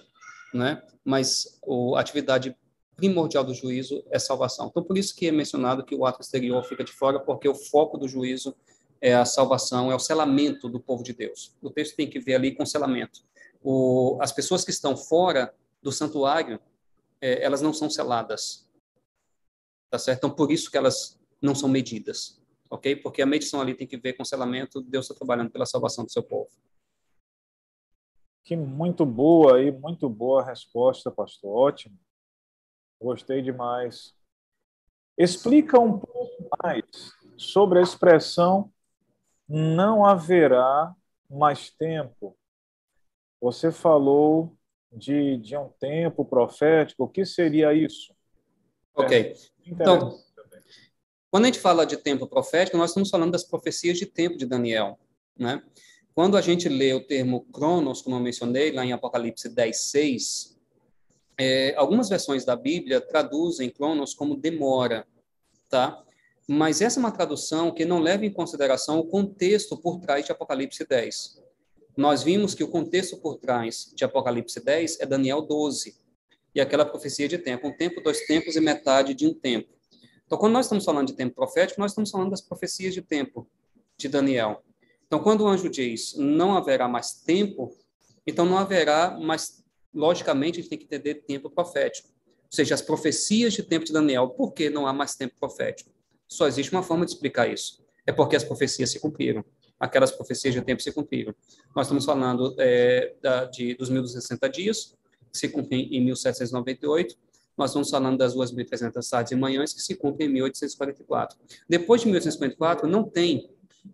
né? 0.52 0.82
Mas 1.06 1.62
a 1.96 2.00
atividade 2.00 2.58
primordial 2.96 3.44
do 3.44 3.54
juízo 3.54 4.04
é 4.10 4.18
salvação. 4.18 4.68
Então, 4.68 4.84
por 4.84 4.98
isso 4.98 5.16
que 5.16 5.28
é 5.28 5.32
mencionado 5.32 5.86
que 5.86 5.94
o 5.94 6.04
ato 6.04 6.20
exterior 6.22 6.64
fica 6.64 6.84
de 6.84 6.92
fora, 6.92 7.20
porque 7.20 7.48
o 7.48 7.54
foco 7.54 7.96
do 7.96 8.08
juízo 8.08 8.56
é 9.00 9.14
a 9.14 9.24
salvação, 9.24 9.92
é 9.92 9.96
o 9.96 10.00
selamento 10.00 10.68
do 10.68 10.80
povo 10.80 11.04
de 11.04 11.14
Deus. 11.14 11.56
O 11.62 11.70
texto 11.70 11.96
tem 11.96 12.10
que 12.10 12.20
ver 12.20 12.34
ali 12.34 12.56
com 12.56 12.66
selamento. 12.66 13.22
O, 13.62 14.18
as 14.20 14.32
pessoas 14.32 14.66
que 14.66 14.72
estão 14.72 14.98
fora 14.98 15.54
do 15.82 15.92
santuário, 15.92 16.60
é, 17.22 17.44
elas 17.44 17.62
não 17.62 17.72
são 17.72 17.88
seladas. 17.88 18.68
Tá 19.92 20.00
certo? 20.00 20.18
Então, 20.18 20.32
por 20.32 20.52
isso 20.52 20.72
que 20.72 20.78
elas 20.78 21.20
não 21.40 21.54
são 21.54 21.70
medidas. 21.70 22.42
Ok? 22.68 22.96
Porque 22.96 23.22
a 23.22 23.28
medição 23.28 23.62
ali 23.62 23.76
tem 23.76 23.88
que 23.88 23.98
ver 23.98 24.14
com 24.14 24.26
selamento, 24.26 24.82
Deus 24.82 25.06
está 25.06 25.14
trabalhando 25.14 25.52
pela 25.52 25.68
salvação 25.68 26.04
do 26.04 26.12
seu 26.12 26.24
povo. 26.24 26.50
Que 28.44 28.56
muito 28.56 29.06
boa 29.06 29.62
e 29.62 29.72
muito 29.72 30.10
boa 30.10 30.44
resposta, 30.44 31.12
pastor. 31.12 31.56
Ótimo. 31.56 31.98
Gostei 33.02 33.42
demais. 33.42 34.16
Explica 35.18 35.80
um 35.80 36.00
pouco 36.00 36.50
mais 36.64 36.86
sobre 37.38 37.80
a 37.80 37.84
expressão 37.84 38.72
não 39.48 40.06
haverá 40.06 40.94
mais 41.30 41.72
tempo. 41.72 42.38
Você 43.42 43.72
falou 43.72 44.56
de, 44.92 45.38
de 45.38 45.58
um 45.58 45.70
tempo 45.80 46.24
profético. 46.24 47.04
O 47.04 47.10
que 47.10 47.26
seria 47.26 47.74
isso? 47.74 48.14
Ok. 48.94 49.18
É 49.18 49.36
então, 49.66 50.20
quando 51.32 51.46
a 51.46 51.48
gente 51.48 51.60
fala 51.60 51.86
de 51.86 51.98
tempo 51.98 52.28
profético, 52.28 52.78
nós 52.78 52.92
estamos 52.92 53.10
falando 53.10 53.32
das 53.32 53.44
profecias 53.44 53.98
de 53.98 54.06
tempo 54.06 54.38
de 54.38 54.46
Daniel, 54.46 55.00
né? 55.38 55.64
Quando 56.20 56.36
a 56.36 56.42
gente 56.42 56.68
lê 56.68 56.94
o 56.94 57.00
termo 57.00 57.46
cronos, 57.46 58.02
como 58.02 58.18
eu 58.18 58.20
mencionei, 58.20 58.74
lá 58.74 58.86
em 58.86 58.92
Apocalipse 58.92 59.48
10, 59.48 59.78
6, 59.84 60.60
é, 61.38 61.74
algumas 61.78 62.10
versões 62.10 62.44
da 62.44 62.58
Bíblia 62.58 63.00
traduzem 63.00 63.70
cronos 63.70 64.14
como 64.14 64.36
demora, 64.36 65.08
tá? 65.70 66.04
Mas 66.46 66.82
essa 66.82 67.00
é 67.00 67.02
uma 67.02 67.14
tradução 67.14 67.74
que 67.74 67.86
não 67.86 68.00
leva 68.02 68.26
em 68.26 68.34
consideração 68.34 69.00
o 69.00 69.06
contexto 69.06 69.78
por 69.78 70.02
trás 70.02 70.26
de 70.26 70.34
Apocalipse 70.34 70.86
10. 70.86 71.42
Nós 71.96 72.22
vimos 72.22 72.54
que 72.54 72.66
o 72.66 72.68
contexto 72.68 73.16
por 73.16 73.38
trás 73.38 73.90
de 73.96 74.04
Apocalipse 74.04 74.62
10 74.62 75.00
é 75.00 75.06
Daniel 75.06 75.42
12, 75.42 75.96
e 76.54 76.60
aquela 76.60 76.84
profecia 76.84 77.30
de 77.30 77.38
tempo, 77.38 77.70
um 77.70 77.78
tempo, 77.78 78.02
dois 78.02 78.28
tempos 78.28 78.58
e 78.58 78.60
metade 78.60 79.14
de 79.14 79.26
um 79.26 79.34
tempo. 79.34 79.70
Então, 80.26 80.38
quando 80.38 80.52
nós 80.52 80.66
estamos 80.66 80.84
falando 80.84 81.08
de 81.08 81.14
tempo 81.14 81.34
profético, 81.34 81.80
nós 81.80 81.92
estamos 81.92 82.12
falando 82.12 82.32
das 82.32 82.42
profecias 82.42 82.94
de 82.94 83.02
tempo 83.02 83.48
de 83.96 84.10
Daniel. 84.10 84.62
Então, 85.10 85.20
quando 85.20 85.42
o 85.42 85.48
anjo 85.48 85.68
diz 85.68 86.16
não 86.16 86.56
haverá 86.56 86.88
mais 86.88 87.14
tempo, 87.14 87.76
então 88.28 88.46
não 88.46 88.60
haverá 88.60 89.18
mais, 89.20 89.64
logicamente, 89.92 90.60
a 90.60 90.62
gente 90.62 90.70
tem 90.70 90.78
que 90.78 90.86
entender 90.86 91.16
tempo 91.16 91.50
profético. 91.50 92.08
Ou 92.28 92.52
seja, 92.52 92.76
as 92.76 92.82
profecias 92.82 93.54
de 93.54 93.64
tempo 93.64 93.86
de 93.86 93.92
Daniel, 93.92 94.30
por 94.30 94.54
que 94.54 94.70
não 94.70 94.86
há 94.86 94.94
mais 94.94 95.16
tempo 95.16 95.34
profético? 95.40 95.90
Só 96.28 96.48
existe 96.48 96.72
uma 96.72 96.84
forma 96.84 97.08
de 97.08 97.14
explicar 97.14 97.52
isso. 97.52 97.84
É 98.06 98.12
porque 98.12 98.36
as 98.36 98.44
profecias 98.44 98.92
se 98.92 99.00
cumpriram. 99.00 99.44
Aquelas 99.80 100.12
profecias 100.12 100.54
de 100.54 100.62
tempo 100.62 100.80
se 100.80 100.92
cumpriram. 100.92 101.34
Nós 101.76 101.88
estamos 101.88 102.06
falando 102.06 102.56
é, 102.60 103.16
da, 103.20 103.46
de, 103.46 103.74
dos 103.74 103.90
1.260 103.90 104.50
dias, 104.52 104.96
que 105.32 105.38
se 105.40 105.50
cumprem 105.50 105.90
em 105.92 106.06
1798. 106.06 107.16
Nós 107.58 107.72
estamos 107.72 107.90
falando 107.90 108.18
das 108.20 108.36
2.300 108.36 109.10
tardes 109.10 109.32
e 109.32 109.36
manhãs, 109.36 109.74
que 109.74 109.82
se 109.82 109.96
cumprem 109.96 110.30
em 110.30 110.34
1844. 110.34 111.36
Depois 111.68 112.02
de 112.02 112.08
1844, 112.08 112.88
não 112.88 113.04
tem 113.04 113.50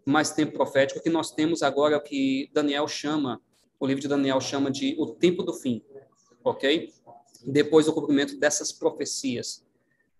mais 0.05 0.31
tempo 0.31 0.53
profético 0.53 1.01
que 1.01 1.09
nós 1.09 1.31
temos 1.31 1.63
agora 1.63 1.97
o 1.97 2.01
que 2.01 2.49
Daniel 2.53 2.87
chama, 2.87 3.41
o 3.79 3.85
livro 3.85 4.01
de 4.01 4.07
Daniel 4.07 4.41
chama 4.41 4.71
de 4.71 4.95
o 4.97 5.07
tempo 5.07 5.43
do 5.43 5.53
fim, 5.53 5.83
ok? 6.43 6.91
Depois 7.45 7.85
do 7.85 7.93
cumprimento 7.93 8.37
dessas 8.39 8.71
profecias 8.71 9.63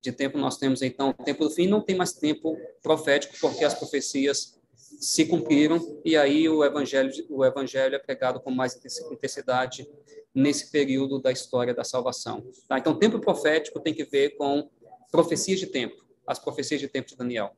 de 0.01 0.11
tempo 0.11 0.37
nós 0.37 0.57
temos 0.57 0.81
então 0.83 1.09
o 1.09 1.23
tempo 1.23 1.43
do 1.43 1.49
fim, 1.49 1.67
não 1.67 1.81
tem 1.81 1.95
mais 1.95 2.13
tempo 2.13 2.55
profético 2.81 3.35
porque 3.41 3.65
as 3.65 3.73
profecias 3.73 4.59
se 4.73 5.25
cumpriram 5.25 5.99
e 6.05 6.15
aí 6.15 6.47
o 6.47 6.63
evangelho 6.63 7.11
o 7.29 7.43
evangelho 7.43 7.95
é 7.95 7.99
pregado 7.99 8.39
com 8.39 8.51
mais 8.51 8.79
intensidade 9.11 9.89
nesse 10.33 10.69
período 10.69 11.19
da 11.19 11.31
história 11.31 11.73
da 11.73 11.83
salvação. 11.83 12.45
Tá? 12.67 12.77
Então, 12.77 12.99
tempo 12.99 13.19
profético 13.19 13.79
tem 13.79 13.93
que 13.93 14.03
ver 14.03 14.31
com 14.37 14.69
profecias 15.09 15.59
de 15.59 15.67
tempo, 15.67 16.05
as 16.27 16.37
profecias 16.37 16.79
de 16.79 16.87
tempo 16.87 17.07
de 17.07 17.15
Daniel 17.15 17.55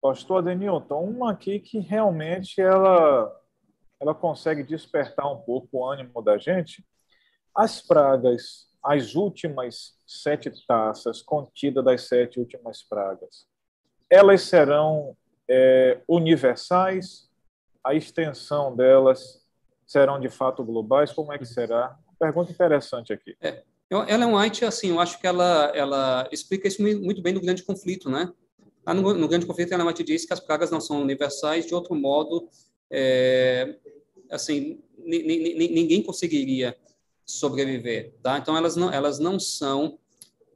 Pastor 0.00 0.38
Adenilton, 0.38 1.02
uma 1.02 1.32
aqui 1.32 1.58
que 1.58 1.78
realmente 1.80 2.60
ela, 2.60 3.34
ela 4.00 4.14
consegue 4.14 4.62
despertar 4.62 5.30
um 5.30 5.38
pouco 5.38 5.68
o 5.72 5.84
ânimo 5.84 6.22
da 6.22 6.38
gente. 6.38 6.84
As 7.54 7.80
pragas, 7.80 8.68
as 8.82 9.14
últimas 9.14 9.96
sete 10.06 10.50
taças 10.66 11.20
contidas 11.20 11.84
das 11.84 12.02
sete 12.02 12.38
últimas 12.38 12.82
pragas, 12.82 13.46
elas 14.08 14.42
serão 14.42 15.16
é, 15.48 16.00
universais? 16.08 17.28
A 17.82 17.94
extensão 17.94 18.76
delas 18.76 19.44
serão 19.86 20.20
de 20.20 20.28
fato 20.28 20.64
globais? 20.64 21.12
Como 21.12 21.32
é 21.32 21.38
que 21.38 21.46
será? 21.46 21.98
Pergunta 22.18 22.52
interessante 22.52 23.12
aqui. 23.12 23.36
É, 23.40 23.62
ela 23.90 24.24
é 24.24 24.26
um 24.26 24.38
White, 24.38 24.64
assim, 24.64 24.90
eu 24.90 25.00
acho 25.00 25.18
que 25.18 25.26
ela, 25.26 25.72
ela 25.74 26.28
explica 26.30 26.68
isso 26.68 26.82
muito 26.82 27.22
bem 27.22 27.32
no 27.32 27.40
grande 27.40 27.62
conflito, 27.62 28.10
né? 28.10 28.32
Lá 28.88 28.94
no, 28.94 29.12
no 29.12 29.28
grande 29.28 29.44
conflito, 29.44 29.74
ela 29.74 29.84
White 29.84 30.02
diz 30.02 30.24
que 30.24 30.32
as 30.32 30.40
pragas 30.40 30.70
não 30.70 30.80
são 30.80 31.02
universais, 31.02 31.66
de 31.66 31.74
outro 31.74 31.94
modo, 31.94 32.48
é, 32.90 33.76
assim, 34.30 34.82
ninguém 34.96 36.02
conseguiria 36.02 36.74
sobreviver, 37.22 38.14
tá? 38.22 38.38
Então, 38.38 38.56
elas 38.56 38.76
não, 38.76 38.90
elas 38.90 39.18
não 39.18 39.38
são 39.38 39.98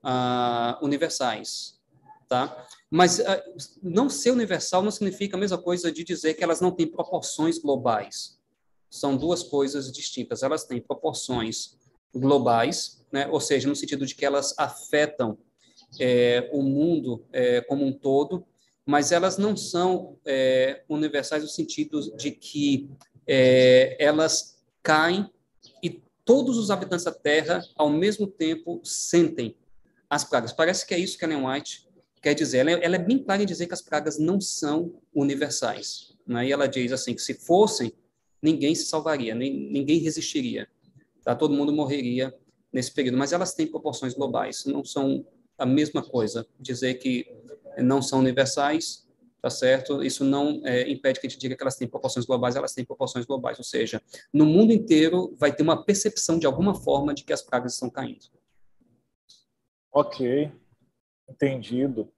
ah, 0.02 0.78
universais, 0.80 1.78
tá? 2.26 2.66
Mas 2.90 3.20
ah, 3.20 3.44
não 3.82 4.08
ser 4.08 4.30
universal 4.30 4.82
não 4.82 4.90
significa 4.90 5.36
a 5.36 5.40
mesma 5.40 5.58
coisa 5.58 5.92
de 5.92 6.02
dizer 6.02 6.32
que 6.32 6.42
elas 6.42 6.58
não 6.58 6.70
têm 6.70 6.86
proporções 6.86 7.58
globais. 7.58 8.38
São 8.88 9.14
duas 9.14 9.42
coisas 9.42 9.92
distintas. 9.92 10.42
Elas 10.42 10.64
têm 10.64 10.80
proporções 10.80 11.76
globais, 12.14 13.04
né? 13.12 13.28
ou 13.28 13.40
seja, 13.42 13.68
no 13.68 13.76
sentido 13.76 14.06
de 14.06 14.14
que 14.14 14.24
elas 14.24 14.54
afetam 14.56 15.36
é, 15.98 16.48
o 16.52 16.62
mundo 16.62 17.24
é, 17.32 17.60
como 17.62 17.84
um 17.84 17.92
todo, 17.92 18.44
mas 18.84 19.12
elas 19.12 19.38
não 19.38 19.56
são 19.56 20.18
é, 20.24 20.82
universais 20.88 21.42
no 21.42 21.48
sentido 21.48 22.00
de 22.16 22.30
que 22.30 22.90
é, 23.26 23.96
elas 24.02 24.58
caem 24.82 25.30
e 25.82 26.02
todos 26.24 26.58
os 26.58 26.70
habitantes 26.70 27.04
da 27.04 27.12
Terra, 27.12 27.64
ao 27.76 27.88
mesmo 27.88 28.26
tempo, 28.26 28.80
sentem 28.82 29.56
as 30.10 30.24
pragas. 30.24 30.52
Parece 30.52 30.86
que 30.86 30.94
é 30.94 30.98
isso 30.98 31.16
que 31.16 31.24
a 31.24 31.28
Ellen 31.28 31.46
White 31.46 31.88
quer 32.20 32.34
dizer. 32.34 32.58
Ela, 32.58 32.70
é, 32.72 32.84
ela 32.84 32.96
é 32.96 32.98
bem 32.98 33.18
clara 33.18 33.42
em 33.42 33.46
dizer 33.46 33.66
que 33.66 33.74
as 33.74 33.82
pragas 33.82 34.18
não 34.18 34.40
são 34.40 35.00
universais. 35.14 36.14
Né? 36.26 36.48
E 36.48 36.52
ela 36.52 36.66
diz 36.66 36.92
assim, 36.92 37.14
que 37.14 37.22
se 37.22 37.34
fossem, 37.34 37.92
ninguém 38.42 38.74
se 38.74 38.86
salvaria, 38.86 39.34
nem, 39.34 39.70
ninguém 39.70 39.98
resistiria. 40.00 40.68
Tá? 41.24 41.34
Todo 41.34 41.54
mundo 41.54 41.72
morreria 41.72 42.34
nesse 42.72 42.92
período. 42.92 43.16
Mas 43.16 43.32
elas 43.32 43.54
têm 43.54 43.66
proporções 43.66 44.14
globais, 44.14 44.64
não 44.64 44.84
são 44.84 45.24
a 45.62 45.66
mesma 45.66 46.02
coisa. 46.02 46.46
Dizer 46.58 46.94
que 46.94 47.26
não 47.78 48.02
são 48.02 48.18
universais, 48.18 49.08
tá 49.40 49.48
certo? 49.48 50.02
Isso 50.02 50.24
não 50.24 50.60
é, 50.64 50.90
impede 50.90 51.20
que 51.20 51.26
a 51.26 51.30
gente 51.30 51.40
diga 51.40 51.56
que 51.56 51.62
elas 51.62 51.76
têm 51.76 51.88
proporções 51.88 52.26
globais, 52.26 52.56
elas 52.56 52.74
têm 52.74 52.84
proporções 52.84 53.24
globais, 53.24 53.58
ou 53.58 53.64
seja, 53.64 54.02
no 54.32 54.44
mundo 54.44 54.72
inteiro 54.72 55.34
vai 55.38 55.54
ter 55.54 55.62
uma 55.62 55.84
percepção 55.84 56.38
de 56.38 56.46
alguma 56.46 56.74
forma 56.74 57.14
de 57.14 57.24
que 57.24 57.32
as 57.32 57.42
pragas 57.42 57.74
estão 57.74 57.88
caindo. 57.88 58.26
Ok, 59.92 60.50
entendido. 61.28 62.12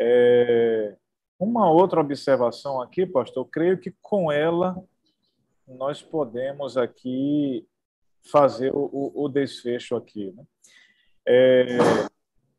É, 0.00 0.96
uma 1.38 1.70
outra 1.70 2.00
observação 2.00 2.80
aqui, 2.80 3.04
pastor, 3.04 3.44
eu 3.44 3.50
creio 3.50 3.78
que 3.78 3.94
com 4.00 4.32
ela 4.32 4.82
nós 5.66 6.00
podemos 6.00 6.78
aqui 6.78 7.66
fazer 8.30 8.72
o, 8.74 9.12
o 9.14 9.28
desfecho 9.28 9.94
aqui. 9.94 10.32
Né? 10.32 10.44
É, 11.26 11.78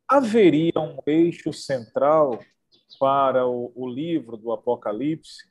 haveria 0.09 0.73
um 0.77 0.97
eixo 1.05 1.53
central 1.53 2.39
para 2.99 3.45
o, 3.47 3.71
o 3.75 3.87
livro 3.87 4.35
do 4.35 4.51
Apocalipse, 4.51 5.47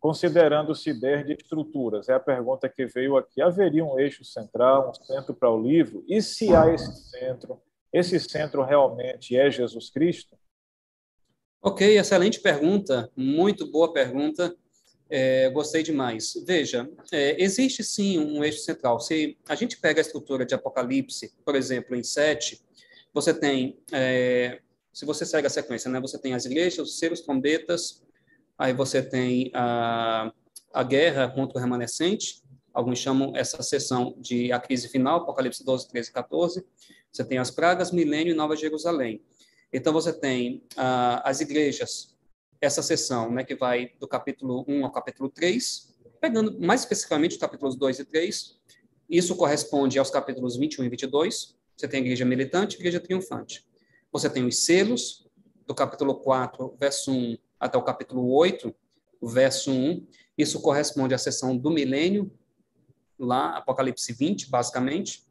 considerando-se 0.00 0.90
ideias 0.90 1.26
de 1.26 1.34
estruturas? 1.34 2.08
É 2.08 2.14
a 2.14 2.20
pergunta 2.20 2.68
que 2.68 2.86
veio 2.86 3.16
aqui. 3.18 3.42
Haveria 3.42 3.84
um 3.84 3.98
eixo 4.00 4.24
central, 4.24 4.90
um 4.90 4.94
centro 4.94 5.34
para 5.34 5.50
o 5.50 5.60
livro? 5.60 6.02
E 6.08 6.22
se 6.22 6.54
há 6.56 6.72
esse 6.72 7.10
centro, 7.10 7.60
esse 7.92 8.18
centro 8.18 8.64
realmente 8.64 9.36
é 9.36 9.50
Jesus 9.50 9.90
Cristo? 9.90 10.36
Ok, 11.62 11.98
excelente 11.98 12.40
pergunta, 12.40 13.10
muito 13.14 13.70
boa 13.70 13.92
pergunta. 13.92 14.56
É, 15.08 15.48
gostei 15.50 15.82
demais. 15.82 16.32
Veja, 16.46 16.88
é, 17.12 17.40
existe 17.40 17.84
sim 17.84 18.18
um 18.18 18.42
eixo 18.42 18.60
central. 18.60 18.98
Se 18.98 19.38
a 19.48 19.54
gente 19.54 19.78
pega 19.78 20.00
a 20.00 20.02
estrutura 20.02 20.44
de 20.44 20.54
Apocalipse, 20.54 21.32
por 21.44 21.54
exemplo, 21.54 21.94
em 21.94 22.02
7, 22.02 22.65
você 23.16 23.32
tem, 23.32 23.78
é, 23.92 24.60
se 24.92 25.06
você 25.06 25.24
segue 25.24 25.46
a 25.46 25.50
sequência, 25.50 25.90
né, 25.90 25.98
você 25.98 26.18
tem 26.18 26.34
as 26.34 26.44
igrejas, 26.44 26.86
os 26.86 26.98
selos, 26.98 27.22
trombetas, 27.22 28.04
aí 28.58 28.74
você 28.74 29.02
tem 29.02 29.50
a, 29.54 30.30
a 30.70 30.82
guerra 30.82 31.26
contra 31.26 31.56
o 31.56 31.60
remanescente, 31.62 32.42
alguns 32.74 32.98
chamam 32.98 33.34
essa 33.34 33.62
sessão 33.62 34.14
de 34.18 34.52
a 34.52 34.60
crise 34.60 34.86
final, 34.88 35.22
Apocalipse 35.22 35.64
12, 35.64 35.88
13 35.88 36.10
e 36.10 36.12
14. 36.12 36.66
Você 37.10 37.24
tem 37.24 37.38
as 37.38 37.50
pragas, 37.50 37.90
milênio 37.90 38.32
e 38.32 38.36
Nova 38.36 38.54
Jerusalém. 38.54 39.22
Então, 39.72 39.94
você 39.94 40.12
tem 40.12 40.62
as 41.24 41.40
igrejas 41.40 42.14
essa 42.60 42.82
sessão, 42.82 43.32
né, 43.32 43.44
que 43.44 43.54
vai 43.54 43.92
do 43.98 44.06
capítulo 44.06 44.62
1 44.68 44.84
ao 44.84 44.92
capítulo 44.92 45.30
3, 45.30 45.94
pegando 46.20 46.60
mais 46.60 46.82
especificamente 46.82 47.32
os 47.32 47.38
capítulos 47.38 47.76
2 47.76 47.98
e 47.98 48.04
3. 48.04 48.58
Isso 49.08 49.34
corresponde 49.36 49.98
aos 49.98 50.10
capítulos 50.10 50.58
21 50.58 50.84
e 50.84 50.88
22. 50.90 51.55
Você 51.76 51.86
tem 51.86 52.00
a 52.00 52.02
igreja 52.02 52.24
militante 52.24 52.76
a 52.76 52.78
igreja 52.78 53.00
triunfante. 53.00 53.66
Você 54.10 54.30
tem 54.30 54.46
os 54.46 54.64
selos, 54.64 55.26
do 55.66 55.74
capítulo 55.74 56.14
4, 56.14 56.76
verso 56.78 57.10
1 57.10 57.36
até 57.58 57.76
o 57.76 57.82
capítulo 57.82 58.30
8, 58.32 58.74
verso 59.22 59.72
1. 59.72 60.06
Isso 60.38 60.60
corresponde 60.60 61.14
à 61.14 61.18
sessão 61.18 61.56
do 61.56 61.70
milênio, 61.70 62.30
lá, 63.18 63.56
Apocalipse 63.56 64.12
20, 64.12 64.48
basicamente. 64.48 65.26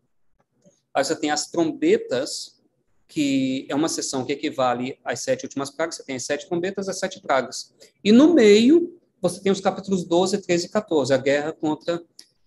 Aí 0.93 1.03
você 1.03 1.15
tem 1.15 1.31
as 1.31 1.49
trombetas, 1.49 2.61
que 3.07 3.65
é 3.69 3.75
uma 3.75 3.87
sessão 3.87 4.25
que 4.25 4.33
equivale 4.33 4.99
às 5.03 5.21
sete 5.21 5.45
últimas 5.45 5.69
pragas, 5.69 5.95
você 5.95 6.03
tem 6.03 6.15
as 6.15 6.23
sete 6.23 6.47
trombetas, 6.47 6.89
as 6.89 6.99
sete 6.99 7.21
pragas. 7.21 7.73
E 8.03 8.11
no 8.11 8.33
meio, 8.33 8.99
você 9.21 9.41
tem 9.41 9.51
os 9.51 9.61
capítulos 9.61 10.03
12, 10.03 10.41
13 10.41 10.65
e 10.65 10.69
14, 10.69 11.13
a 11.13 11.17
guerra 11.17 11.53
contra 11.53 12.03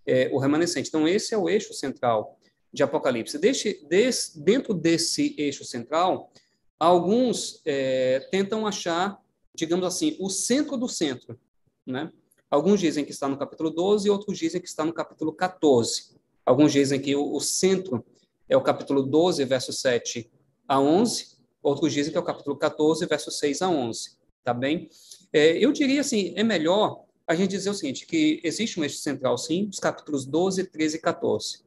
é, 0.07 0.29
o 0.33 0.39
remanescente. 0.39 0.89
Então, 0.89 1.07
esse 1.07 1.35
é 1.35 1.39
o 1.39 1.49
eixo 1.49 1.73
central 1.73 2.38
de 2.73 2.83
Apocalipse. 2.83 3.39
Deixe, 3.39 3.85
des, 3.89 4.33
dentro 4.37 4.75
desse 4.75 5.35
eixo 5.39 5.65
central, 5.65 6.31
alguns 6.79 7.61
é, 7.65 8.21
tentam 8.31 8.67
achar, 8.67 9.21
digamos 9.55 9.87
assim, 9.87 10.17
o 10.21 10.29
centro 10.29 10.77
do 10.77 10.89
centro. 10.89 11.39
Né? 11.87 12.13
Alguns 12.51 12.81
dizem 12.81 13.05
que 13.05 13.11
está 13.11 13.29
no 13.29 13.37
capítulo 13.37 13.71
12, 13.71 14.09
outros 14.09 14.39
dizem 14.39 14.61
que 14.61 14.69
está 14.69 14.85
no 14.85 14.93
capítulo 14.93 15.33
14. 15.33 16.17
Alguns 16.45 16.73
dizem 16.73 17.01
que 17.01 17.15
o, 17.15 17.35
o 17.35 17.41
centro 17.41 18.05
é 18.49 18.57
o 18.57 18.63
capítulo 18.63 19.03
12, 19.03 19.45
verso 19.45 19.73
7 19.73 20.31
a 20.67 20.81
11, 20.81 21.37
outros 21.63 21.93
dizem 21.93 22.11
que 22.13 22.17
é 22.17 22.21
o 22.21 22.25
capítulo 22.25 22.57
14, 22.57 23.05
verso 23.07 23.31
6 23.31 23.63
a 23.63 23.69
11, 23.69 24.17
tá 24.43 24.55
bem? 24.55 24.89
É, 25.33 25.63
eu 25.63 25.73
diria 25.73 26.01
assim, 26.01 26.33
é 26.37 26.43
melhor 26.43 27.05
a 27.27 27.35
gente 27.35 27.51
dizer 27.51 27.69
o 27.69 27.75
seguinte, 27.75 28.07
que 28.07 28.41
existe 28.43 28.81
um 28.81 28.83
eixo 28.83 28.99
central, 28.99 29.37
sim, 29.37 29.67
dos 29.67 29.79
capítulos 29.79 30.25
12, 30.25 30.65
13 30.65 30.97
e 30.97 31.01
14, 31.01 31.63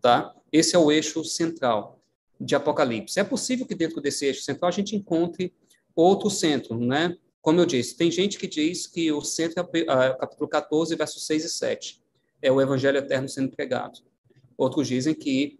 tá? 0.00 0.32
Esse 0.52 0.74
é 0.74 0.78
o 0.78 0.90
eixo 0.90 1.24
central 1.24 2.00
de 2.40 2.54
Apocalipse. 2.54 3.20
É 3.20 3.24
possível 3.24 3.66
que 3.66 3.74
dentro 3.74 4.00
desse 4.00 4.26
eixo 4.26 4.42
central 4.42 4.68
a 4.68 4.72
gente 4.72 4.96
encontre 4.96 5.54
outro 5.94 6.30
centro, 6.30 6.78
né? 6.78 7.16
Como 7.42 7.60
eu 7.60 7.66
disse, 7.66 7.96
tem 7.96 8.10
gente 8.10 8.38
que 8.38 8.46
diz 8.46 8.86
que 8.86 9.10
o 9.12 9.22
centro 9.22 9.66
é 9.72 10.14
capítulo 10.14 10.48
14, 10.48 10.94
versos 10.94 11.26
6 11.26 11.44
e 11.44 11.48
7. 11.48 12.02
É 12.42 12.52
o 12.52 12.60
evangelho 12.60 12.98
eterno 12.98 13.28
sendo 13.28 13.50
pregado. 13.50 14.00
Outros 14.56 14.88
dizem 14.88 15.14
que 15.14 15.58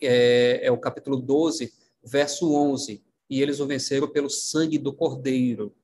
é, 0.00 0.60
é 0.66 0.70
o 0.70 0.78
capítulo 0.78 1.16
12, 1.16 1.72
verso 2.04 2.52
11, 2.54 3.02
e 3.28 3.42
eles 3.42 3.58
o 3.58 3.66
venceram 3.66 4.08
pelo 4.08 4.30
sangue 4.30 4.78
do 4.78 4.92
Cordeiro, 4.92 5.74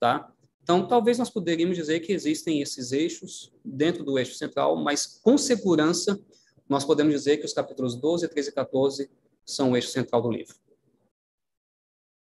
tá? 0.00 0.32
Então, 0.62 0.86
talvez 0.86 1.18
nós 1.18 1.28
poderíamos 1.28 1.76
dizer 1.76 2.00
que 2.00 2.12
existem 2.12 2.62
esses 2.62 2.92
eixos 2.92 3.52
dentro 3.64 4.04
do 4.04 4.18
eixo 4.18 4.34
central, 4.34 4.76
mas 4.76 5.20
com 5.22 5.36
segurança 5.36 6.18
nós 6.72 6.84
podemos 6.84 7.12
dizer 7.12 7.36
que 7.36 7.44
os 7.44 7.52
capítulos 7.52 7.94
12, 7.94 8.28
13 8.28 8.48
e 8.48 8.52
14 8.52 9.10
são 9.44 9.72
o 9.72 9.76
eixo 9.76 9.88
central 9.88 10.22
do 10.22 10.30
livro. 10.30 10.54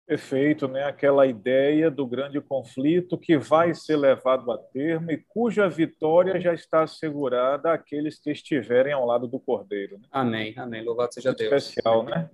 Perfeito, 0.06 0.68
né? 0.68 0.84
Aquela 0.84 1.26
ideia 1.26 1.90
do 1.90 2.06
grande 2.06 2.42
conflito 2.42 3.18
que 3.18 3.38
vai 3.38 3.74
ser 3.74 3.96
levado 3.96 4.52
a 4.52 4.58
termo 4.58 5.12
e 5.12 5.18
cuja 5.18 5.70
vitória 5.70 6.42
já 6.42 6.54
está 6.54 6.84
assegurada 6.84 7.72
àqueles 7.72 8.20
que 8.20 8.32
estiverem 8.32 8.92
ao 8.92 9.06
lado 9.06 9.28
do 9.28 9.40
Cordeiro. 9.40 10.00
Né? 10.00 10.08
Amém, 10.12 10.54
amém. 10.58 10.84
Louvado 10.84 11.14
seja 11.14 11.34
Deus. 11.34 11.54
Especial, 11.54 12.04
né? 12.04 12.30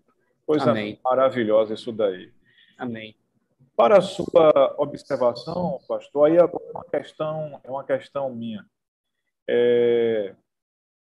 Coisa 0.45 0.72
Amém. 0.72 1.00
maravilhosa 1.03 1.74
isso 1.74 1.92
daí. 1.92 2.32
Amém. 2.77 3.16
Para 3.76 3.98
a 3.98 4.02
sua 4.02 4.76
observação, 4.77 5.80
pastor, 5.88 6.27
aí 6.27 6.38
é 6.38 6.45
uma 6.45 6.86
questão, 6.86 7.60
é 7.64 7.69
uma 7.69 7.84
questão 7.84 8.34
minha. 8.34 8.66
É, 9.48 10.34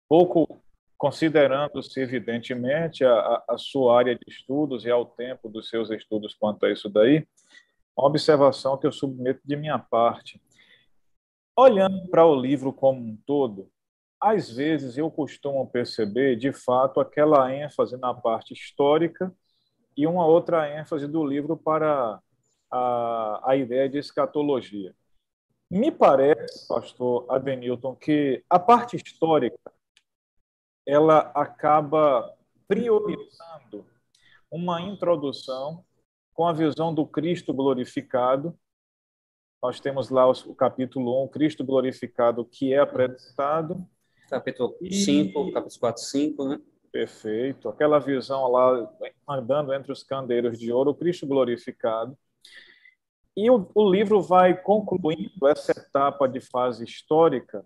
pouco 0.08 0.58
considerando-se, 0.98 2.00
evidentemente, 2.00 3.04
a, 3.04 3.44
a, 3.48 3.56
sua 3.56 3.96
área 3.96 4.16
de 4.16 4.24
estudos 4.26 4.84
e 4.84 4.90
ao 4.90 5.06
tempo 5.06 5.48
dos 5.48 5.68
seus 5.68 5.90
estudos 5.90 6.34
quanto 6.34 6.66
a 6.66 6.72
isso 6.72 6.90
daí, 6.90 7.26
uma 7.96 8.08
observação 8.08 8.76
que 8.76 8.86
eu 8.86 8.92
submeto 8.92 9.40
de 9.44 9.56
minha 9.56 9.78
parte. 9.78 10.42
Olhando 11.56 12.08
para 12.08 12.26
o 12.26 12.34
livro 12.34 12.72
como 12.72 13.00
um 13.00 13.16
todo, 13.24 13.70
às 14.20 14.50
vezes 14.50 14.98
eu 14.98 15.08
costumo 15.08 15.64
perceber, 15.70 16.34
de 16.36 16.52
fato, 16.52 16.98
aquela 16.98 17.54
ênfase 17.54 17.96
na 17.96 18.12
parte 18.12 18.52
histórica 18.52 19.32
e 19.96 20.04
uma 20.04 20.26
outra 20.26 20.68
ênfase 20.80 21.06
do 21.06 21.24
livro 21.24 21.56
para 21.56 22.20
a, 22.70 23.50
a 23.50 23.56
ideia 23.56 23.88
de 23.88 23.98
escatologia. 23.98 24.92
Me 25.70 25.92
parece, 25.92 26.66
pastor 26.66 27.24
Adenilton, 27.28 27.94
que 27.94 28.42
a 28.50 28.58
parte 28.58 28.96
histórica 28.96 29.58
ela 30.88 31.30
acaba 31.34 32.34
priorizando 32.66 33.84
uma 34.50 34.80
introdução 34.80 35.84
com 36.32 36.48
a 36.48 36.52
visão 36.54 36.94
do 36.94 37.06
Cristo 37.06 37.52
glorificado. 37.52 38.58
Nós 39.62 39.80
temos 39.80 40.08
lá 40.08 40.26
o 40.26 40.54
capítulo 40.54 41.24
1, 41.24 41.28
Cristo 41.28 41.62
glorificado, 41.62 42.42
que 42.42 42.72
é 42.72 42.78
apresentado. 42.78 43.86
Capítulo 44.30 44.74
5, 44.90 45.52
capítulo 45.52 45.80
4, 45.80 46.02
5, 46.02 46.48
né? 46.48 46.60
Perfeito. 46.90 47.68
Aquela 47.68 47.98
visão 47.98 48.50
lá, 48.50 48.90
andando 49.28 49.74
entre 49.74 49.92
os 49.92 50.02
candeiros 50.02 50.58
de 50.58 50.72
ouro, 50.72 50.92
o 50.92 50.94
Cristo 50.94 51.26
glorificado. 51.26 52.16
E 53.36 53.50
o, 53.50 53.70
o 53.74 53.90
livro 53.90 54.22
vai 54.22 54.58
concluindo 54.58 55.46
essa 55.46 55.72
etapa 55.72 56.26
de 56.26 56.40
fase 56.40 56.82
histórica, 56.82 57.62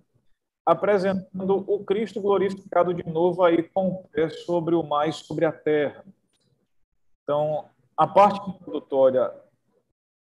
apresentando 0.64 1.64
o 1.66 1.84
Cristo 1.84 2.20
glorificado 2.20 2.94
de 2.94 3.06
novo 3.08 3.42
aí 3.42 3.62
com 3.62 3.88
o 3.88 4.08
pé 4.08 4.30
sobre 4.30 4.74
o 4.74 4.82
mais 4.82 5.16
sobre 5.16 5.44
a 5.44 5.52
terra. 5.52 6.04
Então, 7.22 7.68
a 7.96 8.06
parte 8.06 8.48
introdutória, 8.50 9.32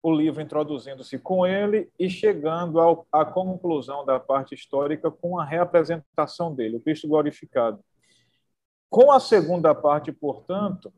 o 0.04 0.14
livro 0.14 0.42
introduzindo-se 0.42 1.18
com 1.20 1.46
ele 1.46 1.90
e 1.98 2.10
chegando 2.10 2.80
ao, 2.80 3.08
à 3.12 3.26
conclusão 3.26 4.06
da 4.06 4.20
parte 4.20 4.54
histórica 4.54 5.10
com 5.10 5.40
a 5.40 5.46
reapresentação 5.46 6.54
dele, 6.54 6.78
o 6.78 6.82
Cristo 6.82 7.08
glorificado. 7.08 7.80
Com 8.90 9.12
a 9.12 9.20
segunda 9.20 9.76
parte, 9.76 10.12
portanto, 10.12 10.94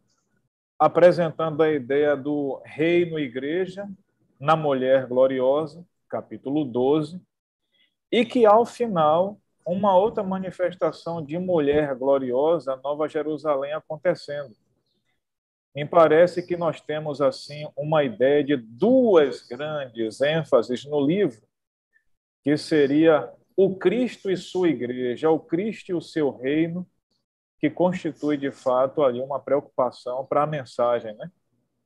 apresentando 0.78 1.62
a 1.62 1.72
ideia 1.72 2.16
do 2.16 2.62
reino 2.64 3.18
e 3.20 3.24
igreja 3.24 3.88
na 4.40 4.56
mulher 4.56 5.08
gloriosa, 5.08 5.86
capítulo 6.08 6.64
12, 6.64 7.22
e 8.12 8.26
que 8.26 8.46
ao 8.46 8.66
final 8.66 9.40
uma 9.66 9.96
outra 9.96 10.24
manifestação 10.24 11.24
de 11.24 11.38
mulher 11.38 11.96
gloriosa, 11.96 12.76
Nova 12.78 13.08
Jerusalém 13.08 13.74
acontecendo 13.74 14.56
me 15.76 15.86
parece 15.86 16.42
que 16.42 16.58
nós 16.58 16.82
temos 16.82 17.22
assim 17.22 17.68
uma 17.78 18.04
ideia 18.04 18.44
de 18.44 18.58
duas 18.58 19.48
grandes 19.48 20.20
ênfases 20.20 20.84
no 20.86 21.00
livro, 21.00 21.42
que 22.44 22.58
seria 22.58 23.32
o 23.56 23.76
Cristo 23.76 24.32
e 24.32 24.38
sua 24.38 24.70
igreja, 24.70 25.30
o 25.30 25.40
Cristo 25.40 25.90
e 25.90 25.94
o 25.94 26.02
seu 26.02 26.36
reino, 26.36 26.88
que 27.60 27.70
constitui 27.70 28.38
de 28.38 28.52
fato 28.52 29.04
ali 29.04 29.20
uma 29.20 29.40
preocupação 29.40 30.26
para 30.26 30.44
a 30.44 30.48
mensagem, 30.48 31.14
né? 31.16 31.30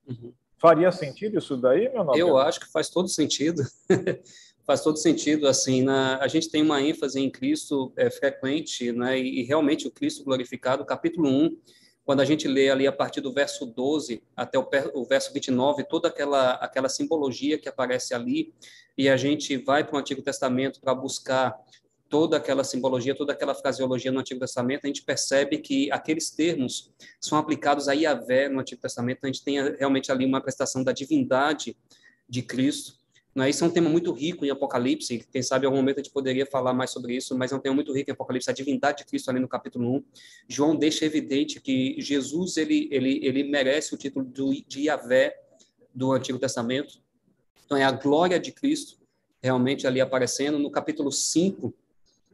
Uhum. 0.08 0.34
Faria 0.58 0.92
sentido 0.92 1.38
isso 1.38 1.58
daí, 1.58 1.90
meu 1.90 2.04
nome? 2.04 2.20
Eu 2.20 2.38
acho 2.38 2.60
que 2.60 2.72
faz 2.72 2.90
todo 2.90 3.08
sentido. 3.10 3.64
faz 4.66 4.82
todo 4.82 4.98
sentido 4.98 5.48
assim 5.48 5.82
na 5.82 6.18
a 6.18 6.28
gente 6.28 6.50
tem 6.50 6.62
uma 6.62 6.82
ênfase 6.82 7.20
em 7.20 7.30
Cristo 7.30 7.92
é, 7.98 8.10
frequente 8.10 8.92
né 8.92 9.20
e, 9.20 9.42
e 9.42 9.44
realmente 9.44 9.88
o 9.88 9.92
Cristo 9.92 10.24
glorificado 10.24 10.86
capítulo 10.86 11.30
1 11.30 11.58
quando 12.06 12.20
a 12.20 12.26
gente 12.26 12.48
lê 12.48 12.70
ali 12.70 12.86
a 12.86 12.92
partir 12.92 13.22
do 13.22 13.32
verso 13.32 13.66
12 13.66 14.22
até 14.36 14.60
o, 14.60 14.68
o 14.94 15.06
verso 15.06 15.34
29, 15.34 15.84
toda 15.86 16.10
aquela, 16.10 16.54
aquela 16.56 16.90
simbologia 16.90 17.58
que 17.58 17.70
aparece 17.70 18.14
ali, 18.14 18.54
e 18.98 19.08
a 19.08 19.18
gente 19.18 19.58
vai 19.58 19.84
para 19.84 19.96
o 19.96 20.00
Antigo 20.00 20.22
Testamento 20.22 20.82
para 20.82 20.94
buscar 20.94 21.56
toda 22.10 22.38
aquela 22.38 22.64
simbologia, 22.64 23.16
toda 23.16 23.34
aquela 23.34 23.56
fraseologia 23.56 24.12
no 24.12 24.20
Antigo 24.20 24.40
Testamento, 24.40 24.82
a 24.84 24.88
gente 24.88 25.04
percebe 25.04 25.58
que 25.58 25.92
aqueles 25.92 26.30
termos 26.30 26.92
são 27.20 27.38
aplicados 27.38 27.88
a 27.88 27.94
Yahvé 27.94 28.50
no 28.50 28.60
Antigo 28.60 28.82
Testamento, 28.82 29.24
a 29.24 29.28
gente 29.28 29.44
tem 29.44 29.60
realmente 29.76 30.12
ali 30.12 30.26
uma 30.26 30.42
prestação 30.42 30.84
da 30.84 30.92
divindade 30.92 31.76
de 32.30 32.44
Cristo, 32.44 33.00
né? 33.36 33.50
Isso 33.50 33.64
é 33.64 33.68
um 33.68 33.72
tema 33.72 33.90
muito 33.90 34.12
rico 34.12 34.46
em 34.46 34.50
Apocalipse, 34.50 35.26
quem 35.32 35.42
sabe 35.42 35.66
em 35.66 35.68
algum 35.68 35.78
momento 35.78 36.00
a 36.00 36.04
gente 36.04 36.12
poderia 36.12 36.46
falar 36.46 36.74
mais 36.74 36.92
sobre 36.92 37.16
isso, 37.16 37.36
mas 37.38 37.52
é 37.52 37.56
um 37.56 37.60
tema 37.60 37.76
muito 37.76 37.92
rico 37.92 38.10
em 38.10 38.14
Apocalipse, 38.14 38.50
a 38.50 38.54
divindade 38.54 39.00
de 39.00 39.06
Cristo 39.06 39.30
ali 39.30 39.40
no 39.40 39.48
capítulo 39.48 39.96
1. 39.98 40.04
João 40.48 40.76
deixa 40.76 41.06
evidente 41.06 41.60
que 41.60 41.96
Jesus 42.00 42.58
ele, 42.58 42.88
ele, 42.92 43.20
ele 43.26 43.44
merece 43.44 43.94
o 43.94 43.98
título 43.98 44.26
de 44.68 44.82
Yahvé 44.82 45.36
do 45.94 46.12
Antigo 46.12 46.38
Testamento. 46.38 47.02
Então 47.66 47.78
é 47.78 47.84
a 47.84 47.92
glória 47.92 48.40
de 48.40 48.52
Cristo 48.52 48.98
realmente 49.42 49.88
ali 49.88 50.00
aparecendo. 50.00 50.60
No 50.60 50.70
capítulo 50.70 51.12
5, 51.12 51.74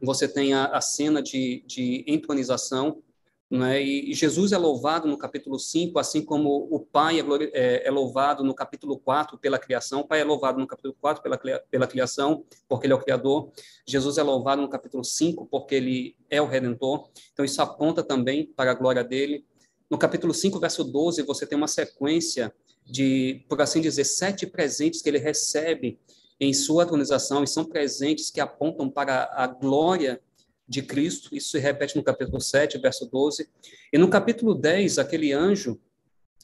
você 0.02 0.28
tem 0.28 0.52
a, 0.52 0.66
a 0.66 0.80
cena 0.80 1.22
de, 1.22 1.64
de 1.66 2.04
entronização 2.06 3.02
né? 3.50 3.82
E 3.82 4.14
Jesus 4.14 4.52
é 4.52 4.58
louvado 4.58 5.08
no 5.08 5.18
capítulo 5.18 5.58
5, 5.58 5.98
assim 5.98 6.24
como 6.24 6.68
o 6.70 6.78
Pai 6.78 7.18
é, 7.18 7.24
é, 7.52 7.88
é, 7.88 7.90
louvado 7.90 8.44
no 8.44 8.54
capítulo 8.54 8.96
4 8.96 9.36
pela 9.38 9.58
criação. 9.58 10.02
O 10.02 10.06
Pai 10.06 10.20
é 10.20 10.24
louvado 10.24 10.60
no 10.60 10.68
capítulo 10.68 10.94
4 11.00 11.20
pela, 11.20 11.36
pela 11.36 11.86
criação, 11.88 12.44
porque 12.68 12.86
ele 12.86 12.92
é 12.92 12.96
o 12.96 13.00
Criador. 13.00 13.50
Jesus 13.84 14.18
é 14.18 14.22
louvado 14.22 14.62
no 14.62 14.68
capítulo 14.68 15.02
5, 15.02 15.46
porque 15.46 15.74
ele 15.74 16.16
é 16.30 16.40
o 16.40 16.46
Redentor. 16.46 17.10
Então, 17.32 17.44
isso 17.44 17.60
aponta 17.60 18.04
também 18.04 18.46
para 18.46 18.70
a 18.70 18.74
glória 18.74 19.02
dele. 19.02 19.44
No 19.90 19.98
capítulo 19.98 20.32
5, 20.32 20.60
verso 20.60 20.84
12, 20.84 21.22
você 21.22 21.44
tem 21.44 21.58
uma 21.58 21.66
sequência 21.66 22.54
de, 22.86 23.44
por 23.48 23.60
assim 23.60 23.80
dizer, 23.80 24.04
sete 24.04 24.46
presentes 24.46 25.02
que 25.02 25.08
ele 25.08 25.18
recebe 25.18 25.98
em 26.38 26.54
sua 26.54 26.84
atualização, 26.84 27.42
e 27.42 27.48
são 27.48 27.64
presentes 27.64 28.30
que 28.30 28.40
apontam 28.40 28.88
para 28.88 29.28
a 29.34 29.48
glória 29.48 30.20
de 30.70 30.82
Cristo, 30.82 31.34
isso 31.34 31.50
se 31.50 31.58
repete 31.58 31.96
no 31.96 32.02
capítulo 32.04 32.40
7, 32.40 32.78
verso 32.78 33.04
12, 33.10 33.48
e 33.92 33.98
no 33.98 34.08
capítulo 34.08 34.54
10, 34.54 34.98
aquele 34.98 35.32
anjo, 35.32 35.80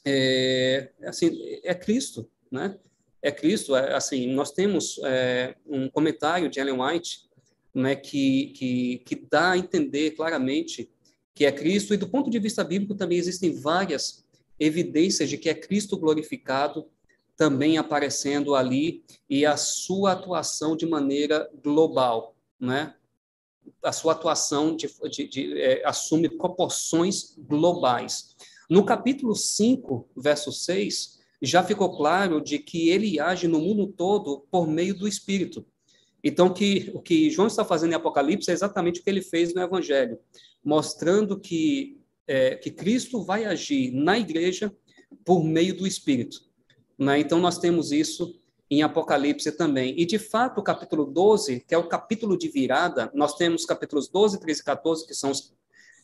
é, 0.05 0.91
assim, 1.03 1.31
é 1.63 1.73
Cristo, 1.73 2.29
né? 2.51 2.77
É 3.21 3.31
Cristo, 3.31 3.73
é, 3.73 3.95
assim, 3.95 4.27
nós 4.33 4.51
temos 4.51 4.99
é, 5.05 5.55
um 5.65 5.89
comentário 5.89 6.49
de 6.49 6.59
Ellen 6.59 6.81
White, 6.81 7.29
né, 7.73 7.95
que, 7.95 8.47
que, 8.47 8.97
que 9.05 9.15
dá 9.31 9.51
a 9.51 9.57
entender 9.57 10.11
claramente 10.11 10.91
que 11.33 11.45
é 11.45 11.51
Cristo, 11.51 11.93
e 11.93 11.97
do 11.97 12.09
ponto 12.09 12.29
de 12.29 12.37
vista 12.37 12.65
bíblico 12.65 12.95
também 12.95 13.17
existem 13.17 13.53
várias 13.53 14.25
evidências 14.59 15.29
de 15.29 15.37
que 15.37 15.47
é 15.47 15.53
Cristo 15.53 15.95
glorificado, 15.95 16.85
também 17.37 17.77
aparecendo 17.77 18.55
ali, 18.55 19.05
e 19.29 19.45
a 19.45 19.55
sua 19.55 20.11
atuação 20.11 20.75
de 20.75 20.85
maneira 20.85 21.49
global, 21.63 22.35
né? 22.59 22.93
A 23.87 23.91
sua 23.93 24.11
atuação 24.11 24.75
de, 24.75 24.89
de, 25.09 25.27
de, 25.29 25.61
é, 25.61 25.81
assume 25.85 26.27
proporções 26.27 27.35
globais. 27.37 28.35
No 28.69 28.83
capítulo 28.83 29.33
5, 29.33 30.09
verso 30.17 30.51
6, 30.51 31.19
já 31.41 31.63
ficou 31.63 31.95
claro 31.95 32.41
de 32.41 32.59
que 32.59 32.89
ele 32.89 33.17
age 33.17 33.47
no 33.47 33.61
mundo 33.61 33.87
todo 33.87 34.45
por 34.51 34.67
meio 34.67 34.93
do 34.93 35.07
Espírito. 35.07 35.65
Então, 36.21 36.53
que, 36.53 36.91
o 36.93 37.01
que 37.01 37.29
João 37.29 37.47
está 37.47 37.63
fazendo 37.63 37.93
em 37.93 37.95
Apocalipse 37.95 38.51
é 38.51 38.53
exatamente 38.53 38.99
o 38.99 39.03
que 39.03 39.09
ele 39.09 39.21
fez 39.21 39.53
no 39.53 39.61
Evangelho, 39.61 40.19
mostrando 40.61 41.39
que, 41.39 41.97
é, 42.27 42.55
que 42.55 42.71
Cristo 42.71 43.23
vai 43.23 43.45
agir 43.45 43.91
na 43.93 44.19
igreja 44.19 44.75
por 45.23 45.45
meio 45.45 45.73
do 45.73 45.87
Espírito. 45.87 46.41
Né? 46.99 47.19
Então, 47.19 47.39
nós 47.39 47.57
temos 47.57 47.93
isso 47.93 48.37
em 48.69 48.83
Apocalipse 48.83 49.51
também. 49.51 49.93
E, 49.97 50.05
de 50.05 50.19
fato, 50.19 50.59
o 50.59 50.63
capítulo 50.63 51.05
12, 51.05 51.61
que 51.61 51.73
é 51.73 51.77
o 51.77 51.87
capítulo 51.87 52.37
de 52.37 52.49
virada, 52.49 53.09
nós 53.13 53.35
temos 53.35 53.65
capítulos 53.65 54.09
12, 54.09 54.39
13 54.39 54.61
e 54.61 54.63
14, 54.63 55.07
que 55.07 55.13
são 55.13 55.31
os, 55.31 55.53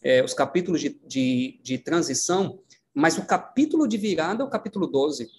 é, 0.01 0.23
os 0.23 0.33
capítulos 0.33 0.79
de, 0.79 0.97
de, 1.05 1.59
de, 1.61 1.77
transição, 1.77 2.59
mas 2.93 3.17
o 3.17 3.25
capítulo 3.25 3.87
de 3.87 3.97
virada 3.97 4.43
é 4.43 4.45
o 4.45 4.49
capítulo 4.49 4.87
12, 4.87 5.29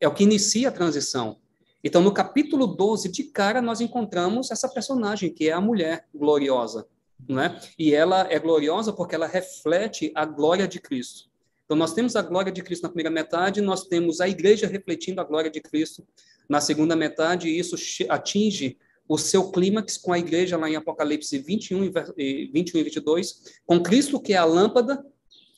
é 0.00 0.06
o 0.06 0.12
que 0.12 0.24
inicia 0.24 0.68
a 0.68 0.72
transição. 0.72 1.38
Então, 1.82 2.02
no 2.02 2.12
capítulo 2.12 2.66
12, 2.66 3.08
de 3.08 3.24
cara, 3.24 3.62
nós 3.62 3.80
encontramos 3.80 4.50
essa 4.50 4.68
personagem, 4.68 5.32
que 5.32 5.48
é 5.48 5.52
a 5.52 5.60
mulher 5.60 6.06
gloriosa. 6.14 6.86
Não 7.26 7.40
é? 7.42 7.58
E 7.78 7.94
ela 7.94 8.26
é 8.30 8.38
gloriosa 8.38 8.92
porque 8.92 9.14
ela 9.14 9.26
reflete 9.26 10.12
a 10.14 10.24
glória 10.24 10.68
de 10.68 10.80
Cristo. 10.80 11.28
Então, 11.64 11.76
nós 11.76 11.92
temos 11.92 12.16
a 12.16 12.22
glória 12.22 12.50
de 12.50 12.62
Cristo 12.62 12.82
na 12.82 12.88
primeira 12.88 13.10
metade, 13.10 13.60
nós 13.60 13.84
temos 13.84 14.20
a 14.20 14.28
igreja 14.28 14.66
refletindo 14.66 15.20
a 15.20 15.24
glória 15.24 15.50
de 15.50 15.60
Cristo 15.60 16.06
na 16.48 16.60
segunda 16.60 16.96
metade, 16.96 17.48
isso 17.48 17.76
atinge 18.08 18.78
o 19.08 19.18
seu 19.18 19.50
clímax 19.50 19.96
com 19.96 20.12
a 20.12 20.18
igreja 20.18 20.56
lá 20.56 20.68
em 20.68 20.76
Apocalipse 20.76 21.38
21 21.38 21.84
e 22.16 22.50
21 22.52 22.78
e 22.78 22.82
22, 22.84 23.42
com 23.66 23.82
Cristo 23.82 24.20
que 24.20 24.34
é 24.34 24.36
a 24.36 24.44
lâmpada, 24.44 25.04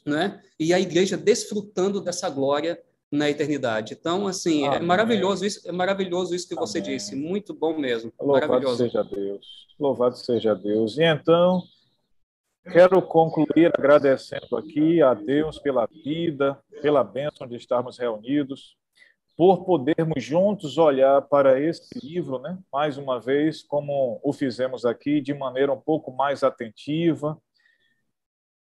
né? 0.07 0.41
E 0.59 0.73
a 0.73 0.81
igreja 0.81 1.17
desfrutando 1.17 2.01
dessa 2.01 2.31
glória 2.31 2.81
na 3.11 3.29
eternidade. 3.29 3.97
Então, 3.99 4.27
assim, 4.29 4.65
é 4.65 4.69
Amém. 4.69 4.79
é 4.79 4.83
maravilhoso 4.83 5.45
isso, 5.45 5.69
é 5.69 5.73
maravilhoso 5.73 6.35
isso 6.35 6.47
que 6.47 6.55
Amém. 6.55 6.67
você 6.67 6.81
disse, 6.81 7.17
muito 7.17 7.53
bom 7.53 7.77
mesmo. 7.77 8.13
Louvado 8.21 8.77
seja 8.77 9.03
Deus. 9.03 9.47
Louvado 9.79 10.17
seja 10.17 10.55
Deus. 10.55 10.97
E 10.97 11.03
então, 11.03 11.63
quero 12.73 13.03
concluir 13.03 13.73
agradecendo 13.77 14.57
aqui 14.57 15.03
a 15.03 15.13
Deus 15.13 15.59
pela 15.59 15.87
vida, 15.87 16.57
pela 16.81 17.03
bênção 17.03 17.49
de 17.49 17.57
estarmos 17.57 17.99
reunidos 17.99 18.77
por 19.41 19.65
podermos 19.65 20.23
juntos 20.23 20.77
olhar 20.77 21.23
para 21.23 21.59
esse 21.59 21.99
livro, 22.07 22.39
né, 22.39 22.59
mais 22.71 22.99
uma 22.99 23.19
vez, 23.19 23.63
como 23.63 24.21
o 24.23 24.35
fizemos 24.35 24.85
aqui, 24.85 25.19
de 25.19 25.33
maneira 25.33 25.73
um 25.73 25.81
pouco 25.81 26.13
mais 26.13 26.45
atentiva, 26.45 27.41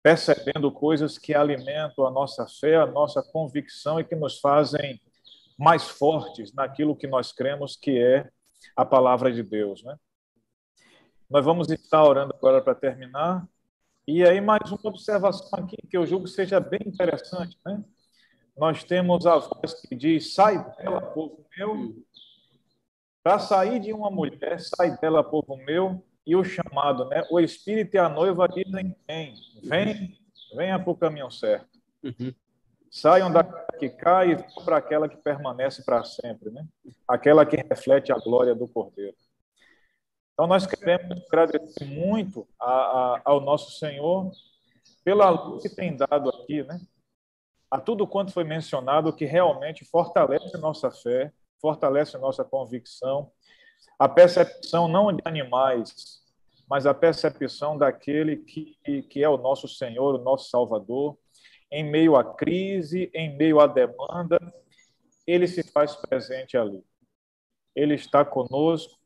percebendo 0.02 0.72
coisas 0.72 1.18
que 1.18 1.36
alimentam 1.36 2.08
a 2.08 2.10
nossa 2.10 2.48
fé, 2.48 2.78
a 2.78 2.86
nossa 2.86 3.22
convicção 3.22 4.00
e 4.00 4.06
que 4.06 4.16
nos 4.16 4.40
fazem 4.40 5.02
mais 5.58 5.90
fortes 5.90 6.54
naquilo 6.54 6.96
que 6.96 7.08
nós 7.08 7.34
cremos 7.34 7.76
que 7.76 8.02
é 8.02 8.30
a 8.74 8.86
palavra 8.86 9.34
de 9.34 9.44
Deus, 9.44 9.84
né? 9.84 9.98
Nós 11.30 11.44
vamos 11.44 11.70
estar 11.70 12.06
orando 12.06 12.34
agora 12.34 12.62
para 12.62 12.74
terminar. 12.74 13.46
E 14.08 14.24
aí 14.24 14.40
mais 14.40 14.72
uma 14.72 14.80
observação 14.86 15.60
aqui 15.60 15.76
que 15.90 15.98
eu 15.98 16.06
julgo 16.06 16.26
seja 16.26 16.58
bem 16.58 16.80
interessante, 16.86 17.58
né? 17.66 17.84
Nós 18.60 18.84
temos 18.84 19.26
a 19.26 19.38
voz 19.38 19.74
que 19.82 19.96
diz: 19.96 20.34
"Sai 20.34 20.64
dela, 20.76 21.02
povo 21.02 21.46
meu". 21.58 21.96
Para 23.24 23.40
sair 23.40 23.80
de 23.80 23.92
uma 23.94 24.10
mulher, 24.10 24.60
sai 24.60 24.98
dela, 24.98 25.24
povo 25.24 25.56
meu, 25.58 26.04
e 26.26 26.36
o 26.36 26.44
chamado, 26.44 27.06
né? 27.06 27.26
O 27.30 27.40
Espírito 27.40 27.96
e 27.96 27.98
a 27.98 28.10
noiva 28.10 28.48
dizem: 28.48 28.96
vem, 29.08 29.34
vem, 29.64 30.20
venha 30.56 30.80
para 30.80 30.92
o 30.92 30.96
caminho 30.96 31.32
certo. 31.32 31.68
Uhum. 32.04 32.34
Saiam 32.92 33.32
daquela 33.32 33.68
que 33.80 33.90
cai 33.90 34.32
e 34.34 34.64
para 34.64 34.78
aquela 34.78 35.08
que 35.08 35.18
permanece 35.18 35.84
para 35.84 36.04
sempre, 36.04 36.50
né? 36.50 36.68
Aquela 37.08 37.46
que 37.46 37.56
reflete 37.56 38.12
a 38.12 38.18
glória 38.18 38.56
do 38.56 38.68
Cordeiro. 38.68 39.16
Então, 40.34 40.48
nós 40.48 40.66
queremos 40.66 41.22
agradecer 41.28 41.86
muito 41.86 42.48
a, 42.60 42.72
a, 42.72 43.22
ao 43.26 43.42
nosso 43.42 43.78
Senhor 43.78 44.32
pela 45.04 45.30
luz 45.30 45.64
que 45.64 45.70
tem 45.70 45.96
dado 45.96 46.30
aqui, 46.30 46.64
né? 46.64 46.80
A 47.70 47.80
tudo 47.80 48.08
quanto 48.08 48.32
foi 48.32 48.44
mencionado 48.44 49.14
que 49.14 49.26
realmente 49.26 49.86
fortalece 49.86 50.58
nossa 50.58 50.90
fé, 50.90 51.32
fortalece 51.62 52.18
nossa 52.18 52.44
convicção, 52.44 53.32
a 53.98 54.08
percepção 54.08 54.88
não 54.88 55.14
de 55.14 55.22
animais, 55.26 56.20
mas 56.70 56.86
a 56.86 56.94
percepção 56.94 57.78
daquele 57.78 58.38
que, 58.38 58.78
que 59.10 59.24
é 59.24 59.30
o 59.30 59.38
nosso 59.38 59.68
Senhor, 59.68 60.16
o 60.16 60.24
nosso 60.24 60.50
Salvador, 60.50 61.18
em 61.72 61.84
meio 61.84 62.16
à 62.16 62.24
crise, 62.24 63.12
em 63.14 63.36
meio 63.36 63.60
à 63.60 63.68
demanda, 63.68 64.40
ele 65.28 65.48
se 65.48 65.64
faz 65.64 65.96
presente 65.96 66.58
ali. 66.58 66.84
Ele 67.76 67.94
está 67.94 68.26
conosco 68.26 68.98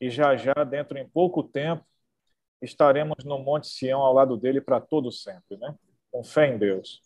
e 0.00 0.10
já 0.10 0.36
já, 0.36 0.54
dentro 0.64 0.98
em 0.98 1.08
pouco 1.08 1.42
tempo, 1.42 1.84
estaremos 2.62 3.24
no 3.24 3.38
Monte 3.38 3.66
Sião 3.66 4.00
ao 4.00 4.12
lado 4.12 4.36
dele 4.36 4.60
para 4.60 4.80
todo 4.80 5.10
sempre, 5.10 5.56
né? 5.56 5.74
Com 6.10 6.22
fé 6.22 6.48
em 6.48 6.58
Deus. 6.58 7.02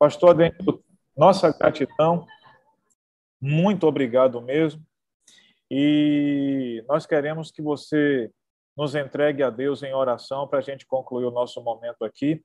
Pastor 0.00 0.30
Adenildo, 0.30 0.82
nossa 1.14 1.52
gratidão, 1.52 2.26
muito 3.38 3.86
obrigado 3.86 4.40
mesmo. 4.40 4.82
E 5.70 6.82
nós 6.88 7.04
queremos 7.04 7.50
que 7.50 7.60
você 7.60 8.32
nos 8.74 8.94
entregue 8.94 9.42
a 9.42 9.50
Deus 9.50 9.82
em 9.82 9.92
oração 9.92 10.48
para 10.48 10.60
a 10.60 10.62
gente 10.62 10.86
concluir 10.86 11.26
o 11.26 11.30
nosso 11.30 11.62
momento 11.62 12.02
aqui. 12.02 12.42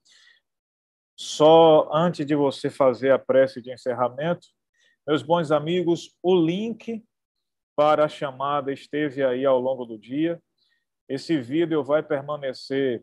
Só 1.16 1.90
antes 1.93 2.25
de 2.25 2.35
você 2.35 2.69
fazer 2.69 3.11
a 3.11 3.19
prece 3.19 3.61
de 3.61 3.72
encerramento, 3.72 4.45
meus 5.08 5.24
bons 5.24 5.50
amigos, 5.50 6.14
o 6.22 6.35
link 6.35 7.06
para 7.74 8.03
a 8.03 8.09
chamada 8.09 8.74
esteve 8.74 9.24
aí 9.24 9.45
ao 9.45 9.61
longo 9.61 9.85
do 9.85 9.98
dia. 9.98 10.43
Esse 11.08 11.40
vídeo 11.40 11.85
vai 11.85 12.03
permanecer 12.03 13.01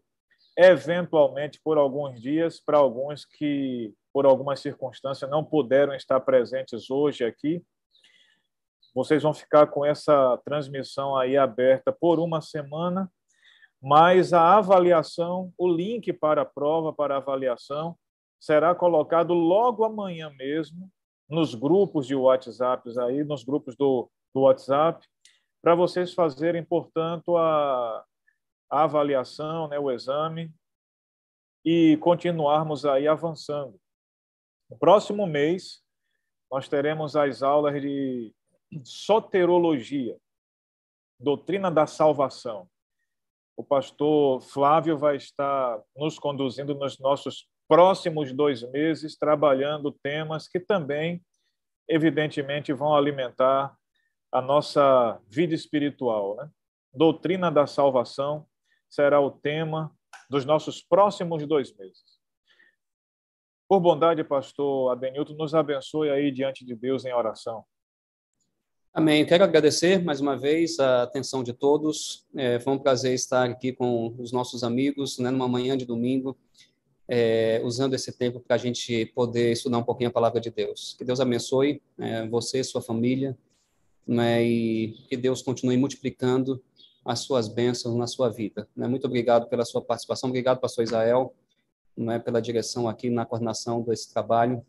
eventualmente 0.58 1.58
por 1.64 1.78
alguns 1.78 2.20
dias 2.20 2.60
para 2.60 2.76
alguns 2.76 3.24
que 3.24 3.94
por 4.12 4.26
alguma 4.26 4.56
circunstância 4.56 5.26
não 5.26 5.44
puderam 5.44 5.94
estar 5.94 6.20
presentes 6.20 6.90
hoje 6.90 7.24
aqui 7.24 7.64
vocês 8.94 9.22
vão 9.22 9.32
ficar 9.32 9.66
com 9.68 9.84
essa 9.84 10.36
transmissão 10.44 11.16
aí 11.16 11.36
aberta 11.36 11.92
por 11.92 12.20
uma 12.20 12.40
semana, 12.42 13.10
mas 13.80 14.32
a 14.32 14.56
avaliação, 14.56 15.52
o 15.56 15.66
link 15.66 16.12
para 16.12 16.42
a 16.42 16.46
prova, 16.46 16.92
para 16.92 17.14
a 17.14 17.18
avaliação, 17.18 17.96
será 18.38 18.74
colocado 18.74 19.32
logo 19.32 19.84
amanhã 19.84 20.30
mesmo 20.30 20.90
nos 21.28 21.54
grupos 21.54 22.06
de 22.06 22.14
WhatsApp 22.14 22.90
aí, 23.00 23.24
nos 23.24 23.42
grupos 23.44 23.74
do, 23.76 24.10
do 24.34 24.42
WhatsApp, 24.42 25.06
para 25.62 25.74
vocês 25.74 26.12
fazerem, 26.12 26.62
portanto, 26.62 27.36
a, 27.36 28.04
a 28.70 28.84
avaliação, 28.84 29.68
né, 29.68 29.78
o 29.78 29.90
exame, 29.90 30.52
e 31.64 31.96
continuarmos 31.98 32.84
aí 32.84 33.08
avançando. 33.08 33.80
No 34.72 34.78
próximo 34.78 35.26
mês, 35.26 35.82
nós 36.50 36.66
teremos 36.66 37.14
as 37.14 37.42
aulas 37.42 37.78
de 37.78 38.34
soterologia, 38.84 40.16
doutrina 41.20 41.70
da 41.70 41.86
salvação. 41.86 42.66
O 43.54 43.62
pastor 43.62 44.40
Flávio 44.40 44.96
vai 44.96 45.16
estar 45.16 45.78
nos 45.94 46.18
conduzindo 46.18 46.74
nos 46.74 46.98
nossos 46.98 47.46
próximos 47.68 48.32
dois 48.32 48.62
meses, 48.72 49.14
trabalhando 49.14 49.92
temas 50.02 50.48
que 50.48 50.58
também, 50.58 51.22
evidentemente, 51.86 52.72
vão 52.72 52.96
alimentar 52.96 53.76
a 54.32 54.40
nossa 54.40 55.20
vida 55.28 55.54
espiritual. 55.54 56.36
Né? 56.36 56.50
Doutrina 56.94 57.52
da 57.52 57.66
salvação 57.66 58.46
será 58.88 59.20
o 59.20 59.32
tema 59.32 59.94
dos 60.30 60.46
nossos 60.46 60.80
próximos 60.82 61.46
dois 61.46 61.76
meses. 61.76 62.11
Por 63.72 63.80
bondade, 63.80 64.22
pastor 64.22 64.92
Adenilton, 64.92 65.32
nos 65.32 65.54
abençoe 65.54 66.10
aí 66.10 66.30
diante 66.30 66.62
de 66.62 66.76
Deus 66.76 67.06
em 67.06 67.14
oração. 67.14 67.64
Amém. 68.92 69.24
Quero 69.24 69.44
agradecer 69.44 70.04
mais 70.04 70.20
uma 70.20 70.36
vez 70.36 70.78
a 70.78 71.04
atenção 71.04 71.42
de 71.42 71.54
todos. 71.54 72.26
É, 72.36 72.60
foi 72.60 72.74
um 72.74 72.78
prazer 72.78 73.14
estar 73.14 73.48
aqui 73.48 73.72
com 73.72 74.14
os 74.18 74.30
nossos 74.30 74.62
amigos, 74.62 75.18
né, 75.18 75.30
numa 75.30 75.48
manhã 75.48 75.74
de 75.74 75.86
domingo, 75.86 76.36
é, 77.08 77.62
usando 77.64 77.94
esse 77.94 78.12
tempo 78.12 78.40
para 78.40 78.56
a 78.56 78.58
gente 78.58 79.06
poder 79.14 79.52
estudar 79.52 79.78
um 79.78 79.84
pouquinho 79.84 80.10
a 80.10 80.12
palavra 80.12 80.38
de 80.38 80.50
Deus. 80.50 80.94
Que 80.98 81.02
Deus 81.02 81.18
abençoe 81.18 81.80
é, 81.98 82.28
você, 82.28 82.62
sua 82.62 82.82
família, 82.82 83.38
né, 84.06 84.44
e 84.44 84.98
que 85.08 85.16
Deus 85.16 85.40
continue 85.40 85.78
multiplicando 85.78 86.62
as 87.06 87.20
suas 87.20 87.48
bênçãos 87.48 87.96
na 87.96 88.06
sua 88.06 88.28
vida. 88.28 88.68
Né? 88.76 88.86
Muito 88.86 89.06
obrigado 89.06 89.48
pela 89.48 89.64
sua 89.64 89.80
participação. 89.80 90.28
Obrigado, 90.28 90.60
pastor 90.60 90.84
Israel, 90.84 91.34
né, 91.96 92.18
pela 92.18 92.40
direção 92.40 92.88
aqui 92.88 93.10
na 93.10 93.24
coordenação 93.24 93.82
desse 93.82 94.12
trabalho. 94.12 94.64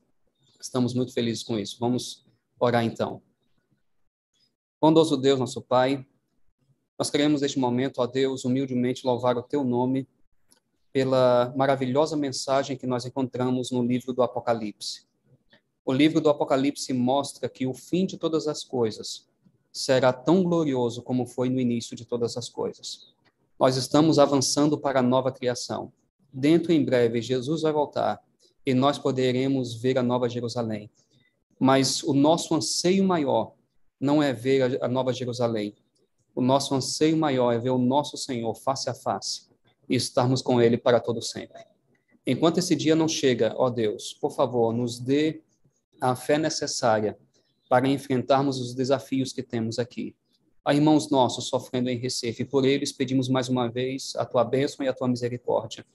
Estamos 0.59 0.93
muito 0.93 1.13
felizes 1.13 1.43
com 1.43 1.57
isso. 1.57 1.77
Vamos 1.79 2.25
orar 2.59 2.83
então. 2.83 3.21
Bondoso 4.79 5.15
Deus, 5.15 5.39
nosso 5.39 5.61
Pai, 5.61 6.05
nós 6.97 7.09
queremos 7.09 7.41
neste 7.41 7.57
momento, 7.57 7.99
ó 7.99 8.07
Deus, 8.07 8.45
humildemente 8.45 9.05
louvar 9.05 9.37
o 9.37 9.43
teu 9.43 9.63
nome 9.63 10.07
pela 10.91 11.53
maravilhosa 11.55 12.15
mensagem 12.15 12.77
que 12.77 12.85
nós 12.85 13.05
encontramos 13.05 13.71
no 13.71 13.83
livro 13.83 14.13
do 14.13 14.21
Apocalipse. 14.21 15.05
O 15.83 15.91
livro 15.91 16.21
do 16.21 16.29
Apocalipse 16.29 16.93
mostra 16.93 17.49
que 17.49 17.65
o 17.65 17.73
fim 17.73 18.05
de 18.05 18.17
todas 18.17 18.47
as 18.47 18.63
coisas 18.63 19.27
será 19.71 20.13
tão 20.13 20.43
glorioso 20.43 21.01
como 21.01 21.25
foi 21.25 21.49
no 21.49 21.59
início 21.59 21.95
de 21.95 22.05
todas 22.05 22.37
as 22.37 22.47
coisas. 22.47 23.11
Nós 23.59 23.75
estamos 23.75 24.19
avançando 24.19 24.77
para 24.77 24.99
a 24.99 25.03
nova 25.03 25.31
criação. 25.31 25.91
Dentro 26.33 26.71
em 26.71 26.83
breve, 26.83 27.21
Jesus 27.21 27.61
vai 27.61 27.71
voltar 27.71 28.19
e 28.65 28.73
nós 28.73 28.97
poderemos 28.97 29.75
ver 29.75 29.97
a 29.99 30.03
nova 30.03 30.27
Jerusalém. 30.27 30.89
Mas 31.59 32.01
o 32.01 32.13
nosso 32.13 32.55
anseio 32.55 33.03
maior 33.03 33.53
não 33.99 34.21
é 34.21 34.33
ver 34.33 34.83
a 34.83 34.87
nova 34.87 35.13
Jerusalém. 35.13 35.75
O 36.35 36.41
nosso 36.41 36.73
anseio 36.73 37.15
maior 37.15 37.51
é 37.51 37.59
ver 37.59 37.69
o 37.69 37.77
nosso 37.77 38.17
Senhor 38.17 38.55
face 38.55 38.89
a 38.89 38.93
face 38.93 39.47
e 39.87 39.95
estarmos 39.95 40.41
com 40.41 40.59
Ele 40.59 40.77
para 40.77 40.99
todo 40.99 41.21
sempre. 41.21 41.63
Enquanto 42.25 42.57
esse 42.57 42.75
dia 42.75 42.95
não 42.95 43.07
chega, 43.07 43.53
ó 43.55 43.69
Deus, 43.69 44.13
por 44.13 44.31
favor, 44.31 44.73
nos 44.73 44.99
dê 44.99 45.41
a 46.01 46.15
fé 46.15 46.37
necessária 46.37 47.17
para 47.69 47.87
enfrentarmos 47.87 48.59
os 48.59 48.73
desafios 48.73 49.31
que 49.31 49.43
temos 49.43 49.77
aqui. 49.77 50.15
Há 50.65 50.73
irmãos 50.73 51.09
nossos 51.09 51.45
sofrendo 51.45 51.89
em 51.89 51.97
Recife, 51.97 52.45
por 52.45 52.65
eles 52.65 52.91
pedimos 52.91 53.27
mais 53.27 53.49
uma 53.49 53.69
vez 53.69 54.13
a 54.15 54.25
tua 54.25 54.43
bênção 54.43 54.85
e 54.85 54.89
a 54.89 54.93
tua 54.93 55.07
misericórdia. 55.07 55.85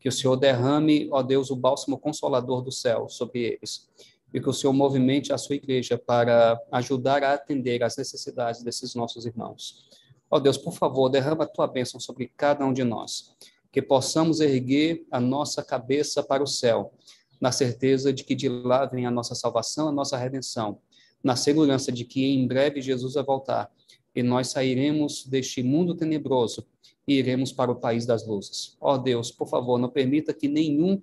Que 0.00 0.08
o 0.08 0.12
Senhor 0.12 0.36
derrame, 0.36 1.08
ó 1.12 1.22
Deus, 1.22 1.50
o 1.50 1.56
bálsamo 1.56 1.98
consolador 1.98 2.62
do 2.62 2.72
céu 2.72 3.08
sobre 3.08 3.40
eles 3.40 3.88
e 4.32 4.40
que 4.40 4.48
o 4.48 4.52
Senhor 4.52 4.72
movimente 4.72 5.32
a 5.32 5.38
sua 5.38 5.56
igreja 5.56 5.96
para 5.96 6.60
ajudar 6.72 7.22
a 7.22 7.32
atender 7.32 7.82
às 7.82 7.96
necessidades 7.96 8.62
desses 8.62 8.94
nossos 8.94 9.24
irmãos. 9.24 9.88
Ó 10.30 10.38
Deus, 10.38 10.58
por 10.58 10.74
favor, 10.74 11.08
derrama 11.08 11.44
a 11.44 11.46
tua 11.46 11.66
bênção 11.66 12.00
sobre 12.00 12.30
cada 12.36 12.64
um 12.64 12.72
de 12.72 12.82
nós, 12.82 13.34
que 13.70 13.80
possamos 13.80 14.40
erguer 14.40 15.06
a 15.10 15.20
nossa 15.20 15.62
cabeça 15.62 16.22
para 16.22 16.42
o 16.42 16.46
céu, 16.46 16.92
na 17.40 17.52
certeza 17.52 18.12
de 18.12 18.24
que 18.24 18.34
de 18.34 18.48
lá 18.48 18.84
vem 18.86 19.06
a 19.06 19.10
nossa 19.10 19.34
salvação, 19.34 19.88
a 19.88 19.92
nossa 19.92 20.16
redenção, 20.16 20.80
na 21.22 21.36
segurança 21.36 21.92
de 21.92 22.04
que 22.04 22.26
em 22.26 22.46
breve 22.46 22.80
Jesus 22.80 23.14
vai 23.14 23.24
voltar 23.24 23.70
e 24.16 24.22
nós 24.22 24.48
sairemos 24.48 25.24
deste 25.26 25.62
mundo 25.62 25.94
tenebroso 25.94 26.66
e 27.06 27.14
iremos 27.14 27.52
para 27.52 27.70
o 27.70 27.76
país 27.76 28.04
das 28.04 28.26
luzes. 28.26 28.76
Ó 28.80 28.98
Deus, 28.98 29.30
por 29.30 29.46
favor, 29.46 29.78
não 29.78 29.88
permita 29.88 30.34
que 30.34 30.48
nenhum 30.48 31.00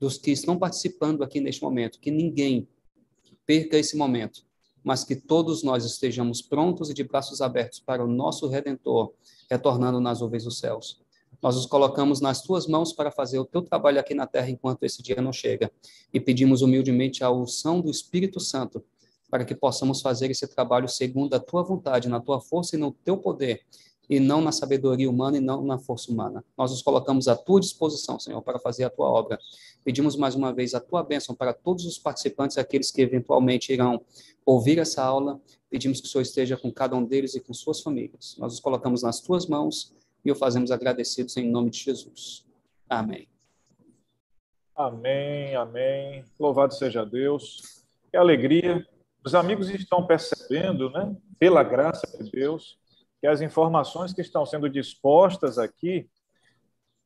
dos 0.00 0.16
que 0.16 0.30
estão 0.30 0.56
participando 0.56 1.22
aqui 1.22 1.40
neste 1.40 1.62
momento, 1.62 2.00
que 2.00 2.10
ninguém 2.10 2.66
perca 3.44 3.76
esse 3.76 3.96
momento 3.96 4.44
mas 4.82 5.04
que 5.04 5.14
todos 5.14 5.62
nós 5.62 5.84
estejamos 5.84 6.42
prontos 6.42 6.90
e 6.90 6.94
de 6.94 7.04
braços 7.04 7.40
abertos 7.40 7.78
para 7.78 8.04
o 8.04 8.08
nosso 8.08 8.48
Redentor, 8.48 9.12
retornando 9.48 10.00
nas 10.00 10.20
nuvens 10.20 10.44
dos 10.44 10.58
céus. 10.58 11.00
Nós 11.40 11.56
nos 11.56 11.66
colocamos 11.66 12.20
nas 12.20 12.42
tuas 12.42 12.66
mãos 12.66 12.92
para 12.92 13.10
fazer 13.10 13.38
o 13.38 13.44
teu 13.44 13.62
trabalho 13.62 13.98
aqui 13.98 14.14
na 14.14 14.26
terra 14.26 14.50
enquanto 14.50 14.84
esse 14.84 15.02
dia 15.02 15.20
não 15.20 15.32
chega. 15.32 15.72
E 16.12 16.20
pedimos 16.20 16.62
humildemente 16.62 17.24
a 17.24 17.30
unção 17.30 17.80
do 17.80 17.90
Espírito 17.90 18.38
Santo 18.38 18.84
para 19.32 19.46
que 19.46 19.54
possamos 19.54 20.02
fazer 20.02 20.30
esse 20.30 20.46
trabalho 20.46 20.86
segundo 20.86 21.32
a 21.32 21.40
tua 21.40 21.62
vontade, 21.62 22.06
na 22.06 22.20
tua 22.20 22.38
força 22.38 22.76
e 22.76 22.78
no 22.78 22.92
teu 22.92 23.16
poder, 23.16 23.62
e 24.06 24.20
não 24.20 24.42
na 24.42 24.52
sabedoria 24.52 25.08
humana 25.08 25.38
e 25.38 25.40
não 25.40 25.64
na 25.64 25.78
força 25.78 26.12
humana. 26.12 26.44
Nós 26.54 26.70
nos 26.70 26.82
colocamos 26.82 27.28
à 27.28 27.34
tua 27.34 27.58
disposição, 27.58 28.20
Senhor, 28.20 28.42
para 28.42 28.58
fazer 28.58 28.84
a 28.84 28.90
tua 28.90 29.08
obra. 29.08 29.38
Pedimos 29.82 30.16
mais 30.16 30.34
uma 30.34 30.52
vez 30.52 30.74
a 30.74 30.80
tua 30.80 31.02
bênção 31.02 31.34
para 31.34 31.54
todos 31.54 31.86
os 31.86 31.98
participantes, 31.98 32.58
aqueles 32.58 32.90
que 32.90 33.00
eventualmente 33.00 33.72
irão 33.72 34.04
ouvir 34.44 34.78
essa 34.78 35.02
aula. 35.02 35.40
Pedimos 35.70 36.02
que 36.02 36.06
o 36.06 36.10
Senhor 36.10 36.20
esteja 36.20 36.58
com 36.58 36.70
cada 36.70 36.94
um 36.94 37.02
deles 37.02 37.34
e 37.34 37.40
com 37.40 37.54
suas 37.54 37.80
famílias. 37.80 38.36
Nós 38.38 38.52
nos 38.52 38.60
colocamos 38.60 39.02
nas 39.02 39.18
tuas 39.18 39.46
mãos 39.46 39.94
e 40.22 40.30
o 40.30 40.34
fazemos 40.34 40.70
agradecidos 40.70 41.38
em 41.38 41.50
nome 41.50 41.70
de 41.70 41.78
Jesus. 41.78 42.44
Amém. 42.86 43.26
Amém, 44.76 45.54
amém. 45.54 46.22
Louvado 46.38 46.74
seja 46.74 47.02
Deus. 47.02 47.82
Que 48.10 48.18
alegria 48.18 48.86
os 49.24 49.34
amigos 49.34 49.70
estão 49.70 50.04
percebendo, 50.04 50.90
né, 50.90 51.14
pela 51.38 51.62
graça 51.62 52.06
de 52.18 52.30
Deus, 52.30 52.78
que 53.20 53.26
as 53.26 53.40
informações 53.40 54.12
que 54.12 54.20
estão 54.20 54.44
sendo 54.44 54.68
dispostas 54.68 55.58
aqui, 55.58 56.10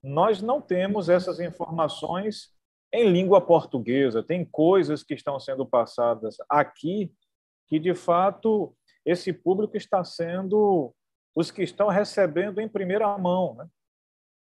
nós 0.03 0.41
não 0.41 0.61
temos 0.61 1.11
essas 1.11 1.41
informações 1.41 2.55
em 2.91 3.11
língua 3.11 3.41
portuguesa. 3.41 4.23
Tem 4.23 4.45
coisas 4.45 5.03
que 5.03 5.13
estão 5.13 5.39
sendo 5.39 5.67
passadas 5.67 6.37
aqui 6.49 7.13
que, 7.67 7.79
de 7.79 7.95
fato, 7.95 8.75
esse 9.05 9.33
público 9.33 9.77
está 9.77 10.03
sendo 10.05 10.95
os 11.35 11.51
que 11.51 11.63
estão 11.63 11.89
recebendo 11.89 12.61
em 12.61 12.69
primeira 12.69 13.17
mão. 13.19 13.55
Né? 13.57 13.69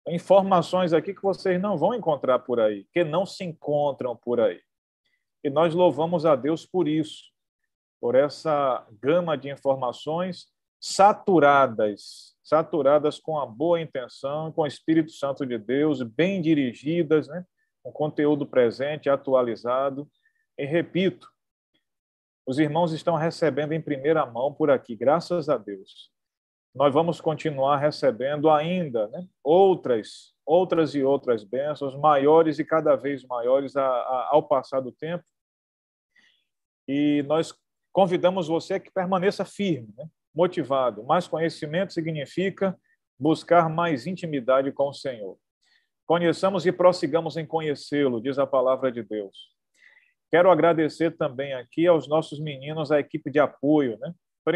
Informações 0.09 0.93
aqui 0.93 1.11
que 1.13 1.23
vocês 1.23 1.59
não 1.59 1.75
vão 1.75 1.95
encontrar 1.95 2.39
por 2.39 2.59
aí, 2.59 2.85
que 2.91 3.03
não 3.03 3.25
se 3.25 3.43
encontram 3.43 4.15
por 4.15 4.39
aí. 4.39 4.61
E 5.43 5.49
nós 5.49 5.73
louvamos 5.73 6.23
a 6.25 6.35
Deus 6.35 6.65
por 6.67 6.87
isso 6.87 7.32
por 8.03 8.15
essa 8.15 8.85
gama 9.01 9.37
de 9.37 9.49
informações 9.49 10.47
saturadas, 10.77 12.35
saturadas 12.43 13.17
com 13.17 13.39
a 13.39 13.45
boa 13.45 13.79
intenção, 13.79 14.51
com 14.51 14.63
o 14.63 14.67
Espírito 14.67 15.13
Santo 15.13 15.45
de 15.45 15.57
Deus, 15.57 16.01
bem 16.01 16.41
dirigidas, 16.41 17.29
né? 17.29 17.45
com 17.81 17.93
conteúdo 17.93 18.45
presente, 18.45 19.09
atualizado. 19.09 20.05
E 20.57 20.65
repito, 20.65 21.29
os 22.45 22.59
irmãos 22.59 22.91
estão 22.91 23.15
recebendo 23.15 23.71
em 23.71 23.81
primeira 23.81 24.25
mão 24.25 24.53
por 24.53 24.69
aqui, 24.69 24.97
graças 24.97 25.47
a 25.47 25.57
Deus. 25.57 26.11
Nós 26.75 26.93
vamos 26.93 27.21
continuar 27.21 27.77
recebendo 27.77 28.49
ainda 28.49 29.07
né? 29.07 29.25
outras, 29.41 30.35
outras 30.45 30.93
e 30.93 31.01
outras 31.01 31.45
bênçãos, 31.45 31.95
maiores 31.95 32.59
e 32.59 32.65
cada 32.65 32.97
vez 32.97 33.23
maiores 33.23 33.77
a, 33.77 33.85
a, 33.87 34.29
ao 34.33 34.43
passar 34.43 34.81
do 34.81 34.91
tempo. 34.91 35.23
E 36.85 37.23
nós 37.23 37.53
convidamos 37.93 38.47
você 38.47 38.79
que 38.79 38.91
permaneça 38.91 39.45
firme, 39.45 39.93
né? 39.95 40.05
motivado. 40.35 41.03
Mais 41.03 41.27
conhecimento 41.27 41.93
significa 41.93 42.77
buscar 43.19 43.69
mais 43.69 44.07
intimidade 44.07 44.71
com 44.71 44.89
o 44.89 44.93
Senhor. 44.93 45.37
Conheçamos 46.05 46.65
e 46.65 46.71
prossigamos 46.71 47.37
em 47.37 47.45
conhecê-lo, 47.45 48.21
diz 48.21 48.37
a 48.39 48.47
palavra 48.47 48.91
de 48.91 49.03
Deus. 49.03 49.53
Quero 50.29 50.49
agradecer 50.49 51.11
também 51.15 51.53
aqui 51.53 51.85
aos 51.85 52.07
nossos 52.07 52.39
meninos, 52.39 52.91
a 52.91 52.99
equipe 52.99 53.29
de 53.29 53.39
apoio, 53.39 53.97
né? 53.99 54.13